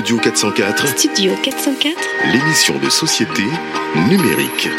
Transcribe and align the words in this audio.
Studio 0.00 0.16
404, 0.16 0.88
Studio 0.96 1.32
404 1.42 1.98
l'émission 2.32 2.78
de 2.78 2.88
société 2.88 3.42
numérique. 4.08 4.70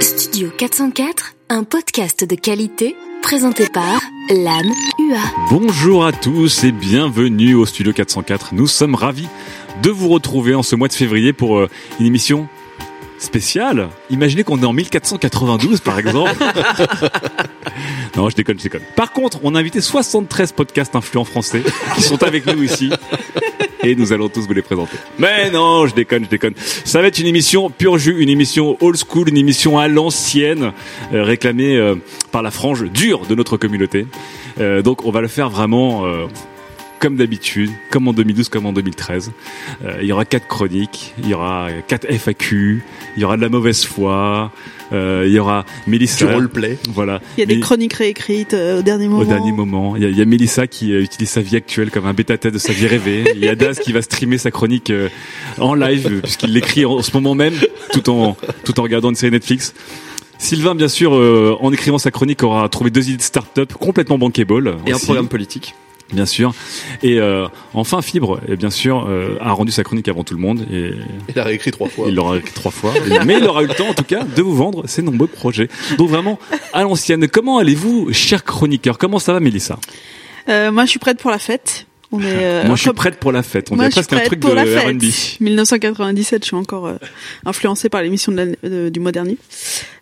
Studio 0.00 0.50
404, 0.56 1.34
un 1.48 1.64
podcast 1.64 2.24
de 2.24 2.36
qualité 2.36 2.94
présenté 3.20 3.66
par 3.66 4.00
l'âme 4.30 4.70
UA. 5.00 5.18
Bonjour 5.50 6.06
à 6.06 6.12
tous 6.12 6.62
et 6.62 6.70
bienvenue 6.70 7.56
au 7.56 7.66
Studio 7.66 7.92
404. 7.92 8.54
Nous 8.54 8.68
sommes 8.68 8.94
ravis 8.94 9.26
de 9.82 9.90
vous 9.90 10.08
retrouver 10.08 10.54
en 10.54 10.62
ce 10.62 10.76
mois 10.76 10.86
de 10.86 10.92
février 10.92 11.32
pour 11.32 11.58
euh, 11.58 11.68
une 11.98 12.06
émission 12.06 12.48
spéciale. 13.18 13.88
Imaginez 14.10 14.44
qu'on 14.44 14.60
est 14.60 14.66
en 14.66 14.72
1492 14.72 15.80
par 15.80 15.98
exemple. 15.98 16.34
non, 18.16 18.28
je 18.28 18.36
déconne, 18.36 18.58
je 18.58 18.64
déconne. 18.64 18.82
Par 18.94 19.12
contre, 19.12 19.38
on 19.42 19.54
a 19.54 19.60
invité 19.60 19.80
73 19.80 20.52
podcasts 20.52 20.94
influents 20.96 21.24
français 21.24 21.62
qui 21.94 22.02
sont 22.02 22.22
avec 22.22 22.46
nous 22.46 22.62
ici. 22.62 22.90
Et 23.82 23.94
nous 23.94 24.12
allons 24.12 24.28
tous 24.28 24.46
vous 24.46 24.52
les 24.52 24.62
présenter. 24.62 24.96
Mais 25.18 25.50
non, 25.50 25.86
je 25.86 25.94
déconne, 25.94 26.24
je 26.24 26.28
déconne. 26.28 26.54
Ça 26.56 27.00
va 27.00 27.06
être 27.06 27.18
une 27.18 27.26
émission 27.26 27.70
pure 27.70 27.98
jus, 27.98 28.20
une 28.20 28.28
émission 28.28 28.76
old 28.80 28.96
school, 28.96 29.28
une 29.28 29.36
émission 29.36 29.78
à 29.78 29.86
l'ancienne, 29.86 30.72
euh, 31.12 31.22
réclamée 31.22 31.76
euh, 31.76 31.94
par 32.32 32.42
la 32.42 32.50
frange 32.50 32.90
dure 32.90 33.26
de 33.26 33.36
notre 33.36 33.56
communauté. 33.56 34.06
Euh, 34.58 34.82
donc 34.82 35.04
on 35.04 35.12
va 35.12 35.20
le 35.20 35.28
faire 35.28 35.50
vraiment 35.50 36.04
comme 36.98 37.16
d'habitude, 37.16 37.70
comme 37.90 38.08
en 38.08 38.12
2012, 38.12 38.48
comme 38.48 38.66
en 38.66 38.72
2013. 38.72 39.32
Euh, 39.84 39.98
il 40.00 40.06
y 40.08 40.12
aura 40.12 40.24
quatre 40.24 40.46
chroniques, 40.46 41.14
il 41.18 41.28
y 41.28 41.34
aura 41.34 41.68
quatre 41.88 42.06
FAQ, 42.10 42.82
il 43.16 43.20
y 43.22 43.24
aura 43.24 43.36
de 43.36 43.42
la 43.42 43.48
mauvaise 43.48 43.84
foi, 43.84 44.50
euh, 44.92 45.24
il 45.26 45.32
y 45.32 45.38
aura 45.38 45.64
Mélissa. 45.86 46.26
Du 46.26 46.32
roleplay. 46.32 46.78
Voilà. 46.90 47.20
Il 47.36 47.40
y 47.40 47.42
a 47.42 47.46
des 47.46 47.56
Mais- 47.56 47.60
chroniques 47.60 47.94
réécrites 47.94 48.54
euh, 48.54 48.78
au 48.78 48.82
dernier 48.82 49.08
moment. 49.08 49.22
au 49.22 49.24
dernier 49.26 49.52
moment. 49.52 49.96
Il 49.96 50.02
y 50.02 50.06
a, 50.06 50.08
il 50.08 50.16
y 50.16 50.22
a 50.22 50.24
Mélissa 50.24 50.66
qui 50.66 50.92
utilise 50.92 51.28
sa 51.30 51.40
vie 51.42 51.56
actuelle 51.56 51.90
comme 51.90 52.06
un 52.06 52.14
bêta-test 52.14 52.54
de 52.54 52.58
sa 52.58 52.72
vie 52.72 52.86
rêvée. 52.86 53.24
Il 53.34 53.44
y 53.44 53.48
a 53.48 53.54
Daz 53.54 53.78
qui 53.80 53.92
va 53.92 54.00
streamer 54.02 54.38
sa 54.38 54.50
chronique 54.50 54.90
euh, 54.90 55.08
en 55.58 55.74
live 55.74 56.20
puisqu'il 56.22 56.52
l'écrit 56.52 56.84
en, 56.84 56.92
en 56.92 57.02
ce 57.02 57.10
moment 57.12 57.34
même 57.34 57.54
tout 57.92 58.08
en, 58.10 58.36
tout 58.64 58.78
en 58.80 58.82
regardant 58.82 59.10
une 59.10 59.16
série 59.16 59.32
Netflix. 59.32 59.74
Sylvain, 60.38 60.74
bien 60.74 60.88
sûr, 60.88 61.14
euh, 61.14 61.56
en 61.60 61.72
écrivant 61.72 61.96
sa 61.96 62.10
chronique, 62.10 62.42
aura 62.42 62.68
trouvé 62.68 62.90
deux 62.90 63.08
idées 63.08 63.16
de 63.16 63.22
start-up 63.22 63.72
complètement 63.72 64.18
bankable. 64.18 64.76
Et 64.86 64.92
un 64.92 64.98
programme 64.98 65.28
politique. 65.28 65.74
Bien 66.12 66.26
sûr. 66.26 66.54
Et 67.02 67.18
euh, 67.18 67.48
enfin, 67.74 68.00
Fibre, 68.00 68.40
et 68.48 68.56
bien 68.56 68.70
sûr, 68.70 69.06
euh, 69.08 69.38
a 69.40 69.52
rendu 69.52 69.72
sa 69.72 69.82
chronique 69.82 70.06
avant 70.08 70.22
tout 70.22 70.34
le 70.34 70.40
monde. 70.40 70.64
Et 70.72 70.92
Il 71.28 71.38
a 71.38 71.44
réécrit 71.44 71.72
trois 71.72 71.88
fois. 71.88 72.06
il 72.08 72.14
l'aura 72.14 72.36
écrit 72.36 72.52
trois 72.52 72.70
fois. 72.70 72.92
Mais 73.24 73.38
il 73.38 73.44
aura 73.44 73.62
eu 73.62 73.66
le 73.66 73.74
temps, 73.74 73.88
en 73.88 73.94
tout 73.94 74.04
cas, 74.04 74.22
de 74.22 74.42
vous 74.42 74.54
vendre 74.54 74.86
ses 74.86 75.02
nombreux 75.02 75.26
projets. 75.26 75.68
Donc 75.98 76.08
vraiment, 76.08 76.38
à 76.72 76.82
l'ancienne. 76.82 77.26
Comment 77.28 77.58
allez-vous, 77.58 78.12
cher 78.12 78.44
chroniqueur 78.44 78.98
Comment 78.98 79.18
ça 79.18 79.32
va, 79.32 79.40
Mélissa? 79.40 79.78
Euh, 80.48 80.70
moi, 80.70 80.84
je 80.84 80.90
suis 80.90 80.98
prête 81.00 81.18
pour 81.18 81.30
la 81.30 81.38
fête. 81.40 81.86
On 82.12 82.20
est. 82.20 82.24
euh, 82.26 82.66
Moi, 82.66 82.76
je 82.76 82.82
suis 82.82 82.92
prête 82.92 83.18
pour 83.18 83.32
la 83.32 83.42
fête. 83.42 83.70
On 83.70 83.76
Moi, 83.76 83.88
dirait 83.88 84.02
je 84.02 84.06
suis 84.06 84.06
presque 84.06 84.12
un 84.12 84.16
prête 84.16 84.26
truc 84.28 84.40
pour 84.40 84.50
de 84.50 84.54
la 84.56 84.64
fête. 84.64 84.86
R&B. 84.88 85.04
1997, 85.40 86.42
je 86.42 86.46
suis 86.46 86.56
encore 86.56 86.86
euh, 86.86 86.96
influencée 87.44 87.88
par 87.88 88.02
l'émission 88.02 88.32
du 88.62 89.00
mois 89.00 89.12
dernier. 89.12 89.38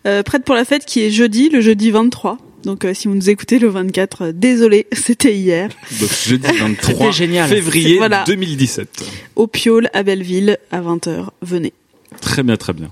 Euh, 0.05 0.23
prête 0.23 0.43
pour 0.43 0.55
la 0.55 0.65
fête 0.65 0.85
qui 0.85 1.01
est 1.01 1.09
jeudi, 1.09 1.49
le 1.49 1.61
jeudi 1.61 1.91
23. 1.91 2.37
Donc, 2.65 2.83
euh, 2.83 2.93
si 2.93 3.07
vous 3.07 3.15
nous 3.15 3.29
écoutez 3.29 3.59
le 3.59 3.67
24, 3.67 4.21
euh, 4.23 4.31
désolé, 4.33 4.87
c'était 4.91 5.35
hier. 5.35 5.69
Donc, 5.99 6.09
jeudi 6.25 6.47
23 6.47 6.77
C'était 6.81 7.11
génial. 7.11 7.49
février 7.49 7.97
Voilà. 7.97 8.23
2017. 8.25 9.05
Au 9.35 9.47
Piole, 9.47 9.89
à 9.93 10.03
Belleville, 10.03 10.57
à 10.71 10.81
20h. 10.81 11.27
Venez. 11.41 11.73
Très 12.21 12.43
bien, 12.43 12.57
très 12.57 12.73
bien. 12.73 12.91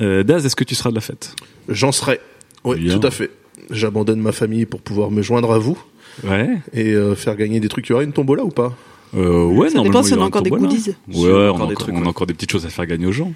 Euh, 0.00 0.22
Daz, 0.22 0.44
est-ce 0.46 0.56
que 0.56 0.64
tu 0.64 0.74
seras 0.74 0.90
de 0.90 0.94
la 0.94 1.00
fête? 1.00 1.34
J'en 1.68 1.92
serai. 1.92 2.20
Oui, 2.64 2.78
Bien. 2.80 2.98
tout 2.98 3.06
à 3.06 3.10
fait. 3.10 3.30
J'abandonne 3.70 4.20
ma 4.20 4.32
famille 4.32 4.66
pour 4.66 4.80
pouvoir 4.80 5.10
me 5.10 5.22
joindre 5.22 5.52
à 5.52 5.58
vous 5.58 5.78
Ouais. 6.24 6.48
et 6.72 6.92
euh, 6.94 7.14
faire 7.14 7.36
gagner 7.36 7.60
des 7.60 7.68
trucs. 7.68 7.86
Il 7.88 7.90
y 7.90 7.92
aura 7.94 8.02
une 8.04 8.12
tombola 8.12 8.44
ou 8.44 8.48
pas? 8.50 8.76
Euh, 9.16 9.44
ouais, 9.44 9.70
Ça 9.70 9.80
dépend 9.82 10.02
si 10.02 10.14
on 10.14 10.22
a 10.22 10.24
encore 10.26 10.42
des 10.42 10.50
goodies. 10.50 10.94
Ouais, 11.08 11.30
on, 11.30 11.46
a 11.46 11.50
encore 11.50 11.68
des 11.68 11.74
trucs, 11.74 11.94
on 11.94 12.04
a 12.04 12.08
encore 12.08 12.26
des 12.26 12.34
petites 12.34 12.50
choses 12.50 12.66
à 12.66 12.68
faire 12.68 12.86
gagner 12.86 13.06
aux 13.06 13.12
gens. 13.12 13.32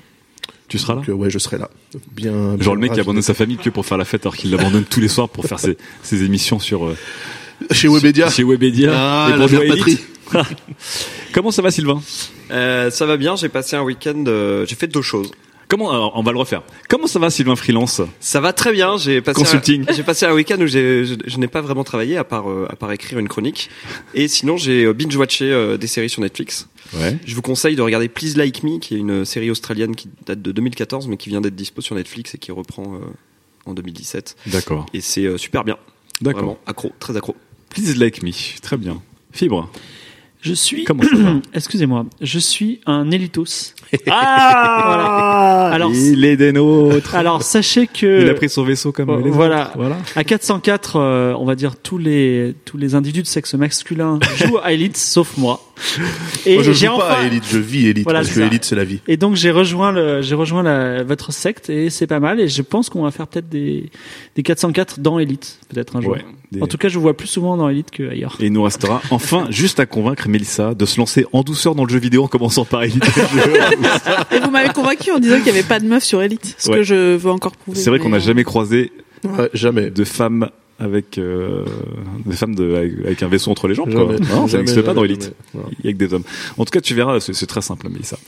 Tu 0.73 0.79
seras 0.79 0.95
là 0.95 1.01
Donc, 1.01 1.09
euh, 1.11 1.13
ouais, 1.13 1.29
je 1.29 1.39
serai 1.39 1.59
là. 1.59 1.69
Bien. 2.13 2.33
Genre 2.33 2.57
bien 2.57 2.75
le 2.75 2.81
mec 2.81 2.93
qui 2.95 3.01
abandonne 3.01 3.21
sa 3.23 3.35
famille 3.35 3.59
que 3.59 3.69
pour 3.69 3.85
faire 3.85 3.99
la 3.99 4.07
fête 4.07 4.25
alors 4.25 4.35
qu'il 4.35 4.51
l'abandonne 4.51 4.85
tous 4.85 5.01
les 5.01 5.09
soirs 5.09 5.29
pour 5.29 5.45
faire 5.45 5.61
ses, 5.61 5.77
ses 6.03 6.23
émissions 6.25 6.59
sur 6.59 6.87
euh, 6.87 6.97
Chez 7.73 7.89
Webedia. 7.89 8.31
chez 8.31 8.43
Webedia 8.43 8.91
Ah, 8.95 9.29
et 9.31 9.37
la. 9.37 9.85
Comment 11.35 11.51
ça 11.51 11.61
va 11.61 11.71
Sylvain? 11.71 12.01
Euh, 12.51 12.91
ça 12.91 13.05
va 13.05 13.19
bien, 13.19 13.37
j'ai 13.37 13.51
passé 13.51 13.77
un 13.77 13.83
week-end, 13.83 14.25
euh, 14.27 14.65
j'ai 14.67 14.75
fait 14.77 14.87
deux 14.87 15.03
choses. 15.03 15.31
Comment 15.73 15.91
alors, 15.91 16.13
on 16.17 16.23
va 16.23 16.33
le 16.33 16.39
refaire. 16.39 16.63
Comment 16.91 17.07
ça 17.07 17.19
va 17.19 17.31
Sylvain 17.31 17.57
Freelance? 17.57 18.03
Ça 18.21 18.41
va 18.41 18.53
très 18.53 18.73
bien, 18.73 18.99
j'ai 18.99 19.23
passé 19.23 19.41
Consulting. 19.41 19.87
un, 19.89 19.93
j'ai 19.95 20.03
passé 20.03 20.27
un 20.27 20.35
week-end 20.35 20.61
où 20.61 20.67
je, 20.67 21.17
je 21.25 21.39
n'ai 21.39 21.49
pas 21.49 21.63
vraiment 21.63 21.83
travaillé 21.83 22.19
à 22.19 22.25
part 22.25 22.51
euh, 22.51 22.69
à 22.69 22.77
part 22.77 22.93
écrire 22.93 23.19
une 23.19 23.27
chronique. 23.27 23.71
Et 24.13 24.29
sinon 24.29 24.59
j'ai 24.59 24.85
euh, 24.85 24.93
binge-watché 24.93 25.51
euh, 25.51 25.79
des 25.79 25.87
séries 25.87 26.11
sur 26.11 26.21
Netflix. 26.21 26.69
Ouais. 26.93 27.17
Je 27.25 27.35
vous 27.35 27.41
conseille 27.41 27.75
de 27.75 27.81
regarder 27.81 28.11
Please 28.11 28.37
Like 28.37 28.63
Me, 28.65 28.81
qui 28.81 28.97
est 28.97 28.99
une 28.99 29.25
série 29.25 29.51
australienne 29.51 29.97
qui 29.97 30.11
date 30.27 30.43
de 30.43 30.53
2014 30.53 31.09
mais 31.09 31.17
qui 31.17 31.31
vient 31.31 31.41
d'être 31.41 31.57
dispo 31.57 31.81
sur 31.81 31.95
Netflix 31.95 32.35
et 32.35 32.39
qui 32.39 32.53
reprend 32.53 32.97
euh, 32.97 32.99
en 33.65 33.73
2017. 33.73 34.37
D'accord. 34.49 34.85
Et 34.93 35.01
c'est 35.01 35.25
euh, 35.25 35.39
super 35.39 35.65
bien, 35.65 35.79
D'accord. 36.21 36.41
vraiment 36.43 36.59
accro, 36.67 36.93
très 36.99 37.17
accro. 37.17 37.35
Please 37.71 37.95
like 37.95 38.23
me. 38.23 38.33
Très 38.61 38.77
bien. 38.77 39.01
Fibre. 39.33 39.71
Je 40.43 40.53
suis. 40.55 40.85
Comment 40.85 41.03
ça 41.05 41.17
va 41.17 41.35
Excusez-moi. 41.55 42.05
Je 42.21 42.39
suis 42.39 42.81
un 42.87 43.11
Elitos. 43.11 43.75
Ah 44.11 45.71
Alors, 45.73 45.93
il 45.95 46.25
est 46.25 46.37
des 46.37 46.53
nôtres. 46.53 47.15
Alors, 47.15 47.43
sachez 47.43 47.87
que. 47.87 48.23
il 48.23 48.29
a 48.29 48.35
pris 48.35 48.49
son 48.49 48.65
vaisseau 48.65 48.91
comme 48.93 49.11
Oh, 49.11 49.17
les 49.19 49.25
autres. 49.27 49.35
voilà. 49.35 49.71
Voilà. 49.77 49.97
À 50.17 50.25
404, 50.25 50.97
euh, 50.97 51.35
on 51.39 51.45
va 51.45 51.55
dire 51.55 51.77
tous 51.77 51.99
les 51.99 52.55
tous 52.65 52.77
les 52.79 52.95
individus 52.95 53.23
de 53.23 53.27
sexe 53.27 53.55
masculin 53.55 54.19
jouent 54.37 54.59
à 54.63 54.73
Elite, 54.73 54.97
sauf 54.97 55.37
moi. 55.37 55.61
Et 56.47 56.55
Moi, 56.55 56.63
je 56.63 56.73
joue 56.73 56.87
pas 56.87 56.93
enfin- 56.95 57.23
à 57.23 57.27
Elite, 57.27 57.45
je 57.51 57.59
vis 57.59 57.87
Elite 57.89 58.05
Voilà, 58.05 58.21
parce 58.21 58.29
que 58.31 58.41
ça. 58.41 58.47
Elite 58.47 58.65
c'est 58.65 58.77
la 58.77 58.85
vie. 58.85 59.01
Et 59.09 59.17
donc 59.17 59.37
j'ai 59.37 59.51
rejoint 59.51 59.93
le, 59.93 60.23
j'ai 60.23 60.35
rejoint 60.35 60.63
la, 60.63 61.03
votre 61.03 61.33
secte 61.33 61.71
et 61.71 61.91
c'est 61.91 62.07
pas 62.07 62.21
mal 62.21 62.41
et 62.41 62.49
je 62.49 62.63
pense 62.63 62.89
qu'on 62.91 63.03
va 63.03 63.11
faire 63.11 63.27
peut-être 63.27 63.49
des 63.49 63.91
des 64.37 64.43
404 64.43 65.01
dans 65.01 65.19
Elite 65.19 65.59
peut-être 65.69 65.97
un 65.97 66.01
jour. 66.01 66.13
Ouais. 66.13 66.25
Des- 66.53 66.63
En 66.63 66.67
tout 66.67 66.77
cas, 66.77 66.89
je 66.89 66.97
vous 66.97 67.03
vois 67.03 67.17
plus 67.17 67.29
souvent 67.29 67.57
dans 67.57 67.69
Elite 67.69 67.91
qu'ailleurs. 67.91 68.37
Et 68.41 68.47
il 68.47 68.53
nous 68.53 68.63
restera 68.63 69.01
enfin 69.11 69.47
juste 69.51 69.81
à 69.81 69.87
convaincre 69.87 70.29
Mélissa 70.29 70.75
de 70.75 70.85
se 70.85 70.99
lancer 70.99 71.25
en 71.33 71.43
douceur 71.43 71.75
dans 71.75 71.85
le 71.85 71.91
jeu 71.91 71.99
vidéo 71.99 72.25
en 72.25 72.29
commençant 72.29 72.65
par 72.65 72.83
Elite. 72.83 73.05
Et 74.31 74.39
vous 74.41 74.51
m'avez 74.51 74.71
convaincu 74.73 75.11
en 75.13 75.19
disant 75.19 75.37
qu'il 75.37 75.45
n'y 75.45 75.51
avait 75.59 75.63
pas 75.63 75.81
de 75.81 75.87
meufs 75.87 76.05
sur 76.05 76.23
Elite. 76.23 76.55
Ce 76.59 76.71
Ouais. 76.71 76.77
que 76.79 76.83
je 76.83 77.17
veux 77.17 77.31
encore 77.31 77.53
prouver. 77.57 77.79
C'est 77.79 77.91
vrai 77.91 77.99
qu'on 77.99 78.11
n'a 78.11 78.17
euh, 78.19 78.21
jamais 78.21 78.45
croisé 78.45 78.93
Ouais, 79.25 79.51
jamais. 79.55 79.91
de 79.91 80.05
femmes 80.05 80.51
avec 80.83 81.19
euh, 81.19 81.65
des 82.27 82.37
femmes 82.37 82.55
de, 82.55 82.75
avec, 82.75 82.93
avec 83.05 83.23
un 83.23 83.29
vaisseau 83.29 83.51
entre 83.51 83.69
les 83.69 83.75
jambes. 83.75 83.93
Quoi. 83.93 84.17
Jamais. 84.17 84.27
Non, 84.29 84.49
ça 84.49 84.59
n'existe 84.59 84.83
pas 84.83 84.95
dans 84.95 85.05
Elite. 85.05 85.33
Il 85.55 85.87
y 85.87 85.89
a 85.89 85.93
que 85.93 85.99
des 85.99 86.13
hommes. 86.13 86.25
En 86.59 86.65
tout 86.65 86.71
cas, 86.71 86.81
tu 86.81 86.95
verras, 86.95 87.21
c'est 87.21 87.47
très 87.47 87.63
simple, 87.63 87.89
Mélissa. 87.89 88.19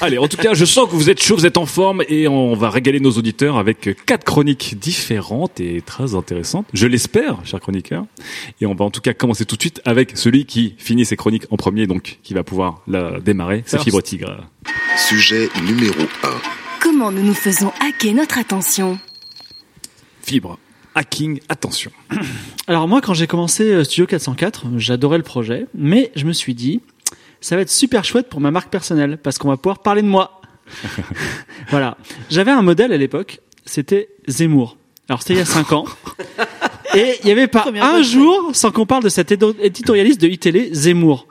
Allez, 0.00 0.18
en 0.18 0.28
tout 0.28 0.36
cas, 0.36 0.54
je 0.54 0.64
sens 0.64 0.88
que 0.88 0.94
vous 0.94 1.10
êtes 1.10 1.22
chaud, 1.22 1.36
vous 1.36 1.46
êtes 1.46 1.58
en 1.58 1.66
forme 1.66 2.02
et 2.08 2.28
on 2.28 2.54
va 2.54 2.70
régaler 2.70 3.00
nos 3.00 3.10
auditeurs 3.12 3.58
avec 3.58 4.04
quatre 4.06 4.24
chroniques 4.24 4.78
différentes 4.78 5.60
et 5.60 5.82
très 5.82 6.14
intéressantes. 6.14 6.66
Je 6.72 6.86
l'espère, 6.86 7.44
chers 7.44 7.60
chroniqueurs. 7.60 8.04
Et 8.60 8.66
on 8.66 8.74
va 8.74 8.84
en 8.84 8.90
tout 8.90 9.00
cas 9.00 9.12
commencer 9.12 9.44
tout 9.44 9.56
de 9.56 9.62
suite 9.62 9.80
avec 9.84 10.16
celui 10.16 10.46
qui 10.46 10.74
finit 10.78 11.04
ses 11.04 11.16
chroniques 11.16 11.46
en 11.50 11.56
premier, 11.56 11.86
donc 11.86 12.18
qui 12.22 12.34
va 12.34 12.44
pouvoir 12.44 12.82
la 12.86 13.20
démarrer. 13.20 13.62
C'est. 13.66 13.78
Fibre 13.80 14.02
Tigre. 14.02 14.46
Sujet 14.96 15.48
numéro 15.64 16.02
1. 16.22 16.28
Comment 16.80 17.10
nous 17.10 17.22
nous 17.22 17.34
faisons 17.34 17.72
hacker 17.80 18.14
notre 18.14 18.38
attention? 18.38 18.98
Fibre. 20.22 20.58
Hacking, 20.98 21.38
attention. 21.48 21.92
Alors 22.66 22.88
moi, 22.88 23.00
quand 23.00 23.14
j'ai 23.14 23.28
commencé 23.28 23.62
euh, 23.72 23.84
Studio 23.84 24.06
404, 24.06 24.66
j'adorais 24.78 25.16
le 25.18 25.22
projet, 25.22 25.66
mais 25.72 26.10
je 26.16 26.24
me 26.24 26.32
suis 26.32 26.54
dit, 26.54 26.80
ça 27.40 27.54
va 27.54 27.62
être 27.62 27.70
super 27.70 28.04
chouette 28.04 28.28
pour 28.28 28.40
ma 28.40 28.50
marque 28.50 28.68
personnelle 28.68 29.16
parce 29.16 29.38
qu'on 29.38 29.46
va 29.48 29.56
pouvoir 29.56 29.78
parler 29.78 30.02
de 30.02 30.08
moi. 30.08 30.40
voilà. 31.70 31.96
J'avais 32.30 32.50
un 32.50 32.62
modèle 32.62 32.92
à 32.92 32.96
l'époque, 32.96 33.38
c'était 33.64 34.08
Zemmour. 34.26 34.76
Alors 35.08 35.22
c'était 35.22 35.34
il 35.34 35.38
y 35.38 35.42
a 35.42 35.44
5 35.46 35.70
ans. 35.72 35.84
Et 36.96 37.14
il 37.22 37.28
y 37.28 37.30
avait 37.30 37.46
pas 37.46 37.60
Première 37.60 37.84
un 37.84 38.02
jour 38.02 38.50
sans 38.52 38.72
qu'on 38.72 38.84
parle 38.84 39.04
de 39.04 39.08
cet 39.08 39.30
éditorialiste 39.30 40.20
de 40.20 40.26
iTélé, 40.26 40.70
Zemmour. 40.72 41.28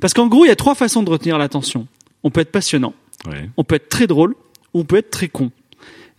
Parce 0.00 0.12
qu'en 0.12 0.26
gros, 0.26 0.44
il 0.44 0.48
y 0.48 0.50
a 0.50 0.56
trois 0.56 0.74
façons 0.74 1.04
de 1.04 1.10
retenir 1.10 1.38
l'attention. 1.38 1.86
On 2.24 2.30
peut 2.30 2.40
être 2.40 2.50
passionnant, 2.50 2.94
Ouais. 3.28 3.48
on 3.56 3.62
peut 3.62 3.76
être 3.76 3.88
très 3.88 4.08
drôle, 4.08 4.34
ou 4.72 4.80
on 4.80 4.84
peut 4.84 4.96
être 4.96 5.10
très 5.10 5.28
con. 5.28 5.52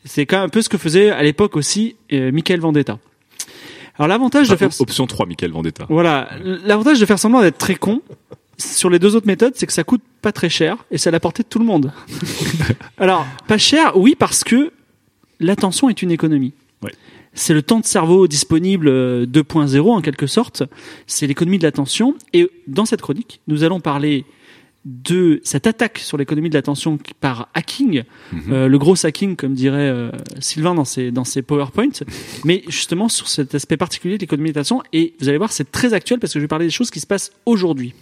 C'est 0.06 0.25
quand 0.25 0.38
même 0.38 0.46
un 0.46 0.50
peu 0.50 0.62
ce 0.62 0.69
que 0.69 0.78
faisait 0.78 1.10
à 1.10 1.24
l'époque 1.24 1.57
aussi 1.57 1.96
euh, 2.13 2.31
Michael 2.31 2.60
Vendetta. 2.60 3.00
Alors 3.98 4.07
l'avantage 4.07 4.50
de 4.50 4.56
faire 4.56 4.69
Option 4.80 5.07
3, 5.07 5.25
Michael 5.25 5.52
Vendetta. 5.52 5.86
voilà, 5.90 6.30
l'avantage 6.44 7.00
de 7.00 7.06
faire 7.06 7.18
semblant 7.19 7.42
d'être 7.42 7.57
très 7.57 7.75
con 7.75 8.02
sur 8.57 8.90
les 8.90 9.00
deux 9.00 9.16
autres 9.16 9.28
méthodes, 9.28 9.54
c'est 9.56 9.66
que 9.66 9.74
ça 9.74 9.84
coûte 9.84 10.02
pas 10.22 10.31
très 10.31 10.50
cher 10.50 10.78
et 10.92 10.98
c'est 10.98 11.10
à 11.10 11.12
la 11.12 11.19
portée 11.19 11.44
de 11.44 11.48
tout 11.48 11.60
le 11.60 11.66
monde. 11.66 11.92
Alors, 12.98 13.25
pas 13.48 13.57
cher, 13.57 13.98
oui, 13.98 14.16
parce 14.18 14.44
que 14.44 14.72
l'attention 15.40 15.90
est 15.90 16.02
une 16.02 16.12
économie. 16.12 16.54
Ouais. 16.81 16.94
C'est 17.34 17.54
le 17.54 17.62
temps 17.62 17.80
de 17.80 17.86
cerveau 17.86 18.28
disponible 18.28 18.88
euh, 18.88 19.25
2.0 19.25 19.92
en 19.92 20.02
quelque 20.02 20.28
sorte. 20.28 20.63
C'est 21.06 21.28
l'économie 21.28 21.57
de 21.57 21.63
l'attention. 21.63 22.16
Et 22.31 22.50
dans 22.68 22.86
cette 22.86 23.02
chronique, 23.02 23.42
nous 23.48 23.63
allons 23.63 23.81
parler 23.81 24.24
de 24.85 25.41
cette 25.43 25.65
attaque 25.65 25.97
sur 25.97 26.17
l'économie 26.17 26.49
de 26.49 26.53
l'attention 26.53 26.99
par 27.19 27.49
hacking, 27.55 28.03
euh, 28.49 28.67
le 28.67 28.77
gros 28.77 29.03
hacking 29.05 29.35
comme 29.35 29.53
dirait 29.53 29.89
euh, 29.89 30.11
Sylvain 30.39 30.75
dans 30.75 30.85
ses, 30.85 31.11
dans 31.11 31.23
ses 31.23 31.41
PowerPoint, 31.41 31.89
mais 32.43 32.63
justement 32.67 33.09
sur 33.09 33.27
cet 33.27 33.55
aspect 33.55 33.77
particulier 33.77 34.17
de 34.17 34.21
l'économie 34.21 34.51
de 34.51 34.55
l'attention. 34.55 34.83
Et 34.93 35.15
vous 35.19 35.27
allez 35.27 35.39
voir, 35.39 35.51
c'est 35.51 35.71
très 35.71 35.93
actuel 35.93 36.19
parce 36.19 36.33
que 36.33 36.39
je 36.39 36.43
vais 36.43 36.47
parler 36.47 36.65
des 36.65 36.71
choses 36.71 36.91
qui 36.91 36.99
se 36.99 37.07
passent 37.07 37.31
aujourd'hui. 37.47 37.93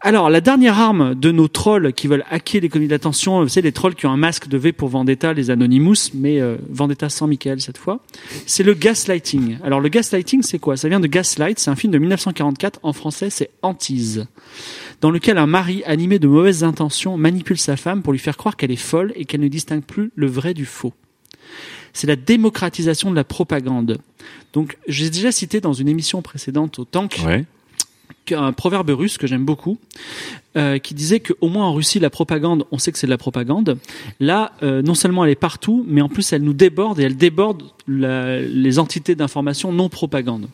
Alors, 0.00 0.30
la 0.30 0.40
dernière 0.40 0.78
arme 0.78 1.16
de 1.16 1.32
nos 1.32 1.48
trolls 1.48 1.92
qui 1.92 2.06
veulent 2.06 2.24
hacker 2.30 2.60
l'économie 2.60 2.86
de 2.86 2.92
l'attention, 2.92 3.42
vous 3.42 3.48
savez, 3.48 3.66
les 3.66 3.72
trolls 3.72 3.96
qui 3.96 4.06
ont 4.06 4.12
un 4.12 4.16
masque 4.16 4.46
de 4.46 4.56
V 4.56 4.72
pour 4.72 4.88
Vendetta, 4.88 5.32
les 5.32 5.50
Anonymous, 5.50 6.12
mais 6.14 6.40
euh, 6.40 6.56
Vendetta 6.70 7.08
sans 7.08 7.26
Michael 7.26 7.60
cette 7.60 7.78
fois, 7.78 8.00
c'est 8.46 8.62
le 8.62 8.74
gaslighting. 8.74 9.58
Alors, 9.64 9.80
le 9.80 9.88
gaslighting, 9.88 10.42
c'est 10.42 10.60
quoi? 10.60 10.76
Ça 10.76 10.88
vient 10.88 11.00
de 11.00 11.08
Gaslight, 11.08 11.58
c'est 11.58 11.70
un 11.70 11.74
film 11.74 11.92
de 11.92 11.98
1944, 11.98 12.78
en 12.84 12.92
français, 12.92 13.28
c'est 13.28 13.50
Antise, 13.62 14.26
dans 15.00 15.10
lequel 15.10 15.38
un 15.38 15.46
mari 15.46 15.82
animé 15.84 16.18
de 16.18 16.26
mauvaises 16.28 16.64
intentions 16.64 17.16
manipule 17.16 17.58
sa 17.58 17.76
femme 17.76 18.02
pour 18.02 18.12
lui 18.12 18.18
faire 18.18 18.36
croire 18.36 18.56
qu'elle 18.56 18.70
est 18.72 18.76
folle 18.76 19.12
et 19.16 19.24
qu'elle 19.24 19.40
ne 19.40 19.48
distingue 19.48 19.82
plus 19.84 20.10
le 20.16 20.26
vrai 20.26 20.54
du 20.54 20.64
faux. 20.66 20.92
C'est 21.92 22.06
la 22.06 22.16
démocratisation 22.16 23.10
de 23.10 23.16
la 23.16 23.24
propagande. 23.24 23.98
Donc, 24.52 24.76
j'ai 24.88 25.10
déjà 25.10 25.32
cité 25.32 25.60
dans 25.60 25.72
une 25.72 25.88
émission 25.88 26.20
précédente 26.22 26.78
au 26.78 26.84
Tank 26.84 27.18
Ouais. 27.24 27.44
un 28.32 28.52
proverbe 28.52 28.90
russe 28.90 29.16
que 29.16 29.26
j'aime 29.26 29.44
beaucoup, 29.46 29.78
euh, 30.56 30.78
qui 30.78 30.92
disait 30.94 31.20
qu'au 31.20 31.48
moins 31.48 31.64
en 31.66 31.72
Russie, 31.72 31.98
la 31.98 32.10
propagande, 32.10 32.66
on 32.70 32.78
sait 32.78 32.92
que 32.92 32.98
c'est 32.98 33.06
de 33.06 33.10
la 33.10 33.16
propagande. 33.18 33.78
Là, 34.20 34.52
euh, 34.62 34.82
non 34.82 34.94
seulement 34.94 35.24
elle 35.24 35.30
est 35.30 35.34
partout, 35.34 35.82
mais 35.88 36.02
en 36.02 36.10
plus 36.10 36.30
elle 36.34 36.42
nous 36.42 36.52
déborde 36.52 37.00
et 37.00 37.04
elle 37.04 37.16
déborde 37.16 37.62
la- 37.86 38.40
les 38.42 38.78
entités 38.78 39.14
d'information 39.14 39.72
non 39.72 39.88
propagande. 39.88 40.48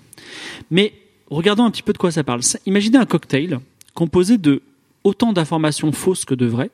Mais 0.70 0.92
regardons 1.30 1.64
un 1.64 1.70
petit 1.72 1.82
peu 1.82 1.92
de 1.92 1.98
quoi 1.98 2.12
ça 2.12 2.22
parle. 2.22 2.42
Imaginez 2.64 2.98
un 2.98 3.06
cocktail 3.06 3.58
composé 3.94 4.38
de 4.38 4.62
autant 5.04 5.32
d'informations 5.32 5.92
fausses 5.92 6.24
que 6.24 6.34
de 6.34 6.46
vraies, 6.46 6.70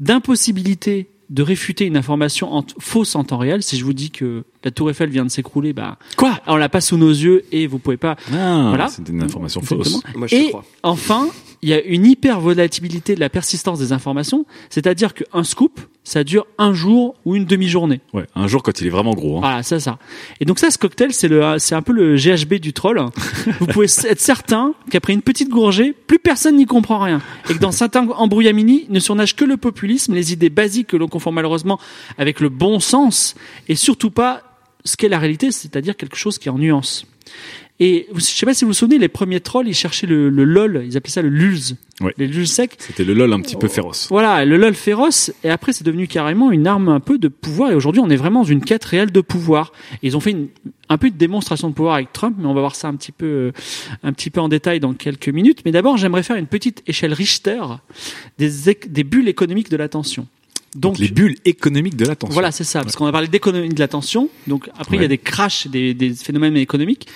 d'impossibilité 0.00 1.08
de 1.28 1.42
réfuter 1.44 1.86
une 1.86 1.96
information 1.96 2.52
en 2.52 2.64
fausse 2.80 3.14
en 3.14 3.22
temps 3.22 3.38
réel. 3.38 3.62
Si 3.62 3.76
je 3.78 3.84
vous 3.84 3.92
dis 3.92 4.10
que 4.10 4.42
la 4.64 4.72
tour 4.72 4.90
Eiffel 4.90 5.10
vient 5.10 5.24
de 5.24 5.30
s'écrouler, 5.30 5.72
bah 5.72 5.96
quoi? 6.16 6.40
On 6.48 6.56
l'a 6.56 6.68
pas 6.68 6.80
sous 6.80 6.96
nos 6.96 7.10
yeux 7.10 7.44
et 7.52 7.68
vous 7.68 7.78
pouvez 7.78 7.96
pas 7.96 8.16
Ah, 8.32 8.66
Voilà. 8.70 8.88
c'était 8.88 9.12
une 9.12 9.22
information 9.22 9.60
fausse. 9.62 10.00
Moi, 10.16 10.26
je 10.26 10.34
Et 10.34 10.48
crois. 10.48 10.64
enfin, 10.82 11.28
il 11.62 11.68
y 11.68 11.74
a 11.74 11.82
une 11.82 12.06
hyper 12.06 12.40
volatilité 12.40 13.14
de 13.14 13.20
la 13.20 13.28
persistance 13.28 13.78
des 13.78 13.92
informations, 13.92 14.46
c'est-à-dire 14.70 15.12
qu'un 15.14 15.44
scoop, 15.44 15.80
ça 16.04 16.24
dure 16.24 16.46
un 16.56 16.72
jour 16.72 17.14
ou 17.24 17.36
une 17.36 17.44
demi-journée. 17.44 18.00
Ouais, 18.14 18.24
un 18.34 18.46
jour 18.46 18.62
quand 18.62 18.80
il 18.80 18.86
est 18.86 18.90
vraiment 18.90 19.12
gros. 19.12 19.36
Hein. 19.36 19.40
Voilà, 19.40 19.62
c'est 19.62 19.80
ça. 19.80 19.98
Et 20.40 20.44
donc 20.44 20.58
ça, 20.58 20.70
ce 20.70 20.78
cocktail, 20.78 21.12
c'est 21.12 21.28
le, 21.28 21.58
c'est 21.58 21.74
un 21.74 21.82
peu 21.82 21.92
le 21.92 22.16
GHB 22.16 22.54
du 22.54 22.72
troll. 22.72 23.00
Vous 23.60 23.66
pouvez 23.66 23.86
être 24.04 24.20
certain 24.20 24.74
qu'après 24.90 25.12
une 25.12 25.22
petite 25.22 25.50
gorgée, 25.50 25.92
plus 25.92 26.18
personne 26.18 26.56
n'y 26.56 26.66
comprend 26.66 26.98
rien. 26.98 27.20
Et 27.50 27.54
que 27.54 27.58
dans 27.58 27.72
certains 27.72 28.08
embrouillamini, 28.08 28.86
ne 28.88 28.98
surnage 28.98 29.36
que 29.36 29.44
le 29.44 29.56
populisme, 29.56 30.14
les 30.14 30.32
idées 30.32 30.50
basiques 30.50 30.88
que 30.88 30.96
l'on 30.96 31.08
confond 31.08 31.32
malheureusement 31.32 31.78
avec 32.16 32.40
le 32.40 32.48
bon 32.48 32.80
sens, 32.80 33.34
et 33.68 33.74
surtout 33.74 34.10
pas 34.10 34.42
ce 34.84 34.96
qu'est 34.96 35.08
la 35.08 35.18
réalité, 35.18 35.50
c'est-à-dire 35.50 35.96
quelque 35.96 36.16
chose 36.16 36.38
qui 36.38 36.48
est 36.48 36.50
en 36.50 36.58
nuance. 36.58 37.06
Et 37.82 38.06
je 38.14 38.20
sais 38.20 38.44
pas 38.44 38.52
si 38.52 38.64
vous 38.64 38.70
vous 38.70 38.74
souvenez, 38.74 38.98
les 38.98 39.08
premiers 39.08 39.40
trolls, 39.40 39.66
ils 39.66 39.74
cherchaient 39.74 40.06
le, 40.06 40.28
le 40.28 40.44
lol, 40.44 40.82
ils 40.86 40.98
appelaient 40.98 41.10
ça 41.10 41.22
le 41.22 41.30
lulz. 41.30 41.76
Ouais. 42.02 42.12
Les 42.18 42.26
lulz 42.26 42.50
secs. 42.50 42.76
C'était 42.78 43.04
le 43.04 43.14
lol 43.14 43.32
un 43.32 43.40
petit 43.40 43.56
peu 43.56 43.68
féroce. 43.68 44.06
Voilà, 44.10 44.44
le 44.44 44.58
LOL 44.58 44.74
féroce, 44.74 45.32
et 45.44 45.50
après 45.50 45.72
c'est 45.72 45.84
devenu 45.84 46.06
carrément 46.06 46.50
une 46.50 46.66
arme 46.66 46.90
un 46.90 47.00
peu 47.00 47.18
de 47.18 47.28
pouvoir, 47.28 47.70
et 47.70 47.74
aujourd'hui 47.74 48.00
on 48.00 48.10
est 48.10 48.16
vraiment 48.16 48.40
dans 48.40 48.48
une 48.48 48.62
quête 48.62 48.84
réelle 48.84 49.10
de 49.10 49.20
pouvoir. 49.22 49.72
Et 50.02 50.08
ils 50.08 50.16
ont 50.16 50.20
fait 50.20 50.32
une, 50.32 50.48
un 50.90 50.98
peu 50.98 51.10
de 51.10 51.16
démonstration 51.16 51.70
de 51.70 51.74
pouvoir 51.74 51.94
avec 51.94 52.12
Trump, 52.12 52.36
mais 52.38 52.46
on 52.46 52.54
va 52.54 52.60
voir 52.60 52.74
ça 52.74 52.88
un 52.88 52.94
petit 52.96 53.12
peu, 53.12 53.26
euh, 53.26 53.52
un 54.02 54.12
petit 54.12 54.28
peu 54.28 54.40
en 54.40 54.48
détail 54.48 54.78
dans 54.78 54.92
quelques 54.92 55.28
minutes. 55.28 55.60
Mais 55.64 55.72
d'abord 55.72 55.96
j'aimerais 55.96 56.22
faire 56.22 56.36
une 56.36 56.46
petite 56.46 56.82
échelle 56.86 57.14
Richter 57.14 57.62
des, 58.38 58.50
des 58.88 59.04
bulles 59.04 59.28
économiques 59.28 59.70
de 59.70 59.76
l'attention. 59.76 60.26
Donc, 60.76 60.98
Les 60.98 61.08
bulles 61.08 61.36
économiques 61.44 61.96
de 61.96 62.04
l'attention. 62.04 62.32
voilà, 62.32 62.52
c'est 62.52 62.62
ça, 62.64 62.82
parce 62.82 62.94
qu'on 62.94 63.06
a 63.06 63.12
parlé 63.12 63.26
d'économie 63.28 63.70
de 63.70 63.78
l'attention. 63.80 64.28
Donc 64.46 64.70
après, 64.78 64.96
il 64.96 65.02
y 65.02 65.04
a 65.04 65.08
des 65.08 65.18
crashs, 65.18 65.66
des, 65.66 65.94
des 65.94 66.10
phénomènes 66.14 66.56
économiques. 66.56 67.08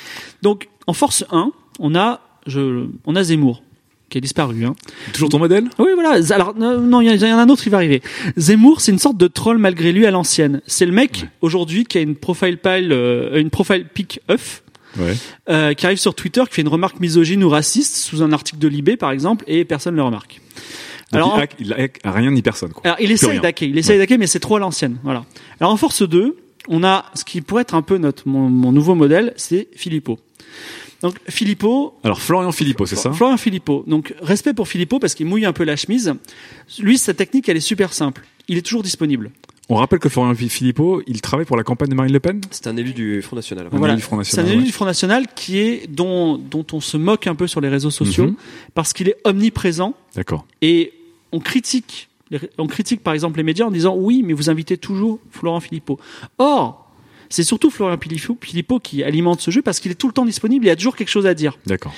Donc 0.42 0.68
en 0.88 0.92
force 0.92 1.24
1, 1.30 1.52
on 1.78 1.94
a, 1.94 2.20
je, 2.48 2.86
on 3.06 3.14
a 3.14 3.22
Zemmour 3.22 3.62
qui 4.10 4.18
a 4.18 4.20
disparu. 4.20 4.64
Hein. 4.64 4.74
Toujours 5.12 5.28
ton 5.28 5.38
modèle? 5.38 5.64
Oui, 5.78 5.86
voilà. 5.94 6.18
Alors 6.34 6.54
non, 6.56 6.80
non, 6.80 7.00
il 7.00 7.06
y, 7.06 7.10
en 7.10 7.12
a- 7.12 7.14
il 7.16 7.22
y 7.28 7.32
en 7.32 7.38
a 7.38 7.42
un 7.42 7.48
autre 7.48 7.62
qui 7.62 7.68
va 7.70 7.76
arriver. 7.78 8.02
Zemmour, 8.36 8.80
c'est 8.80 8.90
une 8.92 8.98
sorte 8.98 9.16
de 9.18 9.28
troll 9.28 9.58
malgré 9.58 9.92
lui 9.92 10.04
à 10.04 10.10
l'ancienne. 10.10 10.60
C'est 10.66 10.84
le 10.86 10.92
mec 10.92 11.24
aujourd'hui 11.40 11.84
qui 11.84 11.98
a 11.98 12.00
une 12.00 12.16
profile 12.16 12.58
pile, 12.58 12.90
euh, 12.92 13.40
une 13.40 13.50
profile 13.50 13.86
pic 13.92 14.20
œuf. 14.30 14.62
Ouais. 14.96 15.14
euh, 15.48 15.74
qui 15.74 15.86
arrive 15.86 15.98
sur 15.98 16.14
Twitter, 16.14 16.40
qui 16.48 16.54
fait 16.54 16.62
une 16.62 16.68
remarque 16.68 17.00
misogyne 17.00 17.42
ou 17.42 17.48
raciste 17.48 17.96
sous 17.96 18.22
un 18.22 18.30
article 18.30 18.58
de 18.60 18.68
Libé, 18.68 18.96
par 18.96 19.10
exemple, 19.10 19.44
et 19.48 19.64
personne 19.64 19.94
ne 19.94 19.96
le 19.98 20.04
remarque. 20.04 20.40
Alors, 21.16 21.36
il, 21.36 21.42
hack, 21.42 21.54
il 21.60 21.72
hack 21.72 22.00
à 22.04 22.12
rien 22.12 22.30
ni 22.30 22.42
personne. 22.42 22.72
Quoi. 22.72 22.82
alors, 22.84 22.96
il 23.00 23.10
essaye 23.10 23.40
d'hacker, 23.40 23.68
il 23.68 23.78
essaye 23.78 23.94
Ouais. 23.96 23.98
d'hacker, 23.98 24.18
mais 24.18 24.26
c'est 24.26 24.40
trop 24.40 24.56
à 24.56 24.58
l'ancienne. 24.58 24.98
Voilà. 25.04 25.24
Alors, 25.60 25.72
en 25.72 25.76
force 25.76 26.02
2, 26.08 26.36
on 26.68 26.82
a 26.84 27.04
ce 27.14 27.24
qui 27.24 27.40
pourrait 27.40 27.62
être 27.62 27.74
un 27.74 27.82
peu 27.82 27.98
notre, 27.98 28.26
mon, 28.28 28.48
mon 28.48 28.72
nouveau 28.72 28.94
modèle, 28.94 29.32
c'est 29.36 29.68
Philippot. 29.76 30.18
Donc, 31.02 31.16
Philippot, 31.28 31.98
Alors 32.02 32.20
Florian 32.22 32.50
Philippot, 32.52 32.86
c'est 32.86 32.96
ça? 32.96 33.12
Florian 33.12 33.36
Philippot. 33.36 33.84
Donc, 33.86 34.14
respect 34.22 34.54
pour 34.54 34.68
Philippot 34.68 34.98
parce 34.98 35.14
qu'il 35.14 35.26
mouille 35.26 35.44
un 35.44 35.52
peu 35.52 35.64
la 35.64 35.76
chemise. 35.76 36.14
Lui, 36.78 36.96
sa 36.96 37.12
technique, 37.12 37.48
elle 37.48 37.58
est 37.58 37.60
super 37.60 37.92
simple. 37.92 38.22
Il 38.48 38.56
est 38.56 38.62
toujours 38.62 38.82
disponible. 38.82 39.30
On 39.68 39.76
rappelle 39.76 39.98
que 39.98 40.08
Florian 40.10 40.34
Philippot, 40.34 41.02
il 41.06 41.20
travaille 41.22 41.46
pour 41.46 41.56
la 41.56 41.62
campagne 41.62 41.88
de 41.88 41.94
Marine 41.94 42.12
Le 42.12 42.20
Pen? 42.20 42.40
C'est 42.50 42.66
un 42.66 42.76
élu 42.76 42.92
du 42.92 43.20
Front 43.22 43.36
National. 43.36 43.68
C'est 44.22 44.38
un 44.38 44.46
élu 44.46 44.58
ouais. 44.58 44.64
du 44.64 44.72
Front 44.72 44.84
National 44.86 45.26
qui 45.34 45.58
est, 45.58 45.86
dont, 45.90 46.36
dont 46.38 46.66
on 46.72 46.80
se 46.80 46.96
moque 46.98 47.26
un 47.26 47.34
peu 47.34 47.46
sur 47.46 47.60
les 47.62 47.68
réseaux 47.70 47.90
sociaux 47.90 48.26
Mhm. 48.26 48.36
parce 48.74 48.92
qu'il 48.92 49.08
est 49.08 49.16
omniprésent 49.24 49.94
D'accord. 50.16 50.46
et 50.62 50.92
on 51.34 51.40
critique, 51.40 52.08
on 52.58 52.66
critique 52.66 53.02
par 53.02 53.12
exemple 53.14 53.36
les 53.38 53.42
médias 53.42 53.66
en 53.66 53.70
disant 53.70 53.94
oui, 53.96 54.22
mais 54.24 54.32
vous 54.32 54.50
invitez 54.50 54.76
toujours 54.78 55.18
Florent 55.30 55.60
Philippot. 55.60 55.98
Or, 56.38 56.90
c'est 57.28 57.42
surtout 57.44 57.70
Florian 57.70 57.98
Philippot, 58.40 58.78
qui 58.80 59.02
alimente 59.02 59.40
ce 59.40 59.50
jeu 59.50 59.62
parce 59.62 59.80
qu'il 59.80 59.90
est 59.90 59.96
tout 59.96 60.06
le 60.06 60.12
temps 60.12 60.24
disponible, 60.26 60.64
il 60.64 60.68
y 60.68 60.70
a 60.70 60.76
toujours 60.76 60.96
quelque 60.96 61.08
chose 61.10 61.26
à 61.26 61.34
dire. 61.34 61.58
D'accord. 61.66 61.92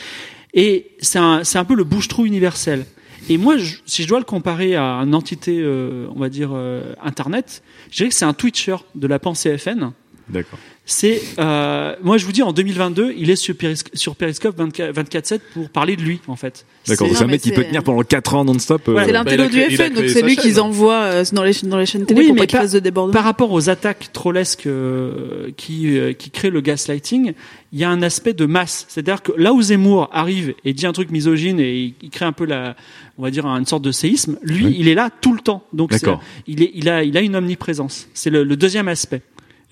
Et 0.54 0.92
c'est 1.00 1.18
un, 1.18 1.42
un 1.54 1.64
peu 1.64 1.74
le 1.74 1.84
bouche-trou 1.84 2.24
universel. 2.26 2.86
Et 3.28 3.38
moi, 3.38 3.56
je- 3.58 3.76
si 3.86 4.02
je 4.04 4.08
dois 4.08 4.18
le 4.20 4.24
comparer 4.24 4.76
à 4.76 4.84
une 5.02 5.14
entité, 5.14 5.58
euh, 5.60 6.06
on 6.14 6.20
va 6.20 6.28
dire, 6.28 6.50
euh, 6.54 6.94
Internet, 7.02 7.62
je 7.90 7.96
dirais 7.98 8.08
que 8.08 8.14
c'est 8.14 8.24
un 8.24 8.32
Twitcher 8.34 8.76
de 8.94 9.06
la 9.06 9.18
pensée 9.18 9.58
FN. 9.58 9.90
D'accord. 10.28 10.58
C'est, 10.88 11.20
euh, 11.38 11.94
moi, 12.02 12.16
je 12.16 12.24
vous 12.26 12.32
dis, 12.32 12.42
en 12.42 12.52
2022, 12.52 13.14
il 13.16 13.28
est 13.30 13.36
sur, 13.36 13.54
Péris- 13.54 13.82
sur 13.94 14.14
Periscope 14.16 14.56
24 14.56 14.92
24/7 14.92 15.40
pour 15.52 15.68
parler 15.70 15.96
de 15.96 16.02
lui, 16.02 16.20
en 16.28 16.36
fait. 16.36 16.64
D'accord. 16.86 17.08
C'est- 17.08 17.14
C'est 17.14 17.24
un 17.24 17.26
mec 17.26 17.40
qui 17.40 17.50
peut 17.50 17.62
c'est- 17.62 17.68
tenir 17.68 17.82
pendant 17.82 18.02
4 18.02 18.34
ans 18.34 18.44
non-stop. 18.44 18.88
euh, 18.88 18.94
Ouais, 18.94 19.00
C'est 19.06 19.12
Bah, 19.12 19.18
l'intello 19.24 19.44
a 19.44 19.48
du 19.48 19.60
FN, 19.76 19.92
donc 19.94 20.08
c'est 20.08 20.22
lui 20.22 20.36
qu'ils 20.36 20.60
envoient 20.60 21.02
euh, 21.02 21.24
dans 21.32 21.42
les 21.44 21.52
chaînes- 21.52 21.68
dans 21.70 21.78
les 21.78 21.86
chaînes 21.86 22.06
télé 22.06 22.20
Oui, 22.20 22.26
pour 22.28 22.36
mais 22.36 22.46
pas 22.46 22.66
de 22.68 22.78
débordement. 22.78 23.12
Par 23.12 23.24
rapport 23.24 23.50
aux 23.52 23.68
attaques 23.68 24.12
trollesques 24.12 24.66
euh, 24.66 25.50
qui, 25.56 25.96
euh, 25.98 26.12
qui 26.12 26.30
créent 26.30 26.50
le 26.50 26.60
gaslighting, 26.60 27.32
il 27.72 27.78
y 27.78 27.84
a 27.84 27.90
un 27.90 28.02
aspect 28.02 28.32
de 28.32 28.46
masse. 28.46 28.84
C'est-à-dire 28.88 29.22
que 29.22 29.32
là 29.36 29.52
où 29.52 29.62
Zemmour 29.62 30.08
arrive 30.12 30.54
et 30.64 30.72
dit 30.72 30.86
un 30.86 30.92
truc 30.92 31.10
misogyne 31.10 31.58
et 31.60 31.76
il, 31.78 31.94
il 32.02 32.10
crée 32.10 32.24
un 32.26 32.32
peu 32.32 32.44
la, 32.46 32.76
on 33.18 33.22
va 33.22 33.30
dire 33.30 33.44
une 33.46 33.66
sorte 33.66 33.82
de 33.82 33.92
séisme, 33.92 34.38
lui, 34.42 34.66
Oui. 34.66 34.76
il 34.78 34.88
est 34.88 34.94
là 34.94 35.10
tout 35.20 35.32
le 35.32 35.40
temps. 35.40 35.64
Donc 35.72 35.92
c'est- 35.92 36.00
D'accord. 36.04 36.22
il, 36.46 36.62
est, 36.62 36.70
il, 36.74 36.88
a, 36.88 37.02
il 37.02 37.16
a 37.16 37.20
une 37.22 37.34
omniprésence. 37.34 38.08
C'est 38.14 38.30
le, 38.30 38.44
le 38.44 38.56
deuxième 38.56 38.86
aspect. 38.88 39.22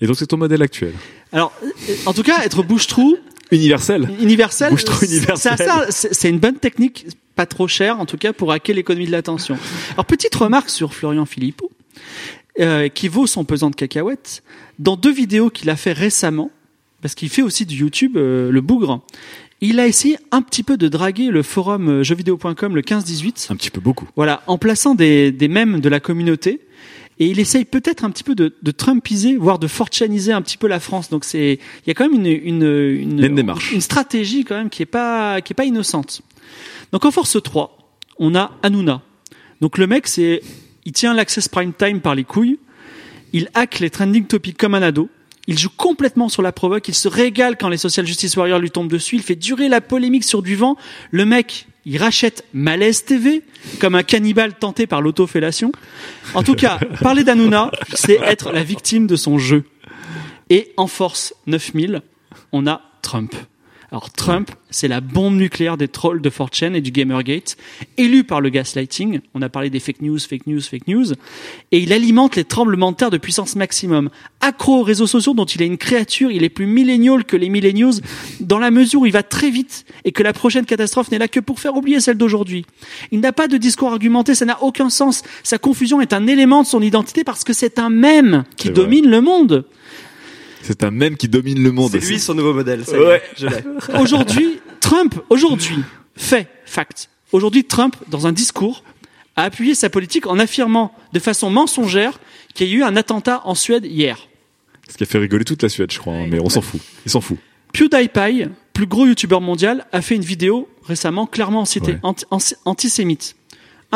Et 0.01 0.07
donc 0.07 0.15
c'est 0.17 0.27
ton 0.27 0.37
modèle 0.37 0.61
actuel. 0.61 0.93
Alors, 1.31 1.53
en 2.05 2.13
tout 2.13 2.23
cas, 2.23 2.43
être 2.43 2.63
bouche-trou, 2.63 3.17
Universel. 3.51 4.09
universel, 4.21 4.71
Bouche-trou 4.71 5.05
universel. 5.05 5.53
c'est 5.57 5.63
assez- 5.69 5.91
c'est 5.91 6.13
c'est 6.13 6.29
une 6.29 6.39
bonne 6.39 6.57
technique, 6.57 7.05
pas 7.35 7.45
trop 7.45 7.67
chère 7.67 7.99
en 7.99 8.05
tout 8.05 8.17
cas, 8.17 8.33
pour 8.33 8.51
hacker 8.51 8.75
l'économie 8.75 9.05
de 9.07 9.11
l'attention. 9.11 9.57
Alors, 9.93 10.05
petite 10.05 10.33
remarque 10.35 10.69
sur 10.69 10.93
Florian 10.93 11.25
Philippot, 11.25 11.71
euh, 12.59 12.87
qui 12.89 13.07
vaut 13.07 13.27
son 13.27 13.43
pesant 13.45 13.69
de 13.69 13.75
cacahuètes. 13.75 14.43
Dans 14.79 14.95
deux 14.97 15.13
vidéos 15.13 15.49
qu'il 15.49 15.69
a 15.69 15.75
fait 15.75 15.93
récemment, 15.93 16.51
parce 17.01 17.15
qu'il 17.15 17.29
fait 17.29 17.41
aussi 17.43 17.65
du 17.65 17.75
YouTube, 17.75 18.17
euh, 18.17 18.49
le 18.51 18.61
bougre, 18.61 19.01
il 19.61 19.79
a 19.79 19.87
essayé 19.87 20.17
un 20.31 20.41
petit 20.41 20.63
peu 20.63 20.75
de 20.75 20.87
draguer 20.87 21.27
le 21.29 21.41
forum 21.43 21.87
euh, 21.89 22.03
jeuxvideo.com 22.03 22.75
le 22.75 22.81
15-18. 22.81 23.47
Un 23.51 23.55
petit 23.55 23.69
peu 23.69 23.79
beaucoup. 23.79 24.07
Voilà, 24.15 24.41
en 24.47 24.57
plaçant 24.57 24.95
des, 24.95 25.31
des 25.31 25.47
mèmes 25.47 25.79
de 25.79 25.87
la 25.89 25.99
communauté. 25.99 26.61
Et 27.19 27.27
il 27.27 27.39
essaye 27.39 27.63
peut-être 27.63 28.03
un 28.03 28.09
petit 28.09 28.23
peu 28.23 28.35
de, 28.35 28.55
de 28.61 28.71
Trumpiser, 28.71 29.37
voire 29.37 29.57
de 29.57 29.67
fortuniser 29.67 30.33
un 30.33 30.41
petit 30.41 30.57
peu 30.57 30.67
la 30.67 30.79
France. 30.79 31.09
Donc 31.09 31.23
c'est, 31.23 31.53
il 31.53 31.87
y 31.87 31.91
a 31.91 31.93
quand 31.93 32.09
même 32.09 32.25
une, 32.25 32.25
une, 32.25 32.63
une, 32.63 33.23
une 33.23 33.35
démarche. 33.35 33.71
une 33.71 33.81
stratégie 33.81 34.43
quand 34.43 34.55
même 34.55 34.69
qui 34.69 34.81
est 34.83 34.87
pas, 34.87 35.41
qui 35.41 35.53
est 35.53 35.55
pas 35.55 35.65
innocente. 35.65 36.21
Donc 36.91 37.05
en 37.05 37.11
force 37.11 37.41
3, 37.41 37.77
on 38.19 38.35
a 38.35 38.51
Hanouna. 38.63 39.01
Donc 39.61 39.77
le 39.77 39.87
mec, 39.87 40.07
c'est, 40.07 40.41
il 40.83 40.91
tient 40.91 41.13
l'access 41.13 41.47
prime 41.47 41.73
time 41.73 42.01
par 42.01 42.15
les 42.15 42.25
couilles. 42.25 42.59
Il 43.31 43.49
hack 43.53 43.79
les 43.79 43.89
trending 43.89 44.25
topics 44.27 44.57
comme 44.57 44.75
un 44.75 44.81
ado. 44.81 45.09
Il 45.47 45.57
joue 45.59 45.69
complètement 45.69 46.29
sur 46.29 46.41
la 46.41 46.51
provoque. 46.51 46.87
Il 46.87 46.95
se 46.95 47.07
régale 47.07 47.57
quand 47.57 47.69
les 47.69 47.77
social 47.77 48.05
justice 48.05 48.35
warriors 48.35 48.59
lui 48.59 48.71
tombent 48.71 48.89
dessus. 48.89 49.15
Il 49.15 49.21
fait 49.21 49.35
durer 49.35 49.69
la 49.69 49.81
polémique 49.81 50.23
sur 50.23 50.41
du 50.41 50.55
vent. 50.55 50.75
Le 51.11 51.25
mec, 51.25 51.67
il 51.85 51.97
rachète 51.97 52.45
Malaise 52.53 53.05
TV 53.05 53.43
comme 53.79 53.95
un 53.95 54.03
cannibale 54.03 54.55
tenté 54.55 54.87
par 54.87 55.01
l'autofellation. 55.01 55.71
En 56.33 56.43
tout 56.43 56.55
cas, 56.55 56.79
parler 57.01 57.23
d'Hanouna, 57.23 57.71
c'est 57.93 58.19
être 58.23 58.51
la 58.51 58.63
victime 58.63 59.05
de 59.05 59.15
son 59.15 59.37
jeu. 59.37 59.63
Et 60.49 60.73
en 60.77 60.87
force 60.87 61.33
9000, 61.47 62.01
on 62.51 62.67
a 62.67 62.81
Trump. 63.01 63.35
Alors 63.91 64.11
Trump, 64.11 64.51
c'est 64.71 64.87
la 64.87 64.99
bombe 64.99 65.35
nucléaire 65.35 65.77
des 65.77 65.87
trolls 65.87 66.21
de 66.21 66.29
4chan 66.29 66.73
et 66.73 66.81
du 66.81 66.91
Gamergate, 66.91 67.55
élu 67.97 68.23
par 68.23 68.41
le 68.41 68.49
gaslighting. 68.49 69.19
On 69.33 69.41
a 69.41 69.49
parlé 69.49 69.69
des 69.69 69.79
fake 69.79 70.01
news, 70.01 70.19
fake 70.19 70.47
news, 70.47 70.61
fake 70.61 70.87
news. 70.87 71.13
Et 71.71 71.79
il 71.79 71.93
alimente 71.93 72.35
les 72.35 72.43
tremblements 72.43 72.91
de 72.91 72.97
terre 72.97 73.11
de 73.11 73.17
puissance 73.17 73.55
maximum. 73.55 74.09
Accro 74.41 74.79
aux 74.79 74.83
réseaux 74.83 75.07
sociaux 75.07 75.33
dont 75.33 75.45
il 75.45 75.61
est 75.61 75.67
une 75.67 75.77
créature, 75.77 76.31
il 76.31 76.43
est 76.43 76.49
plus 76.49 76.65
millénial 76.65 77.23
que 77.23 77.37
les 77.37 77.49
millennials 77.49 78.01
dans 78.39 78.59
la 78.59 78.71
mesure 78.71 79.01
où 79.01 79.05
il 79.05 79.11
va 79.11 79.23
très 79.23 79.49
vite 79.49 79.85
et 80.03 80.11
que 80.11 80.23
la 80.23 80.33
prochaine 80.33 80.65
catastrophe 80.65 81.11
n'est 81.11 81.17
là 81.17 81.27
que 81.27 81.39
pour 81.39 81.59
faire 81.59 81.75
oublier 81.75 81.99
celle 81.99 82.17
d'aujourd'hui. 82.17 82.65
Il 83.11 83.19
n'a 83.19 83.33
pas 83.33 83.47
de 83.47 83.57
discours 83.57 83.91
argumenté, 83.91 84.35
ça 84.35 84.45
n'a 84.45 84.61
aucun 84.63 84.89
sens. 84.89 85.23
Sa 85.43 85.57
confusion 85.57 86.01
est 86.01 86.13
un 86.13 86.27
élément 86.27 86.63
de 86.63 86.67
son 86.67 86.81
identité 86.81 87.23
parce 87.23 87.43
que 87.43 87.53
c'est 87.53 87.79
un 87.79 87.89
même 87.89 88.43
qui 88.57 88.69
vrai. 88.69 88.75
domine 88.75 89.09
le 89.09 89.21
monde. 89.21 89.65
C'est 90.67 90.83
un 90.83 90.91
même 90.91 91.15
qui 91.15 91.27
domine 91.27 91.61
le 91.61 91.71
monde. 91.71 91.91
C'est 91.91 91.99
lui 91.99 92.19
son 92.19 92.33
nouveau 92.33 92.53
modèle. 92.53 92.83
Ouais. 92.91 93.21
Aujourd'hui, 93.99 94.59
Trump, 94.79 95.15
aujourd'hui, 95.29 95.77
fait, 96.15 96.47
fact. 96.65 97.09
Aujourd'hui, 97.31 97.63
Trump, 97.65 97.95
dans 98.09 98.25
un 98.27 98.31
discours, 98.31 98.83
a 99.35 99.43
appuyé 99.43 99.75
sa 99.75 99.89
politique 99.89 100.27
en 100.27 100.39
affirmant 100.39 100.93
de 101.13 101.19
façon 101.19 101.49
mensongère 101.49 102.19
qu'il 102.53 102.67
y 102.67 102.71
a 102.71 102.75
eu 102.77 102.83
un 102.83 102.95
attentat 102.95 103.41
en 103.45 103.53
Suède 103.55 103.85
hier. 103.85 104.27
Ce 104.89 104.97
qui 104.97 105.03
a 105.03 105.05
fait 105.05 105.17
rigoler 105.17 105.43
toute 105.45 105.61
la 105.63 105.69
Suède, 105.69 105.91
je 105.91 105.99
crois, 105.99 106.13
hein, 106.13 106.27
mais 106.29 106.39
on 106.39 106.49
s'en 106.49 106.61
fout. 106.61 106.79
Il 107.05 107.11
s'en 107.11 107.21
fout. 107.21 107.37
PewDiePie, 107.73 108.45
plus 108.73 108.85
gros 108.87 109.05
youtubeur 109.05 109.41
mondial, 109.41 109.85
a 109.91 110.01
fait 110.01 110.15
une 110.15 110.23
vidéo 110.23 110.69
récemment 110.83 111.25
clairement 111.27 111.65
citée, 111.65 111.93
Ouais. 111.93 111.99
anti- 112.03 112.25
anti- 112.31 112.55
antisémite. 112.65 113.35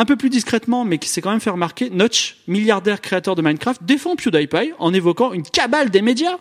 Un 0.00 0.06
peu 0.06 0.16
plus 0.16 0.30
discrètement, 0.30 0.86
mais 0.86 0.96
qui 0.96 1.10
s'est 1.10 1.20
quand 1.20 1.30
même 1.30 1.40
fait 1.40 1.50
remarquer, 1.50 1.90
Notch, 1.90 2.38
milliardaire 2.48 3.02
créateur 3.02 3.34
de 3.34 3.42
Minecraft, 3.42 3.82
défend 3.84 4.16
PewDiePie 4.16 4.72
en 4.78 4.94
évoquant 4.94 5.34
une 5.34 5.42
cabale 5.42 5.90
des 5.90 6.00
médias. 6.00 6.38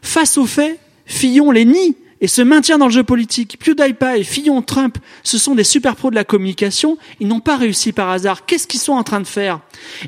Face 0.00 0.38
aux 0.38 0.46
faits, 0.46 0.80
Fillon 1.04 1.50
les 1.50 1.66
nie 1.66 1.94
et 2.22 2.26
se 2.26 2.40
maintient 2.40 2.78
dans 2.78 2.86
le 2.86 2.90
jeu 2.92 3.02
politique. 3.04 3.58
PewDiePie, 3.58 4.24
Fillon, 4.24 4.62
Trump, 4.62 4.96
ce 5.24 5.36
sont 5.36 5.54
des 5.54 5.62
super 5.64 5.94
pros 5.94 6.08
de 6.08 6.14
la 6.14 6.24
communication. 6.24 6.96
Ils 7.20 7.28
n'ont 7.28 7.40
pas 7.40 7.58
réussi 7.58 7.92
par 7.92 8.08
hasard. 8.08 8.46
Qu'est-ce 8.46 8.66
qu'ils 8.66 8.80
sont 8.80 8.94
en 8.94 9.02
train 9.02 9.20
de 9.20 9.26
faire? 9.26 9.60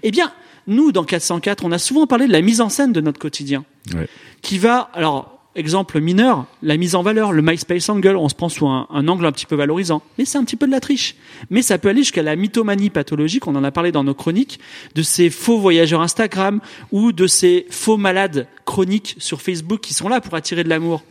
Eh 0.03 0.11
bien, 0.11 0.33
nous, 0.67 0.93
dans 0.93 1.05
404, 1.05 1.67
on 1.67 1.73
a 1.73 1.79
souvent 1.79 2.07
parlé 2.07 2.27
de 2.27 2.33
la 2.33 2.41
mise 2.41 2.63
en 2.63 2.71
scène 2.71 2.93
de 2.95 3.03
notre 3.03 3.19
quotidien 3.19 3.67
Ouais. 3.95 4.09
qui 4.41 4.57
va, 4.57 4.91
alors, 4.95 5.32
exemple 5.55 6.01
mineur, 6.01 6.47
la 6.63 6.77
mise 6.77 6.95
en 6.95 7.03
valeur, 7.03 7.33
le 7.33 7.43
MySpace 7.43 7.89
Angle, 7.89 8.17
on 8.17 8.29
se 8.29 8.35
prend 8.35 8.49
sous 8.49 8.67
un, 8.67 8.87
angle 9.09 9.27
un 9.27 9.33
petit 9.33 9.47
peu 9.47 9.57
valorisant. 9.57 10.03
Mais 10.19 10.25
c'est 10.25 10.39
un 10.39 10.45
petit 10.45 10.57
peu 10.57 10.67
de 10.67 10.73
la 10.73 10.81
triche. 10.81 11.17
Mais 11.51 11.63
ça 11.63 11.79
peut 11.79 11.89
aller 11.89 12.03
jusqu'à 12.03 12.23
la 12.23 12.37
mythomanie 12.37 12.91
pathologique, 12.91 13.47
on 13.47 13.57
en 13.57 13.65
a 13.65 13.71
parlé 13.71 13.93
dans 13.93 14.05
nos 14.05 14.15
chroniques, 14.15 14.61
de 14.95 15.03
ces 15.03 15.31
faux 15.31 15.59
voyageurs 15.59 16.01
Instagram 16.01 16.61
ou 16.91 17.13
de 17.13 17.27
ces 17.27 17.67
faux 17.71 17.97
malades 17.97 18.47
chroniques 18.65 19.17
sur 19.19 19.43
Facebook 19.43 19.81
qui 19.81 19.95
sont 19.95 20.09
là 20.09 20.21
pour 20.21 20.35
attirer 20.35 20.65
de 20.65 20.69
l'amour. 20.69 21.03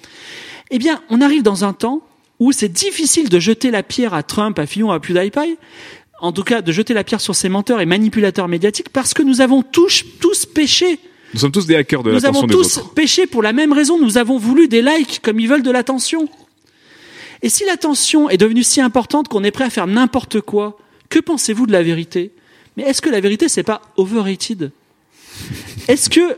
Eh 0.72 0.80
bien, 0.80 1.02
on 1.10 1.22
arrive 1.22 1.44
dans 1.44 1.66
un 1.66 1.74
temps 1.74 2.02
où 2.40 2.52
c'est 2.52 2.70
difficile 2.70 3.30
de 3.30 3.40
jeter 3.40 3.70
la 3.70 3.84
pierre 3.84 4.14
à 4.14 4.24
Trump, 4.24 4.58
à 4.58 4.66
Fillon, 4.66 4.92
à 4.92 5.00
PewDiePie, 5.00 5.58
en 6.22 6.32
tout 6.32 6.44
cas 6.44 6.62
de 6.62 6.72
jeter 6.72 6.94
la 6.94 7.04
pierre 7.04 7.22
sur 7.22 7.36
ces 7.36 7.50
menteurs 7.50 7.82
et 7.82 7.86
manipulateurs 7.86 8.48
médiatiques, 8.48 8.90
parce 8.90 9.14
que 9.14 9.22
nous 9.22 9.42
avons 9.42 9.62
tous, 9.62 10.04
tous 10.20 10.46
péché 10.46 11.00
Nous 11.34 11.40
sommes 11.40 11.52
tous 11.52 11.66
des 11.66 11.76
hackers 11.76 12.04
de 12.04 12.12
nous 12.12 12.26
avons 12.26 12.42
l'attention 12.42 12.48
des 12.48 12.54
tous 12.54 12.78
autres. 12.78 12.94
péché 12.94 13.26
pour 13.26 13.42
la 13.42 13.54
même 13.54 13.72
raison. 13.72 14.00
Nous 14.00 14.18
avons 14.18 14.38
voulu 14.38 14.68
des 14.68 14.82
likes 14.82 15.22
comme 15.22 15.40
ils 15.40 15.48
veulent 15.48 15.64
de 15.64 15.72
l'attention. 15.72 16.28
Et 17.42 17.50
si 17.50 17.66
l'attention 17.66 18.30
est 18.30 18.38
devenue 18.38 18.64
si 18.64 18.82
importante 18.82 19.28
qu'on 19.28 19.44
est 19.44 19.52
prêt 19.52 19.64
à 19.64 19.70
faire 19.70 19.88
n'importe 19.88 20.42
quoi, 20.42 20.78
que 21.10 21.20
pensez-vous 21.20 21.66
de 21.66 21.72
la 21.72 21.84
vérité? 21.84 22.32
Mais 22.78 22.84
est-ce 22.84 23.02
que 23.02 23.10
la 23.10 23.20
vérité 23.20 23.50
c'est 23.50 23.64
pas 23.64 23.82
overrated? 23.98 24.72
Est-ce 25.88 26.10
que 26.10 26.38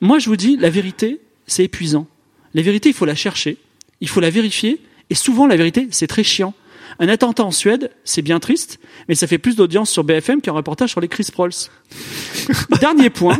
moi 0.00 0.18
je 0.18 0.28
vous 0.28 0.36
dis 0.36 0.56
la 0.56 0.70
vérité 0.70 1.20
c'est 1.46 1.64
épuisant. 1.64 2.06
La 2.54 2.62
vérité 2.62 2.88
il 2.88 2.94
faut 2.94 3.04
la 3.04 3.14
chercher, 3.14 3.58
il 4.00 4.08
faut 4.08 4.20
la 4.20 4.30
vérifier 4.30 4.80
et 5.10 5.14
souvent 5.14 5.46
la 5.46 5.56
vérité 5.56 5.88
c'est 5.90 6.06
très 6.06 6.24
chiant. 6.24 6.54
Un 6.98 7.08
attentat 7.08 7.44
en 7.44 7.50
Suède, 7.50 7.90
c'est 8.04 8.22
bien 8.22 8.40
triste, 8.40 8.78
mais 9.08 9.14
ça 9.14 9.26
fait 9.26 9.38
plus 9.38 9.56
d'audience 9.56 9.90
sur 9.90 10.04
BFM 10.04 10.40
qu'un 10.40 10.52
reportage 10.52 10.90
sur 10.90 11.00
les 11.00 11.08
Chris 11.08 11.28
Prolls. 11.32 11.52
Dernier 12.80 13.10
point. 13.10 13.38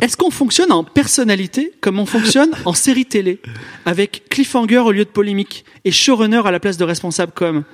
Est-ce 0.00 0.16
qu'on 0.16 0.30
fonctionne 0.30 0.72
en 0.72 0.82
personnalité 0.82 1.72
comme 1.80 1.98
on 1.98 2.06
fonctionne 2.06 2.50
en 2.64 2.72
série 2.72 3.04
télé, 3.04 3.40
avec 3.84 4.28
cliffhanger 4.30 4.78
au 4.78 4.92
lieu 4.92 5.04
de 5.04 5.10
polémique 5.10 5.64
et 5.84 5.90
showrunner 5.90 6.42
à 6.44 6.50
la 6.50 6.60
place 6.60 6.78
de 6.78 6.84
responsable 6.84 7.32
com? 7.32 7.64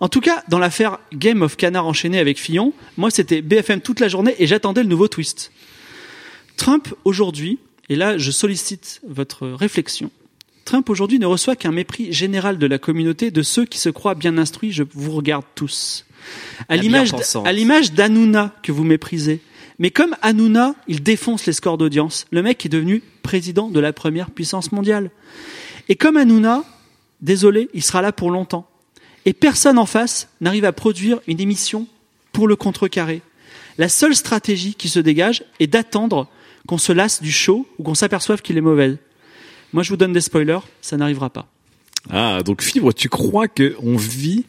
En 0.00 0.08
tout 0.08 0.20
cas, 0.20 0.42
dans 0.48 0.58
l'affaire 0.58 0.98
Game 1.12 1.42
of 1.42 1.56
Canard 1.56 1.86
enchaîné 1.86 2.18
avec 2.18 2.38
Fillon, 2.40 2.72
moi 2.96 3.10
c'était 3.10 3.40
BFM 3.40 3.80
toute 3.80 4.00
la 4.00 4.08
journée 4.08 4.34
et 4.38 4.46
j'attendais 4.46 4.82
le 4.82 4.88
nouveau 4.88 5.06
twist. 5.06 5.52
Trump 6.56 6.92
aujourd'hui, 7.04 7.58
et 7.88 7.94
là 7.94 8.18
je 8.18 8.30
sollicite 8.30 9.00
votre 9.06 9.46
réflexion, 9.46 10.10
Trump 10.66 10.90
aujourd'hui 10.90 11.20
ne 11.20 11.26
reçoit 11.26 11.56
qu'un 11.56 11.70
mépris 11.70 12.12
général 12.12 12.58
de 12.58 12.66
la 12.66 12.78
communauté, 12.78 13.30
de 13.30 13.42
ceux 13.42 13.64
qui 13.64 13.78
se 13.78 13.88
croient 13.88 14.16
bien 14.16 14.36
instruits, 14.36 14.72
je 14.72 14.82
vous 14.92 15.12
regarde 15.12 15.44
tous. 15.54 16.04
À 16.68 16.76
l'image 16.76 17.92
d'Hanouna 17.92 18.52
que 18.64 18.72
vous 18.72 18.82
méprisez. 18.82 19.40
Mais 19.78 19.90
comme 19.90 20.16
Hanouna, 20.22 20.74
il 20.88 21.04
défonce 21.04 21.46
les 21.46 21.52
scores 21.52 21.78
d'audience. 21.78 22.26
Le 22.32 22.42
mec 22.42 22.66
est 22.66 22.68
devenu 22.68 23.02
président 23.22 23.68
de 23.68 23.78
la 23.78 23.92
première 23.92 24.30
puissance 24.30 24.72
mondiale. 24.72 25.10
Et 25.88 25.94
comme 25.94 26.16
Hanouna, 26.16 26.64
désolé, 27.20 27.68
il 27.72 27.82
sera 27.82 28.02
là 28.02 28.10
pour 28.10 28.32
longtemps. 28.32 28.68
Et 29.24 29.34
personne 29.34 29.78
en 29.78 29.86
face 29.86 30.28
n'arrive 30.40 30.64
à 30.64 30.72
produire 30.72 31.20
une 31.28 31.40
émission 31.40 31.86
pour 32.32 32.48
le 32.48 32.56
contrecarrer. 32.56 33.22
La 33.78 33.88
seule 33.88 34.16
stratégie 34.16 34.74
qui 34.74 34.88
se 34.88 34.98
dégage 34.98 35.44
est 35.60 35.68
d'attendre 35.68 36.28
qu'on 36.66 36.78
se 36.78 36.92
lasse 36.92 37.22
du 37.22 37.30
show 37.30 37.68
ou 37.78 37.84
qu'on 37.84 37.94
s'aperçoive 37.94 38.42
qu'il 38.42 38.58
est 38.58 38.62
mauvais. 38.62 38.96
Moi, 39.72 39.82
je 39.82 39.90
vous 39.90 39.96
donne 39.96 40.12
des 40.12 40.20
spoilers, 40.20 40.60
ça 40.80 40.96
n'arrivera 40.96 41.30
pas. 41.30 41.46
Ah, 42.10 42.42
donc 42.44 42.62
Fibre, 42.62 42.92
tu 42.92 43.08
crois 43.08 43.48
qu'on 43.48 43.96
vit 43.96 44.44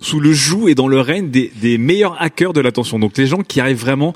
sous 0.00 0.20
le 0.20 0.32
joug 0.32 0.68
et 0.68 0.74
dans 0.74 0.88
le 0.88 1.00
règne 1.00 1.30
des, 1.30 1.52
des 1.60 1.76
meilleurs 1.76 2.20
hackers 2.22 2.52
de 2.52 2.60
l'attention? 2.60 2.98
Donc 2.98 3.16
les 3.18 3.26
gens 3.26 3.42
qui 3.42 3.60
arrivent 3.60 3.80
vraiment 3.80 4.14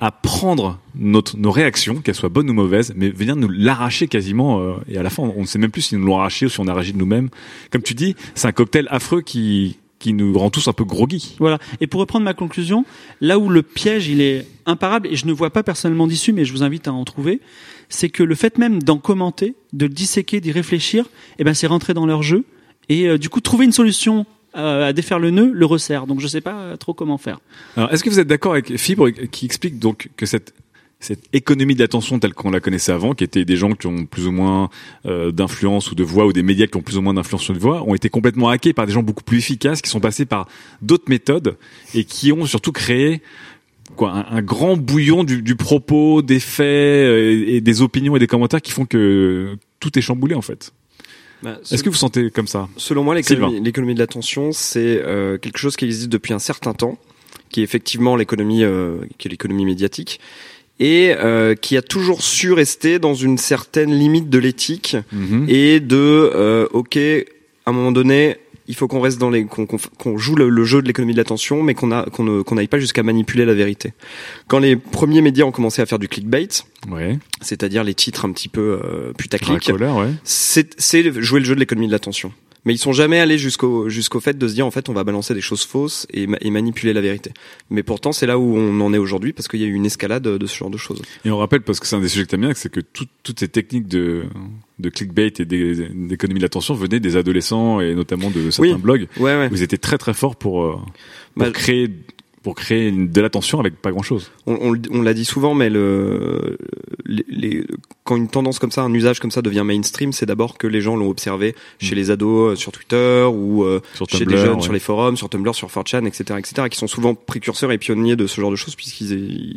à 0.00 0.12
prendre 0.12 0.78
notre, 0.94 1.36
nos 1.36 1.50
réactions, 1.50 1.96
qu'elles 1.96 2.14
soient 2.14 2.28
bonnes 2.28 2.48
ou 2.48 2.52
mauvaises, 2.54 2.92
mais 2.96 3.10
venir 3.10 3.34
nous 3.34 3.48
l'arracher 3.48 4.06
quasiment. 4.06 4.60
euh, 4.60 4.74
et 4.88 4.96
à 4.96 5.02
la 5.02 5.10
fin, 5.10 5.24
on 5.24 5.40
ne 5.40 5.46
sait 5.46 5.58
même 5.58 5.72
plus 5.72 5.82
si 5.82 5.96
nous 5.96 6.06
l'ont 6.06 6.18
arraché 6.18 6.46
ou 6.46 6.48
si 6.48 6.60
on 6.60 6.68
a 6.68 6.74
réagi 6.74 6.92
de 6.92 6.98
nous-mêmes. 6.98 7.28
Comme 7.72 7.82
tu 7.82 7.94
dis, 7.94 8.14
c'est 8.36 8.46
un 8.46 8.52
cocktail 8.52 8.86
affreux 8.90 9.22
qui, 9.22 9.78
qui 9.98 10.12
nous 10.12 10.38
rend 10.38 10.50
tous 10.50 10.68
un 10.68 10.72
peu 10.72 10.84
groggy. 10.84 11.34
Voilà. 11.40 11.58
Et 11.80 11.88
pour 11.88 12.00
reprendre 12.00 12.24
ma 12.24 12.34
conclusion, 12.34 12.84
là 13.20 13.40
où 13.40 13.48
le 13.48 13.62
piège 13.62 14.06
il 14.06 14.20
est 14.20 14.46
imparable 14.66 15.08
et 15.08 15.16
je 15.16 15.26
ne 15.26 15.32
vois 15.32 15.50
pas 15.50 15.64
personnellement 15.64 16.06
d'issue, 16.06 16.32
mais 16.32 16.44
je 16.44 16.52
vous 16.52 16.62
invite 16.62 16.86
à 16.86 16.92
en 16.92 17.04
trouver, 17.04 17.40
c'est 17.88 18.08
que 18.08 18.22
le 18.22 18.34
fait 18.34 18.58
même 18.58 18.82
d'en 18.82 18.98
commenter, 18.98 19.54
de 19.72 19.86
le 19.86 19.92
disséquer, 19.92 20.40
d'y 20.40 20.52
réfléchir, 20.52 21.06
eh 21.38 21.44
ben 21.44 21.54
c'est 21.54 21.66
rentrer 21.66 21.94
dans 21.94 22.06
leur 22.06 22.22
jeu 22.22 22.44
et 22.88 23.08
euh, 23.08 23.18
du 23.18 23.28
coup 23.28 23.40
trouver 23.40 23.64
une 23.64 23.72
solution 23.72 24.26
euh, 24.56 24.88
à 24.88 24.92
défaire 24.92 25.18
le 25.18 25.30
nœud 25.30 25.50
le 25.52 25.66
resserre. 25.66 26.06
Donc 26.06 26.20
je 26.20 26.26
sais 26.26 26.40
pas 26.40 26.54
euh, 26.54 26.76
trop 26.76 26.94
comment 26.94 27.18
faire. 27.18 27.38
Alors, 27.76 27.92
est-ce 27.92 28.02
que 28.02 28.10
vous 28.10 28.18
êtes 28.18 28.28
d'accord 28.28 28.52
avec 28.52 28.76
Fibre 28.76 29.10
qui 29.10 29.44
explique 29.44 29.78
donc 29.78 30.08
que 30.16 30.26
cette 30.26 30.54
cette 31.00 31.24
économie 31.32 31.74
de 31.74 31.80
l'attention 31.80 32.18
telle 32.18 32.34
qu'on 32.34 32.50
la 32.50 32.60
connaissait 32.60 32.92
avant, 32.92 33.14
qui 33.14 33.22
étaient 33.22 33.44
des 33.44 33.56
gens 33.56 33.72
qui 33.72 33.86
ont 33.86 34.04
plus 34.04 34.26
ou 34.26 34.32
moins 34.32 34.68
euh, 35.06 35.30
d'influence 35.30 35.92
ou 35.92 35.94
de 35.94 36.02
voix, 36.02 36.26
ou 36.26 36.32
des 36.32 36.42
médias 36.42 36.66
qui 36.66 36.76
ont 36.76 36.82
plus 36.82 36.98
ou 36.98 37.02
moins 37.02 37.14
d'influence 37.14 37.42
sur 37.42 37.54
une 37.54 37.60
voix, 37.60 37.82
ont 37.82 37.94
été 37.94 38.08
complètement 38.08 38.48
hackés 38.48 38.72
par 38.72 38.86
des 38.86 38.92
gens 38.92 39.02
beaucoup 39.02 39.22
plus 39.22 39.38
efficaces, 39.38 39.80
qui 39.80 39.90
sont 39.90 40.00
passés 40.00 40.26
par 40.26 40.48
d'autres 40.82 41.08
méthodes 41.08 41.56
et 41.94 42.04
qui 42.04 42.32
ont 42.32 42.46
surtout 42.46 42.72
créé 42.72 43.22
quoi 43.96 44.12
un, 44.12 44.36
un 44.36 44.42
grand 44.42 44.76
bouillon 44.76 45.24
du, 45.24 45.42
du 45.42 45.56
propos, 45.56 46.22
des 46.22 46.40
faits 46.40 46.64
euh, 46.66 47.32
et, 47.48 47.56
et 47.56 47.60
des 47.60 47.82
opinions 47.82 48.16
et 48.16 48.18
des 48.18 48.26
commentaires 48.26 48.62
qui 48.62 48.72
font 48.72 48.84
que 48.86 49.56
tout 49.80 49.98
est 49.98 50.02
chamboulé 50.02 50.34
en 50.34 50.42
fait. 50.42 50.72
Bah, 51.42 51.58
Est-ce 51.70 51.82
que 51.84 51.88
vous 51.88 51.94
sentez 51.94 52.30
comme 52.30 52.48
ça 52.48 52.68
Selon 52.76 53.04
moi, 53.04 53.14
l'économie 53.14 53.94
de 53.94 53.98
l'attention, 54.00 54.50
c'est 54.52 55.00
euh, 55.04 55.38
quelque 55.38 55.58
chose 55.58 55.76
qui 55.76 55.84
existe 55.84 56.08
depuis 56.08 56.32
un 56.34 56.40
certain 56.40 56.74
temps, 56.74 56.98
qui 57.48 57.60
est 57.60 57.64
effectivement 57.64 58.16
l'économie, 58.16 58.64
euh, 58.64 58.96
qui 59.18 59.28
est 59.28 59.30
l'économie 59.30 59.64
médiatique, 59.64 60.18
et 60.80 61.12
euh, 61.16 61.54
qui 61.54 61.76
a 61.76 61.82
toujours 61.82 62.22
su 62.22 62.52
rester 62.52 62.98
dans 62.98 63.14
une 63.14 63.38
certaine 63.38 63.92
limite 63.92 64.28
de 64.30 64.38
l'éthique 64.38 64.96
Mhm. 65.12 65.46
et 65.48 65.78
de, 65.80 65.96
euh, 65.96 66.66
ok, 66.72 66.96
à 66.96 67.70
un 67.70 67.72
moment 67.72 67.92
donné, 67.92 68.36
il 68.68 68.74
faut 68.76 68.86
qu'on 68.86 69.00
reste 69.00 69.18
dans 69.18 69.30
les, 69.30 69.44
qu'on 69.46 69.66
qu'on- 69.66 69.78
qu'on 69.98 70.16
joue 70.18 70.36
le, 70.36 70.48
le 70.48 70.64
jeu 70.64 70.80
de 70.82 70.86
l'économie 70.86 71.12
de 71.14 71.18
l'attention, 71.18 71.62
mais 71.62 71.74
qu'on 71.74 71.90
a, 71.90 72.04
qu'on 72.04 72.22
ne- 72.24 72.42
qu'on 72.42 72.54
n'aille 72.54 72.68
pas 72.68 72.78
jusqu'à 72.78 73.02
manipuler 73.02 73.44
la 73.44 73.54
vérité. 73.54 73.92
Quand 74.46 74.58
les 74.60 74.76
premiers 74.76 75.20
médias 75.22 75.44
ont 75.44 75.52
commencé 75.52 75.82
à 75.82 75.86
faire 75.86 75.98
du 75.98 76.08
clickbait, 76.08 76.48
Ouais. 76.90 77.18
c'est-à-dire 77.40 77.82
les 77.84 77.94
titres 77.94 78.24
un 78.24 78.32
petit 78.32 78.48
peu 78.48 78.80
euh, 78.84 79.12
putaclic, 79.16 79.68
ouais. 79.98 80.10
c'est 80.24 80.74
c'est 80.80 81.20
jouer 81.20 81.40
le 81.40 81.46
jeu 81.46 81.54
de 81.54 81.60
l'économie 81.60 81.86
de 81.88 81.92
l'attention. 81.92 82.32
Mais 82.68 82.74
ils 82.74 82.78
sont 82.78 82.92
jamais 82.92 83.18
allés 83.18 83.38
jusqu'au 83.38 83.88
jusqu'au 83.88 84.20
fait 84.20 84.36
de 84.36 84.46
se 84.46 84.52
dire 84.52 84.66
en 84.66 84.70
fait 84.70 84.90
on 84.90 84.92
va 84.92 85.02
balancer 85.02 85.32
des 85.32 85.40
choses 85.40 85.64
fausses 85.64 86.06
et, 86.12 86.26
ma- 86.26 86.36
et 86.42 86.50
manipuler 86.50 86.92
la 86.92 87.00
vérité. 87.00 87.30
Mais 87.70 87.82
pourtant 87.82 88.12
c'est 88.12 88.26
là 88.26 88.38
où 88.38 88.56
on 88.58 88.78
en 88.82 88.92
est 88.92 88.98
aujourd'hui 88.98 89.32
parce 89.32 89.48
qu'il 89.48 89.60
y 89.60 89.64
a 89.64 89.66
eu 89.66 89.72
une 89.72 89.86
escalade 89.86 90.22
de 90.24 90.46
ce 90.46 90.54
genre 90.54 90.68
de 90.68 90.76
choses. 90.76 91.00
Et 91.24 91.30
on 91.30 91.38
rappelle, 91.38 91.62
parce 91.62 91.80
que 91.80 91.86
c'est 91.86 91.96
un 91.96 92.00
des 92.00 92.08
sujets 92.10 92.26
que 92.26 92.30
t'aimes 92.30 92.42
bien, 92.42 92.52
c'est 92.54 92.70
que 92.70 92.80
tout- 92.80 93.06
toutes 93.22 93.40
ces 93.40 93.48
techniques 93.48 93.88
de, 93.88 94.24
de 94.80 94.88
clickbait 94.90 95.32
et 95.38 95.44
d'é- 95.46 95.88
d'économie 95.94 96.40
de 96.40 96.44
l'attention 96.44 96.74
venaient 96.74 97.00
des 97.00 97.16
adolescents 97.16 97.80
et 97.80 97.94
notamment 97.94 98.28
de 98.30 98.50
certains 98.50 98.74
Oui. 98.74 98.78
blogs. 98.78 99.06
Ouais 99.18 99.34
ouais. 99.38 99.48
Vous 99.48 99.62
étiez 99.62 99.78
très 99.78 99.96
très 99.96 100.12
fort 100.12 100.36
pour, 100.36 100.62
euh, 100.64 100.72
pour 100.74 100.82
Bah, 101.36 101.50
créer 101.50 101.88
pour 102.48 102.54
créer 102.54 102.90
de 102.90 103.20
l'attention 103.20 103.60
avec 103.60 103.76
pas 103.76 103.90
grand 103.90 104.02
chose. 104.02 104.30
on, 104.46 104.54
on 104.72 104.80
on 104.90 105.02
l'a 105.02 105.12
dit 105.12 105.26
souvent, 105.26 105.52
mais 105.52 105.68
le, 105.68 106.56
les, 107.04 107.26
les- 107.28 107.66
quand 108.04 108.16
une 108.16 108.28
tendance 108.28 108.58
comme 108.58 108.70
ça, 108.70 108.80
un 108.82 108.94
usage 108.94 109.20
comme 109.20 109.30
ça 109.30 109.42
devient 109.42 109.64
mainstream, 109.66 110.12
c'est 110.14 110.24
d'abord 110.24 110.56
que 110.56 110.66
les 110.66 110.80
gens 110.80 110.96
l'ont 110.96 111.10
observé 111.10 111.54
chez 111.78 111.94
les 111.94 112.10
ados 112.10 112.52
euh, 112.52 112.56
sur 112.56 112.72
Twitter 112.72 113.26
ou 113.30 113.64
euh, 113.64 113.82
Sur 113.92 114.08
chez 114.08 114.20
Tumblr, 114.20 114.34
des 114.34 114.40
jeunes 114.46 114.56
ouais. 114.56 114.62
sur 114.62 114.72
les 114.72 114.78
forums, 114.78 115.18
sur 115.18 115.28
Tumblr, 115.28 115.54
sur 115.54 115.68
4chan, 115.68 116.06
etc., 116.06 116.38
etc., 116.38 116.68
qui 116.70 116.78
sont 116.78 116.86
souvent 116.86 117.14
précurseurs 117.14 117.70
et 117.70 117.76
pionniers 117.76 118.16
de 118.16 118.26
ce 118.26 118.40
genre 118.40 118.50
de 118.50 118.56
choses 118.56 118.74
puisqu'ils 118.76 119.12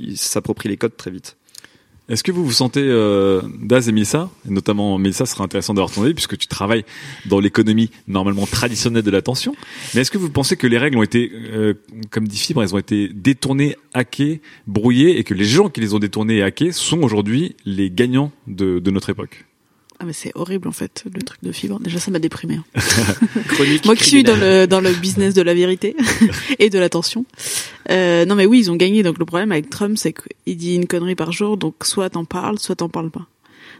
ils 0.10 0.18
s'approprient 0.18 0.68
les 0.68 0.76
codes 0.76 0.98
très 0.98 1.12
vite. 1.12 1.38
Est-ce 2.12 2.24
que 2.26 2.34
vous 2.34 2.44
vous 2.44 2.52
sentez, 2.52 2.84
euh, 2.84 3.42
Daz 3.62 3.88
et 3.88 3.94
Mélissa, 3.94 4.30
et 4.46 4.52
notamment 4.52 4.98
Mélissa, 4.98 5.26
ce 5.26 5.32
sera 5.32 5.46
intéressant 5.46 5.74
d'avoir 5.74 5.90
ton 5.94 6.04
avis 6.04 6.14
puisque 6.14 6.38
tu 6.38 6.46
travailles 6.46 6.84
dans 7.26 7.40
l'économie 7.40 7.90
normalement 8.10 8.46
traditionnelle 8.46 9.04
de 9.04 9.12
l'attention. 9.12 9.56
Mais 9.96 10.02
est-ce 10.02 10.12
que 10.12 10.18
vous 10.18 10.30
pensez 10.30 10.58
que 10.58 10.68
les 10.68 10.78
règles 10.78 10.98
ont 10.98 11.04
été, 11.04 11.32
euh, 11.34 11.74
comme 12.10 12.28
dit 12.28 12.38
Fibre, 12.38 12.64
elles 12.64 12.76
ont 12.76 12.80
été 12.80 13.08
détournées, 13.08 13.78
hackées, 13.94 14.42
brouillées, 14.68 15.20
et 15.20 15.24
que 15.24 15.34
les 15.34 15.46
gens 15.46 15.70
qui 15.70 15.80
les 15.80 15.94
ont 15.94 16.00
détournées 16.00 16.40
et 16.40 16.44
hackées 16.44 16.74
sont 16.74 17.02
aujourd'hui 17.02 17.56
les 17.64 17.90
gagnants 17.90 18.34
de, 18.46 18.80
de 18.80 18.92
notre 18.92 19.10
époque? 19.10 19.46
Ah 20.02 20.06
mais 20.06 20.14
c'est 20.14 20.32
horrible 20.34 20.68
en 20.68 20.72
fait 20.72 21.04
le 21.14 21.22
truc 21.22 21.40
de 21.44 21.52
fibre. 21.52 21.80
Déjà 21.80 22.00
ça 22.00 22.10
m'a 22.10 22.18
déprimé. 22.18 22.56
hein. 22.56 22.64
Chronique 23.50 23.86
Moi 23.86 23.96
qui 23.96 24.04
suis 24.06 24.24
dans 24.24 24.36
le 24.36 24.66
dans 24.66 24.82
le 24.82 24.92
business 24.94 25.34
de 25.36 25.44
la 25.44 25.54
vérité 25.54 25.96
et 26.60 26.70
de 26.72 26.80
l'attention. 26.80 27.24
Euh, 27.92 28.26
non 28.26 28.34
mais 28.36 28.46
oui 28.48 28.60
ils 28.60 28.72
ont 28.72 28.76
gagné. 28.76 29.04
Donc 29.04 29.20
le 29.20 29.26
problème 29.26 29.52
avec 29.52 29.70
Trump 29.70 29.98
c'est 29.98 30.14
qu'il 30.14 30.58
dit 30.58 30.76
une 30.76 30.88
connerie 30.88 31.16
par 31.16 31.32
jour. 31.32 31.56
Donc 31.58 31.76
soit 31.84 32.10
t'en 32.10 32.26
parles, 32.26 32.58
soit 32.58 32.76
t'en 32.78 32.90
parles 32.90 33.12
pas. 33.12 33.28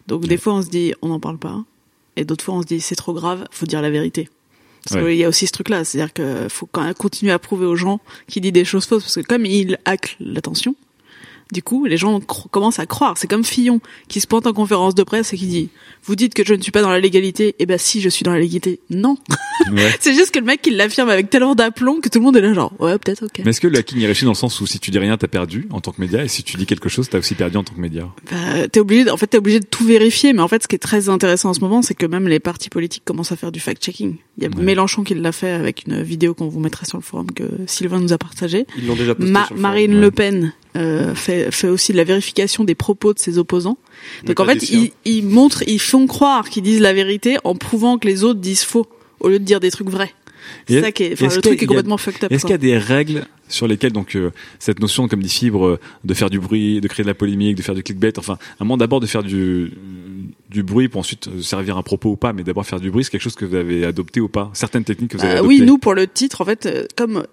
Donc 0.08 0.28
des 0.28 0.38
fois 0.38 0.54
on 0.54 0.62
se 0.62 0.70
dit 0.70 0.94
on 1.02 1.08
n'en 1.10 1.20
parle 1.20 1.38
pas, 1.40 1.64
et 2.18 2.24
d'autres 2.26 2.44
fois 2.44 2.56
on 2.56 2.62
se 2.62 2.68
dit 2.68 2.80
c'est 2.82 2.96
trop 2.96 3.14
grave, 3.14 3.48
faut 3.52 3.66
dire 3.66 3.82
la 3.82 3.90
vérité. 3.90 4.30
Parce 4.84 5.00
Ouais. 5.02 5.12
qu'il 5.12 5.20
y 5.20 5.24
a 5.24 5.30
aussi 5.30 5.46
ce 5.48 5.52
truc-là, 5.52 5.84
c'est-à-dire 5.84 6.12
que 6.14 6.48
faut 6.50 6.66
quand 6.72 6.84
même 6.84 6.94
continuer 6.96 7.32
à 7.32 7.38
prouver 7.40 7.66
aux 7.68 7.76
gens 7.76 8.00
qui 8.28 8.42
dit 8.42 8.52
des 8.52 8.66
choses 8.66 8.86
fausses, 8.86 9.04
parce 9.04 9.16
que 9.16 9.22
comme 9.22 9.46
il 9.46 9.78
hack 9.86 10.18
l'attention, 10.20 10.76
du 11.52 11.62
coup, 11.64 11.86
les 11.86 11.98
gens 11.98 12.20
commencent 12.22 12.80
à 12.80 12.86
croire. 12.86 13.18
C'est 13.18 13.28
comme 13.28 13.44
Fillon 13.44 13.82
qui 14.08 14.20
se 14.22 14.28
pointe 14.28 14.48
en 14.48 14.54
conférence 14.54 14.96
de 14.96 15.04
presse 15.04 15.34
et 15.34 15.38
qui 15.38 15.48
dit 15.48 15.70
"Vous 16.04 16.16
dites 16.16 16.34
que 16.34 16.46
je 16.46 16.54
ne 16.54 16.62
suis 16.62 16.72
pas 16.72 16.82
dans 16.82 16.90
la 16.92 17.00
légalité 17.00 17.56
Eh 17.60 17.66
ben 17.66 17.78
si, 17.78 18.02
je 18.02 18.10
suis 18.10 18.24
dans 18.24 18.32
la 18.34 18.40
légalité." 18.40 18.80
Non. 18.90 19.18
Ouais. 19.72 19.92
c'est 20.00 20.16
juste 20.16 20.32
que 20.32 20.40
le 20.40 20.46
mec 20.46 20.66
il 20.66 20.76
l'affirme 20.76 21.10
avec 21.10 21.30
tellement 21.30 21.54
d'aplomb 21.54 22.00
que 22.02 22.10
tout 22.10 22.18
le 22.18 22.26
monde 22.26 22.36
est 22.36 22.42
là 22.42 22.52
genre 22.54 22.74
"Ouais, 22.80 22.98
peut-être 22.98 23.24
OK." 23.26 23.42
Mais 23.46 23.52
est-ce 23.52 23.62
que 23.62 23.68
le 23.68 23.78
hacking 23.78 24.02
est 24.02 24.06
réussi 24.08 24.26
dans 24.26 24.32
le 24.32 24.36
sens 24.36 24.60
où 24.60 24.66
si 24.66 24.80
tu 24.80 24.90
dis 24.92 24.98
rien, 24.98 25.18
t'as 25.18 25.28
perdu 25.28 25.68
en 25.70 25.80
tant 25.82 25.92
que 25.92 26.02
média, 26.02 26.24
et 26.24 26.28
si 26.28 26.42
tu 26.44 26.58
dis 26.58 26.66
quelque 26.66 26.90
chose, 26.90 27.08
t'as 27.10 27.20
aussi 27.20 27.36
perdu 27.36 27.58
en 27.58 27.64
tant 27.64 27.74
que 27.76 27.80
média? 27.80 28.08
Bah, 28.32 28.68
t'es 28.68 28.80
obligé, 28.80 29.04
de- 29.06 29.12
en 29.12 29.18
fait, 29.18 29.28
t'es 29.28 29.38
obligé 29.38 29.60
de 29.60 29.66
tout 29.66 29.86
vérifier. 29.86 30.34
Mais 30.34 30.42
en 30.42 30.48
fait, 30.48 30.64
ce 30.64 30.68
qui 30.68 30.76
est 30.76 30.80
très 30.80 31.10
intéressant 31.10 31.50
en 31.52 31.54
ce 31.54 31.60
moment, 31.60 31.82
c'est 31.84 31.94
que 31.94 32.06
même 32.08 32.28
les 32.28 32.40
partis 32.40 32.70
politiques 32.70 33.04
commencent 33.06 33.32
à 33.32 33.36
faire 33.36 33.52
du 33.52 33.60
fact-checking. 33.60 34.16
Il 34.40 34.44
y 34.44 34.48
a 34.48 34.50
Ouais. 34.50 34.64
Mélenchon 34.64 35.04
qui 35.04 35.14
l'a 35.14 35.32
fait 35.32 35.52
avec 35.52 35.84
une 35.86 36.02
vidéo 36.02 36.34
qu'on 36.34 36.48
vous 36.50 36.60
mettra 36.60 36.86
sur 36.86 36.98
le 36.98 37.04
forum 37.04 37.32
que 37.32 37.44
Sylvain 37.68 38.00
nous 38.00 38.12
a 38.14 38.18
partagé. 38.18 38.66
Ils 38.78 38.88
l'ont 38.88 38.96
déjà 38.96 39.14
posté 39.16 39.32
Ma- 39.32 39.46
sur 39.46 39.54
le 39.56 39.62
forum. 39.62 39.62
Marine 39.62 39.94
ouais. 39.94 40.02
Le 40.02 40.12
Pen 40.12 40.54
euh, 40.78 41.14
fait, 41.16 41.52
fait 41.52 41.68
aussi 41.68 41.92
de 41.92 41.98
la 41.98 42.04
vérification 42.04 42.64
des 42.64 42.76
propos 42.76 43.14
de 43.14 43.20
ses 43.20 43.38
opposants. 43.38 43.78
Donc 44.26 44.40
en 44.40 44.46
fait, 44.46 44.70
ils, 44.70 44.92
ils 45.06 45.26
montrent, 45.26 45.64
ils 45.68 45.80
font 45.80 46.08
croire 46.08 46.50
qu'ils 46.50 46.64
disent 46.64 46.80
la 46.82 46.94
vérité 46.94 47.38
en 47.44 47.56
prouvant 47.56 47.98
que 47.98 48.08
les 48.08 48.24
autres 48.24 48.40
disent 48.40 48.64
faux 48.64 48.88
au 49.20 49.30
lieu 49.30 49.40
de 49.40 49.44
dire 49.44 49.60
des 49.60 49.72
trucs 49.72 49.90
vrais. 49.90 50.14
C'est 50.68 50.82
ça 50.82 50.92
qui 50.92 51.04
est, 51.04 51.14
enfin, 51.14 51.28
est-ce 51.28 51.36
le 51.36 51.40
a- 51.40 51.42
truc 51.42 51.64
est 51.64 51.66
complètement 51.68 51.98
fucked 51.98 52.24
up. 52.24 52.32
Est-ce 52.32 52.42
qu'il 52.42 52.52
y 52.52 52.56
a 52.56 52.58
des 52.58 52.78
règles 52.78 53.26
sur 53.48 53.68
lesquelles 53.68 53.92
donc 53.92 54.16
euh, 54.16 54.32
cette 54.60 54.80
notion, 54.80 55.08
comme 55.08 55.22
dit 55.22 55.30
Fibre, 55.30 55.66
euh, 55.66 55.80
de 56.04 56.14
faire 56.14 56.30
du 56.30 56.40
bruit, 56.40 56.82
de 56.82 56.88
créer 56.88 57.04
de 57.04 57.08
la 57.08 57.14
polémique, 57.14 57.56
de 57.58 57.62
faire 57.62 57.76
du 57.76 57.84
clickbait, 57.84 58.18
enfin, 58.18 58.34
à 58.34 58.38
un 58.62 58.66
moment 58.66 58.78
d'abord 58.78 59.00
de 59.00 59.06
faire 59.06 59.24
du 59.24 59.72
du 60.50 60.64
bruit 60.64 60.90
pour 60.90 61.00
ensuite 61.00 61.28
euh, 61.28 61.42
servir 61.42 61.78
un 61.78 61.84
propos 61.84 62.10
ou 62.12 62.16
pas, 62.16 62.34
mais 62.34 62.44
d'abord 62.44 62.66
faire 62.66 62.80
du 62.80 62.90
bruit, 62.92 63.04
c'est 63.04 63.12
quelque 63.12 63.22
chose 63.22 63.36
que 63.36 63.46
vous 63.46 63.56
avez 63.56 63.86
adopté 63.86 64.20
ou 64.20 64.28
pas? 64.30 64.50
Certaines 64.54 64.84
techniques 64.84 65.12
que 65.12 65.18
vous 65.18 65.24
avez 65.24 65.34
adoptées. 65.34 65.48
oui, 65.48 65.62
nous 65.62 65.78
pour 65.78 65.94
le 65.94 66.08
titre, 66.08 66.42
en 66.42 66.46
fait, 66.46 66.92
comme 66.98 67.26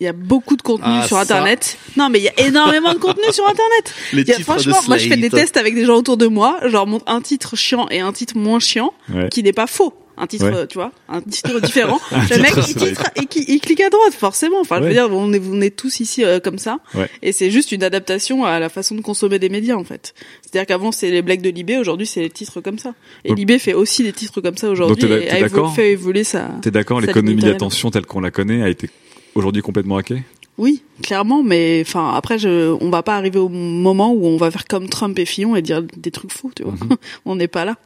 il 0.00 0.04
y 0.04 0.08
a 0.08 0.12
beaucoup 0.12 0.56
de 0.56 0.62
contenu 0.62 0.86
Ah, 0.88 1.06
sur 1.06 1.16
ça. 1.16 1.22
Internet. 1.22 1.76
Non, 1.96 2.08
mais 2.08 2.18
il 2.20 2.24
y 2.24 2.28
a 2.28 2.40
énormément 2.46 2.92
de 2.94 2.98
contenu 2.98 3.24
sur 3.32 3.44
Internet. 3.46 3.94
Les 4.12 4.22
Il 4.22 4.28
y 4.28 4.32
a- 4.32 4.38
franchement, 4.38 4.78
moi 4.88 4.96
je 4.96 5.08
fais 5.08 5.16
des 5.16 5.30
tests 5.30 5.56
avec 5.58 5.74
des 5.74 5.84
gens 5.84 5.96
autour 5.96 6.16
de 6.16 6.26
moi, 6.26 6.58
genre 6.66 6.86
montre 6.86 7.04
un 7.06 7.20
titre 7.20 7.54
chiant 7.56 7.86
et 7.90 8.00
un 8.00 8.12
titre 8.12 8.36
moins 8.36 8.60
chiant, 8.60 8.92
Ouais. 9.12 9.28
qui 9.28 9.42
n'est 9.42 9.52
pas 9.52 9.66
faux. 9.66 9.94
Un 10.22 10.26
titre, 10.26 10.50
Ouais. 10.50 10.66
tu 10.66 10.74
vois, 10.74 10.92
un 11.08 11.22
titre 11.22 11.60
différent. 11.60 11.98
le 12.12 12.20
titre 12.26 12.40
mec, 12.40 12.52
il, 12.68 12.74
titre 12.74 13.04
et 13.16 13.24
qui, 13.24 13.42
il 13.48 13.58
clique 13.60 13.80
à 13.80 13.88
droite, 13.88 14.12
forcément. 14.12 14.60
Enfin, 14.60 14.76
je 14.76 14.82
Ouais. 14.82 14.88
veux 14.88 14.92
dire, 14.94 15.08
on 15.10 15.32
est, 15.32 15.40
on 15.50 15.62
est 15.62 15.74
tous 15.74 16.00
ici 16.00 16.22
euh, 16.24 16.40
comme 16.40 16.58
ça. 16.58 16.78
Et 17.22 17.32
c'est 17.32 17.50
juste 17.50 17.72
une 17.72 17.82
adaptation 17.82 18.44
à 18.44 18.58
la 18.60 18.68
façon 18.68 18.94
de 18.94 19.00
consommer 19.00 19.38
des 19.38 19.48
médias, 19.48 19.76
en 19.76 19.84
fait. 19.84 20.12
C'est-à-dire 20.42 20.66
qu'avant, 20.66 20.92
c'est 20.92 21.10
les 21.10 21.22
blagues 21.22 21.40
de 21.40 21.48
Libé, 21.48 21.78
aujourd'hui, 21.78 22.06
c'est 22.06 22.20
les 22.20 22.28
titres 22.28 22.60
comme 22.60 22.78
ça. 22.78 22.92
Et 23.24 23.34
Libé 23.34 23.58
fait 23.58 23.72
aussi 23.72 24.02
des 24.02 24.12
titres 24.12 24.42
comme 24.42 24.58
ça 24.58 24.68
aujourd'hui 24.68 25.06
et 25.10 25.30
a 25.42 25.48
fait 25.74 25.92
évoluer 25.92 26.24
sa... 26.24 26.50
T'es 26.60 26.70
d'accord 26.70 27.00
Ça 27.00 27.06
L'économie 27.06 27.40
l'attention 27.40 27.90
telle 27.90 28.04
qu'on 28.04 28.20
la 28.20 28.30
connaît 28.30 28.62
a 28.62 28.68
été 28.68 28.90
aujourd'hui 29.34 29.62
complètement 29.62 29.96
hackée 29.96 30.22
Oui, 30.58 30.82
clairement, 31.02 31.42
mais 31.42 31.82
enfin 31.86 32.14
après, 32.14 32.38
je, 32.38 32.76
on 32.80 32.90
va 32.90 33.02
pas 33.02 33.16
arriver 33.16 33.38
au 33.38 33.48
moment 33.48 34.12
où 34.12 34.26
on 34.26 34.36
va 34.36 34.50
faire 34.50 34.66
comme 34.66 34.88
Trump 34.88 35.18
et 35.18 35.26
Fillon 35.26 35.56
et 35.56 35.62
dire 35.62 35.82
des 35.82 36.10
trucs 36.10 36.32
fous, 36.32 36.52
tu 36.54 36.62
vois. 36.62 36.72
Mhm. 36.72 36.96
on 37.24 37.36
n'est 37.36 37.48
pas 37.48 37.64
là. 37.64 37.76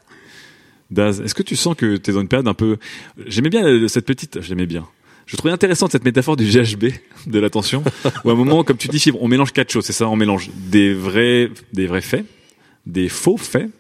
Daz, 0.91 1.21
est-ce 1.21 1.35
que 1.35 1.43
tu 1.43 1.57
sens 1.57 1.75
que 1.77 1.97
tu 1.97 2.11
es 2.11 2.15
dans 2.15 2.21
une 2.21 2.29
période 2.29 2.47
un 2.47 2.55
peu... 2.55 2.77
J'aimais 3.27 3.51
bien 3.51 3.89
cette 3.89 4.07
petite... 4.07 4.41
J'aimais 4.43 4.67
bien. 4.67 4.87
Je 5.27 5.37
trouvais 5.37 5.53
intéressante 5.53 5.93
cette 5.93 6.05
métaphore 6.05 6.37
du 6.37 6.45
GHB, 6.45 6.93
de 7.27 7.39
l'attention, 7.39 7.83
où 8.25 8.31
à 8.31 8.33
un 8.33 8.37
moment, 8.37 8.63
comme 8.63 8.77
tu 8.77 8.89
dis, 8.89 9.03
on 9.19 9.27
mélange 9.27 9.53
quatre 9.53 9.73
choses, 9.73 9.87
c'est 9.87 9.95
ça 9.95 10.09
On 10.09 10.17
mélange 10.17 10.51
des 10.55 10.93
vrais, 10.93 11.51
des 11.73 11.87
vrais 11.87 12.03
faits, 12.03 12.27
des 12.85 13.09
faux 13.09 13.39
faits, 13.39 13.71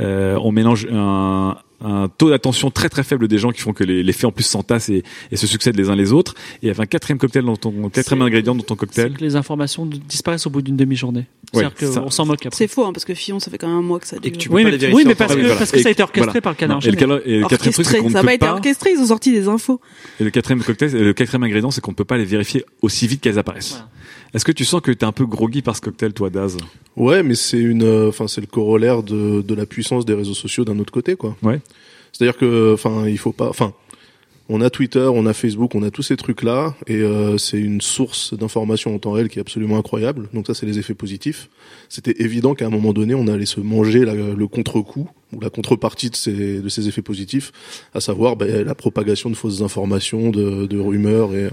euh, 0.00 0.36
on 0.42 0.50
mélange 0.50 0.88
un, 0.90 1.56
un 1.84 2.08
taux 2.08 2.30
d'attention 2.30 2.70
très 2.70 2.88
très 2.88 3.02
faible 3.02 3.28
des 3.28 3.38
gens 3.38 3.50
qui 3.50 3.60
font 3.60 3.72
que 3.72 3.84
les, 3.84 4.02
les 4.02 4.12
faits 4.12 4.24
en 4.26 4.32
plus 4.32 4.44
s'entassent 4.44 4.88
et, 4.88 5.02
et 5.30 5.36
se 5.36 5.46
succèdent 5.46 5.76
les 5.76 5.90
uns 5.90 5.96
les 5.96 6.12
autres. 6.12 6.34
Et 6.56 6.66
il 6.66 6.68
y 6.68 6.70
avait 6.70 6.82
un 6.82 6.86
quatrième 6.86 7.18
cocktail 7.18 7.44
dans 7.44 7.56
ton 7.56 7.88
quatrième 7.88 8.22
ingrédient 8.22 8.54
dans 8.54 8.62
ton 8.62 8.74
C'est 8.74 8.80
cocktail. 8.80 9.12
que 9.14 9.20
les 9.24 9.36
informations 9.36 9.86
disparaissent 9.86 10.46
au 10.46 10.50
bout 10.50 10.62
d'une 10.62 10.76
demi-journée. 10.76 11.26
Ouais, 11.54 11.64
C'est-à-dire 11.78 12.00
qu'on 12.02 12.10
s'en 12.10 12.24
moque 12.26 12.46
après. 12.46 12.56
C'est 12.56 12.68
faux, 12.68 12.84
hein, 12.84 12.92
parce 12.92 13.04
que 13.04 13.14
Fillon, 13.14 13.40
ça 13.40 13.50
fait 13.50 13.58
quand 13.58 13.68
même 13.68 13.76
un 13.78 13.82
mois 13.82 14.00
que 14.00 14.06
ça 14.06 14.16
Et 14.16 14.20
dure. 14.20 14.32
que 14.32 14.36
tu 14.38 14.48
peux 14.48 14.54
Oui 14.56 14.62
pas 14.64 14.70
mais, 14.70 14.76
les 14.78 14.92
oui, 14.92 15.02
mais 15.06 15.14
parce 15.14 15.34
que, 15.34 15.58
parce 15.58 15.70
que 15.70 15.80
ça 15.80 15.88
a 15.88 15.92
été 15.92 16.02
orchestré 16.02 16.22
Voilà. 16.26 16.40
par 16.40 16.52
le 16.52 16.56
canard 16.56 16.76
Non, 16.78 16.80
et 16.82 16.90
le, 16.90 17.28
et 17.28 17.38
le 17.40 17.46
quatrième 17.48 17.72
truc, 17.74 17.86
c'est 17.86 17.98
qu'on 17.98 18.04
ne 18.04 18.08
ça 18.10 18.14
n'a 18.14 18.20
peut 18.20 18.26
pas 18.26 18.34
été 18.34 18.46
orchestré, 18.48 18.90
ils 18.94 19.00
ont 19.00 19.06
sorti 19.06 19.32
des 19.32 19.48
infos. 19.48 19.80
Et 20.20 20.24
le 20.24 20.30
quatrième 20.30 20.62
cocktail, 20.62 20.90
le 20.92 21.12
quatrième 21.12 21.42
ingrédient, 21.42 21.70
c'est 21.70 21.80
qu'on 21.80 21.90
ne 21.92 21.96
peut 21.96 22.04
pas 22.04 22.16
les 22.16 22.24
vérifier 22.24 22.64
aussi 22.80 23.06
vite 23.06 23.20
qu'elles 23.20 23.38
apparaissent. 23.38 23.70
Voilà. 23.72 23.88
Est-ce 24.34 24.44
que 24.44 24.52
tu 24.52 24.64
sens 24.64 24.80
que 24.80 24.90
t'es 24.90 25.04
un 25.04 25.12
peu 25.12 25.26
groggy 25.26 25.60
par 25.62 25.76
ce 25.76 25.80
cocktail, 25.82 26.12
toi, 26.14 26.30
Daz? 26.30 26.56
Ouais, 26.96 27.22
mais 27.22 27.34
c'est 27.34 27.58
une, 27.60 27.82
euh, 27.82 28.08
enfin, 28.08 28.28
c'est 28.28 28.40
le 28.40 28.46
corollaire 28.46 29.02
de, 29.02 29.42
de 29.42 29.54
la 29.54 29.66
puissance 29.66 30.06
des 30.06 30.14
réseaux 30.14 30.34
sociaux 30.34 30.64
d'un 30.64 30.78
autre 30.78 30.92
côté, 30.92 31.16
quoi. 31.16 31.36
Ouais. 31.42 31.60
C'est-à-dire 32.12 32.36
que, 32.38 32.72
enfin, 32.72 33.06
il 33.08 33.18
faut 33.18 33.32
pas, 33.32 33.48
enfin, 33.48 33.74
on 34.48 34.60
a 34.60 34.70
Twitter, 34.70 35.06
on 35.12 35.24
a 35.26 35.32
Facebook, 35.34 35.74
on 35.74 35.82
a 35.82 35.90
tous 35.90 36.02
ces 36.02 36.16
trucs-là, 36.16 36.74
et 36.86 36.96
euh, 36.96 37.36
c'est 37.38 37.58
une 37.58 37.80
source 37.80 38.34
d'information 38.34 38.94
en 38.94 38.98
temps 38.98 39.12
réel 39.12 39.28
qui 39.28 39.38
est 39.38 39.40
absolument 39.40 39.78
incroyable. 39.78 40.28
Donc 40.34 40.46
ça, 40.46 40.54
c'est 40.54 40.66
les 40.66 40.78
effets 40.78 40.94
positifs. 40.94 41.48
C'était 41.90 42.14
évident 42.22 42.54
qu'à 42.54 42.66
un 42.66 42.70
moment 42.70 42.92
donné, 42.92 43.14
on 43.14 43.28
allait 43.28 43.46
se 43.46 43.60
manger 43.60 44.04
la- 44.04 44.14
le 44.14 44.46
contre-coup 44.48 45.08
ou 45.34 45.40
la 45.40 45.50
contrepartie 45.50 46.10
de 46.10 46.16
ces, 46.16 46.60
de 46.60 46.68
ces 46.68 46.88
effets 46.88 47.02
positifs, 47.02 47.52
à 47.94 48.00
savoir 48.00 48.36
ben, 48.36 48.64
la 48.64 48.74
propagation 48.74 49.30
de 49.30 49.36
fausses 49.36 49.62
informations, 49.62 50.30
de, 50.30 50.66
de 50.66 50.78
rumeurs 50.78 51.34
et 51.34 51.44
euh, 51.44 51.50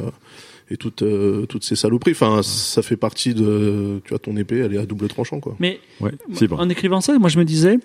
et 0.71 0.77
toutes 0.77 1.01
euh, 1.01 1.45
toutes 1.45 1.63
ces 1.63 1.75
saloperies. 1.75 2.11
Enfin, 2.11 2.41
ça 2.43 2.81
fait 2.81 2.97
partie 2.97 3.33
de, 3.33 4.01
tu 4.03 4.09
vois, 4.09 4.19
ton 4.19 4.35
épée, 4.37 4.59
elle 4.59 4.73
est 4.73 4.77
à 4.77 4.85
double 4.85 5.07
tranchant, 5.07 5.39
quoi. 5.39 5.55
Mais 5.59 5.79
Ouais, 5.99 6.11
Fibre. 6.33 6.59
en 6.59 6.69
écrivant 6.69 7.01
ça, 7.01 7.17
moi 7.19 7.29
je 7.29 7.39
me 7.39 7.45
disais, 7.45 7.79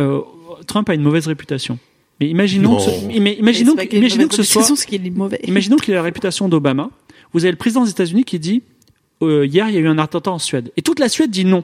euh, 0.00 0.20
Trump 0.66 0.88
a 0.90 0.94
une 0.94 1.02
mauvaise 1.02 1.26
réputation. 1.26 1.78
Mais 2.20 2.28
imaginons, 2.28 2.70
Non. 2.72 2.76
que 2.78 2.82
ce- 2.82 3.20
mais 3.20 3.34
imaginons, 3.34 3.76
imaginons 3.92 4.26
que 4.28 4.34
ce 4.34 4.42
soit, 4.42 4.84
qu'il 4.84 5.06
est 5.06 5.10
mauvais. 5.10 5.38
imaginons 5.44 5.76
qu'il 5.76 5.92
ait 5.94 5.96
la 5.96 6.02
réputation 6.02 6.48
d'Obama. 6.48 6.90
Vous 7.32 7.44
avez 7.44 7.52
le 7.52 7.56
président 7.58 7.84
des 7.84 7.90
États-Unis 7.90 8.24
qui 8.24 8.38
dit 8.38 8.62
euh, 9.22 9.46
hier 9.46 9.68
il 9.68 9.74
y 9.74 9.78
a 9.78 9.80
eu 9.80 9.88
un 9.88 9.98
attentat 9.98 10.30
en 10.32 10.38
Suède 10.38 10.70
et 10.76 10.82
toute 10.82 10.98
la 11.00 11.08
Suède 11.08 11.30
dit 11.30 11.44
non. 11.44 11.62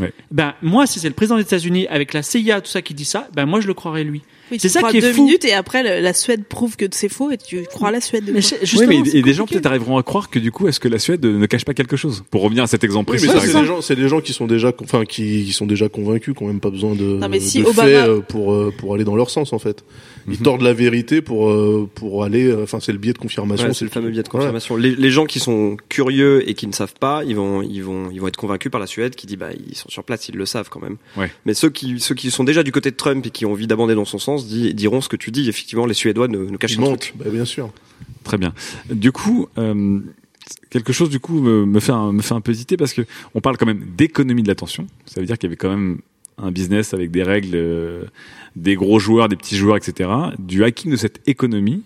Ouais. 0.00 0.12
Ben 0.30 0.54
moi 0.62 0.86
si 0.86 0.98
c'est 1.00 1.08
le 1.08 1.14
président 1.14 1.36
des 1.36 1.42
États-Unis 1.42 1.86
avec 1.88 2.12
la 2.14 2.22
CIA 2.22 2.60
tout 2.60 2.70
ça 2.70 2.82
qui 2.82 2.94
dit 2.94 3.04
ça, 3.04 3.28
ben 3.34 3.46
moi 3.46 3.60
je 3.60 3.66
le 3.66 3.74
croirais 3.74 4.04
lui. 4.04 4.22
Oui, 4.50 4.58
c'est 4.60 4.68
ça 4.68 4.82
qui 4.84 4.96
est 4.98 5.00
deux 5.00 5.12
fou. 5.12 5.24
minutes 5.24 5.44
et 5.44 5.52
après 5.52 5.82
le- 5.82 6.02
la 6.02 6.12
Suède 6.12 6.44
prouve 6.44 6.76
que 6.76 6.86
c'est 6.90 7.08
faux 7.08 7.30
et 7.30 7.36
tu 7.36 7.62
crois 7.64 7.90
la 7.90 8.00
Suède. 8.00 8.24
de 8.24 8.32
Mais 8.32 8.40
Oui, 8.76 8.86
mais 8.86 9.10
et 9.10 9.22
des 9.22 9.34
gens 9.34 9.46
peut-être 9.46 9.66
arriveront 9.66 9.98
à 9.98 10.02
croire 10.02 10.30
que 10.30 10.38
du 10.38 10.50
coup, 10.52 10.68
est-ce 10.68 10.80
que 10.80 10.88
la 10.88 10.98
Suède 10.98 11.24
ne 11.24 11.46
cache 11.46 11.64
pas 11.64 11.74
quelque 11.74 11.96
chose? 11.96 12.24
Pour 12.30 12.42
revenir 12.42 12.62
à 12.64 12.66
cet 12.66 12.84
exemple 12.84 13.10
Oui, 13.12 13.18
précis, 13.18 13.32
c'est 13.40 13.60
des 13.60 13.66
gens, 13.66 13.80
c'est 13.82 13.96
des 13.96 14.08
gens 14.08 14.20
qui 14.20 14.32
sont 14.32 14.46
déjà, 14.46 14.72
enfin, 14.82 15.04
qui, 15.04 15.44
qui 15.44 15.52
sont 15.52 15.66
déjà 15.66 15.88
convaincus, 15.88 16.34
qui 16.36 16.42
ont 16.42 16.46
même 16.46 16.60
pas 16.60 16.70
besoin 16.70 16.94
de, 16.94 17.04
Non, 17.04 17.28
mais 17.28 17.40
si 17.40 17.60
de 17.60 17.64
Obama- 17.66 17.82
faits 17.84 18.08
euh, 18.08 18.20
pour 18.20 18.52
euh, 18.52 18.72
pour 18.78 18.94
aller 18.94 19.04
dans 19.04 19.16
leur 19.16 19.30
sens, 19.30 19.52
en 19.52 19.58
fait. 19.58 19.84
Ils 20.26 20.32
Mhm. 20.34 20.38
tordent 20.38 20.62
la 20.62 20.72
vérité 20.72 21.22
pour 21.22 21.50
euh, 21.50 21.88
pour 21.94 22.24
aller, 22.24 22.46
euh, 22.46 22.62
enfin, 22.64 22.80
c'est 22.80 22.92
le 22.92 22.98
biais 22.98 23.12
de 23.12 23.18
confirmation. 23.18 23.68
Ouais, 23.68 23.74
c'est 23.74 23.84
le 23.84 23.90
fameux 23.90 24.10
biais 24.10 24.22
de 24.22 24.28
confirmation. 24.28 24.76
Les, 24.76 24.94
les 24.96 25.10
gens 25.10 25.26
qui 25.26 25.38
sont 25.38 25.76
curieux 25.88 26.48
et 26.48 26.54
qui 26.54 26.66
ne 26.66 26.72
savent 26.72 26.94
pas, 26.98 27.22
ils 27.24 27.36
vont, 27.36 27.62
ils 27.62 27.80
vont, 27.82 28.10
ils 28.10 28.20
vont 28.20 28.28
être 28.28 28.36
convaincus 28.36 28.70
par 28.72 28.80
la 28.80 28.86
Suède 28.86 29.14
qui 29.14 29.26
dit 29.26 29.36
bah 29.36 29.50
ils 29.68 29.76
sont 29.76 29.88
sur 29.88 30.04
place, 30.04 30.28
ils 30.28 30.34
le 30.36 30.46
savent 30.46 30.68
quand 30.70 30.80
même. 30.80 30.96
Ouais. 31.16 31.30
Mais 31.46 31.54
ceux 31.54 31.70
qui, 31.70 32.00
ceux 32.00 32.14
qui 32.14 32.30
sont 32.30 32.44
déjà 32.44 32.62
du 32.62 32.72
côté 32.72 32.90
de 32.90 32.96
Trump 32.96 33.24
et 33.26 33.30
qui 33.30 33.46
ont 33.46 33.52
envie 33.52 33.66
d'abonder 33.66 33.94
dans 33.94 34.04
son 34.04 34.18
sens 34.18 34.46
diront 34.48 35.00
ce 35.00 35.08
que 35.08 35.16
tu 35.16 35.30
dis. 35.30 35.48
Effectivement, 35.48 35.86
les 35.86 35.94
Suédois 35.94 36.28
nous, 36.28 36.50
nous 36.50 36.58
cachent 36.58 36.76
truc. 36.76 37.14
bah, 37.16 37.26
bien 37.30 37.44
sûr. 37.44 37.70
Très 38.24 38.38
bien. 38.38 38.52
Du 38.90 39.12
coup, 39.12 39.48
euh, 39.58 40.00
quelque 40.70 40.92
chose 40.92 41.08
du 41.10 41.18
coup 41.20 41.40
me, 41.40 41.64
me 41.64 41.80
fait 41.80 41.92
un, 41.92 42.12
me 42.12 42.22
fait 42.22 42.34
un 42.34 42.40
peu 42.40 42.52
hésiter 42.52 42.76
parce 42.76 42.92
que 42.92 43.02
on 43.34 43.40
parle 43.40 43.56
quand 43.56 43.66
même 43.66 43.84
d'économie 43.96 44.42
de 44.42 44.48
l'attention. 44.48 44.86
Ça 45.06 45.20
veut 45.20 45.26
dire 45.26 45.38
qu'il 45.38 45.48
y 45.48 45.50
avait 45.50 45.56
quand 45.56 45.70
même 45.70 46.00
un 46.38 46.50
business 46.50 46.94
avec 46.94 47.10
des 47.10 47.22
règles, 47.22 47.54
euh, 47.54 48.04
des 48.56 48.74
gros 48.74 48.98
joueurs, 48.98 49.28
des 49.28 49.36
petits 49.36 49.56
joueurs, 49.56 49.76
etc. 49.76 50.10
Du 50.38 50.64
hacking 50.64 50.90
de 50.90 50.96
cette 50.96 51.20
économie. 51.26 51.82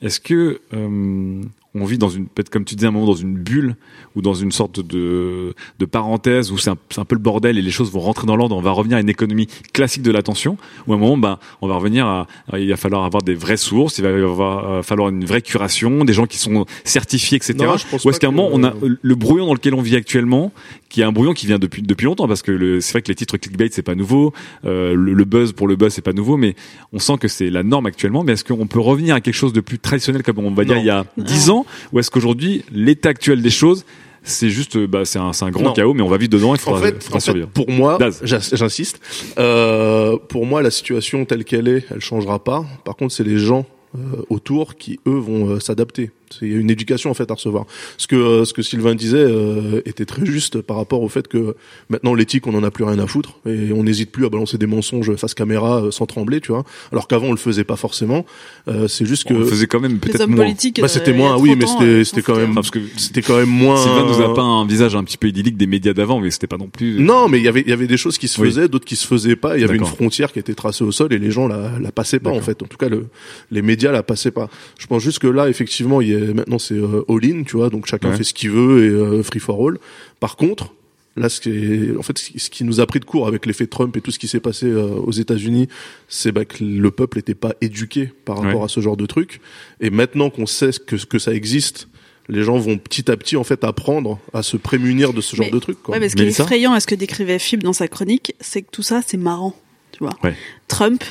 Est-ce 0.00 0.20
que 0.20 0.60
euh, 0.74 1.42
on 1.74 1.84
vit 1.84 1.98
dans 1.98 2.08
une, 2.08 2.26
peut-être 2.26 2.50
comme 2.50 2.64
tu 2.64 2.74
disais 2.74 2.86
à 2.86 2.90
un 2.90 2.92
moment, 2.92 3.06
dans 3.06 3.14
une 3.14 3.34
bulle 3.34 3.76
ou 4.16 4.22
dans 4.22 4.34
une 4.34 4.52
sorte 4.52 4.80
de, 4.80 5.54
de 5.78 5.84
parenthèse 5.84 6.50
où 6.50 6.58
c'est 6.58 6.70
un, 6.70 7.04
peu 7.04 7.14
le 7.14 7.20
bordel 7.20 7.58
et 7.58 7.62
les 7.62 7.70
choses 7.70 7.90
vont 7.92 8.00
rentrer 8.00 8.26
dans 8.26 8.36
l'ordre. 8.36 8.56
On 8.56 8.62
va 8.62 8.70
revenir 8.70 8.96
à 8.96 9.00
une 9.00 9.08
économie 9.08 9.48
classique 9.72 10.02
de 10.02 10.10
l'attention. 10.10 10.56
Ou 10.86 10.92
à 10.92 10.96
un 10.96 10.98
moment, 10.98 11.18
bah, 11.18 11.38
on 11.60 11.68
va 11.68 11.76
revenir 11.76 12.06
à, 12.06 12.26
il 12.56 12.68
va 12.70 12.76
falloir 12.76 13.04
avoir 13.04 13.22
des 13.22 13.34
vraies 13.34 13.56
sources, 13.56 13.98
il 13.98 14.04
va 14.04 14.10
avoir, 14.10 14.70
euh, 14.70 14.82
falloir 14.82 15.08
une 15.08 15.24
vraie 15.24 15.42
curation, 15.42 16.04
des 16.04 16.12
gens 16.12 16.26
qui 16.26 16.38
sont 16.38 16.64
certifiés, 16.84 17.36
etc. 17.36 17.54
Non, 17.58 17.76
je 17.76 17.86
pense 17.86 18.04
ou 18.04 18.10
est-ce 18.10 18.20
qu'à 18.20 18.28
un 18.28 18.32
moment, 18.32 18.50
on 18.52 18.64
a 18.64 18.74
le 18.80 19.14
brouillon 19.14 19.46
dans 19.46 19.54
lequel 19.54 19.74
on 19.74 19.82
vit 19.82 19.96
actuellement, 19.96 20.52
qui 20.88 21.00
est 21.02 21.04
un 21.04 21.12
brouillon 21.12 21.34
qui 21.34 21.46
vient 21.46 21.58
depuis 21.58 21.82
depuis 21.82 22.04
longtemps, 22.06 22.26
parce 22.28 22.42
que 22.42 22.50
le- 22.50 22.80
c'est 22.80 22.92
vrai 22.92 23.02
que 23.02 23.08
les 23.08 23.14
titres 23.14 23.36
clickbait 23.36 23.68
c'est 23.70 23.82
pas 23.82 23.94
nouveau, 23.94 24.32
euh, 24.64 24.94
le, 24.94 25.12
le 25.12 25.24
buzz 25.24 25.52
pour 25.52 25.68
le 25.68 25.76
buzz 25.76 25.92
c'est 25.92 26.02
pas 26.02 26.12
nouveau, 26.14 26.36
mais 26.36 26.54
on 26.92 26.98
sent 26.98 27.18
que 27.20 27.28
c'est 27.28 27.50
la 27.50 27.62
norme 27.62 27.86
actuellement. 27.86 28.24
Mais 28.24 28.32
est-ce 28.32 28.44
qu'on 28.44 28.66
peut 28.66 28.80
revenir 28.80 29.14
à 29.14 29.20
quelque 29.20 29.34
chose 29.34 29.52
de 29.52 29.60
plus 29.60 29.78
traditionnel, 29.78 30.22
comme 30.22 30.38
on 30.38 30.50
va 30.50 30.64
dire 30.64 30.78
il 30.78 30.84
y 30.86 30.90
a 30.90 31.04
dix 31.18 31.50
ans, 31.50 31.66
ou 31.92 31.98
est-ce 31.98 32.10
qu'aujourd'hui 32.10 32.64
l'état 32.72 33.10
actuel 33.10 33.42
des 33.42 33.50
choses 33.50 33.84
c'est 34.24 34.50
juste, 34.50 34.76
euh, 34.76 34.86
bah, 34.86 35.04
c'est 35.06 35.18
un, 35.20 35.32
c'est 35.32 35.44
un 35.46 35.50
grand 35.50 35.62
Non. 35.66 35.72
chaos, 35.72 35.94
mais 35.94 36.02
on 36.02 36.08
va 36.08 36.18
vivre 36.18 36.28
dedans. 36.30 36.52
Il 36.54 36.60
faudra, 36.60 36.80
en 36.80 36.82
fait, 36.82 37.02
faudra 37.02 37.16
en 37.16 37.20
fait, 37.20 37.46
pour 37.46 37.70
moi, 37.70 37.96
j'insiste, 38.24 39.00
euh, 39.38 40.18
pour 40.28 40.44
moi, 40.44 40.60
la 40.60 40.70
situation 40.70 41.24
telle 41.24 41.44
qu'elle 41.44 41.68
est, 41.68 41.84
elle 41.90 42.00
changera 42.00 42.42
pas. 42.42 42.66
Par 42.84 42.96
contre, 42.96 43.14
c'est 43.14 43.24
les 43.24 43.38
gens 43.38 43.64
euh, 43.96 43.98
autour 44.28 44.76
qui, 44.76 44.98
eux, 45.06 45.12
vont 45.18 45.48
euh, 45.50 45.60
s'adapter. 45.60 46.10
C'est 46.30 46.46
il 46.46 46.52
y 46.52 46.56
a 46.56 46.58
une 46.58 46.70
éducation 46.70 47.10
en 47.10 47.14
fait 47.14 47.30
à 47.30 47.34
recevoir. 47.34 47.66
Ce 47.96 48.06
que 48.06 48.16
euh, 48.16 48.44
ce 48.44 48.52
que 48.52 48.62
Sylvain 48.62 48.94
disait 48.94 49.18
euh, 49.18 49.82
était 49.84 50.04
très 50.04 50.24
juste 50.26 50.60
par 50.62 50.76
rapport 50.76 51.02
au 51.02 51.08
fait 51.08 51.28
que 51.28 51.54
maintenant 51.88 52.14
l'éthique, 52.14 52.46
on 52.46 52.54
en 52.54 52.62
a 52.62 52.70
plus 52.70 52.84
rien 52.84 52.98
à 52.98 53.06
foutre 53.06 53.38
et 53.46 53.72
on 53.72 53.84
n'hésite 53.84 54.10
plus 54.10 54.26
à 54.26 54.28
balancer 54.28 54.58
des 54.58 54.66
mensonges 54.66 55.14
face 55.16 55.34
caméra 55.34 55.84
euh, 55.84 55.90
sans 55.90 56.06
trembler, 56.06 56.40
tu 56.40 56.52
vois. 56.52 56.64
Alors 56.92 57.08
qu'avant, 57.08 57.28
on 57.28 57.30
le 57.32 57.36
faisait 57.36 57.64
pas 57.64 57.76
forcément. 57.76 58.24
Euh, 58.68 58.88
c'est 58.88 59.06
juste 59.06 59.24
que 59.28 59.34
On 59.34 59.38
le 59.38 59.44
faisait 59.44 59.66
quand 59.66 59.80
même 59.80 59.92
Les 59.92 59.98
peut-être 59.98 60.22
hommes 60.22 60.34
moins. 60.34 60.52
Bah, 60.80 60.88
c'était 60.88 61.10
euh, 61.12 61.14
moins, 61.14 61.36
oui, 61.36 61.50
30 61.50 61.58
mais 61.58 61.66
c'était 61.66 62.04
c'était 62.04 62.22
quand 62.22 62.36
même 62.36 62.54
parce 62.54 62.70
que 62.70 62.78
c'était 62.96 63.22
quand 63.22 63.36
même 63.36 63.48
moins. 63.48 63.76
Sylvain 63.76 64.06
nous 64.06 64.20
a 64.22 64.34
pas 64.34 64.42
un 64.42 64.66
visage 64.66 64.94
un 64.96 65.04
petit 65.04 65.16
peu 65.16 65.28
idyllique 65.28 65.56
des 65.56 65.66
médias 65.66 65.92
d'avant, 65.92 66.20
mais 66.20 66.30
c'était 66.30 66.46
pas 66.46 66.56
non 66.56 66.68
plus. 66.68 67.00
Non, 67.00 67.28
mais 67.28 67.38
il 67.38 67.44
y 67.44 67.48
avait 67.48 67.62
il 67.62 67.68
y 67.68 67.72
avait 67.72 67.86
des 67.86 67.96
choses 67.96 68.18
qui 68.18 68.28
se 68.28 68.40
Oui. 68.40 68.48
faisaient, 68.48 68.68
d'autres 68.68 68.84
qui 68.84 68.96
se 68.96 69.06
faisaient 69.06 69.36
pas. 69.36 69.56
Il 69.56 69.60
y 69.60 69.64
avait 69.64 69.76
une 69.76 69.84
frontière 69.84 70.32
qui 70.32 70.38
était 70.38 70.54
tracée 70.54 70.84
au 70.84 70.92
sol 70.92 71.12
et 71.12 71.18
les 71.18 71.30
gens 71.30 71.48
la 71.48 71.78
la 71.80 71.92
passaient 71.92 72.20
pas 72.20 72.30
en 72.30 72.40
fait. 72.40 72.62
En 72.62 72.66
tout 72.66 72.76
cas, 72.76 72.88
le, 72.88 73.06
les 73.50 73.62
médias 73.62 73.92
la 73.92 74.02
passaient 74.02 74.30
pas. 74.30 74.48
Je 74.78 74.86
pense 74.86 75.02
juste 75.02 75.18
que 75.18 75.26
là, 75.26 75.48
effectivement, 75.48 76.00
il 76.00 76.08
y 76.08 76.14
a 76.14 76.17
maintenant 76.34 76.58
c'est 76.58 76.74
euh, 76.74 77.04
all 77.08 77.24
in, 77.24 77.42
tu 77.44 77.56
vois, 77.56 77.70
donc 77.70 77.86
chacun 77.86 78.10
Ouais. 78.10 78.16
fait 78.16 78.24
ce 78.24 78.34
qu'il 78.34 78.50
veut 78.50 78.84
et 78.84 78.88
euh, 78.88 79.22
free 79.22 79.40
for 79.40 79.68
all. 79.68 79.78
Par 80.20 80.36
contre. 80.36 80.74
Là, 81.16 81.28
ce 81.28 81.40
qui, 81.40 81.48
est, 81.50 81.96
en 81.96 82.02
fait, 82.02 82.16
ce 82.16 82.30
qui- 82.30 82.38
ce 82.38 82.48
qui 82.48 82.62
nous 82.62 82.78
a 82.78 82.86
pris 82.86 83.00
de 83.00 83.04
court 83.04 83.26
avec 83.26 83.44
l'effet 83.44 83.66
Trump 83.66 83.96
et 83.96 84.00
tout 84.00 84.12
ce 84.12 84.20
qui 84.20 84.28
s'est 84.28 84.38
passé 84.38 84.66
euh, 84.66 84.86
aux 84.86 85.10
États-Unis, 85.10 85.66
c'est 86.06 86.30
bah, 86.30 86.44
que 86.44 86.62
le 86.62 86.90
peuple 86.92 87.18
n'était 87.18 87.34
pas 87.34 87.54
éduqué 87.60 88.12
par 88.24 88.36
rapport 88.40 88.60
Ouais. 88.60 88.64
à 88.66 88.68
ce 88.68 88.78
genre 88.78 88.96
de 88.96 89.04
truc. 89.04 89.40
Et 89.80 89.90
maintenant 89.90 90.30
qu'on 90.30 90.46
sait 90.46 90.70
que, 90.86 90.94
que 90.94 91.18
ça 91.18 91.34
existe, 91.34 91.88
les 92.28 92.44
gens 92.44 92.56
vont 92.58 92.78
petit 92.78 93.10
à 93.10 93.16
petit 93.16 93.36
en 93.36 93.42
fait 93.42 93.64
apprendre 93.64 94.20
à 94.32 94.44
se 94.44 94.56
prémunir 94.56 95.12
de 95.12 95.20
ce 95.20 95.34
genre 95.34 95.46
Mais- 95.46 95.50
de 95.52 95.58
truc. 95.58 95.82
Quoi. 95.82 95.94
Ouais, 95.94 95.98
mais 96.00 96.08
ce 96.08 96.14
qui 96.14 96.22
est 96.22 96.26
effrayant 96.28 96.72
à 96.72 96.78
ce 96.78 96.86
que 96.86 96.94
décrivait 96.94 97.40
Fib 97.40 97.64
dans 97.64 97.72
sa 97.72 97.88
chronique, 97.88 98.36
c'est 98.38 98.62
que 98.62 98.68
tout 98.70 98.84
ça, 98.84 99.00
c'est 99.04 99.16
marrant. 99.16 99.56
Tu 99.90 99.98
vois. 100.04 100.12
Ouais. 100.22 100.36
Trump, 100.68 101.02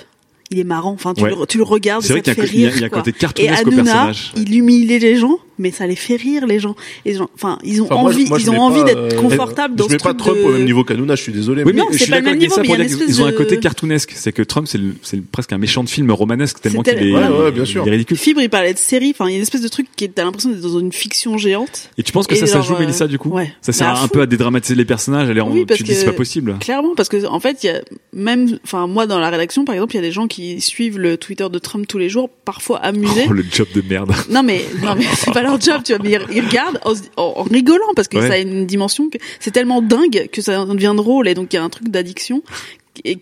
il 0.52 0.60
est 0.60 0.64
marrant. 0.64 0.92
Enfin, 0.94 1.14
tu, 1.14 1.24
Ouais. 1.24 1.30
le, 1.38 1.46
tu 1.46 1.58
le 1.58 1.64
regardes, 1.64 2.04
ça 2.04 2.14
vrai 2.14 2.22
te 2.22 2.32
fait 2.34 2.42
un 2.42 2.46
co- 2.46 2.50
il 2.54 2.60
y 2.62 2.66
a- 2.66 2.70
rire. 2.70 2.78
il 2.78 2.82
y 2.82 2.84
a 2.84 2.88
un 2.88 2.90
côté 2.90 3.10
Et 3.10 3.14
cartoonesque 3.14 3.66
au 3.66 3.68
Hanouna, 3.70 3.84
personnage. 3.84 4.32
il 4.38 4.56
humiliait 4.56 5.00
les 5.00 5.16
gens, 5.18 5.40
mais 5.60 5.72
ça 5.72 5.88
les 5.88 5.96
fait 5.96 6.16
rire 6.16 6.46
les 6.48 6.60
gens. 6.60 6.76
Les 7.06 7.14
gens, 7.16 7.30
enfin, 7.36 7.58
ils 7.64 7.82
ont 7.82 7.86
Enfin, 7.86 7.96
moi, 7.96 8.12
envie, 8.12 8.26
moi, 8.26 8.38
je 8.38 8.44
ils 8.44 8.50
ont 8.52 8.60
envie 8.62 8.84
d'être 8.84 8.98
euh, 8.98 9.22
confortables 9.22 9.76
dans 9.76 9.86
je 9.86 9.90
ce 9.90 9.94
mets 9.94 9.98
pas 10.00 10.14
truc 10.14 10.20
Trump 10.20 10.38
de- 10.38 10.44
au 10.44 10.52
même 10.54 10.66
niveau 10.66 10.84
qu'Hanouna, 10.84 11.16
je 11.16 11.22
suis 11.24 11.32
désolé. 11.32 11.64
Oui, 11.64 11.72
mais 11.74 11.80
Non, 11.82 11.88
je 11.92 11.98
c'est 11.98 12.04
suis 12.06 12.12
pas 12.12 12.18
le 12.20 12.24
d'accord 12.26 12.34
même 12.34 12.42
avec 12.42 12.52
ça 12.52 12.62
niveau, 12.62 12.74
pour 12.74 12.76
dire 12.76 12.86
y 12.86 12.88
a 12.88 13.00
une 13.02 13.06
qu'ils 13.06 13.22
ont 13.22 13.26
un 13.26 13.32
côté 13.32 13.56
de- 13.56 13.62
cartoonesque. 13.62 14.14
C'est 14.16 14.32
que 14.32 14.42
Trump, 14.44 14.68
c'est 14.68 15.22
presque 15.32 15.54
un 15.54 15.58
méchant 15.58 15.84
de 15.84 15.90
film 15.90 16.12
romanesque 16.12 16.60
tellement 16.62 16.82
qu'il 16.84 16.94
est, 16.94 16.98
tel- 16.98 17.14
Ouais, 17.14 17.28
ouais, 17.28 17.52
bien 17.52 17.66
sûr. 17.66 17.84
il 17.86 17.90
est 17.90 17.92
ridicule. 17.92 18.18
Fibre, 18.18 18.42
il 18.42 18.50
parlait 18.50 18.74
de 18.74 18.80
série. 18.80 19.12
Enfin, 19.12 19.28
il 19.28 19.32
y 19.32 19.34
a 19.34 19.38
une 19.38 19.44
espèce 19.44 19.62
de 19.62 19.68
truc 19.68 19.88
qui 19.96 20.10
t'as 20.10 20.24
l'impression 20.24 20.50
d'être 20.50 20.62
dans 20.62 20.80
une 20.80 20.92
fiction 20.92 21.38
géante. 21.38 21.90
Et 21.98 22.04
tu 22.04 22.12
penses 22.12 22.28
que 22.28 22.36
ça, 22.36 22.48
ça 22.48 22.62
joue, 22.62 22.76
euh, 22.76 22.80
Mélissa, 22.80 23.08
du 23.08 23.18
coup 23.18 23.30
ouais. 23.30 23.52
Ça 23.62 23.72
sert 23.74 23.88
un 24.02 24.08
peu 24.08 24.22
à 24.22 24.26
dédramatiser 24.26 24.76
les 24.76 24.86
personnages. 24.86 25.28
Tu 25.76 25.84
dis 25.84 25.94
c'est 25.96 26.06
pas 26.06 26.12
possible. 26.14 26.56
Clairement, 26.60 26.94
parce 26.96 27.10
que 27.10 27.26
en 27.26 27.40
fait, 27.40 27.64
il 27.64 27.68
y 27.68 27.70
a 27.70 27.82
même, 28.14 28.60
enfin 28.64 28.88
moi 28.88 29.06
dans 29.08 29.20
la 29.20 29.30
rédaction 29.30 29.66
par 29.66 29.76
exemple, 29.76 29.94
il 29.94 29.98
y 29.98 30.00
a 30.00 30.02
des 30.04 30.12
gens 30.12 30.28
qui 30.28 30.62
suivent 30.62 30.98
le 31.00 31.18
Twitter 31.18 31.48
de 31.52 31.60
Trump 31.60 31.88
tous 31.88 31.98
les 31.98 32.10
jours, 32.10 32.30
parfois 32.46 32.78
amusés. 32.80 33.26
Oh, 33.30 33.34
le 33.34 33.44
job 33.52 33.68
de 33.76 33.82
merde. 33.88 34.12
Non 34.30 34.44
mais 34.44 34.62
non 34.84 34.96
mais 34.98 35.06
c'est 35.16 35.32
pas 35.34 35.42
leur 35.48 35.60
job, 35.60 35.82
tu 35.84 35.94
vois. 35.94 36.02
Mais 36.04 36.12
ils, 36.12 36.38
ils 36.38 36.46
regardent 36.46 36.80
en, 37.18 37.44
rigolant 37.44 37.94
parce 37.96 38.08
que 38.08 38.18
Ouais. 38.18 38.28
ça 38.28 38.34
a 38.34 38.38
une 38.38 38.66
dimension 38.66 39.10
que 39.10 39.18
c'est 39.40 39.52
tellement 39.52 39.82
dingue 39.82 40.30
que 40.32 40.42
ça 40.42 40.66
devient 40.66 40.94
drôle 40.96 41.28
et 41.28 41.34
donc 41.34 41.54
il 41.54 41.56
y 41.56 41.60
a 41.60 41.64
un 41.64 41.70
truc 41.70 41.90
d'addiction 41.90 42.42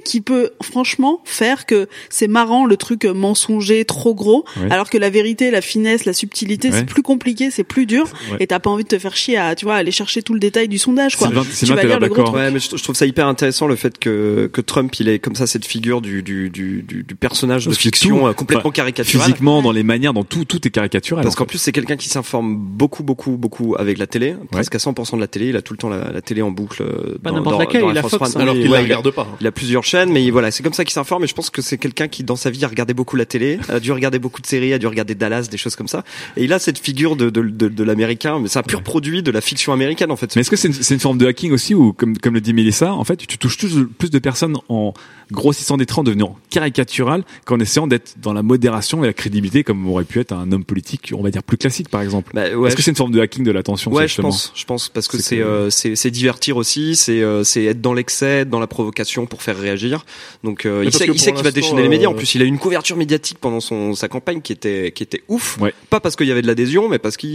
qui 0.04 0.22
peut 0.22 0.52
franchement 0.62 1.22
faire 1.26 1.66
que 1.66 1.88
c'est 2.10 2.28
marrant 2.28 2.66
le 2.66 2.78
truc 2.78 3.06
mensonger 3.06 3.86
trop 3.86 4.14
gros 4.16 4.46
Ouais. 4.62 4.72
alors 4.72 4.90
que 4.90 4.98
la 4.98 5.10
vérité 5.10 5.52
la 5.52 5.62
finesse 5.62 6.06
la 6.06 6.14
subtilité 6.14 6.70
Ouais. 6.70 6.80
c'est 6.80 6.86
plus 6.86 7.02
compliqué 7.02 7.52
c'est 7.52 7.64
plus 7.64 7.86
dur 7.86 8.06
Ouais. 8.32 8.38
et 8.40 8.48
t'as 8.48 8.60
pas 8.60 8.70
envie 8.70 8.84
de 8.84 8.90
te 8.90 8.98
faire 9.00 9.16
chier 9.16 9.38
à 9.38 9.56
tu 9.56 9.66
vois 9.66 9.76
aller 9.76 9.92
chercher 9.92 10.22
tout 10.22 10.34
le 10.34 10.40
détail 10.40 10.68
du 10.68 10.78
sondage 10.78 11.16
quoi 11.18 11.30
tu 11.30 11.34
vas 11.36 11.84
lire 11.84 12.00
le 12.00 12.08
gros 12.08 12.18
d'accord. 12.18 12.26
truc. 12.26 12.36
Ouais, 12.38 12.52
mais 12.52 12.60
je, 12.60 12.76
je 12.76 12.84
trouve 12.84 12.96
ça 12.96 13.06
hyper 13.06 13.28
intéressant 13.28 13.68
le 13.68 13.76
fait 13.76 13.98
que, 14.00 14.50
que 14.52 14.62
Trump, 14.62 14.94
il 15.00 15.10
est 15.10 15.20
comme 15.20 15.36
ça 15.36 15.48
cette 15.48 15.66
figure 15.66 16.02
du, 16.02 16.24
du, 16.24 16.50
du, 16.50 16.82
du, 16.82 17.04
du 17.04 17.16
personnage 17.16 17.66
de 17.66 17.70
Parce 17.72 17.80
fiction 17.82 18.20
tout- 18.20 18.28
euh, 18.28 18.34
complètement 18.34 18.70
enfin, 18.70 18.72
caricatural. 18.76 19.26
Physiquement, 19.28 19.62
dans 19.62 19.72
les 19.72 19.84
manières, 19.84 20.14
dans 20.14 20.24
tout, 20.24 20.46
tout 20.46 20.66
est 20.68 20.72
caricatural. 20.72 21.24
Parce 21.24 21.36
en 21.36 21.40
qu'en 21.40 21.46
plus, 21.46 21.58
c'est 21.58 21.72
quelqu'un 21.72 21.98
qui 21.98 22.10
s'informe 22.10 22.56
beaucoup, 22.58 23.04
beaucoup, 23.04 23.32
beaucoup 23.38 23.76
avec 23.78 23.98
la 23.98 24.08
télé. 24.08 24.36
Presque 24.52 24.76
à 24.76 24.78
100% 24.78 25.16
de 25.16 25.22
la 25.22 25.28
télé. 25.28 25.48
Il 25.50 25.56
a 25.56 25.62
tout 25.62 25.74
le 25.74 25.78
temps 25.78 25.90
la, 25.90 26.12
la 26.12 26.22
télé 26.22 26.42
en 26.42 26.52
boucle. 26.52 26.84
euh, 26.84 27.18
Pas 27.24 27.32
n'importe 27.32 27.60
laquelle, 27.60 27.82
dans 27.82 27.92
il 27.92 27.98
a 27.98 28.02
France 28.02 28.12
Fox, 28.18 28.36
One. 28.36 28.42
hein. 28.42 28.44
Alors 28.44 28.56
qu'il 28.56 28.70
la 28.72 28.80
regarde 28.80 29.12
pas. 29.12 29.28
Il 29.42 29.48
a 29.48 29.52
plusieurs 29.66 29.84
chaînes, 29.84 30.12
mais 30.12 30.30
voilà, 30.30 30.52
c'est 30.52 30.62
comme 30.62 30.74
ça 30.74 30.84
qu'il 30.84 30.94
s'informe. 30.94 31.24
Et 31.24 31.28
je 31.28 31.34
pense 31.34 31.50
que 31.50 31.64
c'est 31.64 31.80
quelqu'un 31.80 32.08
qui, 32.08 32.24
dans 32.24 32.36
sa 32.36 32.52
vie, 32.52 32.64
a 32.64 32.68
regardé 32.68 32.94
beaucoup 32.94 33.16
la 33.16 33.26
télé, 33.26 33.60
a 33.68 33.80
dû 33.80 33.92
regarder 33.92 34.20
beaucoup 34.20 34.42
de 34.42 34.46
séries, 34.46 34.74
a 34.74 34.78
dû 34.78 34.86
regarder 34.86 35.16
Dallas, 35.16 35.48
des 35.50 35.58
choses 35.58 35.76
comme 35.76 35.88
ça. 35.88 36.04
Et 36.38 36.44
il 36.44 36.54
a 36.54 36.60
cette 36.60 36.78
figure 36.78 37.16
de, 37.16 37.32
de, 37.32 37.42
de, 37.42 37.68
de 37.68 37.84
l'américain, 37.84 38.40
mais 38.40 38.48
c'est 38.48 38.60
un 38.60 38.64
pur 38.64 38.84
produit 38.84 39.24
de 39.24 39.32
la 39.32 39.42
fiction 39.42 39.74
américaine, 39.74 40.12
en 40.12 40.16
fait. 40.16 40.36
Mais 40.36 40.42
est-ce 40.42 40.52
que 40.52 40.56
c'est 40.56 40.94
une, 40.94 41.00
forme 41.00 41.18
de 41.18 41.26
hacking 41.26 41.52
aussi 41.52 41.74
ou 41.74 41.94
comme, 41.94 42.16
comme 42.18 42.36
le 42.36 42.42
dit 42.42 42.54
Mélissa, 42.54 42.94
en 42.94 43.04
fait, 43.04 43.18
tu 43.18 43.40
touches 43.40 43.58
plus, 43.58 43.88
plus 43.88 44.12
de 44.12 44.20
personnes 44.20 44.56
en 44.70 44.94
grossissant 45.32 45.78
des 45.78 45.88
traits, 45.88 46.00
en 46.00 46.04
devenant 46.04 46.38
caricatural, 46.52 47.24
qu'en 47.46 47.60
essayant 47.60 47.88
d'être 47.88 48.16
dans 48.22 48.34
la 48.34 48.44
modération 48.44 49.04
et 49.04 49.08
la 49.08 49.14
crédibilité, 49.14 49.64
comme 49.64 49.88
aurait 49.88 50.04
pu 50.04 50.20
être 50.20 50.34
un 50.34 50.52
homme 50.52 50.64
politique, 50.64 51.12
on 51.18 51.24
va 51.24 51.32
dire 51.32 51.42
plus 51.42 51.58
classique, 51.58 51.90
par 51.90 52.02
exemple. 52.02 52.32
Bah, 52.36 52.54
ouais, 52.54 52.68
est-ce 52.68 52.76
que 52.76 52.84
c'est 52.84 52.92
une 52.92 52.98
forme 52.98 53.12
de 53.12 53.20
hacking 53.20 53.44
de 53.44 53.52
l'attention 53.52 53.92
Ouais, 53.92 54.08
je 54.08 54.22
pense, 54.22 54.52
je 54.56 54.66
pense, 54.66 54.90
parce 54.90 55.08
que 55.08 55.18
C'est 55.18 55.42
c'est 55.70 56.08
euh, 56.08 56.12
divertir 56.12 56.58
aussi, 56.58 56.96
c'est 56.96 57.22
euh, 57.22 57.44
c'est 57.44 57.64
être 57.66 57.82
dans 57.82 57.94
l'excès, 57.94 58.46
dans 58.46 58.60
la 58.60 58.68
provocation 58.68 59.26
pour 59.26 59.42
faire 59.42 59.55
réagir. 59.56 60.06
Donc 60.44 60.66
euh, 60.66 60.84
il 60.86 60.92
sait, 60.94 61.06
qu'il 61.08 61.44
va 61.44 61.52
déchaîner 61.52 61.82
les 61.82 61.90
médias. 61.90 62.08
En 62.08 62.14
euh, 62.14 62.16
plus, 62.16 62.36
il 62.36 62.42
a 62.42 62.46
eu 62.46 62.48
une 62.48 62.60
couverture 62.60 62.98
médiatique 62.98 63.38
pendant 63.40 63.60
son 63.60 63.94
sa 63.96 64.08
campagne 64.08 64.42
qui 64.42 64.52
était 64.54 64.92
qui 64.92 65.04
était 65.04 65.22
ouf. 65.28 65.58
Ouais. 65.60 65.74
Pas 65.90 66.00
parce 66.00 66.16
qu'il 66.16 66.28
y 66.28 66.32
avait 66.32 66.42
de 66.42 66.48
l'adhésion, 66.48 66.90
mais 66.90 67.00
parce 67.00 67.18
qu'il 67.18 67.30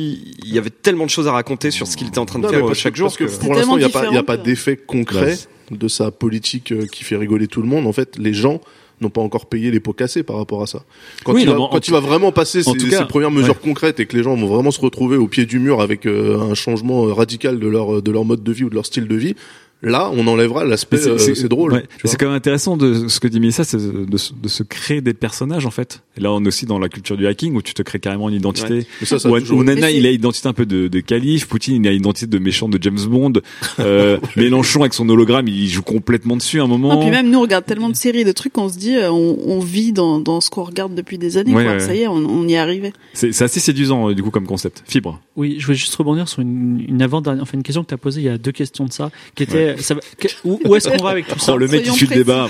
il 0.45 0.53
y 0.55 0.59
avait 0.59 0.71
tellement 0.71 1.05
de 1.05 1.11
choses 1.11 1.29
à 1.29 1.33
raconter 1.33 1.71
sur 1.71 1.87
ce 1.87 1.97
qu'il 1.97 2.09
était 2.09 2.19
en 2.19 2.27
train 2.27 2.39
de 2.39 2.45
Non, 2.45 2.51
faire 2.51 2.75
chaque 2.75 2.93
que, 2.93 2.99
jour. 2.99 3.07
parce 3.09 3.17
que 3.17 3.25
que- 3.25 3.45
pour 3.45 3.55
l'instant, 3.55 3.77
il 3.77 3.81
n'y 3.81 3.85
a 3.85 3.89
pas, 3.89 4.07
il 4.11 4.17
a 4.17 4.37
d'effet 4.37 4.77
concret 4.77 5.21
Ouais. 5.21 5.77
de 5.77 5.89
sa 5.89 6.11
politique 6.11 6.73
euh, 6.73 6.87
qui 6.87 7.05
fait 7.05 7.17
rigoler 7.17 7.47
tout 7.47 7.63
le 7.63 7.69
monde. 7.69 7.87
En 7.87 7.93
fait, 7.93 8.17
les 8.19 8.33
gens 8.35 8.61
n'ont 9.01 9.11
pas 9.11 9.21
encore 9.21 9.47
payé 9.47 9.71
les 9.71 9.81
pots 9.81 9.93
cassés 9.93 10.23
par 10.23 10.37
rapport 10.37 10.63
à 10.63 10.67
ça. 10.67 10.85
Quand, 11.25 11.33
Oui, 11.33 11.43
il, 11.43 11.47
non, 11.47 11.53
va, 11.53 11.69
quand 11.73 11.87
il 11.89 11.91
va 11.91 12.01
vraiment 12.01 12.33
passer 12.33 12.63
tout 12.63 12.75
cas, 12.75 12.99
ses 12.99 13.05
premières 13.07 13.31
mesures 13.31 13.55
ouais. 13.55 13.61
concrètes 13.63 13.99
et 14.01 14.07
que 14.07 14.17
les 14.17 14.23
gens 14.23 14.35
vont 14.37 14.47
vraiment 14.47 14.71
se 14.71 14.81
retrouver 14.81 15.17
au 15.17 15.27
pied 15.27 15.47
du 15.47 15.59
mur 15.59 15.81
avec 15.81 16.07
euh, 16.07 16.39
un 16.39 16.55
changement 16.55 17.05
radical 17.15 17.59
de 17.59 17.67
leur 17.67 18.03
de 18.03 18.11
leur 18.11 18.25
mode 18.25 18.43
de 18.43 18.53
vie 18.53 18.65
ou 18.65 18.71
de 18.71 18.75
leur 18.75 18.87
style 18.87 19.09
de 19.09 19.17
vie, 19.17 19.37
là, 19.83 20.11
on 20.15 20.27
enlèvera 20.27 20.65
l'aspect. 20.65 21.07
Euh, 21.07 21.19
C'est 21.19 21.49
drôle. 21.49 21.73
ouais. 21.73 21.85
C'est 22.05 22.19
quand 22.19 22.27
même 22.27 22.35
intéressant 22.35 22.77
de 22.77 23.09
ce 23.09 23.21
que 23.21 23.29
dit 23.29 23.41
Mélissa, 23.41 23.65
c'est 23.65 23.79
de, 23.79 24.17
se- 24.17 24.33
de 24.35 24.49
se 24.49 24.63
créer 24.63 25.01
des 25.01 25.15
personnages 25.15 25.67
en 25.67 25.71
fait. 25.71 26.03
Et 26.17 26.21
là, 26.21 26.33
on 26.33 26.45
est 26.45 26.49
aussi 26.49 26.67
dans 26.67 26.79
la 26.79 26.89
culture 26.89 27.17
du 27.17 27.27
hacking 27.27 27.55
où 27.55 27.63
tu 27.63 27.75
te 27.75 27.83
crées 27.83 27.99
carrément 28.01 28.29
une 28.29 28.35
identité. 28.37 28.87
Mais 29.01 29.07
ça, 29.07 29.19
ça 29.19 29.29
été. 29.39 29.55
Nana, 29.55 29.91
il 29.91 30.07
a 30.07 30.11
l'identité 30.11 30.49
un 30.49 30.53
peu 30.53 30.67
de, 30.67 30.89
de 30.89 31.01
calife. 31.01 31.47
Poutine, 31.49 31.85
il 31.85 31.89
a 31.89 31.93
l'identité 31.93 32.27
de 32.27 32.39
méchant 32.39 32.69
de 32.69 32.79
James 32.81 32.99
Bond. 33.09 33.33
Euh, 33.79 34.19
Mélenchon 34.37 34.81
avec 34.81 34.95
son 34.95 35.09
hologramme, 35.09 35.49
il 35.49 35.69
joue 35.69 35.83
complètement 35.83 36.37
dessus 36.37 36.61
à 36.61 36.65
un 36.65 36.67
moment. 36.67 36.95
Non, 36.95 37.01
puis 37.01 37.11
même 37.11 37.31
nous 37.31 37.39
on 37.39 37.43
regarde 37.43 37.65
tellement 37.65 37.89
de 37.91 37.97
séries 37.97 38.25
de 38.25 38.33
trucs 38.33 38.53
qu'on 38.53 38.69
se 38.69 38.79
dit 38.79 38.97
euh, 38.97 39.11
on, 39.11 39.39
on 39.47 39.61
vit 39.61 39.93
dans, 39.93 40.19
dans 40.21 40.41
ce 40.41 40.51
qu'on 40.51 40.65
regarde 40.65 40.95
depuis 40.95 41.19
des 41.19 41.37
années 41.37 41.55
Ouais, 41.55 41.65
quoi. 41.65 41.73
ouais. 41.75 41.81
ça 41.81 41.95
y 41.95 42.01
est 42.03 42.07
on, 42.09 42.15
on 42.17 42.47
y 42.47 42.53
est 42.55 42.59
arrivé 42.59 42.93
C'est 43.15 43.33
c'est 43.33 43.45
assez 43.45 43.61
séduisant 43.61 44.11
euh, 44.11 44.15
du 44.15 44.23
coup 44.23 44.31
comme 44.31 44.47
concept. 44.47 44.83
Fibre. 44.87 45.21
Oui, 45.37 45.57
je 45.59 45.67
voulais 45.67 45.79
juste 45.79 45.95
rebondir 45.95 46.29
sur 46.29 46.41
une, 46.43 46.85
une 46.89 47.01
avant 47.03 47.21
dernière, 47.21 47.43
enfin 47.43 47.57
une 47.57 47.63
question 47.63 47.83
que 47.83 47.89
tu 47.89 47.95
as 47.95 47.99
posée 47.99 48.21
il 48.21 48.25
y 48.25 48.29
a 48.29 48.39
deux 48.39 48.53
questions 48.53 48.85
de 48.85 48.93
ça, 48.93 49.11
qui 49.35 49.43
était, 49.43 49.70
ça 49.79 49.95
va- 49.95 50.01
que- 50.19 50.29
où, 50.45 50.61
où 50.65 50.75
est-ce 50.77 50.89
qu'on 50.89 51.03
va 51.03 51.11
avec 51.11 51.27
tout 51.29 51.39
ça 51.39 51.55
Oh, 51.55 51.57
le 51.57 51.67
mec 51.69 51.81
qui 51.83 51.91
soyons 51.91 51.95
suit 51.95 52.07
le 52.07 52.25
précis. 52.25 52.25
débat. 52.25 52.49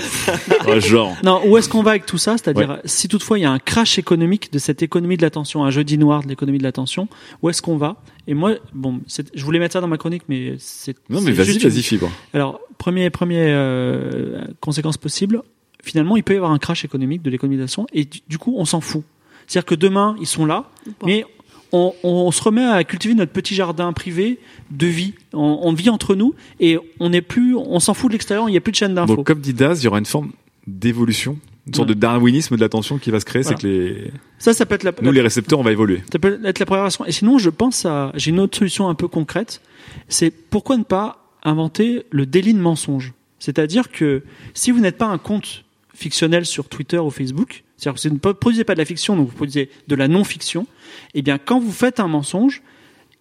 Oh, 0.67 0.79
genre. 0.79 1.15
Non, 1.23 1.41
où 1.45 1.57
est-ce 1.57 1.67
qu'on 1.69 1.83
va 1.83 1.91
avec 1.91 2.05
tout 2.05 2.17
ça? 2.17 2.37
C'est-à-dire, 2.37 2.79
si 2.85 3.07
toutefois 3.07 3.39
il 3.39 3.41
y 3.41 3.45
a 3.45 3.51
un 3.51 3.59
crash 3.59 3.97
économique 3.99 4.51
de 4.53 4.59
cette 4.59 4.81
économie 4.83 5.17
de 5.17 5.21
l'attention, 5.21 5.63
un 5.63 5.71
jeudi 5.71 5.97
noir 5.97 6.23
de 6.23 6.27
l'économie 6.29 6.57
de 6.59 6.63
l'attention, 6.63 7.07
où 7.41 7.49
est-ce 7.49 7.61
qu'on 7.61 7.77
va? 7.77 7.97
Et 8.27 8.33
moi, 8.33 8.53
bon, 8.73 9.01
c'est- 9.07 9.29
je 9.35 9.43
voulais 9.43 9.59
mettre 9.59 9.73
ça 9.73 9.81
dans 9.81 9.87
ma 9.87 9.97
chronique, 9.97 10.23
mais 10.29 10.55
c'est. 10.59 10.95
Non 11.09 11.21
mais 11.21 11.27
c'est 11.31 11.37
vas-y, 11.37 11.45
juste 11.53 11.63
une- 11.63 11.69
vas-y 11.69 11.81
Fibre. 11.83 12.11
Alors, 12.33 12.59
premier, 12.77 13.09
premier 13.09 13.43
euh, 13.47 14.41
conséquence 14.59 14.97
possible, 14.97 15.41
finalement, 15.83 16.15
il 16.17 16.23
peut 16.23 16.33
y 16.33 16.37
avoir 16.37 16.51
un 16.51 16.59
crash 16.59 16.85
économique 16.85 17.21
de 17.23 17.29
l'économisation 17.29 17.87
et 17.93 18.05
du, 18.05 18.19
du 18.27 18.37
coup, 18.37 18.53
on 18.57 18.65
s'en 18.65 18.81
fout. 18.81 19.03
C'est-à-dire 19.47 19.65
que 19.65 19.75
demain, 19.75 20.15
ils 20.21 20.27
sont 20.27 20.45
là, 20.45 20.69
Bon. 20.85 21.07
mais 21.07 21.25
on, 21.71 21.93
on 22.03 22.31
se 22.31 22.41
remet 22.43 22.63
à 22.65 22.83
cultiver 22.83 23.13
notre 23.13 23.31
petit 23.31 23.55
jardin 23.55 23.93
privé 23.93 24.39
de 24.71 24.87
vie. 24.87 25.13
On, 25.33 25.59
on 25.61 25.73
vit 25.73 25.89
entre 25.89 26.15
nous 26.15 26.33
et 26.59 26.77
on 26.99 27.09
n'est 27.09 27.21
plus, 27.21 27.55
on 27.55 27.79
s'en 27.79 27.93
fout 27.93 28.09
de 28.09 28.13
l'extérieur. 28.13 28.49
Il 28.49 28.51
n'y 28.51 28.57
a 28.57 28.61
plus 28.61 28.71
de 28.71 28.77
chaîne 28.77 28.93
d'infos. 28.93 29.15
Donc, 29.15 29.27
comme 29.27 29.39
dit 29.41 29.53
Daz, 29.53 29.81
il 29.81 29.85
y 29.85 29.87
aura 29.87 29.99
une 29.99 30.05
forme 30.05 30.31
d'évolution, 30.67 31.37
une 31.67 31.73
sorte 31.73 31.89
Ouais. 31.89 31.95
de 31.95 31.99
darwinisme 31.99 32.55
de 32.55 32.61
l'attention 32.61 32.97
qui 32.97 33.11
va 33.11 33.19
se 33.19 33.25
créer. 33.25 33.41
Voilà. 33.43 33.57
C'est 33.57 33.61
que 33.63 33.67
les, 33.67 34.11
Ça, 34.37 34.53
ça 34.53 34.65
peut 34.65 34.75
être 34.75 34.83
la, 34.83 34.91
nous, 35.01 35.11
les 35.11 35.21
récepteurs, 35.21 35.59
on 35.59 35.63
va 35.63 35.71
évoluer. 35.71 36.01
Ça 36.11 36.19
peut 36.19 36.39
être 36.43 36.59
la 36.59 36.65
première 36.65 36.83
version. 36.83 37.05
Et 37.05 37.11
sinon, 37.11 37.37
je 37.37 37.49
pense 37.49 37.85
à, 37.85 38.11
j'ai 38.15 38.31
une 38.31 38.39
autre 38.39 38.57
solution 38.57 38.89
un 38.89 38.95
peu 38.95 39.07
concrète. 39.07 39.61
C'est 40.07 40.31
pourquoi 40.31 40.77
ne 40.77 40.83
pas 40.83 41.17
inventer 41.43 42.05
le 42.11 42.25
délit 42.25 42.53
de 42.53 42.59
mensonge? 42.59 43.13
C'est-à-dire 43.39 43.89
que 43.91 44.23
si 44.53 44.71
vous 44.71 44.79
n'êtes 44.79 44.97
pas 44.97 45.07
un 45.07 45.17
compte 45.17 45.63
fictionnel 45.95 46.45
sur 46.45 46.67
Twitter 46.69 46.97
ou 46.99 47.09
Facebook, 47.09 47.63
c'est-à-dire 47.81 47.99
que 48.01 48.07
vous 48.09 48.27
ne 48.29 48.33
produisez 48.33 48.63
pas 48.63 48.73
de 48.75 48.79
la 48.79 48.85
fiction, 48.85 49.15
donc 49.15 49.29
vous 49.29 49.35
produisez 49.35 49.69
de 49.87 49.95
la 49.95 50.07
non-fiction, 50.07 50.67
eh 51.15 51.23
bien, 51.23 51.39
quand 51.43 51.59
vous 51.59 51.71
faites 51.71 51.99
un 51.99 52.07
mensonge, 52.07 52.61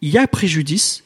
il 0.02 0.10
y 0.10 0.18
a 0.18 0.26
préjudice. 0.26 1.02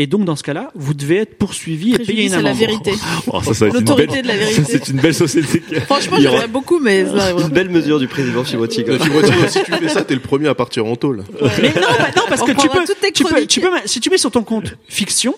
Et 0.00 0.06
donc, 0.06 0.24
dans 0.24 0.36
ce 0.36 0.42
cas-là, 0.44 0.70
vous 0.76 0.94
devez 0.94 1.16
être 1.18 1.38
poursuivi 1.38 1.94
et 1.94 1.98
payer 1.98 2.24
une 2.26 2.32
la 2.32 2.38
amende. 2.38 2.56
vérité. 2.56 2.92
Oh, 3.32 3.40
L'autorité 3.72 4.06
belle- 4.06 4.22
de 4.22 4.28
la 4.28 4.36
vérité. 4.36 4.62
c'est 4.68 4.88
une 4.88 5.00
belle 5.00 5.14
société. 5.14 5.60
Franchement, 5.86 6.18
j'aimerais 6.20 6.48
beaucoup, 6.48 6.78
mais 6.80 7.04
ça. 7.04 7.32
Une 7.32 7.48
belle 7.48 7.68
mesure 7.68 7.98
du 8.00 8.08
président 8.08 8.42
Fibroti, 8.44 8.84
si 9.48 9.62
tu 9.64 9.72
fais 9.72 9.88
ça, 9.88 10.02
t'es 10.02 10.14
le 10.14 10.20
premier 10.20 10.48
à 10.48 10.54
partir 10.54 10.86
en 10.86 10.96
tôle. 10.96 11.24
Mais 11.62 11.68
non, 11.68 11.80
bah 11.98 12.08
non, 12.16 12.22
parce 12.28 12.42
On 12.42 12.46
que 12.46 12.52
tu 12.52 12.68
peux, 12.68 12.84
tu 13.48 13.60
peux, 13.60 13.68
si 13.86 14.00
tu 14.00 14.10
mets 14.10 14.18
sur 14.18 14.30
ton 14.30 14.42
compte 14.42 14.76
fiction, 14.88 15.34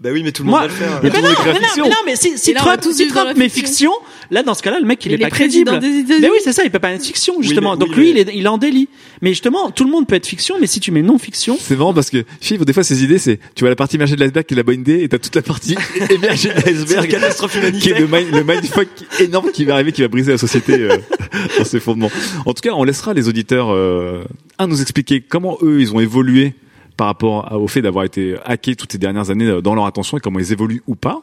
Bah 0.00 0.10
oui, 0.12 0.22
mais 0.22 0.30
tout 0.30 0.44
le 0.44 0.50
monde 0.50 0.60
Moi, 0.60 0.60
va 0.60 0.66
le 0.68 0.72
faire. 0.72 1.00
mais, 1.02 1.10
tout 1.10 1.16
le 1.16 1.22
non, 1.22 1.28
monde 1.28 1.32
écrit 1.38 1.46
la 1.48 1.52
mais 1.54 1.58
non, 1.58 1.64
fiction. 1.66 1.84
mais 1.84 1.90
non, 1.90 1.96
mais 2.06 2.14
si, 2.16 2.38
si 2.38 2.52
va 2.52 2.60
Trump, 2.60 2.80
tous 2.80 2.92
si 2.92 3.02
vivre 3.02 3.16
dans 3.16 3.22
Trump 3.22 3.36
la 3.36 3.42
met 3.44 3.48
fiction. 3.48 3.90
fiction, 3.90 3.92
là, 4.30 4.42
dans 4.44 4.54
ce 4.54 4.62
cas-là, 4.62 4.78
le 4.78 4.86
mec, 4.86 5.04
il, 5.04 5.10
Il 5.10 5.14
est 5.14 5.16
est 5.16 5.18
pas 5.24 5.28
président 5.30 5.72
crédible. 5.72 5.92
des 5.92 5.98
États-Unis. 6.02 6.20
Mais 6.22 6.30
oui, 6.30 6.38
c'est 6.44 6.52
ça, 6.52 6.62
il 6.64 6.70
peut 6.70 6.78
pas 6.78 6.92
être 6.92 7.04
fiction, 7.04 7.42
justement. 7.42 7.72
mais- 7.72 7.78
Donc 7.84 7.88
oui, 7.96 7.96
lui, 7.96 8.14
mais- 8.14 8.20
il 8.20 8.28
est, 8.28 8.34
il 8.36 8.44
est 8.44 8.48
en 8.48 8.58
délit. 8.58 8.88
Mais 9.22 9.30
justement, 9.30 9.72
tout 9.72 9.82
le 9.82 9.90
monde 9.90 10.06
peut 10.06 10.14
être 10.14 10.26
fiction, 10.28 10.54
mais 10.60 10.68
si 10.68 10.78
tu 10.78 10.92
mets 10.92 11.02
non 11.02 11.18
fiction, 11.18 11.58
C'est 11.60 11.74
marrant 11.76 11.92
parce 11.92 12.10
que 12.10 12.24
Fibre, 12.40 12.64
des 12.64 12.72
fois, 12.72 12.84
ses 12.84 13.02
idées, 13.02 13.18
c'est, 13.18 13.40
tu 13.56 13.62
vois 13.64 13.70
la 13.70 13.74
partie 13.76 13.96
émergée 13.96 14.14
de 14.14 14.20
l'iceberg 14.20 14.46
qui 14.46 14.54
est 14.54 14.56
la 14.56 14.62
bonne 14.62 14.80
idée 14.82 15.02
et 15.02 15.08
t'as 15.08 15.18
toute 15.18 15.34
la 15.34 15.42
partie 15.42 15.74
émergée 16.10 16.50
de 16.50 16.60
l'iceberg. 16.60 17.08
catastrophe 17.08 17.58
qui 17.80 17.90
est 17.90 17.98
le, 17.98 18.06
mind, 18.06 18.32
le 18.32 18.44
mindfuck 18.44 18.86
énorme 19.18 19.50
qui 19.50 19.64
va 19.64 19.74
arriver, 19.74 19.90
qui 19.90 20.02
va 20.02 20.08
briser 20.08 20.30
la 20.30 20.38
société 20.38 20.74
euh, 20.74 20.96
dans 21.58 21.64
ses 21.64 21.80
fondements. 21.80 22.12
En 22.46 22.54
tout 22.54 22.60
cas, 22.62 22.70
on 22.74 22.84
laissera 22.84 23.14
les 23.14 23.26
auditeurs 23.26 23.70
euh, 23.74 24.22
un 24.60 24.68
nous 24.68 24.80
expliquer 24.80 25.20
comment 25.28 25.58
eux 25.62 25.80
ils 25.80 25.92
ont 25.92 25.98
évolué 25.98 26.54
par 26.98 27.06
rapport 27.06 27.50
au 27.52 27.66
fait 27.68 27.80
d'avoir 27.80 28.04
été 28.04 28.36
hackés 28.44 28.76
toutes 28.76 28.92
ces 28.92 28.98
dernières 28.98 29.30
années 29.30 29.46
euh, 29.46 29.62
dans 29.62 29.74
leur 29.74 29.86
attention 29.86 30.18
et 30.18 30.20
comment 30.20 30.38
ils 30.40 30.52
évoluent 30.52 30.82
ou 30.86 30.96
pas. 30.96 31.22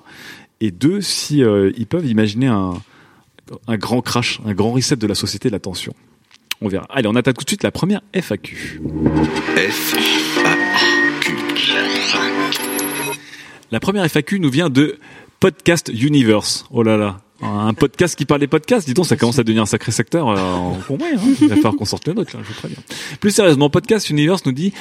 Et 0.61 0.71
deux, 0.71 1.01
si 1.01 1.43
euh, 1.43 1.71
ils 1.77 1.85
peuvent 1.85 2.07
imaginer 2.07 2.47
un, 2.47 2.73
un 3.67 3.77
grand 3.77 4.01
crash, 4.01 4.39
un 4.45 4.53
grand 4.53 4.71
reset 4.71 4.95
de 4.95 5.05
la 5.05 5.13
société 5.15 5.49
de 5.49 5.53
l'attention. 5.53 5.93
On 6.61 6.69
verra. 6.69 6.87
Allez, 6.89 7.07
on 7.09 7.15
attaque 7.15 7.37
tout 7.37 7.43
de 7.43 7.49
suite 7.49 7.63
la 7.63 7.71
première 7.71 7.99
FAQ. 8.13 8.81
F, 9.57 9.93
A, 10.45 10.55
Q. 11.19 11.35
La 13.71 13.79
première 13.81 14.05
FAQ 14.09 14.39
nous 14.39 14.49
vient 14.49 14.69
de 14.69 14.97
Podcast 15.41 15.91
Universe. 15.93 16.65
Oh 16.71 16.81
là 16.83 16.95
là. 16.95 17.19
Un 17.41 17.73
podcast 17.73 18.15
qui 18.15 18.23
parle 18.25 18.39
des 18.39 18.47
podcasts, 18.47 18.87
dis 18.87 18.93
donc, 18.93 19.05
ça 19.05 19.17
commence 19.17 19.37
à 19.39 19.43
devenir 19.43 19.63
un 19.63 19.65
sacré 19.67 19.91
secteur 19.91 20.29
euh, 20.29 20.37
en- 20.39 20.75
pour 20.87 20.97
moi. 20.97 21.07
Hein. 21.13 21.19
Il 21.41 21.49
va 21.49 21.55
falloir 21.57 21.75
qu'on 21.75 21.83
sorte 21.83 22.07
le 22.07 22.13
nôtre, 22.13 22.33
là, 22.35 22.41
je 22.41 22.47
vous 22.47 22.59
préviens. 22.59 22.77
Plus 23.19 23.31
sérieusement, 23.31 23.69
Podcast 23.69 24.09
Universe 24.09 24.45
nous 24.45 24.53
dit... 24.53 24.71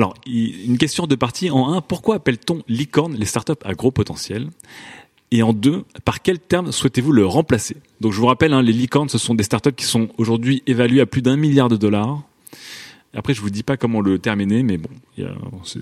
Alors, 0.00 0.14
une 0.26 0.78
question 0.78 1.06
de 1.06 1.14
partie. 1.14 1.50
En 1.50 1.74
un, 1.74 1.82
pourquoi 1.82 2.14
appelle-t-on 2.14 2.62
licorne 2.68 3.14
les 3.16 3.26
startups 3.26 3.52
à 3.66 3.74
gros 3.74 3.90
potentiel? 3.90 4.48
Et 5.30 5.42
en 5.42 5.52
deux, 5.52 5.84
par 6.06 6.22
quel 6.22 6.38
terme 6.38 6.72
souhaitez-vous 6.72 7.12
le 7.12 7.26
remplacer? 7.26 7.76
Donc, 8.00 8.12
je 8.14 8.18
vous 8.18 8.24
rappelle, 8.24 8.54
hein, 8.54 8.62
les 8.62 8.72
licornes, 8.72 9.10
ce 9.10 9.18
sont 9.18 9.34
des 9.34 9.44
startups 9.44 9.74
qui 9.74 9.84
sont 9.84 10.08
aujourd'hui 10.16 10.62
évaluées 10.66 11.02
à 11.02 11.06
plus 11.06 11.20
d'un 11.20 11.36
milliard 11.36 11.68
de 11.68 11.76
dollars. 11.76 12.22
Après, 13.12 13.34
je 13.34 13.42
vous 13.42 13.50
dis 13.50 13.62
pas 13.62 13.76
comment 13.76 14.00
le 14.00 14.18
terminer, 14.18 14.62
mais 14.62 14.78
bon, 14.78 14.88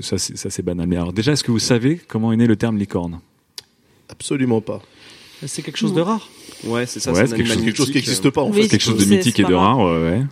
ça 0.02 0.18
c'est 0.18 0.36
ça, 0.36 0.50
c'est 0.50 0.62
banal. 0.64 0.88
Mais 0.88 0.96
alors, 0.96 1.12
déjà, 1.12 1.30
est-ce 1.30 1.44
que 1.44 1.52
vous 1.52 1.60
savez 1.60 2.00
comment 2.08 2.32
est 2.32 2.36
né 2.36 2.48
le 2.48 2.56
terme 2.56 2.76
licorne? 2.76 3.20
Absolument 4.08 4.60
pas. 4.60 4.82
c'est 5.46 5.62
quelque 5.62 5.78
chose 5.78 5.94
de 5.94 6.00
rare. 6.00 6.28
Ouais, 6.64 6.86
c'est 6.86 6.98
ça. 6.98 7.12
Ouais, 7.12 7.24
c'est 7.28 7.36
quelque 7.36 7.76
chose 7.76 7.92
qui 7.92 7.98
n'existe 7.98 8.30
pas 8.30 8.42
en 8.42 8.50
Oui, 8.50 8.62
fait. 8.62 8.68
Quelque 8.68 8.82
chose 8.82 8.98
de 8.98 9.14
mythique 9.14 9.38
et 9.38 9.44
de 9.44 9.54
rare, 9.54 9.78
ouais. 9.78 10.24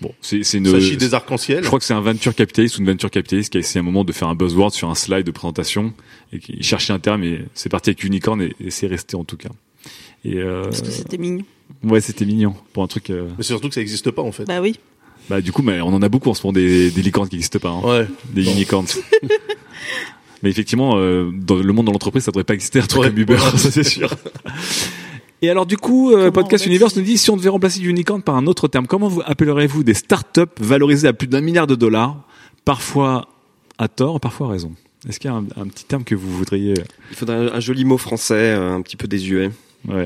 Bon, 0.00 0.12
c'est 0.22 0.42
c'est 0.44 0.58
une. 0.58 0.66
S'agit 0.70 0.96
des 0.96 1.12
arcs-en-ciel. 1.14 1.62
Je 1.62 1.66
crois 1.66 1.78
que 1.78 1.84
c'est 1.84 1.92
un 1.94 2.00
venture 2.00 2.34
capitaliste 2.34 2.78
ou 2.78 2.80
une 2.80 2.86
venture 2.86 3.10
capitaliste 3.10 3.50
qui 3.52 3.58
a 3.58 3.60
essayé 3.60 3.80
à 3.80 3.82
un 3.82 3.84
moment 3.84 4.04
de 4.04 4.12
faire 4.12 4.28
un 4.28 4.34
buzzword 4.34 4.72
sur 4.72 4.88
un 4.88 4.94
slide 4.94 5.26
de 5.26 5.30
présentation 5.30 5.92
et 6.32 6.38
qui 6.38 6.62
cherchait 6.62 6.92
un 6.94 6.98
terme 6.98 7.22
et 7.22 7.40
c'est 7.54 7.68
parti 7.68 7.90
avec 7.90 8.02
unicorn 8.04 8.40
et, 8.40 8.54
et 8.60 8.70
c'est 8.70 8.86
resté 8.86 9.16
en 9.16 9.24
tout 9.24 9.36
cas. 9.36 9.50
Et 10.24 10.36
euh, 10.36 10.64
Parce 10.64 10.82
que 10.82 10.90
c'était 10.90 11.18
mignon. 11.18 11.44
ouais, 11.84 12.00
c'était 12.00 12.24
mignon 12.24 12.54
pour 12.72 12.82
un 12.82 12.86
truc. 12.86 13.10
euh, 13.10 13.28
Mais 13.38 13.44
surtout 13.44 13.68
que 13.68 13.74
ça 13.74 13.80
n'existe 13.80 14.10
pas 14.10 14.22
en 14.22 14.32
fait. 14.32 14.44
Bah 14.44 14.60
oui. 14.62 14.78
bah 15.28 15.40
du 15.42 15.52
coup, 15.52 15.62
mais 15.62 15.80
on 15.82 15.88
en 15.88 16.00
a 16.02 16.08
beaucoup 16.08 16.30
en 16.30 16.34
ce 16.34 16.46
moment 16.46 16.52
des, 16.54 16.90
des 16.90 17.02
licornes 17.02 17.28
qui 17.28 17.36
n'existent 17.36 17.58
pas, 17.58 17.70
hein. 17.70 17.80
Ouais. 17.82 18.06
des 18.32 18.42
Bon. 18.44 18.52
unicorns. 18.52 18.86
mais 20.42 20.48
effectivement, 20.50 20.94
euh, 20.96 21.30
dans 21.34 21.56
le 21.56 21.72
monde 21.74 21.86
de 21.86 21.92
l'entreprise, 21.92 22.24
ça 22.24 22.30
devrait 22.30 22.44
pas 22.44 22.54
exister 22.54 22.80
un 22.80 22.86
truc 22.86 23.02
Ouais, 23.02 23.08
comme 23.10 23.18
Uber, 23.18 23.36
ça 23.56 23.70
c'est 23.70 23.84
sûr. 23.84 24.10
Et 25.42 25.48
alors 25.50 25.66
du 25.66 25.76
coup, 25.76 26.10
euh, 26.10 26.16
Comment 26.16 26.32
Podcast 26.32 26.66
Universe 26.66 26.96
nous 26.96 27.02
dit 27.02 27.16
si 27.16 27.30
on 27.30 27.36
devait 27.36 27.48
remplacer 27.48 27.80
unicorn 27.80 28.22
par 28.22 28.36
un 28.36 28.46
autre 28.46 28.68
terme, 28.68 28.86
comment 28.86 29.08
vous 29.08 29.22
appellerez-vous 29.24 29.82
des 29.84 29.94
startups 29.94 30.42
valorisées 30.60 31.08
à 31.08 31.12
plus 31.12 31.26
d'un 31.28 31.40
milliard 31.40 31.66
de 31.66 31.74
dollars, 31.74 32.22
parfois 32.64 33.28
à 33.78 33.88
tort, 33.88 34.20
parfois 34.20 34.48
à 34.48 34.50
raison? 34.50 34.72
Est-ce 35.08 35.18
qu'il 35.18 35.30
y 35.30 35.32
a 35.32 35.36
un, 35.36 35.46
un 35.56 35.66
petit 35.66 35.84
terme 35.84 36.04
que 36.04 36.14
vous 36.14 36.30
voudriez 36.30 36.74
Il 37.10 37.16
faudrait 37.16 37.50
un, 37.52 37.60
joli 37.60 37.86
mot 37.86 37.96
français, 37.96 38.34
euh, 38.34 38.74
un 38.74 38.82
petit 38.82 38.96
peu 38.98 39.08
désuet. 39.08 39.50
Ouais, 39.88 40.04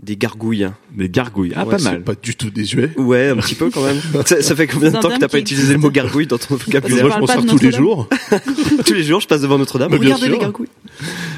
Des 0.00 0.16
gargouilles. 0.16 0.68
des 0.94 1.08
gargouilles. 1.08 1.52
Ah, 1.56 1.64
Ouais, 1.66 1.76
pas 1.78 1.82
mal. 1.82 2.04
pas 2.04 2.14
du 2.14 2.36
tout 2.36 2.50
désuet. 2.50 2.92
Ouais, 2.96 3.30
un 3.30 3.36
petit 3.38 3.56
peu 3.56 3.70
quand 3.70 3.82
même. 3.82 4.00
ça, 4.24 4.40
ça 4.40 4.54
fait 4.54 4.68
combien 4.68 4.92
de 4.92 4.98
temps 4.98 5.10
que 5.10 5.18
t'as 5.18 5.26
pas 5.26 5.40
utilisé 5.40 5.72
le 5.72 5.80
mot 5.80 5.90
gargouille 5.90 6.28
dans 6.28 6.38
ton 6.38 6.54
vocabulaire 6.54 7.10
je 7.12 7.18
m'en 7.18 7.26
sers 7.26 7.44
tous 7.44 7.58
les 7.58 7.72
jours. 7.72 8.08
Tous 8.86 8.94
les 8.94 9.02
jours, 9.02 9.20
je 9.20 9.26
passe 9.26 9.40
devant 9.40 9.58
Notre-Dame. 9.58 9.90
Regardez 9.92 10.26
sûr. 10.26 10.34
les 10.34 10.38
gargouilles. 10.38 10.68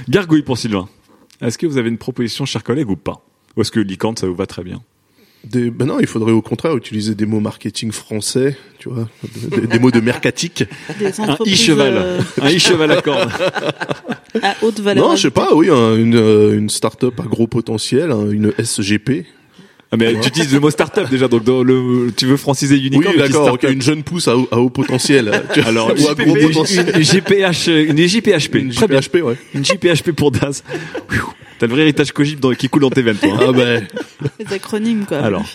Gargouille 0.06 0.42
pour 0.42 0.58
Sylvain. 0.58 0.86
Est-ce 1.40 1.56
que 1.56 1.66
vous 1.66 1.78
avez 1.78 1.88
une 1.88 1.96
proposition, 1.98 2.44
chers 2.44 2.62
collègues, 2.64 2.90
ou 2.90 2.96
pas? 2.96 3.24
Ou 3.58 3.62
est-ce 3.62 3.72
que 3.72 3.80
licorne, 3.80 4.16
ça 4.16 4.26
vous 4.28 4.36
va 4.36 4.46
très 4.46 4.62
bien 4.62 4.80
Des, 5.42 5.68
ben 5.70 5.86
non, 5.86 5.98
il 6.00 6.06
faudrait 6.06 6.30
au 6.32 6.42
contraire 6.42 6.76
utiliser 6.76 7.14
des 7.16 7.26
mots 7.26 7.40
marketing 7.40 7.90
français, 7.90 8.56
tu 8.78 8.88
vois, 8.88 9.08
des, 9.50 9.66
des 9.66 9.78
mots 9.80 9.90
de 9.90 9.98
mercatique. 10.00 10.62
Des 11.00 11.20
Un 11.20 11.36
i-cheval. 11.44 11.94
euh, 11.96 12.20
Un 12.40 12.50
i-cheval 12.50 12.90
à 12.92 13.02
cornes. 13.02 13.30
à 14.42 14.54
haute 14.62 14.78
valeur. 14.80 15.08
Non, 15.08 15.16
je 15.16 15.22
sais 15.22 15.30
pas, 15.30 15.54
oui, 15.54 15.70
un- 15.70 15.96
une, 15.96 16.14
euh, 16.14 16.56
une 16.56 16.70
start-up 16.70 17.18
à 17.18 17.24
gros 17.24 17.48
potentiel, 17.48 18.12
un- 18.12 18.30
une 18.30 18.52
SGP. 18.58 19.26
Ah, 19.90 19.96
mais 19.96 20.20
tu 20.20 20.28
utilises 20.28 20.52
le 20.52 20.60
mot 20.60 20.70
startup 20.70 21.08
déjà, 21.08 21.28
donc 21.28 21.44
dans 21.44 21.62
le, 21.62 22.12
tu 22.14 22.26
veux 22.26 22.36
franciser 22.36 22.76
unicorn 22.76 23.14
oui, 23.16 23.18
d'accord, 23.22 23.56
une 23.66 23.80
jeune 23.80 24.02
pousse 24.02 24.28
à, 24.28 24.36
haut- 24.36 24.48
à 24.50 24.58
haut 24.60 24.68
potentiel. 24.68 25.30
Alors, 25.66 25.88
ou 25.98 26.08
à 26.08 26.14
gros 26.14 26.36
une, 26.36 26.46
potentiel. 26.48 26.92
une 26.94 27.02
JPH, 27.02 27.68
une 27.68 27.96
JPHP. 28.06 28.54
Une 28.56 28.68
Très 28.74 28.86
bien. 28.86 29.00
JPHP, 29.00 29.22
ouais. 29.22 29.36
Une 29.54 29.64
JPHP 29.64 30.10
pour 30.12 30.30
Daz. 30.30 30.62
T'as 31.58 31.66
le 31.66 31.72
vrai 31.72 31.82
héritage 31.82 32.12
Cogip 32.12 32.38
dans- 32.38 32.52
qui 32.52 32.68
coule 32.68 32.82
dans 32.82 32.90
tes 32.90 33.00
veines, 33.02 33.16
toi. 33.16 33.30
hein. 33.32 33.46
Ah 33.48 33.52
ben, 33.52 33.86
Les 34.38 34.52
acronymes, 34.52 35.06
quoi. 35.06 35.18
Alors, 35.20 35.46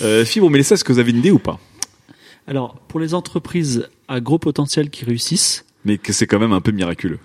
euh, 0.00 0.24
Fibre, 0.24 0.48
Mélissa, 0.48 0.74
est-ce 0.74 0.84
que 0.84 0.92
vous 0.92 0.98
avez 0.98 1.10
une 1.10 1.18
idée 1.18 1.30
ou 1.30 1.38
pas? 1.38 1.60
Alors, 2.46 2.76
pour 2.88 2.98
les 2.98 3.12
entreprises 3.14 3.88
à 4.08 4.20
gros 4.20 4.38
potentiel 4.38 4.88
qui 4.90 5.04
réussissent, 5.04 5.64
Mais 5.84 5.98
que 5.98 6.12
c'est 6.14 6.26
quand 6.26 6.38
même 6.40 6.52
un 6.52 6.60
peu 6.62 6.72
miraculeux. 6.72 7.18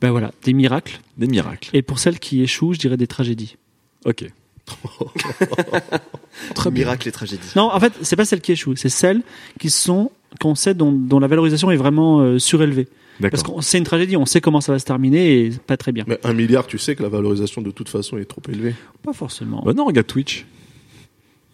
ben 0.00 0.10
voilà, 0.10 0.32
des 0.44 0.52
miracles. 0.52 0.98
Des 1.16 1.28
miracles. 1.28 1.70
Et 1.72 1.82
pour 1.82 1.98
celles 2.00 2.18
qui 2.18 2.42
échouent, 2.42 2.74
je 2.74 2.78
dirais 2.80 2.96
des 2.96 3.06
tragédies. 3.06 3.56
Ok. 4.04 4.24
Très 6.54 6.70
miracle 6.70 7.08
et 7.08 7.12
tragédie. 7.12 7.48
Non, 7.56 7.70
en 7.72 7.80
fait, 7.80 7.92
c'est 8.02 8.16
pas 8.16 8.24
celles 8.24 8.40
qui 8.40 8.52
échouent, 8.52 8.76
c'est 8.76 8.88
celles 8.88 9.22
qui 9.58 9.70
sont 9.70 10.10
qu'on 10.40 10.54
sait 10.54 10.74
dont, 10.74 10.92
dont 10.92 11.18
la 11.18 11.28
valorisation 11.28 11.70
est 11.70 11.76
vraiment 11.76 12.20
euh, 12.20 12.38
surélevée. 12.38 12.88
Parce 13.20 13.42
que 13.42 13.50
c'est 13.62 13.78
une 13.78 13.84
tragédie, 13.84 14.16
on 14.16 14.26
sait 14.26 14.42
comment 14.42 14.60
ça 14.60 14.72
va 14.72 14.78
se 14.78 14.84
terminer 14.84 15.40
et 15.40 15.50
pas 15.50 15.78
très 15.78 15.92
bien. 15.92 16.04
mais 16.06 16.18
un 16.22 16.34
milliard, 16.34 16.66
tu 16.66 16.76
sais 16.76 16.94
que 16.94 17.02
la 17.02 17.08
valorisation 17.08 17.62
de 17.62 17.70
toute 17.70 17.88
façon 17.88 18.18
est 18.18 18.26
trop 18.26 18.42
élevée. 18.52 18.74
Pas 19.02 19.14
forcément. 19.14 19.62
Bah 19.64 19.72
non, 19.72 19.86
regarde 19.86 20.06
Twitch. 20.06 20.44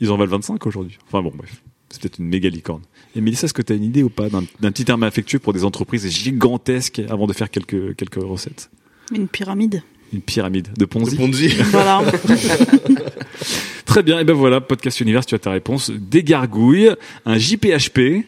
Ils 0.00 0.10
en 0.10 0.16
valent 0.16 0.32
25 0.32 0.66
aujourd'hui. 0.66 0.98
Enfin 1.06 1.22
bon, 1.22 1.30
bref. 1.32 1.62
C'est 1.90 2.00
peut-être 2.00 2.18
une 2.18 2.26
méga 2.26 2.48
licorne. 2.48 2.82
Et 3.14 3.20
Mélissa, 3.20 3.44
est-ce 3.44 3.54
que 3.54 3.62
tu 3.62 3.72
as 3.72 3.76
une 3.76 3.84
idée 3.84 4.02
ou 4.02 4.08
pas 4.08 4.28
d'un 4.30 4.42
d'un 4.60 4.72
petit 4.72 4.84
terme 4.84 5.02
affectueux 5.04 5.38
pour 5.38 5.52
des 5.52 5.64
entreprises 5.64 6.08
gigantesques 6.08 7.02
avant 7.08 7.26
de 7.26 7.32
faire 7.34 7.50
quelques, 7.50 7.94
quelques 7.94 8.22
recettes? 8.22 8.70
Une 9.14 9.28
pyramide. 9.28 9.82
Une 10.12 10.20
pyramide 10.20 10.68
de 10.76 10.84
Ponzi 10.84 11.16
Ponzi. 11.16 11.48
Voilà. 11.70 12.02
Très 13.86 14.02
bien, 14.02 14.20
et 14.20 14.24
ben 14.24 14.34
voilà, 14.34 14.60
Podcast 14.60 15.00
Univers, 15.00 15.26
tu 15.26 15.34
as 15.34 15.38
ta 15.38 15.50
réponse. 15.50 15.90
Des 15.90 16.22
gargouilles, 16.22 16.90
un 17.26 17.36
JPHP, 17.36 18.24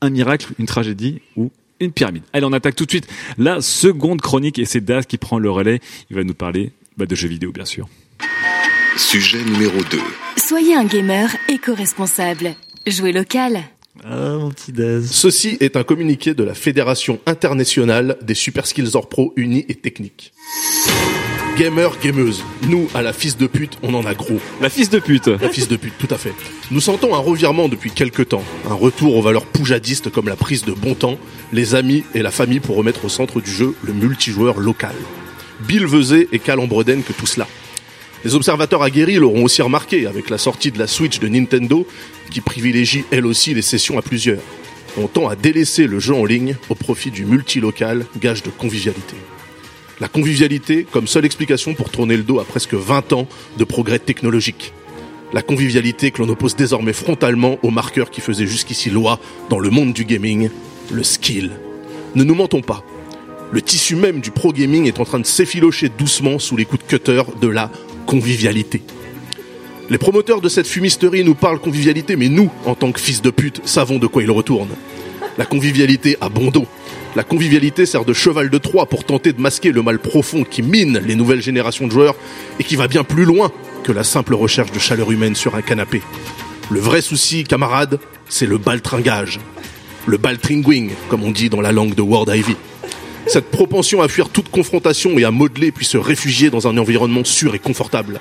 un 0.00 0.10
miracle, 0.10 0.48
une 0.58 0.66
tragédie 0.66 1.20
ou 1.36 1.50
une 1.80 1.92
pyramide. 1.92 2.22
Allez, 2.32 2.44
on 2.44 2.52
attaque 2.52 2.76
tout 2.76 2.84
de 2.84 2.90
suite 2.90 3.08
la 3.38 3.60
seconde 3.60 4.20
chronique 4.20 4.58
et 4.58 4.64
c'est 4.64 4.80
Daz 4.80 5.06
qui 5.06 5.18
prend 5.18 5.38
le 5.38 5.50
relais. 5.50 5.80
Il 6.10 6.16
va 6.16 6.24
nous 6.24 6.34
parler 6.34 6.72
bah, 6.96 7.06
de 7.06 7.14
jeux 7.14 7.28
vidéo, 7.28 7.52
bien 7.52 7.64
sûr. 7.64 7.88
Sujet 8.96 9.42
numéro 9.42 9.82
2. 9.90 9.98
Soyez 10.36 10.74
un 10.74 10.84
gamer 10.84 11.34
éco-responsable. 11.48 12.54
Jouez 12.86 13.12
local. 13.12 13.64
Ah, 14.02 14.36
mon 14.38 14.50
petit 14.50 14.72
Daz. 14.72 15.08
Ceci 15.10 15.56
est 15.60 15.76
un 15.76 15.84
communiqué 15.84 16.34
de 16.34 16.42
la 16.42 16.54
Fédération 16.54 17.20
internationale 17.26 18.16
des 18.22 18.34
Super 18.34 18.66
Skills 18.66 18.90
Or 18.94 19.08
Pro 19.08 19.32
Unis 19.36 19.64
et 19.68 19.76
Techniques. 19.76 20.32
Gamer, 21.56 21.96
gameuse, 22.02 22.42
nous, 22.68 22.88
à 22.94 23.02
la 23.02 23.12
fils 23.12 23.36
de 23.36 23.46
pute, 23.46 23.78
on 23.84 23.94
en 23.94 24.04
a 24.04 24.14
gros. 24.14 24.40
La 24.60 24.68
fils 24.68 24.90
de 24.90 24.98
pute. 24.98 25.28
La 25.28 25.48
fils 25.48 25.68
de 25.68 25.76
pute, 25.76 25.94
tout 25.96 26.12
à 26.12 26.18
fait. 26.18 26.32
Nous 26.72 26.80
sentons 26.80 27.14
un 27.14 27.18
revirement 27.18 27.68
depuis 27.68 27.92
quelques 27.92 28.30
temps, 28.30 28.42
un 28.68 28.74
retour 28.74 29.14
aux 29.14 29.22
valeurs 29.22 29.46
poujadistes 29.46 30.10
comme 30.10 30.28
la 30.28 30.34
prise 30.34 30.64
de 30.64 30.72
bon 30.72 30.94
temps, 30.94 31.16
les 31.52 31.76
amis 31.76 32.02
et 32.14 32.22
la 32.22 32.32
famille 32.32 32.58
pour 32.58 32.74
remettre 32.74 33.04
au 33.04 33.08
centre 33.08 33.40
du 33.40 33.50
jeu 33.50 33.76
le 33.84 33.92
multijoueur 33.92 34.58
local. 34.58 34.94
Bill 35.68 35.86
Vezet 35.86 36.26
et 36.32 36.40
Cal 36.40 36.58
Ambreden 36.58 37.04
que 37.04 37.12
tout 37.12 37.26
cela. 37.26 37.46
Les 38.24 38.34
observateurs 38.34 38.82
aguerris 38.82 39.16
l'auront 39.16 39.44
aussi 39.44 39.60
remarqué 39.60 40.06
avec 40.06 40.30
la 40.30 40.38
sortie 40.38 40.72
de 40.72 40.78
la 40.78 40.86
Switch 40.86 41.20
de 41.20 41.28
Nintendo, 41.28 41.86
qui 42.34 42.40
privilégie 42.40 43.04
elle 43.12 43.26
aussi 43.26 43.54
les 43.54 43.62
sessions 43.62 43.96
à 43.96 44.02
plusieurs. 44.02 44.40
On 44.98 45.06
tend 45.06 45.28
à 45.28 45.36
délaisser 45.36 45.86
le 45.86 46.00
jeu 46.00 46.14
en 46.14 46.24
ligne 46.24 46.56
au 46.68 46.74
profit 46.74 47.12
du 47.12 47.24
multilocal, 47.24 48.06
gage 48.20 48.42
de 48.42 48.50
convivialité. 48.50 49.14
La 50.00 50.08
convivialité 50.08 50.84
comme 50.90 51.06
seule 51.06 51.24
explication 51.24 51.74
pour 51.74 51.90
tourner 51.90 52.16
le 52.16 52.24
dos 52.24 52.40
à 52.40 52.44
presque 52.44 52.74
20 52.74 53.12
ans 53.12 53.28
de 53.56 53.62
progrès 53.62 54.00
technologiques. 54.00 54.72
La 55.32 55.42
convivialité 55.42 56.10
que 56.10 56.22
l'on 56.22 56.28
oppose 56.28 56.56
désormais 56.56 56.92
frontalement 56.92 57.58
au 57.62 57.70
marqueur 57.70 58.10
qui 58.10 58.20
faisait 58.20 58.48
jusqu'ici 58.48 58.90
loi 58.90 59.20
dans 59.48 59.60
le 59.60 59.70
monde 59.70 59.92
du 59.92 60.04
gaming, 60.04 60.50
le 60.90 61.04
skill. 61.04 61.52
Ne 62.16 62.24
nous 62.24 62.34
mentons 62.34 62.62
pas. 62.62 62.82
Le 63.52 63.62
tissu 63.62 63.94
même 63.94 64.20
du 64.20 64.32
pro 64.32 64.52
gaming 64.52 64.88
est 64.88 64.98
en 64.98 65.04
train 65.04 65.20
de 65.20 65.26
s'effilocher 65.26 65.88
doucement 65.88 66.40
sous 66.40 66.56
les 66.56 66.64
coups 66.64 66.84
de 66.84 66.88
cutter 66.88 67.22
de 67.40 67.48
la 67.48 67.70
convivialité. 68.06 68.82
Les 69.90 69.98
promoteurs 69.98 70.40
de 70.40 70.48
cette 70.48 70.66
fumisterie 70.66 71.24
nous 71.24 71.34
parlent 71.34 71.58
convivialité, 71.58 72.16
mais 72.16 72.30
nous, 72.30 72.50
en 72.64 72.74
tant 72.74 72.90
que 72.90 73.00
fils 73.00 73.20
de 73.20 73.28
pute, 73.28 73.60
savons 73.66 73.98
de 73.98 74.06
quoi 74.06 74.22
ils 74.22 74.30
retournent. 74.30 74.74
La 75.36 75.44
convivialité 75.44 76.16
a 76.22 76.30
bon 76.30 76.50
dos. 76.50 76.66
La 77.16 77.22
convivialité 77.22 77.84
sert 77.84 78.06
de 78.06 78.14
cheval 78.14 78.48
de 78.48 78.58
Troie 78.58 78.86
pour 78.86 79.04
tenter 79.04 79.34
de 79.34 79.40
masquer 79.40 79.72
le 79.72 79.82
mal 79.82 79.98
profond 79.98 80.42
qui 80.42 80.62
mine 80.62 81.02
les 81.04 81.14
nouvelles 81.14 81.42
générations 81.42 81.86
de 81.86 81.92
joueurs 81.92 82.16
et 82.58 82.64
qui 82.64 82.76
va 82.76 82.88
bien 82.88 83.04
plus 83.04 83.26
loin 83.26 83.52
que 83.82 83.92
la 83.92 84.04
simple 84.04 84.34
recherche 84.34 84.72
de 84.72 84.78
chaleur 84.78 85.10
humaine 85.12 85.34
sur 85.34 85.54
un 85.54 85.62
canapé. 85.62 86.00
Le 86.70 86.80
vrai 86.80 87.02
souci, 87.02 87.44
camarades, 87.44 88.00
c'est 88.28 88.46
le 88.46 88.56
baltringage. 88.56 89.38
Le 90.06 90.16
baltringwing, 90.16 90.92
comme 91.10 91.24
on 91.24 91.30
dit 91.30 91.50
dans 91.50 91.60
la 91.60 91.72
langue 91.72 91.94
de 91.94 92.02
World 92.02 92.34
Ivy. 92.34 92.56
Cette 93.26 93.50
propension 93.50 94.00
à 94.00 94.08
fuir 94.08 94.30
toute 94.30 94.50
confrontation 94.50 95.18
et 95.18 95.24
à 95.24 95.30
modeler 95.30 95.72
puis 95.72 95.84
se 95.84 95.98
réfugier 95.98 96.48
dans 96.48 96.68
un 96.68 96.78
environnement 96.78 97.24
sûr 97.24 97.54
et 97.54 97.58
confortable. 97.58 98.20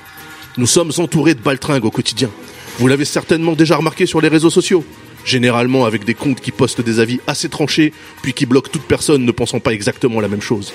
Nous 0.55 0.67
sommes 0.67 0.91
entourés 0.97 1.33
de 1.33 1.41
baltringues 1.41 1.85
au 1.85 1.89
quotidien. 1.89 2.29
Vous 2.77 2.87
l'avez 2.87 3.05
certainement 3.05 3.53
déjà 3.53 3.75
remarqué 3.75 4.05
sur 4.05 4.21
les 4.21 4.27
réseaux 4.27 4.51
sociaux. 4.51 4.85
Généralement 5.25 5.85
avec 5.85 6.05
des 6.05 6.13
comptes 6.13 6.41
qui 6.41 6.51
postent 6.51 6.81
des 6.81 6.99
avis 6.99 7.19
assez 7.25 7.49
tranchés, 7.49 7.91
puis 8.21 8.33
qui 8.33 8.45
bloquent 8.45 8.69
toute 8.71 8.83
personne 8.83 9.25
ne 9.25 9.31
pensant 9.31 9.59
pas 9.59 9.73
exactement 9.73 10.21
la 10.21 10.27
même 10.27 10.41
chose. 10.41 10.71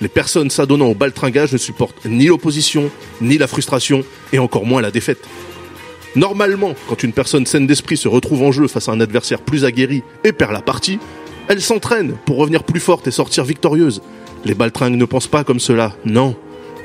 Les 0.00 0.08
personnes 0.08 0.48
s'adonnant 0.48 0.86
au 0.86 0.94
baltringage 0.94 1.52
ne 1.52 1.58
supportent 1.58 2.06
ni 2.06 2.26
l'opposition, 2.26 2.90
ni 3.20 3.36
la 3.36 3.46
frustration, 3.46 4.02
et 4.32 4.38
encore 4.38 4.64
moins 4.64 4.80
la 4.80 4.90
défaite. 4.90 5.28
Normalement, 6.16 6.74
quand 6.88 7.02
une 7.02 7.12
personne 7.12 7.44
saine 7.44 7.66
d'esprit 7.66 7.98
se 7.98 8.08
retrouve 8.08 8.42
en 8.42 8.52
jeu 8.52 8.66
face 8.66 8.88
à 8.88 8.92
un 8.92 9.00
adversaire 9.00 9.42
plus 9.42 9.66
aguerri 9.66 10.02
et 10.24 10.32
perd 10.32 10.52
la 10.52 10.62
partie, 10.62 10.98
elle 11.48 11.60
s'entraîne 11.60 12.14
pour 12.24 12.38
revenir 12.38 12.64
plus 12.64 12.80
forte 12.80 13.06
et 13.08 13.10
sortir 13.10 13.44
victorieuse. 13.44 14.00
Les 14.46 14.54
baltringues 14.54 14.96
ne 14.96 15.04
pensent 15.04 15.26
pas 15.26 15.44
comme 15.44 15.60
cela, 15.60 15.94
non. 16.06 16.34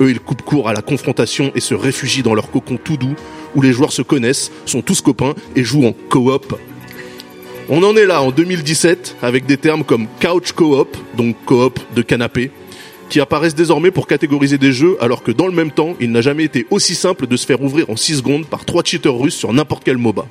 Eux, 0.00 0.10
ils 0.10 0.20
coupent 0.20 0.42
court 0.42 0.68
à 0.68 0.72
la 0.72 0.82
confrontation 0.82 1.52
et 1.54 1.60
se 1.60 1.74
réfugient 1.74 2.22
dans 2.22 2.34
leur 2.34 2.50
cocon 2.50 2.78
tout 2.82 2.96
doux, 2.96 3.16
où 3.54 3.62
les 3.62 3.72
joueurs 3.72 3.92
se 3.92 4.02
connaissent, 4.02 4.52
sont 4.66 4.82
tous 4.82 5.00
copains 5.00 5.34
et 5.56 5.64
jouent 5.64 5.86
en 5.86 5.94
coop. 6.08 6.58
On 7.68 7.82
en 7.82 7.96
est 7.96 8.06
là 8.06 8.22
en 8.22 8.30
2017 8.30 9.16
avec 9.20 9.44
des 9.46 9.56
termes 9.56 9.84
comme 9.84 10.06
couch 10.20 10.52
co-op, 10.52 10.96
donc 11.16 11.36
coop 11.44 11.80
de 11.94 12.02
canapé, 12.02 12.50
qui 13.08 13.20
apparaissent 13.20 13.54
désormais 13.54 13.90
pour 13.90 14.06
catégoriser 14.06 14.58
des 14.58 14.72
jeux 14.72 14.96
alors 15.00 15.22
que 15.22 15.32
dans 15.32 15.46
le 15.46 15.52
même 15.52 15.70
temps, 15.70 15.94
il 16.00 16.12
n'a 16.12 16.20
jamais 16.20 16.44
été 16.44 16.66
aussi 16.70 16.94
simple 16.94 17.26
de 17.26 17.36
se 17.36 17.46
faire 17.46 17.62
ouvrir 17.62 17.90
en 17.90 17.96
6 17.96 18.18
secondes 18.18 18.46
par 18.46 18.64
trois 18.64 18.82
cheaters 18.84 19.18
russes 19.18 19.36
sur 19.36 19.52
n'importe 19.52 19.82
quel 19.84 19.98
MOBA. 19.98 20.26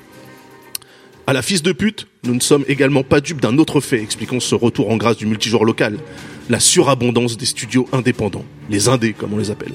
À 1.28 1.34
la 1.34 1.42
fils 1.42 1.62
de 1.62 1.72
pute, 1.72 2.06
nous 2.24 2.34
ne 2.34 2.40
sommes 2.40 2.64
également 2.68 3.02
pas 3.02 3.20
dupes 3.20 3.42
d'un 3.42 3.58
autre 3.58 3.82
fait 3.82 4.00
expliquant 4.02 4.40
ce 4.40 4.54
retour 4.54 4.88
en 4.88 4.96
grâce 4.96 5.18
du 5.18 5.26
multijoueur 5.26 5.62
local, 5.62 5.98
la 6.48 6.58
surabondance 6.58 7.36
des 7.36 7.44
studios 7.44 7.86
indépendants, 7.92 8.46
les 8.70 8.88
indés 8.88 9.12
comme 9.12 9.34
on 9.34 9.36
les 9.36 9.50
appelle. 9.50 9.74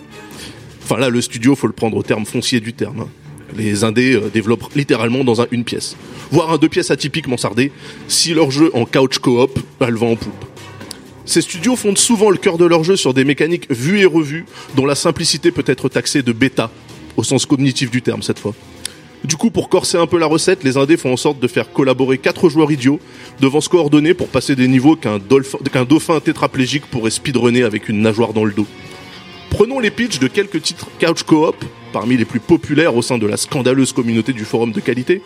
Enfin 0.82 0.98
là, 0.98 1.10
le 1.10 1.22
studio, 1.22 1.54
faut 1.54 1.68
le 1.68 1.74
prendre 1.74 1.96
au 1.96 2.02
terme 2.02 2.26
foncier 2.26 2.60
du 2.60 2.74
terme. 2.74 3.02
hein. 3.02 3.08
Les 3.56 3.84
indés 3.84 4.16
euh, 4.16 4.32
développent 4.34 4.74
littéralement 4.74 5.24
dans 5.24 5.42
un 5.42 5.48
une 5.52 5.64
pièce, 5.64 5.96
voire 6.32 6.52
un 6.52 6.58
deux 6.58 6.70
pièces 6.70 6.90
atypique 6.90 7.28
mansardé, 7.28 7.72
si 8.08 8.34
leur 8.34 8.50
jeu 8.50 8.72
en 8.74 8.86
couch 8.86 9.20
coop, 9.20 9.60
elle 9.80 9.94
va 9.94 10.08
en 10.08 10.16
poupe. 10.16 10.46
Ces 11.24 11.42
studios 11.42 11.76
fondent 11.76 12.00
souvent 12.00 12.32
le 12.32 12.38
cœur 12.38 12.58
de 12.58 12.66
leur 12.66 12.84
jeu 12.84 12.96
sur 12.96 13.14
des 13.14 13.26
mécaniques 13.26 13.72
vues 13.72 14.00
et 14.00 14.06
revues, 14.06 14.46
dont 14.76 14.88
la 14.88 14.96
simplicité 14.96 15.52
peut 15.52 15.66
être 15.68 15.88
taxée 15.88 16.24
de 16.24 16.32
bêta, 16.32 16.72
au 17.16 17.24
sens 17.24 17.46
cognitif 17.46 17.92
du 17.92 18.02
terme 18.02 18.24
cette 18.24 18.40
fois. 18.40 18.56
Du 19.24 19.38
coup, 19.38 19.50
pour 19.52 19.70
corser 19.70 19.98
un 19.98 20.06
peu 20.06 20.18
la 20.20 20.26
recette, 20.26 20.64
les 20.64 20.76
indés 20.78 20.98
font 20.98 21.14
en 21.14 21.18
sorte 21.18 21.40
de 21.40 21.48
faire 21.48 21.72
collaborer 21.72 22.18
quatre 22.18 22.50
joueurs 22.50 22.72
idiots 22.72 23.00
devant 23.40 23.62
se 23.62 23.70
coordonner 23.70 24.14
pour 24.14 24.28
passer 24.28 24.56
des 24.56 24.68
niveaux 24.68 24.96
qu'un 24.98 25.18
dolphin- 25.18 25.60
qu'un 25.72 25.86
dauphin 25.86 26.20
tétraplégique 26.20 26.86
pourrait 26.88 27.10
speedrunner 27.10 27.64
avec 27.64 27.88
une 27.88 28.02
nageoire 28.02 28.34
dans 28.34 28.44
le 28.44 28.52
dos. 28.52 28.68
Prenons 29.50 29.80
les 29.80 29.92
pitchs 29.92 30.20
de 30.20 30.28
quelques 30.28 30.62
titres 30.62 30.88
couch 31.00 31.24
coop, 31.24 31.56
parmi 31.94 32.18
les 32.18 32.26
plus 32.26 32.40
populaires 32.42 32.96
au 32.98 33.02
sein 33.02 33.18
de 33.18 33.26
la 33.26 33.38
scandaleuse 33.38 33.94
communauté 33.94 34.34
du 34.34 34.44
forum 34.44 34.72
de 34.74 34.80
qualité, 34.82 35.22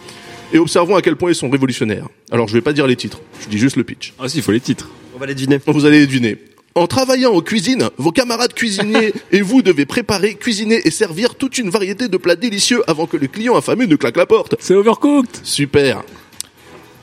et 0.53 0.59
observons 0.59 0.95
à 0.95 1.01
quel 1.01 1.15
point 1.15 1.31
ils 1.31 1.35
sont 1.35 1.49
révolutionnaires. 1.49 2.07
Alors 2.31 2.47
je 2.47 2.53
vais 2.53 2.61
pas 2.61 2.73
dire 2.73 2.85
les 2.87 2.95
titres, 2.95 3.19
je 3.41 3.47
dis 3.49 3.57
juste 3.57 3.77
le 3.77 3.83
pitch. 3.83 4.13
Ah 4.19 4.29
si, 4.29 4.37
il 4.37 4.43
faut 4.43 4.51
les 4.51 4.59
titres. 4.59 4.89
On 5.15 5.19
va 5.19 5.25
les 5.25 5.33
deviner. 5.33 5.59
Vous 5.65 5.85
allez 5.85 5.99
les 6.01 6.07
deviner. 6.07 6.37
En 6.77 6.85
travaillant 6.85 7.33
en 7.33 7.41
cuisine, 7.41 7.89
vos 7.97 8.11
camarades 8.11 8.53
cuisiniers 8.53 9.11
et 9.31 9.41
vous 9.41 9.63
devez 9.63 9.87
préparer, 9.87 10.35
cuisiner 10.35 10.79
et 10.85 10.91
servir 10.91 11.33
toute 11.33 11.57
une 11.57 11.71
variété 11.71 12.07
de 12.07 12.17
plats 12.17 12.35
délicieux 12.35 12.83
avant 12.85 13.07
que 13.07 13.17
le 13.17 13.25
client 13.25 13.55
affamé 13.55 13.87
ne 13.87 13.95
claque 13.95 14.15
la 14.15 14.27
porte. 14.27 14.53
C'est 14.59 14.75
overcooked. 14.75 15.39
Super. 15.41 16.03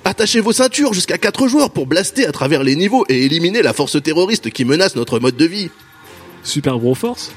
Attachez 0.05 0.39
vos 0.39 0.53
ceintures 0.53 0.93
jusqu'à 0.93 1.19
4 1.19 1.49
joueurs 1.49 1.71
pour 1.71 1.89
blaster 1.89 2.25
à 2.25 2.31
travers 2.31 2.63
les 2.63 2.77
niveaux 2.77 3.05
et 3.09 3.25
éliminer 3.25 3.63
la 3.63 3.73
force 3.73 4.01
terroriste 4.01 4.49
qui 4.51 4.65
menace 4.65 4.95
notre 4.95 5.19
mode 5.19 5.37
de 5.37 5.45
vie. 5.45 5.71
Super 6.45 6.79
Broforce. 6.79 7.33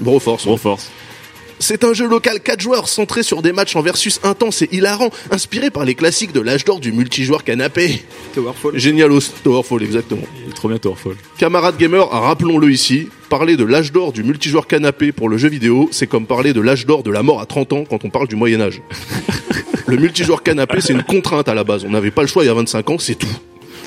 Broforce. 0.00 0.44
Broforce. 0.44 0.90
C'est 1.62 1.84
un 1.84 1.92
jeu 1.92 2.08
local 2.08 2.40
4 2.40 2.58
joueurs 2.58 2.88
centré 2.88 3.22
sur 3.22 3.42
des 3.42 3.52
matchs 3.52 3.76
en 3.76 3.82
versus 3.82 4.18
intenses 4.24 4.62
et 4.62 4.68
hilarants, 4.72 5.10
inspiré 5.30 5.70
par 5.70 5.84
les 5.84 5.94
classiques 5.94 6.32
de 6.32 6.40
l'âge 6.40 6.64
d'or 6.64 6.80
du 6.80 6.90
multijoueur 6.90 7.44
canapé. 7.44 8.02
Towerfall. 8.34 8.78
Génialos, 8.78 9.34
Towerfall, 9.44 9.82
exactement. 9.82 10.22
Il 10.42 10.50
est 10.50 10.54
trop 10.54 10.68
bien 10.68 10.78
Towerfall. 10.78 11.16
Camarades 11.36 11.76
gamers, 11.76 12.08
rappelons-le 12.08 12.72
ici, 12.72 13.08
parler 13.28 13.58
de 13.58 13.64
l'âge 13.64 13.92
d'or 13.92 14.12
du 14.12 14.24
multijoueur 14.24 14.66
canapé 14.66 15.12
pour 15.12 15.28
le 15.28 15.36
jeu 15.36 15.50
vidéo, 15.50 15.90
c'est 15.92 16.06
comme 16.06 16.24
parler 16.24 16.54
de 16.54 16.62
l'âge 16.62 16.86
d'or 16.86 17.02
de 17.02 17.10
la 17.10 17.22
mort 17.22 17.42
à 17.42 17.46
30 17.46 17.74
ans 17.74 17.84
quand 17.84 18.06
on 18.06 18.08
parle 18.10 18.26
du 18.26 18.36
Moyen 18.36 18.62
Âge. 18.62 18.80
le 19.86 19.98
multijoueur 19.98 20.42
canapé, 20.42 20.80
c'est 20.80 20.94
une 20.94 21.02
contrainte 21.02 21.48
à 21.50 21.54
la 21.54 21.62
base. 21.62 21.84
On 21.84 21.90
n'avait 21.90 22.10
pas 22.10 22.22
le 22.22 22.28
choix 22.28 22.42
il 22.42 22.46
y 22.46 22.50
a 22.50 22.54
25 22.54 22.88
ans, 22.88 22.98
c'est 22.98 23.16
tout. 23.16 23.28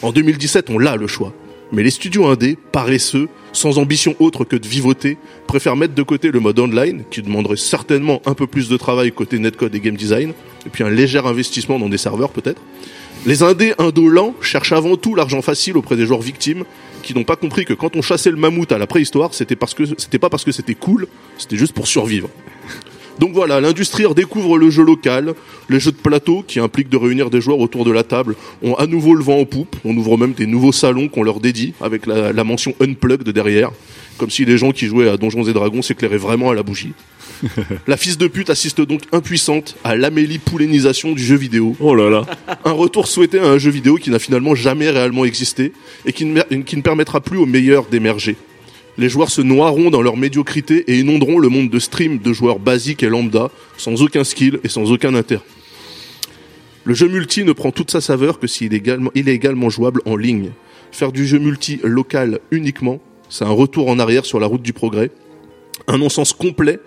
En 0.03 0.11
2017, 0.11 0.69
on 0.69 0.77
l'a 0.77 0.95
le 0.95 1.07
choix. 1.07 1.33
Mais 1.73 1.81
les 1.81 1.89
studios 1.89 2.27
indés, 2.27 2.55
paresseux, 2.71 3.29
sans 3.51 3.79
ambition 3.79 4.15
autre 4.19 4.45
que 4.45 4.55
de 4.55 4.67
vivoter, 4.67 5.17
préfèrent 5.47 5.75
mettre 5.75 5.95
de 5.95 6.03
côté 6.03 6.29
le 6.29 6.39
mode 6.39 6.59
online, 6.59 7.03
qui 7.09 7.23
demanderait 7.23 7.57
certainement 7.57 8.21
un 8.27 8.35
peu 8.35 8.45
plus 8.45 8.69
de 8.69 8.77
travail 8.77 9.11
côté 9.11 9.39
netcode 9.39 9.73
et 9.73 9.79
game 9.79 9.97
design, 9.97 10.33
et 10.67 10.69
puis 10.69 10.83
un 10.83 10.91
léger 10.91 11.17
investissement 11.17 11.79
dans 11.79 11.89
des 11.89 11.97
serveurs 11.97 12.29
peut-être. 12.29 12.61
Les 13.25 13.41
indés 13.41 13.73
indolents 13.79 14.35
cherchent 14.39 14.71
avant 14.71 14.97
tout 14.97 15.15
l'argent 15.15 15.41
facile 15.41 15.75
auprès 15.75 15.95
des 15.95 16.05
joueurs 16.05 16.21
victimes, 16.21 16.63
qui 17.01 17.15
n'ont 17.15 17.23
pas 17.23 17.37
compris 17.37 17.65
que 17.65 17.73
quand 17.73 17.95
on 17.95 18.03
chassait 18.03 18.29
le 18.29 18.37
mammouth 18.37 18.71
à 18.71 18.77
la 18.77 18.85
préhistoire, 18.85 19.33
c'était 19.33 19.55
parce 19.55 19.73
que 19.73 19.83
c'était 19.97 20.19
pas 20.19 20.29
parce 20.29 20.43
que 20.43 20.51
c'était 20.51 20.75
cool, 20.75 21.07
c'était 21.39 21.57
juste 21.57 21.73
pour 21.73 21.87
survivre. 21.87 22.29
Donc 23.19 23.33
voilà, 23.33 23.61
l'industrie 23.61 24.05
redécouvre 24.05 24.57
le 24.57 24.69
jeu 24.69 24.83
local, 24.83 25.33
les 25.69 25.79
jeux 25.79 25.91
de 25.91 25.97
plateau 25.97 26.43
qui 26.47 26.59
impliquent 26.59 26.89
de 26.89 26.97
réunir 26.97 27.29
des 27.29 27.41
joueurs 27.41 27.59
autour 27.59 27.85
de 27.85 27.91
la 27.91 28.03
table 28.03 28.35
ont 28.61 28.75
à 28.75 28.87
nouveau 28.87 29.15
le 29.15 29.23
vent 29.23 29.39
en 29.39 29.45
poupe. 29.45 29.75
On 29.85 29.95
ouvre 29.95 30.17
même 30.17 30.33
des 30.33 30.47
nouveaux 30.47 30.71
salons 30.71 31.07
qu'on 31.07 31.23
leur 31.23 31.39
dédie 31.39 31.73
avec 31.81 32.05
la, 32.05 32.33
la 32.33 32.43
mention 32.43 32.73
unplugged 32.81 33.29
derrière, 33.29 33.71
comme 34.17 34.29
si 34.29 34.45
les 34.45 34.57
gens 34.57 34.71
qui 34.71 34.87
jouaient 34.87 35.09
à 35.09 35.17
Donjons 35.17 35.43
et 35.43 35.53
Dragons 35.53 35.81
s'éclairaient 35.81 36.17
vraiment 36.17 36.49
à 36.49 36.55
la 36.55 36.63
bougie. 36.63 36.93
la 37.87 37.97
fils 37.97 38.17
de 38.17 38.27
pute 38.27 38.49
assiste 38.49 38.81
donc 38.81 39.01
impuissante 39.11 39.75
à 39.83 39.95
l'amélie 39.95 40.39
poulénisation 40.39 41.11
du 41.11 41.23
jeu 41.23 41.35
vidéo. 41.35 41.75
Oh 41.79 41.95
là 41.95 42.09
là. 42.09 42.25
Un 42.65 42.71
retour 42.71 43.07
souhaité 43.07 43.39
à 43.39 43.45
un 43.45 43.57
jeu 43.57 43.71
vidéo 43.71 43.95
qui 43.95 44.09
n'a 44.09 44.19
finalement 44.19 44.55
jamais 44.55 44.89
réellement 44.89 45.25
existé 45.25 45.73
et 46.05 46.13
qui 46.13 46.25
ne, 46.25 46.41
qui 46.41 46.77
ne 46.77 46.81
permettra 46.81 47.21
plus 47.21 47.37
aux 47.37 47.45
meilleurs 47.45 47.85
d'émerger. 47.85 48.35
Les 48.97 49.09
joueurs 49.09 49.31
se 49.31 49.41
noieront 49.41 49.89
dans 49.89 50.01
leur 50.01 50.17
médiocrité 50.17 50.83
et 50.87 50.99
inonderont 50.99 51.39
le 51.39 51.49
monde 51.49 51.69
de 51.69 51.79
stream 51.79 52.19
de 52.19 52.31
joueurs 52.31 52.59
basiques 52.59 53.01
et 53.01 53.09
lambda, 53.09 53.49
sans 53.77 54.01
aucun 54.03 54.23
skill 54.23 54.59
et 54.63 54.69
sans 54.69 54.91
aucun 54.91 55.15
intérêt. 55.15 55.41
Le 56.85 56.93
jeu 56.93 57.07
multi 57.07 57.43
ne 57.43 57.53
prend 57.53 57.71
toute 57.71 57.91
sa 57.91 58.01
saveur 58.01 58.39
que 58.39 58.47
s'il 58.47 58.73
est 58.73 58.77
également, 58.77 59.09
il 59.15 59.29
est 59.29 59.33
également 59.33 59.69
jouable 59.69 60.01
en 60.05 60.15
ligne. 60.15 60.51
Faire 60.91 61.11
du 61.11 61.25
jeu 61.25 61.39
multi 61.39 61.79
local 61.83 62.39
uniquement, 62.51 62.99
c'est 63.29 63.45
un 63.45 63.51
retour 63.51 63.89
en 63.89 63.99
arrière 63.99 64.25
sur 64.25 64.39
la 64.39 64.47
route 64.47 64.61
du 64.61 64.73
progrès, 64.73 65.09
un 65.87 65.97
non-sens 65.97 66.33
complet, 66.33 66.79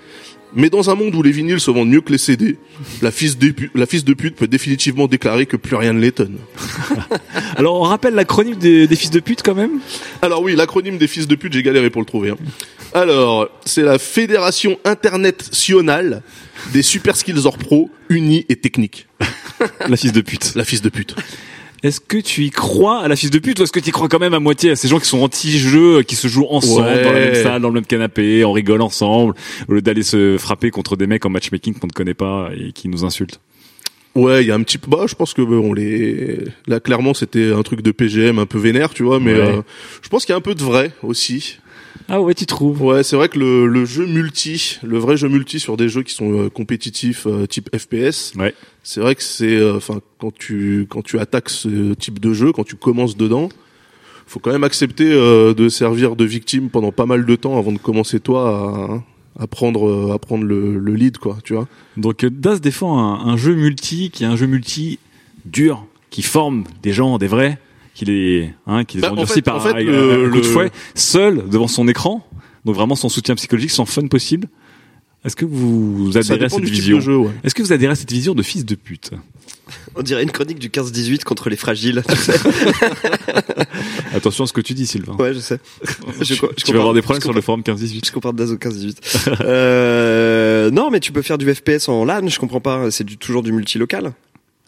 mais 0.55 0.71
dans 0.71 0.89
un 0.91 0.95
monde 0.95 1.15
où 1.15 1.23
les 1.23 1.31
vinyles 1.33 1.61
se 1.61 1.71
vendent 1.71 1.89
mieux 1.91 2.01
que 2.01 2.13
les 2.13 2.19
CD, 2.19 2.57
la 3.03 3.11
fils 3.11 3.37
de, 3.39 3.51
pu- 3.51 3.71
la 3.75 3.87
fils 3.87 4.05
de 4.05 4.15
pute 4.15 4.37
peut 4.37 4.47
définitivement 4.49 5.07
déclarer 5.07 5.47
que 5.47 5.57
plus 5.57 5.77
rien 5.77 5.93
ne 5.93 6.01
l'étonne. 6.01 6.37
Alors 7.57 7.81
on 7.81 7.83
rappelle 7.85 8.15
l'acronyme 8.15 8.57
des, 8.57 8.87
des 8.87 8.97
fils 8.97 9.11
de 9.11 9.21
pute 9.21 9.43
quand 9.43 9.55
même? 9.55 9.81
Alors 10.23 10.43
oui, 10.43 10.55
l'acronyme 10.57 10.99
des 10.99 11.09
fils 11.09 11.27
de 11.27 11.35
pute, 11.35 11.53
j'ai 11.53 11.63
galéré 11.63 11.91
pour 11.91 12.01
le 12.03 12.07
trouver. 12.07 12.31
hein. 12.31 12.37
Alors, 12.95 13.49
c'est 13.65 13.83
la 13.83 13.99
Fédération 13.99 14.79
internationale 14.85 16.23
des 16.73 16.83
Super 16.83 17.17
Skills 17.17 17.45
Or 17.45 17.59
Pro 17.59 17.91
unis 18.09 18.47
et 18.49 18.57
techniques. 18.57 19.07
La 19.89 19.97
fils 19.97 20.13
de 20.13 20.21
pute. 20.21 20.55
La 20.55 20.65
fils 20.65 20.81
de 20.83 20.89
pute. 20.89 21.15
Est-ce 21.87 22.01
que 22.01 22.17
tu 22.19 22.45
y 22.45 22.51
crois 22.51 23.01
à 23.01 23.09
la 23.09 23.15
fils 23.17 23.31
de 23.31 23.39
pute 23.39 23.61
ou 23.61 23.63
est-ce 23.63 23.71
que 23.73 23.79
tu 23.81 23.91
y 23.91 23.93
crois 23.93 24.09
quand 24.09 24.19
même 24.19 24.35
à 24.35 24.41
moitié 24.41 24.71
à 24.71 24.77
ces 24.77 24.89
gens 24.89 24.99
qui 24.99 25.07
sont 25.07 25.21
anti-jeux, 25.21 26.03
qui 26.03 26.17
se 26.17 26.27
jouent 26.27 26.47
ensemble 26.51 26.87
Ouais. 26.89 27.03
dans 27.05 27.13
la 27.13 27.21
même 27.21 27.35
salle, 27.35 27.63
dans 27.63 27.69
le 27.69 27.75
même 27.75 27.87
canapé, 27.87 28.45
on 28.45 28.53
rigole 28.53 28.83
ensemble, 28.83 29.35
au 29.69 29.73
lieu 29.75 29.83
d'aller 29.83 30.03
se 30.03 30.37
frapper 30.39 30.71
contre 30.71 30.97
des 30.97 31.07
mecs 31.07 31.25
en 31.25 31.31
matchmaking 31.31 31.75
qu'on 31.75 31.87
ne 31.87 31.93
connaît 31.93 32.15
pas 32.15 32.51
et 32.59 32.73
qui 32.73 32.89
nous 32.89 33.05
insultent? 33.05 33.41
Ouais, 34.17 34.43
il 34.43 34.49
y 34.49 34.51
a 34.51 34.55
un 34.55 34.63
petit 34.63 34.79
peu. 34.79 34.91
Bah, 34.91 35.05
je 35.07 35.15
pense 35.15 35.35
que 35.35 35.43
on 35.43 35.75
les. 35.75 36.39
Là, 36.67 36.81
clairement, 36.81 37.13
c'était 37.13 37.53
un 37.53 37.63
truc 37.63 37.83
de 37.83 37.91
PGM 37.91 38.39
un 38.39 38.47
peu 38.47 38.59
vénère, 38.59 38.95
tu 38.95 39.03
vois. 39.03 39.21
Mais 39.21 39.35
Ouais. 39.35 39.41
euh, 39.41 39.63
je 40.03 40.09
pense 40.09 40.25
qu'il 40.25 40.33
y 40.33 40.35
a 40.35 40.39
un 40.39 40.41
peu 40.41 40.55
de 40.55 40.63
vrai 40.63 40.91
aussi. 41.03 41.59
Ah 42.09 42.21
ouais, 42.21 42.35
tu 42.35 42.47
trouves 42.47 42.83
Ouais, 42.83 43.03
c'est 43.03 43.17
vrai 43.17 43.29
que 43.29 43.39
le, 43.39 43.67
le 43.67 43.85
jeu 43.85 44.07
multi, 44.07 44.79
le 44.85 44.99
vrai 44.99 45.17
jeu 45.17 45.29
multi 45.29 45.59
sur 45.59 45.77
des 45.77 45.89
jeux 45.89 46.03
qui 46.05 46.15
sont 46.15 46.33
euh, 46.45 46.49
compétitifs, 46.49 47.27
euh, 47.27 47.47
type 47.47 47.69
FPS, 47.77 48.33
Ouais. 48.37 48.55
c'est 48.85 49.01
vrai 49.01 49.15
que 49.17 49.23
c'est, 49.25 49.57
euh, 49.57 49.77
enfin, 49.77 50.01
quand 50.19 50.33
tu 50.33 50.87
quand 50.89 51.03
tu 51.03 51.19
attaques 51.19 51.49
ce 51.51 51.95
type 51.95 52.21
de 52.21 52.33
jeu, 52.33 52.53
quand 52.53 52.63
tu 52.65 52.77
commences 52.77 53.17
dedans, 53.17 53.49
faut 54.29 54.39
quand 54.39 54.53
même 54.53 54.65
accepter 54.65 55.11
euh, 55.11 55.53
de 55.53 55.69
servir 55.69 56.15
de 56.15 56.25
victime 56.25 56.71
pendant 56.71 56.93
pas 56.93 57.07
mal 57.07 57.27
de 57.27 57.35
temps 57.37 57.59
avant 57.59 57.73
de 57.73 57.79
commencer 57.79 58.21
toi 58.21 59.03
à, 59.37 59.43
à 59.43 59.47
prendre 59.49 60.13
à 60.13 60.19
prendre 60.21 60.45
le, 60.45 60.79
le 60.79 60.95
lead, 60.95 61.19
quoi, 61.19 61.39
tu 61.43 61.55
vois. 61.55 61.67
Donc 61.97 62.25
Das 62.25 62.61
défend 62.61 62.99
un, 63.01 63.27
un 63.33 63.37
jeu 63.37 63.55
multi 63.57 64.11
qui 64.11 64.23
est 64.23 64.27
un 64.29 64.37
jeu 64.37 64.47
multi 64.47 65.01
dur, 65.45 65.85
qui 66.11 66.23
forme 66.23 66.63
des 66.85 66.93
gens, 66.93 67.19
des 67.19 67.27
vrais, 67.27 67.59
qui 67.97 68.05
les, 68.05 68.51
hein, 68.67 68.85
qui 68.85 68.99
les 68.99 69.01
Bah, 69.03 69.09
en 69.11 69.13
endurcit 69.15 69.35
fait- 69.35 69.43
par 69.43 69.57
en 69.57 69.61
fait, 69.61 69.71
un- 69.71 69.83
le- 69.83 70.27
un 70.27 70.31
coup 70.31 70.37
de 70.41 70.47
le- 70.47 70.53
fouet, 70.53 70.71
seul 70.95 71.49
devant 71.49 71.67
son 71.69 71.89
écran. 71.89 72.25
Donc 72.65 72.75
vraiment 72.77 72.95
son 72.97 73.09
soutien 73.09 73.35
psychologique, 73.37 73.71
son 73.71 73.87
fun 73.87 74.07
possible. 74.07 74.49
Est-ce 75.25 75.35
que 75.35 75.45
vous 75.45 76.17
adhérez 76.17 76.45
à 76.45 76.49
cette 76.49 76.65
vision 76.65 76.99
ouais. 76.99 77.31
Est-ce 77.43 77.55
que 77.55 77.63
vous 77.63 77.73
adhérez 77.73 77.93
à 77.93 77.97
cette 77.97 78.13
vision 78.13 78.35
de 78.35 78.43
fils 78.43 78.65
de 78.65 78.75
pute 78.77 79.11
On 79.97 80.03
dirait 80.03 80.23
une 80.23 80.31
chronique 80.31 80.59
du 80.61 80.69
15-18 80.69 81.25
contre 81.25 81.49
les 81.51 81.57
fragiles. 81.57 82.05
tu 82.09 82.15
sais. 82.17 82.35
Attention 84.15 84.45
à 84.45 84.47
ce 84.47 84.53
que 84.53 84.61
tu 84.61 84.75
dis, 84.75 84.87
Sylvain. 84.87 85.17
ouais, 85.17 85.35
je 85.35 85.41
sais. 85.41 85.59
Je 86.21 86.35
co- 86.37 86.51
je 86.57 86.65
tu 86.65 86.73
vas 86.73 86.79
avoir 86.79 86.95
des 86.95 87.03
problèmes 87.03 87.21
je 87.21 87.27
sur 87.27 87.33
le 87.33 87.41
forum 87.41 87.63
15-18. 87.63 88.07
Je 88.07 88.13
compare 88.13 88.33
Daz 88.35 88.53
au 88.53 88.57
15-18. 88.57 88.97
euh, 89.43 90.71
non, 90.71 90.91
mais 90.91 91.01
tu 91.01 91.13
peux 91.13 91.23
faire 91.23 91.39
du 91.39 91.53
FPS 91.53 91.89
en 91.89 92.05
LAN, 92.05 92.29
je 92.29 92.39
comprends 92.39 92.61
pas. 92.61 92.91
C'est 92.91 93.05
du, 93.05 93.17
toujours 93.17 93.43
du 93.43 93.53
multilocal. 93.53 94.13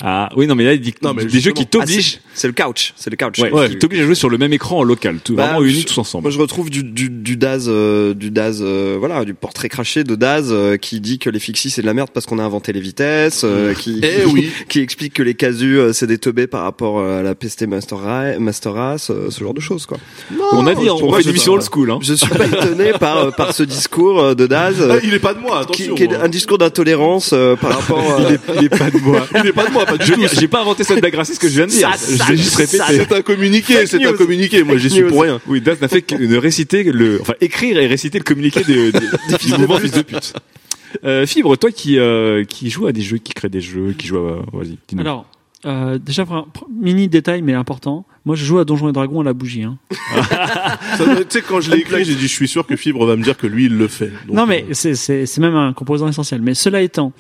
Ah 0.01 0.28
oui, 0.36 0.46
non, 0.46 0.55
mais 0.55 0.64
là, 0.64 0.74
il 0.74 0.80
dit 0.80 0.92
que 0.92 0.99
Non, 1.03 1.12
mais 1.12 1.24
des 1.24 1.40
jeux 1.40 1.51
qui 1.51 1.62
justement. 1.62 1.82
t'obligent. 1.84 2.20
Ah, 2.24 2.30
c'est 2.34 2.46
le 2.46 2.53
couch. 2.53 2.94
C'est 2.96 3.11
le 3.11 3.16
couch. 3.16 3.40
Ouais, 3.40 3.51
Ouais. 3.53 3.68
qui 3.70 3.78
t'obligent 3.78 4.03
à 4.03 4.05
jouer 4.05 4.14
sur 4.14 4.28
le 4.28 4.38
même 4.38 4.53
écran 4.53 4.78
en 4.78 4.82
local, 4.84 5.18
tout, 5.24 5.34
Bah, 5.34 5.46
vraiment 5.49 5.62
unis 5.64 5.80
je- 5.80 5.86
tous 5.86 5.99
ensemble. 5.99 6.22
Moi, 6.22 6.30
je 6.30 6.38
retrouve 6.38 6.70
du, 6.70 6.84
du, 6.84 7.11
du 7.11 7.36
Daz, 7.36 7.64
euh, 7.68 8.14
du 8.14 8.30
Daz, 8.30 8.61
euh, 8.62 8.94
voilà, 8.99 9.24
du 9.24 9.34
portrait 9.34 9.68
craché 9.68 10.05
de 10.05 10.14
Daz 10.14 10.51
euh, 10.53 10.76
qui 10.76 11.01
dit 11.01 11.18
que 11.18 11.30
les 11.30 11.40
fixies 11.40 11.70
c'est 11.70 11.82
de 11.82 11.86
la 11.86 11.94
merde 11.94 12.11
parce 12.14 12.26
qu'on 12.26 12.38
a 12.38 12.44
inventé 12.44 12.72
les 12.72 12.80
vitesses, 12.80 13.42
euh, 13.42 13.74
qui, 13.74 14.01
Eh 14.05 14.24
oui. 14.26 14.51
qui 14.68 14.78
explique 14.78 15.14
que 15.14 15.22
les 15.24 15.34
casus 15.34 15.78
euh, 15.78 15.92
c'est 15.92 16.07
des 16.07 16.18
teubés 16.18 16.46
par 16.46 16.62
rapport 16.62 17.01
euh, 17.01 17.18
à 17.18 17.22
la 17.24 17.34
PST 17.34 17.62
Master, 17.66 17.99
Ra- 17.99 18.38
Master 18.38 18.74
Race, 18.74 19.11
euh, 19.11 19.30
ce 19.30 19.40
genre 19.42 19.55
de 19.55 19.61
choses, 19.61 19.86
quoi. 19.86 19.99
on 20.53 20.64
a 20.68 20.74
dit, 20.76 20.86
pour 20.86 21.03
on 21.03 21.09
moi, 21.09 21.16
fait 21.18 21.24
je 21.24 21.28
une 21.30 21.34
mission 21.34 21.53
sais 21.55 21.59
old 21.59 21.68
school, 21.72 21.90
hein. 21.90 21.99
Je 22.03 22.14
suis 22.14 22.28
pas 22.28 22.46
étonné 22.46 22.92
par 23.01 23.16
euh, 23.18 23.30
par 23.32 23.53
ce 23.53 23.64
discours 23.64 24.20
euh, 24.20 24.34
de 24.36 24.46
Daz. 24.46 24.76
euh, 24.80 24.92
Ah, 24.96 25.01
il 25.03 25.12
est 25.12 25.18
pas 25.18 25.34
de 25.34 25.40
moi, 25.40 25.64
qui, 25.72 25.82
attention. 25.82 25.94
qui 25.96 26.03
est 26.05 26.14
hein. 26.14 26.20
un 26.22 26.28
discours 26.28 26.59
d'intolérance 26.59 27.30
euh, 27.32 27.57
par 27.57 27.80
rapport 27.80 27.99
à... 28.18 28.20
Il 28.61 28.64
est 28.64 28.68
pas 28.68 28.90
de 28.92 28.99
moi. 28.99 29.26
Il 29.42 29.46
est 29.49 29.53
pas 29.53 29.66
de 29.66 29.72
moi, 29.72 29.84
pas 29.89 29.99
du 30.05 30.11
tout. 30.12 30.20
J'ai 30.39 30.49
pas 30.49 30.61
inventé 30.61 30.84
cette 30.84 31.01
blague 31.01 31.14
raciste 31.14 31.41
que 31.41 31.49
je 31.49 31.55
viens 31.55 31.66
de 31.66 31.70
dire. 31.70 31.95
Ça, 31.95 32.07
je 32.12 32.16
ça, 32.16 32.24
vais 32.26 32.36
juste 32.36 32.51
ça, 32.51 32.59
répéter. 32.86 33.05
C'est 33.09 33.12
un 33.16 33.22
communiqué, 33.22 33.86
c'est 33.86 34.05
un 34.05 34.12
communiqué. 34.12 34.62
Moi, 34.62 34.76
j'y 34.78 34.91
suis 34.91 35.03
pour 35.05 35.22
rien. 35.22 35.41
Oui, 35.47 35.61
Daz 35.61 35.80
n'a 35.80 35.89
fait 35.89 36.03
que 36.03 36.14
de 36.14 36.36
réciter 36.36 36.84
le, 36.84 37.18
enfin 37.20 37.34
écrire 37.41 37.78
et 37.78 37.86
réciter 37.86 38.18
le 38.18 38.24
communiqué 38.24 38.61
de, 38.64 38.91
de- 38.91 39.47
du 39.47 39.53
mouvement 39.59 39.78
fils 39.78 39.93
de 39.93 40.03
pute. 40.03 40.32
Euh, 41.05 41.26
Fibre, 41.26 41.55
toi 41.57 41.70
qui 41.70 41.99
euh, 41.99 42.45
qui 42.45 42.70
joue 42.70 42.86
à 42.86 42.93
des 42.93 43.03
jeux, 43.03 43.18
qui 43.18 43.34
crée 43.34 43.49
des 43.51 43.61
jeux, 43.61 43.95
qui 43.99 44.07
joue 44.07 44.18
à, 44.18 44.43
vas-y, 44.53 44.78
dis-nous. 44.89 45.01
Alors, 45.03 45.26
euh, 45.66 45.98
déjà, 45.98 46.24
mini 46.70 47.09
détail, 47.09 47.42
mais 47.42 47.54
important. 47.54 48.04
Moi, 48.24 48.36
je 48.36 48.44
joue 48.44 48.59
à 48.59 48.64
Donjons 48.64 48.88
et 48.88 48.92
Dragons 48.92 49.20
à 49.20 49.24
la 49.24 49.32
bougie. 49.32 49.62
Hein. 49.64 49.78
Tu 50.98 51.04
sais, 51.28 51.42
quand 51.42 51.61
je 51.61 51.70
l'ai 51.70 51.78
écrit, 51.78 52.04
j'ai 52.04 52.14
dit, 52.14 52.22
je 52.28 52.32
suis 52.32 52.48
sûr 52.48 52.66
que 52.66 52.76
Fibre 52.76 53.04
va 53.06 53.16
me 53.16 53.22
dire 53.22 53.36
que 53.36 53.46
lui, 53.46 53.66
il 53.66 53.76
le 53.76 53.88
fait. 53.88 54.11
Donc, 54.26 54.36
non, 54.36 54.46
mais 54.46 54.64
euh, 54.64 54.72
c'est 54.72 54.94
c'est 54.94 55.26
c'est 55.26 55.40
même 55.40 55.54
un 55.54 55.72
composant 55.72 56.09
essentiel. 56.09 56.42
Mais 56.42 56.54
cela 56.54 56.80
étant, 56.82 57.12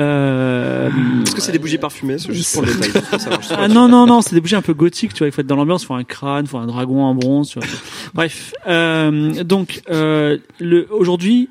euh, 0.00 0.90
Est-ce 1.22 1.34
que 1.34 1.40
c'est 1.40 1.52
des 1.52 1.58
bougies 1.58 1.78
parfumées 1.78 2.18
C'est 2.18 2.32
juste 2.32 2.54
pour 2.54 2.62
le 2.64 2.74
détail. 2.74 3.02
Ah 3.50 3.68
non 3.68 3.88
non 3.88 4.06
non, 4.06 4.20
c'est 4.22 4.34
des 4.34 4.40
bougies 4.40 4.56
un 4.56 4.62
peu 4.62 4.74
gothiques, 4.74 5.12
tu 5.12 5.18
vois. 5.18 5.28
Il 5.28 5.32
faut 5.32 5.40
être 5.40 5.46
dans 5.46 5.56
l'ambiance, 5.56 5.82
il 5.82 5.86
faut 5.86 5.94
un 5.94 6.04
crâne, 6.04 6.44
il 6.44 6.48
faut 6.48 6.58
un 6.58 6.66
dragon 6.66 7.02
en 7.04 7.14
bronze. 7.14 7.50
Tu 7.50 7.58
vois. 7.58 7.68
Bref, 8.14 8.52
euh, 8.66 9.42
donc 9.44 9.82
euh, 9.90 10.38
le 10.60 10.86
aujourd'hui, 10.90 11.48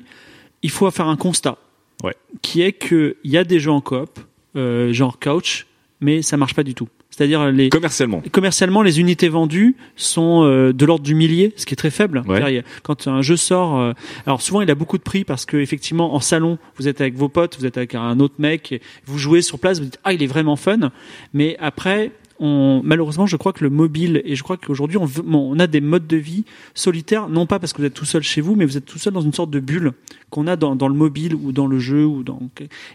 il 0.62 0.70
faut 0.70 0.90
faire 0.90 1.08
un 1.08 1.16
constat, 1.16 1.56
Ouais. 2.04 2.14
qui 2.42 2.62
est 2.62 2.72
que 2.72 3.16
il 3.24 3.30
y 3.30 3.38
a 3.38 3.44
des 3.44 3.58
jeux 3.60 3.70
en 3.70 3.80
coop, 3.80 4.18
euh, 4.56 4.92
genre 4.92 5.18
couch, 5.18 5.66
mais 6.00 6.22
ça 6.22 6.36
marche 6.36 6.54
pas 6.54 6.62
du 6.62 6.74
tout. 6.74 6.88
C'est-à-dire 7.10 7.50
les 7.50 7.70
commercialement. 7.70 8.22
commercialement, 8.30 8.82
les 8.82 9.00
unités 9.00 9.28
vendues 9.28 9.76
sont 9.96 10.44
euh, 10.44 10.72
de 10.72 10.84
l'ordre 10.84 11.04
du 11.04 11.14
millier, 11.14 11.54
ce 11.56 11.64
qui 11.64 11.72
est 11.72 11.76
très 11.76 11.90
faible. 11.90 12.22
Ouais. 12.26 12.62
Quand 12.82 13.08
un 13.08 13.22
jeu 13.22 13.36
sort, 13.36 13.78
euh, 13.78 13.92
alors 14.26 14.42
souvent 14.42 14.60
il 14.60 14.70
a 14.70 14.74
beaucoup 14.74 14.98
de 14.98 15.02
prix 15.02 15.24
parce 15.24 15.46
que 15.46 15.56
effectivement 15.56 16.14
en 16.14 16.20
salon, 16.20 16.58
vous 16.76 16.88
êtes 16.88 17.00
avec 17.00 17.14
vos 17.14 17.28
potes, 17.28 17.56
vous 17.58 17.64
êtes 17.64 17.78
avec 17.78 17.94
un 17.94 18.20
autre 18.20 18.34
mec, 18.38 18.80
vous 19.06 19.18
jouez 19.18 19.40
sur 19.40 19.58
place, 19.58 19.78
vous 19.78 19.86
dites 19.86 19.98
ah 20.04 20.12
il 20.12 20.22
est 20.22 20.26
vraiment 20.26 20.56
fun, 20.56 20.90
mais 21.32 21.56
après. 21.60 22.12
On, 22.38 22.82
malheureusement, 22.84 23.24
je 23.24 23.38
crois 23.38 23.54
que 23.54 23.64
le 23.64 23.70
mobile 23.70 24.20
et 24.26 24.36
je 24.36 24.42
crois 24.42 24.58
qu'aujourd'hui 24.58 24.98
on, 24.98 25.08
on 25.26 25.58
a 25.58 25.66
des 25.66 25.80
modes 25.80 26.06
de 26.06 26.18
vie 26.18 26.44
solitaires, 26.74 27.30
non 27.30 27.46
pas 27.46 27.58
parce 27.58 27.72
que 27.72 27.78
vous 27.78 27.86
êtes 27.86 27.94
tout 27.94 28.04
seul 28.04 28.22
chez 28.22 28.42
vous, 28.42 28.56
mais 28.56 28.66
vous 28.66 28.76
êtes 28.76 28.84
tout 28.84 28.98
seul 28.98 29.14
dans 29.14 29.22
une 29.22 29.32
sorte 29.32 29.48
de 29.48 29.58
bulle 29.58 29.92
qu'on 30.28 30.46
a 30.46 30.56
dans, 30.56 30.76
dans 30.76 30.88
le 30.88 30.94
mobile 30.94 31.34
ou 31.34 31.52
dans 31.52 31.66
le 31.66 31.78
jeu 31.78 32.04
ou 32.04 32.22
dans 32.22 32.38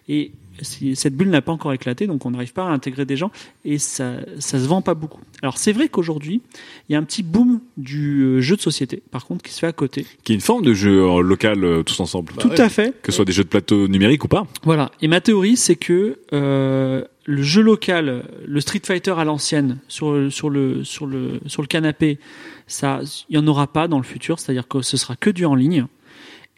et 0.08 0.32
cette 0.62 1.16
bulle 1.16 1.30
n'a 1.30 1.42
pas 1.42 1.52
encore 1.52 1.74
éclaté, 1.74 2.08
donc 2.08 2.26
on 2.26 2.32
n'arrive 2.32 2.54
pas 2.54 2.66
à 2.66 2.70
intégrer 2.70 3.06
des 3.06 3.18
gens 3.18 3.32
et 3.66 3.78
ça 3.78 4.14
ça 4.40 4.60
se 4.60 4.66
vend 4.66 4.82
pas 4.82 4.94
beaucoup. 4.94 5.22
Alors 5.42 5.58
c'est 5.58 5.72
vrai 5.72 5.90
qu'aujourd'hui 5.90 6.42
il 6.88 6.94
y 6.94 6.96
a 6.96 7.00
un 7.00 7.04
petit 7.04 7.24
boom 7.24 7.62
du 7.78 8.22
euh, 8.22 8.42
jeu 8.42 8.56
de 8.56 8.62
société, 8.62 9.02
par 9.12 9.26
contre, 9.26 9.44
qui 9.44 9.54
se 9.54 9.60
fait 9.60 9.68
à 9.68 9.72
côté. 9.72 10.06
Qui 10.24 10.34
est 10.34 10.36
une 10.36 10.42
forme 10.42 10.64
de 10.64 10.74
jeu 10.74 11.04
euh, 11.04 11.22
local 11.22 11.64
euh, 11.64 11.84
tous 11.84 12.00
ensemble. 12.00 12.34
Tout 12.40 12.52
à 12.58 12.70
fait. 12.70 12.94
Que 13.02 13.12
ce 13.12 13.18
soit 13.18 13.26
des 13.26 13.32
jeux 13.32 13.44
de 13.44 13.50
plateau 13.50 13.88
numériques 13.88 14.24
ou 14.24 14.28
pas. 14.28 14.48
Voilà. 14.64 14.92
Et 15.02 15.08
ma 15.08 15.22
théorie, 15.22 15.58
c'est 15.58 15.76
que 15.76 16.20
euh, 16.34 17.04
le 17.26 17.42
jeu 17.42 17.62
local, 17.62 18.24
le 18.46 18.62
Street 18.62 18.82
Fighter 18.84 19.14
à 19.18 19.24
l'ancienne, 19.24 19.80
sur 19.88 20.32
sur 20.32 20.50
le 20.50 20.84
sur 20.84 21.06
le 21.06 21.40
sur 21.46 21.62
le 21.62 21.68
canapé, 21.68 22.20
ça, 22.68 23.02
il 23.30 23.36
y 23.36 23.40
en 23.40 23.48
aura 23.48 23.68
pas 23.68 23.88
dans 23.88 23.98
le 23.98 24.04
futur. 24.04 24.40
C'est-à-dire 24.40 24.68
que 24.68 24.82
ce 24.82 24.98
sera 24.98 25.16
que 25.16 25.30
du 25.30 25.46
en 25.46 25.56
ligne. 25.56 25.86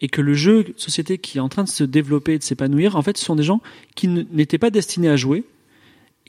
Et 0.04 0.10
que 0.10 0.22
le 0.22 0.34
jeu 0.36 0.66
société 0.78 1.18
qui 1.18 1.38
est 1.40 1.42
en 1.42 1.50
train 1.50 1.64
de 1.64 1.70
se 1.70 1.84
développer 1.84 2.34
et 2.34 2.38
de 2.38 2.44
s'épanouir, 2.44 2.96
en 2.98 3.02
fait, 3.02 3.18
ce 3.18 3.24
sont 3.26 3.36
des 3.36 3.44
gens 3.44 3.62
qui 3.96 4.08
n'étaient 4.08 4.58
pas 4.60 4.70
destinés 4.70 5.10
à 5.10 5.16
jouer, 5.16 5.44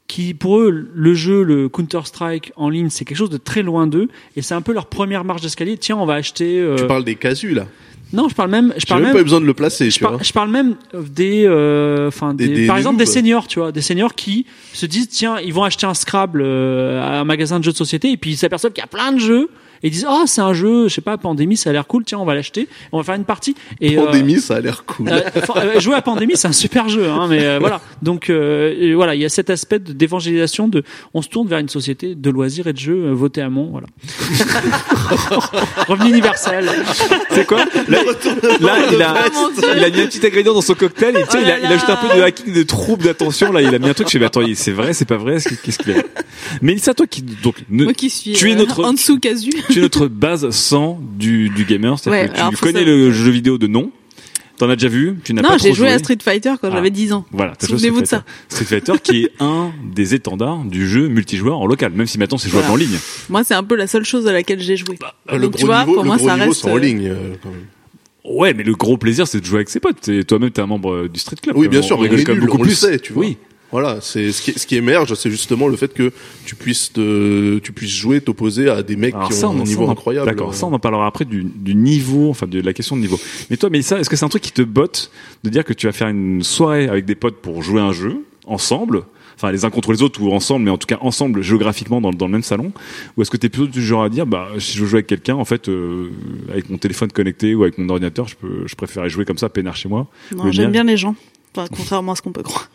qui 0.07 0.33
pour 0.35 0.61
eux 0.61 0.89
le 0.95 1.15
jeu 1.15 1.43
le 1.43 1.69
Counter 1.69 2.01
Strike 2.05 2.53
en 2.57 2.69
ligne 2.69 2.91
c'est 2.91 3.05
quelque 3.07 3.17
chose 3.17 3.31
de 3.31 3.39
très 3.39 3.63
loin 3.63 3.87
d'eux 3.87 4.09
et 4.37 4.43
c'est 4.43 4.53
un 4.55 4.61
peu 4.61 4.75
leur 4.75 4.85
première 4.87 5.25
marche 5.25 5.41
d'escalier 5.41 5.79
tiens 5.79 5.97
on 5.97 6.05
va 6.05 6.13
acheter 6.15 6.61
euh, 6.61 6.77
Tu 6.77 6.87
parles 6.87 7.05
des 7.05 7.15
casus, 7.15 7.55
là. 7.55 7.67
non 8.13 8.29
je 8.29 8.35
parle 8.35 8.51
même 8.51 8.75
je 8.77 8.85
parle 8.85 9.03
même 9.03 9.15
pas 9.15 9.21
eu 9.21 9.25
besoin 9.25 9.41
de 9.41 9.47
le 9.47 9.55
placer, 9.55 9.89
je, 9.91 9.95
tu 9.97 10.01
vois. 10.05 10.11
par- 10.19 10.23
je 10.23 10.33
parle 10.35 10.51
même 10.51 10.77
des, 10.93 11.45
euh, 11.47 12.09
enfin 12.09 12.35
Des- 12.35 12.49
des, 12.49 12.55
des- 12.55 12.67
par 12.67 12.77
des 12.77 12.81
exemple 12.83 12.99
des 12.99 13.07
seniors, 13.07 13.47
tu 13.49 13.59
vois, 13.61 13.73
des 13.73 13.81
seniors 13.81 14.15
qui 14.15 14.45
se 14.75 14.85
disent 14.85 15.09
tiens, 15.09 15.39
ils 15.41 15.55
vont 15.55 15.65
acheter 15.65 15.87
un 15.87 15.95
Scrabble 15.95 16.43
euh, 16.45 17.01
à 17.03 17.21
un 17.21 17.25
magasin 17.25 17.59
de 17.59 17.65
jeux 17.65 17.73
de 17.73 17.77
société 17.79 18.11
et 18.13 18.19
puis 18.19 18.33
ils 18.33 18.37
s'aperçoivent 18.37 18.73
qu'il 18.75 18.83
y 18.83 18.85
a 18.85 18.89
plein 18.89 19.11
de 19.11 19.19
jeux 19.21 19.49
et 19.83 19.89
ils 19.89 19.91
disent 19.91 20.07
oh 20.09 20.25
c'est 20.27 20.41
un 20.41 20.53
jeu, 20.55 20.89
je 20.89 20.95
sais 20.95 21.01
pas, 21.01 21.17
Pandémie, 21.19 21.57
ça 21.57 21.71
a 21.71 21.73
l'air 21.73 21.87
cool, 21.87 22.05
tiens 22.05 22.19
on 22.19 22.25
va 22.25 22.35
l'acheter, 22.35 22.69
on 22.93 22.99
va 22.99 23.05
faire 23.05 23.15
une 23.15 23.25
partie. 23.25 23.55
Et, 23.81 23.99
euh, 23.99 24.05
Pandémie, 24.05 24.41
ça 24.41 24.57
a 24.57 24.61
l'air 24.61 24.85
cool. 24.85 25.09
euh, 25.09 25.21
euh, 25.57 25.81
jouer 25.81 25.95
à 25.95 26.03
Pandémie, 26.03 26.33
c'est 26.37 26.49
un 26.49 26.53
super 26.53 26.89
jeu, 26.89 27.09
hein, 27.09 27.27
mais 27.29 27.45
euh, 27.45 27.59
voilà. 27.61 27.81
Donc 28.03 28.31
euh, 28.31 28.93
voilà, 28.97 29.15
il 29.15 29.21
y 29.21 29.25
a 29.25 29.29
cet 29.29 29.51
aspect 29.51 29.79
de- 29.79 29.93
d'évangélisation 29.93 30.69
de, 30.69 30.83
on 31.15 31.23
se 31.23 31.29
tourne 31.29 31.49
vers 31.49 31.59
une 31.59 31.69
société 31.69 32.15
de 32.15 32.31
loisirs 32.31 32.67
et 32.67 32.73
de 32.73 32.79
jeux, 32.79 33.11
votez 33.13 33.41
à 33.43 33.49
Mont, 33.51 33.69
voilà. 33.71 33.87
Revenu 35.89 36.11
universel. 36.11 36.71
C'est 37.31 37.47
quoi? 37.47 37.65
Là, 37.89 37.99
là, 38.61 38.77
il 38.93 39.03
a, 39.03 39.15
il 39.77 39.85
a 39.85 39.91
mis 39.91 40.01
un 40.03 40.07
petit 40.07 40.25
ingrédient 40.27 40.55
dans 40.55 40.61
son 40.61 40.75
cocktail. 40.75 41.17
Et, 41.17 41.23
tu 41.25 41.31
sais, 41.31 41.43
il, 41.43 41.51
a, 41.51 41.59
il 41.59 41.65
a 41.67 41.71
ajouté 41.71 41.93
un 41.93 41.97
peu 41.97 42.17
de 42.17 42.23
hacking, 42.23 42.53
de 42.55 42.63
trouble 42.63 43.05
d'attention. 43.05 43.53
Là, 43.53 43.63
il 43.63 43.75
a 43.75 43.79
mis 43.79 43.89
un 43.89 43.95
truc. 43.95 44.07
Je 44.09 44.13
fais, 44.13 44.19
mais 44.19 44.27
attends, 44.27 44.43
c'est 44.55 44.73
vrai, 44.73 44.93
c'est 44.93 45.05
pas 45.05 45.17
vrai. 45.17 45.35
est-ce 45.37 45.49
que- 45.49 45.55
Qu'est-ce 45.55 45.79
qu'il 45.79 45.93
a? 45.93 46.03
Mais 46.63 46.77
ça, 46.79 46.95
toi 46.95 47.07
qui 47.07 47.23
donc, 47.23 47.57
ne- 47.71 47.85
Moi 47.85 47.93
qui 47.95 48.11
suis 48.11 48.33
tu 48.33 48.51
es 48.51 48.55
euh, 48.55 48.57
notre- 48.59 48.85
en 48.85 48.93
dessous 48.93 49.19
casu. 49.19 49.51
Tu 49.71 49.79
es 49.79 49.83
notre 49.83 50.07
base 50.09 50.49
100 50.51 51.01
du, 51.17 51.49
du 51.51 51.65
gamer. 51.65 51.99
C'est-à-dire 51.99 52.33
Ouais, 52.33 52.51
que 52.51 52.57
tu 52.57 52.63
connais 52.63 52.85
le 52.85 53.11
jeu 53.13 53.31
vidéo 53.31 53.59
de 53.59 53.67
nom. 53.67 53.91
T'en 54.57 54.71
as 54.71 54.77
déjà 54.77 54.87
vu. 54.89 55.17
Tu 55.25 55.35
n'as 55.35 55.43
Non, 55.43 55.49
pas 55.49 55.59
j'ai 55.59 55.71
trop 55.71 55.75
joué 55.79 55.89
à 55.89 55.99
Street 55.99 56.19
Fighter 56.23 56.53
quand 56.61 56.69
Ah. 56.71 56.75
j'avais 56.77 56.91
10 56.91 57.13
ans. 57.13 57.25
Voilà, 57.33 57.55
joué 57.61 57.71
Souvenez-vous 57.77 58.03
de 58.03 58.07
Street 58.07 58.19
Fighter. 58.19 58.33
Street 58.49 58.65
Fighter 58.65 58.93
qui 59.03 59.25
est 59.25 59.31
un 59.41 59.73
des 59.93 60.15
étendards 60.15 60.65
du 60.65 60.89
jeu 60.89 61.09
multijoueur 61.09 61.59
en 61.59 61.67
local, 61.67 61.91
même 61.93 62.07
si 62.07 62.19
maintenant 62.19 62.39
c'est 62.39 62.49
jouable 62.51 62.67
Voilà. 62.69 62.85
en 62.85 62.89
ligne. 62.89 62.99
Moi, 63.29 63.43
c'est 63.43 63.55
un 63.55 63.65
peu 63.65 63.75
la 63.75 63.89
seule 63.89 64.05
chose 64.05 64.29
à 64.29 64.33
laquelle 64.33 64.61
j'ai 64.61 64.77
joué. 64.77 64.97
le 65.33 65.39
Donc, 65.41 65.51
gros 65.53 65.59
tu 65.59 65.67
vois, 65.67 65.81
niveau, 65.81 65.95
pour 65.95 66.03
le 66.05 66.07
moi, 66.07 66.17
gros 66.19 66.29
ça 66.29 66.35
niveau, 66.35 66.47
reste. 66.51 66.63
c'est 66.63 66.71
en 66.71 66.77
euh, 66.77 66.79
ligne, 66.81 67.09
euh, 67.09 67.35
quand 67.43 67.51
même. 67.51 67.67
Ouais, 68.25 68.55
mais 68.55 68.63
le 68.63 68.75
gros 68.75 68.97
plaisir, 68.97 69.27
c'est 69.27 69.41
de 69.41 69.45
jouer 69.45 69.57
avec 69.57 69.69
ses 69.71 69.81
potes. 69.81 70.09
Et 70.09 70.23
Toi-même, 70.23 70.51
t'es 70.51 70.63
un 70.63 70.67
membre 70.67 70.93
euh, 70.95 71.09
du 71.09 71.19
Street 71.19 71.37
Club. 71.43 71.57
Oui, 71.57 71.67
bien 71.67 71.83
sûr, 71.83 71.99
On 71.99 72.03
mais 72.03 72.09
rigole 72.09 72.25
quand 72.25 72.33
même 72.35 72.41
beaucoup 72.41 72.59
on 72.59 72.63
le 72.63 72.69
plus. 72.69 72.77
sait, 72.77 72.99
tu 73.01 73.13
vois. 73.13 73.25
Oui. 73.25 73.37
Voilà, 73.75 73.99
c'est 74.01 74.31
ce 74.31 74.41
qui, 74.41 74.53
ce 74.57 74.69
qui 74.69 74.77
émerge, 74.77 75.13
c'est 75.15 75.31
justement 75.33 75.67
le 75.67 75.75
fait 75.77 75.93
que 75.93 76.13
tu 76.47 76.55
puisses 76.55 76.93
te, 76.93 77.59
tu 77.59 77.73
puisses 77.73 77.91
jouer, 77.91 78.21
t'opposer 78.21 78.71
à 78.71 78.85
des 78.85 78.95
mecs 78.95 79.15
Alors 79.17 79.27
qui 79.31 79.35
ça, 79.35 79.49
ont 79.49 79.51
on- 79.51 79.63
un 79.63 79.65
ça, 79.65 79.71
niveau 79.71 79.83
on 79.83 79.89
en- 79.89 79.91
incroyable. 79.91 80.27
D'accord, 80.27 80.55
ça 80.55 80.67
on 80.67 80.73
en 80.73 80.79
parlera 80.79 81.09
après 81.09 81.25
du, 81.25 81.43
du 81.43 81.75
niveau, 81.75 82.31
enfin 82.31 82.47
de 82.47 82.61
la 82.61 82.73
question 82.73 82.95
de 82.95 83.01
niveau. 83.01 83.19
Mais 83.51 83.57
toi, 83.57 83.71
Mélissa, 83.71 83.99
est-ce 83.99 84.09
que 84.09 84.15
c'est 84.15 84.25
un 84.25 84.29
truc 84.29 84.43
qui 84.43 84.53
te 84.53 84.63
botte 84.63 85.11
de 85.43 85.51
dire 85.51 85.65
que 85.65 85.73
tu 85.73 85.87
vas 85.87 85.93
faire 85.93 86.07
une 86.07 86.45
soirée 86.45 86.87
avec 86.89 87.05
des 87.05 87.17
potes 87.17 87.39
pour 87.43 87.65
jouer 87.65 87.81
un 87.81 87.91
jeu 87.93 88.25
ensemble? 88.47 89.03
Enfin, 89.37 89.51
les 89.51 89.65
uns 89.65 89.71
contre 89.71 89.91
les 89.93 90.03
autres 90.03 90.23
ou 90.23 90.31
ensemble, 90.33 90.65
mais 90.67 90.71
en 90.71 90.79
tout 90.79 90.87
cas 90.87 90.99
ensemble 91.01 91.43
géographiquement 91.43 92.01
dans, 92.01 92.11
le- 92.13 92.17
dans 92.17 92.27
le 92.27 92.33
même 92.33 92.45
salon? 92.45 92.71
Ou 93.17 93.23
est-ce 93.23 93.31
que 93.33 93.37
tu 93.37 93.47
es 93.47 93.49
plutôt 93.49 93.67
du 93.67 93.83
genre 93.85 94.05
à 94.05 94.09
dire, 94.09 94.25
bah, 94.27 94.51
si 94.61 94.77
je 94.77 94.83
veux 94.83 94.87
jouer 94.89 94.99
avec 94.99 95.09
quelqu'un, 95.09 95.35
en 95.35 95.45
fait, 95.45 95.69
euh, 95.69 96.11
avec 96.53 96.71
mon 96.71 96.79
téléphone 96.79 97.11
connecté 97.11 97.57
ou 97.57 97.65
avec 97.65 97.77
mon 97.79 97.89
ordinateur, 97.89 98.29
je 98.29 98.37
peux, 98.37 98.63
je 98.67 98.75
préférerais 98.77 99.11
jouer 99.11 99.25
comme 99.25 99.39
ça, 99.39 99.49
peinard 99.49 99.75
chez 99.75 99.89
moi 99.89 100.07
Non, 100.37 100.53
j'aime 100.53 100.71
bien 100.71 100.85
les 100.85 100.97
gens. 100.97 101.17
Enfin, 101.57 101.69
contrairement 101.75 102.13
à 102.13 102.17
ce 102.17 102.23
qu'on 102.23 102.33
peut 102.33 102.43
croire. 102.43 102.69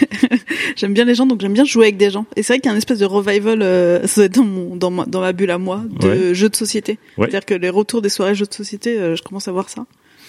j'aime 0.76 0.92
bien 0.94 1.04
les 1.04 1.14
gens, 1.14 1.26
donc 1.26 1.40
j'aime 1.40 1.52
bien 1.52 1.64
jouer 1.64 1.84
avec 1.86 1.96
des 1.96 2.10
gens. 2.10 2.26
Et 2.34 2.42
c'est 2.42 2.54
vrai 2.54 2.58
qu'il 2.60 2.66
y 2.66 2.70
a 2.70 2.72
une 2.72 2.78
espèce 2.78 2.98
de 2.98 3.04
revival 3.04 3.62
euh, 3.62 4.06
ça 4.06 4.16
doit 4.16 4.24
être 4.26 4.34
dans, 4.34 4.44
mon, 4.44 4.76
dans, 4.76 4.90
ma, 4.90 5.04
dans 5.06 5.20
ma 5.20 5.32
bulle 5.32 5.50
à 5.50 5.58
moi 5.58 5.82
de 5.88 6.08
Ouais. 6.08 6.34
jeux 6.34 6.48
de 6.48 6.56
société. 6.56 6.98
Ouais. 7.18 7.26
C'est-à-dire 7.30 7.46
que 7.46 7.54
les 7.54 7.70
retours 7.70 8.02
des 8.02 8.08
soirées 8.08 8.34
jeux 8.34 8.46
de 8.46 8.54
société, 8.54 8.98
euh, 8.98 9.14
je 9.16 9.22
commence 9.22 9.46
à 9.48 9.52
voir 9.52 9.68
ça. 9.68 9.86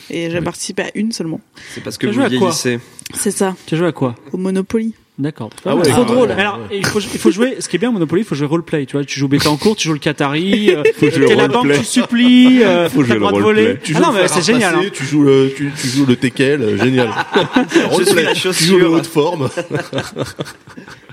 Et 0.09 0.29
j'ai 0.29 0.37
Ouais. 0.37 0.43
participé 0.43 0.83
à 0.83 0.91
une 0.95 1.11
seulement. 1.11 1.41
C'est 1.73 1.83
parce 1.83 1.97
que 1.97 2.05
Tu 2.07 2.13
vous 2.13 2.19
joues 2.19 2.25
à 2.25 2.29
quoi 2.29 2.37
vieillissez. 2.37 2.79
C'est 3.15 3.31
ça, 3.31 3.55
Tu 3.65 3.75
as 3.75 3.77
joué 3.79 3.87
à 3.87 3.91
quoi 3.91 4.15
au 4.31 4.37
Monopoly. 4.37 4.93
D'accord. 5.20 5.49
Ah 5.65 5.76
ouais, 5.76 5.82
Trop 5.82 6.01
ah 6.03 6.05
drôle. 6.05 6.28
ouais. 6.30 6.36
Alors, 6.36 6.59
il 6.72 6.86
faut, 6.86 6.99
il 6.99 7.18
faut 7.20 7.32
jouer, 7.32 7.55
ce 7.59 7.68
qui 7.68 7.76
est 7.76 7.80
bien 7.80 7.89
au 7.89 7.91
Monopoly, 7.91 8.22
il 8.22 8.26
faut 8.26 8.36
jouer 8.36 8.45
roleplay, 8.45 8.86
tu 8.86 8.97
vois. 8.97 9.03
Tu 9.03 9.20
joues 9.20 9.28
Betancourt, 9.28 9.76
tu 9.76 9.88
joues 9.88 9.93
le 9.95 9.99
Qatari, 9.99 10.70
euh, 10.76 10.84
t'es 10.99 11.36
la 11.36 11.47
banque, 11.47 11.72
tu 11.74 11.84
supplies, 11.84 12.61
euh, 12.63 12.88
Faut 12.88 13.03
t'as 13.03 13.15
le 13.15 13.20
droit 13.22 13.32
de 13.32 13.39
voler. 13.39 13.61
roleplay. 13.63 13.82
Tu 13.84 13.93
Ah 13.95 13.97
joues 13.97 14.03
non, 14.05 14.11
le 14.11 14.22
mais 14.22 14.28
c'est 14.28 14.45
génial. 14.45 14.76
hein. 14.76 14.82
Tu 14.93 15.03
joues 15.03 15.24
le, 15.24 15.51
tu, 15.55 15.72
tu 15.76 15.88
joues 15.88 16.05
le 16.05 16.15
teckel, 16.18 16.61
euh, 16.61 16.78
génial. 16.78 17.09
Je 17.34 17.72
suis 17.74 17.80
la 17.82 17.88
Roleplay. 17.88 18.05
Tu 18.05 18.13
joues 18.13 18.28
le 18.28 18.34
chaussure. 18.36 18.91
haute 18.91 19.07
forme. 19.07 19.49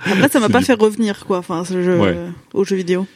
Après, 0.06 0.28
ça 0.28 0.40
m'a 0.40 0.48
pas 0.50 0.58
du- 0.58 0.64
fait 0.66 0.74
revenir, 0.74 1.24
quoi, 1.26 1.38
enfin, 1.38 1.64
ce 1.64 1.82
jeu, 1.82 1.98
Ouais. 1.98 2.12
euh, 2.14 2.28
aux 2.52 2.64
jeux 2.64 2.76
vidéo. 2.76 3.06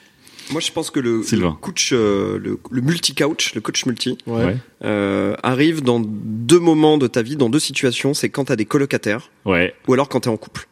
Moi, 0.51 0.63
je 0.63 0.73
pense 0.73 0.91
que 0.91 0.99
le, 1.01 1.21
coach, 1.61 1.91
euh, 1.93 2.39
le, 2.43 2.59
le 2.71 2.81
multi-couch, 2.81 3.55
le 3.55 3.61
coach 3.61 3.85
multi, 3.85 4.17
Ouais. 4.27 4.57
euh, 4.83 5.35
arrive 5.43 5.83
dans 5.83 6.01
deux 6.03 6.59
moments 6.61 6.97
de 6.97 7.07
ta 7.07 7.21
vie, 7.21 7.37
dans 7.37 7.51
deux 7.51 7.59
situations. 7.59 8.15
C'est 8.15 8.31
quand 8.31 8.47
t'as 8.47 8.57
des 8.57 8.65
colocataires 8.65 9.31
Ouais, 9.45 9.75
ou 9.87 9.93
alors 9.93 10.09
quand 10.09 10.21
t'es 10.21 10.31
en 10.31 10.39
couple. 10.39 10.67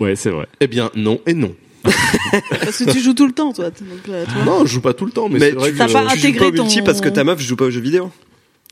Ouais, 0.00 0.16
c'est 0.16 0.30
vrai. 0.30 0.46
Eh 0.60 0.66
bien, 0.66 0.90
non 0.94 1.20
et 1.26 1.34
non. 1.34 1.54
Parce 1.82 2.78
que 2.84 2.90
tu 2.92 3.00
joues 3.00 3.14
tout 3.14 3.26
le 3.26 3.32
temps, 3.32 3.52
toi. 3.52 3.70
Donc, 3.70 3.80
euh, 4.08 4.24
tu 4.26 4.32
vois. 4.34 4.44
Non, 4.44 4.66
je 4.66 4.72
joue 4.74 4.80
pas 4.80 4.92
tout 4.92 5.06
le 5.06 5.12
temps, 5.12 5.28
mais, 5.30 5.38
c'est 5.38 5.52
vrai 5.52 5.68
tu, 5.70 5.74
que 5.74 5.78
T'as 5.78 5.88
pas 5.88 6.02
tu 6.02 6.08
joues 6.08 6.26
intégré 6.26 6.38
pas 6.38 6.46
au 6.60 6.64
multi 6.64 6.78
ton- 6.80 6.84
parce 6.84 7.00
que 7.00 7.08
ta 7.08 7.24
meuf 7.24 7.40
joue 7.40 7.56
pas 7.56 7.64
aux 7.66 7.70
jeux 7.70 7.80
vidéo. 7.80 8.10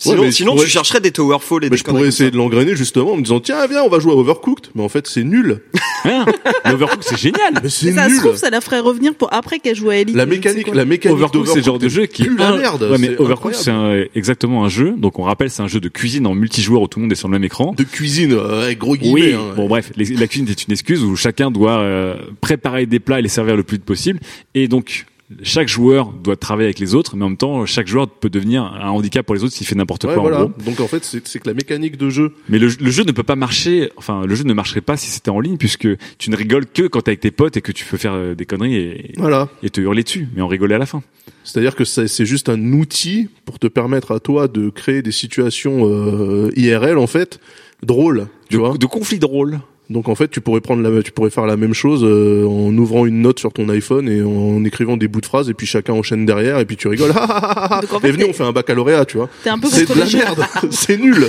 Sinon, 0.01 0.31
sinon 0.31 0.53
pourrais- 0.53 0.65
tu 0.67 0.71
chercherais 0.71 1.01
des 1.01 1.11
Towerfall 1.11 1.65
et 1.65 1.67
mais 1.67 1.71
des 1.71 1.77
je 1.79 1.83
pourrais 1.85 2.07
essayer 2.07 2.27
ça. 2.27 2.31
de 2.31 2.37
l'engrainer 2.37 2.77
justement 2.77 3.13
en 3.15 3.17
me 3.17 3.23
disant 3.23 3.41
tiens 3.41 3.67
viens 3.67 3.83
on 3.83 3.89
va 3.89 3.99
jouer 3.99 4.13
à 4.13 4.15
Overcooked 4.15 4.69
mais 4.77 4.83
en 4.85 4.89
fait 4.89 5.09
c'est 5.09 5.25
nul 5.25 5.61
Hein 6.05 6.25
L'Overcooked, 6.71 7.03
c'est 7.03 7.19
génial 7.19 7.55
mais 7.61 7.69
c'est 7.69 7.87
Mais 7.87 7.93
ça 7.95 8.07
nul 8.07 8.17
se 8.17 8.21
trouve, 8.21 8.37
ça 8.37 8.51
la 8.51 8.61
ferait 8.61 8.79
revenir 8.79 9.13
pour 9.15 9.33
après 9.33 9.59
qu'elle 9.59 9.75
joue 9.75 9.91
à 9.91 9.97
Elite. 9.97 10.15
la 10.15 10.27
mécanique 10.27 10.73
la 10.73 10.85
mécanique 10.85 11.17
Overcooked, 11.19 11.49
c'est 11.49 11.57
le 11.57 11.63
genre 11.65 11.79
de 11.81 11.89
jeu 11.89 12.07
qui 12.07 12.29
la 12.39 12.51
un- 12.51 12.57
merde 12.57 12.83
Ouais, 12.89 12.99
mais 12.99 13.19
Overcooked, 13.19 13.57
c'est 13.57 13.73
un- 13.73 14.05
exactement 14.15 14.65
un 14.65 14.69
jeu. 14.69 14.95
Donc 14.97 15.19
on 15.19 15.25
rappelle, 15.25 15.51
c'est 15.51 15.63
un 15.63 15.67
jeu 15.69 15.81
de 15.81 15.89
cuisine 15.89 16.27
en 16.29 16.35
multijoueur 16.35 16.83
où 16.83 16.87
tout 16.87 17.01
le 17.01 17.07
monde 17.07 17.13
est 17.13 17.17
sur 17.17 17.27
le 17.27 17.33
même 17.33 17.43
écran. 17.45 17.75
de 17.77 17.83
cuisine 17.83 18.33
euh, 18.35 18.63
avec 18.67 18.79
gros 18.79 18.95
guillemets 18.97 19.21
Oui. 19.21 19.35
hein. 19.35 19.55
Bon 19.57 19.67
bref, 19.67 19.91
les- 19.97 20.05
la 20.15 20.27
cuisine 20.29 20.49
est 20.49 20.65
une 20.65 20.73
excuse 20.73 21.03
où 21.03 21.17
chacun 21.17 21.51
doit 21.51 21.79
euh, 21.81 22.15
préparer 22.41 22.87
des 22.87 23.01
plats 23.01 23.19
et 23.19 23.23
les 23.23 23.29
servir 23.29 23.57
le 23.57 23.65
plus 23.65 23.79
vite 23.79 23.85
possible. 23.85 24.21
Et 24.55 24.69
donc 24.69 25.07
chaque 25.43 25.69
joueur 25.69 26.11
doit 26.13 26.37
travailler 26.37 26.67
avec 26.69 26.79
les 26.79 26.95
autres, 26.95 27.15
mais 27.17 27.25
en 27.25 27.29
même 27.29 27.37
temps 27.37 27.67
chaque 27.67 27.87
joueur 27.87 28.09
peut 28.09 28.31
devenir 28.31 28.63
un 28.65 28.89
handicap 28.89 29.27
pour 29.27 29.35
les 29.35 29.45
autres 29.45 29.53
s'il 29.55 29.67
fait 29.67 29.75
n'importe 29.75 30.05
Ouais, 30.05 30.15
quoi 30.15 30.23
voilà. 30.23 30.45
en 30.45 30.49
gros. 30.49 30.53
donc 30.65 30.81
en 30.81 30.89
fait 30.89 31.05
c'est 31.05 31.39
que 31.41 31.47
la 31.49 31.55
mécanique 31.55 31.97
de 31.99 32.09
jeu 32.09 32.33
Mais 32.49 32.59
le, 32.59 32.69
le 32.81 32.91
jeu 32.91 33.05
ne 33.05 33.13
peut 33.13 33.23
pas 33.23 33.37
marcher. 33.37 33.91
Enfin, 33.97 34.25
le 34.25 34.35
jeu 34.35 34.45
ne 34.45 34.55
marcherait 34.55 34.81
pas 34.81 34.97
si 34.97 35.11
c'était 35.11 35.31
en 35.31 35.41
ligne 35.41 35.59
puisque 35.59 35.87
tu 36.19 36.31
ne 36.31 36.37
rigoles 36.37 36.65
que 36.67 36.83
quand 36.87 37.03
t'es 37.03 37.11
avec 37.11 37.21
tes 37.21 37.31
potes 37.31 37.57
et 37.59 37.61
que 37.61 37.73
tu 37.73 37.85
peux 37.85 37.99
faire 37.99 38.15
euh, 38.15 38.35
des 38.35 38.47
conneries 38.47 38.77
et, 38.77 39.13
voilà 39.19 39.49
et 39.63 39.69
te 39.71 39.81
hurler 39.81 40.03
dessus, 40.03 40.29
mais 40.35 40.41
en 40.43 40.49
rigoler 40.49 40.77
à 40.77 40.79
la 40.79 40.87
fin. 40.87 41.03
c'est-à-dire 41.45 41.75
que 41.77 41.85
c'est 41.85 42.09
c'est 42.09 42.25
juste 42.27 42.49
un 42.49 42.73
outil 42.73 43.29
pour 43.45 43.59
te 43.59 43.67
permettre 43.67 44.13
à 44.13 44.21
toi 44.21 44.49
de 44.49 44.71
créer 44.71 45.03
des 45.03 45.13
situations 45.13 45.87
euh, 45.87 46.51
IRL 46.57 46.97
en 46.97 47.07
fait 47.07 47.39
drôles 47.83 48.29
tu 48.49 48.57
de, 48.57 48.61
vois 48.61 48.77
de 48.79 48.87
conflits 48.87 49.19
drôles. 49.19 49.61
Donc 49.91 50.09
en 50.09 50.15
fait, 50.15 50.29
tu 50.29 50.43
pourrais 50.43 50.61
prendre 50.61 50.83
la, 50.83 51.03
tu 51.03 51.13
pourrais 51.13 51.31
faire 51.31 51.47
la 51.47 51.57
même 51.57 51.73
chose 51.73 52.05
euh, 52.05 52.45
en 52.47 52.77
ouvrant 52.77 53.07
une 53.07 53.23
note 53.23 53.39
sur 53.39 53.53
ton 53.53 53.69
iPhone 53.71 54.07
et 54.09 54.21
en 54.23 54.63
écrivant 54.65 54.99
des 54.99 55.09
bouts 55.09 55.23
de 55.23 55.27
phrases 55.27 55.49
et 55.49 55.55
puis 55.55 55.67
chacun 55.67 55.95
enchaîne 55.95 56.27
derrière 56.27 56.59
et 56.59 56.67
puis 56.67 56.77
tu 56.77 56.89
rigoles. 56.89 57.13
Donc, 57.81 57.93
en 57.95 58.01
fait, 58.01 58.09
et 58.09 58.13
venez, 58.13 58.27
on 58.29 58.35
fait 58.35 58.45
un 58.45 58.53
baccalauréat, 58.53 59.07
tu 59.07 59.17
vois. 59.17 59.31
T'es 59.43 59.49
un 59.51 59.59
peu 59.59 59.71
contre 59.71 59.95
de 59.95 60.01
la 60.01 60.07
jeux. 60.07 60.19
merde, 60.19 60.45
c'est 60.71 60.99
nul. 60.99 61.29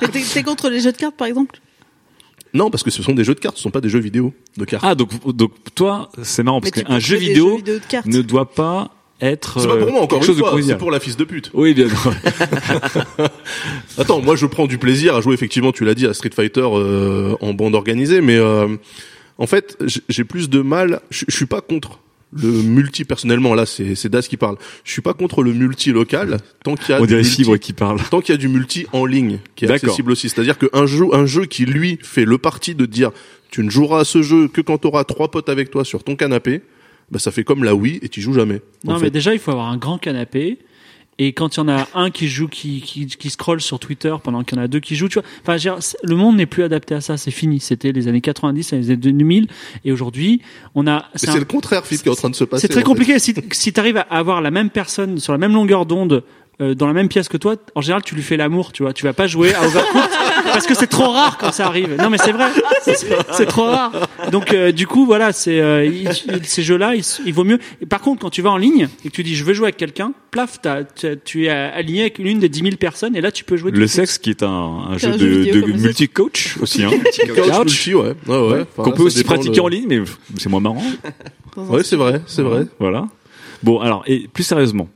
Mais 0.00 0.08
T'es 0.08 0.20
t'es 0.22 0.42
contre 0.44 0.70
les 0.70 0.80
jeux 0.80 0.92
de 0.92 0.96
cartes, 0.96 1.16
par 1.16 1.26
exemple? 1.26 1.58
Non, 2.54 2.70
parce 2.70 2.82
que 2.84 2.90
ce 2.90 3.02
sont 3.02 3.12
des 3.12 3.24
jeux 3.24 3.34
de 3.34 3.40
cartes, 3.40 3.56
ce 3.56 3.62
sont 3.62 3.70
pas 3.70 3.80
des 3.80 3.88
jeux 3.88 3.98
vidéo 3.98 4.32
de 4.56 4.64
cartes. 4.64 4.84
Ah 4.86 4.94
donc 4.94 5.10
donc 5.36 5.52
toi, 5.74 6.10
c'est 6.22 6.42
marrant 6.42 6.60
parce 6.60 6.70
qu'un 6.70 6.98
jeu 6.98 7.16
vidéo 7.16 7.60
jeux 7.66 7.80
ne 8.06 8.22
doit 8.22 8.50
pas 8.50 8.95
être 9.20 9.60
c'est 9.60 9.66
pas 9.68 9.76
pour 9.76 9.90
moi 9.90 10.00
euh, 10.00 10.04
encore 10.04 10.22
une 10.24 10.34
fois, 10.34 10.60
c'est 10.62 10.76
pour 10.78 10.90
la 10.90 11.00
fils 11.00 11.16
de 11.16 11.24
pute. 11.24 11.50
Oui, 11.54 11.72
bien 11.74 11.88
sûr. 11.88 12.12
Attends, 13.98 14.20
moi 14.20 14.36
je 14.36 14.46
prends 14.46 14.66
du 14.66 14.78
plaisir 14.78 15.16
à 15.16 15.20
jouer 15.20 15.34
effectivement, 15.34 15.72
tu 15.72 15.84
l'as 15.84 15.94
dit, 15.94 16.06
à 16.06 16.14
Street 16.14 16.30
Fighter 16.34 16.66
euh, 16.72 17.34
en 17.40 17.54
bande 17.54 17.74
organisée, 17.74 18.20
mais 18.20 18.36
euh, 18.36 18.68
en 19.38 19.46
fait 19.46 19.78
j'ai- 20.08 20.24
plus 20.24 20.48
de 20.50 20.60
mal. 20.60 21.00
Je 21.10 21.24
suis 21.28 21.46
pas 21.46 21.60
contre 21.60 22.00
le 22.32 22.48
multi 22.50 23.04
personnellement. 23.04 23.54
Là, 23.54 23.64
c'est 23.66 23.94
c'est 23.94 24.08
Das 24.08 24.22
qui 24.28 24.36
parle. 24.36 24.56
Je 24.84 24.92
suis 24.92 25.02
pas 25.02 25.14
contre 25.14 25.42
le 25.42 25.52
multi 25.52 25.92
local 25.92 26.38
tant 26.64 26.74
qu'il 26.74 26.90
y 26.90 26.92
a 26.92 26.98
On 26.98 27.02
du 27.02 27.08
dirait 27.08 27.22
multi- 27.22 27.36
Fibre 27.44 27.56
qui 27.56 27.72
parle. 27.72 28.00
tant 28.10 28.20
qu'il 28.20 28.34
y 28.34 28.38
a 28.38 28.38
du 28.38 28.48
multi 28.48 28.86
en 28.92 29.06
ligne 29.06 29.38
qui 29.54 29.64
est 29.64 29.70
accessible 29.70 30.10
aussi. 30.12 30.28
C'est-à-dire 30.28 30.58
qu'un 30.58 30.86
jeu, 30.86 31.06
un 31.12 31.24
jeu 31.26 31.46
qui 31.46 31.64
lui 31.64 31.98
fait 32.02 32.24
le 32.24 32.36
parti 32.38 32.74
de 32.74 32.84
dire 32.84 33.12
tu 33.50 33.62
ne 33.62 33.70
joueras 33.70 34.00
à 34.00 34.04
ce 34.04 34.22
jeu 34.22 34.48
que 34.48 34.60
quand 34.60 34.78
tu 34.78 34.88
auras 34.88 35.04
trois 35.04 35.30
potes 35.30 35.48
avec 35.48 35.70
toi 35.70 35.84
sur 35.84 36.02
ton 36.02 36.16
canapé, 36.16 36.62
bah 37.10 37.18
ça 37.18 37.30
fait 37.30 37.44
comme 37.44 37.62
la 37.64 37.74
Wii 37.74 37.98
et 38.02 38.08
tu 38.08 38.20
joues 38.20 38.32
jamais. 38.34 38.60
Non, 38.84 38.96
fait. 38.98 39.04
mais 39.04 39.10
déjà, 39.10 39.32
il 39.32 39.38
faut 39.38 39.50
avoir 39.52 39.68
un 39.68 39.76
grand 39.76 39.98
canapé. 39.98 40.58
Et 41.18 41.32
quand 41.32 41.56
il 41.56 41.60
y 41.60 41.62
en 41.62 41.68
a 41.70 41.88
un 41.94 42.10
qui 42.10 42.28
joue, 42.28 42.46
qui, 42.46 42.82
qui, 42.82 43.06
qui 43.06 43.30
scrolle 43.30 43.62
sur 43.62 43.78
Twitter 43.78 44.14
pendant 44.22 44.44
qu'il 44.44 44.58
y 44.58 44.60
en 44.60 44.64
a 44.64 44.68
deux 44.68 44.80
qui 44.80 44.96
jouent, 44.96 45.08
tu 45.08 45.14
vois. 45.18 45.26
Enfin, 45.40 45.56
dire, 45.56 45.78
le 46.02 46.14
monde 46.14 46.36
n'est 46.36 46.44
plus 46.44 46.62
adapté 46.62 46.94
à 46.94 47.00
ça. 47.00 47.16
C'est 47.16 47.30
fini. 47.30 47.58
C'était 47.58 47.90
les 47.92 48.06
années 48.06 48.20
90, 48.20 48.72
les 48.72 48.86
années 48.90 48.96
2000. 48.98 49.46
Et 49.86 49.92
aujourd'hui, 49.92 50.42
on 50.74 50.86
a, 50.86 51.06
Mais 51.14 51.18
c'est 51.20 51.30
un- 51.30 51.38
le 51.38 51.46
contraire, 51.46 51.86
Philippe, 51.86 52.02
qui 52.02 52.08
est 52.10 52.12
en 52.12 52.16
train 52.16 52.28
de 52.28 52.34
se 52.34 52.44
passer. 52.44 52.60
c'est 52.62 52.68
très 52.68 52.80
fait. 52.80 52.84
compliqué. 52.84 53.18
Si, 53.18 53.34
si 53.52 53.72
tu 53.72 53.80
arrives 53.80 53.96
à 53.96 54.02
avoir 54.02 54.42
la 54.42 54.50
même 54.50 54.68
personne 54.68 55.18
sur 55.18 55.32
la 55.32 55.38
même 55.38 55.54
longueur 55.54 55.86
d'onde, 55.86 56.22
euh, 56.60 56.74
dans 56.74 56.86
la 56.86 56.92
même 56.92 57.08
pièce 57.08 57.28
que 57.28 57.38
toi, 57.38 57.56
en 57.74 57.80
général, 57.80 58.02
tu 58.02 58.14
lui 58.14 58.22
fais 58.22 58.36
l'amour, 58.36 58.72
tu 58.72 58.82
vois. 58.82 58.92
Tu 58.92 59.04
vas 59.04 59.14
pas 59.14 59.26
jouer 59.26 59.54
à 59.54 59.62
Overcooked 59.66 60.10
parce 60.52 60.66
que 60.66 60.74
c'est 60.74 60.86
trop 60.86 61.10
rare 61.10 61.38
quand 61.38 61.52
ça 61.52 61.66
arrive. 61.66 61.96
Non, 62.00 62.10
mais 62.10 62.18
c'est 62.18 62.32
vrai. 62.32 62.46
C'est- 62.82 63.06
C'est 63.32 63.46
trop 63.46 63.64
rare. 63.64 63.92
Donc, 64.32 64.52
euh, 64.52 64.72
du 64.72 64.86
coup, 64.86 65.06
voilà, 65.06 65.32
c'est 65.32 65.60
euh, 65.60 65.84
il- 65.84 66.08
il- 66.28 66.44
ces 66.44 66.62
jeux-là, 66.62 66.94
il, 66.94 67.02
il 67.24 67.32
vaut 67.34 67.44
mieux. 67.44 67.58
Et 67.80 67.86
par 67.86 68.00
contre, 68.00 68.20
quand 68.22 68.30
tu 68.30 68.42
vas 68.42 68.50
en 68.50 68.56
ligne 68.56 68.88
et 69.04 69.08
que 69.10 69.14
tu 69.14 69.22
dis 69.22 69.34
je 69.36 69.44
veux 69.44 69.52
jouer 69.54 69.66
avec 69.66 69.76
quelqu'un, 69.76 70.12
plaf, 70.30 70.60
t'as- 70.60 70.84
t'as- 70.84 71.16
tu 71.16 71.44
es 71.46 71.48
aligné 71.50 72.02
avec 72.02 72.18
l'une 72.18 72.38
des 72.38 72.48
10 72.48 72.60
000 72.62 72.76
personnes 72.76 73.16
et 73.16 73.20
là, 73.20 73.30
tu 73.32 73.44
peux 73.44 73.56
jouer. 73.56 73.70
Le 73.70 73.86
sexe 73.86 74.18
qui 74.18 74.30
est 74.30 74.42
un, 74.42 74.96
jeu 74.96 75.08
un 75.08 75.12
jeu 75.18 75.44
de, 75.46 75.60
multi-coach 75.72 76.56
aussi, 76.60 76.84
hein. 76.84 76.90
Couch 76.90 77.58
multi, 77.58 77.94
ouais. 77.94 78.14
Ouais, 78.26 78.36
ouais. 78.38 78.38
Ouais. 78.56 78.60
Enfin, 78.72 78.82
Qu'on 78.84 78.90
peut 78.92 79.02
aussi 79.04 79.24
pratiquer 79.24 79.60
en 79.60 79.68
ligne, 79.68 79.86
mais 79.88 80.00
c'est 80.38 80.48
moins 80.48 80.60
marrant. 80.60 80.82
Ouais, 81.56 81.82
c'est 81.82 81.96
vrai, 81.96 82.20
c'est 82.26 82.42
vrai. 82.42 82.66
Voilà. 82.78 83.06
Bon, 83.62 83.80
alors, 83.80 84.02
et 84.06 84.28
plus 84.30 84.44
sérieusement, 84.44 84.90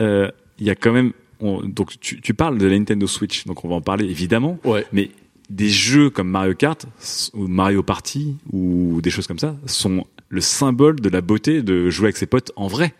euh, 0.00 0.30
il 0.58 0.66
y 0.66 0.70
a 0.70 0.74
quand 0.74 0.90
même, 0.92 1.12
on- 1.40 1.62
donc 1.62 1.98
tu, 2.00 2.20
tu 2.20 2.34
parles 2.34 2.58
de 2.58 2.66
la 2.66 2.78
Nintendo 2.78 3.06
Switch, 3.06 3.44
donc 3.46 3.64
on 3.64 3.68
va 3.68 3.74
en 3.76 3.80
parler 3.80 4.04
évidemment, 4.06 4.58
Ouais. 4.64 4.86
mais 4.92 5.10
des 5.50 5.68
jeux 5.68 6.10
comme 6.10 6.28
Mario 6.28 6.54
Kart 6.54 6.86
ou 7.34 7.46
Mario 7.46 7.82
Party 7.82 8.36
ou 8.52 9.00
des 9.00 9.10
choses 9.10 9.26
comme 9.26 9.38
ça 9.38 9.56
sont 9.66 10.04
le 10.28 10.40
symbole 10.40 11.00
de 11.00 11.08
la 11.08 11.20
beauté 11.20 11.62
de 11.62 11.88
jouer 11.88 12.06
avec 12.06 12.16
ses 12.16 12.26
potes 12.26 12.50
en 12.56 12.66
vrai. 12.66 12.94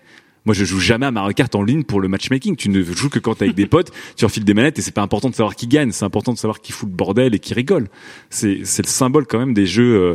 Moi, 0.45 0.55
je 0.55 0.65
joue 0.65 0.79
jamais 0.79 1.07
à 1.07 1.11
Mario 1.11 1.35
Kart 1.35 1.53
en 1.57 1.65
ligne 1.65 1.83
pour 1.83 2.01
le 2.01 2.07
matchmaking. 2.07 2.55
Tu 2.55 2.69
ne 2.69 2.81
joues 2.85 3.09
que 3.11 3.19
quand 3.19 3.35
t'es 3.35 3.47
avec 3.47 3.57
des 3.57 3.67
potes, 3.67 3.91
tu 4.17 4.25
enfiles 4.25 4.45
des 4.45 4.55
manettes 4.55 4.79
et 4.79 4.83
c'est 4.83 4.93
pas 4.95 5.03
important 5.03 5.29
de 5.29 5.35
savoir 5.35 5.57
qui 5.57 5.67
gagne. 5.67 5.91
C'est 5.91 6.05
important 6.05 6.33
de 6.33 6.39
savoir 6.39 6.61
qui 6.61 6.71
fout 6.71 6.89
le 6.89 6.95
bordel 6.95 7.35
et 7.35 7.41
qui 7.41 7.53
rigole. 7.53 7.89
C'est, 8.31 8.61
c'est 8.63 8.83
le 8.85 8.89
symbole 8.89 9.27
quand 9.27 9.41
même 9.41 9.55
des 9.55 9.67
jeux 9.67 9.97
euh, 9.97 10.15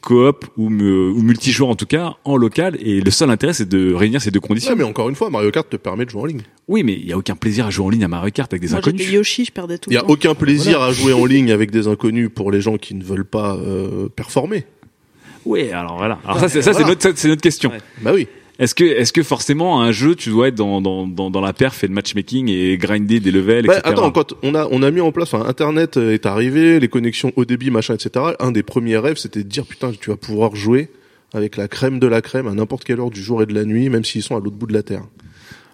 coop 0.00 0.46
ou, 0.56 0.66
ou 0.66 1.22
multijoueurs 1.22 1.70
en 1.70 1.74
tout 1.76 1.86
cas 1.86 2.14
en 2.24 2.36
local. 2.36 2.76
Et 2.80 3.00
le 3.00 3.10
seul 3.10 3.30
intérêt, 3.30 3.52
c'est 3.52 3.68
de 3.68 3.92
réunir 3.94 4.20
ces 4.22 4.30
deux 4.30 4.40
conditions. 4.40 4.70
Ouais, 4.72 4.76
mais 4.78 4.84
encore 4.84 5.08
une 5.08 5.14
fois, 5.14 5.30
Mario 5.30 5.50
Kart 5.50 5.68
te 5.68 5.76
permet 5.76 6.04
de 6.04 6.10
jouer 6.10 6.22
en 6.22 6.26
ligne. 6.26 6.42
Oui, 6.68 6.82
mais 6.82 6.94
il 6.94 7.06
y 7.06 7.12
a 7.12 7.18
aucun 7.18 7.36
plaisir 7.36 7.66
à 7.66 7.70
jouer 7.70 7.86
en 7.86 7.90
ligne 7.90 8.04
à 8.04 8.08
Mario 8.08 8.30
Kart 8.30 8.52
avec 8.52 8.62
des 8.62 8.68
Moi, 8.68 8.78
inconnus. 8.78 9.10
Yoshi, 9.10 9.44
je 9.44 9.52
perdais 9.52 9.78
tout 9.78 9.90
Il 9.90 9.94
y 9.94 9.96
a 9.96 10.00
temps. 10.02 10.08
aucun 10.08 10.34
plaisir 10.34 10.80
à 10.82 10.92
jouer 10.92 11.12
en 11.12 11.24
ligne 11.26 11.50
avec 11.52 11.70
des 11.70 11.88
inconnus 11.88 12.30
pour 12.34 12.50
les 12.50 12.60
gens 12.60 12.76
qui 12.78 12.94
ne 12.94 13.02
veulent 13.04 13.24
pas 13.24 13.56
euh, 13.56 14.08
performer. 14.08 14.64
Oui, 15.46 15.70
alors 15.70 15.96
voilà. 15.96 16.18
Alors 16.24 16.38
ça, 16.38 16.48
c'est, 16.48 16.60
ça, 16.62 16.72
c'est 16.72 16.82
Voilà. 16.82 16.96
notre, 17.04 17.34
question. 17.36 17.70
Ouais. 17.70 17.78
Bah 18.02 18.12
oui. 18.14 18.28
Est-ce 18.60 18.74
que, 18.74 18.84
est-ce 18.84 19.12
que 19.12 19.22
forcément 19.22 19.80
un 19.82 19.90
jeu, 19.90 20.14
tu 20.14 20.28
dois 20.30 20.48
être 20.48 20.54
dans, 20.54 20.80
dans, 20.82 21.06
dans, 21.08 21.30
dans 21.30 21.40
la 21.40 21.52
perf 21.52 21.82
et 21.82 21.88
le 21.88 21.94
matchmaking 21.94 22.48
et 22.48 22.76
grinder 22.76 23.18
des 23.18 23.30
levels, 23.32 23.66
Bah, 23.66 23.78
etc. 23.78 23.88
attends, 23.92 24.10
quand 24.12 24.34
on 24.42 24.54
a 24.54 24.68
on 24.70 24.82
a 24.82 24.90
mis 24.90 25.00
en 25.00 25.10
place, 25.12 25.32
enfin, 25.32 25.46
Internet 25.48 25.96
est 25.96 26.26
arrivé, 26.26 26.78
les 26.78 26.88
connexions 26.88 27.32
haut 27.36 27.44
débit, 27.46 27.70
machin, 27.70 27.94
etc. 27.94 28.22
Un 28.38 28.52
des 28.52 28.62
premiers 28.62 28.98
rêves, 28.98 29.16
c'était 29.16 29.42
de 29.42 29.48
dire 29.48 29.64
putain, 29.64 29.92
tu 29.98 30.10
vas 30.10 30.16
pouvoir 30.16 30.54
jouer 30.54 30.90
avec 31.32 31.56
la 31.56 31.68
crème 31.68 31.98
de 31.98 32.06
la 32.06 32.20
crème 32.20 32.46
à 32.48 32.52
n'importe 32.54 32.84
quelle 32.84 33.00
heure 33.00 33.10
du 33.10 33.22
jour 33.22 33.42
et 33.42 33.46
de 33.46 33.54
la 33.54 33.64
nuit, 33.64 33.88
même 33.88 34.04
s'ils 34.04 34.22
sont 34.22 34.36
à 34.36 34.40
l'autre 34.40 34.56
bout 34.56 34.66
de 34.66 34.74
la 34.74 34.82
terre. 34.82 35.04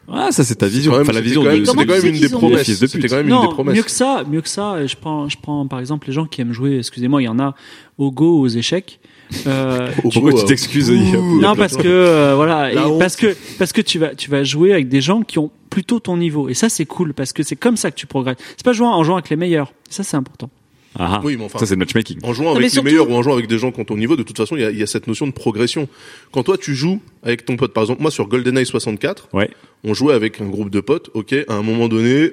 Ah, 0.08 0.28
ça 0.30 0.44
c'est 0.44 0.54
ta 0.54 0.68
vision. 0.68 0.92
Enfin, 0.92 1.00
la 1.00 1.14
c'était 1.14 1.22
vision 1.22 1.42
quand 1.42 1.48
même- 1.50 1.60
de. 1.60 1.64
c'était 1.64 1.86
quand 1.86 1.92
même 2.04 2.14
une 2.14 2.20
des 2.20 2.28
promesses. 2.28 2.72
C'était 2.72 3.08
quand 3.08 3.16
même 3.16 3.26
une 3.28 3.34
des 3.34 3.42
Non, 3.46 3.48
promesses. 3.48 3.74
mieux 3.76 3.82
que 3.82 3.90
ça, 3.90 4.22
mieux 4.30 4.40
que 4.40 4.48
ça. 4.48 4.86
Je 4.86 4.94
prends, 4.94 5.28
je 5.28 5.36
prends 5.42 5.66
par 5.66 5.80
exemple 5.80 6.06
les 6.06 6.12
gens 6.12 6.26
qui 6.26 6.40
aiment 6.42 6.52
jouer. 6.52 6.78
Excusez-moi, 6.78 7.22
il 7.22 7.24
y 7.24 7.28
en 7.28 7.40
a 7.40 7.56
au 7.98 8.12
go, 8.12 8.38
aux 8.38 8.46
échecs. 8.46 9.00
Euh, 9.46 9.90
Au 10.04 10.10
Pourquoi 10.10 10.32
tu 10.32 10.38
euh, 10.38 10.42
t'excuses 10.46 10.90
non, 10.90 11.56
parce 11.56 11.76
que 11.76 11.88
euh, 11.88 12.34
voilà, 12.36 12.72
et 12.72 12.98
parce 12.98 13.16
que 13.16 13.36
parce 13.58 13.72
que 13.72 13.80
tu 13.80 13.98
vas 13.98 14.14
tu 14.14 14.30
vas 14.30 14.44
jouer 14.44 14.72
avec 14.72 14.88
des 14.88 15.00
gens 15.00 15.22
qui 15.22 15.38
ont 15.38 15.50
plutôt 15.70 16.00
ton 16.00 16.16
niveau. 16.16 16.48
Et 16.48 16.54
ça 16.54 16.68
c'est 16.68 16.86
cool 16.86 17.12
parce 17.14 17.32
que 17.32 17.42
c'est 17.42 17.56
comme 17.56 17.76
ça 17.76 17.90
que 17.90 17.96
tu 17.96 18.06
progresses. 18.06 18.36
C'est 18.56 18.64
pas 18.64 18.72
jouer 18.72 18.86
en 18.86 19.02
jouant 19.04 19.16
avec 19.16 19.30
les 19.30 19.36
meilleurs. 19.36 19.72
Ça 19.90 20.02
c'est 20.02 20.16
important. 20.16 20.50
Ah, 20.98 21.16
ah. 21.16 21.20
Oui, 21.22 21.36
mais 21.36 21.44
enfin- 21.44 21.58
ça 21.58 21.66
c'est 21.66 21.74
le 21.74 21.80
matchmaking. 21.80 22.18
En 22.22 22.32
jouant 22.32 22.52
avec 22.52 22.62
les 22.62 22.68
surtout- 22.70 22.86
meilleurs 22.86 23.10
ou 23.10 23.14
en 23.14 23.22
jouant 23.22 23.34
avec 23.34 23.48
des 23.48 23.58
gens 23.58 23.70
qui 23.70 23.80
ont 23.80 23.84
ton 23.84 23.98
niveau, 23.98 24.16
de 24.16 24.22
toute 24.22 24.36
façon, 24.38 24.56
il 24.56 24.62
y 24.62 24.64
a, 24.64 24.70
il 24.70 24.78
y 24.78 24.82
a 24.82 24.86
cette 24.86 25.06
notion 25.06 25.26
de 25.26 25.32
progression. 25.32 25.88
Quand 26.32 26.42
toi, 26.42 26.56
tu 26.56 26.74
joues 26.74 27.00
avec 27.22 27.44
ton 27.44 27.56
pote, 27.56 27.74
par 27.74 27.82
exemple, 27.82 28.00
moi 28.00 28.10
sur 28.10 28.26
GoldenEye 28.28 28.64
64, 28.64 29.28
Ouais. 29.34 29.50
on 29.84 29.92
jouait 29.92 30.14
avec 30.14 30.40
un 30.40 30.46
groupe 30.46 30.70
de 30.70 30.80
potes, 30.80 31.10
ok, 31.12 31.34
à 31.48 31.52
un 31.54 31.62
moment 31.62 31.88
donné, 31.88 32.30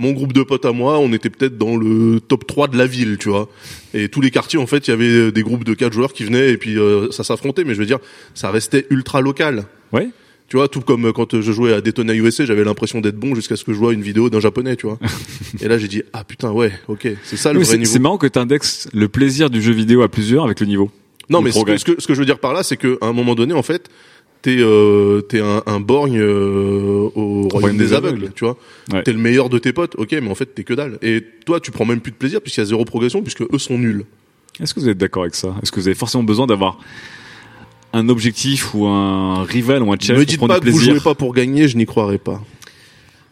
mon 0.00 0.12
groupe 0.12 0.32
de 0.32 0.42
potes 0.42 0.64
à 0.64 0.72
moi, 0.72 0.98
on 0.98 1.12
était 1.12 1.28
peut-être 1.30 1.58
dans 1.58 1.76
le 1.76 2.20
top 2.20 2.46
3 2.46 2.68
de 2.68 2.78
la 2.78 2.86
ville, 2.86 3.18
tu 3.18 3.28
vois. 3.28 3.48
Et 3.92 4.08
tous 4.08 4.22
les 4.22 4.30
quartiers, 4.30 4.58
en 4.58 4.66
fait, 4.66 4.88
il 4.88 4.90
y 4.90 4.94
avait 4.94 5.30
des 5.30 5.42
groupes 5.42 5.62
de 5.62 5.74
quatre 5.74 5.92
joueurs 5.92 6.14
qui 6.14 6.24
venaient 6.24 6.50
et 6.50 6.56
puis 6.56 6.78
euh, 6.78 7.10
ça 7.10 7.22
s'affrontait, 7.22 7.64
mais 7.64 7.74
je 7.74 7.78
veux 7.80 7.86
dire, 7.86 7.98
ça 8.34 8.50
restait 8.50 8.86
ultra 8.88 9.20
local. 9.20 9.64
Ouais. 9.92 10.08
Tu 10.48 10.56
vois, 10.56 10.68
tout 10.68 10.80
comme 10.80 11.12
quand 11.12 11.40
je 11.40 11.52
jouais 11.52 11.74
à 11.74 11.80
Daytona 11.80 12.14
USA, 12.14 12.44
j'avais 12.46 12.64
l'impression 12.64 13.00
d'être 13.00 13.18
bon 13.18 13.34
jusqu'à 13.34 13.56
ce 13.56 13.62
que 13.62 13.72
je 13.72 13.78
vois 13.78 13.92
une 13.92 14.02
vidéo 14.02 14.30
d'un 14.30 14.40
japonais, 14.40 14.74
tu 14.74 14.86
vois. 14.86 14.98
et 15.60 15.68
là, 15.68 15.76
j'ai 15.78 15.86
dit, 15.86 16.02
ah 16.14 16.24
putain, 16.24 16.50
ouais, 16.50 16.72
ok, 16.88 17.06
c'est 17.22 17.36
ça 17.36 17.52
le 17.52 17.60
Oui, 17.60 17.66
vrai 17.66 17.76
niveau. 17.78 17.92
c'est 17.92 17.98
marrant 17.98 18.18
que 18.18 18.26
tu 18.26 18.38
indexes 18.38 18.88
le 18.94 19.08
plaisir 19.08 19.50
du 19.50 19.60
jeu 19.60 19.72
vidéo 19.72 20.02
à 20.02 20.08
plusieurs 20.08 20.44
avec 20.44 20.58
le 20.60 20.66
niveau. 20.66 20.90
Non, 21.28 21.42
mais 21.42 21.50
ce 21.50 21.56
progrès. 21.56 21.74
que, 21.74 21.80
ce 21.80 21.84
que 21.84 22.00
ce 22.02 22.06
que 22.08 22.14
je 22.14 22.18
veux 22.18 22.26
dire 22.26 22.40
par 22.40 22.52
là, 22.52 22.62
c'est 22.64 22.76
qu'à 22.76 22.88
un 23.02 23.12
moment 23.12 23.36
donné, 23.36 23.54
en 23.54 23.62
fait, 23.62 23.88
t'es 24.42 24.56
euh, 24.58 25.20
t'es 25.22 25.40
un, 25.40 25.62
un 25.66 25.80
borgne 25.80 26.18
euh, 26.18 27.10
au 27.14 27.48
royaume 27.48 27.76
des, 27.76 27.92
aveugles, 27.92 28.32
tu 28.34 28.44
vois. 28.44 28.56
Ouais. 28.92 29.02
T'es 29.02 29.12
le 29.12 29.18
meilleur 29.18 29.48
de 29.48 29.58
tes 29.58 29.72
potes, 29.72 29.94
ok, 29.96 30.12
mais 30.12 30.30
en 30.30 30.34
fait 30.34 30.46
t'es 30.46 30.64
que 30.64 30.74
dalle. 30.74 30.98
Et 31.02 31.24
toi, 31.44 31.60
tu 31.60 31.70
prends 31.70 31.84
même 31.84 32.00
plus 32.00 32.12
de 32.12 32.16
plaisir 32.16 32.40
puisqu'il 32.40 32.60
y 32.60 32.62
a 32.62 32.66
zéro 32.66 32.84
progression 32.84 33.22
puisque 33.22 33.42
eux 33.42 33.58
sont 33.58 33.78
nuls. 33.78 34.04
Est-ce 34.60 34.74
que 34.74 34.80
vous 34.80 34.88
êtes 34.88 34.98
d'accord 34.98 35.22
avec 35.22 35.34
ça? 35.34 35.54
Est-ce 35.62 35.72
que 35.72 35.80
vous 35.80 35.88
avez 35.88 35.94
forcément 35.94 36.24
besoin 36.24 36.46
d'avoir 36.46 36.78
un 37.92 38.08
objectif 38.08 38.74
ou 38.74 38.86
un 38.86 39.42
rival 39.44 39.82
ou 39.82 39.92
un 39.92 39.96
challenge 39.98 40.20
Me 40.20 40.24
pour 40.24 40.26
dites 40.26 40.36
prendre 40.38 40.54
pas 40.54 40.60
que 40.60 40.70
vous 40.70 40.78
jouez 40.78 41.00
pas 41.00 41.14
pour 41.14 41.34
gagner, 41.34 41.68
je 41.68 41.76
n'y 41.76 41.86
croirais 41.86 42.18
pas. 42.18 42.42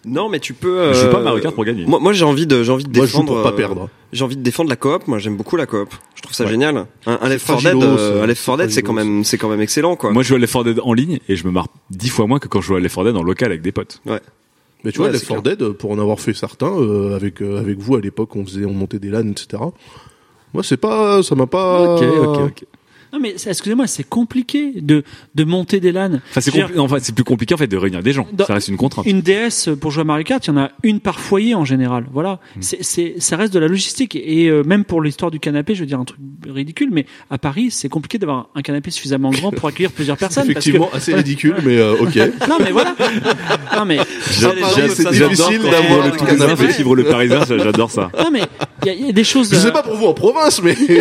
Non, 0.06 0.28
mais 0.28 0.38
tu 0.38 0.54
peux. 0.54 0.92
Je 0.92 1.00
joue 1.00 1.06
euh, 1.06 1.10
pas 1.12 1.20
Mario 1.20 1.40
Kart 1.40 1.54
pour 1.54 1.64
gagner. 1.64 1.84
Moi, 1.84 1.98
moi 2.00 2.12
j'ai 2.12 2.24
envie 2.24 2.46
de, 2.46 2.62
j'ai 2.62 2.70
envie 2.72 2.84
de 2.84 2.96
Moi, 2.96 3.06
je 3.06 3.10
joue 3.12 3.18
défendre. 3.18 3.34
pour 3.34 3.42
pas 3.42 3.48
euh, 3.50 3.56
perdre. 3.56 3.88
J'ai 4.12 4.24
envie 4.24 4.36
de 4.36 4.42
défendre 4.42 4.70
la 4.70 4.76
coop. 4.76 5.06
Moi, 5.08 5.18
j'aime 5.18 5.36
beaucoup 5.36 5.56
la 5.56 5.66
coop. 5.66 5.92
Je 6.14 6.22
trouve 6.22 6.34
ça 6.34 6.44
Ouais. 6.44 6.50
génial. 6.50 6.86
Un, 7.06 7.18
un 7.20 7.28
Left 7.28 7.46
4 7.46 7.62
Dead, 7.62 7.74
euh, 7.82 7.96
euh, 7.98 8.22
un 8.22 8.26
Left 8.26 8.44
4 8.46 8.58
Dead, 8.58 8.70
c'est 8.70 8.82
quand 8.82 8.92
même, 8.92 9.24
c'est 9.24 9.38
quand 9.38 9.48
même 9.48 9.60
excellent, 9.60 9.96
quoi. 9.96 10.10
Moi, 10.12 10.22
je 10.22 10.28
joue 10.28 10.34
à 10.36 10.38
Left 10.38 10.52
4 10.52 10.64
Dead 10.64 10.80
en 10.82 10.92
ligne 10.94 11.18
et 11.28 11.36
je 11.36 11.46
me 11.46 11.50
marre 11.52 11.66
dix 11.90 12.08
fois 12.08 12.26
moins 12.26 12.38
que 12.38 12.48
quand 12.48 12.60
je 12.60 12.68
joue 12.68 12.76
à 12.76 12.80
Left 12.80 12.94
4 12.94 13.04
Dead 13.06 13.16
en 13.16 13.22
local 13.22 13.50
avec 13.50 13.60
des 13.62 13.72
potes. 13.72 14.00
ouais. 14.06 14.20
Mais 14.84 14.92
tu 14.92 14.98
vois, 14.98 15.10
Left 15.10 15.26
c'est 15.26 15.34
4 15.34 15.42
Dead, 15.42 15.68
pour 15.72 15.90
en 15.90 15.98
avoir 15.98 16.20
fait 16.20 16.32
certains, 16.32 16.72
euh, 16.72 17.16
avec 17.16 17.42
euh, 17.42 17.58
avec 17.58 17.78
vous 17.80 17.96
à 17.96 18.00
l'époque, 18.00 18.36
on 18.36 18.44
faisait, 18.46 18.64
on 18.64 18.72
montait 18.72 19.00
des 19.00 19.08
LAN, 19.08 19.26
etc. 19.28 19.60
Moi, 20.54 20.62
c'est 20.62 20.76
pas, 20.76 21.22
ça 21.24 21.34
m'a 21.34 21.46
pas. 21.48 21.96
Ok, 21.96 22.02
ok, 22.02 22.38
ok. 22.46 22.64
Non 23.12 23.18
mais 23.20 23.34
c'est- 23.36 23.50
excusez-moi, 23.50 23.86
c'est 23.86 24.04
compliqué 24.04 24.72
de 24.80 25.02
de 25.34 25.44
monter 25.44 25.80
des 25.80 25.92
LAN. 25.92 26.16
Enfin, 26.30 26.40
c'est 26.40 26.50
compli- 26.50 26.78
enfin, 26.78 26.96
c'est 27.00 27.14
plus 27.14 27.24
compliqué 27.24 27.54
en 27.54 27.58
fait 27.58 27.66
de 27.66 27.76
réunir 27.76 28.02
des 28.02 28.12
gens. 28.12 28.26
Dans- 28.32 28.46
Ça 28.46 28.54
reste 28.54 28.68
une 28.68 28.76
contrainte. 28.76 29.06
Une 29.06 29.20
DS 29.22 29.70
pour 29.80 29.90
jouer 29.90 30.02
à 30.02 30.04
Mario 30.04 30.24
Kart, 30.24 30.44
il 30.46 30.50
y 30.50 30.52
en 30.52 30.58
a 30.58 30.70
une 30.82 31.00
par 31.00 31.18
foyer 31.20 31.54
en 31.54 31.64
général. 31.64 32.04
Voilà, 32.12 32.38
Hmm. 32.56 32.60
c'est 32.62 32.82
c'est 32.82 33.14
ça 33.18 33.36
reste 33.36 33.52
de 33.54 33.58
la 33.58 33.68
logistique 33.68 34.16
et 34.16 34.48
euh, 34.48 34.62
même 34.64 34.84
pour 34.84 35.00
l'histoire 35.02 35.30
du 35.30 35.40
canapé, 35.40 35.74
je 35.74 35.80
veux 35.80 35.86
dire 35.86 35.98
un 36.00 36.04
truc 36.04 36.18
ridicule, 36.46 36.88
mais 36.92 37.06
à 37.30 37.38
Paris, 37.38 37.70
c'est 37.70 37.88
compliqué 37.88 38.18
d'avoir 38.18 38.48
un 38.54 38.62
canapé 38.62 38.90
suffisamment 38.90 39.30
grand 39.30 39.50
pour 39.52 39.68
accueillir 39.68 39.90
plusieurs 39.92 40.16
personnes. 40.16 40.44
parce 40.52 40.64
que- 40.64 40.70
Effectivement, 40.70 40.90
assez 40.92 41.14
ridicule, 41.14 41.54
mais 41.64 41.78
euh, 41.78 41.94
ok. 42.00 42.16
Non 42.48 42.56
mais 42.60 42.70
voilà. 42.72 42.94
non 43.76 43.84
mais 43.84 43.98
J'ai- 44.30 44.48
j'ai- 44.74 44.88
c'est 44.88 45.02
ça- 45.02 45.10
difficile 45.10 45.60
j'adore 45.62 45.70
d'avoir 45.70 46.06
le 46.06 46.12
Toulousain 46.12 46.36
canapé. 46.56 46.84
le 46.96 47.04
Parisien, 47.04 47.44
ça, 47.44 47.58
j'adore 47.58 47.90
ça. 47.90 48.10
non 48.18 48.30
mais 48.32 48.42
il 48.77 48.77
y, 48.88 49.02
a- 49.04 49.06
y 49.06 49.08
a 49.10 49.12
des 49.12 49.24
choses. 49.24 49.50
Je 49.52 49.56
sais 49.58 49.68
euh, 49.68 49.70
pas 49.70 49.82
pour 49.82 49.94
vous 49.96 50.06
en 50.06 50.14
province, 50.14 50.60
mais, 50.62 50.76
mais 50.88 50.96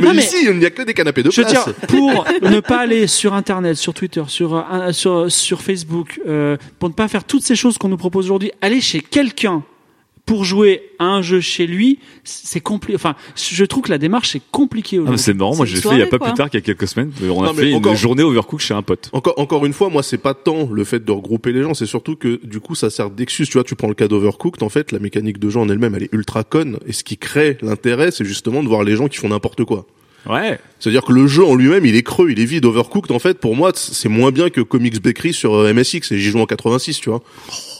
Non, 0.00 0.14
mais- 0.14 0.22
ici, 0.22 0.36
il 0.44 0.58
n'y 0.58 0.64
a 0.64 0.70
que 0.70 0.82
des 0.82 0.94
canapés 0.94 1.22
de 1.22 1.30
Je 1.30 1.42
place. 1.42 1.52
dire, 1.52 1.74
pour 1.88 2.24
ne 2.42 2.60
pas 2.60 2.78
aller 2.80 3.06
sur 3.06 3.34
Internet, 3.34 3.76
sur 3.76 3.94
Twitter, 3.94 4.22
sur 4.28 4.54
euh, 4.56 4.92
sur 4.92 5.30
sur 5.30 5.62
Facebook, 5.62 6.20
euh, 6.26 6.56
pour 6.78 6.88
ne 6.88 6.94
pas 6.94 7.08
faire 7.08 7.24
toutes 7.24 7.42
ces 7.42 7.56
choses 7.56 7.78
qu'on 7.78 7.88
nous 7.88 7.96
propose 7.96 8.26
aujourd'hui, 8.26 8.52
aller 8.60 8.80
chez 8.80 9.00
quelqu'un 9.00 9.62
pour 10.26 10.44
jouer 10.44 10.82
à 10.98 11.04
un 11.04 11.22
jeu 11.22 11.40
chez 11.40 11.66
lui, 11.68 12.00
c'est 12.24 12.60
compliqué. 12.60 12.96
Enfin, 12.96 13.14
je 13.36 13.64
trouve 13.64 13.84
que 13.84 13.90
la 13.90 13.98
démarche 13.98 14.34
est 14.36 14.42
compliquée 14.50 15.00
Ah, 15.06 15.16
c'est 15.16 15.32
marrant, 15.34 15.54
moi 15.56 15.64
j'ai 15.66 15.76
fait 15.76 15.88
il 15.92 15.98
y 16.00 16.02
a 16.02 16.06
pas 16.06 16.18
quoi. 16.18 16.26
plus 16.28 16.34
tard 16.36 16.50
qu'il 16.50 16.58
y 16.58 16.62
a 16.62 16.66
quelques 16.66 16.88
semaines, 16.88 17.12
on 17.22 17.42
a 17.44 17.46
Non, 17.46 17.54
fait 17.54 17.72
encore- 17.72 17.92
une 17.92 17.98
journée 17.98 18.22
overcook 18.24 18.60
chez 18.60 18.74
un 18.74 18.82
pote. 18.82 19.08
Encore, 19.12 19.34
encore 19.38 19.64
une 19.64 19.72
fois, 19.72 19.88
moi, 19.88 20.02
c'est 20.02 20.18
pas 20.18 20.34
tant 20.34 20.68
le 20.70 20.84
fait 20.84 21.04
de 21.04 21.12
regrouper 21.12 21.52
les 21.52 21.62
gens, 21.62 21.74
c'est 21.74 21.86
surtout 21.86 22.16
que, 22.16 22.40
du 22.44 22.58
coup, 22.60 22.74
ça 22.74 22.90
sert 22.90 23.10
d'excuse. 23.10 23.46
Tu 23.48 23.54
vois, 23.54 23.64
tu 23.64 23.76
prends 23.76 23.88
le 23.88 23.94
cas 23.94 24.08
d'Overcooked, 24.08 24.62
en 24.64 24.68
fait, 24.68 24.90
la 24.92 24.98
mécanique 24.98 25.38
de 25.38 25.48
jeu 25.48 25.60
en 25.60 25.68
elle-même, 25.68 25.94
elle 25.94 26.02
est 26.02 26.12
ultra 26.12 26.42
conne. 26.42 26.78
Et 26.86 26.92
ce 26.92 27.04
qui 27.04 27.16
crée 27.16 27.56
l'intérêt, 27.62 28.10
c'est 28.10 28.24
justement 28.24 28.62
de 28.64 28.68
voir 28.68 28.82
les 28.82 28.96
gens 28.96 29.06
qui 29.06 29.18
font 29.18 29.28
n'importe 29.28 29.64
quoi. 29.64 29.86
Ouais. 30.28 30.58
C'est-à-dire 30.80 31.02
que 31.04 31.12
le 31.12 31.26
jeu 31.26 31.44
en 31.44 31.54
lui-même, 31.54 31.86
il 31.86 31.94
est 31.96 32.02
creux, 32.02 32.30
il 32.30 32.40
est 32.40 32.44
vide. 32.44 32.64
Overcooked, 32.64 33.10
en 33.12 33.18
fait, 33.18 33.38
pour 33.38 33.54
moi, 33.56 33.72
c'est 33.74 34.08
moins 34.08 34.30
bien 34.32 34.50
que 34.50 34.60
Comics 34.60 35.00
Bakery 35.00 35.32
sur 35.32 35.54
euh, 35.54 35.72
MSX. 35.72 36.12
Et 36.12 36.18
j'y 36.18 36.30
joue 36.30 36.40
en 36.40 36.46
86, 36.46 37.00
tu 37.00 37.10
vois. 37.10 37.22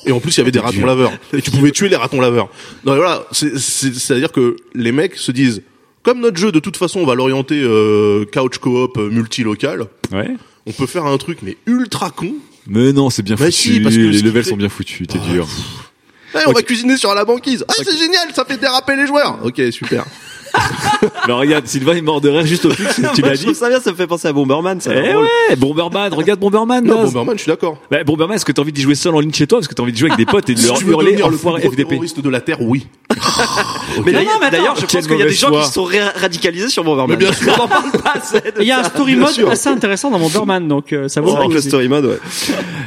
Et 0.06 0.12
en 0.12 0.20
plus, 0.20 0.34
il 0.36 0.38
y 0.38 0.40
avait 0.42 0.50
des 0.52 0.58
ratons 0.60 0.86
laveurs. 0.86 1.12
Et 1.32 1.42
tu 1.42 1.50
pouvais 1.50 1.70
tuer 1.72 1.88
les 1.88 1.96
ratons 1.96 2.20
laveurs. 2.20 2.48
Non, 2.84 2.94
voilà. 2.96 3.26
c'est- 3.32 3.58
c'est- 3.58 3.94
C'est-à-dire 3.94 4.32
que 4.32 4.56
les 4.74 4.92
mecs 4.92 5.16
se 5.16 5.32
disent, 5.32 5.62
comme 6.02 6.20
notre 6.20 6.36
jeu, 6.36 6.52
de 6.52 6.60
toute 6.60 6.76
façon, 6.76 7.00
on 7.00 7.06
va 7.06 7.14
l'orienter 7.14 7.60
euh, 7.62 8.24
couch 8.32 8.58
co-op 8.58 8.96
euh, 8.98 9.10
multi-local. 9.10 9.86
Ouais. 10.12 10.30
On 10.66 10.72
peut 10.72 10.86
faire 10.86 11.04
un 11.06 11.16
truc, 11.18 11.38
mais 11.42 11.56
ultra 11.66 12.10
con. 12.10 12.32
Mais 12.68 12.92
non, 12.92 13.10
c'est 13.10 13.22
bien 13.22 13.36
Mais 13.38 13.46
foutu. 13.46 13.74
si, 13.74 13.80
parce 13.80 13.94
que 13.94 14.00
les 14.00 14.22
levels 14.22 14.44
sont 14.44 14.56
bien 14.56 14.68
foutus, 14.68 15.06
t'es 15.06 15.18
dur. 15.32 15.46
Eh, 16.34 16.38
on 16.48 16.52
va 16.52 16.62
cuisiner 16.62 16.96
sur 16.96 17.14
la 17.14 17.24
banquise. 17.24 17.64
Ah, 17.68 17.72
c'est 17.76 17.96
génial, 17.96 18.28
ça 18.34 18.44
fait 18.44 18.56
déraper 18.58 18.96
les 18.96 19.06
joueurs. 19.06 19.38
Ok, 19.44 19.60
super. 19.70 20.04
Alors 21.24 21.38
regarde, 21.40 21.66
Sylvain 21.66 21.94
est 21.96 22.00
mort 22.02 22.20
de 22.20 22.28
rire 22.28 22.46
juste 22.46 22.64
au 22.64 22.68
plus, 22.70 22.86
tu 23.14 23.22
l'as 23.22 23.34
je 23.34 23.38
dit. 23.38 23.44
trouve 23.44 23.56
ça 23.56 23.68
bien, 23.68 23.80
ça 23.80 23.90
me 23.90 23.96
fait 23.96 24.06
penser 24.06 24.28
à 24.28 24.32
Bomberman, 24.32 24.80
ça. 24.80 24.92
Eh 24.94 25.14
ouais, 25.14 25.56
Bomberman, 25.56 26.12
regarde 26.14 26.40
Bomberman. 26.40 26.84
Non, 26.84 26.96
Naz. 27.02 27.06
Bomberman, 27.12 27.36
je 27.36 27.42
suis 27.42 27.50
d'accord. 27.50 27.78
Bah, 27.90 28.02
Bomberman, 28.04 28.36
est-ce 28.36 28.44
que 28.44 28.52
t'as 28.52 28.62
envie 28.62 28.72
d'y 28.72 28.82
jouer 28.82 28.94
seul 28.94 29.14
en 29.14 29.20
ligne 29.20 29.32
chez 29.32 29.46
toi 29.46 29.58
Est-ce 29.58 29.68
que 29.68 29.74
t'as 29.74 29.82
envie 29.82 29.92
de 29.92 29.96
jouer 29.98 30.10
avec 30.10 30.18
des 30.24 30.30
potes 30.30 30.48
et 30.50 30.54
de 30.54 30.58
Si 30.60 30.66
leur 30.66 30.80
hurler 30.82 31.22
en 31.22 31.28
le 31.28 31.36
foire 31.36 31.58
FDP 31.58 31.88
terroriste 31.88 32.20
de 32.20 32.28
la 32.30 32.40
Terre, 32.40 32.60
oui. 32.60 32.86
Mais 34.04 34.12
d'ailleurs, 34.12 34.76
je 34.76 34.86
pense 34.86 35.06
qu'il 35.06 35.18
y 35.18 35.22
a 35.22 35.26
des 35.26 35.30
gens 35.32 35.50
qui 35.50 35.64
se 35.66 35.72
sont 35.72 35.84
ré- 35.84 36.00
radicalisés 36.00 36.68
sur 36.68 36.84
Bomberman. 36.84 37.16
Mais 37.18 37.24
bien 37.24 37.32
sûr. 37.32 37.52
On 37.56 37.62
n'en 37.62 37.68
parle 37.68 37.90
pas 37.92 38.14
de 38.18 38.62
Il 38.62 38.66
y 38.66 38.72
a 38.72 38.80
un 38.80 38.84
story 38.84 39.16
mode 39.16 39.38
assez 39.50 39.68
intéressant 39.68 40.10
dans 40.10 40.18
Bomberman, 40.18 40.66
donc 40.68 40.92
euh, 40.92 41.08
ça 41.08 41.20
vaut 41.20 41.36
C'est 41.48 41.54
le 41.54 41.60
story 41.60 41.88
mode, 41.88 42.06
ouais. 42.06 42.18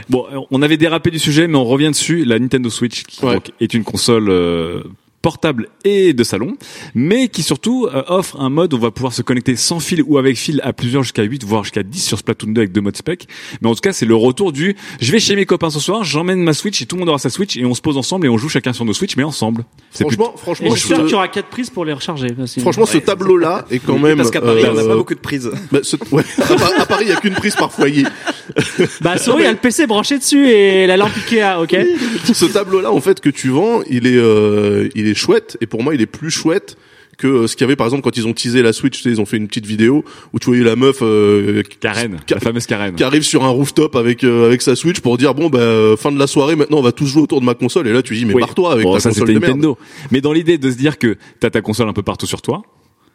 Bon, 0.10 0.26
on 0.52 0.62
avait 0.62 0.78
dérapé 0.78 1.12
du 1.12 1.20
sujet, 1.20 1.48
mais 1.48 1.58
on 1.58 1.66
revient 1.66 1.90
dessus. 1.90 2.24
La 2.26 2.40
Nintendo 2.40 2.70
Switch, 2.70 3.04
qui 3.04 3.22
est 3.60 3.74
une 3.74 3.84
console 3.84 4.30
euh, 4.30 4.84
portable 5.22 5.68
et 5.84 6.14
de 6.14 6.24
salon, 6.24 6.56
mais 6.96 7.28
qui 7.28 7.44
surtout 7.44 7.88
euh, 7.94 8.04
offre 8.08 8.40
un 8.40 8.50
mode 8.50 8.74
où 8.74 8.78
on 8.78 8.80
va 8.80 8.92
pouvoir 8.92 9.12
se 9.14 9.22
connecter 9.22 9.56
sans 9.56 9.80
fil 9.80 10.02
ou 10.08 10.18
avec 10.18 10.38
fil 10.38 10.62
à 10.64 10.72
plusieurs 10.74 11.04
jusqu'à 11.04 11.24
8, 11.24 11.44
voire 11.44 11.64
jusqu'à 11.64 11.84
10 11.84 12.00
sur 12.04 12.18
Splatoon 12.18 12.52
2 12.52 12.62
avec 12.62 12.72
deux 12.72 12.82
modes 12.82 12.96
spec. 12.96 13.28
Mais 13.62 13.68
en 13.70 13.74
tout 13.76 13.82
cas, 13.82 13.92
c'est 13.94 14.06
le 14.06 14.16
retour 14.16 14.52
du 14.52 14.76
je 15.02 15.12
vais 15.12 15.20
chez 15.20 15.36
mes 15.36 15.46
copains 15.46 15.70
ce 15.70 15.80
soir, 15.80 16.04
j'emmène 16.04 16.42
ma 16.42 16.54
Switch 16.54 16.82
et 16.82 16.86
tout 16.86 16.96
le 16.96 17.02
monde 17.02 17.10
aura 17.10 17.18
sa 17.20 17.30
Switch 17.30 17.58
et 17.58 17.66
on 17.66 17.74
se 17.74 17.82
pose 17.82 17.98
ensemble 17.98 18.28
et 18.28 18.30
on 18.30 18.38
joue 18.38 18.50
chacun 18.50 18.72
sur 18.74 18.86
nos 18.86 18.94
Switch, 18.94 19.16
mais 19.18 19.24
ensemble. 19.24 19.66
C'est 19.92 20.04
Franchement, 20.04 20.34
Et 20.36 20.40
franchement, 20.40 20.70
j'espère 20.76 20.98
ce- 20.98 21.02
qu'il 21.04 21.12
y 21.12 21.16
aura 21.16 21.28
quatre 21.28 21.50
prises 21.50 21.70
pour 21.70 21.84
les 21.86 21.94
recharger. 21.94 22.28
franchement, 22.62 22.86
ce 22.86 22.98
tableau-là 22.98 23.66
est 23.72 23.80
quand 23.80 23.98
même. 24.00 24.18
Parce 24.18 24.32
qu'à 24.32 24.42
Paris, 24.42 24.64
on 24.70 24.74
n'a 24.74 24.82
euh, 24.82 24.88
pas 24.88 24.96
beaucoup 24.96 25.16
de 25.16 25.20
prises. 25.20 25.50
bah, 25.72 25.80
ce- 25.84 25.96
ouais, 26.12 26.24
à 26.38 26.46
Paris- 26.56 26.74
à 26.80 26.86
Paris, 26.86 27.06
il 27.08 27.10
y 27.10 27.14
a 27.14 27.18
qu'une 27.20 27.34
prise 27.34 27.56
par 27.56 27.72
foyer. 27.72 28.04
Bah, 29.01 29.18
sorry, 29.18 29.43
il 29.43 29.45
y 29.45 29.47
a 29.47 29.51
le 29.51 29.57
PC 29.57 29.88
branché 29.88 30.18
dessus 30.18 30.47
et 30.49 30.88
la 30.88 30.97
lampe 30.97 31.12
Ikea, 31.16 31.62
ok 31.62 31.76
Ce 32.34 32.45
tableau-là, 32.45 32.91
en 32.91 33.01
fait, 33.01 33.20
que 33.20 33.30
tu 33.30 33.49
vends, 33.49 33.82
il 33.89 34.07
est, 34.07 34.18
euh, 34.18 34.89
il 34.95 35.07
est 35.07 35.14
chouette. 35.16 35.57
Et 35.62 35.66
pour 35.66 35.84
moi, 35.84 35.95
il 35.95 36.01
est 36.01 36.05
plus 36.05 36.32
chouette 36.32 36.78
que 37.18 37.28
euh, 37.28 37.47
ce 37.47 37.55
qu'il 37.57 37.66
y 37.66 37.68
avait, 37.68 37.76
par 37.76 37.86
exemple, 37.88 38.01
quand 38.03 38.16
ils 38.16 38.26
ont 38.28 38.34
teasé 38.34 38.62
la 38.62 38.72
Switch. 38.72 38.95
Tu 38.97 39.03
sais, 39.03 39.10
ils 39.10 39.20
ont 39.20 39.26
fait 39.26 39.36
une 39.38 39.47
petite 39.49 39.66
vidéo 39.66 40.05
où 40.34 40.39
tu 40.39 40.45
voyais 40.47 40.64
la 40.64 40.78
meuf 40.78 40.99
euh, 41.01 41.62
Karen, 41.82 42.18
Ca- 42.28 42.36
la 42.36 42.39
fameuse 42.41 42.66
Karen. 42.66 42.95
qui 42.95 43.03
arrive 43.03 43.24
sur 43.24 43.43
un 43.43 43.49
rooftop 43.49 43.95
avec 43.97 44.24
euh, 44.24 44.45
avec 44.45 44.62
sa 44.62 44.76
Switch 44.78 45.01
pour 45.01 45.18
dire 45.18 45.34
bon 45.36 45.49
bah 45.49 45.60
euh, 45.60 45.97
fin 45.97 46.14
de 46.14 46.18
la 46.20 46.28
soirée 46.28 46.55
maintenant 46.55 46.78
on 46.78 46.82
va 46.82 46.93
tous 46.93 47.07
jouer 47.07 47.22
autour 47.22 47.41
de 47.41 47.45
ma 47.45 47.55
console 47.55 47.88
et 47.89 47.91
là 47.93 48.01
tu 48.01 48.16
dis 48.16 48.24
mais 48.24 48.34
Oui. 48.36 48.41
barre-toi 48.41 48.72
avec 48.72 48.84
Bon, 48.86 48.93
ta 48.93 49.01
ça 49.01 49.10
console 49.10 49.28
c'était 49.28 49.34
de 49.34 49.39
merde. 49.39 49.55
Nintendo. 49.57 49.78
Mais 50.12 50.22
dans 50.22 50.32
l'idée 50.32 50.57
de 50.57 50.72
se 50.72 50.78
dire 50.78 50.97
que 50.97 51.18
t'as 51.41 51.49
ta 51.49 51.60
console 51.62 51.89
un 51.89 51.93
peu 51.93 52.03
partout 52.03 52.26
sur 52.26 52.41
toi, 52.41 52.62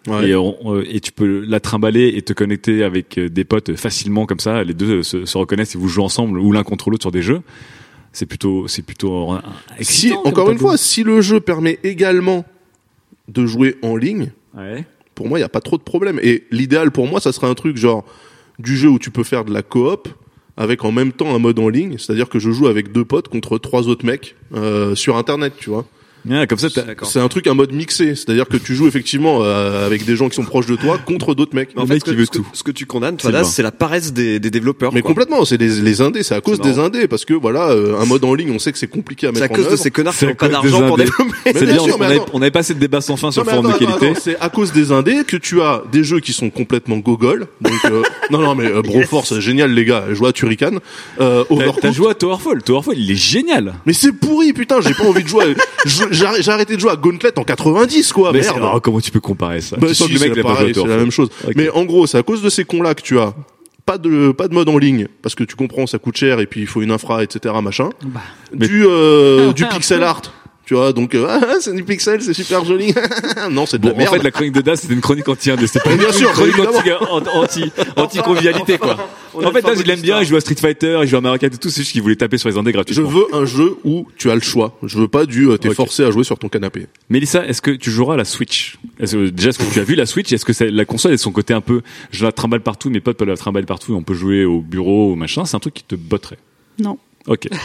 Ouais. 0.07 0.29
et, 0.29 0.35
on- 0.37 0.57
euh, 0.75 0.85
et 0.89 1.01
tu 1.01 1.13
peux 1.13 1.41
la 1.47 1.61
trimballer 1.61 2.13
et 2.17 2.23
te 2.23 2.33
connecter 2.33 2.85
avec 2.85 3.17
euh, 3.19 3.29
des 3.31 3.45
potes 3.45 3.75
facilement 3.77 4.27
comme 4.27 4.41
ça. 4.41 4.63
Les 4.65 4.75
deux 4.75 5.03
se, 5.03 5.25
se 5.25 5.39
reconnaissent 5.39 5.75
et 5.75 5.79
vous 5.79 5.89
jouez 5.89 6.05
ensemble 6.05 6.39
ou 6.39 6.53
l'un 6.53 6.63
contre 6.63 6.91
l'autre 6.91 7.03
sur 7.05 7.11
des 7.13 7.23
jeux. 7.23 7.41
C'est 8.13 8.27
plutôt, 8.27 8.69
c'est 8.69 8.83
plutôt 8.83 9.33
euh, 9.33 9.39
Si 9.81 10.13
encore 10.13 10.51
une 10.51 10.59
fois, 10.59 10.77
si 10.77 11.03
le 11.03 11.21
jeu 11.21 11.41
permet 11.41 11.79
également 11.83 12.45
de 13.29 13.47
jouer 13.47 13.77
en 13.83 13.97
ligne, 13.97 14.31
Ouais. 14.57 14.85
pour 15.15 15.29
moi 15.29 15.39
il 15.39 15.43
y 15.43 15.45
a 15.45 15.49
pas 15.49 15.61
trop 15.61 15.79
de 15.79 15.83
problème. 15.83 16.21
Et 16.23 16.45
l'idéal 16.51 16.91
pour 16.91 17.07
moi, 17.09 17.21
ça 17.21 17.33
serait 17.33 17.49
un 17.49 17.55
truc 17.55 17.77
genre 17.77 18.05
du 18.59 18.77
jeu 18.77 18.89
où 18.89 18.99
tu 19.01 19.11
peux 19.11 19.25
faire 19.25 19.45
de 19.45 19.53
la 19.53 19.63
coop 19.63 20.09
avec 20.57 20.85
en 20.85 20.93
même 20.93 21.11
temps 21.13 21.35
un 21.35 21.41
mode 21.41 21.59
en 21.59 21.69
ligne, 21.69 21.97
c'est-à-dire 21.99 22.29
que 22.29 22.39
je 22.39 22.53
joue 22.53 22.69
avec 22.69 22.93
deux 22.93 23.05
potes 23.05 23.27
contre 23.29 23.59
trois 23.59 23.89
autres 23.89 24.05
mecs 24.07 24.37
euh, 24.55 24.95
sur 24.95 25.17
internet, 25.17 25.55
tu 25.59 25.71
vois. 25.71 25.85
Ouais, 26.29 26.47
comme 26.47 26.59
ça. 26.59 26.69
C'est 27.03 27.21
un 27.21 27.29
truc 27.29 27.47
un 27.47 27.55
mode 27.55 27.73
mixé, 27.73 28.15
c'est-à-dire 28.15 28.47
que 28.49 28.57
tu 28.57 28.75
joues 28.75 28.87
effectivement 28.89 29.41
euh, 29.43 29.85
avec 29.87 30.05
des 30.07 30.17
gens 30.17 30.29
qui 30.29 30.37
sont 30.37 30.45
proches 30.45 30.67
de 30.67 30.77
toi 30.77 30.99
contre 30.99 31.35
d'autres 31.35 31.55
mecs. 31.55 31.71
En 31.77 31.87
fait, 31.87 31.95
mec 31.95 32.01
ce 32.01 32.05
que, 32.07 32.11
qui 32.13 32.17
veut 32.17 32.25
ce 32.25 32.31
que- 32.31 32.39
tout. 32.39 32.47
ce 32.55 32.63
que 32.63 32.71
tu 32.71 32.87
condamnes, 32.87 33.17
C'est 33.19 33.31
toi, 33.31 33.41
là, 33.41 33.45
c'est 33.45 33.63
la 33.63 33.73
paresse 33.73 34.13
des, 34.15 34.41
des 34.41 34.51
développeurs. 34.51 34.93
Mais 34.95 35.03
quoi. 35.03 35.09
complètement, 35.11 35.45
c'est 35.45 35.59
les, 35.59 35.69
les 35.83 36.01
indés, 36.01 36.23
c'est 36.23 36.35
à 36.35 36.41
cause 36.41 36.59
C'est 36.63 36.69
des 36.71 36.79
indés 36.79 37.09
parce 37.09 37.25
que 37.27 37.35
voilà, 37.35 37.69
euh, 37.71 38.01
un 38.01 38.07
mode 38.07 38.25
en 38.25 38.33
ligne, 38.35 38.51
on 38.53 38.59
sait 38.59 38.73
que 38.73 38.79
c'est 38.79 38.87
compliqué 38.87 39.27
à 39.27 39.31
C'est 39.35 39.41
mettre 39.41 39.53
à 39.53 39.55
en 39.55 39.57
cause 39.57 39.67
de 39.67 39.71
œuvre. 39.73 39.83
ces 39.83 39.91
connards 39.91 40.13
qui 40.15 40.19
C'est 40.21 40.27
à 40.27 40.29
n'ont 40.31 40.35
pas 40.37 40.49
d'argent 40.49 40.87
pour 40.87 40.97
développer. 40.97 41.25
C'est 41.45 41.53
bien 41.53 41.65
bien, 41.75 41.79
sûr, 41.85 41.95
on 41.95 41.99
mais 41.99 42.07
avait, 42.07 42.15
attends. 42.17 42.27
on 42.33 42.41
avait 42.43 42.51
passé 42.51 42.73
de 42.75 42.79
débat 42.81 43.01
sans 43.03 43.17
fin 43.17 43.31
sur 43.31 43.45
le 43.45 43.51
forum 43.51 43.73
de 43.73 43.77
qualité. 43.79 44.15
c'est 44.19 44.39
à 44.41 44.49
cause 44.49 44.73
des 44.73 44.93
indés 44.93 45.25
que 45.27 45.37
tu 45.37 45.61
as 45.61 45.83
des 45.93 46.05
jeux 46.05 46.21
qui 46.21 46.33
sont 46.33 46.49
complètement 46.49 46.97
gogol. 46.99 47.47
Donc 47.61 47.85
euh, 47.85 48.03
non 48.31 48.39
non 48.41 48.55
mais 48.55 48.67
euh, 48.67 48.81
Broforce 48.83 49.39
génial 49.41 49.73
les 49.73 49.85
gars, 49.85 50.05
je 50.09 50.15
joue 50.15 50.27
à 50.27 50.33
Turrican. 50.33 50.73
Euh, 51.21 51.45
T'as 51.83 51.93
joué 51.93 52.11
à 52.11 52.15
Towerfall. 52.15 52.63
Towerfall, 52.63 52.97
il 52.99 53.11
est 53.11 53.15
génial. 53.17 53.75
Mais 53.85 53.93
c'est 53.93 54.13
pourri 54.13 54.53
putain, 54.55 54.81
j'ai 54.81 54.95
pas 54.95 55.05
envie 55.05 55.23
de 55.23 55.29
jouer. 55.29 55.55
J'ai 56.15 56.51
arrêté- 56.51 56.75
de 56.77 56.81
jouer 56.81 56.91
à 56.93 56.97
Gauntlet 56.97 57.39
en 57.39 57.45
90 57.45 58.13
quoi. 58.13 58.33
Mais 58.33 58.41
merde. 58.41 58.57
alors, 58.57 58.81
comment 58.83 59.01
tu 59.01 59.11
peux 59.11 59.21
comparer 59.21 59.61
ça? 59.61 59.77
Bah 59.77 59.89
si, 59.93 60.17
c'est 60.19 60.29
la 60.35 60.97
même 60.97 61.11
chose. 61.11 61.29
Mais 61.57 61.69
en 61.71 61.85
gros, 61.85 62.07
c'est 62.07 62.19
à 62.19 62.23
cause 62.23 62.43
de 62.43 62.49
ces 62.51 62.65
cons-là 62.65 62.95
que 62.95 63.03
tu 63.03 63.19
as 63.19 63.35
pas 63.87 63.99
de 63.99 64.33
pas 64.33 64.49
de 64.49 64.55
mode 64.55 64.69
en 64.71 64.79
ligne 64.79 65.09
parce 65.23 65.35
que 65.35 65.45
tu 65.45 65.57
comprends, 65.57 65.87
ça 65.87 65.99
coûte 65.99 66.17
cher 66.17 66.41
et 66.41 66.47
puis 66.47 66.63
il 66.63 66.67
faut 66.67 66.81
une 66.83 66.91
infra, 66.91 67.23
etc. 67.23 67.55
Machin. 67.63 67.91
Bah. 68.03 68.21
Du 68.53 68.85
euh, 68.87 69.53
du 69.53 69.67
pixel 69.69 70.03
art. 70.03 70.23
Tu 70.67 70.73
vois, 70.75 70.95
donc 70.95 71.15
euh, 71.15 71.27
ah, 71.29 71.57
c'est 71.61 71.75
du 71.75 71.85
pixel, 71.85 72.23
c'est 72.23 72.33
super 72.33 72.65
joli. 72.65 72.95
non, 73.51 73.67
c'est 73.67 73.77
de 73.79 73.83
Bon, 73.83 73.89
la 73.91 73.97
merde. 73.97 74.09
en 74.09 74.17
fait, 74.17 74.23
la 74.23 74.31
chronique 74.31 74.53
de 74.55 74.63
Das, 74.63 74.77
c'était 74.81 74.95
une 74.95 75.03
chronique 75.03 75.29
anti-indé. 75.29 75.67
C'était 75.67 75.81
pas 75.81 75.91
Mais 75.91 75.97
bien 75.99 76.07
une 76.09 76.15
sûr, 76.15 76.33
chronique 76.33 76.55
évidemment. 76.57 77.13
anti, 77.13 77.65
anti, 77.65 77.73
anti-convivialité, 77.97 78.79
quoi. 78.79 78.97
En 79.35 79.51
fait, 79.53 79.61
Das, 79.61 79.79
il 79.79 79.91
aime 79.91 80.01
bien, 80.01 80.21
il 80.23 80.27
joue 80.27 80.37
à 80.37 80.41
Street 80.41 80.55
Fighter, 80.59 81.01
il 81.03 81.07
joue 81.09 81.17
à 81.19 81.21
Mario 81.21 81.39
Kart 81.39 81.53
et 81.53 81.59
tout, 81.59 81.69
c'est 81.69 81.83
juste 81.83 81.93
qu'il 81.93 82.01
voulait 82.01 82.17
taper 82.17 82.39
sur 82.39 82.49
les 82.49 82.57
indés 82.57 82.71
Je 82.71 82.77
gratuitement. 82.77 83.09
veux 83.11 83.27
un 83.35 83.45
jeu 83.45 83.77
où 83.85 84.07
tu 84.17 84.31
as 84.31 84.35
le 84.35 84.41
choix. 84.41 84.79
Je 84.83 84.97
veux 84.97 85.09
pas 85.09 85.27
du 85.27 85.51
euh, 85.51 85.59
t'es 85.59 85.75
forcé 85.75 86.03
à 86.03 86.11
jouer 86.11 86.25
sur 86.25 86.39
ton 86.39 86.49
canapé. 86.49 86.87
Mélissa, 87.11 87.45
est-ce 87.47 87.61
que 87.61 87.73
tu 87.73 87.91
joueras 87.91 88.15
à 88.15 88.17
la 88.17 88.25
Switch? 88.25 88.79
Est-ce 88.99 89.17
que, 89.17 89.29
Déjà, 89.29 89.51
est-ce 89.51 89.59
que 89.59 89.71
tu 89.71 89.81
as 89.81 89.85
vu 89.85 89.97
la 89.97 90.07
Switch? 90.07 90.33
Est-ce 90.33 90.47
que 90.47 90.55
c'est- 90.55 90.71
la 90.71 90.87
console 90.87 91.13
est 91.13 91.19
son 91.19 91.31
côté 91.33 91.53
un 91.53 91.61
peu, 91.61 91.83
je 92.11 92.25
la 92.25 92.33
trimballe 92.33 92.61
partout, 92.63 92.89
mes 92.89 93.01
potes 93.01 93.19
peuvent 93.19 93.29
la 93.29 93.37
trimballer 93.37 93.67
partout, 93.67 93.93
et 93.93 93.97
on 93.97 94.03
peut 94.03 94.15
jouer 94.15 94.47
au 94.47 94.61
bureau, 94.63 95.13
au 95.13 95.15
machin, 95.15 95.45
c'est 95.45 95.57
un 95.57 95.61
truc 95.61 95.75
qui 95.75 95.85
te 95.85 95.95
botterait 95.95 96.39
Non. 96.79 96.97
Ok. 97.27 97.49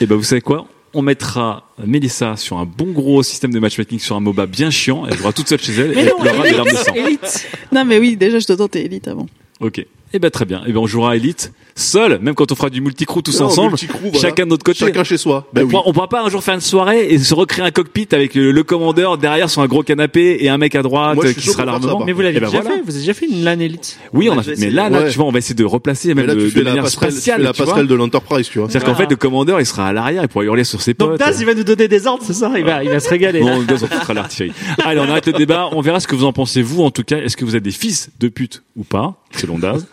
Et 0.00 0.06
ben 0.06 0.16
vous 0.16 0.22
savez 0.22 0.40
quoi? 0.40 0.66
On 0.92 1.02
mettra 1.02 1.70
Mélissa 1.84 2.36
sur 2.36 2.58
un 2.58 2.64
bon 2.64 2.90
gros 2.92 3.22
système 3.22 3.52
de 3.52 3.60
matchmaking 3.60 4.00
sur 4.00 4.16
un 4.16 4.20
MOBA 4.20 4.46
bien 4.46 4.70
chiant, 4.70 5.06
elle 5.06 5.16
jouera 5.16 5.32
toute 5.32 5.48
seule 5.48 5.60
chez 5.60 5.72
elle 5.72 5.96
et 5.96 6.00
elle 6.00 6.12
pleurera 6.18 6.42
des 6.42 6.50
larmes 6.52 6.68
de 6.70 6.74
sang. 6.76 6.94
Élite. 6.94 7.46
Non, 7.70 7.84
mais 7.84 7.98
oui, 7.98 8.16
déjà, 8.16 8.40
je 8.40 8.46
te 8.46 8.52
tentais 8.54 8.84
Élite 8.86 9.06
avant. 9.06 9.26
Ok. 9.60 9.86
Eh 10.12 10.18
ben 10.18 10.30
très 10.30 10.44
bien. 10.44 10.62
Eh 10.66 10.72
ben 10.72 10.78
on 10.80 10.86
jouera 10.86 11.12
à 11.12 11.16
Elite 11.16 11.52
seul, 11.76 12.18
même 12.20 12.34
quand 12.34 12.50
on 12.52 12.54
fera 12.56 12.68
du 12.68 12.80
multicrew 12.82 13.22
tous 13.22 13.40
Non, 13.40 13.46
ensemble, 13.46 13.70
multicrew, 13.70 13.98
voilà. 14.02 14.18
chacun 14.18 14.44
de 14.44 14.50
notre 14.50 14.64
côté. 14.64 14.80
Chacun 14.80 15.02
chez 15.04 15.16
soi. 15.16 15.48
Ben 15.54 15.62
on, 15.62 15.64
oui. 15.64 15.70
pourra, 15.70 15.82
on 15.86 15.92
pourra 15.92 16.08
pas 16.08 16.22
un 16.22 16.28
jour 16.28 16.42
faire 16.42 16.54
une 16.54 16.60
soirée 16.60 17.06
et 17.10 17.18
se 17.18 17.32
recréer 17.32 17.64
un 17.64 17.70
cockpit 17.70 18.08
avec 18.12 18.34
le, 18.34 18.50
le 18.52 18.62
commandeur 18.64 19.16
derrière 19.16 19.48
sur 19.48 19.62
un 19.62 19.66
gros 19.66 19.82
canapé 19.82 20.38
et 20.40 20.48
un 20.50 20.58
mec 20.58 20.74
à 20.74 20.82
droite 20.82 21.14
Moi, 21.14 21.32
qui 21.32 21.40
sera 21.48 21.64
l'armement. 21.64 22.02
Mais 22.04 22.12
vous 22.12 22.20
l'avez 22.20 22.36
Eh 22.36 22.40
ben 22.40 22.46
déjà 22.50 22.60
voilà. 22.60 22.76
fait 22.76 22.82
Vous 22.84 22.90
avez 22.90 22.98
déjà 23.00 23.14
fait 23.14 23.26
une 23.26 23.44
LAN 23.44 23.58
Elite 23.60 23.98
Oui, 24.12 24.28
On 24.28 24.34
on 24.34 24.38
a 24.38 24.42
fait. 24.42 24.56
Mais 24.58 24.70
là, 24.70 24.90
là, 24.90 25.00
Ouais. 25.02 25.10
tu 25.10 25.16
vois, 25.16 25.26
on 25.26 25.30
va 25.30 25.38
essayer 25.38 25.54
de 25.54 25.64
replacer 25.64 26.12
même 26.12 26.26
là, 26.26 26.34
de, 26.34 26.50
de 26.50 26.62
manière 26.62 26.86
spatiale. 26.88 27.40
la 27.40 27.52
passerelle 27.54 27.86
de 27.86 27.94
l'Enterprise, 27.94 28.48
tu 28.50 28.58
vois. 28.58 28.68
C'est-à-dire 28.68 28.88
qu'en 28.88 28.96
fait, 28.96 29.08
le 29.08 29.16
commandeur, 29.16 29.58
il 29.60 29.64
sera 29.66 29.86
à 29.86 29.92
l'arrière, 29.92 30.22
il 30.24 30.28
pourra 30.28 30.44
hurler 30.44 30.64
sur 30.64 30.82
ses 30.82 30.92
Donc 30.92 31.10
potes. 31.10 31.20
Daz, 31.20 31.40
il 31.40 31.46
va 31.46 31.54
nous 31.54 31.64
donner 31.64 31.88
des 31.88 32.06
ordres, 32.06 32.24
c'est 32.26 32.34
ça 32.34 32.50
il 32.58 32.64
va, 32.64 32.82
il 32.84 32.90
va 32.90 33.00
se 33.00 33.08
régaler. 33.08 33.40
Non, 33.40 33.62
Daz, 33.62 33.82
on 33.84 33.86
foutra 33.86 34.12
l'artillerie. 34.12 34.52
Allez, 34.84 35.00
on 35.00 35.04
arrête 35.08 35.26
le 35.26 35.32
débat. 35.32 35.68
On 35.72 35.80
verra 35.80 36.00
ce 36.00 36.08
que 36.08 36.16
vous 36.16 36.24
en 36.24 36.32
pensez, 36.32 36.60
vous, 36.62 36.82
en 36.82 36.90
tout 36.90 37.04
cas. 37.04 37.16
Est-ce 37.18 37.36
que 37.36 37.44
vous 37.44 37.56
êtes 37.56 37.62
des 37.62 37.70
fils 37.70 38.10
de 38.18 38.28
pute 38.28 38.62
ou 38.76 38.82
pas, 38.84 39.14
selon 39.36 39.58
Daz? 39.58 39.86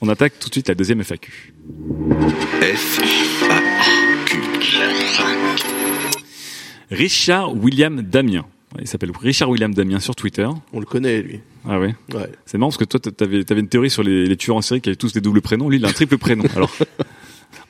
On 0.00 0.08
attaque 0.08 0.38
tout 0.38 0.48
de 0.48 0.54
suite 0.54 0.68
la 0.68 0.74
deuxième 0.74 1.02
FAQ. 1.02 1.52
F 2.62 3.00
A 3.50 3.60
Q. 4.24 4.38
Richard 6.90 7.54
William 7.56 8.02
Damien. 8.02 8.46
Il 8.80 8.86
s'appelle 8.86 9.10
Richard 9.20 9.50
William 9.50 9.74
Damien 9.74 10.00
sur 10.00 10.14
Twitter. 10.14 10.48
On 10.72 10.80
le 10.80 10.86
connaît, 10.86 11.22
lui. 11.22 11.40
Ah 11.68 11.80
ouais. 11.80 11.94
Ouais. 12.14 12.30
C'est 12.46 12.56
marrant 12.56 12.70
parce 12.70 12.78
que 12.78 12.84
toi, 12.84 13.00
t'avais, 13.00 13.44
t'avais 13.44 13.60
une 13.60 13.68
théorie 13.68 13.90
sur 13.90 14.02
les, 14.02 14.26
les 14.26 14.36
tueurs 14.36 14.56
en 14.56 14.62
série 14.62 14.80
qui 14.80 14.88
avaient 14.88 14.96
tous 14.96 15.12
des 15.12 15.20
doubles 15.20 15.42
prénoms. 15.42 15.68
Lui, 15.68 15.78
il 15.78 15.84
a 15.84 15.88
un 15.88 15.92
triple 15.92 16.18
prénom. 16.18 16.44
Alors, 16.56 16.70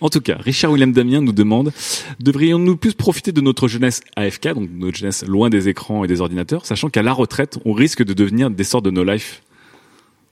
en 0.01 0.09
tout 0.09 0.21
cas, 0.21 0.37
Richard 0.39 0.73
William 0.73 0.93
Damien 0.93 1.21
nous 1.21 1.33
demande 1.33 1.73
devrions-nous 2.21 2.77
plus 2.77 2.95
profiter 2.95 3.33
de 3.33 3.41
notre 3.41 3.69
jeunesse 3.69 4.03
AFK, 4.17 4.55
donc 4.55 4.71
notre 4.73 4.97
jeunesse 4.99 5.25
loin 5.27 5.51
des 5.51 5.69
écrans 5.69 6.05
et 6.05 6.07
des 6.07 6.21
ordinateurs, 6.21 6.67
sachant 6.67 6.89
qu'à 6.91 7.03
la 7.03 7.13
retraite, 7.13 7.59
on 7.65 7.73
risque 7.73 8.05
de 8.05 8.13
devenir 8.13 8.51
des 8.51 8.65
sortes 8.65 8.85
de 8.85 8.91
no 8.91 9.05
life, 9.05 9.43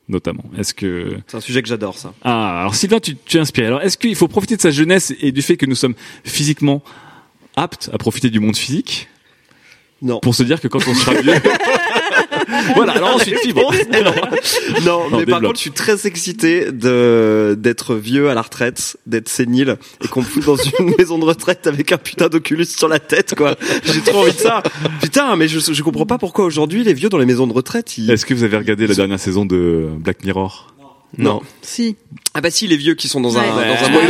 notamment. 0.09 0.45
Est-ce 0.57 0.73
que 0.75 1.19
C'est 1.27 1.37
un 1.37 1.41
sujet 1.41 1.63
que 1.63 1.69
j'adore, 1.69 1.97
ça. 1.99 2.15
ah, 2.25 2.61
alors 2.61 2.75
Sylvain, 2.75 3.01
tu, 3.01 3.17
tu 3.17 3.37
es 3.37 3.41
inspiré. 3.41 3.67
Alors, 3.67 3.83
est-ce 3.83 3.99
qu'il 3.99 4.15
faut 4.17 4.29
profiter 4.29 4.57
de 4.57 4.61
sa 4.63 4.71
jeunesse 4.71 5.13
et 5.21 5.33
du 5.33 5.43
fait 5.43 5.57
que 5.57 5.67
nous 5.67 5.75
sommes 5.75 5.95
physiquement 6.25 6.83
aptes 7.57 7.91
à 7.93 7.99
profiter 7.99 8.31
du 8.31 8.41
monde 8.41 8.57
physique 8.57 9.09
Non. 10.03 10.21
pour 10.21 10.35
se 10.35 10.43
dire 10.45 10.61
que 10.61 10.69
quand 10.69 10.87
on 10.89 10.95
sera 10.95 11.15
vieux, 11.21 11.35
voilà. 12.75 12.93
Alors 12.93 13.16
ensuite, 13.16 13.39
fibre. 13.43 13.73
Non, 14.85 15.11
Non, 15.11 15.19
mais 15.19 15.27
par 15.27 15.41
contre, 15.41 15.57
je 15.57 15.62
suis 15.62 15.71
très 15.71 16.07
excité 16.07 16.71
de 16.73 17.57
d'être 17.59 17.95
vieux 17.95 18.31
à 18.31 18.35
la 18.35 18.43
retraite, 18.43 18.97
d'être 19.07 19.29
sénile 19.29 19.77
et 20.05 20.09
qu'on 20.09 20.21
me 20.21 20.27
fout 20.27 20.45
dans 20.45 20.57
une 20.57 20.95
maison 20.99 21.19
de 21.19 21.25
retraite 21.25 21.66
avec 21.66 21.93
un 21.93 21.99
putain 21.99 22.29
d'Oculus 22.29 22.66
sur 22.66 22.89
la 22.89 22.99
tête, 22.99 23.35
quoi. 23.35 23.57
J'ai 23.85 24.01
trop 24.01 24.21
envie 24.21 24.33
de 24.33 24.39
ça. 24.39 24.62
Putain, 25.01 25.37
mais 25.37 25.49
je 25.49 25.59
je 25.59 25.83
comprends 25.83 26.07
pas 26.07 26.19
pourquoi 26.19 26.45
aujourd'hui 26.45 26.85
les 26.85 26.95
vieux 26.95 27.09
dans 27.09 27.19
les 27.19 27.27
maisons 27.27 27.47
de 27.47 27.53
retraite, 27.53 27.99
ils... 27.99 28.11
Est-ce 28.11 28.27
que 28.27 28.35
vous 28.35 28.45
avez 28.45 28.57
regardé 28.57 28.87
la 28.87 28.95
dernière 28.95 29.21
saison 29.21 29.45
de 29.45 29.89
Black 29.99 30.25
Mirror? 30.25 30.75
Non. 31.16 31.41
Si. 31.62 31.97
Ah 32.35 32.41
bah 32.41 32.51
si, 32.51 32.66
les 32.66 32.76
vieux 32.76 32.95
qui 32.95 33.09
sont 33.09 33.20
dans 33.20 33.37
un 33.37 33.41
Ouais. 33.41 33.49
dans 33.49 33.55
un 33.57 33.93
Ouais. 33.97 34.05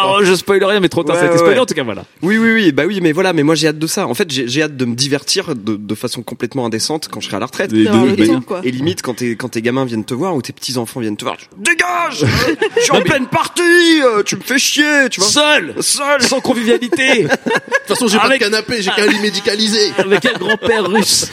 Ah, 0.00 0.14
je 0.22 0.34
spoil 0.34 0.62
rien, 0.64 0.80
mais 0.80 0.88
trop 0.88 1.02
tard, 1.02 1.16
Ouais, 1.16 1.20
ça 1.22 1.26
a 1.26 1.28
été 1.28 1.34
ouais, 1.34 1.40
spoilé 1.40 1.58
en 1.60 1.66
tout 1.66 1.74
cas, 1.74 1.82
voilà. 1.82 2.04
Oui, 2.22 2.38
oui, 2.38 2.52
oui, 2.54 2.72
bah 2.72 2.84
oui, 2.86 3.00
mais 3.02 3.12
voilà, 3.12 3.32
mais 3.32 3.42
moi 3.42 3.54
j'ai 3.56 3.68
hâte 3.68 3.78
de 3.78 3.86
ça. 3.86 4.06
En 4.06 4.14
fait, 4.14 4.30
j'ai 4.30 4.48
j'ai 4.48 4.62
hâte 4.62 4.76
de 4.76 4.84
me 4.84 4.94
divertir 4.94 5.54
de, 5.54 5.76
de 5.76 5.94
façon 5.94 6.22
complètement 6.22 6.64
indécente 6.66 7.08
quand 7.10 7.20
je 7.20 7.26
serai 7.26 7.36
à 7.36 7.40
la 7.40 7.46
retraite. 7.46 7.72
Et 7.72 7.84
de- 7.84 8.26
temps, 8.26 8.40
quoi. 8.40 8.60
Et 8.64 8.70
limite, 8.70 9.02
quand 9.02 9.14
tes, 9.14 9.36
quand 9.36 9.48
tes 9.50 9.60
gamins 9.62 9.84
viennent 9.84 10.04
te 10.04 10.14
voir 10.14 10.34
ou 10.34 10.40
tes 10.42 10.52
petits 10.52 10.78
enfants 10.78 11.00
viennent 11.00 11.16
te 11.16 11.24
voir, 11.24 11.36
dégage! 11.58 12.24
Je 12.76 12.82
suis 12.82 12.92
en 12.92 13.00
pleine 13.02 13.26
partie! 13.26 13.60
euh, 14.02 14.22
Tu 14.22 14.36
me 14.36 14.40
fais 14.40 14.58
chier, 14.58 15.08
tu 15.10 15.20
vois? 15.20 15.28
Seul 15.28 15.74
Seul! 15.80 16.22
Sans 16.22 16.40
convivialité 16.40 17.22
De 17.24 17.28
toute 17.28 17.38
façon, 17.88 18.06
j'ai 18.08 18.18
Avec- 18.18 18.40
pas 18.40 18.46
de 18.46 18.50
canapé, 18.50 18.82
j'ai 18.82 18.90
qu'un 18.90 19.06
lit 19.06 19.18
médicalisé. 19.20 19.80
Avec 19.98 20.24
un 20.26 20.38
grand-père 20.38 20.86
russe 20.88 21.30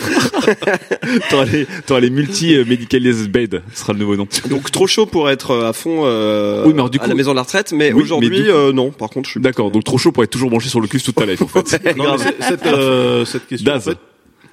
T'auras 1.29 1.45
les, 1.45 1.67
t'auras 1.85 1.99
les 1.99 2.09
multi-medicalized 2.09 3.29
bed, 3.31 3.61
ce 3.73 3.79
sera 3.81 3.93
le 3.93 3.99
nouveau 3.99 4.15
nom. 4.15 4.27
Donc 4.49 4.71
trop 4.71 4.87
chaud 4.87 5.05
pour 5.05 5.29
être 5.29 5.51
euh, 5.51 5.69
à 5.69 5.73
fond 5.73 6.05
euh, 6.15 6.63
Oui, 6.65 6.73
mais 6.75 6.89
du 6.89 6.97
à 6.97 7.03
coup- 7.03 7.09
la 7.09 7.15
maison 7.15 7.31
de 7.31 7.35
la 7.35 7.41
retraite, 7.43 7.71
mais 7.73 7.91
Oui, 7.93 8.03
aujourd'hui, 8.03 8.29
mais 8.29 8.35
du 8.37 8.43
coup- 8.43 8.49
euh, 8.49 8.71
non. 8.71 8.91
Par 8.91 9.09
contre, 9.09 9.27
je 9.27 9.31
suis 9.31 9.39
D'accord, 9.41 9.71
donc 9.71 9.83
trop 9.83 9.97
chaud 9.97 10.11
pour 10.11 10.23
être 10.23 10.29
toujours 10.31 10.49
branché 10.49 10.69
sur 10.69 10.81
le 10.81 10.87
cul 10.87 11.01
toute 11.01 11.15
ta 11.15 11.25
life 11.25 11.41
en 11.41 11.47
fait. 11.47 11.81
Non, 11.97 12.15
mais 12.17 12.33
cette, 12.39 12.65
euh, 12.65 13.25
cette 13.25 13.47
question, 13.47 13.73
en 13.73 13.79
fait, 13.79 13.97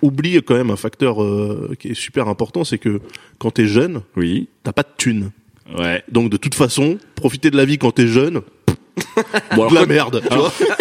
oublie 0.03 0.41
quand 0.43 0.55
même 0.55 0.71
un 0.71 0.77
facteur 0.77 1.23
euh, 1.23 1.75
qui 1.79 1.89
est 1.89 1.95
super 1.95 2.29
important, 2.29 2.65
c'est 2.65 2.79
que 2.79 3.01
quand 3.39 3.53
t'es 3.53 3.67
jeune, 3.67 4.03
Oui, 4.17 4.49
t'as 4.65 4.73
pas 4.73 4.83
de 4.83 4.89
thunes. 4.99 5.31
ouais. 5.79 6.03
Donc 6.11 6.31
de 6.31 6.37
toute 6.37 6.55
façon, 6.55 6.99
profiter 7.15 7.51
de 7.51 7.57
la 7.57 7.65
vie 7.65 7.79
quand 7.79 7.93
t'es 7.93 8.07
jeune, 8.09 8.41
Bon, 9.57 9.69
de 9.69 9.75
la 9.75 9.81
quand- 9.83 9.87
merde. 9.89 10.23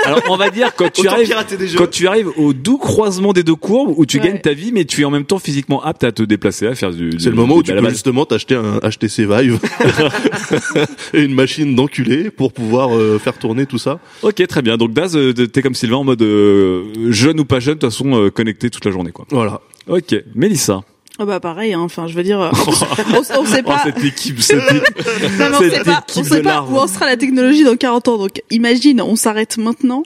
alors 0.05 0.21
on 0.29 0.35
va 0.35 0.49
dire 0.49 0.73
quand 0.75 0.91
tu 0.91 1.07
arrives 1.07 1.33
quand 1.77 1.89
tu 1.89 2.07
arrives 2.07 2.29
au 2.37 2.51
doux 2.53 2.77
croisement 2.77 3.31
des 3.31 3.43
deux 3.43 3.55
courbes 3.55 3.93
où 3.97 4.05
tu 4.05 4.19
Ouais. 4.19 4.25
gagnes 4.27 4.39
ta 4.39 4.51
vie 4.53 4.71
mais 4.73 4.83
tu 4.85 5.01
es 5.01 5.05
en 5.05 5.09
même 5.11 5.23
temps 5.25 5.39
physiquement 5.39 5.81
apte 5.83 6.03
à 6.03 6.11
te 6.11 6.21
déplacer 6.23 6.67
à 6.67 6.75
faire 6.75 6.91
du 6.91 7.11
C'est 7.19 7.29
le 7.29 7.35
moment 7.35 7.55
où 7.55 7.63
tu 7.63 7.73
peux 7.73 7.89
justement 7.89 8.25
t'acheter 8.25 8.55
un 8.55 8.79
acheter 8.83 9.07
ses 9.07 9.25
Vive 9.25 9.59
et 11.13 11.21
une 11.21 11.33
machine 11.33 11.75
d'enculé 11.75 12.29
pour 12.31 12.51
pouvoir 12.53 12.95
euh, 12.95 13.17
faire 13.19 13.37
tourner 13.37 13.65
tout 13.65 13.77
ça. 13.77 13.99
Ok, 14.23 14.45
très 14.47 14.61
bien. 14.61 14.77
Donc 14.77 14.93
Daz, 14.93 15.15
euh, 15.15 15.33
t'es 15.33 15.61
comme 15.61 15.75
Sylvain 15.75 15.97
en 15.97 16.03
mode 16.03 16.21
euh, 16.21 16.83
jeune 17.11 17.39
ou 17.39 17.45
pas 17.45 17.59
jeune, 17.59 17.75
de 17.75 17.79
toute 17.79 17.91
façon 17.91 18.13
euh, 18.15 18.29
connecté 18.29 18.69
toute 18.69 18.85
la 18.85 18.91
journée 18.91 19.11
quoi. 19.11 19.25
Voilà. 19.31 19.61
Ok, 19.87 20.15
Mélissa. 20.35 20.81
Ah 21.19 21.25
bah 21.25 21.39
pareil, 21.39 21.73
hein. 21.73 21.81
enfin 21.81 22.07
je 22.07 22.13
veux 22.15 22.23
dire, 22.23 22.39
euh, 22.39 22.49
on, 23.13 23.19
on 23.19 23.45
sait 23.45 23.61
Oh, 23.63 23.67
pas, 23.67 23.81
cette 23.83 24.03
équipe, 24.03 24.41
cette 24.41 24.59
équipe. 24.71 25.39
non, 25.39 25.45
on 25.53 25.59
cette 25.59 25.73
sait 25.73 25.83
pas, 25.83 26.03
on 26.15 26.23
sait 26.23 26.41
pas 26.41 26.63
où 26.63 26.77
en 26.77 26.87
sera 26.87 27.05
la 27.05 27.17
technologie 27.17 27.63
dans 27.63 27.75
40 27.75 28.07
ans. 28.07 28.17
Donc 28.17 28.41
imagine, 28.49 29.01
on 29.01 29.15
s'arrête 29.15 29.57
maintenant 29.57 30.03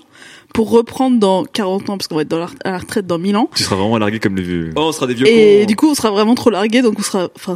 pour 0.54 0.72
reprendre 0.72 1.20
dans 1.20 1.44
40 1.46 1.90
ans, 1.90 1.98
parce 1.98 2.08
qu'on 2.08 2.16
va 2.16 2.22
être 2.24 2.28
dans 2.30 2.40
la, 2.40 2.48
à 2.64 2.72
la 2.72 2.78
retraite 2.80 3.06
dans 3.06 3.18
1000 3.20 3.36
ans. 3.38 3.50
Tu 3.56 3.64
seras 3.64 3.76
vraiment 3.76 3.98
largué 3.98 4.20
comme 4.20 4.36
les 4.36 4.42
vieux. 4.42 4.72
Oh, 4.76 4.84
on 4.88 4.92
sera 4.92 5.06
des 5.08 5.14
vieux 5.14 5.28
Et 5.28 5.62
cons. 5.62 5.66
du 5.68 5.76
coup, 5.76 5.90
on 5.90 5.96
sera 5.96 6.12
vraiment 6.12 6.34
trop 6.36 6.50
largué, 6.50 6.82
donc 6.82 6.96
on 6.98 7.04
sera, 7.04 7.30
enfin, 7.36 7.56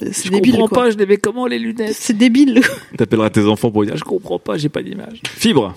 C'est 0.00 0.26
Je 0.26 0.30
débile. 0.30 0.52
comprends 0.52 0.68
quoi. 0.68 0.82
pas, 0.84 0.90
je 0.90 0.96
les 0.96 1.06
mets 1.06 1.16
comment 1.16 1.46
les 1.46 1.58
lunettes 1.58 1.94
C'est 1.94 2.16
débile. 2.16 2.60
T'appelleras 2.96 3.30
tes 3.30 3.44
enfants 3.46 3.70
pour 3.70 3.84
dire 3.84 3.96
je 3.96 4.04
comprends 4.04 4.38
pas, 4.38 4.56
j'ai 4.56 4.68
pas 4.68 4.82
d'image. 4.82 5.20
Fibre. 5.26 5.74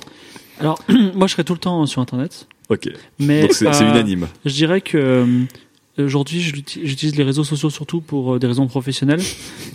Alors, 0.59 0.79
moi, 1.15 1.27
je 1.27 1.33
serais 1.33 1.43
tout 1.43 1.53
le 1.53 1.59
temps 1.59 1.85
sur 1.85 2.01
Internet. 2.01 2.47
Ok. 2.69 2.87
Mais 3.19 3.41
Donc 3.41 3.53
c'est 3.53 3.71
c'est 3.73 3.83
euh, 3.83 3.89
unanime. 3.91 4.27
Je 4.45 4.53
dirais 4.53 4.79
que 4.81 4.97
euh, 4.97 5.25
aujourd'hui, 6.05 6.39
j'utilise 6.39 7.15
les 7.17 7.23
réseaux 7.23 7.43
sociaux 7.43 7.69
surtout 7.69 7.99
pour 7.99 8.35
euh, 8.35 8.39
des 8.39 8.47
raisons 8.47 8.67
professionnelles. 8.67 9.21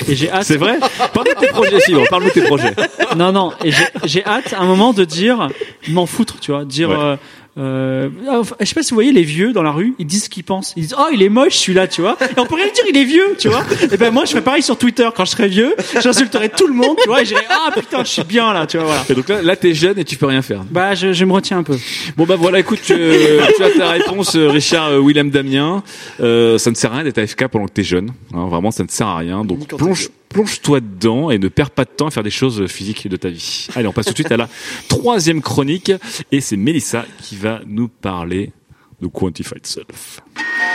Et 0.08 0.14
j'ai 0.14 0.30
hâte. 0.30 0.44
C'est 0.44 0.56
vrai? 0.56 0.78
Parle-nous 1.12 1.34
de 1.34 1.40
tes 1.40 1.48
projets, 1.48 1.80
Fibre. 1.80 2.04
Parle-nous 2.08 2.28
de 2.28 2.34
tes 2.34 2.42
projets. 2.42 2.74
Non, 3.16 3.32
non. 3.32 3.52
Et 3.64 3.70
j'ai- 3.72 3.84
j'ai 4.04 4.24
hâte 4.24 4.52
à 4.54 4.60
un 4.60 4.66
moment 4.66 4.92
de 4.92 5.04
dire, 5.04 5.48
m'en 5.88 6.06
foutre, 6.06 6.38
tu 6.40 6.52
vois, 6.52 6.64
dire. 6.64 6.88
Ouais. 6.90 6.96
euh, 6.96 7.16
euh, 7.58 8.10
ah, 8.28 8.42
je 8.60 8.64
sais 8.66 8.74
pas 8.74 8.82
si 8.82 8.90
vous 8.90 8.96
voyez 8.96 9.12
les 9.12 9.22
vieux 9.22 9.52
dans 9.52 9.62
la 9.62 9.70
rue, 9.70 9.94
ils 9.98 10.06
disent 10.06 10.24
ce 10.24 10.28
qu'ils 10.28 10.44
pensent. 10.44 10.74
Ils 10.76 10.82
disent 10.82 10.96
oh 10.98 11.06
il 11.12 11.22
est 11.22 11.28
moche 11.28 11.56
celui-là, 11.56 11.88
tu 11.88 12.02
vois. 12.02 12.16
Et 12.20 12.38
on 12.38 12.46
peut 12.46 12.56
rien 12.56 12.66
dire, 12.66 12.84
il 12.88 12.96
est 12.96 13.04
vieux, 13.04 13.36
tu 13.38 13.48
vois. 13.48 13.64
Et 13.90 13.96
ben 13.96 14.12
moi 14.12 14.24
je 14.24 14.30
ferais 14.30 14.42
pareil 14.42 14.62
sur 14.62 14.76
Twitter 14.76 15.08
quand 15.14 15.24
je 15.24 15.30
serais 15.30 15.48
vieux, 15.48 15.74
j'insulterais 16.00 16.50
tout 16.50 16.66
le 16.66 16.74
monde, 16.74 16.96
tu 17.02 17.08
vois. 17.08 17.22
Et 17.22 17.24
je 17.24 17.30
dirais 17.30 17.46
ah 17.48 17.70
putain 17.72 18.04
je 18.04 18.10
suis 18.10 18.24
bien 18.24 18.52
là, 18.52 18.66
tu 18.66 18.76
vois 18.76 18.86
voilà. 18.86 19.02
Et 19.08 19.14
donc 19.14 19.28
là, 19.28 19.42
là 19.42 19.56
t'es 19.56 19.74
jeune 19.74 19.98
et 19.98 20.04
tu 20.04 20.16
peux 20.16 20.26
rien 20.26 20.42
faire. 20.42 20.64
Bah 20.70 20.94
je, 20.94 21.12
je 21.12 21.24
me 21.24 21.32
retiens 21.32 21.58
un 21.58 21.62
peu. 21.62 21.76
Bon 22.16 22.24
bah 22.24 22.36
voilà, 22.36 22.58
écoute, 22.58 22.80
tu, 22.84 22.94
tu 22.94 23.62
as 23.62 23.70
ta 23.70 23.90
réponse, 23.90 24.36
euh, 24.36 24.48
Richard 24.48 24.90
euh, 24.90 25.00
Willem 25.00 25.30
Damien. 25.30 25.82
Euh, 26.20 26.58
ça 26.58 26.70
ne 26.70 26.74
sert 26.74 26.92
à 26.92 26.96
rien 26.96 27.04
d'être 27.04 27.18
AFK 27.18 27.48
pendant 27.48 27.66
que 27.66 27.72
t'es 27.72 27.82
jeune. 27.82 28.10
Hein, 28.34 28.46
vraiment, 28.48 28.70
ça 28.70 28.82
ne 28.82 28.88
sert 28.88 29.06
à 29.06 29.18
rien. 29.18 29.44
Donc 29.44 29.66
plonge, 29.68 30.08
plonge-toi 30.28 30.80
dedans 30.80 31.30
et 31.30 31.38
ne 31.38 31.48
perds 31.48 31.70
pas 31.70 31.84
de 31.84 31.90
temps 31.90 32.06
à 32.06 32.10
faire 32.10 32.22
des 32.22 32.30
choses 32.30 32.66
physiques 32.66 33.08
de 33.08 33.16
ta 33.16 33.28
vie. 33.28 33.68
Allez, 33.74 33.86
on 33.88 33.92
passe 33.92 34.06
tout 34.06 34.12
de 34.12 34.16
suite 34.18 34.32
à 34.32 34.36
la 34.36 34.48
troisième 34.88 35.40
chronique 35.42 35.92
et 36.32 36.40
c'est 36.40 36.56
Mélissa 36.56 37.04
qui 37.22 37.36
va 37.36 37.60
nous 37.66 37.88
parler 37.88 38.52
de 39.00 39.06
Quantified 39.06 39.66
Self. 39.66 40.20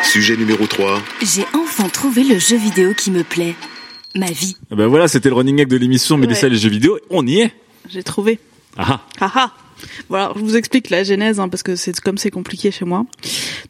Sujet 0.04 0.36
numéro 0.38 0.66
3. 0.68 1.02
J'ai 1.22 1.46
enfin 1.56 1.90
trouvé 1.90 2.24
le 2.24 2.38
jeu 2.40 2.58
vidéo 2.58 2.94
qui 2.94 3.12
me 3.12 3.24
plaît. 3.24 3.56
Ma 4.16 4.30
vie. 4.30 4.58
Ah 4.70 4.76
Ben 4.76 4.88
voilà, 4.88 5.08
c'était 5.08 5.30
le 5.30 5.36
running 5.36 5.56
gag 5.56 5.70
de 5.70 5.78
l'émission 5.78 6.18
Mélissa 6.18 6.42
Ouais. 6.42 6.48
et 6.48 6.54
les 6.56 6.60
jeux 6.60 6.70
vidéo. 6.70 7.00
On 7.10 7.26
y 7.26 7.40
est. 7.40 7.54
J'ai 7.90 8.04
trouvé. 8.04 8.40
Ah, 8.78 9.02
Haha. 9.20 9.54
Voilà, 10.10 10.32
je 10.36 10.42
vous 10.42 10.56
explique 10.58 10.90
la 10.90 11.04
genèse 11.04 11.40
hein, 11.40 11.50
parce 11.50 11.64
que 11.64 11.76
c'est 11.76 11.98
comme 12.02 12.18
c'est 12.18 12.30
compliqué 12.30 12.72
chez 12.72 12.86
moi. 12.86 13.06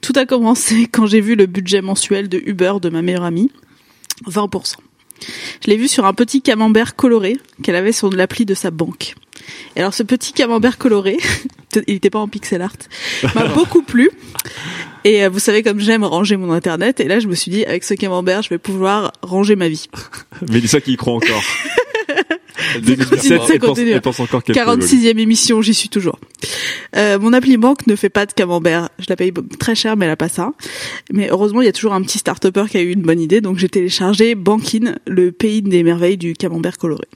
Tout 0.02 0.14
a 0.16 0.26
commencé 0.26 0.88
quand 0.92 1.06
j'ai 1.06 1.22
vu 1.22 1.36
le 1.36 1.46
budget 1.46 1.82
mensuel 1.82 2.28
de 2.28 2.42
Uber 2.46 2.74
de 2.82 2.90
ma 2.90 3.02
meilleure 3.02 3.24
amie, 3.24 3.52
20%. 4.28 4.76
Je 5.64 5.70
l'ai 5.70 5.78
vu 5.78 5.88
sur 5.88 6.06
un 6.06 6.14
petit 6.14 6.42
camembert 6.42 6.96
coloré 6.96 7.38
qu'elle 7.64 7.76
avait 7.76 7.92
sur 7.92 8.10
l'appli 8.10 8.46
de 8.46 8.54
sa 8.54 8.72
banque. 8.72 9.16
Et 9.76 9.80
alors 9.80 9.94
ce 9.94 10.04
petit 10.04 10.34
camembert 10.34 10.78
coloré, 10.78 11.18
il 11.88 11.94
n'était 11.94 12.10
pas 12.10 12.20
en 12.20 12.28
pixel 12.28 12.62
art, 12.62 12.76
m'a 13.36 13.46
beaucoup 13.56 13.82
plu. 13.82 14.12
Et 15.04 15.24
euh, 15.24 15.30
vous 15.30 15.40
savez 15.40 15.64
comme 15.64 15.80
j'aime 15.80 16.04
ranger 16.04 16.38
mon 16.38 16.52
internet, 16.52 17.00
et 17.00 17.06
là 17.06 17.20
je 17.20 17.28
me 17.28 17.36
suis 17.36 17.52
dit 17.52 17.66
avec 17.66 17.84
ce 17.84 17.94
camembert 17.94 18.42
je 18.42 18.50
vais 18.50 18.58
pouvoir 18.58 19.14
ranger 19.22 19.56
ma 19.56 19.70
vie. 19.70 19.88
Mélissa 20.50 20.82
qui 20.82 20.94
y 20.94 20.98
croit 20.98 21.14
encore. 21.14 21.44
Continue, 22.74 22.96
2017, 22.98 23.42
ça 23.42 23.54
elle 23.54 23.60
pense, 23.60 23.70
continue. 23.70 23.92
elle 23.92 24.02
pense 24.02 24.20
encore 24.20 24.44
qu'elle 24.44 24.56
peut 24.56 24.62
évoluer. 24.62 24.86
46e 24.86 25.20
émission, 25.20 25.62
j'y 25.62 25.74
suis 25.74 25.90
toujours. 25.90 26.20
Euh, 26.96 27.20
mon 27.20 27.34
appli 27.34 27.58
banque 27.58 27.88
ne 27.88 27.96
fait 27.96 28.10
pas 28.10 28.26
de 28.26 28.34
camembert. 28.34 28.90
Je 29.00 29.06
la 29.10 29.16
paye 29.16 29.32
très 29.60 29.76
cher, 29.76 29.98
mais 29.98 30.06
elle 30.06 30.12
a 30.12 30.18
pas 30.18 30.30
ça. 30.30 30.54
Mais 31.12 31.30
heureusement, 31.30 31.62
il 31.62 31.66
y 31.66 31.70
a 31.70 31.74
toujours 31.74 31.94
un 31.94 32.02
petit 32.02 32.18
start 32.18 32.42
qui 32.70 32.78
a 32.78 32.82
eu 32.82 32.92
une 32.92 33.02
bonne 33.02 33.20
idée, 33.20 33.42
donc 33.42 33.58
j'ai 33.58 33.70
téléchargé 33.70 34.36
Bankin, 34.36 34.96
le 35.08 35.32
pays 35.32 35.62
des 35.62 35.84
merveilles 35.84 36.18
du 36.18 36.34
camembert 36.34 36.78
coloré. 36.78 37.08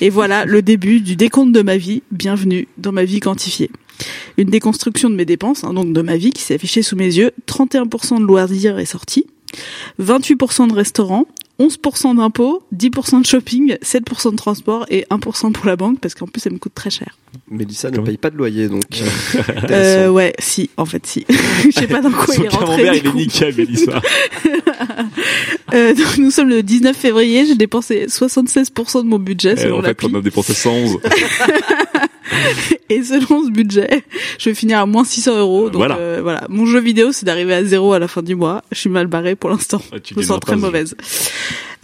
Et 0.00 0.10
voilà 0.10 0.44
le 0.44 0.62
début 0.62 1.00
du 1.00 1.16
décompte 1.16 1.52
de 1.52 1.62
ma 1.62 1.76
vie. 1.76 2.02
Bienvenue 2.10 2.68
dans 2.78 2.92
ma 2.92 3.04
vie 3.04 3.20
quantifiée. 3.20 3.70
Une 4.38 4.48
déconstruction 4.48 5.10
de 5.10 5.14
mes 5.14 5.24
dépenses, 5.24 5.64
hein, 5.64 5.74
donc 5.74 5.92
de 5.92 6.02
ma 6.02 6.16
vie, 6.16 6.30
qui 6.30 6.42
s'est 6.42 6.54
affichée 6.54 6.82
sous 6.82 6.96
mes 6.96 7.14
yeux. 7.14 7.32
31% 7.46 8.18
de 8.18 8.24
loisirs 8.24 8.78
et 8.78 8.86
sorties, 8.86 9.26
28% 10.00 10.68
de 10.68 10.74
restaurants, 10.74 11.26
11% 11.58 12.16
d'impôts, 12.16 12.62
10% 12.74 13.20
de 13.20 13.26
shopping, 13.26 13.76
7% 13.82 14.32
de 14.32 14.36
transport 14.36 14.86
et 14.88 15.06
1% 15.10 15.52
pour 15.52 15.66
la 15.66 15.76
banque 15.76 16.00
parce 16.00 16.14
qu'en 16.14 16.26
plus 16.26 16.44
elle 16.46 16.54
me 16.54 16.58
coûte 16.58 16.74
très 16.74 16.90
cher. 16.90 17.16
Mélissa 17.50 17.90
ne 17.90 17.98
paye 18.00 18.16
pas 18.16 18.30
de 18.30 18.36
loyer, 18.36 18.68
donc. 18.68 18.82
Euh, 19.70 20.08
ouais, 20.10 20.34
si, 20.38 20.70
en 20.76 20.84
fait, 20.84 21.06
si. 21.06 21.24
Je 21.64 21.70
sais 21.70 21.86
pas 21.86 22.00
dans 22.00 22.10
quoi 22.10 22.34
Son 22.34 22.42
il 22.42 22.46
est 22.46 22.48
rentré. 22.48 22.66
camembert, 22.66 22.92
du 22.92 22.98
il 22.98 23.06
est 23.06 23.14
nickel, 23.14 23.54
Mélissa. 23.56 24.00
Euh, 25.72 25.94
donc 25.94 26.18
nous 26.18 26.30
sommes 26.30 26.48
le 26.48 26.62
19 26.62 26.96
février, 26.96 27.46
j'ai 27.46 27.54
dépensé 27.54 28.06
76% 28.06 29.02
de 29.02 29.06
mon 29.08 29.18
budget 29.18 29.56
selon 29.56 29.78
en 29.78 29.82
fait, 29.82 29.98
on 30.04 30.14
a 30.14 30.20
dépensé 30.20 30.54
111. 30.54 30.98
Et 32.88 33.02
selon 33.02 33.44
ce 33.44 33.50
budget, 33.50 34.04
je 34.38 34.50
vais 34.50 34.54
finir 34.54 34.78
à 34.78 34.86
moins 34.86 35.04
600 35.04 35.38
euros. 35.38 35.64
Donc 35.70 35.76
Voilà. 35.76 35.96
euh, 35.96 36.20
voilà, 36.22 36.46
mon 36.48 36.66
jeu 36.66 36.80
vidéo, 36.80 37.12
c'est 37.12 37.26
d'arriver 37.26 37.54
à 37.54 37.64
zéro 37.64 37.92
à 37.92 37.98
la 37.98 38.08
fin 38.08 38.22
du 38.22 38.34
mois. 38.34 38.62
Je 38.72 38.78
suis 38.78 38.90
mal 38.90 39.06
barrée 39.06 39.34
pour 39.36 39.50
l'instant. 39.50 39.82
Ah, 39.92 39.96
je 40.02 40.14
me 40.14 40.22
sens 40.22 40.40
très 40.40 40.56
mauvaise. 40.56 40.94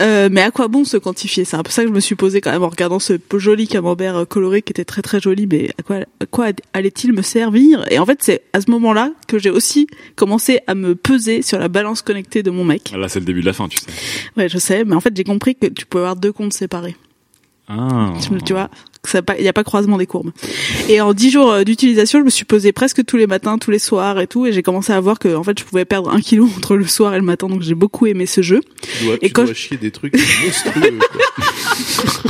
Euh, 0.01 0.29
mais 0.31 0.43
à 0.43 0.51
quoi 0.51 0.69
bon 0.69 0.85
se 0.85 0.97
quantifier? 0.97 1.45
C'est 1.45 1.57
un 1.57 1.63
peu 1.63 1.71
ça 1.71 1.83
que 1.83 1.89
je 1.89 1.93
me 1.93 2.01
suis 2.01 2.15
posé 2.15 2.41
quand 2.41 2.53
même 2.53 2.63
en 2.63 2.69
regardant 2.69 2.99
ce 2.99 3.15
joli 3.37 3.67
camembert 3.67 4.17
euh, 4.17 4.25
coloré 4.25 4.63
qui 4.63 4.71
était 4.71 4.85
très 4.85 5.03
très 5.03 5.21
joli. 5.21 5.47
Mais 5.47 5.71
à 5.79 5.83
quoi, 5.83 5.97
à 6.21 6.27
quoi 6.27 6.47
allait-il 6.73 7.13
me 7.13 7.23
servir? 7.23 7.85
Et 7.91 7.99
en 7.99 8.07
fait, 8.07 8.19
c'est 8.23 8.43
à 8.53 8.61
ce 8.61 8.71
moment-là 8.71 9.13
que 9.27 9.39
j'ai 9.39 9.51
aussi 9.51 9.89
commencé 10.15 10.61
à 10.67 10.75
me 10.75 10.95
peser 10.95 11.43
sur 11.43 11.59
la 11.59 11.69
balance 11.69 12.03
connectée 12.03 12.43
de 12.43 12.51
mon 12.51 12.65
mec. 12.65 12.93
Là, 12.97 13.09
c'est 13.09 13.21
le 13.21 13.27
début 13.27 13.41
de 13.41 13.47
la 13.47 13.53
fin, 13.53 13.69
tu 13.69 13.79
sais. 13.79 13.87
Ouais, 14.37 14.49
je 14.49 14.59
sais, 14.59 14.85
mais 14.85 14.95
en 14.95 15.01
fait, 15.01 15.17
j'ai 15.17 15.25
compris 15.25 15.57
que 15.57 15.67
tu 15.67 15.85
peux 15.85 15.99
avoir 15.99 16.17
deux 16.17 16.33
comptes 16.33 16.53
séparés. 16.53 16.97
Ah. 17.69 18.15
Tu 18.45 18.53
vois? 18.53 18.71
Il 19.15 19.43
n'y 19.43 19.49
a 19.49 19.53
pas 19.53 19.65
croisement 19.65 19.99
des 19.99 20.07
courbes. 20.07 20.31
Et 20.89 21.01
en 21.01 21.13
dix 21.13 21.31
jours 21.31 21.51
euh, 21.51 21.65
d'utilisation, 21.65 22.19
je 22.21 22.25
me 22.25 22.31
suis 22.31 22.45
posée 22.45 22.73
presque 22.73 23.05
tous 23.05 23.17
les 23.17 23.27
matins, 23.27 23.59
tous 23.59 23.71
les 23.71 23.79
soirs 23.79 24.21
et 24.21 24.27
tout, 24.27 24.47
et 24.47 24.53
j'ai 24.53 24.63
commencé 24.63 24.93
à 24.93 25.01
voir 25.01 25.19
que 25.19 25.35
en 25.35 25.43
fait, 25.43 25.59
je 25.59 25.65
pouvais 25.65 25.85
perdre 25.85 26.11
un 26.11 26.21
kilo 26.21 26.49
entre 26.57 26.77
le 26.77 26.87
soir 26.87 27.15
et 27.15 27.19
le 27.19 27.25
matin, 27.25 27.49
donc 27.49 27.63
j'ai 27.63 27.75
beaucoup 27.75 28.07
aimé 28.07 28.27
ce 28.27 28.43
jeu. 28.43 28.61
Tu 28.83 29.05
dois, 29.05 29.15
Et 29.17 29.29
tu 29.29 29.33
quand 29.33 29.45
dois 29.45 29.55
chier 29.55 29.77
des 29.77 29.91
trucs 29.91 30.15
monstrueux. 30.45 30.99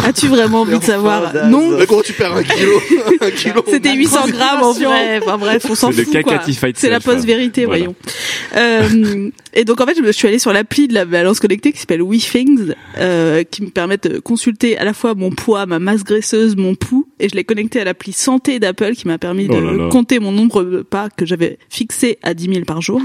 As-tu 0.04 0.28
vraiment 0.28 0.62
envie 0.62 0.78
de 0.78 0.84
savoir 0.84 1.32
Non. 1.46 1.76
Mais 1.78 1.86
comment 1.86 2.02
tu 2.02 2.12
perds 2.12 2.34
un 2.34 2.42
kilo 2.42 2.80
Un 3.20 3.30
kilo 3.30 3.64
C'était 3.68 3.94
800 3.94 4.28
grammes 4.28 4.62
en 4.62 4.72
vrai. 4.72 5.20
Enfin 5.22 5.38
bref, 5.38 5.66
on 5.68 5.74
s'en 5.74 5.92
fout 5.92 6.06
C'est 6.74 6.90
la 6.90 7.00
post-vérité, 7.00 7.64
voilà. 7.64 7.84
voyons. 7.84 7.94
Euh, 8.56 9.30
et 9.54 9.64
donc 9.64 9.80
en 9.80 9.86
fait, 9.86 9.96
je 9.96 10.02
me 10.02 10.12
suis 10.12 10.28
allée 10.28 10.38
sur 10.38 10.52
l'appli 10.52 10.88
de 10.88 10.94
la 10.94 11.04
balance 11.04 11.40
connectée 11.40 11.72
qui 11.72 11.78
s'appelle 11.78 12.02
WeThings, 12.02 12.74
euh, 12.98 13.44
qui 13.44 13.62
me 13.62 13.70
permet 13.70 13.96
de 13.96 14.18
consulter 14.18 14.78
à 14.78 14.84
la 14.84 14.92
fois 14.92 15.14
mon 15.14 15.30
poids, 15.30 15.66
ma 15.66 15.78
masse 15.78 16.04
graisseuse, 16.04 16.56
mon 16.56 16.67
pouls, 16.74 17.08
et 17.20 17.28
je 17.28 17.34
l'ai 17.34 17.44
connecté 17.44 17.80
à 17.80 17.84
l'appli 17.84 18.12
santé 18.12 18.58
d'Apple 18.58 18.94
qui 18.94 19.06
m'a 19.06 19.18
permis 19.18 19.46
de 19.48 19.54
Oh 19.54 19.60
là 19.60 19.72
là. 19.72 19.88
compter 19.90 20.18
mon 20.18 20.32
nombre 20.32 20.62
de 20.64 20.82
pas 20.82 21.08
que 21.10 21.26
j'avais 21.26 21.58
fixé 21.68 22.18
à 22.22 22.34
10 22.34 22.44
000 22.52 22.64
par 22.64 22.80
jour. 22.82 23.00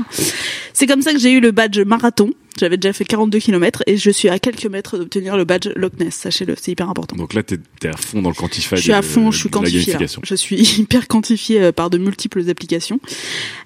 C'est 0.74 0.88
comme 0.88 1.01
ça 1.01 1.14
que 1.14 1.20
j'ai 1.20 1.32
eu 1.32 1.39
le 1.39 1.51
badge 1.51 1.80
marathon. 1.80 2.32
J'avais 2.59 2.78
déjà 2.78 2.93
fait 2.93 3.03
42 3.05 3.39
km 3.39 3.82
et 3.88 3.97
je 3.97 4.11
suis 4.11 4.30
à 4.30 4.38
quelques 4.38 4.68
mètres 4.68 4.97
d'obtenir 4.99 5.38
le 5.38 5.43
badge 5.43 5.70
Loch 5.76 5.93
Ness. 5.99 6.14
Sachez-le, 6.14 6.53
c'est 6.59 6.72
hyper 6.72 6.88
important. 6.88 7.16
Donc 7.16 7.34
là, 7.34 7.41
t'es 7.41 7.57
es 7.84 7.88
à 7.88 7.97
fond 7.97 8.22
dans 8.22 8.30
le 8.30 8.36
quantified. 8.36 8.78
Je 8.78 8.84
suis 8.84 8.91
à 8.93 9.01
de- 9.01 9.05
fond, 9.05 9.32
je 9.32 9.39
suis 9.39 9.49
de 9.49 9.55
gamification. 9.57 10.22
Je 10.24 10.36
suis 10.36 10.57
hyper 10.80 11.07
quantifiée 11.07 11.61
euh, 11.64 11.72
par 11.72 11.89
de 11.89 11.97
multiples 11.97 12.47
applications. 12.49 12.99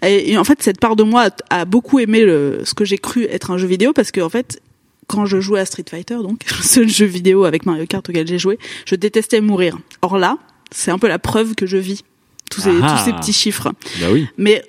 Et, 0.05 0.31
et 0.31 0.37
en 0.37 0.45
fait, 0.45 0.63
cette 0.63 0.79
part 0.79 0.95
de 0.95 1.03
moi 1.03 1.27
a, 1.49 1.59
a 1.61 1.65
beaucoup 1.65 1.99
aimé 1.99 2.23
le, 2.23 2.61
ce 2.63 2.73
que 2.73 2.85
j'ai 2.85 2.97
cru 2.97 3.25
être 3.25 3.51
un 3.51 3.57
jeu 3.57 3.67
vidéo 3.67 3.91
parce 3.91 4.11
que 4.11 4.21
en 4.21 4.29
fait, 4.29 4.61
quand 5.07 5.25
je 5.25 5.39
jouais 5.39 5.59
à 5.59 5.65
Street 5.65 5.85
Fighter, 5.89 6.15
donc 6.21 6.41
le 6.57 6.63
seul 6.63 6.89
jeu 6.89 7.05
vidéo 7.05 7.45
avec 7.45 7.65
Mario 7.65 7.85
Kart 7.85 8.07
auquel 8.07 8.27
j'ai 8.27 8.39
joué, 8.39 8.59
je 8.85 8.95
détestais 8.95 9.41
mourir. 9.41 9.77
Or 10.01 10.17
là, 10.17 10.37
c'est 10.71 10.91
un 10.91 10.99
peu 10.99 11.07
la 11.07 11.19
preuve 11.19 11.55
que 11.55 11.65
je 11.65 11.77
vis 11.77 12.03
tous 12.51 12.61
ces, 12.61 12.71
Ah. 12.81 12.97
tous 12.97 13.05
ces 13.05 13.13
petits 13.13 13.33
chiffres. 13.33 13.71
Bah 13.99 14.07
oui. 14.11 14.27
Mais 14.37 14.63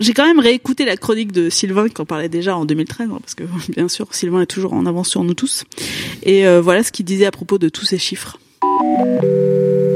j'ai 0.00 0.14
quand 0.14 0.26
même 0.26 0.40
réécouté 0.40 0.84
la 0.84 0.96
chronique 0.96 1.32
de 1.32 1.48
Sylvain 1.48 1.88
qui 1.88 2.00
en 2.00 2.06
parlait 2.06 2.28
déjà 2.28 2.56
en 2.56 2.64
2013, 2.64 3.08
hein, 3.10 3.18
parce 3.20 3.34
que 3.34 3.44
bien 3.72 3.88
sûr 3.88 4.08
Sylvain 4.12 4.42
est 4.42 4.46
toujours 4.46 4.72
en 4.72 4.84
avance 4.86 5.08
sur 5.08 5.22
nous 5.24 5.34
tous. 5.34 5.64
Et 6.22 6.46
euh, 6.46 6.60
voilà 6.60 6.82
ce 6.82 6.92
qu'il 6.92 7.04
disait 7.04 7.26
à 7.26 7.30
propos 7.30 7.58
de 7.58 7.68
tous 7.68 7.84
ces 7.84 7.98
chiffres. 7.98 8.38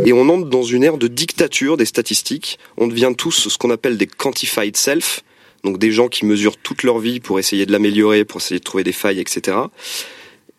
Et 0.06 0.12
on 0.12 0.28
entre 0.28 0.48
dans 0.48 0.62
une 0.62 0.82
ère 0.82 0.96
de 0.96 1.08
dictature 1.08 1.76
des 1.76 1.84
statistiques. 1.84 2.58
On 2.78 2.86
devient 2.86 3.12
tous 3.16 3.48
ce 3.48 3.58
qu'on 3.58 3.70
appelle 3.70 3.98
des 3.98 4.06
quantified 4.06 4.76
self, 4.76 5.22
donc 5.64 5.78
des 5.78 5.90
gens 5.92 6.08
qui 6.08 6.24
mesurent 6.26 6.56
toute 6.56 6.82
leur 6.82 6.98
vie 6.98 7.20
pour 7.20 7.38
essayer 7.38 7.66
de 7.66 7.72
l'améliorer, 7.72 8.24
pour 8.24 8.40
essayer 8.40 8.58
de 8.58 8.64
trouver 8.64 8.84
des 8.84 8.92
failles, 8.92 9.20
etc. 9.20 9.56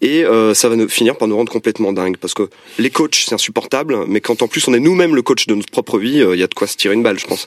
Et 0.03 0.23
euh, 0.25 0.53
ça 0.55 0.67
va 0.67 0.75
nous, 0.75 0.89
finir 0.89 1.15
par 1.17 1.27
nous 1.27 1.35
rendre 1.35 1.51
complètement 1.51 1.93
dingue 1.93 2.17
parce 2.17 2.33
que 2.33 2.49
les 2.79 2.89
coachs 2.89 3.23
c'est 3.27 3.33
insupportable, 3.35 3.97
mais 4.07 4.19
quand 4.19 4.41
en 4.41 4.47
plus 4.47 4.67
on 4.67 4.73
est 4.73 4.79
nous-mêmes 4.79 5.15
le 5.15 5.21
coach 5.21 5.45
de 5.47 5.53
notre 5.55 5.69
propre 5.71 5.99
vie, 5.99 6.23
il 6.33 6.39
y 6.39 6.43
a 6.43 6.47
de 6.47 6.53
quoi 6.55 6.65
se 6.67 6.75
tirer 6.75 6.95
une 6.95 7.03
balle, 7.03 7.19
je 7.19 7.27
pense. 7.27 7.45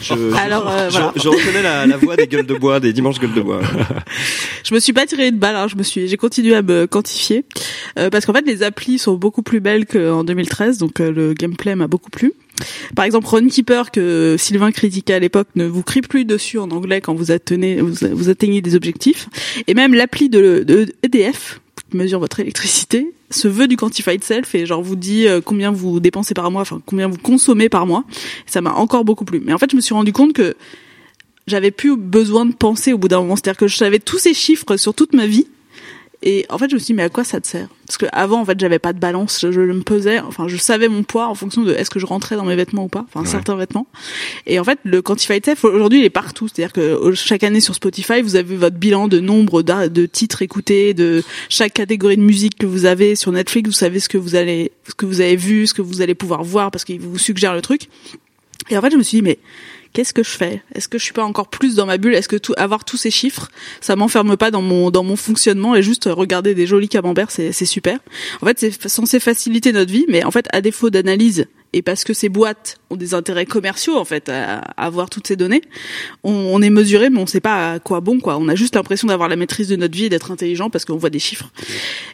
Je, 0.00 0.14
Alors, 0.36 0.68
euh, 0.70 0.86
je- 0.88 0.92
voilà. 0.92 1.12
je 1.16 1.28
reconnais 1.28 1.60
la, 1.62 1.86
la 1.86 1.96
voix 1.96 2.14
des 2.16 2.26
gueules 2.28 2.46
de 2.46 2.54
bois, 2.54 2.78
des 2.78 2.92
dimanches 2.92 3.18
gueules 3.18 3.34
de 3.34 3.40
bois. 3.42 3.60
Je 4.64 4.74
me 4.74 4.80
suis 4.80 4.92
pas 4.92 5.04
tiré 5.06 5.26
une 5.28 5.38
balle, 5.38 5.56
hein, 5.56 5.66
je 5.68 5.74
me 5.76 5.82
suis, 5.82 6.06
j'ai 6.08 6.16
continué 6.16 6.54
à 6.54 6.62
me 6.62 6.86
quantifier 6.86 7.44
euh, 7.98 8.08
parce 8.10 8.24
qu'en 8.24 8.32
fait 8.32 8.46
les 8.46 8.62
applis 8.62 8.96
sont 8.98 9.14
beaucoup 9.14 9.42
plus 9.42 9.58
belles 9.60 9.84
qu'en 9.86 10.22
2013, 10.24 10.78
donc 10.78 11.00
euh, 11.00 11.10
le 11.10 11.34
gameplay 11.34 11.74
m'a 11.74 11.88
beaucoup 11.88 12.10
plu. 12.10 12.32
Par 12.94 13.04
exemple, 13.04 13.26
Runkeeper 13.26 13.90
que 13.90 14.36
Sylvain 14.38 14.72
critiquait 14.72 15.14
à 15.14 15.18
l'époque 15.18 15.48
ne 15.54 15.66
vous 15.66 15.82
crie 15.82 16.02
plus 16.02 16.24
dessus 16.24 16.58
en 16.58 16.70
anglais 16.70 17.00
quand 17.00 17.14
vous 17.14 17.30
atteignez, 17.30 18.60
des 18.60 18.74
objectifs, 18.74 19.28
et 19.66 19.74
même 19.74 19.94
l'appli 19.94 20.28
de, 20.28 20.64
de 20.66 20.86
EDF 21.02 21.60
qui 21.90 21.96
mesure 21.96 22.20
votre 22.20 22.40
électricité 22.40 23.12
se 23.30 23.48
veut 23.48 23.66
du 23.66 23.76
quantified 23.76 24.22
self 24.22 24.54
et 24.54 24.66
genre 24.66 24.82
vous 24.82 24.96
dit 24.96 25.26
euh, 25.26 25.40
combien 25.40 25.70
vous 25.70 26.00
dépensez 26.00 26.34
par 26.34 26.50
mois, 26.50 26.62
enfin 26.62 26.80
combien 26.84 27.08
vous 27.08 27.18
consommez 27.18 27.68
par 27.68 27.86
mois. 27.86 28.04
Ça 28.46 28.60
m'a 28.60 28.72
encore 28.72 29.04
beaucoup 29.04 29.24
plu. 29.24 29.40
Mais 29.44 29.52
en 29.52 29.58
fait, 29.58 29.70
je 29.70 29.76
me 29.76 29.80
suis 29.80 29.94
rendu 29.94 30.12
compte 30.12 30.32
que 30.32 30.54
j'avais 31.46 31.70
plus 31.70 31.96
besoin 31.96 32.46
de 32.46 32.54
penser 32.54 32.92
au 32.92 32.98
bout 32.98 33.08
d'un 33.08 33.20
moment. 33.20 33.36
C'est-à-dire 33.36 33.58
que 33.58 33.68
je 33.68 33.76
savais 33.76 33.98
tous 33.98 34.18
ces 34.18 34.34
chiffres 34.34 34.76
sur 34.76 34.94
toute 34.94 35.14
ma 35.14 35.26
vie. 35.26 35.46
Et 36.22 36.46
en 36.50 36.58
fait, 36.58 36.68
je 36.70 36.74
me 36.74 36.78
suis 36.78 36.86
dit, 36.86 36.94
mais 36.94 37.02
à 37.02 37.08
quoi 37.08 37.24
ça 37.24 37.40
te 37.40 37.46
sert? 37.46 37.68
Parce 37.86 37.98
que 37.98 38.06
avant, 38.12 38.40
en 38.40 38.44
fait, 38.44 38.58
j'avais 38.58 38.78
pas 38.78 38.92
de 38.92 38.98
balance. 38.98 39.40
Je, 39.42 39.50
je 39.50 39.60
me 39.60 39.82
pesais, 39.82 40.20
enfin, 40.20 40.46
je 40.46 40.56
savais 40.56 40.88
mon 40.88 41.02
poids 41.02 41.26
en 41.26 41.34
fonction 41.34 41.62
de 41.62 41.72
est-ce 41.72 41.90
que 41.90 41.98
je 41.98 42.06
rentrais 42.06 42.36
dans 42.36 42.44
mes 42.44 42.54
vêtements 42.54 42.84
ou 42.84 42.88
pas, 42.88 43.04
enfin, 43.12 43.24
certains 43.24 43.56
vêtements. 43.56 43.86
Et 44.46 44.60
en 44.60 44.64
fait, 44.64 44.78
le 44.84 45.02
Quantify 45.02 45.40
Self, 45.44 45.64
aujourd'hui, 45.64 45.98
il 46.00 46.04
est 46.04 46.10
partout. 46.10 46.48
C'est-à-dire 46.48 46.72
que 46.72 47.12
chaque 47.14 47.42
année 47.42 47.60
sur 47.60 47.74
Spotify, 47.74 48.22
vous 48.22 48.36
avez 48.36 48.56
votre 48.56 48.76
bilan 48.76 49.08
de 49.08 49.18
nombre 49.20 49.62
de 49.62 50.06
titres 50.06 50.42
écoutés, 50.42 50.94
de 50.94 51.22
chaque 51.48 51.74
catégorie 51.74 52.16
de 52.16 52.22
musique 52.22 52.56
que 52.56 52.66
vous 52.66 52.84
avez 52.84 53.16
sur 53.16 53.32
Netflix. 53.32 53.68
Vous 53.68 53.74
savez 53.74 54.00
ce 54.00 54.08
que 54.08 54.18
vous 54.18 54.36
allez, 54.36 54.72
ce 54.88 54.94
que 54.94 55.06
vous 55.06 55.20
avez 55.20 55.36
vu, 55.36 55.66
ce 55.66 55.74
que 55.74 55.82
vous 55.82 56.02
allez 56.02 56.14
pouvoir 56.14 56.44
voir 56.44 56.70
parce 56.70 56.84
qu'il 56.84 57.00
vous 57.00 57.18
suggère 57.18 57.54
le 57.54 57.62
truc. 57.62 57.88
Et 58.70 58.78
en 58.78 58.80
fait, 58.80 58.90
je 58.90 58.96
me 58.96 59.02
suis 59.02 59.18
dit, 59.18 59.22
mais 59.22 59.38
qu'est-ce 59.92 60.12
que 60.12 60.22
je 60.22 60.30
fais? 60.30 60.62
Est-ce 60.74 60.88
que 60.88 60.98
je 60.98 61.04
suis 61.04 61.12
pas 61.12 61.24
encore 61.24 61.48
plus 61.48 61.74
dans 61.74 61.86
ma 61.86 61.98
bulle? 61.98 62.14
Est-ce 62.14 62.28
que 62.28 62.36
tout, 62.36 62.54
avoir 62.56 62.84
tous 62.84 62.96
ces 62.96 63.10
chiffres, 63.10 63.50
ça 63.80 63.96
m'enferme 63.96 64.36
pas 64.36 64.50
dans 64.50 64.62
mon 64.62 64.90
dans 64.90 65.04
mon 65.04 65.16
fonctionnement 65.16 65.74
et 65.74 65.82
juste 65.82 66.08
regarder 66.10 66.54
des 66.54 66.66
jolis 66.66 66.88
camemberts, 66.88 67.30
c'est 67.30 67.52
super. 67.64 67.98
En 68.40 68.46
fait, 68.46 68.58
c'est 68.58 68.88
censé 68.88 69.20
faciliter 69.20 69.72
notre 69.72 69.92
vie, 69.92 70.06
mais 70.08 70.24
en 70.24 70.30
fait, 70.30 70.46
à 70.52 70.60
défaut 70.60 70.90
d'analyse 70.90 71.46
et 71.72 71.82
parce 71.82 72.04
que 72.04 72.12
ces 72.12 72.28
boîtes 72.28 72.78
ont 72.90 72.96
des 72.96 73.14
intérêts 73.14 73.46
commerciaux 73.46 73.96
en 73.96 74.04
fait 74.04 74.28
à, 74.28 74.58
à 74.58 74.86
avoir 74.86 75.08
toutes 75.08 75.26
ces 75.26 75.36
données, 75.36 75.62
on, 76.22 76.32
on 76.32 76.60
est 76.60 76.70
mesuré, 76.70 77.08
mais 77.08 77.18
on 77.18 77.26
sait 77.26 77.40
pas 77.40 77.72
à 77.72 77.78
quoi 77.78 78.00
bon 78.00 78.20
quoi. 78.20 78.36
On 78.36 78.48
a 78.48 78.54
juste 78.54 78.74
l'impression 78.74 79.08
d'avoir 79.08 79.28
la 79.28 79.36
maîtrise 79.36 79.68
de 79.68 79.76
notre 79.76 79.96
vie 79.96 80.04
et 80.04 80.08
d'être 80.08 80.30
intelligent 80.30 80.68
parce 80.68 80.84
qu'on 80.84 80.96
voit 80.96 81.10
des 81.10 81.18
chiffres. 81.18 81.50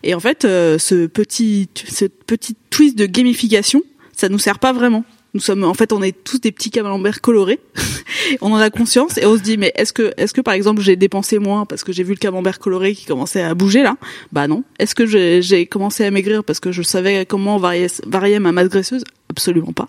Et 0.04 0.14
en 0.14 0.20
fait, 0.20 0.44
euh, 0.44 0.78
ce 0.78 1.06
petit 1.06 1.68
ce 1.74 2.04
petit 2.04 2.56
twist 2.70 2.96
de 2.96 3.06
gamification, 3.06 3.82
ça 4.12 4.28
nous 4.28 4.38
sert 4.38 4.58
pas 4.58 4.72
vraiment. 4.72 5.04
Nous 5.34 5.40
sommes, 5.40 5.64
en 5.64 5.74
fait, 5.74 5.92
on 5.92 6.02
est 6.02 6.16
tous 6.24 6.40
des 6.40 6.52
petits 6.52 6.70
camemberts 6.70 7.20
colorés. 7.20 7.60
on 8.40 8.52
en 8.52 8.56
a 8.56 8.70
conscience 8.70 9.18
et 9.18 9.26
on 9.26 9.36
se 9.36 9.42
dit, 9.42 9.58
mais 9.58 9.72
est-ce 9.76 9.92
que, 9.92 10.12
est-ce 10.16 10.32
que 10.32 10.40
par 10.40 10.54
exemple 10.54 10.80
j'ai 10.80 10.96
dépensé 10.96 11.38
moins 11.38 11.66
parce 11.66 11.84
que 11.84 11.92
j'ai 11.92 12.02
vu 12.02 12.12
le 12.12 12.18
camembert 12.18 12.58
coloré 12.58 12.94
qui 12.94 13.04
commençait 13.04 13.42
à 13.42 13.54
bouger 13.54 13.82
là? 13.82 13.96
Bah 14.32 14.48
non. 14.48 14.64
Est-ce 14.78 14.94
que 14.94 15.06
j'ai, 15.06 15.66
commencé 15.66 16.04
à 16.04 16.10
maigrir 16.10 16.44
parce 16.44 16.60
que 16.60 16.72
je 16.72 16.82
savais 16.82 17.26
comment 17.26 17.58
varier, 17.58 17.88
varier 18.06 18.38
ma 18.38 18.52
masse 18.52 18.68
graisseuse? 18.68 19.04
Absolument 19.30 19.72
pas. 19.72 19.88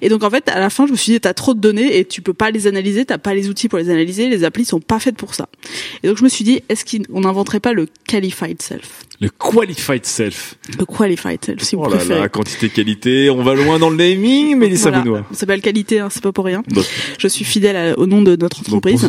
Et 0.00 0.08
donc 0.08 0.22
en 0.24 0.30
fait, 0.30 0.48
à 0.48 0.58
la 0.58 0.70
fin, 0.70 0.86
je 0.86 0.92
me 0.92 0.96
suis 0.96 1.12
dit, 1.12 1.20
t'as 1.20 1.34
trop 1.34 1.52
de 1.54 1.60
données 1.60 1.98
et 1.98 2.04
tu 2.06 2.22
peux 2.22 2.32
pas 2.32 2.50
les 2.50 2.66
analyser, 2.66 3.04
t'as 3.04 3.18
pas 3.18 3.34
les 3.34 3.48
outils 3.50 3.68
pour 3.68 3.78
les 3.78 3.90
analyser, 3.90 4.28
les 4.30 4.44
applis 4.44 4.64
sont 4.64 4.80
pas 4.80 4.98
faites 4.98 5.16
pour 5.16 5.34
ça. 5.34 5.48
Et 6.02 6.08
donc 6.08 6.16
je 6.16 6.24
me 6.24 6.28
suis 6.30 6.42
dit, 6.44 6.62
est-ce 6.70 6.84
qu'on 6.84 7.20
n'inventerait 7.20 7.60
pas 7.60 7.74
le 7.74 7.86
qualified 8.08 8.62
self? 8.62 9.04
Le 9.20 9.28
qualified 9.28 10.04
self. 10.06 10.54
Le 10.78 10.86
qualified 10.86 11.44
self, 11.44 11.62
si 11.62 11.76
vous 11.76 11.82
Oh 11.84 11.90
là 11.90 11.96
préférez. 11.98 12.20
là, 12.20 12.28
quantité 12.28 12.70
qualité, 12.70 13.30
on 13.30 13.42
va 13.42 13.54
loin 13.54 13.78
dans 13.78 13.90
le 13.90 13.96
naming, 13.96 14.56
Mélissa 14.56 14.88
Voilà. 14.88 15.04
Benoît. 15.04 15.26
Ça 15.32 15.40
s'appelle 15.40 15.60
qualité, 15.60 16.00
hein, 16.00 16.08
c'est 16.10 16.22
pas 16.22 16.32
pour 16.32 16.46
rien. 16.46 16.62
Donc- 16.68 16.86
Je 17.18 17.28
suis 17.28 17.44
fidèle 17.44 17.76
à- 17.76 17.98
au 17.98 18.06
nom 18.06 18.22
de 18.22 18.36
notre 18.36 18.64
Donc, 18.64 18.86
entreprise. 18.86 19.08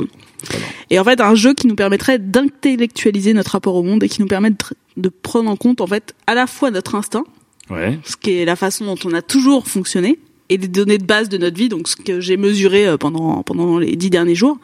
Et 0.89 0.99
en 0.99 1.03
fait, 1.05 1.22
un 1.22 1.36
jeu 1.36 1.53
qui 1.53 1.68
nous 1.68 1.76
permettrait 1.76 2.20
d'intellectualiser 2.20 3.34
notre 3.34 3.51
rapport 3.51 3.76
au 3.76 3.82
monde 3.84 4.03
et 4.03 4.09
qui 4.09 4.22
nous 4.22 4.28
permet 4.28 4.49
de, 4.51 4.57
de 4.97 5.09
prendre 5.09 5.49
en 5.49 5.55
compte 5.55 5.80
en 5.82 5.88
fait 5.88 6.14
à 6.28 6.36
la 6.36 6.47
fois 6.47 6.70
notre 6.70 6.95
instinct, 6.95 7.24
Ouais. 7.70 7.97
ce 8.03 8.16
qui 8.18 8.32
est 8.38 8.45
la 8.45 8.55
façon 8.55 8.86
dont 8.86 8.97
on 9.05 9.14
a 9.14 9.22
toujours 9.22 9.68
fonctionné, 9.68 10.20
et 10.49 10.57
des 10.57 10.68
données 10.68 10.97
de 10.97 11.05
base 11.05 11.30
de 11.30 11.38
notre 11.38 11.57
vie, 11.57 11.70
donc 11.70 11.88
ce 11.88 11.95
que 11.95 12.20
j'ai 12.20 12.36
mesuré 12.38 12.86
euh, 12.86 12.97
pendant 12.97 13.41
pendant 13.43 13.80
les 13.80 13.95
dix 13.95 14.09
derniers 14.09 14.36
jours. 14.36 14.57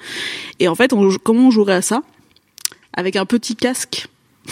Et 0.60 0.68
en 0.68 0.76
fait, 0.76 0.91
on, 0.93 1.10
comment 1.24 1.47
on 1.47 1.52
jouerait 1.52 1.76
à 1.76 1.82
ça? 1.82 2.04
Avec 2.93 3.16
un 3.16 3.26
petit 3.26 3.56
casque 3.56 4.08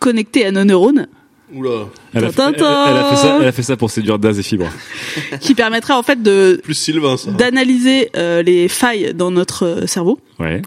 connecté 0.00 0.44
à 0.46 0.50
nos 0.52 0.64
neurones 0.64 1.08
Oula, 1.52 1.88
Elle 2.14 2.24
a, 2.24 2.32
fait, 2.32 2.42
elle, 2.42 2.52
Ta-ta-ta 2.54 2.86
elle 2.90 2.96
a 2.96 3.04
fait 3.10 3.16
ça, 3.16 3.38
elle 3.40 3.48
a 3.48 3.52
fait 3.52 3.62
ça 3.62 3.76
pour 3.76 3.90
séduire 3.90 4.18
Daz 4.18 4.38
et 4.38 4.42
Fibre. 4.42 4.66
qui 5.40 5.54
permettrait 5.54 5.92
en 5.94 6.02
fait 6.02 6.22
de 6.22 6.60
plus 6.64 6.74
Sylvain 6.74 7.16
ça. 7.16 7.30
d'analyser 7.32 8.10
euh, 8.16 8.42
les 8.42 8.66
failles 8.68 9.12
dans 9.14 9.30
notre 9.30 9.64
euh, 9.64 9.86
cerveau 9.86 10.18
Ouais. 10.38 10.62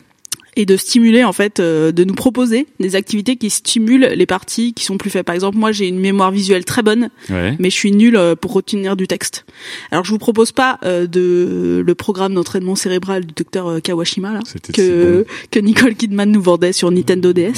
Et 0.58 0.66
de 0.66 0.76
stimuler 0.76 1.24
en 1.24 1.32
fait 1.32 1.60
euh, 1.62 1.91
de 1.93 2.03
nous 2.03 2.16
proposer 2.16 2.66
des 2.80 2.95
activités 2.95 3.36
qui 3.38 3.49
stimulent 3.49 4.12
les 4.16 4.26
parties 4.26 4.74
qui 4.74 4.84
sont 4.84 4.97
plus 4.97 5.10
faibles. 5.10 5.24
Par 5.24 5.36
exemple, 5.36 5.58
moi 5.58 5.72
j'ai 5.72 5.88
une 5.88 5.99
mémoire 5.99 6.32
visuelle 6.32 6.66
très 6.66 6.82
bonne, 6.84 7.10
Ouais. 7.30 7.55
mais 7.60 7.70
je 7.70 7.76
suis 7.76 7.91
nulle 7.91 8.18
euh, 8.18 8.36
pour 8.36 8.51
retenir 8.53 8.95
du 8.97 9.08
texte. 9.08 9.45
Alors 9.91 10.03
je 10.03 10.10
vous 10.12 10.18
propose 10.18 10.51
pas 10.51 10.80
euh, 10.84 11.08
de 11.08 11.84
le 11.86 11.95
programme 11.95 12.34
d'entraînement 12.34 12.76
cérébral 12.76 13.26
du 13.26 13.34
docteur 13.34 13.68
euh, 13.68 13.80
Kawashima 13.80 14.34
là 14.34 14.39
que 14.74 15.26
que 15.51 15.60
Nicole 15.60 15.93
Kidman 15.95 16.32
nous 16.32 16.41
vendait 16.41 16.74
sur 16.74 16.89
Nintendo 16.91 17.32
DS. 17.34 17.53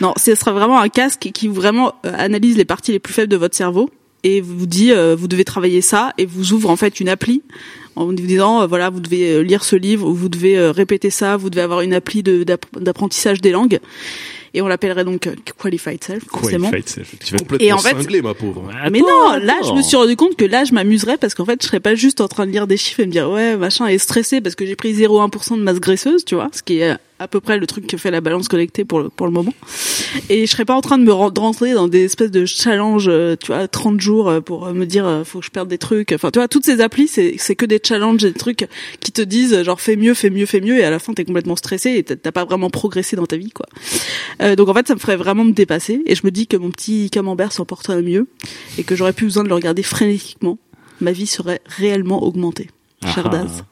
Non, 0.00 0.12
ce 0.16 0.34
sera 0.34 0.52
vraiment 0.52 0.80
un 0.80 0.88
casque 0.88 1.30
qui 1.32 1.46
vraiment 1.48 1.94
euh, 2.04 2.12
analyse 2.16 2.56
les 2.56 2.64
parties 2.64 2.90
les 2.92 2.98
plus 2.98 3.14
faibles 3.14 3.30
de 3.30 3.36
votre 3.36 3.54
cerveau 3.56 3.90
et 4.24 4.40
vous 4.40 4.66
dit 4.66 4.90
euh, 4.90 5.14
vous 5.14 5.28
devez 5.28 5.44
travailler 5.44 5.80
ça 5.80 6.12
et 6.18 6.26
vous 6.26 6.52
ouvre 6.52 6.70
en 6.70 6.76
fait 6.76 6.98
une 6.98 7.08
appli 7.08 7.42
en 7.96 8.06
vous 8.06 8.12
disant 8.12 8.62
euh, 8.62 8.66
voilà 8.66 8.90
vous 8.90 9.00
devez 9.00 9.30
euh, 9.30 9.40
lire 9.42 9.64
ce 9.64 9.76
livre 9.76 10.08
ou 10.08 10.14
vous 10.14 10.28
devez 10.28 10.58
euh, 10.58 10.72
répéter 10.72 11.10
ça, 11.10 11.36
vous 11.36 11.50
devez 11.50 11.62
avoir 11.62 11.82
une 11.82 11.94
appli 11.94 12.22
d'apprentissage 12.22 13.40
des 13.40 13.50
langues 13.50 13.80
et 14.54 14.62
on 14.62 14.66
l'appellerait 14.68 15.04
donc 15.04 15.26
euh, 15.26 15.34
qualified 15.60 16.02
self 16.02 16.24
forcément. 16.30 16.70
Qualified 16.70 16.88
self. 16.88 17.14
Tu 17.24 17.32
vas- 17.32 17.38
Complètement 17.38 17.66
Et 17.68 17.72
en 17.72 17.78
fait- 17.78 17.90
cinglé, 17.96 18.22
ma 18.22 18.34
pauvre. 18.34 18.70
Mais 18.90 19.00
Attends, 19.00 19.32
non, 19.38 19.44
là, 19.44 19.54
je 19.64 19.72
me 19.72 19.82
suis 19.82 19.96
rendu 19.96 20.16
compte 20.16 20.36
que 20.36 20.44
là, 20.44 20.64
je 20.64 20.72
m'amuserais 20.72 21.18
parce 21.18 21.34
qu'en 21.34 21.44
fait, 21.44 21.60
je 21.62 21.66
serais 21.66 21.80
pas 21.80 21.94
juste 21.94 22.20
en 22.20 22.28
train 22.28 22.46
de 22.46 22.52
lire 22.52 22.66
des 22.66 22.76
chiffres 22.76 23.00
et 23.00 23.06
me 23.06 23.12
dire 23.12 23.28
ouais, 23.30 23.56
machin, 23.56 23.86
et 23.88 23.98
stressé 23.98 24.40
parce 24.40 24.54
que 24.54 24.64
j'ai 24.64 24.76
pris 24.76 24.94
0,1% 24.94 25.56
de 25.58 25.62
masse 25.62 25.80
graisseuse, 25.80 26.24
tu 26.24 26.34
vois, 26.34 26.48
ce 26.52 26.62
qui 26.62 26.78
est 26.78 26.92
euh, 26.92 26.96
à 27.20 27.28
peu 27.28 27.40
près 27.40 27.58
le 27.58 27.66
truc 27.66 27.86
que 27.86 27.96
fait 27.96 28.10
la 28.10 28.20
balance 28.20 28.48
connectée 28.48 28.84
pour 28.84 29.00
le, 29.00 29.08
pour 29.08 29.26
le 29.26 29.32
moment. 29.32 29.52
Et 30.30 30.46
je 30.46 30.50
serais 30.50 30.64
pas 30.64 30.74
en 30.74 30.80
train 30.80 30.98
de 30.98 31.04
me 31.04 31.12
rentrer 31.12 31.72
dans 31.72 31.86
des 31.88 32.04
espèces 32.04 32.30
de 32.30 32.44
challenges, 32.44 33.06
euh, 33.08 33.36
tu 33.40 33.48
vois, 33.48 33.66
30 33.68 34.00
jours 34.00 34.32
pour 34.44 34.66
me 34.72 34.84
dire 34.84 35.22
faut 35.24 35.38
que 35.40 35.44
je 35.46 35.50
perde 35.50 35.68
des 35.68 35.78
trucs. 35.78 36.12
Enfin, 36.12 36.30
tu 36.30 36.38
vois, 36.38 36.48
toutes 36.48 36.64
ces 36.64 36.80
applis, 36.80 37.06
c'est 37.08 37.36
c'est 37.38 37.54
que 37.56 37.66
des 37.66 37.80
challenges, 37.82 38.22
des 38.22 38.32
trucs 38.32 38.66
qui 39.00 39.12
te 39.12 39.22
disent 39.22 39.62
genre 39.62 39.80
fais 39.80 39.96
mieux, 39.96 40.14
fais 40.14 40.30
mieux, 40.30 40.46
fais 40.46 40.60
mieux, 40.60 40.78
et 40.78 40.84
à 40.84 40.90
la 40.90 40.98
fin 40.98 41.12
t'es 41.14 41.24
complètement 41.24 41.56
stressé 41.56 41.92
et 41.96 42.02
t'as 42.02 42.16
t'as 42.16 42.32
pas 42.32 42.44
vraiment 42.44 42.68
progressé 42.70 43.16
dans 43.16 43.26
ta 43.26 43.36
vie, 43.36 43.50
quoi. 43.50 43.66
Euh, 44.44 44.56
donc 44.56 44.68
en 44.68 44.74
fait, 44.74 44.86
ça 44.86 44.94
me 44.94 45.00
ferait 45.00 45.16
vraiment 45.16 45.44
me 45.44 45.52
dépasser 45.52 46.02
et 46.06 46.14
je 46.14 46.22
me 46.24 46.30
dis 46.30 46.46
que 46.46 46.56
mon 46.56 46.70
petit 46.70 47.08
camembert 47.10 47.52
s'en 47.52 47.64
porterait 47.64 48.02
mieux 48.02 48.26
et 48.78 48.84
que 48.84 48.94
j'aurais 48.94 49.12
plus 49.12 49.26
besoin 49.26 49.42
de 49.44 49.48
le 49.48 49.54
regarder 49.54 49.82
frénétiquement. 49.82 50.58
Ma 51.00 51.12
vie 51.12 51.26
serait 51.26 51.60
réellement 51.66 52.22
augmentée. 52.22 52.68
Cher 53.02 53.26
Ah. 53.26 53.28
Daz. 53.30 53.64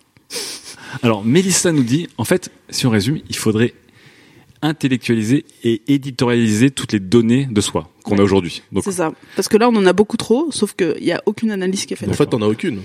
Alors, 1.03 1.25
Mélissa 1.25 1.73
nous 1.73 1.85
dit, 1.85 2.09
en 2.19 2.25
fait, 2.25 2.51
si 2.71 2.87
on 2.87 2.91
résume, 2.91 3.19
il 3.29 3.37
faudrait 3.37 3.75
intellectualiser 4.61 5.45
et 5.65 5.83
éditorialiser 5.89 6.71
toutes 6.71 6.93
les 6.93 7.01
données 7.01 7.47
de 7.51 7.61
soi 7.61 7.89
qu'on 8.05 8.19
a 8.19 8.23
aujourd'hui. 8.23 8.63
Donc, 8.73 8.85
C'est 8.85 8.93
ça. 8.93 9.13
Parce 9.37 9.49
que 9.49 9.57
là, 9.57 9.69
on 9.69 9.77
en 9.77 9.87
a 9.87 9.93
beaucoup 9.93 10.17
trop, 10.17 10.51
sauf 10.53 10.75
qu'il 10.75 11.03
y 11.05 11.13
a 11.13 11.21
aucune 11.27 11.51
analyse 11.51 11.87
qui 11.87 11.95
est 11.95 11.97
faite. 11.97 12.09
En 12.09 12.13
fait, 12.13 12.27
t'en 12.27 12.43
as 12.43 12.47
aucune. 12.47 12.81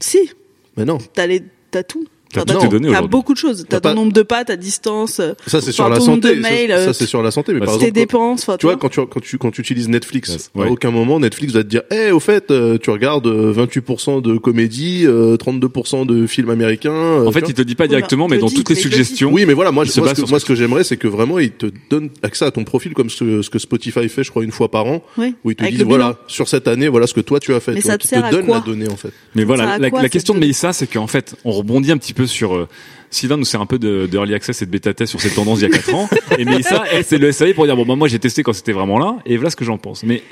Si, 0.00 0.30
Mais 0.76 0.84
non. 0.84 0.98
t'as 1.12 1.26
les, 1.26 1.42
t'as 1.70 1.82
tout. 1.82 2.06
T'as 2.32 2.42
Enfin, 2.42 2.52
toutes 2.54 2.62
les 2.64 2.68
données 2.68 2.84
T'as 2.88 2.90
aujourd'hui. 2.92 3.08
beaucoup 3.10 3.32
de 3.32 3.38
choses. 3.38 3.64
T'as 3.68 3.80
T'as 3.80 3.90
ton 3.90 3.96
nombre 3.96 4.12
de 4.12 4.22
pas, 4.22 4.44
ta 4.44 4.56
distance, 4.56 5.18
euh, 5.20 5.32
Ça, 5.46 5.60
c'est 5.60 5.72
sur 5.72 5.88
la 5.88 5.96
ton 5.98 6.06
nombre 6.06 6.22
santé. 6.22 6.36
de 6.36 6.42
Ça, 6.42 6.48
mails, 6.50 6.70
ça, 6.70 6.76
euh, 6.76 6.92
c'est 6.92 7.06
sur 7.06 7.22
la 7.22 7.30
santé. 7.30 7.54
Mais 7.54 7.60
bah, 7.60 7.66
par 7.66 7.74
tes 7.78 7.86
exemple, 7.86 8.00
dépenses. 8.00 8.50
Tu 8.58 8.66
vois, 8.66 8.76
quand 8.76 8.88
tu, 8.90 9.00
quand 9.06 9.20
tu, 9.20 9.38
quand 9.38 9.50
tu 9.50 9.60
utilises 9.62 9.88
Netflix, 9.88 10.50
Ouais. 10.54 10.66
à 10.66 10.70
aucun 10.70 10.90
moment 10.90 11.18
Netflix 11.20 11.52
va 11.54 11.62
te 11.62 11.68
dire, 11.68 11.82
eh, 11.90 12.10
au 12.10 12.20
fait, 12.20 12.50
euh, 12.50 12.76
tu 12.78 12.90
regardes 12.90 13.26
euh, 13.26 13.52
28% 13.52 14.20
de 14.20 14.36
comédie, 14.36 15.04
euh, 15.06 15.36
32% 15.36 16.04
de 16.06 16.26
films 16.26 16.50
américains. 16.50 16.92
euh, 16.92 17.26
en 17.26 17.32
fait, 17.32 17.44
il 17.48 17.54
te 17.54 17.62
dit 17.62 17.74
pas 17.74 17.86
directement, 17.88 18.26
il 18.26 18.32
mais 18.32 18.38
dans 18.38 18.46
dit, 18.48 18.54
toutes 18.54 18.68
les 18.70 18.76
il 18.76 18.82
suggestions. 18.82 19.30
Oui, 19.32 19.44
mais 19.46 19.54
voilà, 19.54 19.70
moi, 19.72 19.84
Il 19.86 20.00
moi, 20.00 20.14
ce 20.14 20.22
que, 20.22 20.28
moi, 20.28 20.40
ce 20.40 20.44
que 20.44 20.54
j'aimerais, 20.54 20.84
c'est 20.84 20.96
que 20.96 21.08
vraiment, 21.08 21.38
ils 21.38 21.50
te 21.52 21.66
donnent 21.90 22.10
accès 22.22 22.44
à 22.44 22.50
ton 22.50 22.64
profil 22.64 22.92
comme 22.92 23.08
ce 23.10 23.24
que, 23.24 23.42
ce 23.42 23.50
que 23.50 23.58
Spotify 23.58 24.08
fait, 24.08 24.22
je 24.24 24.30
crois, 24.30 24.44
une 24.44 24.52
fois 24.52 24.70
par 24.70 24.86
an, 24.86 25.02
Oui, 25.16 25.34
où 25.44 25.50
ils 25.50 25.56
te 25.56 25.62
avec 25.62 25.74
disent, 25.76 25.84
voilà, 25.84 26.16
sur 26.26 26.48
cette 26.48 26.68
année, 26.68 26.88
voilà 26.88 27.06
ce 27.06 27.14
que 27.14 27.20
toi 27.20 27.40
tu 27.40 27.54
as 27.54 27.60
fait. 27.60 27.72
Mais 27.72 27.80
ça 27.80 27.96
te 27.96 28.30
donne 28.30 28.46
quoi 28.46 28.56
la 28.56 28.60
donnée, 28.62 28.88
en 28.88 28.96
fait. 28.96 29.12
Mais 29.34 29.44
voilà, 29.44 29.78
la, 29.78 30.08
question 30.08 30.34
de 30.34 30.40
Mélissa, 30.40 30.72
c'est 30.72 30.86
qu'en 30.86 31.06
fait, 31.06 31.34
on 31.44 31.52
rebondit 31.52 31.92
un 31.92 31.96
petit 31.98 32.12
peu 32.14 32.17
sur. 32.26 32.54
Euh, 32.56 32.68
Sylvain 33.10 33.38
nous 33.38 33.44
sert 33.44 33.60
un 33.60 33.66
peu 33.66 33.78
de, 33.78 34.06
de 34.06 34.16
early 34.16 34.34
access 34.34 34.60
et 34.60 34.66
de 34.66 34.70
bêta 34.70 34.92
test 34.92 35.10
sur 35.10 35.20
cette 35.20 35.34
tendance 35.34 35.60
il 35.60 35.62
y 35.62 35.66
a 35.66 35.70
4 35.70 35.94
ans. 35.94 36.08
Et 36.38 36.44
Mélissa, 36.44 36.84
elle, 36.92 37.04
c'est 37.04 37.16
le 37.18 37.32
SAV 37.32 37.54
pour 37.54 37.64
dire 37.64 37.74
bon, 37.76 37.86
bah, 37.86 37.96
moi 37.96 38.06
j'ai 38.08 38.18
testé 38.18 38.42
quand 38.42 38.52
c'était 38.52 38.72
vraiment 38.72 38.98
là, 38.98 39.16
et 39.24 39.36
voilà 39.36 39.48
ce 39.50 39.56
que 39.56 39.64
j'en 39.64 39.78
pense. 39.78 40.02
Mais 40.04 40.22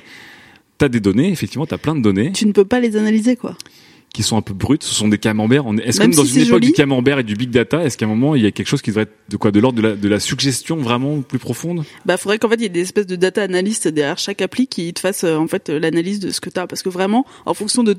t'as 0.77 0.89
des 0.89 1.01
données, 1.01 1.31
effectivement, 1.31 1.65
t'as 1.67 1.79
plein 1.79 1.95
de 1.95 2.03
données 2.03 2.33
Tu 2.33 2.47
ne 2.47 2.53
peux 2.53 2.67
pas 2.67 2.81
les 2.81 2.97
analyser, 2.97 3.35
quoi. 3.37 3.57
qui 4.13 4.23
sont 4.23 4.37
un 4.37 4.43
peu 4.43 4.53
brutes. 4.53 4.83
Ce 4.83 4.95
sont 4.95 5.09
des 5.09 5.17
camemberts. 5.19 5.65
Est-ce 5.83 6.01
que 6.01 6.15
dans 6.15 6.25
si 6.25 6.37
une 6.37 6.43
époque 6.43 6.53
joli. 6.55 6.67
du 6.69 6.73
camembert 6.75 7.19
et 7.19 7.23
du 7.23 7.35
big 7.35 7.51
data, 7.51 7.83
est-ce 7.83 7.97
qu'à 7.97 8.05
un 8.05 8.09
moment 8.09 8.35
il 8.35 8.43
y 8.43 8.47
a 8.47 8.51
quelque 8.51 8.69
chose 8.69 8.83
qui 8.83 8.91
devrait 8.91 9.05
être 9.05 9.17
de 9.31 9.37
quoi, 9.39 9.51
de 9.53 9.61
l'ordre 9.61 9.81
de 9.81 9.89
la, 9.89 9.95
de 9.95 10.09
la 10.09 10.21
suggestion 10.21 10.77
vraiment 10.77 11.23
plus 11.23 11.39
profonde? 11.39 11.83
Bah, 12.05 12.19
faudrait 12.19 12.39
qu'en 12.39 12.51
fait, 12.51 12.57
il 12.57 12.63
y 12.63 12.67
ait 12.67 12.69
des 12.69 12.83
espèces 12.83 13.07
de 13.07 13.17
data 13.17 13.43
analystes 13.43 13.89
derrière 13.89 14.19
chaque 14.19 14.43
appli 14.43 14.67
qui 14.67 14.93
te 14.93 15.01
fassent, 15.01 15.25
euh, 15.25 15.37
en 15.37 15.47
fait, 15.47 15.71
euh, 15.71 15.79
l'analyse 15.79 16.21
de 16.21 16.29
ce 16.31 16.43
que 16.43 16.51
t'as. 16.51 16.67
Parce 16.67 16.83
que 16.83 16.91
vraiment, 16.91 17.25
en 17.47 17.55
fonction 17.55 17.83
de 17.85 17.97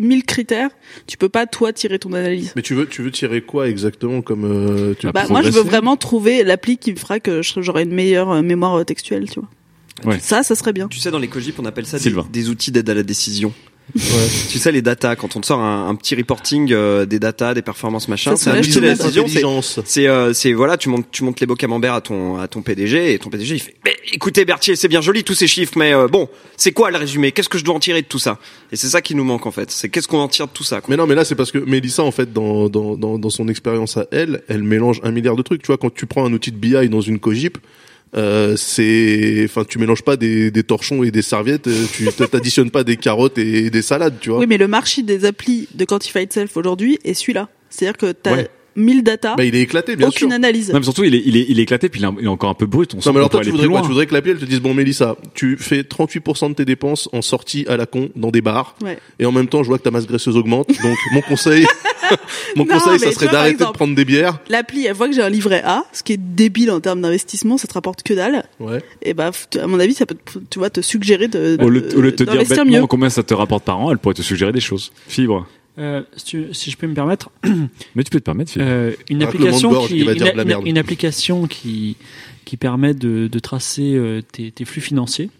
1000 0.00 0.24
critères, 0.24 0.70
tu 1.06 1.16
peux 1.16 1.28
pas, 1.28 1.46
toi, 1.46 1.72
tirer 1.72 1.98
ton 1.98 2.12
analyse. 2.12 2.52
Mais 2.56 2.62
tu 2.62 2.74
veux, 2.74 2.86
tu 2.86 3.02
veux 3.02 3.10
tirer 3.10 3.42
quoi 3.42 3.68
exactement 3.68 4.22
comme, 4.22 4.44
euh, 4.44 4.94
tu 4.98 5.06
veux 5.06 5.12
Bah, 5.12 5.26
moi, 5.28 5.42
je 5.42 5.50
veux 5.50 5.62
vraiment 5.62 5.96
trouver 5.96 6.42
l'appli 6.42 6.78
qui 6.78 6.90
me 6.90 6.96
fera 6.96 7.20
que 7.20 7.42
j'aurai 7.42 7.82
une 7.82 7.94
meilleure 7.94 8.30
euh, 8.30 8.42
mémoire 8.42 8.80
euh, 8.80 8.84
textuelle, 8.84 9.30
tu 9.30 9.40
vois. 9.40 9.48
Ouais. 10.04 10.18
Ça, 10.18 10.42
ça 10.42 10.54
serait 10.54 10.72
bien. 10.72 10.88
Tu 10.88 10.98
sais, 10.98 11.10
dans 11.10 11.18
les 11.18 11.28
cogip, 11.28 11.58
on 11.58 11.66
appelle 11.66 11.86
ça 11.86 11.98
des 12.32 12.48
outils 12.48 12.72
d'aide 12.72 12.88
à 12.88 12.94
la 12.94 13.02
décision. 13.02 13.52
Tu 14.50 14.58
sais, 14.58 14.72
les 14.72 14.82
data, 14.82 15.16
quand 15.16 15.36
on 15.36 15.40
te 15.40 15.46
sort 15.46 15.60
un, 15.60 15.88
un 15.88 15.94
petit 15.94 16.14
reporting 16.14 16.72
euh, 16.72 17.06
des 17.06 17.18
data, 17.18 17.54
des 17.54 17.62
performances, 17.62 18.08
machin, 18.08 18.36
Ça, 18.36 18.36
c'est 18.36 18.50
un 18.50 18.54
c'est 18.62 18.68
outil 18.70 18.80
de 18.80 18.86
la 18.86 18.94
décision. 18.94 19.62
c'est- 19.84 20.06
euh, 20.06 20.32
c'est 20.32 20.52
voilà, 20.52 20.76
tu 20.76 20.88
montes 20.88 21.06
tu 21.10 21.24
montes 21.24 21.40
les 21.40 21.46
beaux 21.46 21.54
camemberts 21.56 21.94
à 21.94 22.00
ton 22.00 22.36
à 22.38 22.48
ton 22.48 22.62
PDG 22.62 23.14
et 23.14 23.18
ton 23.18 23.30
PDG 23.30 23.54
il 23.56 23.60
fait 23.60 23.74
mais 23.84 23.94
écoutez 24.12 24.44
Berthier, 24.44 24.76
c'est 24.76 24.88
bien 24.88 25.00
joli 25.00 25.24
tous 25.24 25.34
ces 25.34 25.46
chiffres 25.46 25.74
mais 25.76 25.92
euh, 25.94 26.08
bon, 26.08 26.28
c'est 26.56 26.72
quoi 26.72 26.90
le 26.90 26.96
résumé? 26.98 27.32
Qu'est-ce 27.32 27.48
que 27.48 27.58
je 27.58 27.64
dois 27.64 27.74
en 27.74 27.80
tirer 27.80 28.02
de 28.02 28.06
tout 28.06 28.18
ça? 28.18 28.38
Et 28.72 28.76
c'est 28.76 28.88
ça 28.88 29.00
qui 29.02 29.14
nous 29.14 29.24
manque 29.24 29.46
en 29.46 29.50
fait. 29.50 29.70
C'est 29.70 29.88
qu'est-ce 29.88 30.08
qu'on 30.08 30.18
en 30.20 30.28
tire 30.28 30.46
de 30.46 30.52
tout 30.52 30.64
ça 30.64 30.80
quoi. 30.80 30.86
Mais 30.90 30.96
non, 30.96 31.06
mais 31.06 31.14
là, 31.14 31.24
c'est 31.24 31.34
parce 31.34 31.50
que 31.52 31.58
Mélissa, 31.58 32.02
en 32.02 32.10
fait, 32.10 32.32
dans, 32.32 32.68
dans, 32.68 32.96
dans, 32.96 33.18
dans 33.18 33.30
son 33.30 33.48
expérience 33.48 33.96
à 33.96 34.06
elle, 34.12 34.42
elle 34.48 34.62
mélange 34.62 35.00
un 35.02 35.10
milliard 35.10 35.36
de 35.36 35.42
trucs. 35.42 35.62
Tu 35.62 35.66
vois, 35.68 35.78
quand 35.78 35.92
tu 35.94 36.06
prends 36.06 36.24
un 36.24 36.32
outil 36.32 36.50
de 36.52 36.56
BI 36.56 36.88
dans 36.88 37.00
une 37.00 37.18
cogip, 37.18 37.58
Euh, 38.16 38.56
c'est, 38.56 39.42
enfin, 39.44 39.64
tu 39.64 39.78
mélanges 39.78 40.02
pas 40.02 40.16
des, 40.16 40.50
des 40.50 40.62
torchons 40.64 41.02
et 41.04 41.10
des 41.10 41.22
serviettes. 41.22 41.68
euh, 41.68 41.84
Tu 41.92 42.06
t'additionnes 42.06 42.70
pas 42.70 42.82
des 42.82 42.96
carottes 42.96 43.38
et 43.38 43.70
des 43.70 43.82
salades, 43.82 44.16
tu 44.20 44.30
vois. 44.30 44.40
Oui, 44.40 44.46
mais 44.48 44.58
le 44.58 44.66
marché 44.68 45.02
des 45.02 45.24
applis 45.24 45.68
de 45.74 45.84
Quantify 45.84 46.26
Self 46.28 46.56
aujourd'hui 46.56 46.98
est 47.04 47.14
celui-là. 47.14 47.48
C'est-à-dire 47.68 47.96
que 47.96 48.10
t'as 48.12 48.34
Ouais. 48.34 48.48
1000 48.80 49.02
data, 49.02 49.34
Bah, 49.36 49.44
il 49.44 49.54
est 49.54 49.60
éclaté, 49.62 49.96
bien 49.96 50.08
aucune 50.08 50.28
sûr. 50.28 50.32
analyse. 50.36 50.72
Non, 50.72 50.78
mais 50.78 50.84
surtout, 50.84 51.04
il 51.04 51.14
est, 51.14 51.22
il 51.24 51.36
est, 51.36 51.46
il 51.48 51.58
est 51.58 51.62
éclaté, 51.62 51.88
puis 51.88 52.00
il 52.00 52.04
est, 52.06 52.08
il 52.20 52.24
est 52.24 52.28
encore 52.28 52.50
un 52.50 52.54
peu 52.54 52.66
brut. 52.66 52.94
On 52.94 52.96
Non, 52.96 53.02
mais 53.12 53.18
alors 53.18 53.30
toi, 53.30 53.40
tu 53.42 53.50
voudrais 53.50 53.68
quoi? 53.68 53.82
Tu 53.82 53.88
voudrais 53.88 54.06
que 54.06 54.14
l'appli, 54.14 54.32
elle 54.32 54.38
te 54.38 54.44
dise, 54.44 54.60
bon, 54.60 54.74
Mélissa, 54.74 55.16
tu 55.34 55.56
fais 55.58 55.82
38% 55.82 56.48
de 56.50 56.54
tes 56.54 56.64
dépenses 56.64 57.08
en 57.12 57.22
sortie 57.22 57.64
à 57.68 57.76
la 57.76 57.86
con 57.86 58.08
dans 58.16 58.30
des 58.30 58.40
bars. 58.40 58.74
Ouais. 58.82 58.98
Et 59.18 59.26
en 59.26 59.32
même 59.32 59.46
temps, 59.48 59.62
je 59.62 59.68
vois 59.68 59.78
que 59.78 59.82
ta 59.84 59.90
masse 59.90 60.06
graisseuse 60.06 60.36
augmente. 60.36 60.68
Donc, 60.82 60.96
mon 61.12 61.20
conseil, 61.22 61.66
mon 62.56 62.64
Non, 62.64 62.74
conseil, 62.74 62.98
ça 62.98 63.12
serait 63.12 63.28
d'arrêter 63.28 63.64
de 63.64 63.70
prendre 63.70 63.94
des 63.94 64.04
bières. 64.04 64.38
L'appli, 64.48 64.86
elle 64.86 64.94
voit 64.94 65.08
que 65.08 65.14
j'ai 65.14 65.22
un 65.22 65.28
livret 65.30 65.62
A, 65.64 65.84
ce 65.92 66.02
qui 66.02 66.12
est 66.14 66.20
débile 66.20 66.70
en 66.70 66.80
termes 66.80 67.00
d'investissement, 67.00 67.58
ça 67.58 67.68
te 67.68 67.74
rapporte 67.74 68.02
que 68.02 68.14
dalle. 68.14 68.44
Ouais. 68.58 68.82
Et 69.02 69.14
bah, 69.14 69.30
à 69.60 69.66
mon 69.66 69.78
avis, 69.80 69.94
ça 69.94 70.06
peut, 70.06 70.14
te- 70.16 70.38
tu 70.50 70.58
vois, 70.58 70.70
te 70.70 70.80
suggérer 70.80 71.28
de, 71.28 71.56
Au 71.60 71.68
lieu, 71.68 71.86
au 71.96 72.00
lieu 72.00 72.10
de 72.12 72.16
te 72.16 72.24
dire 72.24 72.38
bêtement 72.46 72.64
mieux. 72.64 72.86
combien 72.86 73.10
ça 73.10 73.22
te 73.22 73.34
rapporte 73.34 73.64
par 73.64 73.78
an, 73.78 73.90
elle 73.90 73.98
pourrait 73.98 74.14
te 74.14 74.22
suggérer 74.22 74.52
des 74.52 74.60
choses. 74.60 74.92
Fibre. 75.08 75.46
Euh, 75.80 76.02
si, 76.16 76.24
tu- 76.24 76.52
si 76.54 76.70
je 76.70 76.76
peux 76.76 76.86
me 76.86 76.94
permettre, 76.94 77.30
Mais 77.94 78.04
tu 78.04 78.10
peux 78.10 78.20
te 78.20 78.24
permettre, 78.24 78.52
euh, 78.58 78.92
une 79.08 79.22
application 79.22 79.80
qui, 79.86 79.94
qui 79.96 80.02
va 80.02 80.14
dire 80.14 80.26
une, 80.26 80.32
de 80.32 80.36
la 80.36 80.42
une- 80.42 80.48
merde. 80.48 80.66
une 80.66 80.78
application 80.78 81.46
qui 81.46 81.96
qui 82.44 82.56
permet 82.56 82.94
de, 82.94 83.28
de 83.28 83.38
tracer 83.38 83.94
euh, 83.94 84.20
tes, 84.22 84.50
tes 84.50 84.64
flux 84.64 84.80
financiers. 84.82 85.30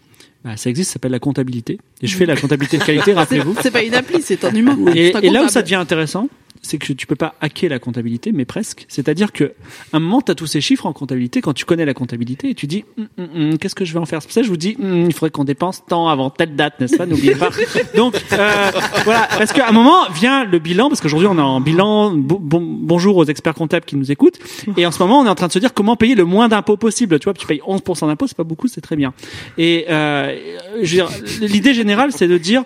Bah, 0.43 0.57
ça 0.57 0.69
existe, 0.71 0.89
ça 0.89 0.93
s'appelle 0.93 1.11
la 1.11 1.19
comptabilité. 1.19 1.77
Et 2.01 2.07
je 2.07 2.15
fais 2.17 2.25
la 2.25 2.35
comptabilité 2.35 2.77
de 2.79 2.83
qualité, 2.83 3.13
rappelez-vous. 3.21 3.55
C'est 3.61 3.69
pas 3.71 3.83
une 3.83 3.93
appli, 3.93 4.21
c'est 4.23 4.43
un 4.45 4.55
humain. 4.55 4.77
Et, 4.95 5.11
C'est 5.11 5.17
un 5.17 5.21
et 5.21 5.29
là 5.29 5.43
où 5.43 5.49
ça 5.49 5.61
devient 5.61 5.75
intéressant, 5.75 6.29
c'est 6.63 6.77
que 6.77 6.93
tu 6.93 7.07
peux 7.07 7.15
pas 7.15 7.33
hacker 7.41 7.69
la 7.69 7.79
comptabilité, 7.79 8.31
mais 8.31 8.45
presque. 8.45 8.85
C'est-à-dire 8.87 9.31
que 9.31 9.53
à 9.93 9.97
un 9.97 9.99
moment, 9.99 10.21
tu 10.21 10.31
as 10.31 10.35
tous 10.35 10.45
ces 10.47 10.61
chiffres 10.61 10.85
en 10.85 10.93
comptabilité. 10.93 11.41
Quand 11.41 11.53
tu 11.53 11.65
connais 11.65 11.85
la 11.85 11.93
comptabilité, 11.95 12.49
et 12.51 12.55
tu 12.55 12.67
dis, 12.67 12.85
Hum, 12.97 13.07
hum, 13.17 13.29
hum, 13.35 13.57
qu'est-ce 13.57 13.73
que 13.75 13.83
je 13.83 13.93
vais 13.93 13.99
en 13.99 14.05
faire? 14.05 14.21
C'est 14.21 14.27
pour 14.27 14.33
ça 14.33 14.41
que 14.41 14.45
je 14.45 14.51
vous 14.51 14.57
dis, 14.57 14.77
il 14.79 15.11
faudrait 15.13 15.31
qu'on 15.31 15.43
dépense 15.43 15.83
tant 15.87 16.07
avant 16.07 16.29
telle 16.29 16.55
date, 16.55 16.79
n'est-ce 16.79 16.97
pas? 16.97 17.05
N'oubliez 17.07 17.35
pas. 17.35 17.49
Donc 17.95 18.15
euh, 18.33 18.71
voilà, 19.05 19.27
parce 19.37 19.51
qu'à 19.53 19.67
un 19.67 19.71
moment 19.71 20.07
vient 20.13 20.45
le 20.45 20.59
bilan, 20.59 20.89
parce 20.89 21.01
qu'aujourd'hui 21.01 21.27
on 21.27 21.37
est 21.37 21.41
en 21.41 21.61
bilan. 21.61 22.11
Bon, 22.11 22.37
bon- 22.39 22.61
bonjour 22.61 23.17
aux 23.17 23.25
experts 23.25 23.55
comptables 23.55 23.85
qui 23.85 23.95
nous 23.95 24.11
écoutent. 24.11 24.37
Et 24.77 24.85
en 24.85 24.91
ce 24.91 24.99
moment, 24.99 25.19
on 25.21 25.25
est 25.25 25.29
en 25.29 25.35
train 25.35 25.47
de 25.47 25.51
se 25.53 25.59
dire 25.59 25.73
comment 25.73 25.95
payer 25.95 26.13
le 26.15 26.25
moins 26.25 26.47
d'impôts 26.47 26.77
possible. 26.77 27.17
Tu 27.19 27.23
vois, 27.25 27.33
tu 27.33 27.47
payes 27.47 27.61
11% 27.67 28.07
d'impôts, 28.07 28.27
c'est 28.27 28.37
pas 28.37 28.43
beaucoup, 28.43 28.67
c'est 28.67 28.81
très 28.81 28.95
bien. 28.95 29.13
Et 29.57 29.85
euh, 29.89 30.35
je 30.75 30.79
veux 30.81 30.85
dire, 30.85 31.09
l'idée 31.41 31.73
générale, 31.73 32.11
c'est 32.11 32.27
de 32.27 32.37
dire, 32.37 32.63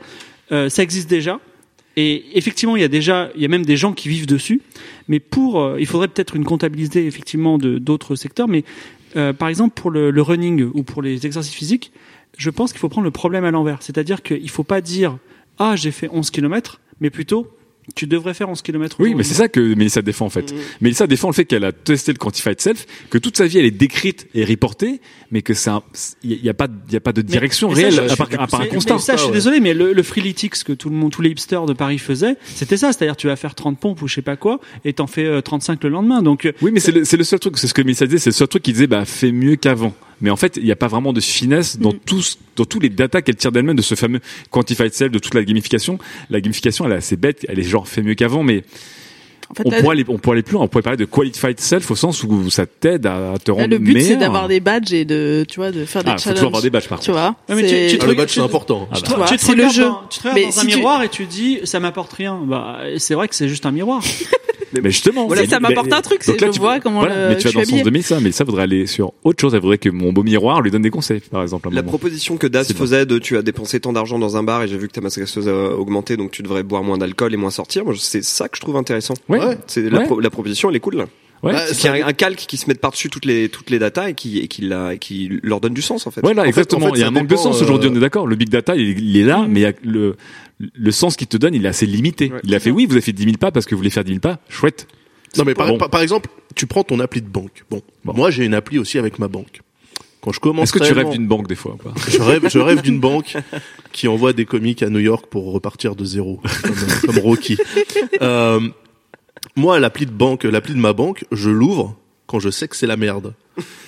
euh, 0.52 0.68
ça 0.70 0.84
existe 0.84 1.10
déjà. 1.10 1.40
Et 1.98 2.38
effectivement, 2.38 2.76
il 2.76 2.82
y 2.82 2.86
a 2.86 2.90
déjà, 2.90 3.30
il 3.36 3.42
y 3.42 3.46
a 3.46 3.48
même 3.48 3.66
des 3.66 3.78
gens 3.78 3.94
qui 3.94 4.10
vivent 4.10 4.28
dessus. 4.28 4.62
Mais 5.08 5.20
pour, 5.20 5.62
euh, 5.62 5.78
il 5.80 5.86
faudrait 5.86 6.08
peut-être 6.08 6.36
une 6.36 6.44
comptabilité 6.44 7.06
effectivement 7.06 7.58
de 7.58 7.78
d'autres 7.78 8.16
secteurs. 8.16 8.48
Mais 8.48 8.64
euh, 9.16 9.32
par 9.34 9.48
exemple 9.48 9.80
pour 9.80 9.92
le, 9.92 10.12
le 10.12 10.22
running 10.22 10.70
ou 10.74 10.84
pour 10.84 11.02
les 11.02 11.26
exercices 11.26 11.54
physiques, 11.54 11.92
je 12.38 12.50
pense 12.50 12.74
qu'il 12.74 12.80
faut 12.80 12.90
prendre 12.90 13.06
le 13.06 13.12
problème 13.12 13.46
à 13.46 13.52
l'envers. 13.52 13.82
C'est-à-dire 13.82 14.22
qu'il 14.24 14.50
faut 14.50 14.64
pas 14.64 14.82
dire 14.82 15.18
ah 15.58 15.76
j'ai 15.76 15.92
fait 15.92 16.10
11 16.12 16.32
km, 16.32 16.82
mais 17.00 17.10
plutôt 17.10 17.48
tu 17.94 18.08
devrais 18.08 18.34
faire 18.34 18.50
11 18.50 18.62
km. 18.62 18.96
Oui, 19.00 19.14
mais 19.14 19.24
c'est 19.24 19.36
ça 19.36 19.48
que 19.48 19.60
Mélissa 19.60 20.02
défend 20.02 20.26
en 20.26 20.30
fait. 20.30 20.54
Mélissa 20.82 21.06
défend 21.08 21.28
le 21.30 21.34
fait 21.34 21.46
qu'elle 21.46 21.64
a 21.66 21.72
testé 21.72 22.12
le 22.14 22.18
Quantified 22.18 22.60
Self, 22.60 22.86
que 23.10 23.18
toute 23.18 23.38
sa 23.38 23.46
vie 23.46 23.60
elle 23.60 23.66
est 23.66 23.72
décrite 23.72 24.28
et 24.34 24.44
reportée, 24.44 25.02
mais 25.32 25.42
que 25.42 25.54
c'est 25.54 25.70
un, 25.70 25.84
il 26.24 26.44
y 26.44 26.50
a 26.50 26.54
pas, 26.54 26.68
il 26.88 26.94
y 26.94 26.98
a 26.98 27.00
pas 27.00 27.14
de 27.14 27.22
direction 27.22 27.70
mais 27.70 27.76
ça, 27.76 27.82
réelle 27.82 27.94
je- 28.10 28.14
à 28.14 28.16
part, 28.16 28.28
à 28.40 28.48
part 28.48 28.62
un 28.62 28.66
constat. 28.68 28.94
mais 28.96 29.00
ça, 29.00 29.16
je 29.18 29.24
suis 29.24 29.32
désolé, 29.32 29.60
mais 29.60 29.74
le, 29.74 29.94
le 29.94 30.04
Freeletics 30.04 30.64
que 30.64 30.74
tout 30.74 30.90
le 30.90 30.96
monde, 30.96 31.12
tous 31.12 31.22
les 31.22 31.30
hipsters 31.30 31.66
de 31.66 31.74
Paris 31.74 32.00
faisaient, 32.00 32.36
c'était 32.46 32.78
ça. 32.78 32.92
C'est-à-dire, 32.92 33.16
tu 33.16 33.28
vas 33.28 33.36
faire 33.36 33.54
30 33.56 33.80
pompes 33.80 34.02
ou 34.02 34.08
je 34.08 34.16
sais 34.16 34.22
pas 34.22 34.36
quoi, 34.36 34.60
et 34.84 34.94
t'en 34.94 35.08
fais 35.08 35.26
euh, 35.26 35.42
35 35.42 35.84
le 35.84 35.90
lendemain. 35.90 36.22
Donc, 36.22 36.46
euh, 36.46 36.54
Oui, 36.62 36.72
mais 36.74 36.80
c'est 36.80 36.92
le, 36.92 37.06
c'est 37.06 37.18
le 37.18 37.24
seul 37.24 37.40
truc, 37.40 37.58
c'est 37.58 37.68
ce 37.68 37.74
que 37.74 37.82
Mélissa 37.82 38.06
disait, 38.06 38.18
c'est 38.20 38.30
le 38.32 38.36
seul 38.36 38.48
truc 38.48 38.64
qui 38.64 38.74
disait, 38.74 38.88
bah, 38.88 39.06
fais 39.06 39.32
mieux 39.32 39.56
qu'avant. 39.58 39.94
Mais 40.22 40.30
en 40.30 40.36
fait, 40.36 40.58
il 40.58 40.64
n'y 40.64 40.72
a 40.72 40.76
pas 40.76 40.88
vraiment 40.88 41.12
de 41.14 41.20
finesse 41.22 41.78
dans 41.80 41.92
tous, 41.92 42.38
dans 42.56 42.66
tous 42.66 42.80
les 42.80 42.90
datas 42.90 43.22
qu'elle 43.22 43.36
tire 43.36 43.52
d'elle-même 43.52 43.76
de 43.76 43.82
ce 43.82 43.96
fameux 43.96 44.20
quantified 44.50 44.94
self, 44.94 45.12
de 45.12 45.20
toute 45.20 45.34
la 45.34 45.44
gamification. 45.44 45.98
La 46.30 46.40
gamification, 46.42 46.86
elle 46.86 46.94
est 46.94 46.96
assez 46.98 47.18
bête, 47.18 47.46
elle 47.50 47.60
est 47.60 47.64
genre 47.64 47.88
fais 47.88 48.02
mieux 48.02 48.16
qu'avant, 48.16 48.42
mais 48.44 48.64
En 49.52 49.54
fait, 49.54 49.64
on 49.66 49.70
là, 49.72 49.80
pourrait 49.82 49.92
aller, 49.94 50.06
on 50.08 50.18
pourrait 50.18 50.36
aller 50.38 50.44
plus 50.44 50.54
loin. 50.54 50.64
On 50.64 50.68
pourrait 50.68 50.82
parler 50.84 50.98
de 50.98 51.06
qualified 51.06 51.60
self 51.60 51.92
au 51.92 51.96
sens 51.96 52.24
où 52.24 52.50
ça 52.50 52.66
t'aide 52.66 53.06
à 53.06 53.34
te 53.44 53.52
rendre 53.52 53.68
le 53.68 53.78
but, 53.78 53.92
c'est 53.92 54.04
meilleur. 54.06 54.20
d'avoir 54.20 54.48
des 54.48 54.60
badges 54.62 54.94
et 54.94 55.06
de, 55.06 55.46
tu 55.48 55.58
vois, 55.60 55.72
de 55.72 55.86
faire 55.86 56.04
des 56.04 56.12
Ah, 56.12 56.18
faut 56.18 56.24
challenges. 56.24 56.36
toujours 56.38 56.48
avoir 56.48 56.62
des 56.64 56.70
badges, 56.72 56.88
par 56.88 57.00
Tu 57.00 57.12
contre. 57.12 57.20
vois. 57.20 57.36
Ouais, 57.56 57.62
mais 57.62 57.68
tu- 57.90 57.98
tu 57.98 58.04
Ah, 58.04 58.08
le 58.08 58.14
badge, 58.16 58.30
tu- 58.30 58.34
c'est 58.36 58.40
important. 58.42 58.88
Ah, 58.92 58.96
tu, 58.96 59.02
bah. 59.04 59.08
Tu 59.10 59.16
vois, 59.16 59.28
tu 59.28 59.38
te 59.38 59.52
le 59.52 59.70
jeu. 59.70 59.84
dans- 59.84 60.02
tu 60.10 60.18
te 60.20 60.24
regardes 60.24 60.40
Mais 60.40 60.46
dans 60.46 60.52
si 60.52 60.60
un 60.60 60.66
tu- 60.66 60.76
miroir 60.78 61.04
et 61.04 61.10
tu 61.10 61.26
dis 61.26 61.60
ça 61.66 61.80
m'apporte 61.80 62.14
rien. 62.14 62.40
Bah, 62.44 62.80
c'est 62.98 63.14
vrai 63.14 63.28
que 63.28 63.36
c'est 63.36 63.48
juste 63.50 63.66
un 63.66 63.72
miroir. 63.72 64.02
Mais 64.82 64.92
justement, 64.92 65.28
Voilà, 65.28 65.46
ça 65.48 65.60
m'apporte 65.60 65.92
un 65.92 66.02
truc, 66.02 66.20
c'est 66.24 66.40
je 66.40 66.46
tu- 66.48 66.60
vois 66.60 66.80
comment 66.80 67.00
voilà, 67.02 67.24
le- 67.24 67.30
mais 67.30 67.36
tu 67.38 67.44
je 67.44 67.48
vas 67.48 67.54
dans 67.54 67.60
le 67.62 67.66
sens 67.66 67.84
de 67.84 67.90
Mélissa, 67.90 68.20
mais 68.20 68.32
ça 68.32 68.44
voudrait 68.44 68.64
aller 68.64 68.88
sur 68.88 69.14
autre 69.24 69.40
chose. 69.42 69.54
Elle 69.54 69.62
voudrait 69.62 69.78
que 69.78 69.90
mon 69.90 70.14
beau 70.14 70.24
miroir 70.24 70.62
lui 70.62 70.72
donne 70.72 70.82
des 70.82 70.90
conseils, 70.90 71.22
par 71.32 71.42
exemple. 71.42 71.70
La 71.72 71.82
moment. 71.82 71.90
proposition 71.90 72.38
que 72.38 72.48
Das 72.48 72.72
faisait 72.74 73.06
de 73.06 73.18
tu 73.20 73.38
as 73.38 73.42
dépensé 73.42 73.80
tant 73.80 73.94
d'argent 73.94 74.20
dans 74.20 74.38
un 74.38 74.44
bar 74.44 74.64
et 74.64 74.68
j'ai 74.68 74.78
vu 74.78 74.88
que 74.88 74.94
ta 74.94 75.02
masse 75.02 75.18
graisseuse 75.18 75.48
a 75.48 75.76
augmenté 75.78 76.18
donc 76.18 76.32
tu 76.32 76.44
devrais 76.44 76.64
boire 76.64 76.84
moins 76.84 76.98
d'alcool 76.98 77.34
et 77.34 77.38
moins 77.38 77.50
sortir. 77.52 77.86
Moi, 77.86 77.94
c'est 77.98 78.24
ça 78.24 78.48
que 78.50 78.58
je 78.58 78.62
trouve 78.62 78.78
intéressant. 78.78 79.14
Ouais. 79.30 79.40
Ouais. 79.40 79.58
C'est 79.68 79.90
la, 79.90 80.00
Ouais. 80.00 80.06
pro- 80.06 80.20
la 80.20 80.30
proposition, 80.30 80.70
elle 80.70 80.76
est 80.76 80.80
cool. 80.80 80.96
Là. 80.96 81.06
Ouais. 81.44 81.52
Bah, 81.52 81.60
C'est 81.68 81.76
qu'il 81.76 81.86
y 81.86 82.02
a 82.02 82.06
un, 82.06 82.10
un 82.10 82.14
calque 82.14 82.40
qui 82.48 82.58
se 82.58 82.68
met 82.68 82.74
par-dessus 82.76 83.10
toutes 83.10 83.26
les 83.26 83.50
toutes 83.50 83.70
les 83.70 83.78
datas 83.78 84.10
et 84.10 84.14
qui 84.14 84.40
et 84.40 84.48
qui, 84.48 84.62
la, 84.64 84.94
et 84.96 84.98
qui 84.98 85.30
leur 85.44 85.60
donne 85.60 85.74
du 85.74 85.82
sens 85.82 86.08
en 86.08 86.12
fait. 86.12 86.22
Voilà, 86.22 86.42
En 86.42 86.44
fait- 86.46 86.50
exactement. 86.50 86.86
en 86.88 86.90
fait, 86.90 86.96
il 86.98 87.02
y 87.02 87.04
a 87.04 87.08
un 87.08 87.12
manque 87.12 87.28
de 87.28 87.36
sens 87.36 87.62
aujourd'hui, 87.62 87.90
euh, 87.90 87.94
on 87.94 87.98
est 87.98 88.00
d'accord. 88.00 88.26
Le 88.26 88.36
big 88.36 88.50
data, 88.50 88.76
il, 88.76 89.00
il 89.00 89.18
est 89.18 89.24
là, 89.26 89.46
mais 89.48 89.60
il 89.60 89.64
y 89.64 89.66
a 89.68 89.74
le, 89.84 90.16
le 90.60 90.92
sens 90.92 91.16
qu'il 91.18 91.28
te 91.28 91.38
donne, 91.38 91.54
il 91.54 91.66
est 91.66 91.70
assez 91.70 91.86
limité. 91.86 92.32
Ouais, 92.32 92.40
il 92.44 92.56
a 92.56 92.60
fait, 92.60 92.72
oui, 92.72 92.86
vous 92.86 92.94
avez 92.94 93.02
fait 93.02 93.12
10 93.14 93.24
000 93.24 93.38
pas 93.38 93.52
parce 93.52 93.66
que 93.66 93.76
vous 93.76 93.80
voulez 93.80 93.90
faire 93.90 94.04
10 94.04 94.12
000 94.12 94.20
pas. 94.20 94.40
Chouette. 94.50 94.88
Non, 95.38 95.44
mais 95.44 95.54
par, 95.54 95.68
Bon. 95.68 95.78
par, 95.78 95.90
par 95.90 96.02
exemple, 96.02 96.30
tu 96.56 96.66
prends 96.66 96.84
ton 96.84 97.00
appli 97.02 97.22
de 97.22 97.28
banque. 97.28 97.66
Bon, 97.70 97.82
Bon. 98.06 98.14
moi 98.14 98.32
j'ai 98.32 98.46
une 98.46 98.54
appli 98.54 98.80
aussi 98.80 98.98
avec 98.98 99.20
ma 99.20 99.28
banque. 99.28 99.62
Quand 100.22 100.32
je 100.32 100.40
commence 100.40 100.70
Est-ce 100.70 100.80
que 100.80 100.84
tu 100.88 100.94
rêves 100.94 101.10
d'une 101.12 101.28
banque 101.28 101.48
des 101.48 101.56
fois 101.56 101.74
ou 101.74 101.78
pas 101.78 101.94
je 102.10 102.20
rêve, 102.22 102.50
je 102.50 102.58
rêve 102.58 102.82
d'une 102.82 103.00
banque 103.00 103.36
qui 103.92 104.08
envoie 104.08 104.34
des 104.34 104.46
comiques 104.46 104.82
à 104.82 104.90
New 104.90 105.00
York 105.00 105.26
pour 105.30 105.52
repartir 105.52 105.96
de 105.96 106.04
zéro, 106.06 106.42
comme, 106.64 106.74
comme 107.06 107.20
Rocky. 107.20 107.58
Euh, 108.22 108.60
moi, 109.56 109.80
l'appli 109.80 110.06
de 110.08 110.12
banque, 110.12 110.44
l'appli 110.46 110.74
de 110.74 110.80
ma 110.80 110.94
banque, 110.94 111.26
je 111.32 111.50
l'ouvre 111.52 111.96
quand 112.36 112.40
je 112.42 112.50
sais 112.50 112.68
que 112.68 112.76
c'est 112.76 112.86
la 112.88 112.98
merde. 112.98 113.34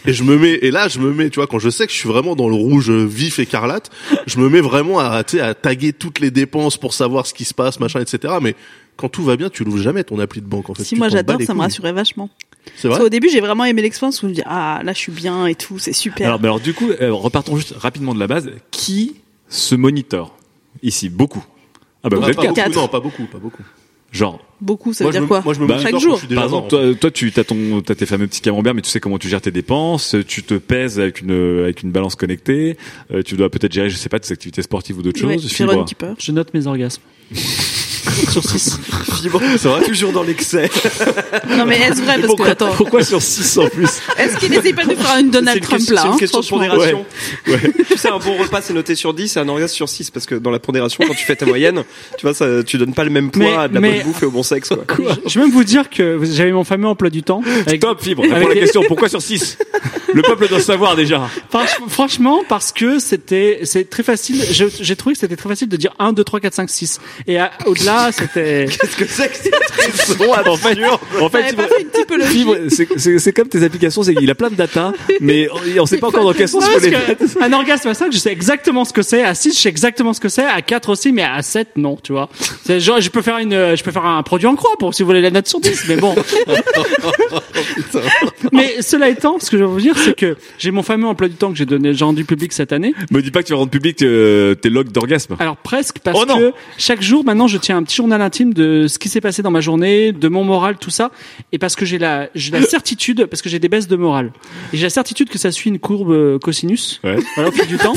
Et 0.05 0.13
je 0.13 0.23
me 0.23 0.37
mets, 0.37 0.53
et 0.53 0.71
là, 0.71 0.87
je 0.87 0.99
me 0.99 1.11
mets, 1.11 1.29
tu 1.29 1.35
vois, 1.39 1.47
quand 1.47 1.59
je 1.59 1.69
sais 1.69 1.85
que 1.85 1.91
je 1.91 1.97
suis 1.97 2.07
vraiment 2.07 2.33
dans 2.37 2.47
le 2.47 2.55
rouge 2.55 2.89
vif 2.89 3.39
écarlate, 3.39 3.89
je 4.25 4.37
me 4.39 4.47
mets 4.47 4.61
vraiment 4.61 4.99
à, 4.99 5.21
tu 5.25 5.35
sais, 5.35 5.41
à 5.43 5.53
taguer 5.53 5.91
toutes 5.91 6.19
les 6.21 6.31
dépenses 6.31 6.77
pour 6.77 6.93
savoir 6.93 7.27
ce 7.27 7.33
qui 7.33 7.43
se 7.43 7.53
passe, 7.53 7.81
machin, 7.81 7.99
etc. 7.99 8.35
Mais 8.41 8.55
quand 8.95 9.09
tout 9.09 9.23
va 9.25 9.35
bien, 9.35 9.49
tu 9.49 9.65
l'ouvres 9.65 9.81
jamais 9.81 10.05
ton 10.05 10.17
appli 10.19 10.39
de 10.39 10.45
banque, 10.47 10.69
en 10.69 10.75
fait. 10.75 10.83
Si 10.83 10.89
Tu 10.93 10.95
moi 10.95 11.09
j'adore, 11.09 11.41
ça 11.41 11.53
me 11.53 11.59
rassurait 11.59 11.91
vachement. 11.91 12.29
C'est 12.77 12.87
Parce 12.87 12.95
vrai? 12.99 12.99
qu'au 13.05 13.09
début, 13.09 13.27
j'ai 13.29 13.41
vraiment 13.41 13.65
aimé 13.65 13.81
l'expérience 13.81 14.19
où 14.23 14.27
je 14.27 14.29
me 14.29 14.33
dis 14.35 14.41
ah 14.45 14.79
là 14.85 14.93
je 14.93 14.97
suis 14.97 15.11
bien 15.11 15.45
et 15.47 15.55
tout, 15.55 15.77
c'est 15.79 15.91
super. 15.93 16.27
alors, 16.27 16.39
mais 16.39 16.47
alors, 16.47 16.59
du 16.61 16.73
coup, 16.73 16.89
euh, 17.01 17.11
repartons 17.13 17.57
juste 17.57 17.73
rapidement 17.77 18.13
de 18.15 18.19
la 18.19 18.27
base. 18.27 18.49
Qui 18.71 19.15
se 19.49 19.75
monitore 19.75 20.37
Ici, 20.83 21.09
beaucoup. 21.09 21.43
Ah 22.03 22.09
bah, 22.09 22.15
vous 22.17 22.23
Ah, 22.23 22.29
êtes 22.29 22.35
pas 22.37 22.43
quatre. 22.43 22.55
beaucoup, 22.55 22.61
quatre. 22.69 22.75
non, 22.75 22.87
pas 22.87 22.99
beaucoup, 23.01 23.25
pas 23.25 23.37
beaucoup. 23.39 23.63
Genre, 24.17 24.39
Beaucoup, 24.59 24.91
ça 24.93 25.05
veut 25.05 25.11
dire 25.11 25.21
me- 25.21 25.27
quoi 25.27 25.41
moi, 25.45 25.53
je 25.53 25.59
me 25.61 25.67
Bah, 25.67 25.77
Chaque 25.79 25.97
jour. 25.99 26.19
Par 26.33 26.43
exemple, 26.45 26.69
toi, 26.69 26.95
toi, 26.95 27.11
tu 27.11 27.31
as 27.37 27.43
ton, 27.43 27.81
t'as 27.85 27.93
tes 27.93 28.07
fameux 28.07 28.25
petits 28.27 28.41
camemberts, 28.41 28.73
mais 28.73 28.81
tu 28.81 28.89
sais 28.89 28.99
comment 28.99 29.19
tu 29.19 29.29
gères 29.29 29.41
tes 29.41 29.51
dépenses. 29.51 30.15
Tu 30.27 30.41
te 30.41 30.55
pèses 30.55 30.99
avec 30.99 31.21
une 31.21 31.59
avec 31.61 31.83
une 31.83 31.91
balance 31.91 32.15
connectée. 32.15 32.75
euh, 33.11 33.21
tu 33.21 33.35
dois 33.35 33.49
peut-être 33.51 33.71
gérer, 33.71 33.89
je 33.91 33.95
sais 33.95 34.09
pas, 34.09 34.19
tes 34.19 34.31
activités 34.33 34.63
sportives 34.63 34.97
ou 34.97 35.03
d'autres 35.03 35.23
Ouais, 35.25 35.33
choses. 35.35 35.47
je. 35.47 36.15
Je 36.19 36.31
note 36.31 36.53
mes 36.55 36.65
orgasmes. 36.65 37.01
Sur 38.31 38.43
6. 38.43 38.79
Ça 39.57 39.69
va 39.69 39.81
toujours 39.81 40.11
dans 40.11 40.23
l'excès. 40.23 40.69
Non 41.49 41.65
mais 41.65 41.79
est-ce 41.79 42.01
vrai? 42.01 42.19
Parce 42.21 42.35
que 42.35 42.43
attends, 42.49 42.71
Pourquoi 42.75 43.03
sur 43.03 43.21
6 43.21 43.57
en 43.57 43.67
plus? 43.67 43.89
Est-ce 44.17 44.37
qu'il 44.37 44.49
n'essaye 44.51 44.73
pas 44.73 44.85
de 44.85 44.95
faire 44.95 45.17
une 45.19 45.29
Donald 45.31 45.61
Trump 45.61 45.77
question, 45.79 45.95
là 45.95 46.01
c'est 46.01 46.07
une 46.07 46.13
hein, 46.13 46.17
question 46.17 46.39
de 46.39 46.45
franchement? 46.45 46.67
pondération. 46.69 47.05
tu 47.89 47.97
sais, 47.97 48.09
un 48.09 48.17
bon 48.19 48.37
repas, 48.37 48.61
c'est 48.61 48.73
noté 48.73 48.95
sur 48.95 49.13
10 49.13 49.35
et 49.35 49.39
un 49.39 49.47
orgasme 49.49 49.73
sur 49.75 49.89
6 49.89 50.11
parce 50.11 50.25
que 50.25 50.35
dans 50.35 50.51
la 50.51 50.59
pondération, 50.59 51.03
quand 51.07 51.13
tu 51.13 51.25
fais 51.25 51.35
ta 51.35 51.45
moyenne, 51.45 51.83
tu 52.17 52.23
vois, 52.25 52.33
ça, 52.33 52.63
tu 52.63 52.77
donnes 52.77 52.93
pas 52.93 53.03
le 53.03 53.09
même 53.09 53.31
poids 53.31 53.43
Mais- 53.43 53.55
à 53.55 53.67
de 53.67 53.73
la 53.75 53.79
mais- 53.79 53.97
bonne 53.97 54.03
bouffe 54.11 54.23
et 54.23 54.25
au 54.25 54.31
bon 54.31 54.43
sexe, 54.43 54.69
quoi. 54.87 55.17
Je 55.25 55.39
vais 55.39 55.45
même 55.45 55.53
vous 55.53 55.63
dire 55.63 55.89
que 55.89 56.19
j'avais 56.23 56.51
mon 56.51 56.63
fameux 56.63 56.87
emploi 56.87 57.09
du 57.09 57.23
temps. 57.23 57.41
Avec, 57.65 57.81
Top 57.81 58.01
Fibre. 58.01 58.23
Avec 58.31 58.47
la 58.49 58.55
question. 58.55 58.83
Pourquoi 58.87 59.09
sur 59.09 59.21
6 59.21 59.57
Le 60.13 60.21
peuple 60.21 60.47
doit 60.47 60.61
savoir 60.61 60.95
déjà. 60.95 61.29
Franch- 61.51 61.77
franchement, 61.89 62.41
parce 62.47 62.71
que 62.71 62.99
c'était, 62.99 63.59
c'est 63.63 63.89
très 63.89 64.03
facile. 64.03 64.41
J'ai 64.51 64.95
trouvé 64.95 65.13
que 65.15 65.19
c'était 65.19 65.35
très 65.35 65.49
facile 65.49 65.67
de 65.69 65.77
dire 65.77 65.93
1, 65.99 66.13
2, 66.13 66.23
3, 66.23 66.39
4, 66.39 66.53
5, 66.53 66.69
6. 66.69 66.99
Et 67.27 67.37
à- 67.39 67.51
au-delà, 67.97 68.11
c'était. 68.11 68.65
Qu'est-ce 68.69 68.95
que 68.97 69.05
c'est 69.05 69.29
que 69.29 69.35
cette 69.35 70.17
raison 70.17 70.33
En 70.33 70.57
fait, 70.57 70.77
en 71.21 71.29
fait, 71.29 71.55
pas 71.55 71.67
fait 71.67 71.81
une 71.81 71.89
typologie. 71.89 72.45
C'est- 72.69 72.87
c'est 72.97 73.19
c'est 73.19 73.33
comme 73.33 73.47
tes 73.47 73.63
applications, 73.63 74.03
c'est 74.03 74.15
qu'il 74.15 74.29
a 74.29 74.35
plein 74.35 74.49
de 74.49 74.55
data, 74.55 74.93
mais 75.21 75.47
on, 75.51 75.81
on 75.81 75.85
sait 75.85 75.97
pas 75.97 76.07
encore 76.07 76.23
dans 76.23 76.33
quel 76.33 76.47
sens 76.47 76.65
faut 76.65 76.79
les 76.79 76.89
mettre. 76.91 77.23
un 77.41 77.53
orgasme 77.53 77.89
à 77.89 77.93
5, 77.93 78.11
je 78.11 78.17
sais 78.17 78.31
exactement 78.31 78.85
ce 78.85 78.93
que 78.93 79.01
c'est. 79.01 79.23
À 79.23 79.33
6, 79.35 79.55
je 79.55 79.59
sais 79.61 79.69
exactement 79.69 80.13
ce 80.13 80.19
que 80.19 80.29
c'est. 80.29 80.45
À 80.45 80.61
4 80.61 80.89
aussi, 80.89 81.11
mais 81.11 81.23
à 81.23 81.41
7, 81.41 81.69
non, 81.77 81.97
tu 82.01 82.11
vois. 82.13 82.29
Genre, 82.67 83.01
je 83.01 83.09
peux 83.09 83.21
faire 83.21 83.37
une, 83.37 83.75
je 83.75 83.83
peux 83.83 83.91
faire 83.91 84.05
un 84.05 84.23
produit 84.23 84.47
en 84.47 84.55
croix 84.55 84.75
pour 84.79 84.93
si 84.93 85.03
vous 85.03 85.07
voulez 85.07 85.21
la 85.21 85.31
note 85.31 85.47
sur 85.47 85.59
10, 85.59 85.85
mais 85.87 85.97
bon. 85.97 86.15
mais 88.51 88.81
cela 88.81 89.09
étant, 89.09 89.39
ce 89.39 89.49
que 89.49 89.57
je 89.57 89.63
veux 89.63 89.69
vous 89.69 89.81
dire, 89.81 89.97
c'est 89.97 90.15
que 90.15 90.37
j'ai 90.57 90.71
mon 90.71 90.83
fameux 90.83 91.07
emploi 91.07 91.27
du 91.27 91.35
temps 91.35 91.51
que 91.51 91.57
j'ai 91.57 91.65
donné, 91.65 91.93
j'ai 91.93 92.05
rendu 92.05 92.23
public 92.25 92.53
cette 92.53 92.71
année. 92.71 92.93
Me 93.11 93.21
dis 93.21 93.31
pas 93.31 93.41
que 93.41 93.47
tu 93.47 93.53
vas 93.53 93.59
rendre 93.59 93.71
public 93.71 94.01
euh, 94.01 94.55
tes 94.55 94.69
logs 94.69 94.91
d'orgasme. 94.91 95.35
Alors 95.39 95.57
presque 95.57 95.99
parce 95.99 96.17
Oh 96.21 96.25
que 96.25 96.53
chaque 96.77 97.01
jour 97.01 97.23
maintenant 97.25 97.47
je 97.47 97.57
tiens 97.57 97.77
un 97.77 97.83
petit 97.87 97.95
journal 97.95 98.21
intime 98.21 98.53
de 98.53 98.87
ce 98.87 98.99
qui 98.99 99.09
s'est 99.09 99.21
passé 99.21 99.41
dans 99.41 99.49
ma 99.51 99.61
journée, 99.61 100.11
de 100.11 100.27
mon 100.27 100.43
moral, 100.43 100.77
tout 100.77 100.89
ça, 100.89 101.09
et 101.51 101.57
parce 101.57 101.75
que 101.75 101.85
j'ai 101.85 101.97
la, 101.97 102.29
j'ai 102.35 102.51
la 102.51 102.61
certitude, 102.61 103.25
parce 103.25 103.41
que 103.41 103.49
j'ai 103.49 103.59
des 103.59 103.69
baisses 103.69 103.87
de 103.87 103.95
morale, 103.95 104.31
et 104.73 104.77
j'ai 104.77 104.83
la 104.83 104.89
certitude 104.89 105.29
que 105.29 105.37
ça 105.37 105.51
suit 105.51 105.69
une 105.69 105.79
courbe 105.79 106.11
euh, 106.11 106.37
cosinus, 106.39 106.99
Ouais. 107.03 107.15
voilà, 107.35 107.49
au 107.49 107.53
fil 107.53 107.65
du 107.67 107.77
temps. 107.77 107.93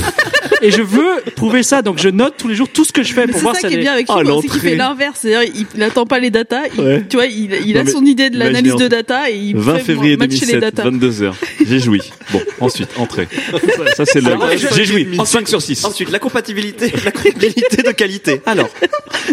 Et 0.62 0.70
je 0.70 0.82
veux 0.82 1.22
prouver 1.36 1.62
ça, 1.62 1.82
donc 1.82 1.98
je 1.98 2.08
note 2.08 2.34
tous 2.38 2.46
les 2.48 2.54
jours 2.54 2.68
tout 2.68 2.84
ce 2.84 2.92
que 2.92 3.02
je 3.02 3.12
fais 3.14 3.22
Mais 3.26 3.32
pour 3.32 3.36
c'est 3.38 3.42
voir 3.42 3.54
ça 3.56 3.62
si 3.62 3.68
qui 3.68 3.74
est 3.74 3.82
bien 3.82 3.92
avec 3.94 4.06
Ah, 4.08 4.18
Fibre, 4.18 4.40
c'est 4.42 4.48
qu'il 4.48 4.60
fait 4.60 4.76
l'inverse. 4.76 5.20
C'est-à-dire, 5.20 5.50
il, 5.54 5.66
il 5.74 5.82
attend 5.82 6.04
pas 6.06 6.18
les 6.18 6.30
datas. 6.30 6.62
Il, 6.76 6.80
Ouais. 6.80 7.04
Tu 7.08 7.16
vois, 7.16 7.26
il, 7.26 7.76
a 7.78 7.86
son 7.86 8.04
idée 8.04 8.30
de 8.30 8.38
l'analyse 8.38 8.76
de 8.76 8.86
data 8.88 9.30
et 9.30 9.36
il 9.36 9.56
20 9.56 9.76
fait 9.78 9.84
février 9.84 10.16
matcher 10.16 10.46
les 10.46 10.60
2007, 10.60 10.60
datas. 10.60 10.90
22h. 10.90 11.32
J'ai 11.66 11.78
joui. 11.78 12.00
Bon, 12.32 12.40
ensuite, 12.60 12.88
entrée. 12.98 13.26
Ça, 13.50 13.94
ça, 13.96 14.04
c'est 14.06 14.20
le. 14.20 14.30
J'ai 14.74 14.84
joui. 14.84 15.08
5 15.24 15.48
sur 15.48 15.60
6. 15.62 15.84
Ensuite, 15.84 16.10
la 16.10 16.18
compatibilité, 16.18 16.92
la 17.04 17.10
compatibilité 17.10 17.82
de 17.82 17.90
qualité. 17.92 18.40
Alors, 18.46 18.68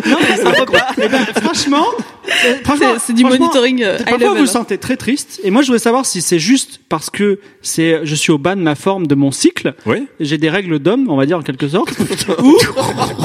Non, 0.08 0.18
mais 0.22 0.37
ça 0.38 0.50
va 0.52 0.66
pas. 0.66 0.88
Eh 1.02 1.08
ben, 1.10 1.26
franchement, 1.42 1.86
euh, 2.28 2.56
franchement, 2.64 2.96
C'est- 3.00 3.14
du 3.14 3.22
franchement, 3.22 3.40
monitoring, 3.40 3.84
euh, 3.84 3.98
high 3.98 4.06
Parfois, 4.06 4.18
level, 4.20 4.30
vous 4.34 4.46
vous 4.46 4.52
sentez 4.52 4.78
très 4.78 4.98
triste. 4.98 5.40
Et 5.44 5.52
moi, 5.52 5.62
je 5.62 5.68
voudrais 5.68 5.80
savoir 5.80 6.06
si 6.06 6.22
c'est 6.22 6.40
juste 6.40 6.80
parce 6.90 7.10
que 7.10 7.40
c'est, 7.62 8.02
je 8.04 8.16
suis 8.16 8.32
au 8.32 8.38
bas 8.38 8.56
de 8.56 8.62
ma 8.62 8.76
forme 8.76 9.08
de 9.08 9.16
mon 9.16 9.32
cycle. 9.32 9.74
Oui. 9.86 10.08
J'ai 10.20 10.38
des 10.38 10.50
règles 10.50 10.80
d'homme, 10.80 11.08
on 11.10 11.18
va 11.18 11.26
dire 11.26 11.38
en 11.38 11.42
quelque 11.42 11.68
sorte. 11.68 11.90
Ou 12.44 12.56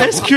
est-ce 0.00 0.22
que 0.22 0.34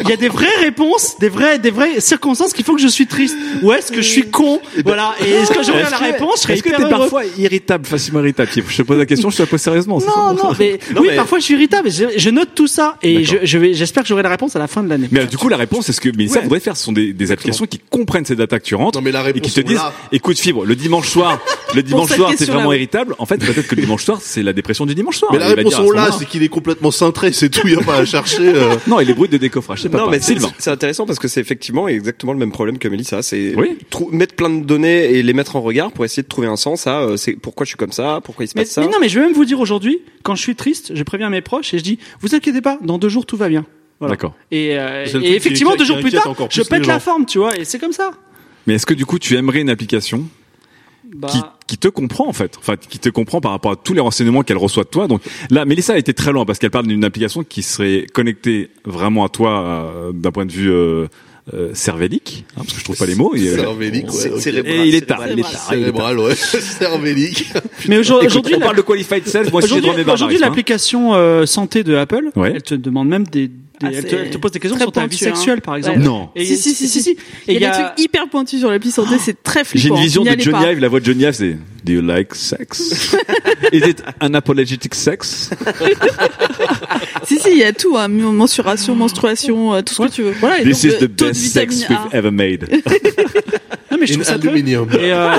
il 0.00 0.08
y 0.08 0.12
a 0.12 0.16
des 0.16 0.28
vraies 0.28 0.46
réponses, 0.60 1.16
des 1.18 1.28
vraies, 1.28 1.58
des 1.58 1.70
vraies 1.70 2.00
circonstances 2.00 2.52
qui 2.52 2.62
font 2.62 2.74
que 2.74 2.80
je 2.82 2.88
suis 2.88 3.06
triste? 3.06 3.36
Ou 3.62 3.72
est-ce 3.72 3.90
que 3.92 4.02
je 4.02 4.08
suis 4.08 4.30
con? 4.30 4.60
Voilà. 4.84 5.14
Et 5.24 5.30
est-ce 5.30 5.52
que 5.52 5.62
j'aurais 5.62 5.82
la 5.90 5.96
réponse? 5.96 6.36
Je 6.36 6.40
serais 6.42 6.54
Est-ce 6.54 6.62
que 6.62 6.70
t'es 6.70 6.88
parfois 6.88 7.22
irritable, 7.38 7.86
facilement 7.86 8.20
irritable? 8.20 8.50
Je 8.54 8.76
te 8.76 8.82
pose 8.82 8.98
la 8.98 9.06
question, 9.06 9.30
je 9.30 9.36
te 9.36 9.42
la 9.42 9.46
pose 9.46 9.60
sérieusement. 9.60 9.98
Non, 10.00 10.34
non, 10.34 10.52
mais, 10.58 10.78
Non, 10.94 11.00
oui, 11.02 11.08
mais- 11.10 11.16
parfois 11.16 11.38
je 11.38 11.44
suis 11.44 11.54
irritable. 11.54 11.90
Je, 11.90 12.04
je 12.16 12.30
note 12.30 12.50
tout 12.54 12.66
ça 12.66 12.96
et 13.02 13.24
je, 13.24 13.32
D'accord. 13.32 13.46
je 13.46 13.58
vais, 13.58 13.74
j'espère 13.74 14.02
que 14.02 14.08
j'aurai 14.08 14.22
la 14.22 14.28
réponse 14.28 14.56
à 14.56 14.58
la 14.58 14.66
fin 14.66 14.82
de 14.82 14.88
l'année. 14.88 15.08
Mais 15.10 15.20
euh, 15.20 15.26
du 15.26 15.36
coup, 15.36 15.48
la 15.48 15.56
réponse, 15.56 15.86
c'est 15.86 15.92
ce 15.92 16.00
que 16.10 16.16
Mélissa 16.16 16.36
Ouais. 16.38 16.42
voudrait 16.44 16.60
faire. 16.60 16.76
Ce 16.76 16.84
sont 16.84 16.92
des, 16.92 17.12
des 17.12 17.32
applications 17.32 17.66
qui 17.66 17.78
comprennent 17.78 18.24
ces 18.24 18.36
datas 18.36 18.58
que 18.58 18.64
tu 18.64 18.74
rentres 18.74 18.98
Non, 18.98 19.04
mais 19.04 19.12
la 19.12 19.28
et 19.30 19.40
qui 19.40 19.50
te 19.52 19.60
disent, 19.60 19.76
là. 19.76 19.92
écoute 20.10 20.38
Fibre, 20.38 20.64
le 20.64 20.74
dimanche 20.76 21.08
soir, 21.08 21.38
le 21.74 21.82
dimanche 21.82 22.10
soir, 22.12 22.30
question-là, 22.30 22.54
vraiment 22.58 22.72
irritable. 22.72 23.14
En 23.18 23.26
fait, 23.26 23.38
peut-être 23.38 23.68
que 23.68 23.74
le 23.74 23.82
dimanche 23.82 24.04
soir, 24.04 24.18
c'est 24.20 24.42
la 24.42 24.52
dépression 24.52 24.84
du 24.86 24.94
dimanche 24.94 25.18
soir. 25.18 25.30
Mais 25.32 25.38
la 25.38 25.46
réponse 25.48 25.72
là, 25.72 25.78
moment-là. 25.80 26.10
c'est 26.18 26.26
qu'il 26.26 26.42
est 26.42 26.48
complètement 26.48 26.90
cintré, 26.90 27.32
c'est 27.32 27.48
tout, 27.48 27.66
il 27.68 27.76
n'y 27.76 27.82
a 27.82 27.84
pas 27.84 27.96
à 27.98 28.04
chercher. 28.04 28.42
euh. 28.54 28.76
Non, 28.86 29.00
il 29.00 29.08
est 29.08 29.14
brut 29.14 29.30
de 29.30 29.36
décoffrage. 29.38 29.82
C'est 29.82 29.88
pas 29.88 29.98
non, 29.98 30.08
mais 30.10 30.18
c'est 30.18 30.32
Sylvain. 30.32 30.50
c'est 30.58 30.70
intéressant 30.70 31.06
parce 31.06 31.18
que 31.18 31.28
c'est 31.28 31.40
effectivement 31.40 31.86
exactement 31.88 32.32
le 32.32 32.38
même 32.38 32.52
problème 32.52 32.78
que 32.78 32.88
Mélissa. 32.88 33.22
C'est 33.22 33.54
mettre 34.10 34.34
plein 34.34 34.50
de 34.50 34.64
données 34.64 35.04
et 35.12 35.22
les 35.22 35.32
mettre 35.32 35.56
en 35.56 35.60
regard 35.62 35.92
pour 35.92 36.04
essayer 36.04 36.22
de 36.22 36.28
trouver 36.28 36.48
un 36.48 36.56
sens 36.56 36.86
à 36.86 37.00
euh, 37.02 37.16
c'est 37.16 37.32
pourquoi 37.34 37.64
je 37.64 37.68
suis 37.70 37.76
comme 37.78 37.92
ça, 37.92 38.20
pourquoi 38.24 38.44
il 38.44 38.48
se 38.48 38.54
Mais, 38.56 38.62
passe 38.62 38.72
ça. 38.72 38.80
mais 38.80 38.88
non, 38.88 38.98
mais 39.00 39.08
je 39.08 39.18
vais 39.20 39.26
même 39.26 39.34
vous 39.34 39.44
dire 39.44 39.60
aujourd'hui, 39.60 40.00
quand 40.24 40.34
je 40.34 40.42
suis 40.42 40.56
triste, 40.56 40.92
je 40.94 41.02
préviens 41.04 41.30
mes 41.30 41.40
proches 41.42 41.72
et 41.74 41.78
je 41.78 41.84
dis, 41.84 41.98
vous 42.20 42.34
inquiétez 42.34 42.60
pas, 42.60 42.78
dans 42.82 42.98
deux 42.98 43.08
jours 43.08 43.26
tout 43.26 43.36
va 43.36 43.48
bien. 43.48 43.64
Voilà. 44.02 44.14
D'accord. 44.14 44.34
Et, 44.50 44.76
euh, 44.78 45.06
et 45.22 45.34
effectivement, 45.36 45.72
qui- 45.72 45.78
deux 45.78 45.84
jours 45.84 46.00
plus 46.00 46.10
tard, 46.10 46.34
je 46.50 46.62
pète 46.62 46.86
la 46.86 46.98
forme, 46.98 47.24
tu 47.24 47.38
vois, 47.38 47.56
et 47.56 47.64
c'est 47.64 47.78
comme 47.78 47.92
ça. 47.92 48.10
Mais 48.66 48.74
est-ce 48.74 48.86
que 48.86 48.94
du 48.94 49.06
coup, 49.06 49.18
tu 49.18 49.36
aimerais 49.36 49.60
une 49.60 49.70
application 49.70 50.24
Bah, 51.14 51.28
qui, 51.30 51.40
qui 51.66 51.78
te 51.78 51.88
comprend 51.88 52.26
en 52.28 52.32
fait, 52.32 52.56
enfin 52.58 52.74
qui 52.76 52.98
te 52.98 53.08
comprend 53.10 53.40
par 53.40 53.50
rapport 53.52 53.72
à 53.72 53.76
tous 53.76 53.92
les 53.92 54.00
renseignements 54.00 54.42
qu'elle 54.42 54.56
reçoit 54.56 54.84
de 54.84 54.88
toi? 54.88 55.06
Donc 55.08 55.20
là, 55.50 55.64
Mélissa 55.64 55.92
a 55.94 55.98
été 55.98 56.14
très 56.14 56.32
loin 56.32 56.44
parce 56.44 56.58
qu'elle 56.58 56.70
parle 56.70 56.86
d'une 56.86 57.04
application 57.04 57.44
qui 57.44 57.62
serait 57.62 58.06
connectée 58.12 58.70
vraiment 58.84 59.24
à 59.24 59.28
toi 59.28 59.62
euh, 59.62 60.12
d'un 60.12 60.30
point 60.32 60.46
de 60.46 60.52
vue 60.52 60.70
euh, 60.70 61.06
euh, 61.54 61.70
cervélique, 61.74 62.44
hein, 62.56 62.62
parce 62.62 62.72
que 62.74 62.78
je 62.78 62.84
trouve 62.84 62.96
pas 62.96 63.04
les 63.06 63.16
mots. 63.16 63.34
Euh, 63.36 63.56
Cervélique, 63.56 64.06
ouais. 64.06 64.10
C'est- 64.12 64.30
ok. 64.30 64.40
cérébral, 64.40 64.72
et 64.74 64.88
il 64.88 64.94
est 64.94 65.00
tard, 65.06 65.22
il 65.28 65.38
est 65.40 65.42
tard. 65.42 65.50
Cérébral, 65.70 66.18
ouais. 66.20 66.34
Cervélique. 66.78 67.46
mais 67.88 67.98
aujourd'hui, 67.98 68.28
aujourd'hui, 68.28 68.54
on 68.54 68.60
la- 68.60 68.66
parle 68.66 68.76
de 68.76 68.82
qualified 68.82 69.26
self. 69.26 69.50
Moi, 69.50 69.60
je 69.60 69.66
suis 69.66 69.74
aujourd'hui, 69.80 70.36
hein. 70.36 70.40
l'application 70.40 71.14
euh, 71.14 71.44
santé 71.46 71.82
de 71.82 71.94
Apple, 71.96 72.30
Ouais. 72.36 72.52
elle 72.54 72.62
te 72.62 72.74
demande 72.76 73.08
même 73.08 73.24
des, 73.26 73.50
elle, 73.86 74.04
te, 74.04 74.08
c'est 74.10 74.16
elle 74.16 74.30
te 74.30 74.38
pose 74.38 74.52
des 74.52 74.60
questions 74.60 74.76
très 74.76 74.84
sur 74.84 74.92
ta 74.92 75.06
vie 75.06 75.16
pointu, 75.16 75.24
hein. 75.24 75.34
sexuelle, 75.34 75.60
par 75.60 75.76
exemple. 75.76 75.98
Ouais. 75.98 76.04
Non. 76.04 76.30
Et 76.36 76.44
Si, 76.44 76.56
si, 76.56 76.74
si, 76.74 77.02
si. 77.02 77.16
Il 77.48 77.54
y 77.60 77.64
a 77.64 77.70
des 77.70 77.82
trucs 77.82 77.98
hyper 77.98 78.28
pointus 78.28 78.60
sur 78.60 78.70
l'appli 78.70 78.90
santé, 78.90 79.16
c'est 79.18 79.42
très 79.42 79.60
J'ai 79.60 79.80
flippant. 79.80 79.96
une 79.96 80.02
vision 80.02 80.22
de 80.24 80.28
Johnny 80.38 80.50
pas. 80.50 80.72
Ive, 80.72 80.78
la 80.80 80.88
voix 80.88 81.00
de 81.00 81.04
Johnny 81.04 81.22
Ive, 81.24 81.32
c'est 81.32 81.56
Do 81.84 81.92
you 81.92 82.00
like 82.00 82.34
sex? 82.34 83.16
Is 83.72 83.88
it 83.88 84.02
an 84.20 84.34
apologetic 84.34 84.94
sex? 84.94 85.50
Si, 87.24 87.38
si, 87.38 87.50
il 87.52 87.58
y 87.58 87.64
a 87.64 87.72
tout, 87.72 87.96
hein. 87.96 88.08
mensuration, 88.08 88.94
menstruation, 88.94 89.74
euh, 89.74 89.82
tout 89.82 89.94
ce 89.94 90.02
que 90.02 90.08
tu 90.08 90.22
veux. 90.22 90.32
Voilà, 90.40 90.62
This 90.62 90.82
donc, 90.82 90.92
is 90.92 91.00
le 91.00 91.08
the 91.08 91.10
best 91.22 91.40
sex 91.52 91.88
we've 91.88 91.98
ever 92.12 92.30
made. 92.30 92.68
non, 93.90 93.98
mais 93.98 94.06
je 94.06 94.14
trouve 94.14 94.24
ça 94.24 94.34
aluminium. 94.34 94.88
Et 94.92 95.12
euh, 95.12 95.38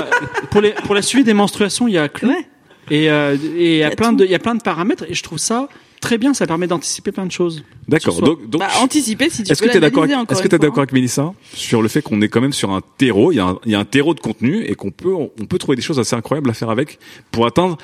pour 0.50 0.60
les 0.60 0.70
pour 0.70 0.94
la 0.94 1.02
suivi 1.02 1.24
des 1.24 1.34
menstruations, 1.34 1.86
il 1.88 1.94
y 1.94 1.98
a 1.98 2.08
Clou. 2.08 2.28
Ouais. 2.28 2.46
Et 2.90 3.10
euh, 3.10 3.36
et 3.56 3.74
il 3.74 3.78
y 3.78 3.82
a 3.82 3.88
y 3.88 3.92
a 3.92 3.96
plein 3.96 4.10
tout. 4.10 4.16
de 4.16 4.24
il 4.24 4.30
y 4.30 4.34
a 4.34 4.38
plein 4.38 4.54
de 4.54 4.62
paramètres 4.62 5.04
et 5.08 5.14
je 5.14 5.22
trouve 5.22 5.38
ça 5.38 5.68
très 6.04 6.18
bien, 6.18 6.34
ça 6.34 6.46
permet 6.46 6.66
d'anticiper 6.66 7.12
plein 7.12 7.26
de 7.26 7.32
choses. 7.32 7.64
D'accord. 7.88 8.20
Donc, 8.20 8.48
donc, 8.48 8.60
Bah, 8.60 8.68
anticiper 8.82 9.30
si 9.30 9.42
tu 9.42 9.50
Est-ce 9.52 9.62
que 9.62 9.70
tu 9.70 9.76
es 9.76 9.80
d'accord 9.80 10.04
est-ce 10.04 10.42
que 10.42 10.48
t'es 10.48 10.56
fois, 10.56 10.58
d'accord 10.58 10.78
avec 10.80 10.92
Mélissa 10.92 11.32
sur 11.54 11.80
le 11.82 11.88
fait 11.88 12.02
qu'on 12.02 12.20
est 12.20 12.28
quand 12.28 12.40
même 12.40 12.52
sur 12.52 12.70
un 12.72 12.80
terreau, 12.98 13.32
il 13.32 13.36
y 13.36 13.40
a 13.40 13.46
un, 13.46 13.58
il 13.64 13.72
y 13.72 13.74
a 13.74 13.78
un 13.80 13.84
terreau 13.84 14.14
de 14.14 14.20
contenu 14.20 14.64
et 14.64 14.74
qu'on 14.74 14.90
peut, 14.90 15.12
on 15.14 15.28
peut 15.46 15.58
trouver 15.58 15.76
des 15.76 15.82
choses 15.82 15.98
assez 15.98 16.14
incroyables 16.14 16.50
à 16.50 16.54
faire 16.54 16.70
avec 16.70 16.98
pour 17.30 17.46
atteindre 17.46 17.78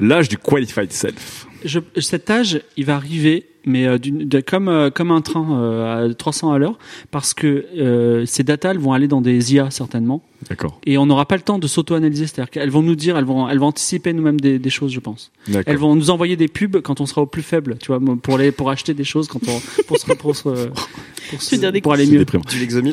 l'âge 0.00 0.28
du 0.28 0.38
qualified 0.38 0.92
self? 0.92 1.46
Je, 1.64 1.80
cet 1.98 2.30
âge, 2.30 2.60
il 2.76 2.84
va 2.84 2.96
arriver, 2.96 3.46
mais 3.64 3.86
euh, 3.86 3.98
de- 3.98 4.40
comme 4.40 4.68
euh, 4.68 4.90
comme 4.90 5.10
un 5.10 5.20
train 5.22 5.46
euh, 5.60 6.10
à 6.10 6.14
300 6.14 6.52
à 6.52 6.58
l'heure, 6.58 6.78
parce 7.10 7.32
que 7.34 7.64
euh, 7.76 8.26
ces 8.26 8.42
data 8.44 8.70
elles 8.70 8.78
vont 8.78 8.92
aller 8.92 9.08
dans 9.08 9.20
des 9.22 9.54
IA 9.54 9.70
certainement, 9.70 10.22
D'accord. 10.48 10.78
et 10.86 10.98
on 10.98 11.06
n'aura 11.06 11.26
pas 11.26 11.36
le 11.36 11.42
temps 11.42 11.58
de 11.58 11.66
s'auto-analyser, 11.66 12.26
c'est-à-dire 12.26 12.50
qu'elles 12.50 12.70
vont 12.70 12.82
nous 12.82 12.94
dire, 12.94 13.16
elles 13.16 13.24
vont 13.24 13.48
elles 13.48 13.58
vont 13.58 13.66
anticiper 13.66 14.12
nous-mêmes 14.12 14.40
des, 14.40 14.58
des 14.58 14.70
choses, 14.70 14.92
je 14.92 15.00
pense. 15.00 15.30
Elles 15.48 15.54
D'accord. 15.54 15.76
vont 15.76 15.94
nous 15.96 16.10
envoyer 16.10 16.36
des 16.36 16.48
pubs 16.48 16.80
quand 16.80 17.00
on 17.00 17.06
sera 17.06 17.22
au 17.22 17.26
plus 17.26 17.42
faible, 17.42 17.76
tu 17.80 17.88
vois, 17.88 18.00
pour 18.22 18.38
les 18.38 18.52
pour 18.52 18.70
acheter 18.70 18.94
des 18.94 19.04
choses 19.04 19.28
quand 19.28 19.40
on 19.48 19.60
pour 19.86 19.98
se 19.98 20.06
pour 20.12 20.36
se 20.36 20.42
pour, 20.42 21.42
se- 21.42 21.50
des 21.72 21.80
pour 21.80 21.92
aller 21.94 22.06
mieux. 22.18 22.24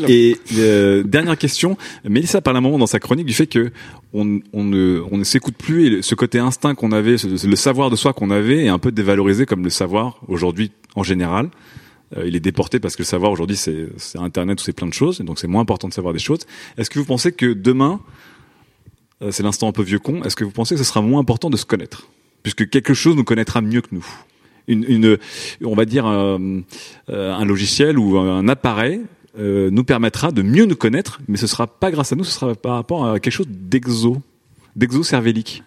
Et 0.09 0.37
euh, 0.57 1.03
dernière 1.03 1.37
question, 1.37 1.77
Mélissa 2.07 2.41
parle 2.41 2.57
un 2.57 2.61
moment 2.61 2.77
dans 2.79 2.87
sa 2.87 2.99
chronique 2.99 3.25
du 3.25 3.33
fait 3.33 3.47
que 3.47 3.71
on, 4.13 4.39
on 4.53 4.63
ne, 4.63 5.01
on 5.11 5.17
ne 5.17 5.23
s'écoute 5.23 5.55
plus 5.57 5.85
et 5.85 5.89
le- 5.89 6.01
ce 6.01 6.15
côté 6.15 6.39
instinct 6.39 6.75
qu'on 6.75 6.91
avait, 6.91 7.17
ce- 7.17 7.47
le 7.47 7.55
savoir 7.55 7.89
de 7.89 7.95
soi 7.95 8.13
qu'on 8.13 8.29
avait 8.31 8.65
est 8.65 8.69
un 8.69 8.79
peu 8.79 8.91
dévalorisé 8.91 9.45
comme 9.45 9.63
le 9.63 9.69
savoir 9.69 10.19
aujourd'hui 10.27 10.71
en 10.95 11.03
général. 11.03 11.49
Euh, 12.17 12.27
il 12.27 12.35
est 12.35 12.39
déporté 12.39 12.79
parce 12.79 12.95
que 12.95 13.01
le 13.01 13.07
savoir 13.07 13.31
aujourd'hui 13.31 13.57
c'est 13.57 13.89
Internet 14.15 14.59
ou 14.61 14.63
c'est 14.63 14.73
plein 14.73 14.87
de 14.87 14.93
choses, 14.93 15.19
donc 15.21 15.39
c'est 15.39 15.47
moins 15.47 15.61
important 15.61 15.87
de 15.87 15.93
savoir 15.93 16.13
des 16.13 16.19
choses. 16.19 16.41
Est-ce 16.77 16.89
que 16.89 16.99
vous 16.99 17.05
pensez 17.05 17.31
que 17.31 17.53
demain, 17.53 17.99
euh, 19.21 19.31
c'est 19.31 19.43
l'instant 19.43 19.67
un 19.67 19.71
peu 19.71 19.83
vieux 19.83 19.99
con, 19.99 20.23
est-ce 20.23 20.35
que 20.35 20.43
vous 20.43 20.51
pensez 20.51 20.75
que 20.75 20.79
ce 20.79 20.87
sera 20.87 21.01
moins 21.01 21.21
important 21.21 21.49
de 21.49 21.57
se 21.57 21.65
connaître? 21.65 22.07
Puisque 22.43 22.69
quelque 22.69 22.93
chose 22.93 23.15
nous 23.15 23.23
connaîtra 23.23 23.61
mieux 23.61 23.81
que 23.81 23.89
nous. 23.91 24.05
Une, 24.67 24.85
une 24.87 25.17
on 25.63 25.75
va 25.75 25.85
dire 25.85 26.05
euh, 26.07 26.37
euh, 27.09 27.33
un 27.33 27.45
logiciel 27.45 27.97
ou 27.97 28.17
un 28.17 28.47
appareil 28.47 29.01
euh, 29.39 29.69
nous 29.71 29.83
permettra 29.83 30.31
de 30.31 30.41
mieux 30.41 30.65
nous 30.65 30.75
connaître, 30.75 31.21
mais 31.27 31.37
ce 31.37 31.47
sera 31.47 31.65
pas 31.65 31.89
grâce 31.89 32.11
à 32.11 32.15
nous, 32.15 32.23
ce 32.23 32.31
sera 32.31 32.53
par 32.53 32.73
rapport 32.73 33.07
à 33.07 33.19
quelque 33.19 33.33
chose 33.33 33.47
d'exo, 33.49 34.21
d'exo-cervélique. 34.75 35.63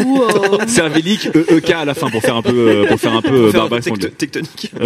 Ou, 0.00 0.22
euh, 0.22 0.66
Cervélique, 0.66 1.28
EEK 1.50 1.70
à 1.70 1.84
la 1.84 1.94
fin 1.94 2.10
pour 2.10 2.20
faire 2.22 2.36
un 2.36 2.42
peu, 2.42 2.50
euh, 2.84 2.86
pour 2.86 3.00
faire 3.00 3.12
un 3.14 3.22
peu 3.22 3.34
euh, 3.34 3.42
Pour 3.44 3.52
faire 3.52 3.64
un 3.64 3.68
peu 3.68 3.78
tecto- 3.78 4.10
tectonique. 4.16 4.72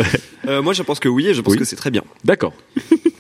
Euh, 0.49 0.63
moi, 0.63 0.73
je 0.73 0.83
pense 0.83 0.99
que 1.01 1.09
oui, 1.09 1.27
et 1.29 1.35
je 1.35 1.43
pense 1.43 1.53
Oui. 1.53 1.59
que 1.59 1.65
c'est 1.67 1.77
très 1.77 1.91
bien. 1.91 2.03
D'accord. 2.25 2.55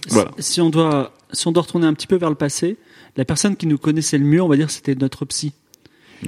Voilà. 0.08 0.30
Si 0.38 0.60
on 0.62 0.70
doit 0.70 1.12
si 1.32 1.46
on 1.46 1.52
doit 1.52 1.62
retourner 1.62 1.86
un 1.86 1.92
petit 1.92 2.06
peu 2.06 2.16
vers 2.16 2.30
le 2.30 2.34
passé, 2.34 2.76
la 3.16 3.26
personne 3.26 3.56
qui 3.56 3.66
nous 3.66 3.76
connaissait 3.76 4.16
le 4.16 4.24
mieux, 4.24 4.42
on 4.42 4.48
va 4.48 4.56
dire, 4.56 4.70
c'était 4.70 4.94
notre 4.94 5.26
psy. 5.26 5.52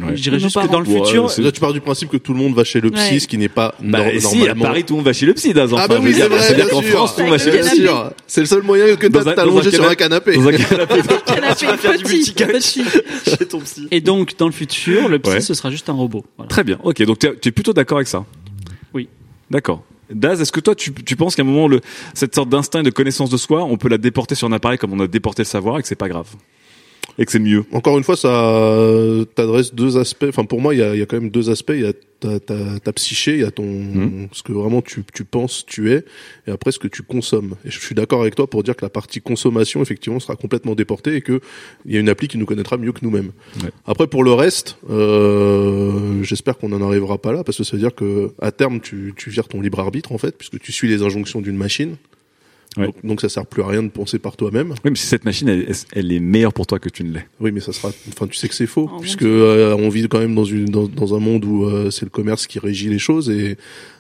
Ouais. 0.01 0.17
Je 0.17 0.23
dirais 0.23 0.39
juste 0.39 0.59
que 0.59 0.67
dans 0.69 0.81
le 0.81 0.87
Ouais, 0.89 1.05
futur, 1.05 1.31
là, 1.39 1.53
tu 1.53 1.61
pars 1.61 1.73
du 1.75 1.81
principe 1.83 2.09
que 2.09 2.17
tout 2.17 2.33
le 2.33 2.39
monde 2.39 2.55
va 2.55 2.65
chez 2.65 2.81
le 2.81 2.91
psy, 2.91 3.13
Ouais. 3.15 3.19
ce 3.19 3.29
qui 3.29 3.37
n'est 3.37 3.51
pas 3.51 3.75
Bah, 3.83 3.99
nor- 4.11 4.21
si, 4.21 4.49
à. 4.49 4.55
Paris, 4.55 4.85
tout 4.85 4.95
le 4.95 4.97
monde 4.99 5.05
va 5.07 5.13
chez 5.13 5.27
le 5.27 5.35
psy, 5.35 5.53
Daz. 5.53 5.73
Enfin, 5.75 5.83
Ah 5.85 5.89
bah 5.89 5.99
oui, 6.03 6.15
c'est 6.15 6.29
vrai, 6.29 6.41
C'est-à-dire 6.41 6.65
bien 6.67 6.75
qu'en. 6.75 6.81
France, 6.83 7.15
tout 7.15 7.21
le 7.21 7.27
monde 7.29 7.39
va 7.39 7.45
chez 7.45 7.51
le 7.51 7.59
psy. 7.61 7.77
sûr. 7.83 8.11
C'est 8.27 8.41
le 8.41 8.47
seul 8.47 8.63
moyen 8.63 8.97
que 8.97 9.07
Dans 9.07 9.19
t'as 9.23 9.25
dans 9.35 9.41
un 9.41 9.43
allongé 9.43 9.71
sur 9.71 9.87
un 9.87 9.95
canapé. 9.95 10.33
canapé. 10.33 10.35
Dans 10.35 10.49
un 10.49 10.53
canapé. 10.69 11.03
canapé 11.27 11.67
vas 11.67 11.77
faire 11.77 11.99
du. 11.99 12.05
Chez 12.63 13.47
ton 13.47 13.61
psy. 13.61 13.89
et 13.91 14.01
donc 14.01 14.37
dans 14.39 14.47
le 14.47 14.53
futur, 14.53 15.09
le 15.09 15.19
psy 15.19 15.43
ce 15.43 15.55
sera 15.55 15.71
juste 15.71 15.89
un 15.89 15.95
robot. 15.95 16.25
Très 16.49 16.65
bien. 16.65 16.79
Ok, 16.85 17.03
donc 17.03 17.19
tu 17.19 17.27
es 17.49 17.53
plutôt 17.53 17.73
d'accord 17.73 17.99
avec 17.99 18.09
ça. 18.09 18.25
Oui. 18.95 19.09
D'accord. 19.51 19.83
Daz, 20.11 20.41
est-ce 20.41 20.53
que 20.53 20.61
toi, 20.61 20.75
tu, 20.75 20.93
tu 20.93 21.17
penses 21.17 21.37
qu'à 21.37 21.43
un 21.43 21.47
moment, 21.47 21.69
le, 21.69 21.81
cette 22.13 22.35
sorte 22.35 22.49
d'instinct 22.51 22.81
et 22.81 22.83
de 22.83 22.91
connaissance 22.91 23.31
de 23.31 23.37
soi, 23.39 23.65
on 23.65 23.77
peut 23.79 23.89
la 23.89 23.97
déporter 23.99 24.35
sur 24.35 24.47
un 24.47 24.53
appareil 24.53 24.77
comme 24.79 24.93
on 24.93 25.01
a 25.01 25.07
déporté 25.07 25.43
le 25.43 25.47
savoir 25.47 25.79
et 25.79 25.83
que 25.83 25.89
c'est 25.89 25.95
pas 25.95 26.09
grave 26.09 26.27
et 27.19 27.25
que 27.27 27.33
c'est 27.33 27.39
mieux 27.39 27.65
Encore 27.73 27.99
une 27.99 28.05
fois, 28.05 28.17
ça 28.17 29.25
t'adresse 29.35 29.75
deux 29.75 29.99
aspects. 29.99 30.27
Enfin, 30.29 30.45
pour 30.45 30.61
moi, 30.61 30.75
il 30.75 30.79
y 30.81 30.83
a, 30.83 30.95
y 30.97 31.03
a 31.03 31.07
quand 31.07 31.21
même 31.21 31.31
deux 31.31 31.51
aspects. 31.51 31.73
Il 31.75 31.83
y 31.83 31.87
a 31.87 31.93
ta, 32.21 32.39
ta, 32.39 32.55
ta 32.79 32.93
psyché, 32.93 33.33
il 33.35 33.41
y 33.41 33.45
a 33.45 33.51
ton 33.51 33.65
Mhm. 33.65 34.29
ce 34.33 34.43
que 34.45 34.53
vraiment 34.53 34.81
tu, 34.81 35.03
tu 35.13 35.25
penses, 35.25 35.65
tu 35.67 35.91
es, 35.93 36.05
et 36.47 36.53
après 36.53 36.71
ce 36.71 36.79
que 36.79 36.87
tu 36.87 37.03
consommes. 37.03 37.57
Et 37.65 37.71
je 37.71 37.81
suis 37.81 37.95
d'accord 37.97 38.21
avec 38.23 38.37
toi 38.37 38.47
pour 38.49 38.63
dire 38.63 38.77
que 38.77 38.85
la 38.85 38.91
partie 38.91 39.21
consommation, 39.21 39.83
effectivement, 39.83 40.21
sera 40.21 40.37
complètement 40.37 40.75
déportée 40.77 41.17
et 41.17 41.21
que 41.21 41.41
il 41.85 41.93
y 41.93 41.97
a 41.97 42.01
une 42.01 42.09
appli 42.09 42.29
qui 42.29 42.39
nous 42.39 42.47
connaîtra 42.47 42.77
mieux 42.77 42.93
que 42.93 43.01
nous-mêmes. 43.03 43.33
Ouais. 43.63 43.71
Après, 43.87 44.07
pour 44.07 44.23
le 44.23 44.33
reste, 44.33 44.77
euh, 44.89 46.23
j'espère 46.23 46.59
qu'on 46.59 46.69
n'en 46.69 46.81
arrivera 46.87 47.19
pas 47.19 47.33
là, 47.33 47.43
parce 47.45 47.59
que 47.59 47.65
ça 47.65 47.73
veut 47.77 47.83
dire 47.83 47.95
que 47.95 48.31
à 48.41 48.53
terme, 48.53 48.81
tu, 48.81 49.15
tu 49.17 49.31
vires 49.31 49.49
ton 49.49 49.61
libre 49.61 49.81
arbitre 49.81 50.13
en 50.13 50.19
fait, 50.19 50.37
puisque 50.39 50.59
tu 50.61 50.71
suis 50.73 50.89
les 50.89 51.03
injonctions 51.03 51.41
d'une 51.41 51.57
machine. 51.57 51.97
Ouais. 52.77 52.87
Donc, 52.87 52.95
donc 53.05 53.21
ça 53.21 53.29
sert 53.29 53.47
plus 53.47 53.63
à 53.63 53.67
rien 53.67 53.83
de 53.83 53.89
penser 53.89 54.19
par 54.19 54.37
toi-même. 54.37 54.71
Oui, 54.85 54.91
mais 54.91 54.97
si 54.97 55.07
cette 55.07 55.25
machine, 55.25 55.49
elle, 55.49 55.73
elle 55.93 56.13
est 56.13 56.21
meilleure 56.21 56.53
pour 56.53 56.67
toi 56.67 56.79
que 56.79 56.89
tu 56.89 57.05
ne 57.05 57.13
l'es. 57.13 57.27
Oui, 57.41 57.53
mais 57.53 57.61
ça 57.61 57.73
sera. 57.73 57.91
Enfin, 58.09 58.27
tu 58.27 58.37
sais 58.37 58.49
que 58.49 58.55
c'est 58.55 58.67
faux, 58.67 58.91
Oh, 58.93 58.99
puisque 59.01 59.23
euh, 59.23 59.77
on 59.79 59.89
vit 59.89 60.09
quand 60.09 60.19
même 60.19 60.35
dans 60.35 60.45
une 60.45 60.67
dans, 60.67 60.87
dans 60.87 61.15
un 61.15 61.21
monde 61.21 61.45
où 61.45 61.65
euh, 61.65 61.91
c'est 61.91 62.05
le 62.05 62.11
commerce 62.11 62.47
qui 62.47 62.59
régit 62.59 62.89
les 62.89 62.99
choses 62.99 63.31
et 63.31 63.57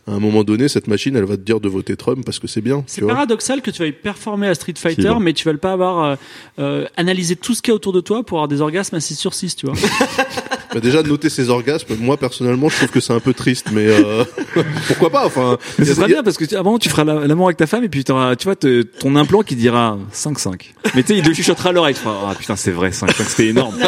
à 0.06 0.12
un 0.12 0.18
moment 0.18 0.42
donné, 0.42 0.68
cette 0.68 0.88
machine, 0.88 1.14
elle 1.14 1.24
va 1.24 1.36
te 1.36 1.42
dire 1.42 1.60
de 1.60 1.68
voter 1.68 1.96
Trump 1.96 2.24
parce 2.24 2.40
que 2.40 2.48
c'est 2.48 2.60
bien. 2.60 2.82
C'est 2.86 3.06
paradoxal 3.06 3.62
que 3.62 3.70
tu 3.70 3.78
veuilles 3.82 3.92
performer 3.92 4.48
à 4.48 4.54
Street 4.54 4.74
Fighter, 4.76 5.14
mais 5.20 5.32
tu 5.32 5.48
veux 5.48 5.56
pas 5.56 5.72
avoir 5.72 6.04
euh, 6.04 6.16
euh, 6.58 6.86
analysé 6.96 7.36
tout 7.36 7.54
ce 7.54 7.62
qu'il 7.62 7.70
y 7.70 7.72
a 7.72 7.76
autour 7.76 7.92
de 7.92 8.00
toi 8.00 8.24
pour 8.24 8.38
avoir 8.38 8.48
des 8.48 8.60
orgasmes 8.60 8.96
à 8.96 9.00
6 9.00 9.14
sur 9.14 9.32
6, 9.32 9.54
tu 9.56 9.66
vois. 9.66 9.76
Bah, 10.74 10.80
déjà 10.80 11.02
noter 11.02 11.28
ses 11.30 11.48
orgasmes, 11.50 11.94
moi 12.00 12.16
personnellement, 12.16 12.68
je 12.68 12.76
trouve 12.76 12.88
que 12.90 13.00
c'est 13.00 13.12
un 13.12 13.20
peu 13.20 13.34
triste, 13.34 13.66
mais 13.72 13.86
euh, 13.86 14.24
pourquoi 14.88 15.10
pas 15.10 15.26
Enfin, 15.26 15.58
Mais 15.78 15.84
ce 15.84 15.92
a- 15.92 15.94
sera 15.94 16.06
bien 16.06 16.22
parce 16.22 16.36
que 16.38 16.44
tu, 16.44 16.56
avant 16.56 16.78
tu 16.78 16.88
feras 16.88 17.04
la- 17.04 17.26
l'amour 17.26 17.46
avec 17.46 17.56
ta 17.58 17.66
femme 17.66 17.84
et 17.84 17.88
puis 17.88 18.04
t'auras, 18.04 18.36
tu 18.36 18.44
vois, 18.44 18.56
te- 18.56 18.82
ton 18.82 19.14
implant 19.16 19.42
qui 19.42 19.54
dira 19.56 19.98
5-5. 20.14 20.72
Mais 20.94 21.02
tu 21.02 21.08
sais, 21.12 21.18
il 21.18 21.22
te 21.24 21.32
chuchotera 21.32 21.70
à 21.70 21.72
l'oreille. 21.72 21.94
Tu 21.94 22.00
feras, 22.00 22.28
ah 22.30 22.34
putain, 22.34 22.56
c'est 22.56 22.70
vrai, 22.70 22.90
5-5, 22.90 23.12
c'était 23.28 23.48
énorme. 23.48 23.74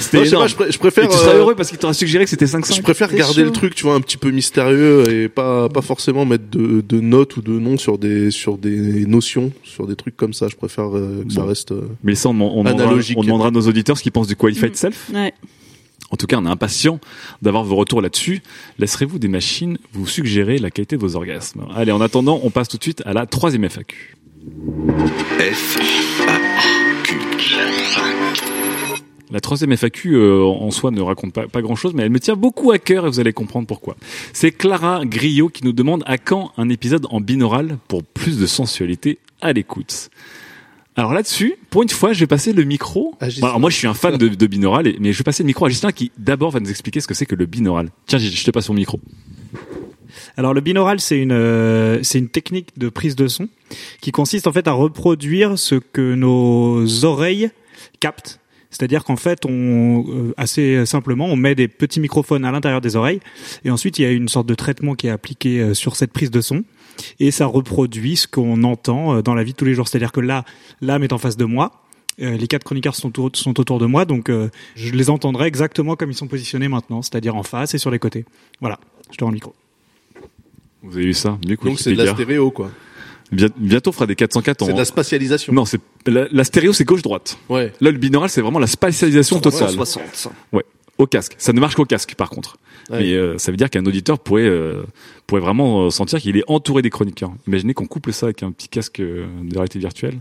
C'était 0.00 0.18
Non, 0.18 0.24
je 0.24 0.28
sais 0.28 0.28
énorme. 0.28 0.42
pas, 0.44 0.48
je, 0.48 0.54
pré- 0.54 0.72
je 0.72 0.78
préfère. 0.78 1.04
et 1.04 1.08
tu 1.08 1.16
seras 1.16 1.30
euh, 1.32 1.38
heureux 1.40 1.54
parce 1.54 1.68
qu'il 1.68 1.78
t'aura 1.78 1.94
suggéré 1.94 2.24
que 2.24 2.30
c'était 2.30 2.46
5-5. 2.46 2.74
Je 2.76 2.82
préfère 2.82 3.12
garder 3.12 3.34
chaud. 3.40 3.44
le 3.44 3.52
truc, 3.52 3.74
tu 3.74 3.84
vois, 3.84 3.94
un 3.94 4.00
petit 4.00 4.16
peu 4.16 4.30
mystérieux 4.30 5.08
et 5.10 5.28
pas 5.28 5.68
pas 5.68 5.82
forcément 5.82 6.24
mettre 6.24 6.44
de, 6.50 6.80
de 6.80 7.00
notes 7.00 7.36
ou 7.36 7.42
de 7.42 7.52
noms 7.52 7.76
sur 7.78 7.98
des 7.98 8.30
sur 8.30 8.58
des 8.58 9.06
notions, 9.06 9.52
sur 9.62 9.86
des 9.86 9.94
trucs 9.96 10.16
comme 10.16 10.32
ça. 10.32 10.48
Je 10.48 10.56
préfère 10.56 10.96
euh, 10.96 11.24
que 11.26 11.32
ça 11.32 11.44
reste. 11.44 11.72
euh, 11.72 11.82
Mais 12.02 12.14
ça, 12.14 12.28
on, 12.30 12.40
on, 12.40 12.64
demandera, 12.64 12.94
on 13.16 13.22
demandera 13.22 13.48
à 13.48 13.50
nos 13.52 13.60
auditeurs 13.62 13.96
ce 13.96 14.02
qu'ils 14.02 14.12
pensent 14.12 14.28
du 14.28 14.36
qualified 14.36 14.72
Mm. 14.72 14.74
self. 14.74 15.10
Ouais. 15.14 15.32
En 16.10 16.16
tout 16.16 16.26
cas, 16.26 16.36
on 16.38 16.46
est 16.46 16.50
impatient 16.50 17.00
d'avoir 17.42 17.64
vos 17.64 17.76
retours 17.76 18.00
là-dessus. 18.00 18.42
Laisserez-vous 18.78 19.18
des 19.18 19.28
machines 19.28 19.78
vous 19.92 20.06
suggérer 20.06 20.58
la 20.58 20.70
qualité 20.70 20.96
de 20.96 21.00
vos 21.00 21.16
orgasmes 21.16 21.66
Allez, 21.74 21.92
en 21.92 22.00
attendant, 22.00 22.40
on 22.42 22.50
passe 22.50 22.68
tout 22.68 22.78
de 22.78 22.82
suite 22.82 23.02
à 23.06 23.12
la 23.12 23.26
troisième 23.26 23.64
FAQ. 23.64 24.16
F, 25.38 25.78
La 29.30 29.40
troisième 29.40 29.72
FAQ 29.72 30.14
euh, 30.14 30.44
en 30.44 30.70
soi 30.70 30.92
ne 30.92 31.00
raconte 31.00 31.32
pas, 31.32 31.48
pas 31.48 31.60
grand-chose, 31.60 31.94
mais 31.94 32.04
elle 32.04 32.10
me 32.10 32.20
tient 32.20 32.36
beaucoup 32.36 32.70
à 32.70 32.78
cœur 32.78 33.06
et 33.06 33.08
vous 33.08 33.18
allez 33.18 33.32
comprendre 33.32 33.66
pourquoi. 33.66 33.96
C'est 34.32 34.52
Clara 34.52 35.04
Griot 35.04 35.48
qui 35.48 35.64
nous 35.64 35.72
demande 35.72 36.04
à 36.06 36.16
quand 36.16 36.52
un 36.56 36.68
épisode 36.68 37.06
en 37.10 37.20
binaural 37.20 37.78
pour 37.88 38.04
plus 38.04 38.38
de 38.38 38.46
sensualité 38.46 39.18
à 39.40 39.52
l'écoute. 39.52 40.10
Alors 40.96 41.12
là-dessus, 41.12 41.56
pour 41.70 41.82
une 41.82 41.88
fois, 41.90 42.12
je 42.14 42.20
vais 42.20 42.26
passer 42.26 42.52
le 42.54 42.64
micro. 42.64 43.14
À 43.20 43.28
Ghislain. 43.28 43.40
Bon, 43.42 43.46
alors 43.48 43.60
moi, 43.60 43.70
je 43.70 43.76
suis 43.76 43.86
un 43.86 43.92
fan 43.94 44.16
de, 44.16 44.28
de 44.28 44.46
binaural, 44.46 44.86
et- 44.86 44.96
mais 44.98 45.12
je 45.12 45.18
vais 45.18 45.24
passer 45.24 45.42
le 45.42 45.46
micro 45.46 45.66
à 45.66 45.68
Justin 45.68 45.92
qui 45.92 46.10
d'abord 46.16 46.50
va 46.50 46.60
nous 46.60 46.70
expliquer 46.70 47.00
ce 47.00 47.06
que 47.06 47.12
c'est 47.14 47.26
que 47.26 47.34
le 47.34 47.44
binaural. 47.46 47.90
Tiens, 48.06 48.18
Gilles, 48.18 48.34
je 48.36 48.44
te 48.44 48.50
passe 48.50 48.68
mon 48.70 48.74
micro. 48.74 48.98
Alors 50.38 50.54
le 50.54 50.60
binaural, 50.60 51.00
c'est 51.00 51.18
une 51.18 51.32
euh, 51.32 52.02
c'est 52.02 52.18
une 52.18 52.28
technique 52.28 52.78
de 52.78 52.88
prise 52.88 53.16
de 53.16 53.26
son 53.28 53.48
qui 54.00 54.12
consiste 54.12 54.46
en 54.46 54.52
fait 54.52 54.68
à 54.68 54.72
reproduire 54.72 55.58
ce 55.58 55.74
que 55.76 56.14
nos 56.14 57.04
oreilles 57.04 57.50
captent. 58.00 58.40
C'est-à-dire 58.78 59.04
qu'en 59.04 59.16
fait, 59.16 59.46
on 59.46 60.04
euh, 60.08 60.34
assez 60.36 60.84
simplement, 60.84 61.26
on 61.26 61.36
met 61.36 61.54
des 61.54 61.66
petits 61.68 62.00
microphones 62.00 62.44
à 62.44 62.52
l'intérieur 62.52 62.80
des 62.80 62.94
oreilles 62.96 63.20
et 63.64 63.70
ensuite 63.70 63.98
il 63.98 64.02
y 64.02 64.04
a 64.04 64.10
une 64.10 64.28
sorte 64.28 64.46
de 64.46 64.54
traitement 64.54 64.94
qui 64.94 65.06
est 65.06 65.10
appliqué 65.10 65.60
euh, 65.60 65.74
sur 65.74 65.96
cette 65.96 66.12
prise 66.12 66.30
de 66.30 66.40
son 66.40 66.62
et 67.20 67.30
ça 67.30 67.46
reproduit 67.46 68.16
ce 68.16 68.26
qu'on 68.28 68.62
entend 68.64 69.16
euh, 69.16 69.22
dans 69.22 69.34
la 69.34 69.44
vie 69.44 69.52
de 69.52 69.56
tous 69.56 69.64
les 69.64 69.74
jours. 69.74 69.88
C'est-à-dire 69.88 70.12
que 70.12 70.20
là, 70.20 70.44
l'âme 70.82 71.02
est 71.04 71.12
en 71.12 71.18
face 71.18 71.36
de 71.36 71.44
moi. 71.46 71.82
Euh, 72.20 72.36
les 72.36 72.46
quatre 72.46 72.64
chroniqueurs 72.64 72.94
sont, 72.94 73.08
autour- 73.08 73.30
sont 73.34 73.58
autour 73.60 73.78
de 73.78 73.84
moi, 73.86 74.04
donc 74.06 74.30
euh, 74.30 74.48
je 74.74 74.90
les 74.92 75.10
entendrai 75.10 75.46
exactement 75.48 75.96
comme 75.96 76.10
ils 76.10 76.14
sont 76.16 76.28
positionnés 76.28 76.68
maintenant, 76.68 77.02
c'est-à-dire 77.02 77.34
en 77.36 77.42
face 77.42 77.74
et 77.74 77.78
sur 77.78 77.90
les 77.90 77.98
côtés. 77.98 78.24
Voilà, 78.60 78.78
je 79.10 79.16
te 79.18 79.24
rends 79.24 79.30
le 79.30 79.34
micro. 79.34 79.54
Vous 80.82 80.96
avez 80.96 81.06
vu 81.06 81.14
ça 81.14 81.38
Du 81.42 81.56
coup, 81.58 81.66
Donc 81.68 81.78
c'est 81.80 81.90
de 81.92 81.96
la 81.98 82.04
stéréo, 82.14 82.50
quoi. 82.50 82.70
Bien- 83.32 83.48
Bientôt, 83.56 83.90
on 83.90 83.92
fera 83.92 84.06
des 84.06 84.14
404 84.14 84.62
en... 84.62 84.66
C'est 84.66 84.72
de 84.72 84.78
la 84.78 84.84
spatialisation. 84.84 85.52
Non, 85.52 85.64
c'est 85.64 85.80
la, 86.06 86.26
la 86.30 86.44
stéréo, 86.44 86.72
c'est 86.72 86.84
gauche-droite. 86.84 87.38
Ouais. 87.48 87.72
Là, 87.80 87.90
le 87.90 87.98
binaural, 87.98 88.30
c'est 88.30 88.40
vraiment 88.40 88.58
la 88.58 88.66
spatialisation 88.66 89.40
totale. 89.40 89.74
360. 89.74 90.32
Au 90.98 91.06
casque. 91.06 91.34
Ça 91.36 91.52
ne 91.52 91.60
marche 91.60 91.74
qu'au 91.74 91.84
casque, 91.84 92.14
par 92.14 92.30
contre. 92.30 92.56
Ouais. 92.88 93.00
Mais 93.00 93.12
euh, 93.12 93.36
ça 93.36 93.50
veut 93.50 93.58
dire 93.58 93.68
qu'un 93.68 93.84
auditeur 93.84 94.18
pourrait 94.18 94.44
euh, 94.48 94.82
pourrait 95.26 95.42
vraiment 95.42 95.84
euh, 95.86 95.90
sentir 95.90 96.18
qu'il 96.20 96.38
est 96.38 96.44
entouré 96.46 96.80
des 96.80 96.88
chroniqueurs. 96.88 97.32
Imaginez 97.46 97.74
qu'on 97.74 97.86
couple 97.86 98.14
ça 98.14 98.26
avec 98.26 98.42
un 98.42 98.50
petit 98.50 98.68
casque 98.68 99.00
euh, 99.00 99.26
de 99.42 99.54
réalité 99.54 99.78
virtuelle. 99.78 100.18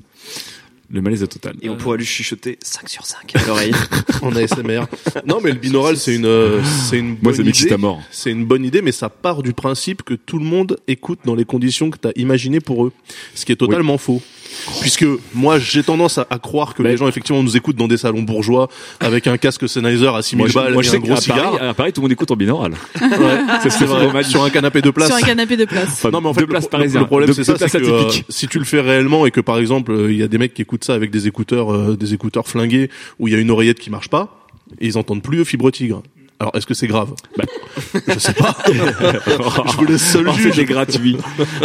Le 0.90 1.02
malaise 1.02 1.24
est 1.24 1.28
total. 1.28 1.56
Et 1.62 1.70
on 1.70 1.78
pourra 1.78 1.98
lui 1.98 2.06
chuchoter 2.06 2.60
5 2.62 2.88
sur 2.90 3.06
5 3.06 3.36
à 3.36 3.44
l'oreille. 3.48 3.74
en 4.22 4.36
ASMR. 4.36 4.82
non, 5.26 5.40
mais 5.44 5.52
le 5.52 5.58
binaural, 5.58 5.98
c'est 5.98 6.16
une, 6.16 6.26
euh, 6.26 6.62
c'est 6.90 7.00
une 7.00 7.08
Moi, 7.10 7.18
bonne 7.24 7.36
ça 7.36 7.44
m'excite 7.44 7.66
idée. 7.66 7.74
à 7.74 7.78
mort. 7.78 8.02
C'est 8.12 8.32
une 8.32 8.46
bonne 8.46 8.64
idée, 8.64 8.82
mais 8.82 8.92
ça 8.92 9.10
part 9.10 9.42
du 9.42 9.54
principe 9.54 10.04
que 10.04 10.14
tout 10.14 10.38
le 10.38 10.46
monde 10.46 10.78
écoute 10.88 11.20
dans 11.26 11.36
les 11.36 11.46
conditions 11.46 11.90
que 11.90 11.98
tu 11.98 12.08
as 12.08 12.12
imaginées 12.16 12.60
pour 12.60 12.86
eux. 12.86 12.92
Ce 13.34 13.46
qui 13.46 13.52
est 13.52 13.56
totalement 13.56 13.98
faux. 13.98 14.22
Puisque 14.82 15.06
moi, 15.34 15.60
j'ai 15.60 15.84
tendance 15.84 16.18
à, 16.18 16.28
à 16.30 16.40
croire 16.40 16.74
que 16.74 16.84
Mais- 16.84 16.90
les 16.92 16.98
gens, 16.98 17.08
effectivement, 17.08 17.42
nous 17.44 17.56
écoutent 17.58 17.76
dans 17.76 17.88
des 17.88 17.98
salons 17.98 18.22
bourgeois 18.22 18.68
avec 19.00 19.28
un 19.28 19.38
casque 19.38 19.68
Sennheiser 19.68 20.08
à 20.08 20.22
6000 20.22 20.38
Moi, 20.38 20.48
je, 20.50 20.54
balles 20.54 20.74
moi, 20.74 20.84
et 20.84 20.90
un 20.90 21.00
gros 21.00 21.16
cigare. 21.18 21.52
Paris, 21.54 21.68
à 21.70 21.74
Paris, 21.74 21.94
tout 21.94 22.02
le 22.02 22.06
monde 22.06 22.12
écoute 22.12 22.32
en 22.32 22.36
binaural. 22.36 22.74
Ouais, 23.02 23.10
c'est 23.64 23.70
c'est 23.70 23.86
vrai. 23.86 24.24
Sur 24.24 24.44
un 24.44 24.50
canapé 24.50 24.82
de 24.82 24.90
place. 24.92 25.08
Sur 25.08 25.16
un 25.18 25.22
canapé 25.22 25.58
de 25.58 25.66
place. 25.66 25.88
Enfin, 25.90 26.10
non 26.12 26.22
mais 26.22 26.28
en 26.30 26.34
fait 26.34 26.42
le, 26.42 26.48
le- 26.48 27.00
le 27.00 27.06
problème 27.06 27.34
c'est 27.34 27.44
ça, 27.44 27.56
c'est 27.58 27.80
que 27.80 27.86
euh, 27.86 28.10
si 28.30 28.48
tu 28.48 28.60
le 28.60 28.66
fais 28.66 28.82
réellement 28.82 29.26
et 29.26 29.32
que 29.32 29.42
par 29.42 29.58
exemple 29.60 29.92
euh, 29.92 30.12
il 30.12 30.18
y 30.18 30.24
a 30.24 30.28
des 30.28 30.38
mecs 30.38 30.54
qui 30.54 30.62
écoutent 30.62 30.84
ça 30.84 30.94
avec 30.94 31.12
des 31.12 31.28
écouteurs, 31.28 31.74
euh, 31.74 31.96
des 31.96 32.14
écouteurs 32.14 32.48
flingués 32.48 32.90
où 33.20 33.28
il 33.28 33.34
y 33.34 33.38
a 33.38 33.40
une 33.40 33.52
oreillette 33.52 33.80
qui 33.80 33.90
marche 33.90 34.10
pas, 34.10 34.46
et 34.80 34.88
ils 34.88 34.98
entendent 34.98 35.22
plus 35.24 35.46
Fibre 35.46 35.72
Tigre. 35.72 36.02
Alors 36.40 36.56
est-ce 36.56 36.66
que 36.66 36.74
c'est 36.74 36.88
grave 36.88 37.14
Bah. 37.38 37.46
Je 38.08 38.20
sais 38.20 38.34
pas. 38.34 38.56
Je 38.68 39.78
vous 39.78 39.86
laisse 39.86 40.04
seul 40.12 40.30
juge. 40.34 40.52
C'était 40.54 40.66
gratuit. 40.66 41.18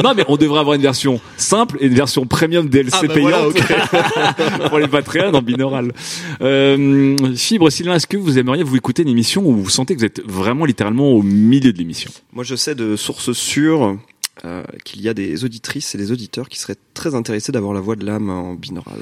non, 0.02 0.14
mais 0.14 0.24
on 0.28 0.36
devrait 0.36 0.60
avoir 0.60 0.74
une 0.74 0.82
version 0.82 1.20
simple 1.36 1.76
et 1.80 1.86
une 1.86 1.94
version 1.94 2.24
premium 2.26 2.68
DLC 2.68 2.96
Ah, 3.02 3.06
bah 3.06 3.14
payante 3.14 3.56
voilà, 3.56 4.68
pour 4.68 4.78
les 4.78 4.86
Patreons 4.88 5.34
en 5.34 5.42
binaural. 5.42 5.92
Euh, 6.40 7.16
Fibre, 7.36 7.70
Sylvain, 7.70 7.96
est-ce 7.96 8.06
que 8.06 8.16
vous 8.16 8.38
aimeriez 8.38 8.62
vous 8.62 8.76
écouter 8.76 9.02
une 9.02 9.08
émission 9.08 9.44
où 9.44 9.52
vous 9.54 9.70
sentez 9.70 9.94
que 9.94 10.00
vous 10.00 10.06
êtes 10.06 10.22
vraiment 10.24 10.64
littéralement 10.64 11.10
au 11.10 11.22
milieu 11.22 11.72
de 11.72 11.78
l'émission? 11.78 12.10
Moi, 12.32 12.44
je 12.44 12.54
sais 12.54 12.74
de 12.76 12.94
sources 12.94 13.32
sûres 13.32 13.98
euh, 14.44 14.62
qu'il 14.84 15.02
y 15.02 15.08
a 15.08 15.14
des 15.14 15.44
auditrices 15.44 15.94
et 15.94 15.98
des 15.98 16.12
auditeurs 16.12 16.48
qui 16.48 16.58
seraient 16.58 16.76
très 16.94 17.14
intéressés 17.14 17.52
d'avoir 17.52 17.74
la 17.74 17.80
voix 17.80 17.96
de 17.96 18.06
l'âme 18.06 18.30
en 18.30 18.54
binaural. 18.54 19.00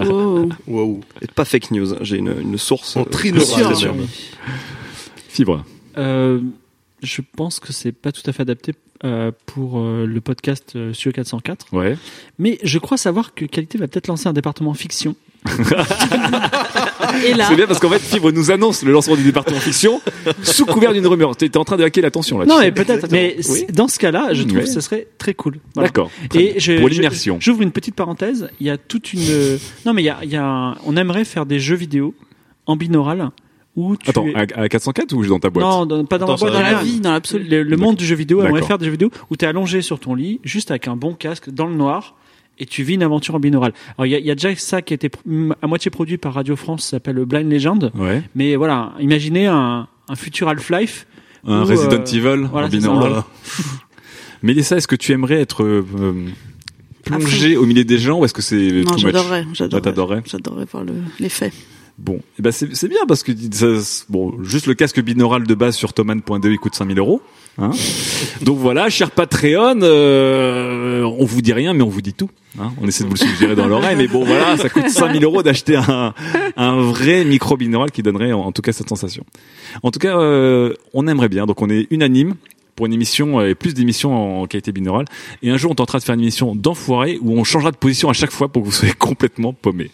Wow. 0.00 0.48
Waouh. 0.66 1.00
Et 1.22 1.26
pas 1.26 1.44
fake 1.44 1.70
news, 1.70 1.92
hein, 1.92 1.98
j'ai 2.00 2.16
une, 2.16 2.34
une 2.40 2.58
source. 2.58 2.96
En 2.96 3.02
euh, 3.02 3.04
trinaural. 3.04 3.74
Fibre. 5.36 5.64
Euh, 5.98 6.40
je 7.02 7.20
pense 7.36 7.60
que 7.60 7.72
c'est 7.72 7.92
pas 7.92 8.10
tout 8.12 8.22
à 8.26 8.32
fait 8.32 8.42
adapté 8.42 8.72
euh, 9.04 9.30
pour 9.44 9.78
euh, 9.80 10.06
le 10.06 10.20
podcast 10.22 10.76
Studio 10.92 11.12
404. 11.12 11.66
Ouais. 11.72 11.96
Mais 12.38 12.58
je 12.62 12.78
crois 12.78 12.96
savoir 12.96 13.34
que 13.34 13.44
Qualité 13.44 13.76
va 13.76 13.86
peut-être 13.86 14.06
lancer 14.08 14.28
un 14.28 14.32
département 14.32 14.72
fiction. 14.74 15.14
Là, 17.36 17.46
C'est 17.48 17.56
bien 17.56 17.66
parce 17.66 17.78
qu'en 17.80 17.88
fait, 17.90 17.98
Fibre 18.00 18.32
nous 18.32 18.50
annonce 18.50 18.82
le 18.82 18.92
lancement 18.92 19.14
du 19.16 19.22
département 19.22 19.58
fiction 19.60 20.00
sous 20.42 20.66
couvert 20.66 20.92
d'une 20.92 21.06
rumeur. 21.06 21.36
T'es 21.36 21.56
en 21.56 21.64
train 21.64 21.76
de 21.76 21.84
hacker 21.84 22.02
l'attention 22.02 22.38
là. 22.38 22.46
Non, 22.46 22.58
mais 22.58 22.72
peut-être. 22.72 23.10
Mais 23.10 23.36
Oui. 23.48 23.64
dans 23.72 23.88
ce 23.88 23.98
cas-là, 23.98 24.32
je 24.32 24.42
trouve 24.42 24.60
que 24.60 24.66
ce 24.66 24.80
serait 24.80 25.06
très 25.18 25.34
cool. 25.34 25.58
Voilà. 25.74 25.88
D'accord. 25.88 26.10
Et 26.34 26.58
je, 26.58 26.78
pour 26.78 26.88
l'immersion. 26.88 27.38
J'ouvre 27.40 27.62
une 27.62 27.72
petite 27.72 27.94
parenthèse. 27.94 28.48
Il 28.60 28.66
y 28.66 28.70
a 28.70 28.76
toute 28.78 29.12
une. 29.12 29.20
Non, 29.84 29.92
mais 29.92 30.02
il 30.02 30.06
y 30.06 30.10
a, 30.10 30.18
il 30.22 30.30
y 30.30 30.36
a 30.36 30.44
un- 30.44 30.74
on 30.84 30.96
aimerait 30.96 31.24
faire 31.24 31.46
des 31.46 31.58
jeux 31.60 31.76
vidéo 31.76 32.14
en 32.66 32.76
binaural 32.76 33.30
où 33.76 33.96
tu. 33.96 34.08
Attends, 34.10 34.26
es- 34.26 34.34
à, 34.54 34.62
à 34.62 34.68
404 34.68 35.12
ou 35.12 35.24
dans 35.26 35.38
ta 35.38 35.50
boîte 35.50 35.64
non, 35.64 35.86
dans- 35.86 36.04
pas 36.04 36.18
dans 36.18 36.24
Attends, 36.26 36.46
la 36.46 36.52
boîte, 36.52 36.64
ça 36.64 36.70
dans 36.72 36.76
la 36.78 36.82
vie, 36.82 37.00
dans 37.00 37.12
l'absolu. 37.12 37.44
Le, 37.48 37.62
le 37.62 37.76
monde 37.76 37.96
du 37.96 38.04
jeu 38.06 38.16
vidéo 38.16 38.42
aimerait 38.42 38.62
faire 38.62 38.78
des 38.78 38.86
jeux 38.86 38.90
vidéo 38.92 39.10
où 39.30 39.36
tu 39.36 39.44
es 39.44 39.48
allongé 39.48 39.82
sur 39.82 40.00
ton 40.00 40.14
lit, 40.14 40.40
juste 40.44 40.70
avec 40.70 40.88
un 40.88 40.96
bon 40.96 41.14
casque, 41.14 41.50
dans 41.50 41.66
le 41.66 41.74
noir, 41.76 42.14
et 42.58 42.64
tu 42.66 42.82
vis 42.82 42.94
une 42.94 43.02
aventure 43.02 43.34
en 43.34 43.38
binaural. 43.38 43.72
Alors, 43.98 44.06
il 44.06 44.10
y 44.10 44.14
a, 44.14 44.18
il 44.18 44.24
y 44.26 44.30
a 44.30 44.34
déjà 44.34 44.54
ça 44.56 44.80
qui 44.80 44.94
a 44.94 44.96
été 44.96 45.08
pr- 45.08 45.52
à 45.60 45.66
moitié 45.66 45.90
produit 45.90 46.16
par 46.16 46.32
Radio 46.34 46.56
France, 46.56 46.84
ça 46.84 46.90
s'appelle 46.92 47.16
Blind 47.26 47.52
Legend. 47.52 47.90
Ouais. 47.94 48.22
Mais 48.34 48.56
voilà, 48.56 48.92
imaginez 48.98 49.46
un, 49.46 49.86
un 50.08 50.14
futur 50.16 50.48
Half-Life. 50.48 51.06
Un 51.46 51.64
Resident 51.64 52.00
euh, 52.00 52.04
Evil 52.06 52.48
voilà, 52.50 52.66
en 52.66 52.70
ça. 52.70 52.76
binaural. 52.76 53.22
Mélissa, 54.42 54.76
est-ce 54.76 54.88
que 54.88 54.96
tu 54.96 55.12
aimerais 55.12 55.40
être 55.40 55.62
euh, 55.64 55.84
plongé 57.04 57.56
au 57.56 57.66
milieu 57.66 57.84
des 57.84 57.98
gens 57.98 58.18
ou 58.20 58.24
est-ce 58.24 58.34
que 58.34 58.42
c'est 58.42 58.82
Non, 58.84 58.96
j'adorerais, 58.96 59.44
j'adorerais. 59.52 60.22
J'adorerais 60.26 60.66
voir 60.70 60.84
le- 60.84 60.92
l'effet. 61.20 61.52
Bon, 61.98 62.20
eh 62.38 62.42
ben 62.42 62.52
c'est 62.52 62.74
c'est 62.76 62.88
bien 62.88 63.06
parce 63.08 63.22
que 63.22 63.32
bon, 64.10 64.42
juste 64.42 64.66
le 64.66 64.74
casque 64.74 65.00
binaural 65.00 65.46
de 65.46 65.54
base 65.54 65.76
sur 65.76 65.94
Thomann.de 65.94 66.50
il 66.50 66.58
coûte 66.58 66.74
5000 66.74 66.98
euros. 66.98 67.22
Hein 67.56 67.70
Donc 68.42 68.58
voilà, 68.58 68.90
cher 68.90 69.10
Patreon, 69.10 69.80
euh, 69.80 71.04
on 71.04 71.24
vous 71.24 71.40
dit 71.40 71.54
rien 71.54 71.72
mais 71.72 71.82
on 71.82 71.88
vous 71.88 72.02
dit 72.02 72.12
tout. 72.12 72.28
Hein 72.58 72.72
on 72.82 72.86
essaie 72.86 73.04
de 73.04 73.08
vous 73.08 73.14
le 73.14 73.26
suggérer 73.26 73.54
dans 73.56 73.66
l'oreille, 73.66 73.96
mais 73.96 74.08
bon 74.08 74.24
voilà, 74.24 74.58
ça 74.58 74.68
coûte 74.68 74.90
5000 74.90 75.24
euros 75.24 75.42
d'acheter 75.42 75.76
un, 75.76 76.82
vrai 76.82 77.24
micro 77.24 77.56
binaural 77.56 77.90
qui 77.90 78.02
donnerait 78.02 78.32
en, 78.32 78.40
en 78.40 78.52
tout 78.52 78.60
cas 78.60 78.72
cette 78.72 78.90
sensation. 78.90 79.24
En 79.82 79.90
tout 79.90 79.98
cas, 79.98 80.18
euh, 80.18 80.74
on 80.92 81.06
aimerait 81.06 81.30
bien, 81.30 81.46
donc 81.46 81.62
on 81.62 81.70
est 81.70 81.86
unanime 81.90 82.34
pour 82.76 82.86
une 82.86 82.92
émission 82.92 83.40
euh, 83.40 83.50
et 83.50 83.54
plus 83.54 83.74
d'émissions 83.74 84.42
en 84.42 84.46
qualité 84.46 84.70
binaurale. 84.70 85.06
Et 85.42 85.50
un 85.50 85.56
jour, 85.56 85.72
on 85.72 85.74
tentera 85.74 85.98
de 85.98 86.04
faire 86.04 86.14
une 86.14 86.20
émission 86.20 86.54
d'enfoiré 86.54 87.18
où 87.20 87.32
on 87.32 87.42
changera 87.42 87.72
de 87.72 87.76
position 87.76 88.08
à 88.08 88.12
chaque 88.12 88.30
fois 88.30 88.48
pour 88.48 88.62
que 88.62 88.66
vous 88.66 88.72
soyez 88.72 88.94
complètement 88.98 89.52
paumé. 89.52 89.90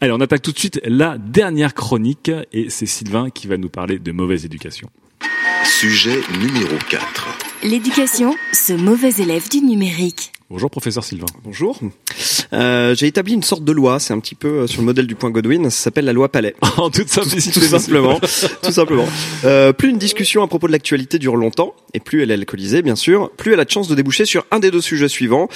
Allez, 0.00 0.12
on 0.12 0.20
attaque 0.20 0.42
tout 0.42 0.52
de 0.52 0.58
suite 0.58 0.80
la 0.84 1.18
dernière 1.18 1.74
chronique 1.74 2.30
et 2.52 2.70
c'est 2.70 2.86
Sylvain 2.86 3.30
qui 3.30 3.48
va 3.48 3.56
nous 3.56 3.70
parler 3.70 3.98
de 3.98 4.12
mauvaise 4.12 4.44
éducation. 4.44 4.88
Sujet 5.64 6.20
numéro 6.40 6.76
4. 6.88 7.45
L'éducation, 7.66 8.36
ce 8.52 8.72
mauvais 8.72 9.10
élève 9.18 9.48
du 9.48 9.60
numérique. 9.60 10.30
Bonjour 10.48 10.70
professeur 10.70 11.02
Sylvain. 11.02 11.26
Bonjour. 11.42 11.76
Euh, 12.52 12.94
j'ai 12.94 13.08
établi 13.08 13.34
une 13.34 13.42
sorte 13.42 13.64
de 13.64 13.72
loi, 13.72 13.98
c'est 13.98 14.14
un 14.14 14.20
petit 14.20 14.36
peu 14.36 14.48
euh, 14.60 14.66
sur 14.68 14.82
le 14.82 14.86
modèle 14.86 15.08
du 15.08 15.16
point 15.16 15.30
Godwin, 15.30 15.68
ça 15.68 15.84
s'appelle 15.84 16.04
la 16.04 16.12
loi 16.12 16.30
Palais. 16.30 16.54
en 16.76 16.90
toute 16.90 17.08
simplicité. 17.08 17.58
tout 17.58 17.66
simplement, 17.66 18.20
tout 18.62 18.70
simplement. 18.70 19.08
Euh, 19.44 19.72
plus 19.72 19.90
une 19.90 19.98
discussion 19.98 20.44
à 20.44 20.46
propos 20.46 20.68
de 20.68 20.72
l'actualité 20.72 21.18
dure 21.18 21.34
longtemps, 21.34 21.74
et 21.92 21.98
plus 21.98 22.22
elle 22.22 22.30
est 22.30 22.34
alcoolisée, 22.34 22.82
bien 22.82 22.94
sûr, 22.94 23.32
plus 23.32 23.54
elle 23.54 23.60
a 23.60 23.64
de 23.64 23.70
chances 23.70 23.88
de 23.88 23.96
déboucher 23.96 24.26
sur 24.26 24.46
un 24.52 24.60
des 24.60 24.70
deux 24.70 24.80
sujets 24.80 25.08
suivants. 25.08 25.48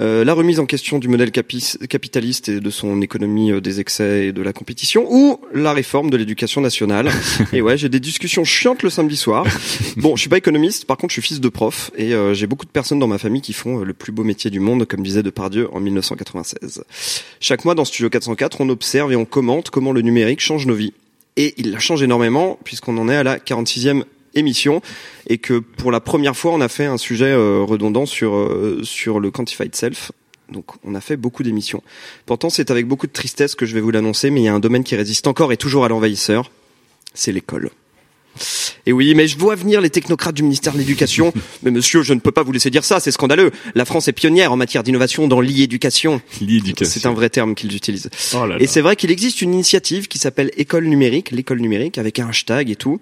Euh, 0.00 0.24
la 0.24 0.32
remise 0.32 0.60
en 0.60 0.66
question 0.66 0.98
du 0.98 1.08
modèle 1.08 1.30
capi- 1.30 1.76
capitaliste 1.86 2.48
et 2.48 2.60
de 2.60 2.70
son 2.70 3.02
économie 3.02 3.52
euh, 3.52 3.60
des 3.60 3.80
excès 3.80 4.28
et 4.28 4.32
de 4.32 4.40
la 4.40 4.54
compétition, 4.54 5.06
ou 5.10 5.38
la 5.52 5.74
réforme 5.74 6.08
de 6.08 6.16
l'éducation 6.16 6.62
nationale. 6.62 7.10
et 7.52 7.60
ouais, 7.60 7.76
j'ai 7.76 7.90
des 7.90 8.00
discussions 8.00 8.44
chiantes 8.44 8.82
le 8.82 8.88
samedi 8.88 9.16
soir. 9.16 9.44
Bon, 9.96 10.16
je 10.16 10.22
suis 10.22 10.30
pas 10.30 10.38
économiste, 10.38 10.86
par 10.86 10.96
contre, 10.96 11.10
je 11.10 11.20
suis 11.20 11.28
fils 11.28 11.40
de 11.40 11.48
prof, 11.50 11.90
et 11.96 12.14
euh, 12.14 12.32
j'ai 12.32 12.46
beaucoup 12.46 12.64
de 12.64 12.70
personnes 12.70 12.98
dans 12.98 13.08
ma 13.08 13.18
famille 13.18 13.42
qui 13.42 13.52
font 13.52 13.78
le 13.78 13.92
plus 13.92 14.12
beau 14.12 14.24
métier 14.24 14.50
du 14.50 14.60
monde, 14.60 14.86
comme 14.86 15.02
disait 15.02 15.22
Depardieu 15.22 15.68
en 15.72 15.80
1996. 15.80 16.82
Chaque 17.40 17.64
mois, 17.66 17.74
dans 17.74 17.84
Studio 17.84 18.08
404, 18.08 18.60
on 18.60 18.68
observe 18.70 19.12
et 19.12 19.16
on 19.16 19.26
commente 19.26 19.68
comment 19.68 19.92
le 19.92 20.00
numérique 20.00 20.40
change 20.40 20.66
nos 20.66 20.74
vies. 20.74 20.94
Et 21.36 21.54
il 21.58 21.72
la 21.72 21.78
change 21.78 22.02
énormément, 22.02 22.58
puisqu'on 22.64 22.96
en 22.96 23.08
est 23.08 23.16
à 23.16 23.22
la 23.22 23.38
46e 23.38 24.04
émission 24.34 24.80
et 25.28 25.38
que 25.38 25.58
pour 25.58 25.90
la 25.90 26.00
première 26.00 26.36
fois 26.36 26.52
on 26.52 26.60
a 26.60 26.68
fait 26.68 26.86
un 26.86 26.98
sujet 26.98 27.30
euh, 27.30 27.62
redondant 27.62 28.06
sur 28.06 28.34
euh, 28.34 28.80
sur 28.82 29.20
le 29.20 29.30
quantified 29.30 29.74
self. 29.74 30.12
Donc 30.50 30.66
on 30.84 30.94
a 30.94 31.00
fait 31.00 31.16
beaucoup 31.16 31.42
d'émissions. 31.42 31.82
Pourtant 32.26 32.50
c'est 32.50 32.70
avec 32.70 32.86
beaucoup 32.86 33.06
de 33.06 33.12
tristesse 33.12 33.54
que 33.54 33.66
je 33.66 33.74
vais 33.74 33.80
vous 33.80 33.90
l'annoncer, 33.90 34.30
mais 34.30 34.40
il 34.40 34.44
y 34.44 34.48
a 34.48 34.54
un 34.54 34.60
domaine 34.60 34.84
qui 34.84 34.96
résiste 34.96 35.26
encore 35.26 35.52
et 35.52 35.56
toujours 35.56 35.84
à 35.84 35.88
l'envahisseur, 35.88 36.50
c'est 37.14 37.32
l'école. 37.32 37.70
Et 38.86 38.92
oui, 38.92 39.14
mais 39.14 39.26
je 39.26 39.36
vois 39.36 39.54
venir 39.54 39.80
les 39.80 39.90
technocrates 39.90 40.34
du 40.34 40.42
ministère 40.42 40.72
de 40.72 40.78
l'Éducation. 40.78 41.32
mais 41.62 41.70
monsieur, 41.70 42.02
je 42.02 42.14
ne 42.14 42.20
peux 42.20 42.30
pas 42.30 42.42
vous 42.42 42.52
laisser 42.52 42.70
dire 42.70 42.84
ça, 42.84 43.00
c'est 43.00 43.10
scandaleux. 43.10 43.50
La 43.74 43.84
France 43.84 44.08
est 44.08 44.12
pionnière 44.12 44.52
en 44.52 44.56
matière 44.56 44.82
d'innovation 44.82 45.28
dans 45.28 45.40
l'e-éducation. 45.40 46.20
L'e-éducation. 46.40 47.00
C'est 47.00 47.06
un 47.06 47.12
vrai 47.12 47.28
terme 47.28 47.54
qu'ils 47.54 47.74
utilisent. 47.74 48.10
Oh 48.34 48.46
là 48.46 48.56
là. 48.56 48.62
Et 48.62 48.66
c'est 48.66 48.80
vrai 48.80 48.96
qu'il 48.96 49.10
existe 49.10 49.42
une 49.42 49.52
initiative 49.52 50.08
qui 50.08 50.18
s'appelle 50.18 50.50
École 50.56 50.86
numérique, 50.86 51.30
l'école 51.30 51.60
numérique, 51.60 51.98
avec 51.98 52.18
un 52.18 52.28
hashtag 52.28 52.70
et 52.70 52.76
tout. 52.76 53.00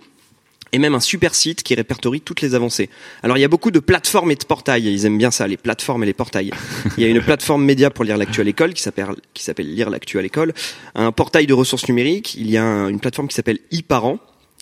Et 0.72 0.78
même 0.78 0.94
un 0.94 1.00
super 1.00 1.34
site 1.34 1.62
qui 1.62 1.74
répertorie 1.74 2.20
toutes 2.20 2.40
les 2.42 2.54
avancées. 2.54 2.90
Alors 3.22 3.38
il 3.38 3.40
y 3.40 3.44
a 3.44 3.48
beaucoup 3.48 3.70
de 3.70 3.78
plateformes 3.78 4.30
et 4.30 4.36
de 4.36 4.44
portails, 4.44 4.86
ils 4.92 5.06
aiment 5.06 5.16
bien 5.18 5.30
ça, 5.30 5.46
les 5.46 5.56
plateformes 5.56 6.02
et 6.02 6.06
les 6.06 6.12
portails. 6.12 6.50
Il 6.96 7.02
y 7.02 7.06
a 7.06 7.08
une 7.08 7.22
plateforme 7.22 7.64
média 7.64 7.88
pour 7.90 8.04
lire 8.04 8.16
l'actu 8.18 8.40
à 8.40 8.44
l'école 8.44 8.74
qui 8.74 8.82
s'appelle 8.82 9.06
qui 9.34 9.42
s'appelle 9.44 9.72
Lire 9.74 9.88
l'actu 9.90 10.18
à 10.18 10.22
l'école, 10.22 10.52
un 10.94 11.10
portail 11.12 11.46
de 11.46 11.54
ressources 11.54 11.88
numériques, 11.88 12.34
il 12.34 12.50
y 12.50 12.56
a 12.56 12.64
un- 12.64 12.88
une 12.88 13.00
plateforme 13.00 13.28
qui 13.28 13.34
s'appelle 13.34 13.58
e-parents, 13.72 14.18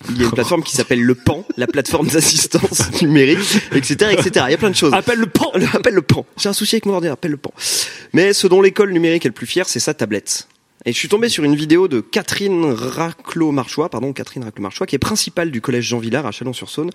il 0.09 0.17
y 0.17 0.21
a 0.21 0.25
une 0.25 0.31
plateforme 0.31 0.63
qui 0.63 0.75
s'appelle 0.75 1.01
le 1.01 1.15
PAN, 1.15 1.43
la 1.57 1.65
plateforme 1.67 2.07
d'assistance 2.07 2.89
numérique, 3.01 3.39
etc., 3.73 4.11
etc. 4.11 4.45
Il 4.47 4.51
y 4.51 4.53
a 4.53 4.57
plein 4.57 4.69
de 4.69 4.75
choses. 4.75 4.93
Appelle 4.93 5.17
le 5.19 5.25
pan. 5.27 5.51
Appelle 5.73 5.95
le 5.95 6.01
pan. 6.03 6.25
J'ai 6.37 6.49
un 6.49 6.53
souci 6.53 6.75
avec 6.75 6.85
mon 6.85 6.93
ordinateur, 6.93 7.13
appelle 7.15 7.31
le 7.31 7.37
pan. 7.37 7.51
Mais 8.13 8.31
ce 8.33 8.45
dont 8.47 8.61
l'école 8.61 8.91
numérique 8.93 9.25
est 9.25 9.29
le 9.29 9.33
plus 9.33 9.47
fière, 9.47 9.67
c'est 9.67 9.79
sa 9.79 9.93
tablette. 9.95 10.47
Et 10.87 10.93
je 10.93 10.97
suis 10.97 11.09
tombé 11.09 11.27
sur 11.27 11.43
une 11.43 11.53
vidéo 11.53 11.89
de 11.89 11.99
Catherine 11.99 12.63
Raclot-Marchois, 12.63 13.89
pardon, 13.89 14.13
Catherine 14.13 14.45
Raclot-Marchois, 14.45 14.87
qui 14.87 14.95
est 14.95 14.99
principale 14.99 15.51
du 15.51 15.59
collège 15.59 15.83
Jean 15.83 15.99
Villard 15.99 16.25
à 16.25 16.31
Chalon-sur-Saône. 16.31 16.91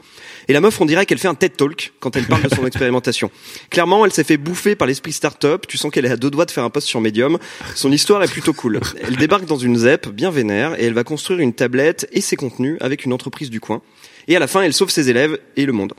Et 0.49 0.55
la 0.55 0.63
meuf, 0.63 0.81
on 0.81 0.87
dirait 0.87 1.05
qu'elle 1.05 1.19
fait 1.19 1.29
un 1.29 1.35
TED 1.35 1.59
Talk 1.59 1.93
quand 2.01 2.17
elle 2.17 2.25
parle 2.25 2.45
de 2.45 2.49
son 2.49 2.65
expérimentation. 2.67 3.31
Clairement, 3.69 4.07
elle 4.07 4.13
s'est 4.13 4.25
fait 4.25 4.39
bouffer 4.39 4.77
par 4.77 4.89
l'esprit 4.89 5.13
start-up. 5.13 5.67
Tu 5.69 5.77
sens 5.77 5.93
qu'elle 5.93 6.07
est 6.07 6.11
à 6.11 6.17
deux 6.17 6.31
doigts 6.31 6.47
de 6.47 6.51
faire 6.51 6.65
un 6.65 6.71
post 6.71 6.87
sur 6.87 7.03
Medium. 7.03 7.37
Son 7.75 7.93
histoire 7.93 8.23
est 8.23 8.33
plutôt 8.33 8.55
cool. 8.55 8.81
Elle 9.07 9.17
débarque 9.17 9.45
dans 9.45 9.59
une 9.59 9.77
ZEP 9.77 10.09
bien 10.09 10.31
vénère 10.31 10.81
et 10.81 10.87
elle 10.87 10.95
va 10.95 11.05
construire 11.05 11.41
une 11.41 11.53
tablette 11.53 12.09
et 12.13 12.23
ses 12.23 12.37
contenus 12.37 12.79
avec 12.81 13.05
une 13.05 13.13
entreprise 13.13 13.51
du 13.51 13.61
coin. 13.61 13.83
Et 14.27 14.35
à 14.37 14.39
la 14.39 14.47
fin, 14.47 14.63
elle 14.63 14.73
sauve 14.73 14.89
ses 14.89 15.11
élèves 15.11 15.39
et 15.57 15.67
le 15.67 15.75
monde. 15.75 15.93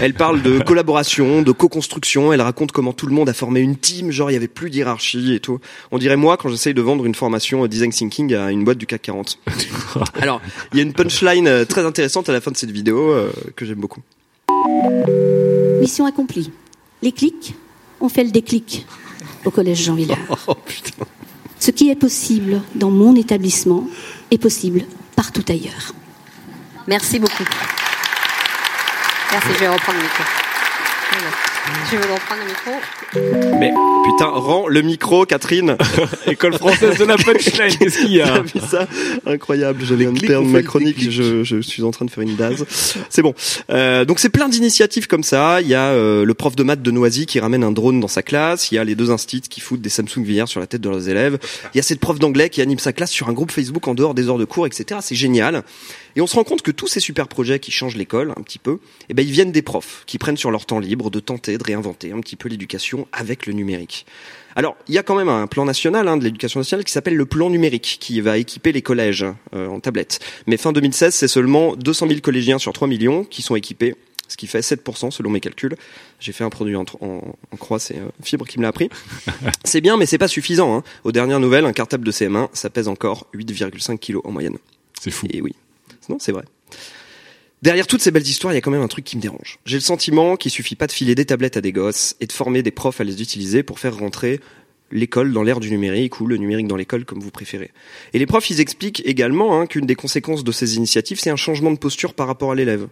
Elle 0.00 0.14
parle 0.14 0.42
de 0.42 0.58
collaboration, 0.58 1.42
de 1.42 1.52
co-construction. 1.52 2.32
Elle 2.32 2.40
raconte 2.40 2.72
comment 2.72 2.92
tout 2.92 3.06
le 3.06 3.14
monde 3.14 3.28
a 3.28 3.32
formé 3.34 3.60
une 3.60 3.76
team, 3.76 4.10
genre 4.10 4.30
il 4.30 4.34
y 4.34 4.36
avait 4.36 4.48
plus 4.48 4.70
d'hierarchie 4.70 5.34
et 5.34 5.40
tout. 5.40 5.60
On 5.90 5.98
dirait 5.98 6.16
moi 6.16 6.36
quand 6.36 6.48
j'essaye 6.48 6.74
de 6.74 6.82
vendre 6.82 7.06
une 7.06 7.14
formation 7.14 7.66
design 7.66 7.90
thinking 7.90 8.34
à 8.34 8.50
une 8.50 8.64
boîte 8.64 8.78
du 8.78 8.86
CAC 8.86 9.02
40. 9.02 9.38
Alors, 10.20 10.40
il 10.72 10.78
y 10.78 10.80
a 10.80 10.84
une 10.84 10.92
punchline 10.92 11.46
euh, 11.46 11.64
très 11.64 11.84
intéressante 11.84 12.28
à 12.28 12.32
la 12.32 12.40
fin 12.40 12.50
de 12.50 12.56
cette 12.56 12.70
vidéo 12.70 13.10
euh, 13.10 13.30
que 13.56 13.64
j'aime 13.64 13.80
beaucoup. 13.80 14.00
Mission 15.80 16.06
accomplie. 16.06 16.50
Les 17.02 17.12
clics 17.12 17.54
ont 18.00 18.08
fait 18.08 18.24
le 18.24 18.30
déclic 18.30 18.86
au 19.44 19.50
collège 19.50 19.82
Jean 19.82 19.94
Villard. 19.94 20.18
Oh 20.46 20.54
putain. 20.54 21.04
Ce 21.58 21.70
qui 21.70 21.88
est 21.88 21.96
possible 21.96 22.60
dans 22.74 22.90
mon 22.90 23.16
établissement 23.16 23.86
est 24.30 24.38
possible 24.38 24.82
partout 25.16 25.44
ailleurs. 25.48 25.94
Merci 26.86 27.18
beaucoup. 27.18 27.44
Merci, 29.34 29.52
je 29.52 29.58
vais 29.58 29.68
Je 31.90 31.96
vais 31.96 32.12
reprendre 32.12 32.42
le 32.42 32.48
micro. 32.48 33.58
Mais 33.58 33.72
putain, 34.04 34.26
rends 34.26 34.68
le 34.68 34.82
micro, 34.82 35.24
Catherine. 35.24 35.76
École 36.26 36.54
française 36.54 36.98
de 36.98 37.04
la 37.04 37.16
punchline, 37.16 37.76
qu'est-ce 37.78 37.98
qu'il 38.00 38.12
y 38.12 38.20
a 38.20 38.40
vu 38.42 38.60
ça 38.68 38.86
Incroyable, 39.24 39.82
j'allais 39.84 40.06
clics 40.06 40.26
perdre 40.26 40.46
ont 40.46 40.50
ma 40.50 40.62
chronique, 40.62 41.10
je, 41.10 41.42
je 41.42 41.60
suis 41.60 41.82
en 41.82 41.90
train 41.90 42.04
de 42.04 42.10
faire 42.10 42.22
une 42.22 42.36
dase. 42.36 42.66
C'est 43.08 43.22
bon. 43.22 43.34
Euh, 43.70 44.04
donc 44.04 44.18
c'est 44.18 44.28
plein 44.28 44.48
d'initiatives 44.48 45.06
comme 45.06 45.22
ça. 45.22 45.60
Il 45.62 45.68
y 45.68 45.74
a 45.74 45.90
euh, 45.92 46.24
le 46.24 46.34
prof 46.34 46.54
de 46.54 46.62
maths 46.62 46.82
de 46.82 46.90
Noisy 46.90 47.24
qui 47.24 47.40
ramène 47.40 47.64
un 47.64 47.72
drone 47.72 47.98
dans 47.98 48.08
sa 48.08 48.22
classe. 48.22 48.70
Il 48.70 48.74
y 48.74 48.78
a 48.78 48.84
les 48.84 48.94
deux 48.94 49.10
instits 49.10 49.42
qui 49.42 49.60
foutent 49.60 49.80
des 49.80 49.90
Samsung 49.90 50.24
VR 50.24 50.48
sur 50.48 50.60
la 50.60 50.66
tête 50.66 50.82
de 50.82 50.90
leurs 50.90 51.08
élèves. 51.08 51.38
Il 51.72 51.78
y 51.78 51.80
a 51.80 51.82
cette 51.82 52.00
prof 52.00 52.18
d'anglais 52.18 52.50
qui 52.50 52.60
anime 52.60 52.78
sa 52.78 52.92
classe 52.92 53.10
sur 53.10 53.28
un 53.28 53.32
groupe 53.32 53.52
Facebook 53.52 53.88
en 53.88 53.94
dehors 53.94 54.14
des 54.14 54.28
heures 54.28 54.38
de 54.38 54.44
cours, 54.44 54.66
etc. 54.66 55.00
C'est 55.02 55.14
génial. 55.14 55.62
Et 56.16 56.20
on 56.20 56.26
se 56.26 56.36
rend 56.36 56.44
compte 56.44 56.62
que 56.62 56.70
tous 56.70 56.86
ces 56.86 57.00
super 57.00 57.26
projets 57.26 57.58
qui 57.58 57.70
changent 57.70 57.96
l'école 57.96 58.32
un 58.36 58.42
petit 58.42 58.58
peu, 58.58 58.78
eh 59.08 59.14
ben 59.14 59.26
ils 59.26 59.32
viennent 59.32 59.52
des 59.52 59.62
profs 59.62 60.04
qui 60.06 60.18
prennent 60.18 60.36
sur 60.36 60.50
leur 60.50 60.66
temps 60.66 60.78
libre 60.78 61.10
de 61.10 61.20
tenter 61.20 61.53
de 61.58 61.64
réinventer 61.64 62.12
un 62.12 62.20
petit 62.20 62.36
peu 62.36 62.48
l'éducation 62.48 63.06
avec 63.12 63.46
le 63.46 63.52
numérique. 63.52 64.06
Alors, 64.56 64.76
il 64.88 64.94
y 64.94 64.98
a 64.98 65.02
quand 65.02 65.16
même 65.16 65.28
un 65.28 65.46
plan 65.46 65.64
national 65.64 66.06
hein, 66.06 66.16
de 66.16 66.24
l'éducation 66.24 66.60
nationale 66.60 66.84
qui 66.84 66.92
s'appelle 66.92 67.16
le 67.16 67.26
plan 67.26 67.50
numérique, 67.50 67.98
qui 68.00 68.20
va 68.20 68.38
équiper 68.38 68.72
les 68.72 68.82
collèges 68.82 69.26
euh, 69.54 69.66
en 69.66 69.80
tablettes. 69.80 70.20
Mais 70.46 70.56
fin 70.56 70.72
2016, 70.72 71.14
c'est 71.14 71.28
seulement 71.28 71.74
200 71.74 72.08
000 72.08 72.20
collégiens 72.20 72.58
sur 72.58 72.72
3 72.72 72.86
millions 72.86 73.24
qui 73.24 73.42
sont 73.42 73.56
équipés, 73.56 73.96
ce 74.28 74.36
qui 74.36 74.46
fait 74.46 74.60
7% 74.60 75.10
selon 75.10 75.30
mes 75.30 75.40
calculs. 75.40 75.74
J'ai 76.20 76.32
fait 76.32 76.44
un 76.44 76.50
produit 76.50 76.76
en, 76.76 76.84
en, 77.00 77.36
en 77.50 77.56
croix, 77.56 77.80
c'est 77.80 77.98
euh, 77.98 78.08
Fibre 78.22 78.46
qui 78.46 78.58
me 78.58 78.62
l'a 78.62 78.68
appris. 78.68 78.90
c'est 79.64 79.80
bien, 79.80 79.96
mais 79.96 80.06
c'est 80.06 80.18
pas 80.18 80.28
suffisant. 80.28 80.76
Hein. 80.76 80.84
Aux 81.02 81.12
dernières 81.12 81.40
nouvelles, 81.40 81.64
un 81.64 81.72
cartable 81.72 82.04
de 82.04 82.12
CM1, 82.12 82.48
ça 82.52 82.70
pèse 82.70 82.86
encore 82.86 83.26
8,5 83.34 83.98
kilos 83.98 84.22
en 84.24 84.30
moyenne. 84.30 84.58
C'est 85.00 85.10
fou. 85.10 85.26
Et 85.30 85.40
oui, 85.40 85.54
non, 86.08 86.18
c'est 86.20 86.32
vrai. 86.32 86.44
Derrière 87.64 87.86
toutes 87.86 88.02
ces 88.02 88.10
belles 88.10 88.28
histoires, 88.28 88.52
il 88.52 88.56
y 88.56 88.58
a 88.58 88.60
quand 88.60 88.70
même 88.70 88.82
un 88.82 88.88
truc 88.88 89.06
qui 89.06 89.16
me 89.16 89.22
dérange. 89.22 89.58
J'ai 89.64 89.78
le 89.78 89.80
sentiment 89.80 90.36
qu'il 90.36 90.50
suffit 90.50 90.76
pas 90.76 90.86
de 90.86 90.92
filer 90.92 91.14
des 91.14 91.24
tablettes 91.24 91.56
à 91.56 91.62
des 91.62 91.72
gosses 91.72 92.14
et 92.20 92.26
de 92.26 92.32
former 92.32 92.62
des 92.62 92.70
profs 92.70 93.00
à 93.00 93.04
les 93.04 93.22
utiliser 93.22 93.62
pour 93.62 93.78
faire 93.78 93.96
rentrer 93.96 94.40
l'école 94.92 95.32
dans 95.32 95.42
l'ère 95.42 95.60
du 95.60 95.70
numérique 95.70 96.20
ou 96.20 96.26
le 96.26 96.36
numérique 96.36 96.68
dans 96.68 96.76
l'école 96.76 97.06
comme 97.06 97.20
vous 97.20 97.30
préférez. 97.30 97.70
Et 98.12 98.18
les 98.18 98.26
profs, 98.26 98.50
ils 98.50 98.60
expliquent 98.60 99.00
également 99.06 99.58
hein, 99.58 99.66
qu'une 99.66 99.86
des 99.86 99.94
conséquences 99.94 100.44
de 100.44 100.52
ces 100.52 100.76
initiatives, 100.76 101.18
c'est 101.18 101.30
un 101.30 101.36
changement 101.36 101.70
de 101.70 101.78
posture 101.78 102.12
par 102.12 102.26
rapport 102.26 102.52
à 102.52 102.54
l'élève. 102.54 102.86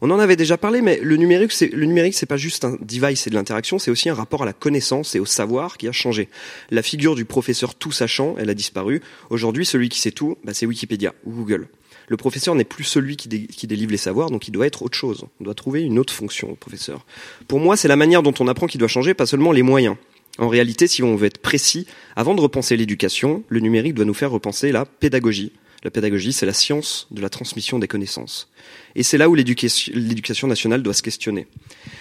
On 0.00 0.10
en 0.10 0.18
avait 0.18 0.34
déjà 0.34 0.58
parlé, 0.58 0.82
mais 0.82 0.98
le 1.00 1.16
numérique, 1.16 1.52
c'est 1.52 1.72
le 1.72 2.26
pas 2.26 2.36
juste 2.36 2.64
un 2.64 2.76
device 2.82 3.28
et 3.28 3.30
de 3.30 3.36
l'interaction, 3.36 3.78
c'est 3.78 3.92
aussi 3.92 4.08
un 4.08 4.14
rapport 4.14 4.42
à 4.42 4.46
la 4.46 4.52
connaissance 4.52 5.14
et 5.14 5.20
au 5.20 5.24
savoir 5.24 5.78
qui 5.78 5.86
a 5.86 5.92
changé. 5.92 6.28
La 6.72 6.82
figure 6.82 7.14
du 7.14 7.26
professeur 7.26 7.76
tout 7.76 7.92
sachant, 7.92 8.34
elle 8.38 8.50
a 8.50 8.54
disparu. 8.54 9.02
Aujourd'hui, 9.30 9.64
celui 9.64 9.88
qui 9.88 10.00
sait 10.00 10.10
tout, 10.10 10.36
bah, 10.42 10.52
c'est 10.52 10.66
Wikipédia 10.66 11.14
ou 11.24 11.30
Google. 11.30 11.68
Le 12.08 12.16
professeur 12.16 12.54
n'est 12.54 12.64
plus 12.64 12.84
celui 12.84 13.16
qui, 13.16 13.28
dé- 13.28 13.46
qui 13.46 13.66
délivre 13.66 13.90
les 13.90 13.96
savoirs, 13.96 14.30
donc 14.30 14.46
il 14.48 14.52
doit 14.52 14.66
être 14.66 14.82
autre 14.82 14.96
chose. 14.96 15.24
On 15.40 15.44
doit 15.44 15.54
trouver 15.54 15.82
une 15.82 15.98
autre 15.98 16.12
fonction 16.12 16.50
au 16.50 16.54
professeur. 16.54 17.04
Pour 17.48 17.58
moi, 17.60 17.76
c'est 17.76 17.88
la 17.88 17.96
manière 17.96 18.22
dont 18.22 18.34
on 18.38 18.48
apprend 18.48 18.66
qui 18.66 18.78
doit 18.78 18.88
changer, 18.88 19.14
pas 19.14 19.26
seulement 19.26 19.52
les 19.52 19.62
moyens. 19.62 19.96
En 20.38 20.48
réalité, 20.48 20.86
si 20.86 21.02
on 21.02 21.16
veut 21.16 21.26
être 21.26 21.38
précis, 21.38 21.86
avant 22.14 22.34
de 22.34 22.40
repenser 22.40 22.76
l'éducation, 22.76 23.42
le 23.48 23.60
numérique 23.60 23.94
doit 23.94 24.04
nous 24.04 24.14
faire 24.14 24.30
repenser 24.30 24.70
la 24.70 24.84
pédagogie. 24.84 25.52
La 25.82 25.90
pédagogie, 25.90 26.32
c'est 26.32 26.46
la 26.46 26.52
science 26.52 27.06
de 27.10 27.20
la 27.20 27.28
transmission 27.28 27.78
des 27.78 27.88
connaissances. 27.88 28.50
Et 28.96 29.02
c'est 29.02 29.18
là 29.18 29.28
où 29.28 29.34
l'éducation 29.34 30.46
nationale 30.48 30.82
doit 30.82 30.94
se 30.94 31.02
questionner. 31.02 31.46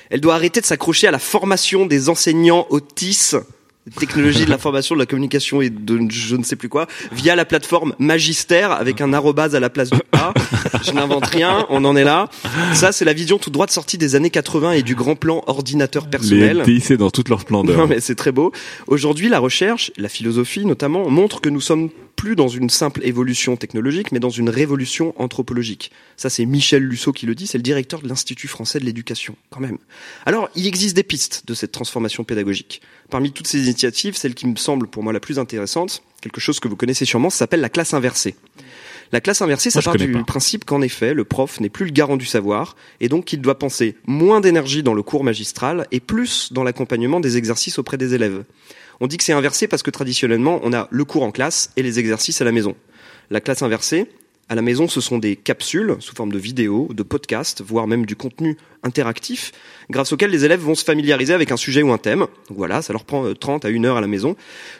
Elle 0.09 0.21
doit 0.21 0.35
arrêter 0.35 0.59
de 0.59 0.65
s'accrocher 0.65 1.07
à 1.07 1.11
la 1.11 1.19
formation 1.19 1.85
des 1.85 2.09
enseignants 2.09 2.67
autistes 2.69 3.37
technologie 3.91 4.45
de 4.45 4.49
l'information, 4.49 4.95
de 4.95 4.99
la 4.99 5.05
communication 5.05 5.61
et 5.61 5.69
de 5.69 5.99
je 6.09 6.35
ne 6.35 6.43
sais 6.43 6.55
plus 6.55 6.69
quoi, 6.69 6.87
via 7.11 7.35
la 7.35 7.45
plateforme 7.45 7.93
Magister 7.99 8.67
avec 8.71 9.01
un 9.01 9.13
arrobase 9.13 9.55
à 9.55 9.59
la 9.59 9.69
place 9.69 9.89
du 9.89 9.99
A. 10.13 10.33
Je 10.83 10.91
n'invente 10.91 11.27
rien, 11.27 11.65
on 11.69 11.85
en 11.85 11.95
est 11.95 12.03
là. 12.03 12.29
Ça, 12.73 12.91
c'est 12.91 13.05
la 13.05 13.13
vision 13.13 13.37
tout 13.37 13.49
droite 13.49 13.71
sortie 13.71 13.97
des 13.97 14.15
années 14.15 14.29
80 14.29 14.73
et 14.73 14.83
du 14.83 14.95
grand 14.95 15.15
plan 15.15 15.43
ordinateur 15.47 16.03
Les 16.05 16.09
personnel. 16.09 16.59
LTIC 16.59 16.93
dans 16.93 17.11
toute 17.11 17.29
leur 17.29 17.41
splendeur. 17.41 17.77
Non 17.77 17.87
mais 17.87 17.99
c'est 17.99 18.15
très 18.15 18.31
beau. 18.31 18.51
Aujourd'hui, 18.87 19.29
la 19.29 19.39
recherche, 19.39 19.91
la 19.97 20.09
philosophie 20.09 20.65
notamment, 20.65 21.09
montre 21.09 21.41
que 21.41 21.49
nous 21.49 21.61
sommes 21.61 21.89
plus 22.15 22.35
dans 22.35 22.47
une 22.47 22.69
simple 22.69 23.01
évolution 23.03 23.57
technologique, 23.57 24.11
mais 24.11 24.19
dans 24.19 24.29
une 24.29 24.49
révolution 24.49 25.13
anthropologique. 25.21 25.91
Ça, 26.17 26.29
c'est 26.29 26.45
Michel 26.45 26.83
Lussot 26.83 27.11
qui 27.11 27.25
le 27.25 27.35
dit, 27.35 27.45
c'est 27.45 27.57
le 27.57 27.63
directeur 27.63 28.01
de 28.01 28.07
l'Institut 28.07 28.47
français 28.47 28.79
de 28.79 28.85
l'éducation, 28.85 29.35
quand 29.49 29.59
même. 29.59 29.77
Alors, 30.25 30.49
il 30.55 30.65
existe 30.65 30.95
des 30.95 31.03
pistes 31.03 31.43
de 31.45 31.53
cette 31.53 31.71
transformation 31.71 32.23
pédagogique. 32.23 32.81
Parmi 33.09 33.31
toutes 33.31 33.47
ces 33.47 33.69
celle 33.75 34.35
qui 34.35 34.47
me 34.47 34.55
semble 34.55 34.87
pour 34.87 35.03
moi 35.03 35.13
la 35.13 35.19
plus 35.19 35.39
intéressante, 35.39 36.03
quelque 36.21 36.41
chose 36.41 36.59
que 36.59 36.67
vous 36.67 36.75
connaissez 36.75 37.05
sûrement, 37.05 37.29
s'appelle 37.29 37.61
la 37.61 37.69
classe 37.69 37.93
inversée. 37.93 38.35
La 39.11 39.21
classe 39.21 39.41
inversée, 39.41 39.69
ça 39.69 39.79
Moi, 39.79 39.83
part 39.83 39.95
du 39.95 40.11
pas. 40.11 40.23
principe 40.23 40.65
qu'en 40.65 40.81
effet, 40.81 41.13
le 41.13 41.23
prof 41.23 41.59
n'est 41.59 41.69
plus 41.69 41.85
le 41.85 41.91
garant 41.91 42.17
du 42.17 42.25
savoir 42.25 42.75
et 42.99 43.07
donc 43.07 43.25
qu'il 43.25 43.41
doit 43.41 43.59
penser 43.59 43.95
moins 44.07 44.41
d'énergie 44.41 44.81
dans 44.83 44.93
le 44.93 45.03
cours 45.03 45.23
magistral 45.23 45.87
et 45.91 45.99
plus 45.99 46.51
dans 46.51 46.63
l'accompagnement 46.63 47.19
des 47.19 47.37
exercices 47.37 47.77
auprès 47.77 47.97
des 47.97 48.13
élèves. 48.13 48.43
On 48.99 49.07
dit 49.07 49.17
que 49.17 49.23
c'est 49.23 49.33
inversé 49.33 49.67
parce 49.67 49.83
que 49.83 49.91
traditionnellement, 49.91 50.59
on 50.63 50.73
a 50.73 50.87
le 50.89 51.05
cours 51.05 51.23
en 51.23 51.31
classe 51.31 51.69
et 51.75 51.83
les 51.83 51.99
exercices 51.99 52.41
à 52.41 52.45
la 52.45 52.51
maison. 52.51 52.75
La 53.29 53.41
classe 53.41 53.61
inversée, 53.61 54.07
à 54.47 54.55
la 54.55 54.61
maison, 54.61 54.87
ce 54.87 55.01
sont 55.01 55.17
des 55.17 55.35
capsules 55.35 55.95
sous 55.99 56.13
forme 56.15 56.31
de 56.31 56.37
vidéos, 56.37 56.89
de 56.93 57.03
podcasts, 57.03 57.61
voire 57.61 57.87
même 57.87 58.05
du 58.05 58.15
contenu 58.15 58.57
interactif, 58.83 59.51
grâce 59.89 60.13
auquel 60.13 60.29
les 60.29 60.45
élèves 60.45 60.59
vont 60.59 60.75
se 60.75 60.83
familiariser 60.83 61.33
avec 61.33 61.51
un 61.51 61.57
sujet 61.57 61.81
ou 61.81 61.91
un 61.91 61.97
thème. 61.97 62.27
Voilà, 62.49 62.83
ça 62.83 62.93
leur 62.93 63.05
prend 63.05 63.25
euh, 63.25 63.33
30 63.33 63.65
à 63.65 63.69
1 63.69 63.83
heure 63.85 63.97
à 63.97 64.01
la 64.01 64.07
maison. 64.07 64.35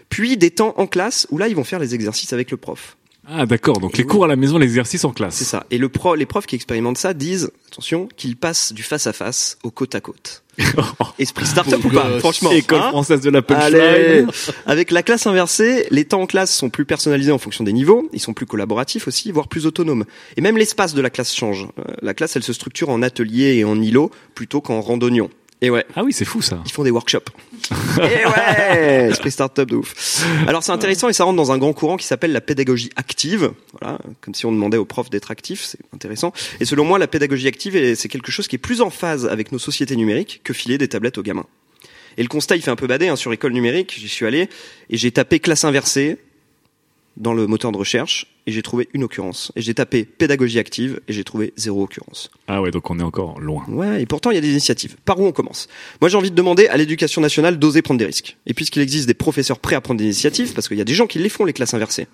Puis 0.09 0.37
des 0.37 0.51
temps 0.51 0.75
en 0.77 0.85
classe 0.85 1.25
où 1.31 1.39
là, 1.39 1.47
ils 1.47 1.55
vont 1.55 1.63
faire 1.63 1.79
les 1.79 1.95
exercices 1.95 2.31
avec 2.31 2.51
le 2.51 2.57
prof. 2.57 2.95
Ah 3.27 3.45
d'accord, 3.45 3.79
donc 3.79 3.95
Et 3.95 3.97
les 3.99 4.03
oui. 4.03 4.09
cours 4.09 4.25
à 4.25 4.27
la 4.27 4.35
maison, 4.35 4.57
l'exercice 4.57 5.03
en 5.03 5.11
classe. 5.11 5.35
C'est 5.35 5.45
ça. 5.45 5.65
Et 5.71 5.77
le 5.77 5.89
pro, 5.89 6.15
les 6.15 6.25
profs 6.25 6.45
qui 6.45 6.55
expérimentent 6.55 6.97
ça 6.97 7.13
disent, 7.13 7.51
attention, 7.71 8.07
qu'ils 8.17 8.35
passent 8.37 8.71
du 8.73 8.83
face 8.83 9.07
à 9.07 9.13
face 9.13 9.57
au 9.63 9.71
côte 9.71 9.95
à 9.95 10.01
côte. 10.01 10.43
Esprit 11.19 11.45
start-up 11.45 11.83
ou 11.83 11.89
pas. 11.89 12.19
Franchement. 12.19 12.51
École 12.51 12.79
hein 12.79 12.89
française 12.89 13.21
de 13.21 13.29
la 13.29 13.41
punchline. 13.41 14.27
Avec 14.65 14.91
la 14.91 15.03
classe 15.03 15.27
inversée, 15.27 15.85
les 15.91 16.05
temps 16.05 16.21
en 16.21 16.27
classe 16.27 16.55
sont 16.55 16.69
plus 16.69 16.85
personnalisés 16.85 17.31
en 17.31 17.37
fonction 17.37 17.63
des 17.63 17.73
niveaux, 17.73 18.07
ils 18.13 18.21
sont 18.21 18.33
plus 18.33 18.45
collaboratifs 18.45 19.07
aussi, 19.07 19.31
voire 19.31 19.47
plus 19.47 19.65
autonomes. 19.65 20.05
Et 20.37 20.41
même 20.41 20.57
l'espace 20.57 20.93
de 20.93 21.01
la 21.01 21.09
classe 21.09 21.33
change. 21.35 21.67
Euh, 21.79 21.83
La 22.01 22.13
classe, 22.13 22.35
elle 22.35 22.43
se 22.43 22.53
structure 22.53 22.89
en 22.89 23.01
atelier 23.01 23.55
et 23.55 23.65
en 23.65 23.81
îlot 23.81 24.11
plutôt 24.33 24.61
qu'en 24.61 24.79
randonnion. 24.81 25.29
Et 25.61 25.69
ouais, 25.69 25.85
Ah 25.95 26.03
oui, 26.03 26.11
c'est 26.13 26.25
fou 26.25 26.41
ça. 26.41 26.61
ils 26.65 26.71
font 26.71 26.83
des 26.83 26.91
workshops. 26.91 27.29
et 27.97 28.25
ouais, 28.27 29.07
esprit 29.09 29.31
start-up 29.31 29.69
de 29.69 29.77
ouf. 29.77 30.23
Alors 30.47 30.61
c'est 30.63 30.71
intéressant 30.73 31.09
et 31.09 31.13
ça 31.13 31.23
rentre 31.23 31.37
dans 31.37 31.51
un 31.51 31.57
grand 31.57 31.73
courant 31.73 31.97
qui 31.97 32.05
s'appelle 32.05 32.31
la 32.33 32.41
pédagogie 32.41 32.89
active. 32.95 33.51
Voilà, 33.79 33.97
comme 34.21 34.35
si 34.35 34.45
on 34.45 34.51
demandait 34.51 34.77
aux 34.77 34.85
profs 34.85 35.09
d'être 35.09 35.31
actifs, 35.31 35.63
c'est 35.63 35.79
intéressant. 35.93 36.33
Et 36.59 36.65
selon 36.65 36.83
moi, 36.85 36.99
la 36.99 37.07
pédagogie 37.07 37.47
active, 37.47 37.75
est- 37.75 37.95
c'est 37.95 38.09
quelque 38.09 38.31
chose 38.31 38.47
qui 38.47 38.55
est 38.57 38.59
plus 38.59 38.81
en 38.81 38.89
phase 38.89 39.25
avec 39.25 39.51
nos 39.51 39.59
sociétés 39.59 39.95
numériques 39.95 40.41
que 40.43 40.53
filer 40.53 40.77
des 40.77 40.87
tablettes 40.89 41.17
aux 41.17 41.23
gamins. 41.23 41.45
Et 42.17 42.21
le 42.21 42.29
constat, 42.29 42.55
il 42.55 42.61
fait 42.61 42.71
un 42.71 42.75
peu 42.75 42.87
bader 42.87 43.07
hein, 43.07 43.15
sur 43.15 43.33
école 43.33 43.51
numérique. 43.53 43.95
J'y 43.97 44.07
suis 44.07 44.25
allé 44.25 44.47
et 44.89 44.97
j'ai 44.97 45.11
tapé 45.11 45.39
classe 45.39 45.63
inversée 45.65 46.17
dans 47.17 47.33
le 47.33 47.47
moteur 47.47 47.71
de 47.71 47.77
recherche 47.77 48.27
et 48.47 48.51
j'ai 48.51 48.61
trouvé 48.61 48.89
une 48.93 49.03
occurrence. 49.03 49.51
Et 49.55 49.61
j'ai 49.61 49.73
tapé 49.73 50.05
pédagogie 50.05 50.59
active 50.59 50.99
et 51.07 51.13
j'ai 51.13 51.23
trouvé 51.23 51.53
zéro 51.57 51.83
occurrence. 51.83 52.29
Ah 52.47 52.61
ouais, 52.61 52.71
donc 52.71 52.89
on 52.89 52.99
est 52.99 53.03
encore 53.03 53.39
loin. 53.39 53.63
Ouais, 53.67 54.01
et 54.01 54.05
pourtant 54.05 54.31
il 54.31 54.35
y 54.35 54.37
a 54.37 54.41
des 54.41 54.51
initiatives. 54.51 54.95
Par 55.05 55.19
où 55.19 55.25
on 55.25 55.31
commence? 55.31 55.67
Moi 56.01 56.09
j'ai 56.09 56.17
envie 56.17 56.31
de 56.31 56.35
demander 56.35 56.67
à 56.67 56.77
l'éducation 56.77 57.21
nationale 57.21 57.57
d'oser 57.57 57.81
prendre 57.81 57.97
des 57.97 58.05
risques. 58.05 58.37
Et 58.45 58.53
puisqu'il 58.53 58.81
existe 58.81 59.07
des 59.07 59.13
professeurs 59.13 59.59
prêts 59.59 59.75
à 59.75 59.81
prendre 59.81 59.97
des 59.97 60.05
initiatives, 60.05 60.53
parce 60.53 60.67
qu'il 60.67 60.77
y 60.77 60.81
a 60.81 60.85
des 60.85 60.93
gens 60.93 61.07
qui 61.07 61.19
les 61.19 61.29
font 61.29 61.45
les 61.45 61.53
classes 61.53 61.73
inversées, 61.73 62.07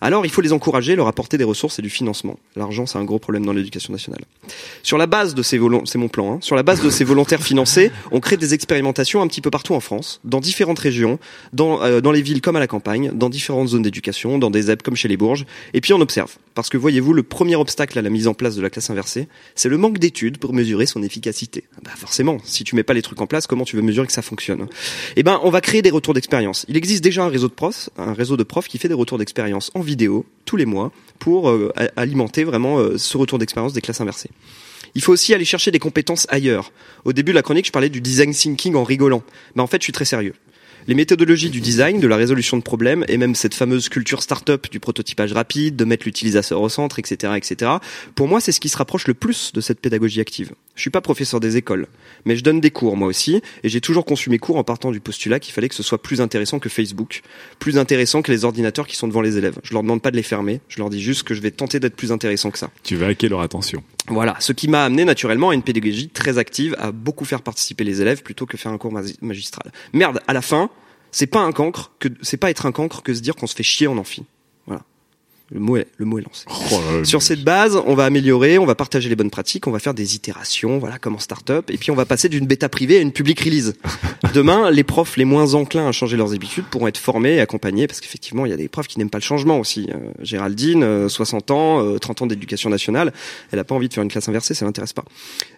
alors 0.00 0.26
il 0.26 0.30
faut 0.30 0.40
les 0.40 0.52
encourager, 0.52 0.96
leur 0.96 1.06
apporter 1.06 1.38
des 1.38 1.44
ressources 1.44 1.78
et 1.78 1.82
du 1.82 1.90
financement. 1.90 2.38
L'argent 2.56 2.86
c'est 2.86 2.98
un 2.98 3.04
gros 3.04 3.18
problème 3.18 3.44
dans 3.44 3.52
l'éducation 3.52 3.92
nationale. 3.92 4.20
Sur 4.82 4.98
la 4.98 5.06
base 5.06 5.34
de 5.34 5.42
ces 5.42 5.60
c'est 5.84 5.98
hein, 5.98 6.38
sur 6.40 6.56
la 6.56 6.62
base 6.62 6.82
de 6.82 6.90
ces 6.90 7.04
volontaires 7.04 7.42
financés, 7.42 7.90
on 8.10 8.20
crée 8.20 8.36
des 8.36 8.54
expérimentations 8.54 9.22
un 9.22 9.26
petit 9.26 9.40
peu 9.40 9.50
partout 9.50 9.74
en 9.74 9.80
France, 9.80 10.20
dans 10.24 10.40
différentes 10.40 10.78
régions, 10.78 11.18
dans, 11.52 11.82
euh, 11.82 12.00
les 12.12 12.22
villes 12.22 12.40
comme 12.40 12.56
à 12.56 12.60
la 12.60 12.66
campagne, 12.66 13.10
dans 13.14 13.28
différentes 13.28 13.68
zones 13.68 13.82
d'éducation, 13.82 14.38
dans 14.38 14.50
des 14.50 14.62
ZEP 14.62 14.82
comme 14.82 14.96
chez 14.96 15.08
les 15.08 15.16
Bourges, 15.16 15.44
et 15.74 15.80
puis 15.80 15.92
on 15.92 16.00
observe. 16.00 16.36
Parce 16.54 16.68
que 16.68 16.76
voyez-vous, 16.76 17.12
le 17.12 17.22
premier 17.22 17.56
obstacle 17.56 17.98
à 17.98 18.02
la 18.02 18.10
mise 18.10 18.26
en 18.26 18.34
place 18.34 18.56
de 18.56 18.62
la 18.62 18.70
classe 18.70 18.90
inversée, 18.90 19.28
c'est 19.54 19.68
le 19.68 19.78
manque 19.78 19.98
d'études 19.98 20.38
pour 20.38 20.52
mesurer 20.52 20.86
son 20.86 21.02
efficacité. 21.02 21.64
Bah 21.84 21.92
forcément, 21.96 22.38
si 22.44 22.64
tu 22.64 22.74
mets 22.74 22.82
pas 22.82 22.94
les 22.94 23.02
trucs 23.02 23.20
en 23.20 23.26
place, 23.26 23.46
comment 23.46 23.64
tu 23.64 23.76
veux 23.76 23.82
mesurer 23.82 24.06
que 24.06 24.12
ça 24.12 24.22
fonctionne 24.22 24.66
Eh 25.16 25.22
ben, 25.22 25.40
on 25.42 25.50
va 25.50 25.60
créer 25.60 25.82
des 25.82 25.90
retours 25.90 26.14
d'expérience. 26.14 26.66
Il 26.68 26.76
existe 26.76 27.04
déjà 27.04 27.24
un 27.24 27.28
réseau 27.28 27.48
de 27.48 27.52
profs, 27.52 27.90
un 27.96 28.12
réseau 28.12 28.36
de 28.36 28.42
profs 28.42 28.68
qui 28.68 28.78
fait 28.78 28.88
des 28.88 28.94
retours 28.94 29.18
d'expérience 29.18 29.70
en 29.74 29.80
tous 30.44 30.56
les 30.56 30.66
mois 30.66 30.92
pour 31.18 31.50
euh, 31.50 31.72
alimenter 31.96 32.44
vraiment 32.44 32.78
euh, 32.78 32.98
ce 32.98 33.16
retour 33.16 33.38
d'expérience 33.38 33.72
des 33.72 33.80
classes 33.80 34.00
inversées. 34.00 34.30
Il 34.94 35.02
faut 35.02 35.12
aussi 35.12 35.32
aller 35.34 35.44
chercher 35.44 35.70
des 35.70 35.78
compétences 35.78 36.26
ailleurs. 36.30 36.72
Au 37.04 37.12
début 37.12 37.30
de 37.32 37.36
la 37.36 37.42
chronique, 37.42 37.66
je 37.66 37.72
parlais 37.72 37.88
du 37.88 38.00
design 38.00 38.32
thinking 38.32 38.74
en 38.74 38.82
rigolant. 38.82 39.22
Mais 39.54 39.62
en 39.62 39.66
fait, 39.66 39.80
je 39.80 39.84
suis 39.84 39.92
très 39.92 40.04
sérieux. 40.04 40.34
Les 40.90 40.96
méthodologies 40.96 41.50
du 41.50 41.60
design, 41.60 42.00
de 42.00 42.08
la 42.08 42.16
résolution 42.16 42.56
de 42.56 42.64
problèmes, 42.64 43.04
et 43.06 43.16
même 43.16 43.36
cette 43.36 43.54
fameuse 43.54 43.88
culture 43.88 44.24
start-up 44.24 44.66
du 44.72 44.80
prototypage 44.80 45.32
rapide, 45.32 45.76
de 45.76 45.84
mettre 45.84 46.04
l'utilisateur 46.04 46.60
au 46.60 46.68
centre, 46.68 46.98
etc., 46.98 47.34
etc. 47.36 47.70
Pour 48.16 48.26
moi, 48.26 48.40
c'est 48.40 48.50
ce 48.50 48.58
qui 48.58 48.68
se 48.68 48.76
rapproche 48.76 49.06
le 49.06 49.14
plus 49.14 49.52
de 49.52 49.60
cette 49.60 49.78
pédagogie 49.78 50.20
active. 50.20 50.50
Je 50.74 50.80
suis 50.80 50.90
pas 50.90 51.00
professeur 51.00 51.38
des 51.38 51.56
écoles, 51.56 51.86
mais 52.24 52.34
je 52.34 52.42
donne 52.42 52.60
des 52.60 52.72
cours 52.72 52.96
moi 52.96 53.06
aussi, 53.06 53.40
et 53.62 53.68
j'ai 53.68 53.80
toujours 53.80 54.04
conçu 54.04 54.30
mes 54.30 54.40
cours 54.40 54.56
en 54.56 54.64
partant 54.64 54.90
du 54.90 54.98
postulat 54.98 55.38
qu'il 55.38 55.54
fallait 55.54 55.68
que 55.68 55.76
ce 55.76 55.84
soit 55.84 56.02
plus 56.02 56.20
intéressant 56.20 56.58
que 56.58 56.68
Facebook, 56.68 57.22
plus 57.60 57.78
intéressant 57.78 58.20
que 58.20 58.32
les 58.32 58.44
ordinateurs 58.44 58.88
qui 58.88 58.96
sont 58.96 59.06
devant 59.06 59.20
les 59.20 59.38
élèves. 59.38 59.60
Je 59.62 59.72
leur 59.74 59.84
demande 59.84 60.02
pas 60.02 60.10
de 60.10 60.16
les 60.16 60.24
fermer, 60.24 60.60
je 60.66 60.80
leur 60.80 60.90
dis 60.90 61.00
juste 61.00 61.22
que 61.22 61.34
je 61.34 61.40
vais 61.40 61.52
tenter 61.52 61.78
d'être 61.78 61.94
plus 61.94 62.10
intéressant 62.10 62.50
que 62.50 62.58
ça. 62.58 62.68
Tu 62.82 62.96
vas 62.96 63.06
hacker 63.06 63.30
leur 63.30 63.42
attention. 63.42 63.84
Voilà, 64.08 64.34
ce 64.40 64.52
qui 64.52 64.66
m'a 64.66 64.82
amené 64.86 65.04
naturellement 65.04 65.50
à 65.50 65.54
une 65.54 65.62
pédagogie 65.62 66.08
très 66.08 66.36
active, 66.38 66.74
à 66.80 66.90
beaucoup 66.90 67.24
faire 67.24 67.42
participer 67.42 67.84
les 67.84 68.02
élèves 68.02 68.24
plutôt 68.24 68.44
que 68.46 68.56
faire 68.56 68.72
un 68.72 68.78
cours 68.78 68.90
magi- 68.92 69.16
magistral. 69.20 69.70
Merde, 69.92 70.20
à 70.26 70.32
la 70.32 70.42
fin, 70.42 70.68
c'est 71.12 71.26
pas 71.26 71.40
pas 72.36 72.50
être 72.50 72.66
un 72.66 72.72
cancre 72.72 73.02
que 73.02 73.14
se 73.14 73.20
dire 73.20 73.36
qu'on 73.36 73.46
se 73.46 73.54
fait 73.54 73.62
chier 73.62 73.86
en 73.86 73.98
amphi. 73.98 74.24
Le 75.52 75.58
mot 75.60 75.76
est 75.76 75.86
le 75.96 76.06
mot 76.06 76.18
est 76.18 76.22
lancé. 76.22 76.44
Oh 76.48 76.80
là 76.86 76.98
là, 76.98 77.04
Sur 77.04 77.22
cette 77.22 77.42
base, 77.42 77.76
on 77.86 77.94
va 77.94 78.04
améliorer, 78.04 78.58
on 78.58 78.66
va 78.66 78.76
partager 78.76 79.08
les 79.08 79.16
bonnes 79.16 79.30
pratiques, 79.30 79.66
on 79.66 79.72
va 79.72 79.80
faire 79.80 79.94
des 79.94 80.14
itérations, 80.14 80.78
voilà, 80.78 80.98
comme 80.98 81.16
en 81.16 81.18
start-up, 81.18 81.70
et 81.70 81.76
puis 81.76 81.90
on 81.90 81.96
va 81.96 82.04
passer 82.04 82.28
d'une 82.28 82.46
bêta 82.46 82.68
privée 82.68 82.98
à 82.98 83.00
une 83.00 83.10
public 83.10 83.40
release. 83.40 83.74
Demain, 84.34 84.70
les 84.70 84.84
profs 84.84 85.16
les 85.16 85.24
moins 85.24 85.54
enclins 85.54 85.88
à 85.88 85.92
changer 85.92 86.16
leurs 86.16 86.34
habitudes 86.34 86.66
pourront 86.66 86.86
être 86.86 86.98
formés 86.98 87.34
et 87.34 87.40
accompagnés, 87.40 87.88
parce 87.88 88.00
qu'effectivement, 88.00 88.46
il 88.46 88.50
y 88.50 88.52
a 88.52 88.56
des 88.56 88.68
profs 88.68 88.86
qui 88.86 88.98
n'aiment 88.98 89.10
pas 89.10 89.18
le 89.18 89.24
changement 89.24 89.58
aussi. 89.58 89.88
Euh, 89.90 90.12
Géraldine, 90.22 90.84
euh, 90.84 91.08
60 91.08 91.50
ans, 91.50 91.84
euh, 91.84 91.98
30 91.98 92.22
ans 92.22 92.26
d'éducation 92.26 92.70
nationale, 92.70 93.12
elle 93.50 93.58
a 93.58 93.64
pas 93.64 93.74
envie 93.74 93.88
de 93.88 93.94
faire 93.94 94.04
une 94.04 94.10
classe 94.10 94.28
inversée, 94.28 94.54
ça 94.54 94.64
l'intéresse 94.64 94.92
pas. 94.92 95.04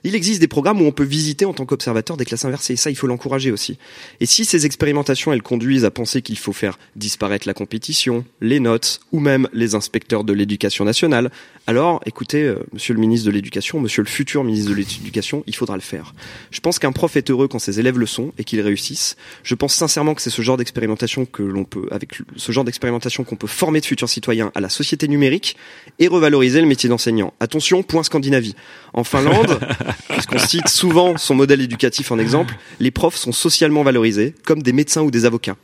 Il 0.05 0.15
existe 0.15 0.41
des 0.41 0.49
programmes 0.49 0.81
où 0.81 0.87
on 0.87 0.93
peut 0.93 1.05
visiter 1.05 1.45
en 1.45 1.53
tant 1.53 1.67
qu'observateur 1.67 2.17
des 2.17 2.25
classes 2.25 2.47
inversées, 2.47 2.77
ça, 2.77 2.89
il 2.89 2.97
faut 2.97 3.07
l'encourager 3.07 3.53
aussi. 3.53 3.77
Et 4.21 4.27
si 4.27 4.47
ces 4.47 4.65
expérimentations, 4.65 5.35
elles 5.35 5.43
conduisent 5.43 5.85
à 5.85 5.91
penser 5.91 6.23
qu'il 6.23 6.39
faut 6.39 6.55
faire 6.55 6.79
disparaître 6.97 7.47
la 7.47 7.55
compétition, 7.55 8.25
les 8.41 8.59
notes, 8.59 9.01
ou 9.13 9.21
même 9.21 9.49
les 9.53 9.75
inspecteurs 9.83 10.23
de 10.23 10.33
l'éducation 10.33 10.85
nationale, 10.85 11.31
alors, 11.67 12.01
écoutez, 12.07 12.43
euh, 12.43 12.57
monsieur 12.73 12.95
le 12.95 13.01
ministre 13.01 13.27
de 13.27 13.33
l'Éducation, 13.33 13.81
monsieur 13.81 14.03
le 14.03 14.09
futur 14.09 14.43
ministre 14.45 14.71
de 14.71 14.75
l'Éducation, 14.75 15.45
il 15.47 15.55
faudra 15.55 15.77
le 15.77 15.83
faire. 15.83 16.15
Je 16.51 16.61
pense 16.61 16.79
qu'un 16.79 16.93
prof 16.93 17.17
est 17.17 17.31
heureux 17.31 17.49
quand 17.49 17.59
ses 17.61 17.79
élèves 17.79 17.99
le 17.99 18.07
sont 18.07 18.33
et 18.39 18.45
qu'ils 18.45 18.61
réussissent. 18.61 19.17
Je 19.43 19.55
pense 19.55 19.75
sincèrement 19.75 20.15
que 20.15 20.23
c'est 20.23 20.31
ce 20.31 20.43
genre 20.43 20.57
d'expérimentation 20.57 21.25
que 21.25 21.43
l'on 21.43 21.65
peut, 21.65 21.87
avec 21.91 22.15
ce 22.37 22.53
genre 22.53 22.65
d'expérimentation 22.65 23.23
qu'on 23.23 23.37
peut 23.37 23.47
former 23.47 23.81
de 23.81 23.87
futurs 23.87 24.09
citoyens 24.09 24.51
à 24.55 24.61
la 24.61 24.69
société 24.69 25.07
numérique 25.07 25.57
et 25.99 26.09
revaloriser 26.09 26.61
le 26.61 26.67
métier 26.67 26.89
d'enseignant. 26.89 27.33
Attention, 27.41 27.83
point 27.83 28.03
Scandinavie. 28.03 28.57
En 28.93 29.05
Finlande, 29.05 29.61
puisqu'on 30.09 30.39
cite 30.39 30.69
souvent 30.69 31.17
son 31.17 31.35
modèle 31.35 31.61
éducatif 31.61 32.11
en 32.11 32.19
exemple, 32.19 32.55
les 32.81 32.91
profs 32.91 33.17
sont 33.17 33.33
socialement 33.33 33.83
valorisés 33.83 34.35
comme 34.45 34.63
des 34.63 34.73
médecins 34.73 35.03
ou 35.03 35.11
des 35.11 35.25
avocats. 35.25 35.57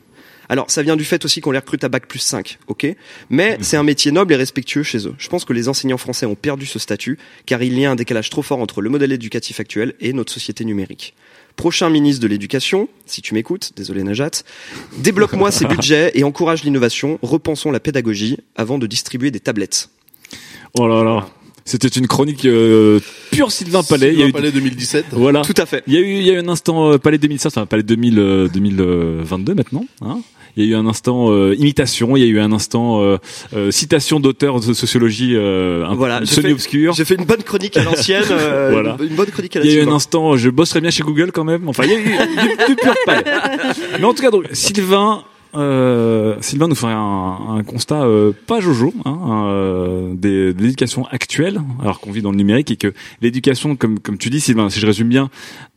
Alors, 0.49 0.71
ça 0.71 0.83
vient 0.83 0.97
du 0.97 1.05
fait 1.05 1.25
aussi 1.25 1.41
qu'on 1.41 1.51
les 1.51 1.59
recrute 1.59 1.85
à 1.85 1.89
bac 1.89 2.07
plus 2.07 2.21
5, 2.21 2.59
ok? 2.69 2.87
Mais 3.29 3.59
c'est 3.61 3.77
un 3.77 3.83
métier 3.83 4.13
noble 4.13 4.33
et 4.33 4.37
respectueux 4.37 4.83
chez 4.83 5.07
eux. 5.07 5.15
Je 5.19 5.29
pense 5.29 5.45
que 5.45 5.53
les 5.53 5.69
enseignants 5.69 5.99
français 5.99 6.27
ont 6.27 6.35
perdu 6.35 6.65
ce 6.67 6.79
statut, 6.79 7.19
car 7.47 7.63
il 7.63 7.79
y 7.79 7.85
a 7.85 7.91
un 7.91 7.97
décalage 7.97 8.31
trop 8.31 8.43
fort 8.43 8.61
entre 8.61 8.81
le 8.81 8.89
modèle 8.89 9.13
éducatif 9.13 9.61
actuel 9.61 9.95
et 10.01 10.13
notre 10.13 10.33
société 10.33 10.65
numérique. 10.65 11.15
Prochain 11.57 11.91
ministre 11.91 12.23
de 12.23 12.29
l'Éducation, 12.29 12.89
si 13.05 13.21
tu 13.21 13.35
m'écoutes, 13.35 13.73
désolé 13.77 14.05
Najat, 14.05 14.43
débloque-moi 14.99 15.51
ces 15.51 15.65
budgets 15.67 16.13
et 16.15 16.25
encourage 16.25 16.63
l'innovation, 16.63 17.19
repensons 17.21 17.71
la 17.71 17.81
pédagogie 17.81 18.39
avant 18.57 18.79
de 18.79 18.87
distribuer 18.87 19.31
des 19.31 19.41
tablettes. 19.41 19.91
Oh 20.75 20.87
là 20.87 21.03
là. 21.03 21.29
C'était 21.65 21.89
une 21.89 22.07
chronique 22.07 22.47
euh, 22.47 22.99
pure 23.31 23.53
Sylvain 23.53 23.83
Palais. 23.83 24.15
il 24.15 24.21
y 24.21 24.23
a 24.23 24.27
eu 24.27 24.33
Palais 24.33 24.53
2017. 24.53 25.07
Voilà. 25.13 25.43
Tout 25.43 25.55
à 25.59 25.67
fait. 25.67 25.83
Il 25.87 25.93
y 25.93 25.99
a 25.99 26.01
eu, 26.01 26.15
il 26.15 26.23
y 26.23 26.31
a 26.31 26.33
eu 26.33 26.39
un 26.39 26.49
instant 26.49 26.93
euh, 26.93 26.99
Palais 26.99 27.19
2016, 27.19 27.53
enfin 27.53 27.67
Palais 27.67 27.83
2000, 27.83 28.19
euh, 28.19 28.49
2022 28.49 29.55
maintenant. 29.55 29.85
Hein 30.01 30.21
il 30.59 30.65
y 30.65 30.69
a 30.69 30.77
eu 30.77 30.79
un 30.79 30.87
instant 30.87 31.31
euh, 31.31 31.55
imitation, 31.59 32.17
il 32.17 32.21
y 32.21 32.25
a 32.25 32.27
eu 32.29 32.41
un 32.41 32.53
instant 32.53 33.01
euh, 33.03 33.17
euh, 33.55 33.71
citation 33.71 34.21
d'auteurs 34.21 34.61
de 34.61 34.73
sociologie 34.73 35.33
euh, 35.37 35.87
un 35.87 35.95
Voilà, 35.95 36.19
peu 36.19 36.27
j'ai 36.27 36.35
fait- 36.35 36.43
semi-obscure. 36.43 36.93
J'ai 36.95 37.05
fait 37.05 37.15
une 37.15 37.25
bonne 37.25 37.43
chronique 37.43 37.77
à 37.77 37.85
l'ancienne, 37.85 38.25
euh, 38.31 38.71
Voilà. 38.73 38.97
une, 39.01 39.07
une 39.11 39.15
bonne 39.17 39.31
chronique 39.31 39.57
à 39.57 39.61
Il 39.61 39.71
y 39.71 39.79
a 39.79 39.83
eu 39.83 39.87
un 39.87 39.93
instant, 39.93 40.37
je 40.37 40.51
bosserais 40.51 40.81
bien 40.81 40.91
chez 40.91 41.03
Google 41.05 41.31
quand 41.33 41.45
même. 41.45 41.69
Enfin, 41.69 41.85
il 41.85 41.91
y 41.91 41.95
a 41.95 41.99
eu 41.99 42.03
du, 42.05 42.67
du 42.71 42.77
pur 42.77 42.95
palais. 43.07 43.25
Mais 43.99 44.05
en 44.05 44.13
tout 44.15 44.23
cas, 44.23 44.31
donc 44.31 44.45
Sylvain, 44.53 45.23
euh, 45.55 46.35
Sylvain 46.41 46.69
nous 46.69 46.75
ferait 46.75 46.93
un, 46.93 47.57
un 47.59 47.63
constat 47.65 48.03
euh, 48.03 48.33
pas 48.47 48.61
jojo 48.61 48.93
hein, 49.05 49.45
euh, 49.47 50.13
des- 50.15 50.53
de 50.53 50.63
l'éducation 50.63 51.07
actuelle, 51.11 51.61
alors 51.83 52.01
qu'on 52.01 52.11
vit 52.13 52.21
dans 52.23 52.33
le 52.33 52.37
numérique 52.37 52.71
et 52.71 52.77
que 52.77 52.93
l'éducation, 53.23 53.77
comme 53.77 53.99
comme 54.01 54.19
tu 54.19 54.29
dis, 54.29 54.41
Sylvain, 54.41 54.69
si 54.71 54.81
je 54.81 54.87
résume 54.87 55.09
bien, 55.09 55.31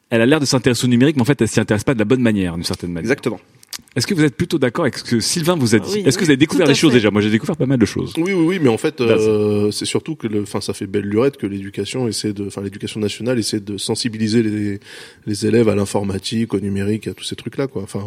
elle 0.10 0.22
a 0.22 0.26
l'air 0.26 0.40
de 0.42 0.46
s'intéresser 0.46 0.86
au 0.86 0.90
numérique, 0.90 1.16
mais 1.16 1.22
en 1.22 1.26
fait, 1.26 1.42
elle 1.42 1.48
s'y 1.48 1.60
intéresse 1.60 1.84
pas 1.86 1.94
de 1.94 2.00
la 2.00 2.06
bonne 2.06 2.22
manière, 2.22 2.56
d'une 2.56 2.64
certaine 2.66 2.90
manière. 2.92 3.04
Exactement. 3.10 3.40
Est-ce 3.94 4.08
que 4.08 4.14
vous 4.14 4.24
êtes 4.24 4.38
plutôt 4.38 4.58
d'accord 4.58 4.86
avec 4.86 4.98
ce 4.98 5.04
que 5.04 5.20
Sylvain 5.20 5.58
vous 5.58 5.76
a 5.76 5.80
dit 5.80 5.92
Oui, 5.96 6.04
Est-ce 6.06 6.18
que 6.18 6.24
vous 6.24 6.30
avez 6.30 6.38
découvert 6.38 6.66
des 6.66 6.74
choses 6.76 6.94
déjà 6.94 7.12
Moi, 7.12 7.22
j'ai 7.22 7.30
découvert 7.30 7.58
pas 7.58 7.66
mal 7.66 7.78
de 7.78 7.86
choses. 7.86 8.14
Oui, 8.16 8.32
oui, 8.32 8.34
oui, 8.34 8.60
mais 8.62 8.70
en 8.70 8.78
fait, 8.78 9.02
euh, 9.02 9.70
c'est 9.72 9.84
surtout 9.84 10.16
que, 10.16 10.28
le, 10.28 10.44
enfin, 10.44 10.62
ça 10.62 10.74
fait 10.74 10.88
belle 10.88 11.04
lurette 11.04 11.36
que 11.36 11.46
l'éducation 11.46 12.08
essaie 12.08 12.32
de, 12.32 12.48
enfin, 12.48 12.62
l'éducation 12.62 13.02
nationale 13.02 13.38
essaie 13.38 13.60
de 13.60 13.78
sensibiliser 13.78 14.44
les, 14.44 14.80
les 15.28 15.46
élèves 15.46 15.68
à 15.68 15.76
l'informatique, 15.76 16.54
au 16.54 16.62
numérique, 16.62 17.08
à 17.08 17.14
tous 17.14 17.26
ces 17.26 17.36
trucs-là, 17.36 17.68
quoi. 17.68 17.82
Enfin, 17.84 18.00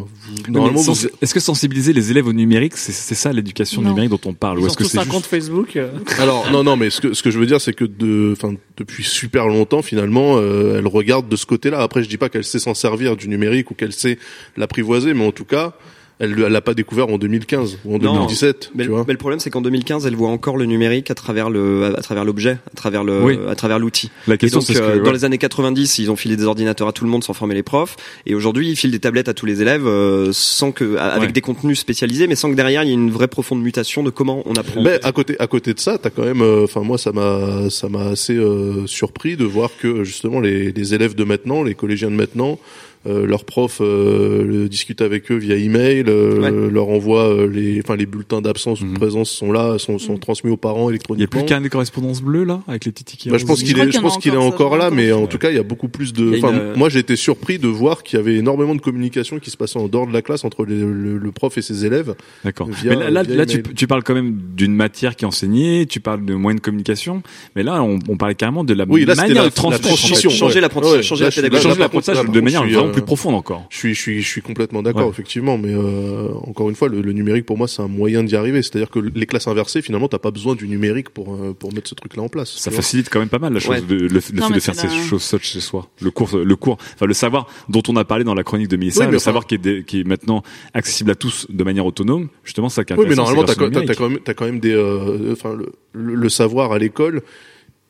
vous- 0.46 0.50
normalement, 0.52 0.80
vous- 0.80 1.06
Est-ce 1.20 1.34
que 1.34 1.40
sensibiliser 1.40 1.92
les 1.92 2.10
élèves 2.10 2.26
au 2.28 2.32
numérique, 2.32 2.78
c'est 2.78 2.92
c'est 2.92 3.14
ça 3.14 3.30
l'éducation 3.34 3.82
numérique 3.82 4.08
dont 4.10 4.20
on 4.24 4.32
parle 4.32 4.56
Ou 4.56 4.60
Ils 4.60 4.64
ont 4.64 4.66
est-ce 4.68 4.76
que 4.78 4.84
c'est 4.84 5.00
juste... 5.00 5.10
compte 5.10 5.26
Facebook. 5.26 5.76
euh. 5.76 5.90
alors 6.18 6.50
non, 6.50 6.64
non, 6.64 6.76
mais 6.76 6.88
ce 6.88 7.02
que 7.02 7.12
ce 7.12 7.22
que 7.22 7.30
je 7.30 7.38
veux 7.38 7.44
dire, 7.46 7.60
c'est 7.60 7.74
que 7.74 7.84
de, 7.84 8.32
enfin, 8.34 8.54
depuis 8.78 9.04
super 9.04 9.48
longtemps, 9.48 9.82
finalement, 9.82 10.38
euh, 10.38 10.78
elle 10.78 10.86
regarde 10.86 11.28
de 11.28 11.36
ce 11.36 11.44
côté-là. 11.44 11.80
Après, 11.82 12.02
je 12.02 12.08
dis 12.08 12.16
pas 12.16 12.30
qu'elle 12.30 12.44
sait 12.44 12.58
s'en 12.58 12.72
servir 12.72 13.16
du 13.18 13.28
numérique 13.28 13.70
ou 13.70 13.74
qu'elle 13.74 13.92
sait 13.92 14.18
l'apprivoiser, 14.56 15.12
mais 15.12 15.26
en 15.26 15.32
tout 15.32 15.44
cas, 15.44 15.72
elle 16.20 16.32
elle 16.44 16.52
l'a 16.52 16.60
pas 16.60 16.74
découvert 16.74 17.08
en 17.08 17.18
2015 17.18 17.78
ou 17.84 17.96
en 17.96 17.98
Non, 17.98 18.14
2017, 18.14 18.70
Mais, 18.74 18.82
tu 18.84 18.88
le- 18.88 18.94
vois. 18.94 19.04
mais 19.06 19.12
le 19.12 19.18
problème, 19.18 19.40
c'est 19.40 19.50
qu'en 19.50 19.60
2015, 19.60 20.06
elle 20.06 20.14
voit 20.16 20.28
encore 20.28 20.56
le 20.56 20.64
numérique 20.64 21.10
à 21.10 21.14
travers 21.14 21.50
le, 21.50 21.84
à 21.96 22.02
travers 22.02 22.24
l'objet, 22.24 22.58
à 22.72 22.76
travers 22.76 23.02
le, 23.04 23.22
Oui. 23.22 23.38
à 23.48 23.54
travers 23.54 23.78
l'outil. 23.78 24.10
La 24.28 24.36
question, 24.36 24.60
c'est 24.60 24.74
ce 24.74 24.78
euh, 24.82 24.92
que... 24.94 24.98
dans 24.98 25.04
ouais. 25.06 25.12
les 25.12 25.24
années 25.24 25.38
90, 25.38 25.98
ils 25.98 26.10
ont 26.10 26.16
filé 26.16 26.36
des 26.36 26.44
ordinateurs 26.44 26.86
à 26.88 26.92
tout 26.92 27.04
le 27.04 27.10
monde 27.10 27.24
sans 27.24 27.32
former 27.34 27.54
les 27.54 27.62
profs. 27.62 27.96
Et 28.26 28.34
aujourd'hui, 28.34 28.68
ils 28.70 28.76
filent 28.76 28.90
des 28.92 29.00
tablettes 29.00 29.28
à 29.28 29.34
tous 29.34 29.46
les 29.46 29.60
élèves 29.62 29.86
euh, 29.86 30.30
sans 30.32 30.72
que, 30.72 30.96
avec 30.96 31.28
Ouais. 31.28 31.32
des 31.32 31.40
contenus 31.40 31.78
spécialisés, 31.78 32.26
mais 32.26 32.36
sans 32.36 32.50
que 32.50 32.54
derrière 32.56 32.82
il 32.84 32.88
y 32.88 32.90
ait 32.90 32.94
une 32.94 33.10
vraie 33.10 33.28
profonde 33.28 33.62
mutation 33.62 34.02
de 34.02 34.10
comment 34.10 34.42
on 34.46 34.54
apprend. 34.54 34.82
Mais 34.82 35.00
à 35.04 35.12
côté, 35.12 35.36
à 35.40 35.46
côté 35.46 35.74
de 35.74 35.80
ça, 35.80 35.98
t'as 35.98 36.10
quand 36.10 36.24
même, 36.24 36.42
euh, 36.42 36.64
enfin 36.64 36.80
moi, 36.82 36.96
ça 36.98 37.12
m'a, 37.12 37.70
ça 37.70 37.88
m'a 37.88 38.04
assez 38.06 38.34
euh, 38.36 38.86
surpris 38.86 39.36
de 39.36 39.44
voir 39.44 39.70
que 39.80 40.04
justement 40.04 40.40
les, 40.40 40.70
les 40.72 40.94
élèves 40.94 41.14
de 41.14 41.24
maintenant, 41.24 41.62
les 41.62 41.74
collégiens 41.74 42.10
de 42.10 42.16
maintenant, 42.16 42.58
euh, 43.06 43.26
leurs 43.26 43.44
profs 43.44 43.78
euh, 43.80 44.44
le- 44.44 44.68
discutent 44.68 45.02
avec 45.02 45.30
eux 45.30 45.36
via 45.36 45.56
email, 45.56 46.04
euh, 46.08 46.70
leur 46.70 46.88
envoient 46.88 47.28
euh, 47.28 47.46
les, 47.48 47.80
enfin 47.80 47.96
les 47.96 48.06
bulletins 48.06 48.40
d'absence 48.40 48.80
ou 48.80 48.84
de 48.84 48.90
Mhm. 48.90 48.98
présence 48.98 49.30
sont 49.30 49.52
là, 49.52 49.78
sont, 49.78 49.98
sont 49.98 50.16
transmis 50.18 50.50
aux 50.50 50.56
parents 50.56 50.82
Il 50.82 50.84
y 50.84 50.86
a 50.86 50.90
électroniquement. 50.90 51.40
plus 51.40 51.46
qu'un 51.48 51.60
des 51.60 51.68
correspondances 51.68 52.22
bleues 52.22 52.44
là, 52.44 52.60
avec 52.68 52.84
les 52.86 52.92
titis 52.92 53.16
qui 53.16 53.28
Bah, 53.30 53.38
je 53.38 53.44
pense 53.44 53.62
qu'il 53.62 53.78
est, 53.78 53.90
je 53.92 53.98
pense 54.00 54.18
qu'il 54.18 54.32
est 54.34 54.36
encore, 54.38 54.76
là, 54.76 54.90
mais 54.90 55.12
en 55.12 55.22
Ouais. 55.22 55.26
tout 55.28 55.38
cas, 55.38 55.50
il 55.50 55.56
y 55.56 55.60
a 55.60 55.62
beaucoup 55.62 55.88
plus 55.88 56.12
de. 56.12 56.36
une, 56.36 56.44
euh, 56.44 56.74
moi, 56.76 56.88
j'ai 56.88 56.98
été 57.00 57.16
surpris 57.16 57.58
de 57.58 57.68
voir 57.68 58.02
qu'il 58.02 58.18
y 58.18 58.22
avait 58.22 58.36
énormément 58.36 58.74
de 58.74 58.80
communication 58.80 59.38
qui 59.38 59.50
se 59.50 59.56
passait 59.56 59.78
en 59.78 59.88
dehors 59.88 60.06
de 60.06 60.12
la 60.12 60.22
classe 60.22 60.44
entre 60.44 60.64
les- 60.64 60.74
le, 60.80 61.18
le 61.18 61.32
prof 61.32 61.56
et 61.58 61.62
ses 61.62 61.84
élèves. 61.84 62.14
D'accord. 62.44 62.68
Mais 62.84 63.10
là, 63.10 63.22
là, 63.22 63.46
tu, 63.46 63.62
tu 63.62 63.86
parles 63.86 64.02
quand 64.02 64.14
même 64.14 64.38
d'une 64.56 64.74
matière 64.74 65.16
qui 65.16 65.24
est 65.24 65.28
enseignée, 65.28 65.86
tu 65.86 66.00
parles 66.00 66.24
de 66.24 66.34
moyens 66.34 66.60
de 66.60 66.64
communication, 66.64 67.22
mais 67.56 67.62
là, 67.62 67.82
on, 67.82 67.98
on 68.08 68.16
parlait 68.16 68.34
carrément 68.34 68.64
de 68.64 68.74
la 68.74 68.84
Oui, 68.88 69.04
là, 69.04 69.14
manière 69.14 69.42
la- 69.44 69.48
de 69.50 69.54
transmettre. 69.54 69.82
la 69.84 69.88
transition. 69.96 70.28
en 70.30 70.32
fait. 70.32 70.38
Changer 70.38 70.54
ouais. 70.56 70.60
l'apprentissage, 70.60 70.96
Ouais, 70.98 71.02
changer 71.02 71.24
là, 71.24 71.30
la 71.30 71.34
pédagogie. 71.34 71.62
Changer 71.62 71.80
l'apprentissage 71.80 72.24
de 72.24 72.40
manière 72.40 72.64
je 72.94 73.00
suis, 73.00 73.00
vraiment 73.00 73.00
euh, 73.00 73.00
plus 73.00 73.02
profonde 73.06 73.34
encore. 73.34 73.66
Je 73.70 73.76
suis, 73.76 73.94
je 73.94 74.00
suis, 74.00 74.22
je 74.22 74.28
suis 74.28 74.42
complètement 74.42 74.82
d'accord, 74.82 75.04
Ouais. 75.04 75.10
effectivement, 75.10 75.58
mais 75.58 75.72
euh, 75.74 76.28
encore 76.44 76.68
une 76.70 76.76
fois, 76.76 76.88
le, 76.88 77.00
le 77.02 77.12
numérique 77.12 77.46
pour 77.46 77.58
moi 77.58 77.68
c'est 77.68 77.82
un 77.82 77.88
moyen 77.88 78.22
d'y 78.24 78.36
arriver. 78.36 78.62
C'est-à-dire 78.62 78.90
que 78.90 78.98
les 78.98 79.26
classes 79.26 79.46
inversées, 79.48 79.82
finalement, 79.82 80.08
t'as 80.08 80.18
pas 80.18 80.30
besoin 80.30 80.54
du 80.54 80.68
numérique 80.68 81.10
pour 81.10 81.34
euh, 81.34 81.52
pour 81.52 81.72
mettre 81.72 81.88
ce 81.88 81.94
truc-là 81.94 82.22
en 82.22 82.28
place. 82.28 82.50
Ça 82.56 82.70
facilite 82.70 83.08
quand 83.10 83.18
même 83.18 83.28
pas 83.28 83.38
mal 83.38 83.52
la 83.52 83.60
chose, 83.60 83.70
Ouais. 83.70 83.80
de, 83.80 83.94
le, 83.94 84.08
le 84.08 84.20
fait 84.20 84.32
de 84.32 84.60
faire 84.60 84.74
ces 84.74 84.88
choses 84.88 85.22
seules 85.22 85.42
chez 85.42 85.60
soi. 85.60 85.88
Le 86.00 86.10
cours, 86.10 86.36
le 86.36 86.56
cours, 86.56 86.78
enfin 86.94 87.06
le 87.06 87.14
savoir 87.14 87.46
dont 87.68 87.82
on 87.88 87.96
a 87.96 88.04
parlé 88.04 88.24
dans 88.24 88.34
la 88.34 88.44
chronique 88.44 88.68
de 88.68 88.76
Mélissa, 88.76 89.04
Oui, 89.04 89.10
le 89.10 89.16
enfin- 89.16 89.24
savoir 89.24 89.46
qui 89.46 89.54
est, 89.56 89.84
qui 89.86 90.00
est 90.00 90.04
maintenant 90.04 90.42
accessible 90.74 91.10
à 91.10 91.14
tous 91.14 91.46
de 91.48 91.64
manière 91.64 91.86
autonome, 91.86 92.28
justement, 92.44 92.68
ça 92.68 92.84
qui 92.84 92.92
est 92.92 92.96
Oui, 92.96 93.06
mais 93.08 93.14
normalement, 93.14 93.44
t'as 93.44 93.54
quand, 93.54 93.70
même, 94.08 94.18
t'as 94.20 94.34
quand 94.34 94.44
même 94.46 94.60
des, 94.60 94.72
euh, 94.74 95.32
enfin, 95.32 95.54
le, 95.54 95.72
le- 95.92 96.14
le 96.14 96.28
savoir 96.28 96.72
à 96.72 96.78
l'école, 96.78 97.22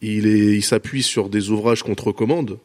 il 0.03 0.27
est, 0.27 0.55
il 0.57 0.63
s'appuie 0.63 1.03
sur 1.03 1.29
des 1.29 1.51
ouvrages 1.51 1.83
qu'on 1.83 1.95
te 1.95 2.03
recommande. 2.03 2.59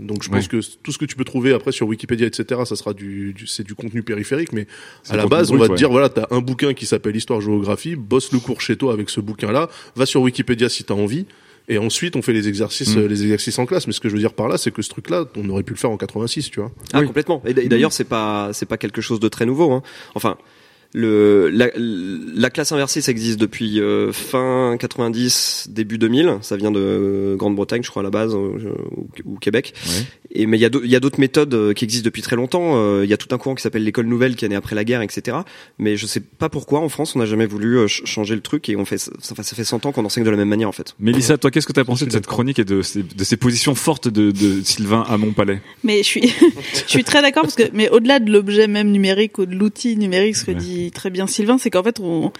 Donc, 0.00 0.22
je 0.22 0.28
pense 0.30 0.48
que 0.48 0.60
tout 0.82 0.92
ce 0.92 0.98
que 0.98 1.04
tu 1.04 1.14
peux 1.16 1.24
trouver 1.24 1.52
après 1.52 1.72
sur 1.72 1.86
Wikipédia, 1.86 2.26
etc., 2.26 2.62
ça 2.64 2.76
sera 2.76 2.92
du, 2.94 3.32
du- 3.32 3.46
c'est 3.46 3.62
du 3.64 3.74
contenu 3.74 4.02
périphérique, 4.02 4.52
mais 4.52 4.66
à 5.08 5.16
la 5.16 5.26
base, 5.26 5.50
on 5.52 5.56
va 5.56 5.68
te 5.68 5.74
dire, 5.74 5.90
voilà, 5.90 6.08
t'as 6.08 6.26
un 6.30 6.40
bouquin 6.40 6.74
qui 6.74 6.86
s'appelle 6.86 7.14
Histoire-Géographie, 7.16 7.96
bosse 7.96 8.32
le 8.32 8.38
cours 8.38 8.60
chez 8.60 8.76
toi 8.76 8.92
avec 8.92 9.10
ce 9.10 9.20
bouquin-là, 9.20 9.68
va 9.96 10.06
sur 10.06 10.22
Wikipédia 10.22 10.68
si 10.68 10.84
t'as 10.84 10.94
envie, 10.94 11.26
et 11.68 11.78
ensuite, 11.78 12.16
on 12.16 12.22
fait 12.22 12.32
les 12.32 12.48
exercices, 12.48 12.96
Mm. 12.96 13.06
les 13.06 13.22
exercices 13.22 13.58
en 13.58 13.66
classe. 13.66 13.86
Mais 13.86 13.92
ce 13.92 14.00
que 14.00 14.08
je 14.08 14.14
veux 14.14 14.18
dire 14.20 14.32
par 14.32 14.48
là, 14.48 14.58
c'est 14.58 14.72
que 14.72 14.82
ce 14.82 14.88
truc-là, 14.88 15.26
on 15.36 15.48
aurait 15.50 15.62
pu 15.62 15.72
le 15.74 15.78
faire 15.78 15.90
en 15.90 15.96
86, 15.96 16.50
tu 16.50 16.58
vois. 16.60 16.72
Ah 16.92 17.02
complètement. 17.04 17.42
Et 17.46 17.52
d'ailleurs 17.68 17.92
c'est 17.92 18.04
pas 18.04 18.50
c'est 18.52 18.66
pas 18.66 18.76
quelque 18.78 19.00
chose 19.00 19.20
de 19.20 19.28
très 19.28 19.46
nouveau. 19.46 19.70
Hein. 19.72 19.82
Enfin 20.14 20.36
le 20.92 21.48
la, 21.50 21.68
la 21.76 22.50
classe 22.50 22.72
inversée 22.72 23.00
ça 23.00 23.12
existe 23.12 23.38
depuis 23.38 23.80
euh, 23.80 24.12
fin 24.12 24.76
90 24.78 25.68
début 25.70 25.98
2000. 25.98 26.38
Ça 26.42 26.56
vient 26.56 26.70
de 26.72 26.80
euh, 26.80 27.36
Grande-Bretagne 27.36 27.82
je 27.84 27.90
crois 27.90 28.00
à 28.00 28.04
la 28.04 28.10
base 28.10 28.34
euh, 28.34 28.74
ou, 28.96 29.08
ou 29.24 29.38
Québec. 29.38 29.72
Ouais. 29.86 29.92
Et 30.32 30.46
mais 30.46 30.58
il 30.58 30.60
y 30.60 30.64
a 30.64 30.68
d'au- 30.68 30.82
il 30.84 30.90
y 30.90 30.96
a 30.96 31.00
d'autres 31.00 31.20
méthodes 31.20 31.54
euh, 31.54 31.72
qui 31.72 31.84
existent 31.84 32.04
depuis 32.04 32.22
très 32.22 32.36
longtemps. 32.36 32.72
Euh, 32.76 33.02
Il 33.04 33.10
y 33.10 33.12
a 33.12 33.16
tout 33.16 33.28
un 33.32 33.38
courant 33.38 33.54
qui 33.54 33.62
s'appelle 33.62 33.84
l'école 33.84 34.06
nouvelle 34.06 34.34
qui 34.36 34.44
est 34.44 34.48
né 34.48 34.54
après 34.56 34.74
la 34.74 34.84
guerre 34.84 35.02
etc. 35.02 35.38
Mais 35.78 35.96
je 35.96 36.06
sais 36.06 36.20
pas 36.20 36.48
pourquoi 36.48 36.80
en 36.80 36.88
France 36.88 37.14
on 37.16 37.18
n'a 37.20 37.26
jamais 37.26 37.46
voulu 37.46 37.76
euh, 37.78 37.88
ch- 37.88 38.02
changer 38.04 38.34
le 38.34 38.40
truc 38.40 38.68
et 38.68 38.76
on 38.76 38.84
fait 38.84 38.98
ça, 38.98 39.12
enfin, 39.30 39.42
ça 39.42 39.54
fait 39.56 39.64
100 39.64 39.86
ans 39.86 39.92
qu'on 39.92 40.04
enseigne 40.04 40.24
de 40.24 40.30
la 40.30 40.36
même 40.36 40.48
manière 40.48 40.68
en 40.68 40.72
fait. 40.72 40.94
Mélissa, 40.98 41.38
toi, 41.38 41.50
qu'est-ce 41.50 41.66
que 41.66 41.72
tu 41.72 41.80
as 41.80 41.84
pensé 41.84 42.04
de 42.06 42.12
cette 42.12 42.26
chronique 42.26 42.58
et 42.58 42.64
de 42.64 42.82
ces, 42.82 43.02
de 43.02 43.24
ces 43.24 43.36
positions 43.36 43.74
fortes 43.74 44.08
de, 44.08 44.30
de 44.30 44.60
Sylvain 44.64 45.04
à 45.08 45.16
Montpalais? 45.18 45.60
Mais 45.84 45.98
je 45.98 46.02
suis, 46.08 46.22
je 46.74 46.88
suis 46.90 47.04
très 47.04 47.22
d'accord 47.22 47.42
parce 47.42 47.54
que, 47.56 47.64
mais 47.72 47.88
au-delà 47.90 48.18
de 48.20 48.30
l'objet 48.32 48.66
même 48.66 48.90
numérique 48.90 49.38
ou 49.38 49.46
de 49.46 49.54
l'outil 49.54 49.96
numérique, 49.96 50.36
ce 50.36 50.44
que 50.44 50.50
Ouais. 50.50 50.56
dit 50.56 50.79
très 50.94 51.10
bien 51.10 51.26
Sylvain, 51.26 51.58
c'est 51.58 51.68
qu'en 51.70 51.82
fait, 51.82 52.00
on, 52.00 52.32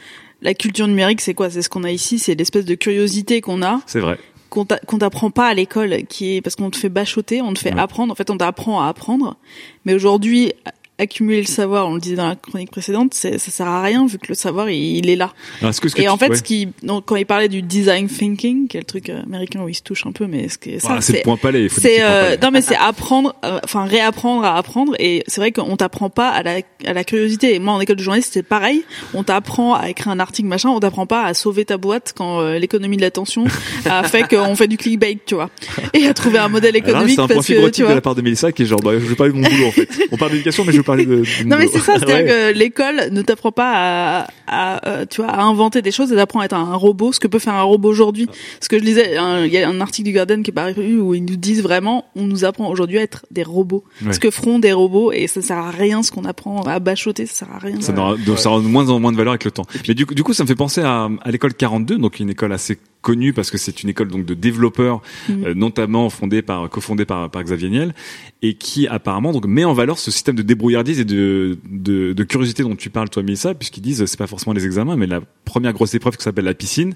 la 0.42 0.54
culture 0.54 0.88
numérique, 0.88 1.20
c'est 1.20 1.34
quoi? 1.34 1.50
C'est 1.50 1.62
ce 1.62 1.68
qu'on 1.68 1.84
a 1.84 1.90
ici, 1.90 2.18
c'est 2.18 2.34
l'espèce 2.34 2.64
de 2.64 2.74
curiosité 2.74 3.40
qu'on 3.42 3.62
a, 3.62 3.80
C'est 3.86 4.00
vrai. 4.00 4.18
qu'on 4.48 4.64
t'a- 4.64 4.78
qu'on 4.80 4.98
t'apprend 4.98 5.30
pas 5.30 5.46
à 5.48 5.54
l'école, 5.54 6.04
qui 6.08 6.36
est 6.36 6.40
parce 6.40 6.56
qu'on 6.56 6.70
te 6.70 6.76
fait 6.76 6.88
bachoter, 6.88 7.42
on 7.42 7.52
te 7.52 7.58
fait 7.58 7.74
Ouais. 7.74 7.80
apprendre. 7.80 8.10
En 8.12 8.14
fait, 8.16 8.30
on 8.30 8.36
t'apprend 8.38 8.80
à 8.82 8.88
apprendre. 8.88 9.36
Mais 9.84 9.92
aujourd'hui, 9.94 10.52
accumuler 11.00 11.40
le 11.40 11.46
savoir, 11.46 11.88
on 11.88 11.94
le 11.94 12.00
disait 12.00 12.16
dans 12.16 12.28
la 12.28 12.36
chronique 12.36 12.70
précédente, 12.70 13.14
ça 13.14 13.38
sert 13.38 13.66
à 13.66 13.82
rien 13.82 14.06
vu 14.06 14.18
que 14.18 14.26
le 14.28 14.34
savoir, 14.34 14.70
il, 14.70 14.98
il 14.98 15.10
est 15.10 15.16
là. 15.16 15.32
Alors, 15.62 15.74
que, 15.74 15.88
que 15.88 15.98
Et 15.98 16.02
tu- 16.04 16.08
en 16.08 16.16
fait, 16.16 16.28
ouais. 16.30 16.36
ce 16.36 16.42
qui, 16.42 16.68
donc, 16.82 17.04
quand 17.06 17.16
il 17.16 17.26
parlait 17.26 17.48
du 17.48 17.62
design 17.62 18.08
thinking, 18.08 18.68
qui 18.68 18.76
est 18.76 18.80
le 18.80 18.86
truc 18.86 19.08
euh, 19.10 19.22
américain 19.22 19.62
où 19.62 19.68
il 19.68 19.74
se 19.74 19.82
touche 19.82 20.06
un 20.06 20.12
peu, 20.12 20.26
mais 20.26 20.48
ce 20.48 20.58
qui 20.58 20.70
est 20.70 20.78
ça, 20.80 20.88
Voilà, 20.88 21.00
c'est 21.02 21.12
le 21.14 21.22
point 21.22 21.36
palais. 21.36 21.68
c'est 21.68 22.02
euh, 22.02 22.22
palais. 22.24 22.38
non 22.42 22.50
mais 22.52 22.62
c'est 22.62 22.76
apprendre 22.76 23.34
euh, 23.44 23.58
enfin 23.64 23.84
réapprendre 23.84 24.44
à 24.44 24.56
apprendre 24.56 24.94
et 24.98 25.22
c'est 25.26 25.40
vrai 25.40 25.52
qu'on 25.52 25.76
t'apprend 25.76 26.10
pas 26.10 26.28
à 26.28 26.42
la 26.42 26.58
à 26.86 26.92
la 26.92 27.04
curiosité 27.04 27.54
et 27.54 27.58
moi 27.58 27.74
en 27.74 27.80
école 27.80 27.96
de 27.96 28.02
journaliste 28.02 28.30
c'est 28.32 28.42
pareil 28.42 28.84
on 29.14 29.22
t'apprend 29.22 29.74
à 29.74 29.88
écrire 29.90 30.08
un 30.12 30.18
article 30.20 30.48
machin 30.48 30.70
on 30.70 30.80
t'apprend 30.80 31.06
pas 31.06 31.24
à 31.24 31.34
sauver 31.34 31.64
ta 31.64 31.76
boîte 31.76 32.12
quand 32.16 32.40
euh, 32.40 32.58
l'économie 32.58 32.96
de 32.96 33.02
l'attention 33.02 33.44
a 33.84 34.02
fait 34.08 34.26
qu'on 34.28 34.54
fait 34.56 34.68
du 34.68 34.76
clickbait 34.76 35.18
tu 35.24 35.34
vois 35.34 35.50
et 35.94 36.06
à 36.06 36.14
trouver 36.14 36.38
un 36.38 36.48
modèle 36.48 36.76
économique 36.76 37.14
c'est 37.16 37.20
un 37.22 37.26
point 37.26 37.36
parce 37.36 37.46
que 37.46 37.52
tu 37.52 37.56
fibrotique 37.56 37.86
de 37.86 37.92
la 37.92 38.00
part 38.00 38.14
de 38.14 38.22
Mélissa 38.22 38.52
qui 38.52 38.62
est 38.62 38.66
genre, 38.66 38.80
bah, 38.80 38.92
je 38.94 39.04
veux 39.04 39.14
parler 39.14 39.32
de 39.32 39.38
mon 39.38 39.48
boulot 39.48 39.66
en 39.66 39.70
fait. 39.72 39.88
On 40.12 40.16
parle 40.16 40.32
d'éducation, 40.32 40.64
mais 40.64 40.72
je 40.72 40.80
parler 40.90 41.06
de. 41.06 41.16
de 41.16 41.24
mon 41.44 41.50
non 41.50 41.56
mais 41.58 41.66
c'est 41.68 41.78
ça, 41.78 41.94
c'est-à-dire 41.98 42.16
Ouais. 42.20 42.52
que 42.52 42.58
l'école 42.58 43.08
ne 43.12 43.22
t'apprend 43.22 43.52
pas 43.52 43.72
à, 43.74 44.26
à, 44.46 44.88
euh, 44.88 45.06
tu 45.08 45.22
vois, 45.22 45.30
à 45.30 45.42
inventer 45.42 45.82
des 45.82 45.90
choses, 45.90 46.10
elle 46.12 46.18
t'apprend 46.18 46.40
à 46.40 46.44
être 46.44 46.54
un 46.54 46.74
robot, 46.74 47.12
ce 47.12 47.20
que 47.20 47.28
peut 47.28 47.38
faire 47.38 47.54
un 47.54 47.62
robot 47.62 47.88
aujourd'hui. 47.88 48.28
Ce 48.60 48.68
que 48.68 48.78
je 48.78 48.84
lisais, 48.84 49.16
un- 49.16 49.44
il 49.44 49.52
y 49.52 49.58
a 49.58 49.68
un 49.68 49.80
article 49.80 50.06
du 50.08 50.12
Guardian 50.14 50.42
qui 50.42 50.50
est 50.50 50.54
paru 50.54 50.98
où 51.00 51.14
ils 51.14 51.24
nous 51.24 51.36
disent 51.36 51.62
vraiment, 51.62 52.04
on 52.16 52.26
nous 52.26 52.44
apprend 52.44 52.68
aujourd'hui 52.68 52.98
à 52.98 53.02
être 53.02 53.26
des 53.30 53.42
robots. 53.42 53.84
Ouais. 54.04 54.12
Ce 54.12 54.20
que 54.20 54.30
feront 54.30 54.58
des 54.58 54.72
robots 54.72 55.12
et 55.12 55.26
ça 55.26 55.40
sert 55.42 55.58
à 55.58 55.70
rien 55.70 56.02
ce 56.02 56.10
qu'on 56.10 56.24
apprend 56.24 56.62
à 56.62 56.78
bachoter, 56.80 57.26
ça 57.26 57.46
sert 57.46 57.54
à 57.54 57.58
rien. 57.58 57.80
Ça, 57.80 57.92
n'aura- 57.92 58.16
donc, 58.16 58.38
ça 58.38 58.50
aura 58.50 58.60
de 58.60 58.66
moins 58.66 58.88
en 58.90 59.00
moins 59.00 59.12
de 59.12 59.16
valeur 59.16 59.32
avec 59.32 59.44
le 59.44 59.50
temps. 59.50 59.66
Mais 59.88 59.94
du, 59.94 60.06
coup- 60.06 60.14
du 60.14 60.22
coup, 60.22 60.32
ça 60.32 60.42
me 60.42 60.48
fait 60.48 60.54
penser 60.54 60.80
à, 60.82 61.08
à 61.22 61.30
l'école 61.30 61.54
42, 61.54 61.98
donc 61.98 62.20
une 62.20 62.30
école 62.30 62.52
assez 62.52 62.78
connue 63.02 63.32
parce 63.32 63.50
que 63.50 63.56
c'est 63.56 63.82
une 63.82 63.88
école 63.88 64.08
donc 64.08 64.26
de 64.26 64.34
développeurs, 64.34 65.00
Mhm. 65.28 65.44
euh, 65.46 65.54
notamment 65.54 66.10
fondée 66.10 66.42
par, 66.42 66.68
cofondée 66.68 67.06
par, 67.06 67.30
par 67.30 67.42
Xavier 67.42 67.70
Niel, 67.70 67.94
et 68.42 68.54
qui 68.54 68.86
apparemment 68.88 69.32
donc 69.32 69.46
met 69.46 69.64
en 69.64 69.72
valeur 69.72 69.98
ce 69.98 70.10
système 70.10 70.34
de 70.34 70.42
débrouillardise 70.82 71.00
et 71.00 71.04
de, 71.04 71.58
de, 71.70 72.12
de 72.12 72.24
curiosité 72.24 72.62
dont 72.62 72.76
tu 72.76 72.90
parles 72.90 73.08
toi, 73.10 73.22
Mélissa, 73.22 73.54
puisqu'ils 73.54 73.80
disent 73.82 74.04
c'est 74.04 74.18
pas 74.18 74.26
forcément 74.26 74.52
les 74.54 74.64
examens, 74.66 74.96
mais 74.96 75.06
la 75.06 75.20
première 75.44 75.72
grosse 75.72 75.94
épreuve 75.94 76.16
qui 76.16 76.22
s'appelle 76.24 76.44
la 76.44 76.54
piscine. 76.54 76.94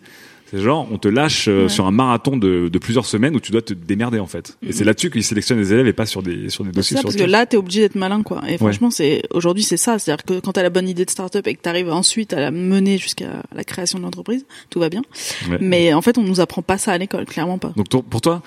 C'est 0.50 0.60
genre, 0.60 0.86
on 0.92 0.98
te 0.98 1.08
lâche 1.08 1.48
euh, 1.48 1.62
Ouais. 1.64 1.68
sur 1.70 1.86
un 1.86 1.90
marathon 1.90 2.36
de, 2.36 2.68
de 2.68 2.78
plusieurs 2.78 3.06
semaines 3.06 3.34
où 3.34 3.40
tu 3.40 3.50
dois 3.50 3.62
te 3.62 3.72
démerder 3.72 4.18
en 4.20 4.26
fait. 4.26 4.56
Et 4.64 4.72
c'est 4.72 4.84
là-dessus 4.84 5.10
qu'ils 5.10 5.24
sélectionnent 5.24 5.58
les 5.58 5.72
élèves 5.72 5.86
et 5.86 5.94
pas 5.94 6.04
sur 6.06 6.22
des 6.22 6.50
sur 6.50 6.64
des 6.64 6.70
dossiers 6.70 6.96
ça, 6.96 7.00
sur 7.00 7.08
parce 7.08 7.16
que 7.16 7.28
là, 7.28 7.46
t'es 7.46 7.56
obligé 7.56 7.80
d'être 7.80 7.94
malin, 7.96 8.22
quoi. 8.22 8.42
Et 8.46 8.58
franchement, 8.58 8.90
c'est 8.90 9.22
aujourd'hui, 9.30 9.62
c'est 9.64 9.78
ça. 9.78 9.98
C'est-à-dire 9.98 10.24
que 10.24 10.40
quand 10.40 10.52
t'as 10.52 10.62
la 10.62 10.70
bonne 10.70 10.88
idée 10.88 11.06
de 11.06 11.10
start-up 11.10 11.46
et 11.46 11.54
que 11.54 11.60
t'arrives 11.62 11.88
ensuite 11.90 12.34
à 12.34 12.40
la 12.40 12.50
mener 12.50 12.98
jusqu'à 12.98 13.42
la 13.54 13.64
création 13.64 13.98
de 13.98 14.04
l'entreprise, 14.04 14.44
tout 14.68 14.78
va 14.80 14.90
bien. 14.90 15.02
Ouais. 15.50 15.58
Mais 15.62 15.94
en 15.94 16.02
fait, 16.02 16.18
on 16.18 16.22
nous 16.22 16.40
apprend 16.40 16.62
pas 16.62 16.76
ça 16.78 16.92
à 16.92 16.98
l'école, 16.98 17.24
clairement 17.24 17.58
pas. 17.58 17.72
Donc 17.74 17.88
pour 17.88 18.20
toi, 18.20 18.42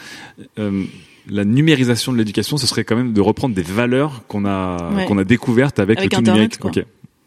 euh, 0.59 0.83
la 1.29 1.45
numérisation 1.45 2.11
de 2.13 2.17
l'éducation, 2.17 2.57
ce 2.57 2.67
serait 2.67 2.83
quand 2.83 2.95
même 2.95 3.13
de 3.13 3.21
reprendre 3.21 3.53
des 3.55 3.61
valeurs 3.61 4.23
qu'on 4.27 4.45
a 4.45 4.91
Ouais. 4.95 5.05
qu'on 5.05 5.17
a 5.17 5.23
découvertes 5.23 5.79
avec, 5.79 5.97
Avec 5.99 6.11
le 6.11 6.15
tout 6.15 6.21
Internet, 6.21 6.59
numérique. 6.59 6.59
quoi. 6.59 6.71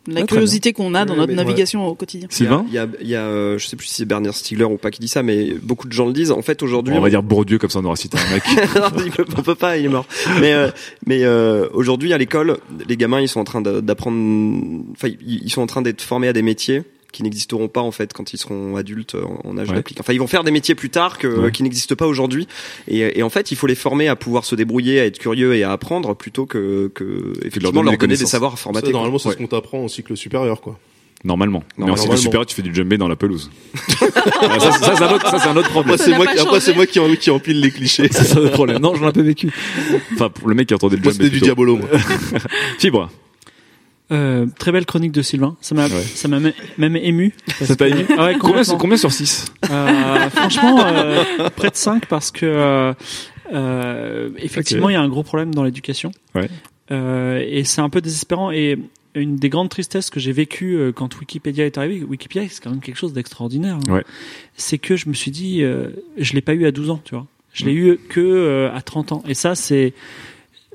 La 0.09 0.23
Ah, 0.23 0.27
curiosité 0.27 0.73
qu'on 0.73 0.95
a 0.95 1.05
dans 1.05 1.13
Ouais, 1.13 1.21
notre 1.21 1.35
navigation 1.35 1.87
au 1.87 1.95
quotidien. 1.95 2.27
Sylvain, 2.31 2.65
Il 2.69 2.73
y 2.73 2.79
a, 2.79 2.87
il 3.03 3.07
y 3.09 3.15
a, 3.15 3.21
euh, 3.21 3.59
je 3.59 3.67
sais 3.67 3.77
plus 3.77 3.87
si 3.87 3.95
c'est 3.97 4.05
Bernard 4.07 4.33
Stiegler 4.35 4.65
ou 4.65 4.79
pas 4.79 4.91
qui 4.91 4.99
dit 4.99 5.09
ça, 5.09 5.23
mais 5.23 5.53
beaucoup 5.63 5.87
de 5.87 5.93
gens 5.93 6.07
le 6.07 6.15
disent. 6.15 6.33
En 6.33 6.41
fait, 6.41 6.63
aujourd'hui, 6.63 6.95
on 6.97 7.01
va 7.03 7.11
dire 7.11 7.23
Bourdieu 7.23 7.59
comme 7.59 7.69
ça 7.69 7.81
on 7.81 7.85
aura 7.85 7.97
cité 7.97 8.17
un 8.19 8.33
mec. 8.33 8.43
Non, 8.77 9.03
il 9.05 9.11
peut- 9.13 9.27
on 9.37 9.43
peut 9.43 9.55
pas, 9.55 9.77
il 9.77 9.85
est 9.85 9.89
mort. 9.89 10.07
Mais 10.41 10.55
euh, 10.55 10.71
mais 11.07 11.23
euh, 11.25 11.69
aujourd'hui 11.75 12.15
à 12.15 12.19
l'école, 12.19 12.57
les 12.89 12.97
gamins 12.97 13.21
ils 13.21 13.29
sont 13.29 13.41
en 13.41 13.45
train 13.45 13.61
d'apprendre, 13.61 14.17
enfin 14.93 15.09
ils 15.27 15.51
sont 15.51 15.61
en 15.61 15.67
train 15.67 15.83
d'être 15.83 16.01
formés 16.01 16.29
à 16.29 16.33
des 16.33 16.43
métiers 16.43 16.83
qui 17.13 17.23
n'existeront 17.23 17.69
pas 17.69 17.81
en 17.81 17.91
fait 17.91 18.13
quand 18.13 18.33
ils 18.33 18.39
seront 18.39 18.77
adultes 18.77 19.15
euh, 19.15 19.25
en, 19.45 19.51
en 19.51 19.59
âge 19.59 19.69
Ouais. 19.71 19.75
d'appliquer. 19.77 20.01
Enfin, 20.01 20.13
ils 20.13 20.19
vont 20.21 20.27
faire 20.27 20.45
des 20.45 20.51
métiers 20.51 20.75
plus 20.75 20.91
tard 20.91 21.19
que, 21.19 21.27
Ouais. 21.27 21.51
qui 21.53 21.63
n'existent 21.63 21.95
pas 21.97 22.07
aujourd'hui. 22.07 22.47
Et, 22.89 23.19
et 23.19 23.23
en 23.23 23.31
fait, 23.31 23.51
il 23.51 23.57
faut 23.57 23.67
les 23.67 23.75
former 23.75 24.09
à 24.09 24.17
pouvoir 24.17 24.45
se 24.45 24.55
débrouiller, 24.55 25.01
à 25.01 25.07
être 25.07 25.19
curieux 25.19 25.55
et 25.55 25.63
à 25.65 25.73
apprendre 25.73 26.15
plutôt 26.15 26.47
que, 26.47 26.91
que 26.95 27.33
effectivement 27.41 27.71
donner 27.71 27.83
leur 27.85 27.93
des 27.93 27.97
donner 27.99 28.17
des 28.17 28.27
savoirs 28.27 28.53
à 28.55 28.57
Ça, 28.57 28.63
formater. 28.63 28.93
normalement, 28.93 29.19
c'est 29.19 29.31
ce 29.31 29.37
qu'on 29.37 29.47
t'apprend 29.47 29.85
en 29.85 29.89
cycle 29.89 30.17
supérieur, 30.17 30.61
quoi. 30.61 30.79
Normalement. 31.23 31.63
Mais 31.77 31.85
en 31.85 31.89
Normalement. 31.89 32.03
cycle 32.15 32.17
supérieur, 32.19 32.47
tu 32.47 32.55
fais 32.57 32.63
du 32.63 32.75
djembé 32.75 32.97
dans 32.97 33.07
la 33.09 33.15
pelouse. 33.17 33.51
Ça, 34.01 34.09
ça, 34.73 34.95
c'est 34.97 35.03
un 35.05 35.13
autre, 35.13 35.31
ça, 35.31 35.39
c'est 35.39 35.49
un 35.49 35.57
autre 35.57 35.69
problème. 35.71 35.95
Après, 35.95 36.05
c'est 36.11 36.17
moi, 36.17 36.25
pas 36.25 36.33
qui- 36.33 36.39
après, 36.39 36.51
changé. 36.55 36.61
c'est 36.65 36.75
moi 36.75 36.87
qui, 36.87 36.99
en- 36.99 37.15
qui 37.15 37.31
empile 37.31 37.61
les 37.61 37.71
clichés. 37.71 38.09
C'est 38.11 38.25
ça 38.25 38.41
le 38.41 38.51
problème. 38.51 38.79
Non, 38.81 38.95
j'en 38.95 39.05
ai 39.05 39.09
un 39.09 39.13
peu 39.13 39.21
vécu. 39.21 39.53
Enfin, 40.15 40.31
pour 40.31 40.49
le 40.49 40.55
mec 40.55 40.69
qui 40.69 40.75
entendait 40.75 40.97
le 40.97 41.03
Moi, 41.03 41.13
djembé. 41.13 41.25
c'était 41.25 41.37
du 41.37 41.41
diabolo, 41.43 41.77
moi. 41.77 41.89
Fibre. 42.79 43.11
Euh, 44.13 44.47
très 44.59 44.73
belle 44.73 44.87
chronique 44.87 45.13
de 45.13 45.23
Sylvain. 45.23 45.57
Ça 45.61 45.75
m'a, 45.75 45.87
Ouais. 45.87 46.03
ça 46.03 46.27
m'a 46.29 46.41
même- 46.41 46.97
ému. 46.97 47.33
Ça 47.63 47.77
t'a 47.77 47.89
ému 47.89 48.05
Ah 48.19 48.25
ouais, 48.27 48.37
Combien, 48.39 48.63
combien 48.79 48.97
sur 48.97 49.13
6 49.13 49.47
Euh, 49.71 50.31
franchement, 50.31 50.85
euh, 50.85 51.23
près 51.55 51.71
de 51.71 51.77
5 51.77 52.07
parce 52.07 52.31
que 52.31 52.45
euh, 52.47 52.93
euh, 53.53 54.31
effectivement, 54.39 54.89
il 54.89 54.95
y 54.95 54.97
a 54.97 55.01
un 55.01 55.09
gros 55.09 55.23
problème 55.23 55.55
dans 55.55 55.63
l'éducation. 55.65 56.11
Ouais. 56.35 56.49
Euh, 56.91 57.45
et 57.47 57.65
c'est 57.65 57.81
un 57.81 57.89
peu 57.89 58.01
désespérant. 58.01 58.51
Et 58.51 58.79
une 59.15 59.37
des 59.37 59.49
grandes 59.49 59.69
tristesses 59.71 60.11
que 60.11 60.21
j'ai 60.21 60.33
vécues 60.33 60.93
quand 60.95 61.19
Wikipédia 61.19 61.67
est 61.67 61.79
arrivé, 61.79 62.05
Wikipédia 62.05 62.49
c'est 62.51 62.63
quand 62.63 62.71
même 62.71 62.81
quelque 62.81 62.99
chose 62.99 63.13
d'extraordinaire. 63.13 63.77
hein. 63.89 63.93
Ouais. 63.93 64.05
C'est 64.57 64.79
que 64.79 64.97
je 64.97 65.09
me 65.09 65.15
suis 65.15 65.31
dit, 65.31 65.63
euh, 65.63 65.89
je 66.17 66.33
l'ai 66.35 66.41
pas 66.43 66.55
eu 66.55 66.67
à 66.67 66.73
12 66.73 66.91
ans, 66.91 67.01
tu 67.05 67.15
vois. 67.15 67.27
Je 67.53 67.65
l'ai 67.65 67.73
eu 67.73 67.99
que 68.09 68.71
à 68.73 68.81
30 68.83 69.11
ans. 69.13 69.23
Et 69.29 69.35
ça, 69.35 69.57
c'est 69.57 69.93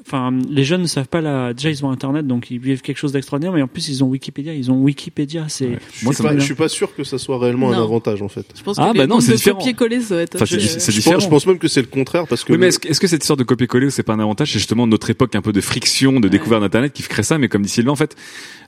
Enfin, 0.07 0.32
les 0.52 0.64
jeunes 0.64 0.84
ne 0.84 0.88
savent 0.88 1.07
pas 1.07 1.19
la. 1.19 1.53
Déjà, 1.56 1.72
ils 1.72 1.84
ont 1.84 1.90
Internet, 1.90 2.27
donc 2.27 2.52
ils 2.52 2.60
vivent 2.60 2.82
quelque 2.82 2.98
chose 2.98 3.11
d'extraordinaire. 3.11 3.52
Mais 3.53 3.64
en 3.64 3.68
plus, 3.68 3.90
ils 3.90 4.03
ont 4.03 4.07
Wikipédia. 4.07 4.53
Ils 4.53 4.69
ont 4.69 4.76
Wikipédia. 4.84 5.45
C'est. 5.48 5.65
Ouais. 5.65 5.80
Moi, 6.03 6.14
pas, 6.22 6.36
je 6.38 6.44
suis 6.44 6.53
pas 6.53 6.69
sûr 6.69 6.94
que 6.95 7.03
ça 7.03 7.18
soit 7.18 7.40
réellement 7.40 7.72
un 7.72 7.82
avantage, 7.82 8.22
en 8.22 8.27
fait. 8.27 8.45
Je 8.56 8.61
pense 8.61 8.77
Ah, 8.77 8.91
que 8.94 8.98
bah 8.99 9.03
les 9.06 9.07
non, 9.07 9.19
c'est 9.19 9.34
différent. 9.34 9.57
copier-coller, 9.57 10.02
ça 10.02 10.15
va 10.18 10.22
être 10.22 10.36
Enfin, 10.36 10.45
c'est 10.45 10.57
euh, 10.57 10.60
c'est 10.60 10.69
Je 10.69 10.86
pense, 10.86 10.95
différent. 10.95 11.19
je 11.22 11.27
pense 11.27 11.48
même 11.48 11.57
que 11.57 11.68
c'est 11.68 11.82
le 11.82 11.88
contraire, 11.88 12.27
parce 12.27 12.44
que 12.44 12.52
Oui, 12.53 12.60
mais 12.60 12.68
est-ce, 12.68 12.77
que- 12.77 12.88
est-ce 12.88 12.99
que 12.99 13.07
cette 13.07 13.23
histoire 13.23 13.38
de 13.38 13.44
copier-coller, 13.44 13.90
c'est 13.90 14.03
pas 14.03 14.14
un 14.14 14.19
avantage 14.19 14.52
C'est 14.52 14.60
justement 14.60 14.86
notre 14.86 15.10
époque 15.10 15.34
un 15.36 15.41
peu 15.41 15.52
de 15.52 15.61
friction, 15.61 16.19
de 16.19 16.27
découverte 16.27 16.61
d'Internet 16.61 16.94
qui 16.94 17.02
crée 17.02 17.23
ça. 17.23 17.40
Mais 17.40 17.48
comme 17.48 17.64
dit 17.64 17.69
Sylvain, 17.69 17.91
en 17.94 17.95
fait, 17.95 18.15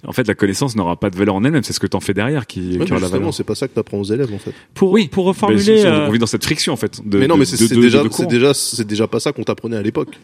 en 0.07 0.13
fait, 0.13 0.27
la 0.27 0.33
connaissance 0.33 0.75
n'aura 0.75 0.95
pas 0.99 1.11
de 1.11 1.17
valeur 1.17 1.35
en 1.35 1.43
elle-même. 1.43 1.61
C'est 1.63 1.73
ce 1.73 1.79
que 1.79 1.85
t'en 1.87 1.99
fais 1.99 2.15
derrière 2.15 2.47
qui, 2.47 2.79
Ouais, 2.79 2.85
qui 2.85 2.91
aura 2.93 2.99
la 2.99 3.09
valeur. 3.09 3.31
c'est 3.31 3.43
pas 3.43 3.53
ça 3.53 3.67
que 3.67 3.75
t'apprends 3.75 3.99
aux 3.99 4.03
élèves, 4.11 4.33
en 4.33 4.39
fait. 4.39 4.53
Pour, 4.73 4.91
Oui. 4.91 5.07
pour 5.07 5.25
reformuler. 5.25 5.83
on, 5.83 5.87
euh, 5.87 6.07
on 6.07 6.11
vit 6.11 6.17
dans 6.19 6.25
cette 6.25 6.43
friction, 6.43 6.73
en 6.73 6.77
fait. 6.77 6.99
Mais 7.05 7.27
non, 7.27 7.37
mais 7.37 7.45
c'est 7.45 7.57
déjà, 7.75 8.01
c'est 8.09 8.25
déjà, 8.27 8.53
c'est 8.55 8.87
déjà 8.87 9.05
pas 9.07 9.19
ça 9.19 9.31
qu'on 9.33 9.43
t'apprenait 9.43 9.77
à 9.77 9.83
l'époque. 9.83 10.17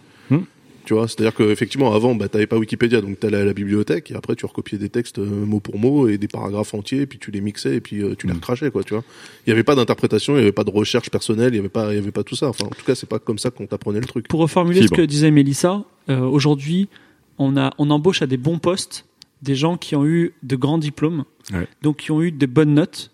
Tu 0.86 0.94
vois, 0.94 1.08
c'est-à-dire 1.08 1.34
que 1.34 1.44
effectivement, 1.52 1.94
avant, 1.94 2.14
bah, 2.14 2.28
t'avais 2.28 2.48
pas 2.48 2.58
Wikipédia, 2.58 3.00
donc 3.00 3.20
t'allais 3.20 3.38
à 3.38 3.46
la 3.46 3.54
bibliothèque 3.54 4.12
et 4.12 4.16
après 4.16 4.36
tu 4.36 4.46
recopiais 4.46 4.78
des 4.78 4.90
textes 4.90 5.20
euh, 5.20 5.26
mot 5.26 5.60
pour 5.62 5.78
mot 5.80 6.08
et 6.10 6.18
des 6.18 6.28
paragraphes 6.28 6.74
entiers, 6.74 7.02
et 7.02 7.06
puis 7.06 7.20
tu 7.20 7.32
les 7.32 7.40
mixais 7.40 7.76
et 7.78 7.80
puis 7.82 8.02
euh, 8.02 8.16
tu 8.18 8.28
les 8.28 8.34
Hmm. 8.34 8.38
recrachais, 8.38 8.70
quoi. 8.72 8.84
Tu 8.84 8.94
vois, 8.94 9.04
il 9.48 9.50
y 9.50 9.54
avait 9.54 9.64
pas 9.64 9.76
d'interprétation, 9.76 10.36
il 10.36 10.40
y 10.40 10.42
avait 10.42 10.52
pas 10.52 10.66
de 10.66 10.72
recherche 10.72 11.10
personnelle, 11.10 11.54
il 11.54 11.58
y 11.58 11.60
avait 11.60 11.70
pas, 11.70 11.94
il 11.94 11.96
y 11.96 12.00
avait 12.00 12.12
pas 12.12 12.24
tout 12.24 12.36
ça. 12.36 12.50
Enfin, 12.50 12.66
en 12.66 12.70
tout 12.70 12.84
cas, 12.86 12.96
c'est 12.96 13.08
pas 13.08 13.20
comme 13.20 13.38
ça 13.40 13.50
qu'on 13.50 13.66
t'apprenait 13.66 14.02
le 14.02 14.06
truc. 14.08 14.28
Pour 14.28 14.42
reformuler 14.42 14.82
Fibre. 14.82 14.96
ce 14.98 15.02
que 15.02 15.06
disait 15.06 15.32
Mélissa, 15.32 15.84
euh, 16.10 16.20
aujourd'hui, 16.20 16.90
on, 17.38 17.56
a, 17.56 17.72
on 17.78 17.90
embauche 17.90 18.22
à 18.22 18.28
des 18.28 18.38
bons 18.38 18.60
postes 18.60 19.06
des 19.42 19.56
gens 19.56 19.78
qui 19.78 19.96
ont 19.96 20.06
eu 20.06 20.34
de 20.44 20.56
grands 20.56 20.78
diplômes, 20.78 21.26
Ouais. 21.54 21.68
donc 21.82 21.98
qui 21.98 22.12
ont 22.12 22.22
eu 22.22 22.32
de 22.32 22.46
bonnes 22.46 22.74
notes. 22.74 23.12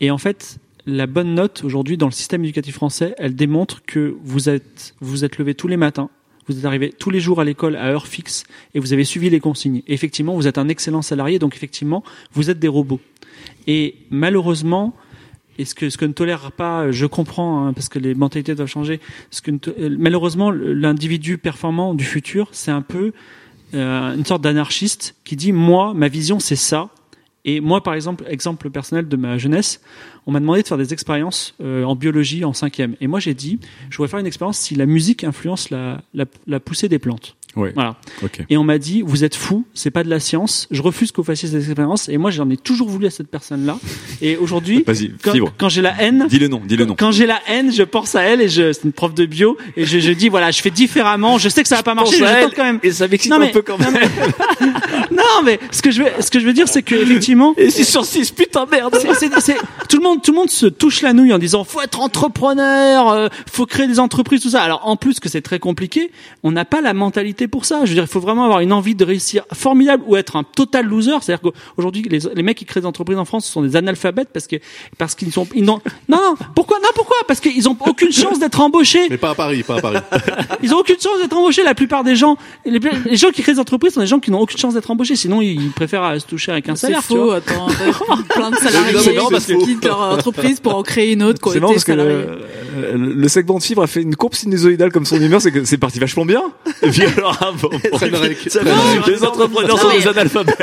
Et 0.00 0.10
en 0.10 0.18
fait, 0.18 0.58
la 0.86 1.06
bonne 1.06 1.34
note 1.34 1.62
aujourd'hui 1.64 1.96
dans 1.96 2.06
le 2.06 2.12
système 2.12 2.42
éducatif 2.44 2.74
français, 2.74 3.14
elle 3.18 3.34
démontre 3.36 3.82
que 3.84 4.14
vous 4.24 4.48
êtes, 4.48 4.94
vous 5.00 5.24
êtes 5.24 5.38
levé 5.38 5.54
tous 5.54 5.68
les 5.68 5.76
matins, 5.76 6.08
vous 6.52 6.58
êtes 6.60 6.64
arrivé 6.64 6.92
tous 6.96 7.10
les 7.10 7.20
jours 7.20 7.40
à 7.40 7.44
l'école 7.44 7.76
à 7.76 7.86
heure 7.86 8.06
fixe 8.06 8.44
et 8.74 8.80
vous 8.80 8.92
avez 8.92 9.04
suivi 9.04 9.30
les 9.30 9.40
consignes. 9.40 9.82
Effectivement, 9.86 10.34
vous 10.34 10.46
êtes 10.46 10.58
un 10.58 10.68
excellent 10.68 11.02
salarié, 11.02 11.38
donc 11.38 11.54
effectivement, 11.54 12.02
vous 12.32 12.50
êtes 12.50 12.58
des 12.58 12.68
robots. 12.68 13.00
Et 13.66 13.96
malheureusement, 14.10 14.94
et 15.58 15.64
ce 15.64 15.74
que, 15.74 15.90
ce 15.90 15.98
que 15.98 16.06
ne 16.06 16.12
tolère 16.12 16.52
pas, 16.52 16.90
je 16.90 17.06
comprends, 17.06 17.66
hein, 17.66 17.72
parce 17.72 17.88
que 17.88 17.98
les 17.98 18.14
mentalités 18.14 18.54
doivent 18.54 18.68
changer, 18.68 19.00
ce 19.30 19.42
que 19.42 19.50
euh, 19.78 19.94
malheureusement, 19.98 20.50
l'individu 20.50 21.36
performant 21.38 21.94
du 21.94 22.04
futur, 22.04 22.48
c'est 22.52 22.70
un 22.70 22.82
peu 22.82 23.12
euh, 23.74 24.16
une 24.16 24.24
sorte 24.24 24.42
d'anarchiste 24.42 25.16
qui 25.24 25.36
dit, 25.36 25.52
moi, 25.52 25.92
ma 25.94 26.08
vision, 26.08 26.40
c'est 26.40 26.56
ça. 26.56 26.88
Et 27.44 27.60
moi, 27.60 27.82
par 27.82 27.94
exemple, 27.94 28.24
exemple 28.28 28.70
personnel 28.70 29.08
de 29.08 29.16
ma 29.16 29.38
jeunesse, 29.38 29.80
on 30.26 30.32
m'a 30.32 30.40
demandé 30.40 30.62
de 30.62 30.68
faire 30.68 30.78
des 30.78 30.92
expériences 30.92 31.54
euh, 31.60 31.84
en 31.84 31.96
biologie 31.96 32.44
en 32.44 32.52
cinquième. 32.52 32.96
Et 33.00 33.06
moi, 33.06 33.20
j'ai 33.20 33.34
dit, 33.34 33.58
je 33.88 33.96
voudrais 33.96 34.08
faire 34.08 34.20
une 34.20 34.26
expérience 34.26 34.58
si 34.58 34.74
la 34.74 34.86
musique 34.86 35.24
influence 35.24 35.70
la, 35.70 36.02
la, 36.12 36.26
la 36.46 36.60
poussée 36.60 36.88
des 36.88 36.98
plantes. 36.98 37.36
Ouais. 37.56 37.72
Voilà. 37.74 37.96
Ok. 38.22 38.40
Et 38.48 38.56
on 38.56 38.62
m'a 38.64 38.78
dit, 38.78 39.02
vous 39.04 39.24
êtes 39.24 39.34
fou, 39.34 39.64
c'est 39.74 39.90
pas 39.90 40.04
de 40.04 40.08
la 40.10 40.20
science, 40.20 40.68
je 40.70 40.80
refuse 40.82 41.10
que 41.10 41.16
vous 41.16 41.24
fassiez 41.24 41.48
cette 41.48 41.58
expérience. 41.64 42.08
Et 42.08 42.16
moi, 42.16 42.30
j'en 42.30 42.48
ai 42.48 42.56
toujours 42.56 42.88
voulu 42.88 43.06
à 43.06 43.10
cette 43.10 43.28
personne-là. 43.28 43.76
Et 44.22 44.36
aujourd'hui, 44.36 44.84
quand, 45.22 45.32
quand 45.58 45.68
j'ai 45.68 45.82
la 45.82 46.00
haine, 46.00 46.26
Dis 46.28 46.38
le 46.38 46.46
nom, 46.48 46.62
dis 46.64 46.76
le 46.76 46.84
nom. 46.84 46.94
quand 46.96 47.10
j'ai 47.10 47.26
la 47.26 47.40
haine, 47.48 47.72
je 47.72 47.82
pense 47.82 48.14
à 48.14 48.22
elle 48.22 48.40
et 48.40 48.48
je, 48.48 48.72
c'est 48.72 48.84
une 48.84 48.92
prof 48.92 49.14
de 49.14 49.24
bio 49.26 49.56
et 49.76 49.84
je, 49.84 49.98
je 49.98 50.12
dis 50.12 50.28
voilà, 50.28 50.50
je 50.50 50.60
fais 50.60 50.70
différemment. 50.70 51.38
Je 51.38 51.48
sais 51.48 51.62
que 51.62 51.68
ça 51.68 51.76
va 51.76 51.82
pas 51.82 51.94
marcher, 51.94 52.20
mais 52.20 52.40
je 52.40 52.44
tente 52.46 52.54
quand 52.54 52.64
même. 52.64 52.78
Et 52.82 52.92
ça 52.92 53.08
m'excite 53.08 53.32
un 53.32 53.46
peu 53.48 53.62
quand 53.62 53.78
même. 53.78 53.94
Non, 55.10 55.42
mais 55.44 55.58
ce 55.70 55.82
que 55.82 55.90
je 55.90 56.02
veux, 56.02 56.10
ce 56.20 56.30
que 56.30 56.38
je 56.40 56.46
veux 56.46 56.52
dire, 56.52 56.68
c'est 56.68 56.82
que 56.82 56.94
effectivement, 56.94 57.54
Et 57.56 57.70
c'est 57.70 57.84
sur 57.84 58.04
6, 58.04 58.30
putain 58.30 58.66
merde 58.70 58.94
c'est- 59.00 59.14
c'est- 59.14 59.40
c'est- 59.40 59.56
tout 59.88 59.96
le 59.96 60.02
monde, 60.02 60.22
tout 60.22 60.32
le 60.32 60.36
monde 60.38 60.50
se 60.50 60.66
touche 60.66 61.02
la 61.02 61.12
nouille 61.12 61.32
en 61.32 61.38
disant 61.38 61.64
faut 61.64 61.80
être 61.80 62.00
entrepreneur, 62.00 63.08
euh, 63.08 63.28
faut 63.50 63.66
créer 63.66 63.86
des 63.86 63.98
entreprises, 63.98 64.40
tout 64.42 64.50
ça. 64.50 64.62
Alors 64.62 64.86
en 64.86 64.96
plus 64.96 65.18
que 65.20 65.28
c'est 65.28 65.40
très 65.42 65.58
compliqué, 65.58 66.10
on 66.42 66.52
n'a 66.52 66.64
pas 66.64 66.80
la 66.80 66.94
mentalité 66.94 67.39
pour 67.48 67.64
ça. 67.64 67.80
Je 67.84 67.88
veux 67.90 67.94
dire, 67.94 68.04
il 68.04 68.08
faut 68.10 68.20
vraiment 68.20 68.44
avoir 68.44 68.60
une 68.60 68.72
envie 68.72 68.94
de 68.94 69.04
réussir 69.04 69.44
formidable 69.52 70.02
ou 70.06 70.16
être 70.16 70.36
un 70.36 70.44
total 70.44 70.86
loser. 70.86 71.12
C'est-à-dire 71.22 71.40
qu'aujourd'hui, 71.52 72.02
les, 72.10 72.20
les 72.34 72.42
mecs 72.42 72.56
qui 72.58 72.64
créent 72.64 72.80
des 72.80 72.86
entreprises 72.86 73.18
en 73.18 73.24
France 73.24 73.46
sont 73.46 73.62
des 73.62 73.76
analphabètes 73.76 74.28
parce 74.32 74.46
que 74.46 74.56
parce 74.98 75.14
qu'ils 75.14 75.32
sont 75.32 75.46
ils 75.54 75.64
n'ont 75.64 75.80
non 76.08 76.18
non 76.18 76.34
pourquoi 76.54 76.78
non 76.82 76.88
pourquoi? 76.94 77.16
Parce 77.26 77.40
qu'ils 77.40 77.68
ont 77.68 77.76
aucune 77.86 78.12
chance 78.12 78.38
d'être 78.38 78.60
embauchés. 78.60 79.08
Mais 79.10 79.16
pas 79.18 79.30
à 79.30 79.34
Paris, 79.34 79.62
pas 79.62 79.76
à 79.76 79.80
Paris. 79.80 79.98
Ils 80.62 80.74
ont 80.74 80.78
aucune 80.78 81.00
chance 81.00 81.18
d'être 81.22 81.36
embauchés. 81.36 81.62
La 81.62 81.74
plupart 81.74 82.04
des 82.04 82.16
gens, 82.16 82.36
les, 82.64 82.78
les 83.06 83.16
gens 83.16 83.30
qui 83.30 83.42
créent 83.42 83.54
des 83.54 83.58
entreprises 83.60 83.94
sont 83.94 84.00
des 84.00 84.06
gens 84.06 84.20
qui 84.20 84.30
n'ont 84.30 84.40
aucune 84.40 84.58
chance 84.58 84.74
d'être 84.74 84.90
embauchés. 84.90 85.16
Sinon, 85.16 85.40
ils 85.40 85.70
préfèrent 85.70 86.20
se 86.20 86.26
toucher 86.26 86.52
avec 86.52 86.68
un 86.68 86.74
C'est 86.74 86.86
salaire. 86.88 87.02
faux, 87.02 87.30
attends. 87.32 87.66
t'as 87.68 88.16
plein 88.34 88.50
de 88.50 88.56
salariés 88.56 88.94
qui 88.94 89.40
c'est 89.40 89.56
quittent 89.58 89.84
leur 89.84 90.00
entreprise 90.00 90.60
pour 90.60 90.74
en 90.76 90.82
créer 90.82 91.12
une 91.12 91.22
autre 91.22 91.40
C'est 91.52 91.60
marrant 91.60 91.72
parce 91.72 91.84
que 91.84 91.92
salariés. 91.92 92.12
le, 92.14 92.96
le- 92.96 93.12
le 93.14 93.28
segment 93.28 93.58
de 93.58 93.62
fibre 93.62 93.82
a 93.82 93.86
fait 93.86 94.02
une 94.02 94.16
courbe 94.16 94.34
sinusoïdale 94.34 94.92
comme 94.92 95.04
son 95.04 95.20
humeur, 95.20 95.40
c'est 95.40 95.50
que 95.52 95.64
c'est 95.64 95.78
parti 95.78 95.98
vachement 95.98 96.24
bien. 96.24 96.42
Et 96.82 96.90
puis 96.90 97.02
alors, 97.02 97.29
ah. 97.40 97.52
Ça 98.48 98.60
les 99.06 99.24
entrepreneurs 99.24 99.78
sont 99.78 99.90
des 99.90 100.06
analphabètes. 100.08 100.58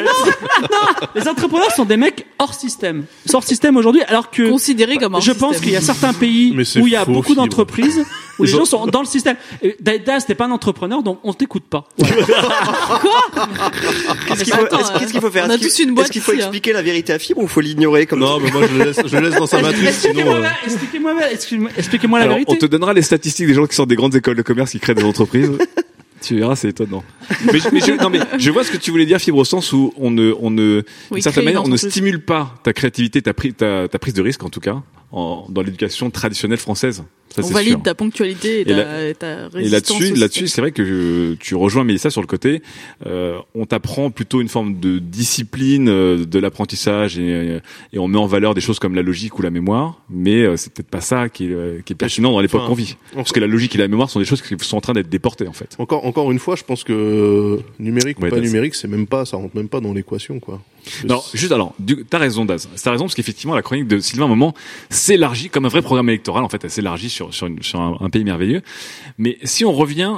Les 1.16 1.28
entrepreneurs 1.28 1.72
sont 1.72 1.86
des 1.86 1.98
mecs 1.98 2.26
hors 2.40 2.54
système. 2.54 3.06
Hors 3.34 3.44
système 3.44 3.78
aujourd'hui, 3.78 4.02
alors 4.04 4.30
que 4.32 4.50
Considérés 4.50 4.98
comme 4.98 5.16
hors 5.16 5.22
je 5.22 5.32
pense 5.32 5.60
qu'il 5.60 5.72
y 5.72 5.76
a 5.76 5.82
certains 5.82 6.14
pays 6.14 6.54
Mais 6.56 6.64
c'est 6.66 6.80
où 6.80 6.88
il 6.88 6.94
y 6.94 6.96
a 6.96 7.06
faux, 7.06 7.12
beaucoup 7.12 7.30
Fibre. 7.34 7.44
d'entreprises 7.44 8.04
où 8.40 8.44
les 8.44 8.50
Ils 8.52 8.56
ont- 8.56 8.60
gens 8.60 8.66
sont 8.66 8.86
dans 8.88 9.00
le 9.02 9.06
système. 9.08 9.36
Et 9.64 9.76
Daïda, 9.80 10.20
c'était 10.20 10.36
pas 10.36 10.46
un 10.46 10.52
entrepreneur, 10.52 11.02
donc 11.04 11.20
on 11.24 11.34
t'écoute 11.34 11.64
pas. 11.70 11.86
Qu'est-ce 14.28 14.44
qu'il 14.44 14.54
Bah, 14.54 14.60
faut, 14.60 14.66
attends, 14.66 14.80
est-ce- 14.80 15.00
qu'est-ce 15.00 15.12
qu'il 15.12 15.22
faut 15.22 15.32
faire 15.32 15.46
on 15.48 15.50
a 15.50 15.54
Est-ce 15.56 15.62
qu'il- 15.62 15.70
tous 15.70 15.80
une 15.84 15.94
boîte 15.96 16.06
Est-ce 16.06 16.12
qu'il 16.14 16.22
faut 16.22 16.32
ici, 16.34 16.42
hein. 16.42 16.46
expliquer 16.46 16.74
la 16.74 16.82
vérité 16.82 17.14
à 17.14 17.20
Fibre 17.20 17.42
ou 17.42 17.48
faut 17.48 17.62
l'ignorer 17.62 18.06
comme 18.06 18.20
Non, 18.20 18.40
mais 18.40 18.52
moi 18.52 18.62
je 18.70 18.78
le 18.78 18.84
laisse, 18.86 19.00
je 19.06 19.18
le 19.18 19.30
laisse 19.30 19.40
dans 19.40 19.48
sa 19.48 19.62
matrice, 19.62 19.80
sinon. 19.80 19.90
Expliquez-moi, 20.14 20.36
euh, 20.36 20.42
la- 20.42 20.64
expliquez-moi, 20.66 21.14
la- 21.20 21.32
expliquez-moi- 21.32 21.72
expliquez-moi 21.78 22.20
la 22.20 22.26
Alors, 22.26 22.36
vérité. 22.38 22.54
on 22.54 22.56
te 22.58 22.66
donnera 22.66 22.94
les 22.94 23.02
statistiques 23.02 23.48
des 23.48 23.54
gens 23.54 23.66
qui 23.66 23.76
sortent 23.76 23.90
des 23.90 23.96
grandes 23.96 24.16
écoles 24.16 24.36
de 24.38 24.42
commerce 24.42 24.72
qui 24.72 24.80
créent 24.80 24.94
des 24.96 25.04
entreprises. 25.04 25.52
Tu 26.28 26.36
verras, 26.38 26.56
c'est 26.56 26.70
étonnant. 26.70 27.04
Mais, 27.52 27.60
je- 27.60 27.70
mais 27.74 27.80
je, 27.80 27.92
non, 28.02 28.10
mais 28.10 28.20
je 28.38 28.52
vois 28.52 28.64
ce 28.64 28.72
que 28.72 28.78
tu 28.78 28.92
voulais 28.92 29.06
dire, 29.06 29.20
Fibre, 29.20 29.38
au 29.38 29.46
sens 29.46 29.72
où 29.74 29.94
on 29.98 30.12
ne, 30.12 30.34
on 30.40 30.50
ne, 30.52 30.84
Oui, 31.12 31.16
d'une 31.16 31.22
certaine 31.22 31.46
manière, 31.46 31.64
on 31.64 31.68
ne 31.68 31.78
stimule 31.78 32.20
pas 32.24 32.56
ta 32.64 32.74
créativité, 32.74 33.22
ta, 33.22 33.34
pri- 33.34 33.54
ta, 33.54 33.88
ta 33.88 34.00
prise 34.00 34.14
de 34.14 34.22
risque, 34.22 34.44
en 34.44 34.50
tout 34.50 34.60
cas, 34.60 34.82
en, 35.12 35.46
dans 35.50 35.62
l'éducation 35.62 36.10
traditionnelle 36.10 36.58
française. 36.60 37.04
Ça, 37.30 37.42
On 37.44 37.50
valide 37.50 37.74
sûr. 37.74 37.84
ta 37.84 37.94
ponctualité 37.94 38.60
et, 38.60 38.62
Et 38.62 38.66
ta, 38.66 38.74
là- 38.78 39.08
et 39.10 39.14
ta 39.14 39.28
Et 39.28 39.36
résistance. 39.48 39.72
là-dessus, 39.72 40.12
au 40.14 40.16
là-dessus, 40.16 40.40
système. 40.40 40.48
c'est 40.48 40.62
vrai 40.62 40.72
que 40.72 40.86
je- 40.86 41.34
tu 41.36 41.56
rejoins 41.56 41.84
Mélissa 41.84 42.10
sur 42.10 42.22
le 42.22 42.28
côté. 42.28 42.62
Euh, 43.06 43.38
on 43.54 43.66
t'apprend 43.66 44.10
plutôt 44.12 44.40
une 44.42 44.48
forme 44.48 44.80
de 44.80 44.98
discipline 45.00 45.90
euh, 45.90 46.26
de 46.26 46.40
l'apprentissage 46.40 47.20
et, 47.20 47.60
et 47.94 48.00
on 48.00 48.08
met 48.08 48.18
en 48.18 48.28
valeur 48.28 48.54
des 48.54 48.62
choses 48.62 48.80
comme 48.80 48.96
la 48.96 49.02
logique 49.02 49.38
ou 49.38 49.42
la 49.42 49.50
mémoire, 49.50 50.02
mais 50.10 50.42
euh, 50.42 50.56
c'est 50.56 50.74
peut-être 50.74 50.90
pas 50.90 51.02
ça 51.02 51.28
qui 51.28 51.48
est, 51.48 51.54
euh, 51.54 51.82
qui 51.86 51.94
est 51.94 51.96
pertinent 51.98 52.32
dans 52.32 52.40
l'époque 52.40 52.62
Enfin, 52.62 52.70
qu'on 52.70 52.76
vit. 52.76 52.96
Parce 53.14 53.34
que 53.34 53.42
la 53.42 53.48
logique 53.48 53.76
et 53.76 53.78
la 53.78 53.90
mémoire 53.90 54.10
sont 54.10 54.20
des 54.20 54.26
choses 54.26 54.42
qui 54.42 54.56
sont 54.62 54.78
en 54.78 54.82
train 54.82 54.94
d'être 54.94 55.10
déportées 55.10 55.48
en 55.50 55.54
fait. 55.54 55.76
Encore, 55.80 56.06
encore 56.06 56.32
une 56.32 56.40
fois, 56.40 56.56
je 56.56 56.64
pense 56.64 56.86
que 56.86 56.94
euh, 56.94 57.62
numérique 57.78 58.20
Ouais, 58.22 58.28
ou 58.30 58.36
pas 58.36 58.40
numérique, 58.40 58.74
c'est 58.74 58.88
même 58.88 59.06
pas, 59.06 59.26
ça 59.26 59.36
rentre 59.38 59.56
même 59.56 59.68
pas 59.70 59.82
dans 59.82 59.94
l'équation, 59.94 60.40
quoi. 60.40 60.62
Non, 61.06 61.22
juste 61.34 61.52
alors, 61.52 61.74
t'as 62.10 62.18
raison 62.18 62.46
Daz, 62.46 62.68
t'as 62.82 62.92
raison 62.92 63.06
parce 63.06 63.16
qu'effectivement 63.16 63.56
la 63.56 63.62
chronique 63.62 63.88
de 63.88 64.00
Sylvain 64.00 64.24
à 64.24 64.28
un 64.28 64.30
moment 64.30 64.54
s'élargit 64.90 65.50
comme 65.50 65.66
un 65.66 65.70
vrai 65.70 65.82
programme 65.82 66.10
électoral 66.10 66.44
en 66.44 66.50
fait, 66.50 66.64
elle 66.64 66.72
s'élargit 66.72 67.10
sur 67.10 67.34
sur, 67.34 67.48
une- 67.48 67.62
sur 67.64 67.80
un, 67.82 67.98
un 68.00 68.10
pays 68.10 68.24
merveilleux. 68.24 68.62
Mais 69.18 69.38
si 69.44 69.66
on 69.66 69.72
revient 69.74 70.16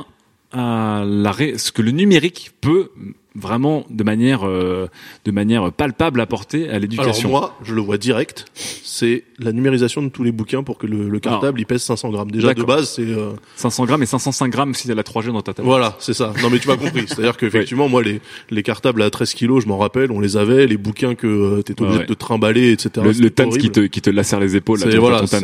à 0.51 1.03
la 1.05 1.31
ce 1.57 1.71
que 1.71 1.81
le 1.81 1.91
numérique 1.91 2.51
peut 2.61 2.91
vraiment 3.35 3.85
de 3.89 4.03
manière 4.03 4.45
euh, 4.47 4.87
de 5.25 5.31
manière 5.31 5.71
palpable 5.71 6.19
apporter 6.19 6.65
à 6.65 6.69
Alors 6.71 6.81
l'éducation 6.81 7.29
moi, 7.29 7.57
je 7.63 7.75
le 7.75 7.81
vois 7.81 7.97
direct. 7.97 8.45
C'est 8.55 9.23
la 9.37 9.51
numérisation 9.51 10.01
de 10.01 10.09
tous 10.09 10.23
les 10.23 10.31
bouquins 10.31 10.63
pour 10.63 10.77
que 10.77 10.87
le, 10.87 11.07
le 11.09 11.19
cartable 11.19 11.59
il 11.61 11.65
pèse 11.65 11.83
500 11.83 12.09
grammes. 12.09 12.31
Déjà 12.31 12.53
de 12.53 12.63
base, 12.63 12.89
c'est 12.89 13.03
euh, 13.03 13.31
500 13.55 13.85
grammes 13.85 14.03
et 14.03 14.07
505 14.07 14.49
grammes 14.49 14.73
si 14.73 14.87
t'as 14.87 14.95
la 14.95 15.03
3G 15.03 15.27
dans 15.31 15.41
ta 15.41 15.53
tablette. 15.53 15.65
voilà, 15.69 15.95
c'est 15.99 16.13
ça. 16.13 16.33
Non 16.41 16.49
mais 16.49 16.59
tu 16.59 16.67
m'as 16.67 16.75
compris. 16.77 17.05
C'est-à-dire 17.07 17.37
qu'effectivement, 17.37 17.87
moi 17.87 18.01
les 18.03 18.19
les 18.49 18.63
cartables 18.63 19.01
à 19.01 19.09
13 19.09 19.33
kilos, 19.35 19.63
je 19.63 19.67
m'en 19.69 19.77
rappelle, 19.77 20.11
on 20.11 20.19
les 20.19 20.35
avait. 20.37 20.65
Les 20.67 20.77
bouquins 20.77 21.15
que 21.15 21.27
euh, 21.27 21.61
t'étais 21.61 21.81
obligé 21.81 21.97
Ouais, 21.99 22.03
ouais. 22.03 22.07
de 22.09 22.13
trimballer, 22.13 22.71
etc. 22.71 23.05
Le, 23.05 23.11
le 23.11 23.29
Tans 23.29 23.49
qui 23.49 23.69
te 23.69 23.81
qui 23.81 24.01
te 24.01 24.09
lacère 24.09 24.39
les 24.39 24.55
épaules. 24.55 24.79
là, 24.79 24.99
voilà, 24.99 25.21
Tans, 25.27 25.39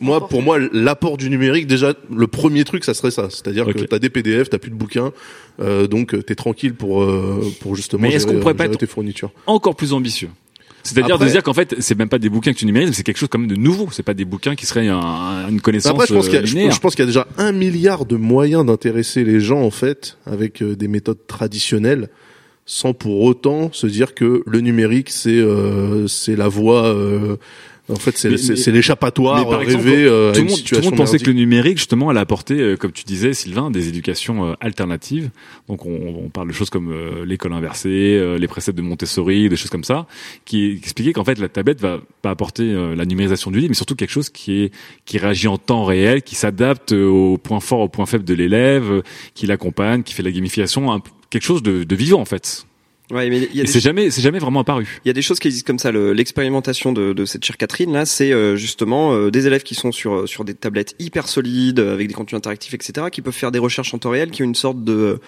moi 0.00 0.26
pour 0.28 0.42
moi 0.42 0.58
l'apport 0.72 1.16
du 1.16 1.28
numérique 1.30 1.66
déjà 1.66 1.92
le 2.14 2.26
premier 2.26 2.64
truc 2.64 2.84
ça 2.84 2.94
serait 2.94 3.10
ça, 3.10 3.28
c'est-à-dire 3.30 3.66
que 3.66 3.70
Ok. 3.80 3.88
t'as 3.88 3.98
des 3.98 4.10
PDF, 4.10 4.48
t'as 4.50 4.58
plus 4.58 4.70
de 4.70 4.76
bouquins, 4.76 5.12
euh, 5.60 5.86
donc 5.86 6.14
euh, 6.14 6.22
t'es 6.22 6.34
tranquille 6.34 6.74
pour 6.74 7.02
euh, 7.02 7.44
pour 7.60 7.76
justement 7.76 8.02
Mais 8.02 8.12
est-ce 8.14 8.26
qu'on 8.26 8.38
pourrait 8.40 8.54
euh, 8.54 8.56
pas 8.56 8.64
être- 8.66 8.78
tes 8.78 8.86
fournitures. 8.86 9.30
encore 9.46 9.76
plus 9.76 9.92
ambitieux? 9.92 10.28
C'est-à-dire 10.82 11.18
de 11.18 11.26
dire 11.26 11.42
qu'en 11.42 11.52
fait, 11.52 11.74
c'est 11.80 11.96
même 11.98 12.08
pas 12.08 12.18
des 12.18 12.30
bouquins 12.30 12.54
que 12.54 12.58
tu 12.58 12.64
numérises, 12.64 12.88
mais 12.88 12.94
c'est 12.94 13.02
quelque 13.02 13.18
chose 13.18 13.28
quand 13.30 13.38
même 13.38 13.50
de 13.50 13.54
nouveau. 13.56 13.88
C'est 13.92 14.02
pas 14.02 14.14
des 14.14 14.24
bouquins 14.24 14.54
qui 14.54 14.64
seraient 14.64 14.88
un- 14.88 15.46
une 15.50 15.60
connaissance 15.60 15.92
Après, 15.92 16.06
je 16.06 16.14
pense 16.14 16.24
qu'il 16.24 16.34
y 16.36 16.38
a, 16.38 16.70
je- 16.70 16.80
pense 16.80 16.94
qu'il 16.94 17.02
y 17.02 17.06
a 17.06 17.06
déjà 17.06 17.26
un 17.36 17.52
milliard 17.52 18.06
de 18.06 18.16
moyens 18.16 18.64
d'intéresser 18.64 19.22
les 19.24 19.40
gens 19.40 19.60
en 19.60 19.70
fait 19.70 20.16
avec 20.24 20.62
des 20.62 20.88
méthodes 20.88 21.26
traditionnelles, 21.26 22.08
sans 22.64 22.94
pour 22.94 23.20
autant 23.20 23.68
se 23.72 23.86
dire 23.86 24.14
que 24.14 24.42
le 24.46 24.60
numérique 24.60 25.10
c'est 25.10 25.30
euh, 25.38 26.06
c'est 26.06 26.34
la 26.36 26.48
voie. 26.48 26.86
euh, 26.86 27.36
en 27.90 27.96
fait, 27.96 28.16
c'est 28.16 28.70
l'échappatoire 28.72 29.38
rêvé 29.76 30.04
euh, 30.04 30.30
à 30.30 30.32
tout, 30.34 30.40
le 30.42 30.46
monde, 30.50 30.58
tout 30.64 30.74
le 30.76 30.80
monde 30.82 30.96
pensait 30.96 31.18
que 31.18 31.26
le 31.26 31.32
numérique, 31.32 31.78
justement, 31.78 32.08
allait 32.08 32.20
apporter, 32.20 32.54
euh, 32.60 32.76
comme 32.76 32.92
tu 32.92 33.04
disais, 33.04 33.32
Sylvain, 33.34 33.70
des 33.70 33.88
éducations 33.88 34.50
euh, 34.50 34.52
alternatives. 34.60 35.30
Donc, 35.68 35.86
on, 35.86 36.22
on 36.24 36.28
parle 36.28 36.48
de 36.48 36.52
choses 36.52 36.70
comme 36.70 36.92
euh, 36.92 37.24
l'école 37.24 37.52
inversée, 37.52 37.88
euh, 38.18 38.38
les 38.38 38.48
préceptes 38.48 38.76
de 38.78 38.82
Montessori, 38.82 39.48
des 39.48 39.56
choses 39.56 39.70
comme 39.70 39.84
ça, 39.84 40.06
qui 40.44 40.72
expliquaient 40.72 41.12
qu'en 41.12 41.24
fait, 41.24 41.38
la 41.38 41.48
tablette 41.48 41.80
va 41.80 42.00
pas 42.22 42.30
apporter 42.30 42.62
euh, 42.64 42.94
la 42.94 43.04
numérisation 43.04 43.50
du 43.50 43.58
livre, 43.58 43.70
mais 43.70 43.74
surtout 43.74 43.94
quelque 43.96 44.10
chose 44.12 44.30
qui 44.30 44.62
est 44.62 44.72
qui 45.04 45.18
réagit 45.18 45.48
en 45.48 45.58
temps 45.58 45.84
réel, 45.84 46.22
qui 46.22 46.34
s'adapte 46.34 46.92
euh, 46.92 47.06
aux 47.08 47.38
points 47.38 47.60
forts, 47.60 47.80
aux 47.80 47.88
points 47.88 48.06
faibles 48.06 48.24
de 48.24 48.34
l'élève, 48.34 48.90
euh, 48.90 49.02
qui 49.34 49.46
l'accompagne, 49.46 50.02
qui 50.02 50.14
fait 50.14 50.22
la 50.22 50.30
gamification, 50.30 50.92
un- 50.92 51.02
quelque 51.30 51.44
chose 51.44 51.62
de, 51.62 51.84
de 51.84 51.96
vivant 51.96 52.20
en 52.20 52.24
fait. 52.24 52.66
Ouais, 53.10 53.28
mais 53.28 53.38
il 53.52 53.56
y 53.56 53.60
a 53.60 53.62
Et 53.62 53.66
des 53.66 53.72
c'est 53.72 53.80
jamais, 53.80 54.10
c'est 54.10 54.22
jamais 54.22 54.38
vraiment 54.38 54.60
apparu. 54.60 55.00
Il 55.04 55.08
y 55.08 55.10
a 55.10 55.14
des 55.14 55.22
choses 55.22 55.38
qui 55.38 55.48
existent 55.48 55.66
comme 55.66 55.78
ça. 55.78 55.90
Le- 55.90 56.12
L'expérimentation 56.12 56.92
de, 56.92 57.12
de 57.12 57.24
cette 57.24 57.44
chère 57.44 57.56
Catherine 57.56 57.92
là, 57.92 58.06
c'est 58.06 58.32
euh, 58.32 58.56
justement 58.56 59.12
euh, 59.14 59.30
des 59.30 59.46
élèves 59.46 59.62
qui 59.62 59.74
sont 59.74 59.92
sur 59.92 60.28
sur 60.28 60.44
des 60.44 60.54
tablettes 60.54 60.94
hyper 60.98 61.26
solides 61.28 61.80
avec 61.80 62.08
des 62.08 62.14
contenus 62.14 62.36
interactifs, 62.38 62.74
etc., 62.74 63.08
qui 63.10 63.22
peuvent 63.22 63.34
faire 63.34 63.50
des 63.52 63.58
recherches 63.58 63.92
en 63.94 63.98
temps 63.98 64.10
réel, 64.10 64.30
qui 64.30 64.42
ont 64.42 64.46
une 64.46 64.54
sorte 64.54 64.84
de 64.84 65.18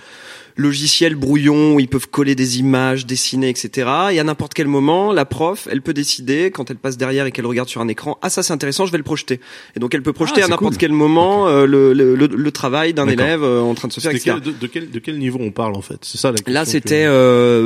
logiciel 0.56 1.14
brouillon 1.14 1.74
où 1.74 1.80
ils 1.80 1.88
peuvent 1.88 2.08
coller 2.08 2.34
des 2.34 2.58
images, 2.58 3.06
dessiner, 3.06 3.48
etc. 3.48 3.88
Et 4.12 4.18
à 4.20 4.24
n'importe 4.24 4.52
quel 4.52 4.66
moment, 4.68 5.10
la 5.12 5.24
prof, 5.24 5.66
elle 5.70 5.80
peut 5.80 5.94
décider 5.94 6.50
quand 6.50 6.70
elle 6.70 6.76
passe 6.76 6.98
derrière 6.98 7.24
et 7.24 7.32
qu'elle 7.32 7.46
regarde 7.46 7.70
sur 7.70 7.80
un 7.80 7.88
écran, 7.88 8.18
ah 8.20 8.28
ça 8.28 8.42
c'est 8.42 8.52
intéressant, 8.52 8.84
je 8.84 8.92
vais 8.92 8.98
le 8.98 9.02
projeter. 9.04 9.40
Et 9.76 9.80
donc 9.80 9.94
elle 9.94 10.02
peut 10.02 10.12
projeter 10.12 10.42
Ah, 10.42 10.46
à 10.46 10.48
n'importe 10.48 10.74
cool. 10.74 10.78
quel 10.80 10.92
moment 10.92 11.48
euh, 11.48 11.64
le, 11.66 11.94
le, 11.94 12.14
le, 12.14 12.26
le 12.26 12.50
travail 12.52 12.92
d'un 12.92 13.06
D'accord. 13.06 13.24
élève 13.24 13.42
euh, 13.42 13.60
en 13.62 13.74
train 13.74 13.88
de 13.88 13.94
se 13.94 14.00
faire, 14.00 14.12
C'était 14.12 14.30
etc. 14.30 14.36
quel- 14.44 14.52
de, 14.52 14.58
de 14.58 14.66
quel 14.66 14.90
de 14.90 14.98
quel 14.98 15.18
niveau 15.18 15.38
on 15.40 15.50
parle 15.52 15.74
en 15.74 15.80
fait? 15.80 15.98
C'est 16.02 16.18
ça 16.18 16.28
la 16.32 16.34
question. 16.36 16.52
Là, 16.52 16.64
que- 16.64 16.66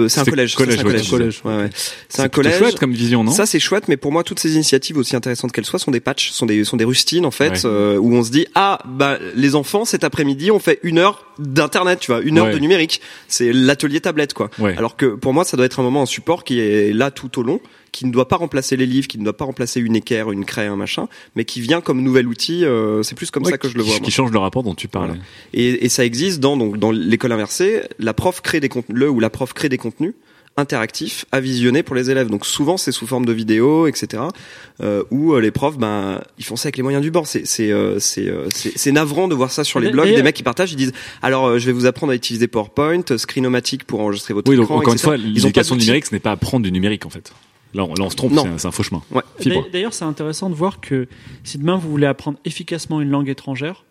euh, 0.07 0.09
c'est 0.09 0.21
un 0.21 0.25
collège. 0.25 0.53
Ça, 0.53 0.57
collège, 0.59 0.75
c'est 0.77 0.81
un 0.81 0.85
collège. 0.85 1.11
collège. 1.11 1.41
Ouais, 1.45 1.57
ouais. 1.57 1.71
C'est 2.09 2.23
un 2.23 2.29
collège. 2.29 2.59
chouette 2.59 2.79
comme 2.79 2.93
vision, 2.93 3.23
non 3.25 3.31
Ça 3.33 3.47
c'est 3.47 3.61
chouette, 3.61 3.89
mais 3.89 3.97
pour 3.97 4.13
moi 4.13 4.25
toutes 4.25 4.41
ces 4.41 4.55
initiatives 4.55 4.97
aussi 4.97 5.15
intéressantes 5.17 5.53
qu'elles 5.53 5.65
soient 5.65 5.79
sont 5.79 5.91
des 5.91 6.01
patchs, 6.01 6.31
sont 6.31 6.47
des 6.47 6.65
sont 6.65 6.77
des 6.77 6.85
rustines 6.85 7.27
en 7.27 7.31
fait, 7.31 7.51
Ouais. 7.51 7.61
euh, 7.67 7.97
où 7.99 8.15
on 8.15 8.25
se 8.25 8.31
dit 8.31 8.47
ah 8.55 8.79
bah 8.87 9.19
les 9.35 9.55
enfants 9.55 9.85
cet 9.85 10.05
après-midi 10.05 10.51
on 10.51 10.59
fait 10.59 10.79
une 10.83 10.99
heure 10.99 11.25
d'internet, 11.39 12.01
tu 12.01 12.11
vois, 12.13 12.21
une 12.23 12.39
heure 12.39 12.51
de 12.51 12.59
numérique, 12.59 13.01
c'est 13.29 13.53
l'atelier 13.53 14.01
tablette 14.01 14.33
quoi. 14.35 14.51
Ouais. 14.59 14.75
Alors 14.79 14.97
que 14.97 15.07
pour 15.07 15.35
moi 15.35 15.45
ça 15.45 15.57
doit 15.57 15.67
être 15.67 15.81
un 15.81 15.83
moment 15.83 16.03
en 16.03 16.07
support 16.07 16.45
qui 16.45 16.61
est 16.61 16.93
là 16.95 17.11
tout 17.11 17.39
au 17.39 17.43
long, 17.43 17.61
qui 17.97 18.05
ne 18.07 18.13
doit 18.13 18.29
pas 18.29 18.37
remplacer 18.37 18.77
les 18.77 18.85
livres, 18.85 19.09
qui 19.09 19.19
ne 19.19 19.25
doit 19.25 19.37
pas 19.37 19.47
remplacer 19.47 19.81
une 19.81 19.97
équerre, 19.97 20.31
une 20.31 20.45
craie, 20.45 20.67
un 20.67 20.77
machin, 20.77 21.09
mais 21.35 21.45
qui 21.47 21.61
vient 21.63 21.81
comme 21.81 22.03
nouvel 22.03 22.27
outil. 22.29 22.65
euh, 22.65 23.03
c'est 23.03 23.15
plus 23.15 23.31
comme 23.31 23.45
Ouais, 23.45 23.53
ça 23.53 23.59
que 23.59 23.69
je 23.69 23.75
le 23.77 23.83
qui- 23.83 23.89
vois. 23.89 23.99
moi. 23.99 24.05
Qui 24.05 24.11
change 24.11 24.31
le 24.33 24.39
rapport 24.39 24.63
dont 24.63 24.75
tu 24.75 24.87
parlais. 24.89 25.15
Voilà. 25.15 25.23
Et, 25.55 25.85
et 25.87 25.89
ça 25.89 26.05
existe 26.05 26.39
dans 26.41 26.57
donc 26.59 26.79
dans 26.79 26.91
l'école 26.93 27.33
inversée, 27.33 27.83
la 27.99 28.13
prof 28.13 28.41
crée 28.43 28.61
des 28.61 28.69
contenus, 28.69 28.99
le 28.99 29.09
ou 29.09 29.19
la 29.21 29.31
prof 29.31 29.53
crée 29.55 29.69
des 29.71 29.79
contenus 29.79 30.13
interactifs 30.59 31.27
à 31.33 31.41
visionner 31.41 31.83
pour 31.83 31.95
les 31.95 32.11
élèves. 32.11 32.29
Donc 32.31 32.47
souvent 32.47 32.77
c'est 32.79 32.93
sous 32.93 33.07
forme 33.07 33.27
de 33.27 33.33
vidéos, 33.33 33.87
etc. 33.87 34.23
Euh, 34.83 35.03
où 35.11 35.35
euh, 35.35 35.41
les 35.41 35.51
profs, 35.51 35.77
ben 35.79 36.23
ils 36.39 36.45
font 36.45 36.57
ça 36.57 36.69
avec 36.69 36.77
les 36.79 36.83
moyens 36.83 37.03
du 37.03 37.11
bord. 37.11 37.27
C'est 37.27 37.47
c'est 37.47 37.71
euh, 37.73 37.99
c'est 37.99 38.27
euh, 38.29 38.47
c'est 38.55 38.73
c'est 38.77 38.93
navrant 38.93 39.29
de 39.29 39.35
voir 39.35 39.51
ça 39.51 39.65
sur 39.65 39.81
les 39.81 39.91
blogs. 39.91 40.09
Des 40.15 40.23
mecs 40.23 40.35
qui 40.37 40.43
partagent, 40.43 40.73
ils 40.73 40.77
disent 40.77 40.93
alors 41.23 41.47
euh, 41.47 41.59
je 41.59 41.67
vais 41.67 41.73
vous 41.73 41.87
apprendre 41.87 42.13
à 42.13 42.17
utiliser 42.17 42.47
PowerPoint, 42.49 43.03
Screenomatic 43.17 43.85
pour 43.85 44.01
enregistrer 44.01 44.33
votre 44.35 44.51
Oui, 44.51 44.57
donc 44.57 44.65
écran. 44.65 44.77
encore 44.77 44.93
une 44.95 44.99
etc. 44.99 45.05
fois, 45.05 45.17
Ils 45.17 45.21
ont 45.21 45.25
pas 45.25 45.35
l'éducation 45.61 45.77
numérique, 45.77 46.07
ce 46.07 46.15
n'est 46.15 46.21
pas 46.21 46.33
apprendre 46.33 46.65
du 46.65 46.73
numérique 46.73 47.05
en 47.07 47.11
fait. 47.11 47.33
Là, 47.75 47.85
on, 47.85 47.95
là, 47.95 48.05
on 48.05 48.11
se 48.11 48.17
trompe, 48.17 48.33
c'est 48.57 48.67
un, 48.67 48.71
faux 48.71 48.83
chemin. 48.83 49.03
Ouais. 49.11 49.23
D'ailleurs, 49.73 49.93
c'est 49.93 50.05
intéressant 50.05 50.49
de 50.49 50.55
voir 50.55 50.81
que 50.81 51.09
si 51.45 51.59
demain 51.59 51.77
vous 51.77 51.91
voulez 51.91 52.07
apprendre 52.07 52.39
efficacement 52.45 53.01
une 53.01 53.11
langue 53.11 53.29
étrangère, 53.29 53.85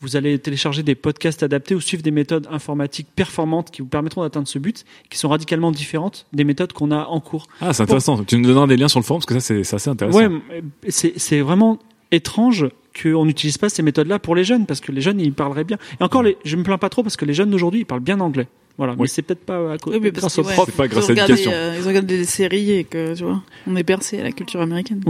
vous 0.00 0.16
allez 0.16 0.38
télécharger 0.38 0.82
des 0.82 0.94
podcasts 0.94 1.42
adaptés 1.42 1.74
ou 1.74 1.80
suivre 1.80 2.02
des 2.02 2.10
méthodes 2.10 2.46
informatiques 2.50 3.08
performantes 3.16 3.70
qui 3.70 3.82
vous 3.82 3.88
permettront 3.88 4.22
d'atteindre 4.22 4.48
ce 4.48 4.58
but, 4.58 4.84
qui 5.08 5.18
sont 5.18 5.28
radicalement 5.28 5.70
différentes 5.70 6.26
des 6.32 6.44
méthodes 6.44 6.72
qu'on 6.72 6.90
a 6.90 7.06
en 7.06 7.20
cours. 7.20 7.46
Ah, 7.60 7.72
c'est 7.72 7.82
intéressant. 7.82 8.22
Tu 8.24 8.36
nous 8.36 8.46
donneras 8.46 8.66
des 8.66 8.76
liens 8.76 8.88
sur 8.88 9.00
le 9.00 9.04
forum 9.04 9.20
parce 9.20 9.26
que 9.26 9.34
ça, 9.34 9.40
c'est 9.40 9.64
c'est 9.64 9.76
assez 9.76 9.90
intéressant. 9.90 10.18
Ouais, 10.18 10.28
mais 10.28 10.62
c'est 10.88 11.14
c'est 11.16 11.40
vraiment 11.40 11.78
étrange 12.12 12.66
qu'on 13.02 13.24
n'utilise 13.24 13.58
pas 13.58 13.68
ces 13.68 13.82
méthodes-là 13.82 14.18
pour 14.18 14.34
les 14.34 14.44
jeunes, 14.44 14.66
parce 14.66 14.80
que 14.80 14.92
les 14.92 15.00
jeunes, 15.00 15.20
ils 15.20 15.32
parleraient 15.32 15.64
bien. 15.64 15.78
Et 16.00 16.04
encore, 16.04 16.22
les, 16.22 16.36
je 16.44 16.56
me 16.56 16.62
plains 16.62 16.78
pas 16.78 16.88
trop, 16.88 17.02
parce 17.02 17.16
que 17.16 17.24
les 17.24 17.34
jeunes 17.34 17.50
d'aujourd'hui, 17.50 17.80
ils 17.80 17.86
parlent 17.86 18.00
bien 18.00 18.20
anglais. 18.20 18.48
Voilà, 18.78 18.94
mais 18.94 19.02
Oui. 19.02 19.08
c'est 19.08 19.22
peut-être 19.22 19.44
pas 19.44 19.72
à 19.72 19.78
cause 19.78 19.94
Oui, 19.94 20.00
mais 20.02 20.12
parce 20.12 20.22
grâce 20.22 20.36
que, 20.36 20.40
aux 20.42 20.44
ouais, 20.44 20.52
profs. 20.54 20.66
C'est 20.70 20.76
pas 20.76 20.88
grâce 20.88 21.08
à 21.08 21.14
l'éducation. 21.14 21.50
euh, 21.54 21.76
ils 21.80 21.86
regardé 21.86 22.18
des 22.18 22.24
séries 22.24 22.72
et 22.72 22.84
que, 22.84 23.14
tu 23.14 23.24
vois, 23.24 23.42
on 23.66 23.74
est 23.76 23.82
bercé 23.82 24.20
à 24.20 24.22
la 24.24 24.32
culture 24.32 24.60
américaine. 24.60 25.02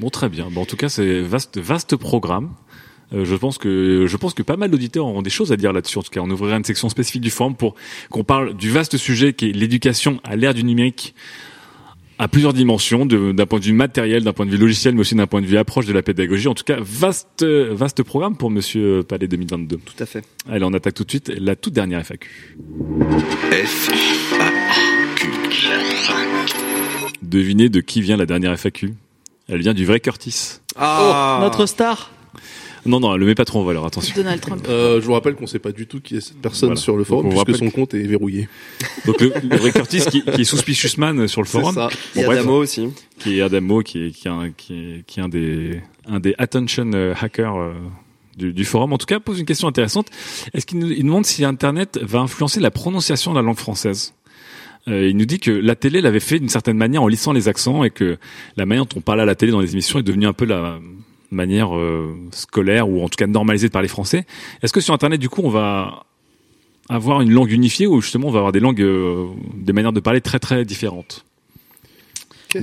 Bon, 0.00 0.10
très 0.10 0.28
bien. 0.28 0.48
Bon, 0.50 0.62
en 0.62 0.66
tout 0.66 0.76
cas, 0.76 0.88
c'est 0.88 1.20
vaste, 1.20 1.58
vaste 1.58 1.94
programme. 1.96 2.50
Euh, 3.12 3.24
je 3.24 3.36
pense 3.36 3.58
que 3.58 4.06
je 4.08 4.16
pense 4.16 4.34
que 4.34 4.42
pas 4.42 4.56
mal 4.56 4.70
d'auditeurs 4.70 5.06
auront 5.06 5.22
des 5.22 5.30
choses 5.30 5.52
à 5.52 5.56
dire 5.56 5.72
là-dessus. 5.72 5.98
En 5.98 6.02
tout 6.02 6.10
cas, 6.10 6.20
on 6.20 6.30
ouvrira 6.30 6.56
une 6.56 6.64
section 6.64 6.88
spécifique 6.88 7.20
du 7.22 7.30
forum 7.30 7.54
pour 7.54 7.74
qu'on 8.10 8.24
parle 8.24 8.54
du 8.56 8.70
vaste 8.70 8.96
sujet 8.96 9.34
qui 9.34 9.50
est 9.50 9.52
l'éducation 9.52 10.18
à 10.24 10.34
l'ère 10.36 10.54
du 10.54 10.64
numérique 10.64 11.14
à 12.18 12.28
plusieurs 12.28 12.52
dimensions, 12.52 13.06
d'un 13.06 13.46
point 13.46 13.58
de 13.58 13.64
vue 13.64 13.72
matériel, 13.72 14.22
d'un 14.24 14.32
point 14.32 14.46
de 14.46 14.50
vue 14.50 14.56
logiciel, 14.56 14.94
mais 14.94 15.00
aussi 15.00 15.14
d'un 15.14 15.26
point 15.26 15.40
de 15.40 15.46
vue 15.46 15.56
approche 15.56 15.86
de 15.86 15.92
la 15.92 16.02
pédagogie. 16.02 16.48
En 16.48 16.54
tout 16.54 16.64
cas, 16.64 16.76
vaste 16.80 17.44
vaste 17.44 18.02
programme 18.02 18.36
pour 18.36 18.50
Monsieur 18.50 19.02
Palais 19.02 19.28
2022. 19.28 19.78
Tout 19.78 19.94
à 19.98 20.06
fait. 20.06 20.24
Allez, 20.48 20.64
on 20.64 20.72
attaque 20.72 20.94
tout 20.94 21.04
de 21.04 21.10
suite 21.10 21.32
la 21.36 21.56
toute 21.56 21.72
dernière 21.72 22.00
FAQ. 22.04 22.56
F, 23.50 23.90
Devinez 27.22 27.68
de 27.68 27.80
qui 27.80 28.00
vient 28.00 28.16
la 28.16 28.26
dernière 28.26 28.52
FAQ 28.58 28.94
Elle 29.48 29.60
vient 29.60 29.74
du 29.74 29.84
vrai 29.84 29.98
Curtis. 29.98 30.60
Ah, 30.76 31.38
Notre 31.40 31.66
star 31.66 32.10
Non, 32.86 33.00
non, 33.00 33.16
le 33.16 33.24
met 33.26 33.34
pas 33.34 33.44
trop 33.44 33.60
en 33.60 33.64
valeur, 33.64 33.84
attention. 33.86 34.14
Donald 34.14 34.40
Trump. 34.40 34.66
Euh, 34.68 35.00
je 35.00 35.06
vous 35.06 35.12
rappelle 35.12 35.34
qu'on 35.34 35.46
sait 35.46 35.58
pas 35.58 35.72
du 35.72 35.86
tout 35.86 36.00
qui 36.00 36.16
est 36.16 36.20
cette 36.20 36.36
personne 36.40 36.68
Voilà. 36.68 36.80
sur 36.80 36.96
le 36.96 37.04
forum 37.04 37.30
Donc, 37.30 37.44
puisque 37.44 37.58
son 37.64 37.70
compte 37.70 37.94
est 37.94 38.02
verrouillé. 38.02 38.48
Donc 39.06 39.20
le, 39.20 39.32
le 39.48 39.56
vrai 39.56 39.72
Curtis 39.72 40.02
qui, 40.10 40.22
qui 40.22 40.40
est 40.42 40.44
suspicious 40.44 40.98
man 40.98 41.26
sur 41.28 41.40
le 41.40 41.46
C'est 41.46 41.58
forum. 41.60 41.74
ça. 41.74 41.88
il 42.14 42.20
y 42.20 42.24
a 42.24 42.26
bref. 42.26 42.38
Damo 42.44 42.56
aussi. 42.58 42.88
qui 43.18 43.38
est 43.38 43.42
Adamo, 43.42 43.80
qui 43.82 44.06
est, 44.06 44.10
qui 44.10 44.28
est, 44.28 44.30
un, 44.30 44.50
qui 44.50 44.74
est, 44.74 45.04
qui 45.06 45.20
est 45.20 45.22
un 45.22 45.28
des, 45.28 45.80
un 46.06 46.20
des 46.20 46.34
attention 46.38 46.90
euh, 46.94 47.14
hackers 47.20 47.56
euh, 47.56 47.72
du, 48.36 48.52
du 48.52 48.64
forum. 48.64 48.92
En 48.92 48.98
tout 48.98 49.06
cas, 49.06 49.18
pose 49.20 49.38
une 49.40 49.46
question 49.46 49.66
intéressante. 49.68 50.08
Est-ce 50.52 50.66
qu'il 50.66 50.78
nous, 50.78 50.90
il 50.90 51.04
demande 51.04 51.24
si 51.24 51.44
Internet 51.44 51.98
va 52.02 52.20
influencer 52.20 52.60
la 52.60 52.70
prononciation 52.70 53.30
de 53.32 53.36
la 53.36 53.42
langue 53.42 53.56
française? 53.56 54.12
Euh, 54.88 55.08
Il 55.08 55.16
nous 55.16 55.24
dit 55.24 55.38
que 55.40 55.50
la 55.50 55.76
télé 55.76 56.02
l'avait 56.02 56.20
fait 56.20 56.38
d'une 56.38 56.50
certaine 56.50 56.76
manière 56.76 57.02
en 57.02 57.08
lissant 57.08 57.32
les 57.32 57.48
accents 57.48 57.84
et 57.84 57.90
que 57.90 58.18
la 58.58 58.66
manière 58.66 58.84
dont 58.84 58.98
on 58.98 59.00
parle 59.00 59.20
à 59.20 59.24
la 59.24 59.34
télé 59.34 59.52
dans 59.52 59.60
les 59.60 59.72
émissions 59.72 59.98
est 59.98 60.02
devenue 60.02 60.26
un 60.26 60.34
peu 60.34 60.44
la 60.44 60.78
manière 61.34 61.76
euh, 61.76 62.14
scolaire 62.32 62.88
ou 62.88 63.02
en 63.02 63.08
tout 63.08 63.16
cas 63.16 63.26
normalisée 63.26 63.68
de 63.68 63.72
parler 63.72 63.88
français. 63.88 64.26
Est-ce 64.62 64.72
que 64.72 64.80
sur 64.80 64.94
Internet, 64.94 65.20
du 65.20 65.28
coup, 65.28 65.42
on 65.44 65.50
va 65.50 66.04
avoir 66.88 67.20
une 67.20 67.30
langue 67.30 67.50
unifiée 67.50 67.86
ou 67.86 68.00
justement 68.00 68.28
on 68.28 68.30
va 68.30 68.38
avoir 68.38 68.52
des 68.52 68.60
langues, 68.60 68.82
euh, 68.82 69.26
des 69.54 69.72
manières 69.72 69.92
de 69.92 70.00
parler 70.00 70.20
très 70.20 70.38
très 70.38 70.64
différentes 70.64 71.24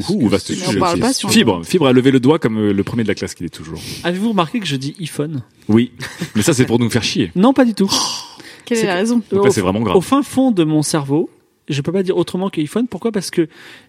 Ouh, 0.09 0.29
vaste 0.29 0.53
on 0.69 0.79
parle 0.79 0.99
pas 0.99 1.11
sur- 1.11 1.29
Fibre, 1.29 1.65
Fibre 1.65 1.85
a 1.87 1.91
levé 1.91 2.11
le 2.11 2.21
doigt 2.21 2.39
comme 2.39 2.57
euh, 2.57 2.71
le 2.71 2.83
premier 2.83 3.03
de 3.03 3.09
la 3.09 3.15
classe 3.15 3.33
qu'il 3.35 3.45
est 3.45 3.49
toujours. 3.49 3.81
Avez-vous 4.05 4.29
remarqué 4.29 4.61
que 4.61 4.65
je 4.65 4.77
dis 4.77 4.95
iPhone? 5.01 5.43
Oui, 5.67 5.91
mais 6.33 6.43
ça 6.43 6.53
c'est 6.53 6.65
pour 6.65 6.79
nous 6.79 6.89
faire 6.89 7.03
chier. 7.03 7.29
Non, 7.35 7.51
pas 7.51 7.65
du 7.65 7.73
tout. 7.73 7.91
Quelle 8.63 8.77
est 8.77 8.85
la 8.85 8.95
raison? 8.95 9.21
C'est 9.49 9.59
vraiment 9.59 9.81
grave. 9.81 9.97
Au 9.97 10.01
fin 10.01 10.23
fond 10.23 10.51
de 10.51 10.63
mon 10.63 10.81
cerveau, 10.81 11.29
je 11.69 11.81
peux 11.81 11.91
pas 11.91 12.03
dire 12.03 12.17
autrement 12.17 12.49
que 12.49 12.59
iPhone. 12.59 12.87
Pourquoi? 12.87 13.11
Parce 13.11 13.29
que 13.31 13.47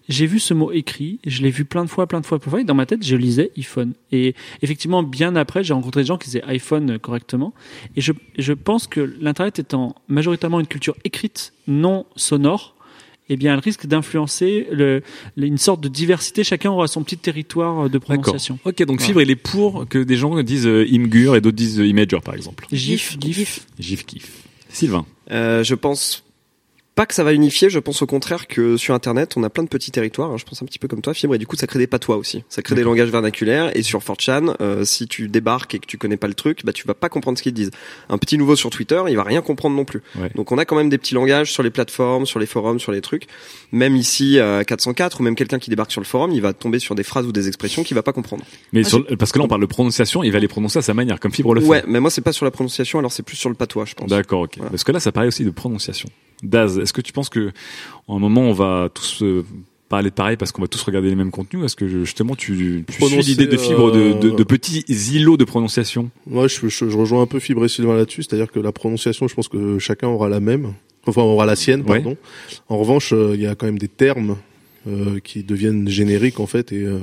j'ai 0.09 0.25
vu 0.25 0.39
ce 0.39 0.53
mot 0.53 0.71
écrit, 0.71 1.19
je 1.25 1.41
l'ai 1.41 1.49
vu 1.49 1.65
plein 1.65 1.83
de 1.83 1.89
fois, 1.89 2.07
plein 2.07 2.21
de 2.21 2.25
fois, 2.25 2.39
plein 2.39 2.45
de 2.47 2.49
fois, 2.51 2.61
et 2.61 2.63
dans 2.63 2.75
ma 2.75 2.85
tête, 2.85 3.03
je 3.05 3.15
lisais 3.15 3.51
iPhone. 3.57 3.93
Et 4.11 4.35
effectivement, 4.61 5.03
bien 5.03 5.35
après, 5.35 5.63
j'ai 5.63 5.73
rencontré 5.73 6.01
des 6.01 6.07
gens 6.07 6.17
qui 6.17 6.27
disaient 6.27 6.43
iPhone 6.45 6.99
correctement. 6.99 7.53
Et 7.95 8.01
je, 8.01 8.11
je 8.37 8.53
pense 8.53 8.87
que 8.87 9.01
l'Internet 9.19 9.59
étant 9.59 9.95
majoritairement 10.07 10.59
une 10.59 10.67
culture 10.67 10.95
écrite, 11.03 11.53
non 11.67 12.05
sonore, 12.15 12.75
eh 13.29 13.37
bien, 13.37 13.53
elle 13.53 13.59
risque 13.61 13.85
d'influencer 13.85 14.67
le, 14.71 15.01
le- 15.37 15.47
une 15.47 15.57
sorte 15.57 15.79
de 15.81 15.87
diversité. 15.87 16.43
Chacun 16.43 16.71
aura 16.71 16.87
son 16.87 17.03
petit 17.03 17.17
territoire 17.17 17.83
de 17.89 17.97
D'accord. 17.97 18.01
prononciation. 18.19 18.59
Ok, 18.65 18.83
donc 18.83 19.01
Fibre 19.01 19.21
il 19.21 19.31
est 19.31 19.35
pour 19.37 19.87
que 19.87 19.97
des 19.97 20.17
gens 20.17 20.41
disent 20.43 20.67
euh, 20.67 20.85
Imgur 20.91 21.35
et 21.37 21.41
d'autres 21.41 21.55
disent 21.55 21.79
euh, 21.79 21.87
Imager 21.87 22.19
par 22.23 22.35
exemple. 22.35 22.65
GIF, 22.71 23.17
GIF. 23.19 23.65
GIF 23.79 24.05
kiff. 24.05 24.43
Sylvain. 24.69 25.05
Euh, 25.31 25.63
je 25.63 25.73
pense 25.75 26.22
pas 26.95 27.05
que 27.07 27.13
ça 27.15 27.23
va 27.23 27.33
unifier, 27.33 27.69
je 27.71 27.79
pense 27.79 28.01
au 28.03 28.05
contraire 28.05 28.47
que 28.47 28.77
sur 28.77 28.93
Internet, 28.93 29.33
on 29.35 29.43
a 29.43 29.49
plein 29.49 29.63
de 29.63 29.67
petits 29.69 29.89
territoires. 29.91 30.29
hein, 30.31 30.37
je 30.37 30.43
pense 30.45 30.61
un 30.61 30.65
petit 30.67 30.77
peu 30.77 30.87
comme 30.87 31.01
toi, 31.01 31.13
Fibre, 31.13 31.33
et 31.33 31.37
du 31.39 31.47
coup, 31.47 31.55
ça 31.55 31.65
crée 31.65 31.79
des 31.79 31.87
patois 31.87 32.17
aussi. 32.17 32.43
Ça 32.49 32.61
crée 32.61 32.75
des 32.75 32.83
langages 32.83 33.09
vernaculaires. 33.09 33.75
Et 33.75 33.81
sur 33.81 33.99
4chan, 33.99 34.55
euh, 34.61 34.85
si 34.85 35.07
tu 35.07 35.27
débarques 35.27 35.73
et 35.73 35.79
que 35.79 35.87
tu 35.87 35.97
connais 35.97 36.17
pas 36.17 36.27
le 36.27 36.35
truc, 36.35 36.59
bah 36.63 36.71
tu 36.73 36.85
vas 36.85 36.93
pas 36.93 37.09
comprendre 37.09 37.37
ce 37.37 37.43
qu'ils 37.43 37.51
te 37.53 37.57
disent. 37.57 37.71
Un 38.09 38.17
petit 38.19 38.37
nouveau 38.37 38.55
sur 38.55 38.69
Twitter, 38.69 39.01
il 39.09 39.15
va 39.15 39.23
rien 39.23 39.41
comprendre 39.41 39.75
non 39.75 39.85
plus. 39.85 40.01
Ouais. 40.19 40.29
Donc 40.35 40.51
on 40.51 40.57
a 40.59 40.65
quand 40.65 40.75
même 40.75 40.89
des 40.89 40.97
petits 40.99 41.15
langages 41.15 41.51
sur 41.51 41.63
les 41.63 41.71
plateformes, 41.71 42.25
sur 42.27 42.37
les 42.39 42.45
forums, 42.45 42.79
sur 42.79 42.91
les 42.91 43.01
trucs. 43.01 43.27
Même 43.71 43.95
ici 43.95 44.39
à 44.39 44.63
404 44.63 45.19
ou 45.19 45.23
même 45.23 45.35
quelqu'un 45.35 45.57
qui 45.59 45.69
débarque 45.71 45.91
sur 45.91 46.01
le 46.01 46.05
forum, 46.05 46.31
il 46.31 46.41
va 46.41 46.53
tomber 46.53 46.77
sur 46.79 46.93
des 46.95 47.03
phrases 47.03 47.25
ou 47.25 47.31
des 47.31 47.47
expressions 47.47 47.83
qu'il 47.83 47.95
va 47.95 48.03
pas 48.03 48.13
comprendre. 48.13 48.43
Mais 48.71 48.83
sur- 48.83 49.03
parce 49.17 49.31
que 49.31 49.39
là, 49.39 49.45
on 49.45 49.47
parle 49.47 49.61
de 49.61 49.65
prononciation, 49.65 50.23
il 50.23 50.31
va 50.31 50.37
les 50.39 50.47
prononcer 50.47 50.79
à 50.79 50.81
sa 50.83 50.93
manière, 50.93 51.19
comme 51.19 51.31
Fibre 51.33 51.55
le 51.55 51.61
fait. 51.61 51.67
Ouais, 51.67 51.83
mais 51.87 51.99
moi 51.99 52.11
c'est 52.11 52.21
pas 52.21 52.33
sur 52.33 52.45
la 52.45 52.51
prononciation, 52.51 52.99
alors 52.99 53.11
c'est 53.11 53.23
plus 53.23 53.35
sur 53.37 53.49
le 53.49 53.55
patois, 53.55 53.85
je 53.85 53.95
pense. 53.95 54.09
D'accord, 54.09 54.41
ok. 54.41 54.59
Parce 54.69 54.83
que 54.83 54.91
là, 54.91 54.99
ça 54.99 55.11
parlait 55.11 55.27
aussi 55.29 55.43
de 55.43 55.49
prononciation. 55.49 56.07
Daz, 56.43 56.77
est-ce 56.77 56.93
que 56.93 57.01
tu 57.01 57.13
penses 57.13 57.29
que, 57.29 57.51
en 58.07 58.17
un 58.17 58.19
moment, 58.19 58.41
on 58.41 58.53
va 58.53 58.89
tous 58.93 59.23
euh, 59.23 59.43
parler 59.89 60.09
de 60.09 60.15
pareil 60.15 60.37
parce 60.37 60.51
qu'on 60.51 60.61
va 60.61 60.67
tous 60.67 60.81
regarder 60.83 61.09
les 61.09 61.15
mêmes 61.15 61.31
contenus? 61.31 61.63
Est-ce 61.65 61.75
que 61.75 61.87
justement, 61.87 62.35
tu, 62.35 62.83
tu 62.87 63.03
suis 63.05 63.17
l'idée 63.21 63.47
de 63.47 63.57
Fibre 63.57 63.91
de, 63.91 64.13
de, 64.13 64.29
euh, 64.31 64.35
de 64.35 64.43
petits 64.43 64.83
îlots 65.13 65.37
de 65.37 65.45
prononciation? 65.45 66.09
Moi, 66.27 66.47
je, 66.47 66.67
je, 66.67 66.89
je 66.89 66.97
rejoins 66.97 67.21
un 67.21 67.27
peu 67.27 67.39
Fibre 67.39 67.63
et 67.65 67.69
Sylvain 67.69 67.95
là-dessus, 67.95 68.23
c'est-à-dire 68.23 68.51
que 68.51 68.59
la 68.59 68.71
prononciation, 68.71 69.27
je 69.27 69.35
pense 69.35 69.47
que 69.47 69.79
chacun 69.79 70.07
aura 70.07 70.29
la 70.29 70.39
même, 70.39 70.73
enfin 71.07 71.21
aura 71.21 71.45
la 71.45 71.55
sienne, 71.55 71.81
Ouais. 71.81 72.01
pardon. 72.01 72.17
En 72.69 72.77
revanche, 72.77 73.13
euh, 73.13 73.31
il 73.35 73.41
y 73.41 73.47
a 73.47 73.55
quand 73.55 73.65
même 73.65 73.79
des 73.79 73.87
termes 73.87 74.35
euh, 74.87 75.19
qui 75.19 75.43
deviennent 75.43 75.87
génériques 75.87 76.39
en 76.39 76.47
fait 76.47 76.71
et, 76.71 76.83
euh, 76.83 76.99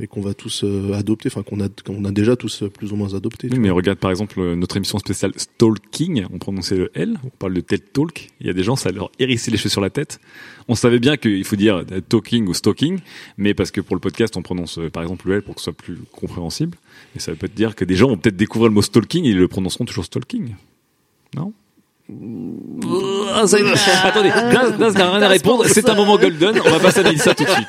et 0.00 0.06
qu'on 0.06 0.20
va 0.20 0.34
tous 0.34 0.62
euh, 0.64 0.92
adopter, 0.92 1.28
enfin 1.28 1.42
qu'on 1.42 1.60
a 1.60 1.68
qu'on 1.68 2.04
a 2.04 2.10
déjà 2.10 2.36
tous 2.36 2.64
plus 2.72 2.92
ou 2.92 2.96
moins 2.96 3.14
adopté. 3.14 3.48
Oui, 3.50 3.58
mais 3.58 3.70
regarde 3.70 3.98
par 3.98 4.10
exemple 4.10 4.40
euh, 4.40 4.54
notre 4.56 4.76
émission 4.76 4.98
spéciale 4.98 5.32
Stalking, 5.36 6.26
on 6.32 6.38
prononçait 6.38 6.76
le 6.76 6.90
L, 6.94 7.18
on 7.24 7.30
parle 7.30 7.54
de 7.54 7.60
TED 7.60 7.92
Talk, 7.92 8.28
il 8.40 8.46
y 8.46 8.50
a 8.50 8.52
des 8.52 8.62
gens, 8.62 8.76
ça 8.76 8.90
leur 8.90 9.10
hérissait 9.18 9.50
les 9.50 9.56
cheveux 9.56 9.70
sur 9.70 9.80
la 9.80 9.90
tête. 9.90 10.20
On 10.68 10.74
savait 10.74 10.98
bien 10.98 11.16
qu'il 11.16 11.44
faut 11.44 11.56
dire 11.56 11.84
euh, 11.90 12.00
talking 12.00 12.46
ou 12.46 12.54
stalking, 12.54 12.98
mais 13.38 13.54
parce 13.54 13.70
que 13.70 13.80
pour 13.80 13.96
le 13.96 14.00
podcast, 14.00 14.36
on 14.36 14.42
prononce 14.42 14.78
par 14.92 15.02
exemple 15.02 15.28
le 15.28 15.36
L 15.36 15.42
pour 15.42 15.54
que 15.54 15.60
ce 15.60 15.64
soit 15.64 15.72
plus 15.72 15.98
compréhensible. 16.12 16.76
Et 17.16 17.20
ça 17.20 17.30
veut 17.30 17.38
peut-être 17.38 17.54
dire 17.54 17.74
que 17.74 17.84
des 17.84 17.94
gens 17.94 18.08
vont 18.08 18.18
peut-être 18.18 18.36
découvrir 18.36 18.68
le 18.68 18.74
mot 18.74 18.82
stalking 18.82 19.24
et 19.24 19.30
ils 19.30 19.38
le 19.38 19.48
prononceront 19.48 19.86
toujours 19.86 20.04
stalking. 20.04 20.54
Non? 21.34 21.52
Ah, 22.10 23.46
ça 23.46 23.58
y 23.58 23.62
est. 23.62 23.72
Attendez, 24.02 24.30
Daz, 24.30 24.78
Daz 24.78 24.94
n'a 24.94 25.10
rien 25.10 25.22
à 25.22 25.28
répondre, 25.28 25.66
c'est 25.66 25.88
un 25.90 25.94
moment 25.94 26.16
golden, 26.16 26.58
on 26.64 26.70
va 26.70 26.80
passer 26.80 27.00
à 27.00 27.02
Mélissa 27.02 27.34
tout 27.34 27.44
de 27.44 27.50
suite. 27.50 27.68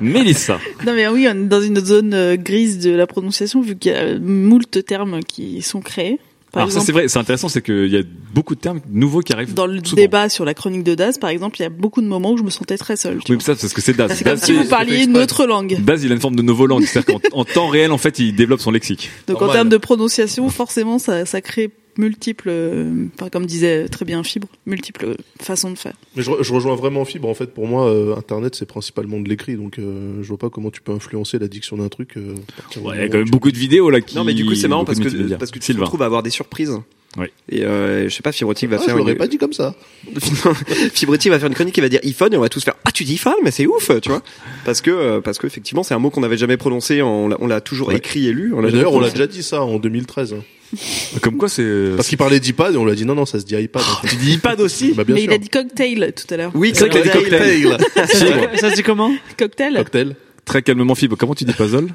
Mélissa. 0.00 0.58
Non 0.84 0.94
mais 0.94 1.06
oui, 1.06 1.28
on 1.30 1.44
est 1.44 1.46
dans 1.46 1.60
une 1.60 1.84
zone 1.84 2.12
euh, 2.12 2.36
grise 2.36 2.78
de 2.78 2.90
la 2.90 3.06
prononciation 3.06 3.60
vu 3.60 3.76
qu'il 3.76 3.92
y 3.92 3.94
a 3.94 4.18
moult 4.18 4.84
termes 4.84 5.20
qui 5.22 5.62
sont 5.62 5.80
créés. 5.80 6.18
Par 6.50 6.62
Alors 6.62 6.72
ça 6.72 6.80
c'est 6.80 6.90
vrai, 6.90 7.06
c'est 7.06 7.18
intéressant, 7.18 7.48
c'est 7.48 7.62
qu'il 7.62 7.86
y 7.86 7.96
a 7.96 8.02
beaucoup 8.34 8.56
de 8.56 8.60
termes 8.60 8.80
nouveaux 8.90 9.20
qui 9.20 9.32
arrivent. 9.32 9.54
dans 9.54 9.66
le 9.66 9.80
souvent. 9.84 9.96
débat 9.96 10.28
sur 10.28 10.44
la 10.44 10.54
chronique 10.54 10.82
de 10.82 10.94
Daz, 10.96 11.18
par 11.18 11.30
exemple, 11.30 11.56
il 11.60 11.62
y 11.62 11.66
a 11.66 11.70
beaucoup 11.70 12.00
de 12.00 12.06
moments 12.06 12.32
où 12.32 12.38
je 12.38 12.42
me 12.42 12.50
sentais 12.50 12.78
très 12.78 12.96
seule. 12.96 13.18
tu 13.24 13.32
Oui, 13.32 13.38
mais 13.38 13.44
ça, 13.44 13.54
c'est 13.54 13.62
parce 13.62 13.74
que 13.74 13.80
c'est 13.80 13.96
Daz. 13.96 14.08
vois. 14.08 14.16
C'est 14.16 14.24
comme 14.24 14.36
si 14.38 14.52
vous 14.52 14.64
parliez 14.64 15.04
une 15.04 15.16
autre 15.18 15.46
langue. 15.46 15.76
Daz, 15.84 16.02
il 16.02 16.10
a 16.10 16.14
une 16.14 16.20
forme 16.20 16.36
de 16.36 16.42
novolangue, 16.42 16.84
c'est-à-dire 16.84 17.20
qu'en 17.30 17.40
en 17.40 17.44
temps 17.44 17.68
réel, 17.68 17.92
en 17.92 17.98
fait, 17.98 18.18
il 18.18 18.34
développe 18.34 18.60
son 18.60 18.70
lexique. 18.72 19.10
Donc 19.28 19.40
en 19.42 19.52
termes 19.52 19.68
de 19.68 19.76
prononciation, 19.76 20.48
forcément, 20.48 20.98
ça, 20.98 21.26
ça 21.26 21.40
crée 21.40 21.70
multiples, 21.98 22.48
euh, 22.50 23.06
enfin 23.14 23.28
comme 23.28 23.46
disait 23.46 23.88
très 23.88 24.04
bien 24.04 24.22
Fibre, 24.22 24.48
multiples 24.66 25.16
façons 25.40 25.70
de 25.70 25.78
faire. 25.78 25.94
Mais 26.16 26.22
je, 26.22 26.30
re- 26.30 26.42
je 26.42 26.52
rejoins 26.52 26.76
vraiment 26.76 27.04
Fibre. 27.04 27.28
En 27.28 27.34
fait, 27.34 27.46
pour 27.54 27.66
moi, 27.66 27.88
euh, 27.90 28.16
Internet, 28.16 28.54
c'est 28.54 28.66
principalement 28.66 29.18
de 29.20 29.28
l'écrit, 29.28 29.56
donc 29.56 29.78
euh, 29.78 30.22
je 30.22 30.28
vois 30.28 30.38
pas 30.38 30.50
comment 30.50 30.70
tu 30.70 30.80
peux 30.82 30.92
influencer 30.92 31.38
la 31.38 31.48
diction 31.48 31.76
d'un 31.76 31.88
truc. 31.88 32.16
euh, 32.16 32.34
Ouais, 32.82 32.96
il 32.96 33.00
y 33.00 33.04
a 33.04 33.08
quand 33.08 33.18
même 33.18 33.30
beaucoup 33.30 33.50
de 33.50 33.58
vidéos 33.58 33.90
là 33.90 34.00
qui. 34.00 34.16
Non 34.16 34.24
mais 34.24 34.34
du 34.34 34.44
coup 34.46 34.54
c'est 34.54 34.68
marrant 34.68 34.84
parce 34.84 34.98
que 35.00 35.34
parce 35.36 35.50
que 35.50 35.58
tu 35.58 35.74
te 35.74 35.80
retrouves 35.80 36.02
à 36.02 36.06
avoir 36.06 36.22
des 36.22 36.30
surprises. 36.30 36.72
Ouais. 37.16 37.30
Et 37.48 37.64
euh, 37.64 38.10
je 38.10 38.14
sais 38.14 38.20
pas, 38.20 38.30
Fibrotic 38.30 38.68
va 38.68 38.76
Ah, 38.76 38.78
faire. 38.80 38.90
je 38.94 38.98
l'aurais 38.98 39.12
une- 39.12 39.18
pas 39.18 39.26
dit 39.26 39.38
comme 39.38 39.54
ça. 39.54 39.74
Fibretti 40.92 41.28
va 41.28 41.38
faire 41.38 41.48
une 41.48 41.54
chronique 41.54 41.74
qui 41.74 41.80
va 41.80 41.88
dire 41.88 42.00
iPhone 42.04 42.32
et 42.32 42.36
on 42.36 42.40
va 42.40 42.48
tous 42.48 42.62
faire 42.62 42.74
ah 42.84 42.92
tu 42.92 43.04
dis 43.04 43.14
iPhone 43.14 43.34
mais 43.42 43.50
c'est 43.50 43.66
ouf 43.66 43.90
tu 44.02 44.08
vois 44.10 44.22
parce 44.64 44.80
que 44.80 44.90
euh, 44.90 45.20
parce 45.20 45.38
que 45.38 45.46
effectivement 45.46 45.82
c'est 45.82 45.94
un 45.94 45.98
mot 45.98 46.10
qu'on 46.10 46.20
n'avait 46.20 46.36
jamais 46.36 46.56
prononcé 46.56 47.00
on 47.02 47.28
l'a- 47.28 47.60
toujours 47.60 47.88
Ouais. 47.88 47.96
écrit 47.96 48.26
et 48.26 48.32
lu 48.32 48.52
D'ailleurs, 48.70 48.92
on 48.92 49.00
l'a 49.00 49.10
déjà 49.10 49.26
dit 49.26 49.42
ça 49.42 49.62
en 49.62 49.78
2013. 49.78 50.34
hein. 50.34 50.42
Comme 51.22 51.36
quoi, 51.36 51.48
c'est. 51.48 51.92
Parce 51.96 52.08
qu'il 52.08 52.18
parlait 52.18 52.40
d'iPad 52.40 52.74
et 52.74 52.76
on 52.76 52.84
lui 52.84 52.92
a 52.92 52.94
dit 52.94 53.04
non, 53.04 53.14
non, 53.14 53.26
ça 53.26 53.38
se 53.40 53.44
dit 53.44 53.54
iPad. 53.56 53.82
en 53.82 54.00
fait. 54.02 54.08
tu 54.08 54.16
dis 54.16 54.32
iPad 54.34 54.60
aussi 54.60 54.92
Bah, 54.92 55.04
bien 55.04 55.14
Mais 55.14 55.22
sûr. 55.22 55.30
il 55.30 55.34
a 55.34 55.38
dit 55.38 55.48
cocktail 55.48 56.12
tout 56.16 56.34
à 56.34 56.36
l'heure. 56.36 56.50
oui 56.54 56.72
C'est 56.74 56.88
vrai, 56.88 57.02
cocktail. 57.02 57.22
cocktail. 57.22 57.76
Ça, 58.08 58.56
ça 58.58 58.70
se 58.70 58.74
dit 58.76 58.82
comment 58.82 59.12
Cocktail. 59.38 59.74
Cocktail. 59.76 60.16
Très 60.44 60.62
calmement, 60.62 60.94
Fibre. 60.94 61.16
Comment 61.16 61.34
tu 61.34 61.44
dis 61.44 61.52
puzzle? 61.52 61.88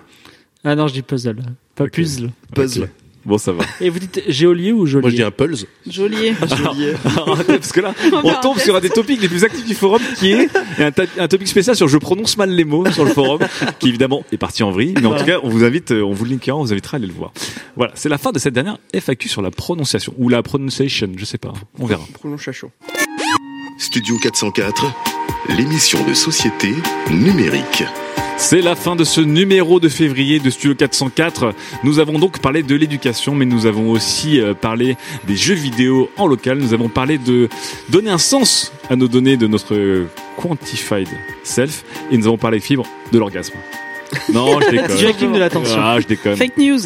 Ah 0.64 0.76
non, 0.76 0.88
je 0.88 0.93
dis 0.93 1.02
puzzle, 1.02 1.38
pas 1.76 1.88
puzzle. 1.88 2.30
puzzle. 2.53 2.89
Bon, 3.26 3.38
ça 3.38 3.52
va. 3.52 3.64
Et 3.80 3.89
vous 3.89 3.99
dites 3.99 4.23
géolier 4.27 4.72
ou 4.72 4.85
geôlier 4.85 5.02
Moi, 5.02 5.10
je 5.11 5.15
dis 5.15 5.23
un 5.23 5.31
pulse. 5.31 5.65
Joli. 5.88 6.34
Joliet. 6.48 6.95
Parce 7.48 7.72
que 7.72 7.81
là, 7.81 7.93
on 8.23 8.34
tombe 8.41 8.57
sur 8.57 8.76
un 8.76 8.80
des 8.80 8.89
topics 8.89 9.22
les 9.22 9.27
plus 9.27 9.43
actifs 9.43 9.65
du 9.65 9.76
forum 9.76 10.02
qui 10.18 10.31
est 10.31 10.49
un, 10.80 11.27
topic 11.27 11.48
spécial 11.48 11.76
sur 11.76 11.88
je 11.88 11.98
prononce 11.98 12.38
mal 12.38 12.49
les 12.49 12.65
mots 12.65 12.89
sur 12.91 13.06
le 13.06 13.11
forum, 13.11 13.41
qui 13.80 13.89
évidemment 13.89 14.23
est 14.31 14.38
parti 14.38 14.64
en 14.64 14.72
vrille. 14.72 14.95
Mais 14.99 15.06
en 15.06 15.15
tout 15.15 15.26
cas, 15.26 15.39
on 15.43 15.49
vous 15.49 15.64
invite, 15.64 15.91
euh, 15.91 16.03
on 16.03 16.14
vous 16.14 16.26
le 16.26 16.31
linkera, 16.31 16.56
on 16.56 16.64
vous 16.64 16.72
invitera 16.72 16.95
à 16.95 16.98
aller 16.98 17.07
le 17.07 17.14
voir. 17.14 17.31
Voilà, 17.76 17.91
c'est 17.95 18.10
la 18.10 18.18
fin 18.18 18.31
de 18.31 18.39
cette 18.39 18.53
dernière 18.53 18.77
FAQ 18.93 19.30
sur 19.30 19.41
la 19.41 19.52
prononciation 19.52 20.14
ou 20.18 20.30
la 20.30 20.41
pronunciation, 20.41 21.11
je 21.15 21.26
sais 21.26 21.38
pas, 21.38 21.53
on 21.80 21.85
verra. 21.85 22.03
Prononciation. 22.14 22.72
Studio 23.77 24.18
404, 24.18 24.85
l'émission 25.49 26.06
de 26.07 26.14
société 26.14 26.73
numérique. 27.10 27.84
C'est 28.44 28.62
la 28.62 28.76
fin 28.76 28.96
de 28.98 29.04
ce 29.04 29.22
numéro 29.22 29.80
de 29.80 29.88
février 29.88 30.40
de 30.40 30.50
Studio 30.50 30.76
404. 30.76 31.54
Nous 31.86 32.00
avons 32.00 32.18
donc 32.20 32.40
parlé 32.40 32.64
de 32.64 32.76
l'éducation, 32.76 33.34
mais 33.36 33.46
nous 33.46 33.66
avons 33.66 33.92
aussi 33.92 34.42
euh, 34.42 34.54
parlé 34.54 34.98
des 35.26 35.38
jeux 35.38 35.54
vidéo 35.54 36.10
en 36.18 36.28
local. 36.28 36.58
Nous 36.58 36.74
avons 36.74 36.90
parlé 36.90 37.18
de 37.18 37.48
donner 37.90 38.10
un 38.10 38.18
sens 38.18 38.74
à 38.90 38.96
nos 38.98 39.08
données 39.08 39.38
de 39.38 39.48
notre 39.48 40.06
quantified 40.36 41.08
self. 41.44 41.86
Et 42.12 42.18
nous 42.18 42.28
avons 42.28 42.38
parlé, 42.38 42.60
Fibre, 42.60 42.86
de 43.14 43.20
l'orgasme. 43.20 43.54
Non, 44.34 44.60
je 44.60 44.70
déconne. 45.06 45.34
De 45.34 45.40
l'attention. 45.40 45.80
Ah, 45.80 46.00
je 46.02 46.08
déconne. 46.08 46.36
Fake 46.36 46.58
news. 46.58 46.80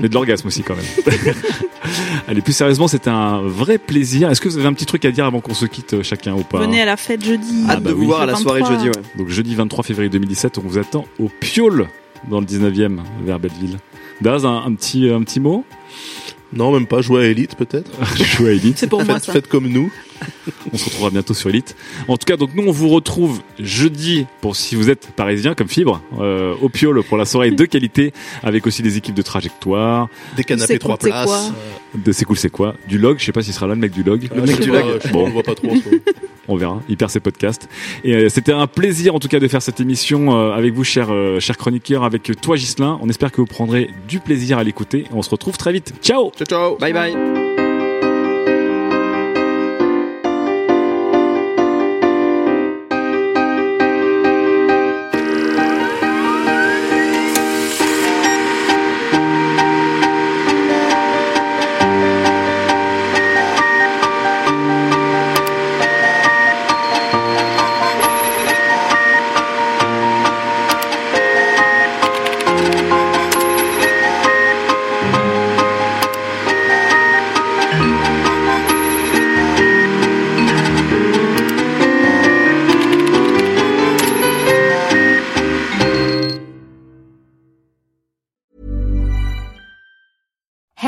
Mais 0.00 0.08
de 0.08 0.14
l'orgasme 0.14 0.46
aussi 0.48 0.62
quand 0.62 0.74
même. 0.76 1.14
Allez, 2.28 2.40
plus 2.42 2.52
sérieusement, 2.52 2.88
c'était 2.88 3.10
un 3.10 3.40
vrai 3.42 3.78
plaisir. 3.78 4.30
Est-ce 4.30 4.40
que 4.40 4.48
vous 4.48 4.58
avez 4.58 4.66
un 4.66 4.72
petit 4.72 4.86
truc 4.86 5.04
à 5.04 5.10
dire 5.10 5.24
avant 5.26 5.40
qu'on 5.40 5.54
se 5.54 5.66
quitte 5.66 5.94
euh, 5.94 6.02
chacun 6.02 6.34
ou 6.34 6.42
pas 6.42 6.58
Venez 6.60 6.80
à 6.82 6.84
la 6.84 6.96
fête 6.96 7.24
jeudi. 7.24 7.64
Ah 7.68 7.72
Hâte 7.72 7.82
bah 7.82 7.90
de 7.90 7.94
vous 7.94 8.00
oui. 8.02 8.06
voir 8.06 8.20
à 8.22 8.26
la 8.26 8.36
soirée 8.36 8.60
de 8.60 8.66
23. 8.66 8.84
jeudi 8.84 8.98
ouais. 8.98 9.04
Donc 9.18 9.28
jeudi 9.28 9.54
23 9.54 9.84
février 9.84 10.08
2017, 10.10 10.58
on 10.58 10.62
vous 10.62 10.78
attend 10.78 11.04
au 11.18 11.28
Piole 11.40 11.88
dans 12.28 12.40
le 12.40 12.46
19e 12.46 12.98
vers 13.24 13.40
Belleville. 13.40 13.78
Daz, 14.20 14.44
un, 14.44 14.62
un 14.66 14.74
petit 14.74 15.08
un 15.08 15.22
petit 15.22 15.40
mot? 15.40 15.64
Non, 16.52 16.72
même 16.72 16.86
pas. 16.86 17.00
Jouer 17.00 17.22
à 17.24 17.28
Elite, 17.28 17.54
peut-être. 17.56 17.90
Jouer 18.36 18.50
à 18.50 18.52
Elite. 18.52 18.78
C'est 18.78 18.86
pour 18.88 19.04
moi 19.04 19.14
Faites, 19.14 19.24
ça. 19.24 19.32
faites 19.32 19.48
comme 19.48 19.68
nous. 19.68 19.90
On 20.72 20.76
se 20.76 20.84
retrouvera 20.84 21.10
bientôt 21.10 21.34
sur 21.34 21.50
Elite. 21.50 21.76
En 22.08 22.16
tout 22.16 22.26
cas, 22.26 22.36
donc 22.36 22.50
nous 22.54 22.64
on 22.66 22.72
vous 22.72 22.88
retrouve 22.88 23.40
jeudi 23.58 24.26
pour 24.40 24.56
si 24.56 24.74
vous 24.74 24.90
êtes 24.90 25.10
parisien 25.12 25.54
comme 25.54 25.68
Fibre 25.68 26.00
euh, 26.18 26.54
au 26.60 26.68
Piole 26.68 27.02
pour 27.02 27.16
la 27.16 27.24
soirée 27.24 27.50
de 27.50 27.64
qualité 27.64 28.12
avec 28.42 28.66
aussi 28.66 28.82
des 28.82 28.96
équipes 28.96 29.14
de 29.14 29.22
trajectoire, 29.22 30.08
Des 30.36 30.44
canapés 30.44 30.78
trois 30.78 30.96
cool, 30.96 31.02
c'est 31.02 31.10
places. 31.10 31.26
quoi 31.26 31.52
de 31.94 32.12
c'est 32.12 32.24
cool 32.24 32.36
c'est 32.36 32.50
quoi, 32.50 32.74
du 32.88 32.98
log. 32.98 33.18
Je 33.18 33.24
sais 33.24 33.32
pas 33.32 33.42
s'il 33.42 33.52
sera 33.52 33.66
là 33.66 33.74
le 33.74 33.80
mec 33.80 33.92
du 33.92 34.02
log. 34.02 34.28
Le 34.34 34.42
mec 34.42 34.60
du 34.60 34.70
log. 34.70 35.00
Bon. 35.12 35.24
on 35.24 35.26
le 35.26 35.32
voit 35.32 35.42
pas 35.42 35.54
trop. 35.54 35.72
On 36.48 36.56
verra. 36.56 36.80
Il 36.88 36.96
perd 36.96 37.10
ses 37.10 37.20
podcasts. 37.20 37.68
Et 38.04 38.14
euh, 38.14 38.28
c'était 38.28 38.52
un 38.52 38.66
plaisir 38.66 39.14
en 39.14 39.18
tout 39.18 39.28
cas 39.28 39.38
de 39.38 39.48
faire 39.48 39.62
cette 39.62 39.80
émission 39.80 40.36
euh, 40.36 40.52
avec 40.52 40.74
vous, 40.74 40.84
chers 40.84 41.12
euh, 41.12 41.40
chers 41.40 41.56
chroniqueurs, 41.56 42.04
avec 42.04 42.40
toi 42.40 42.56
Gislin. 42.56 42.98
On 43.02 43.08
espère 43.08 43.32
que 43.32 43.40
vous 43.40 43.46
prendrez 43.46 43.90
du 44.08 44.20
plaisir 44.20 44.58
à 44.58 44.64
l'écouter. 44.64 45.04
On 45.12 45.22
se 45.22 45.30
retrouve 45.30 45.56
très 45.56 45.72
vite. 45.72 45.94
Ciao. 46.02 46.30
Ciao, 46.36 46.46
ciao. 46.46 46.76
bye 46.78 46.92
bye 46.92 47.49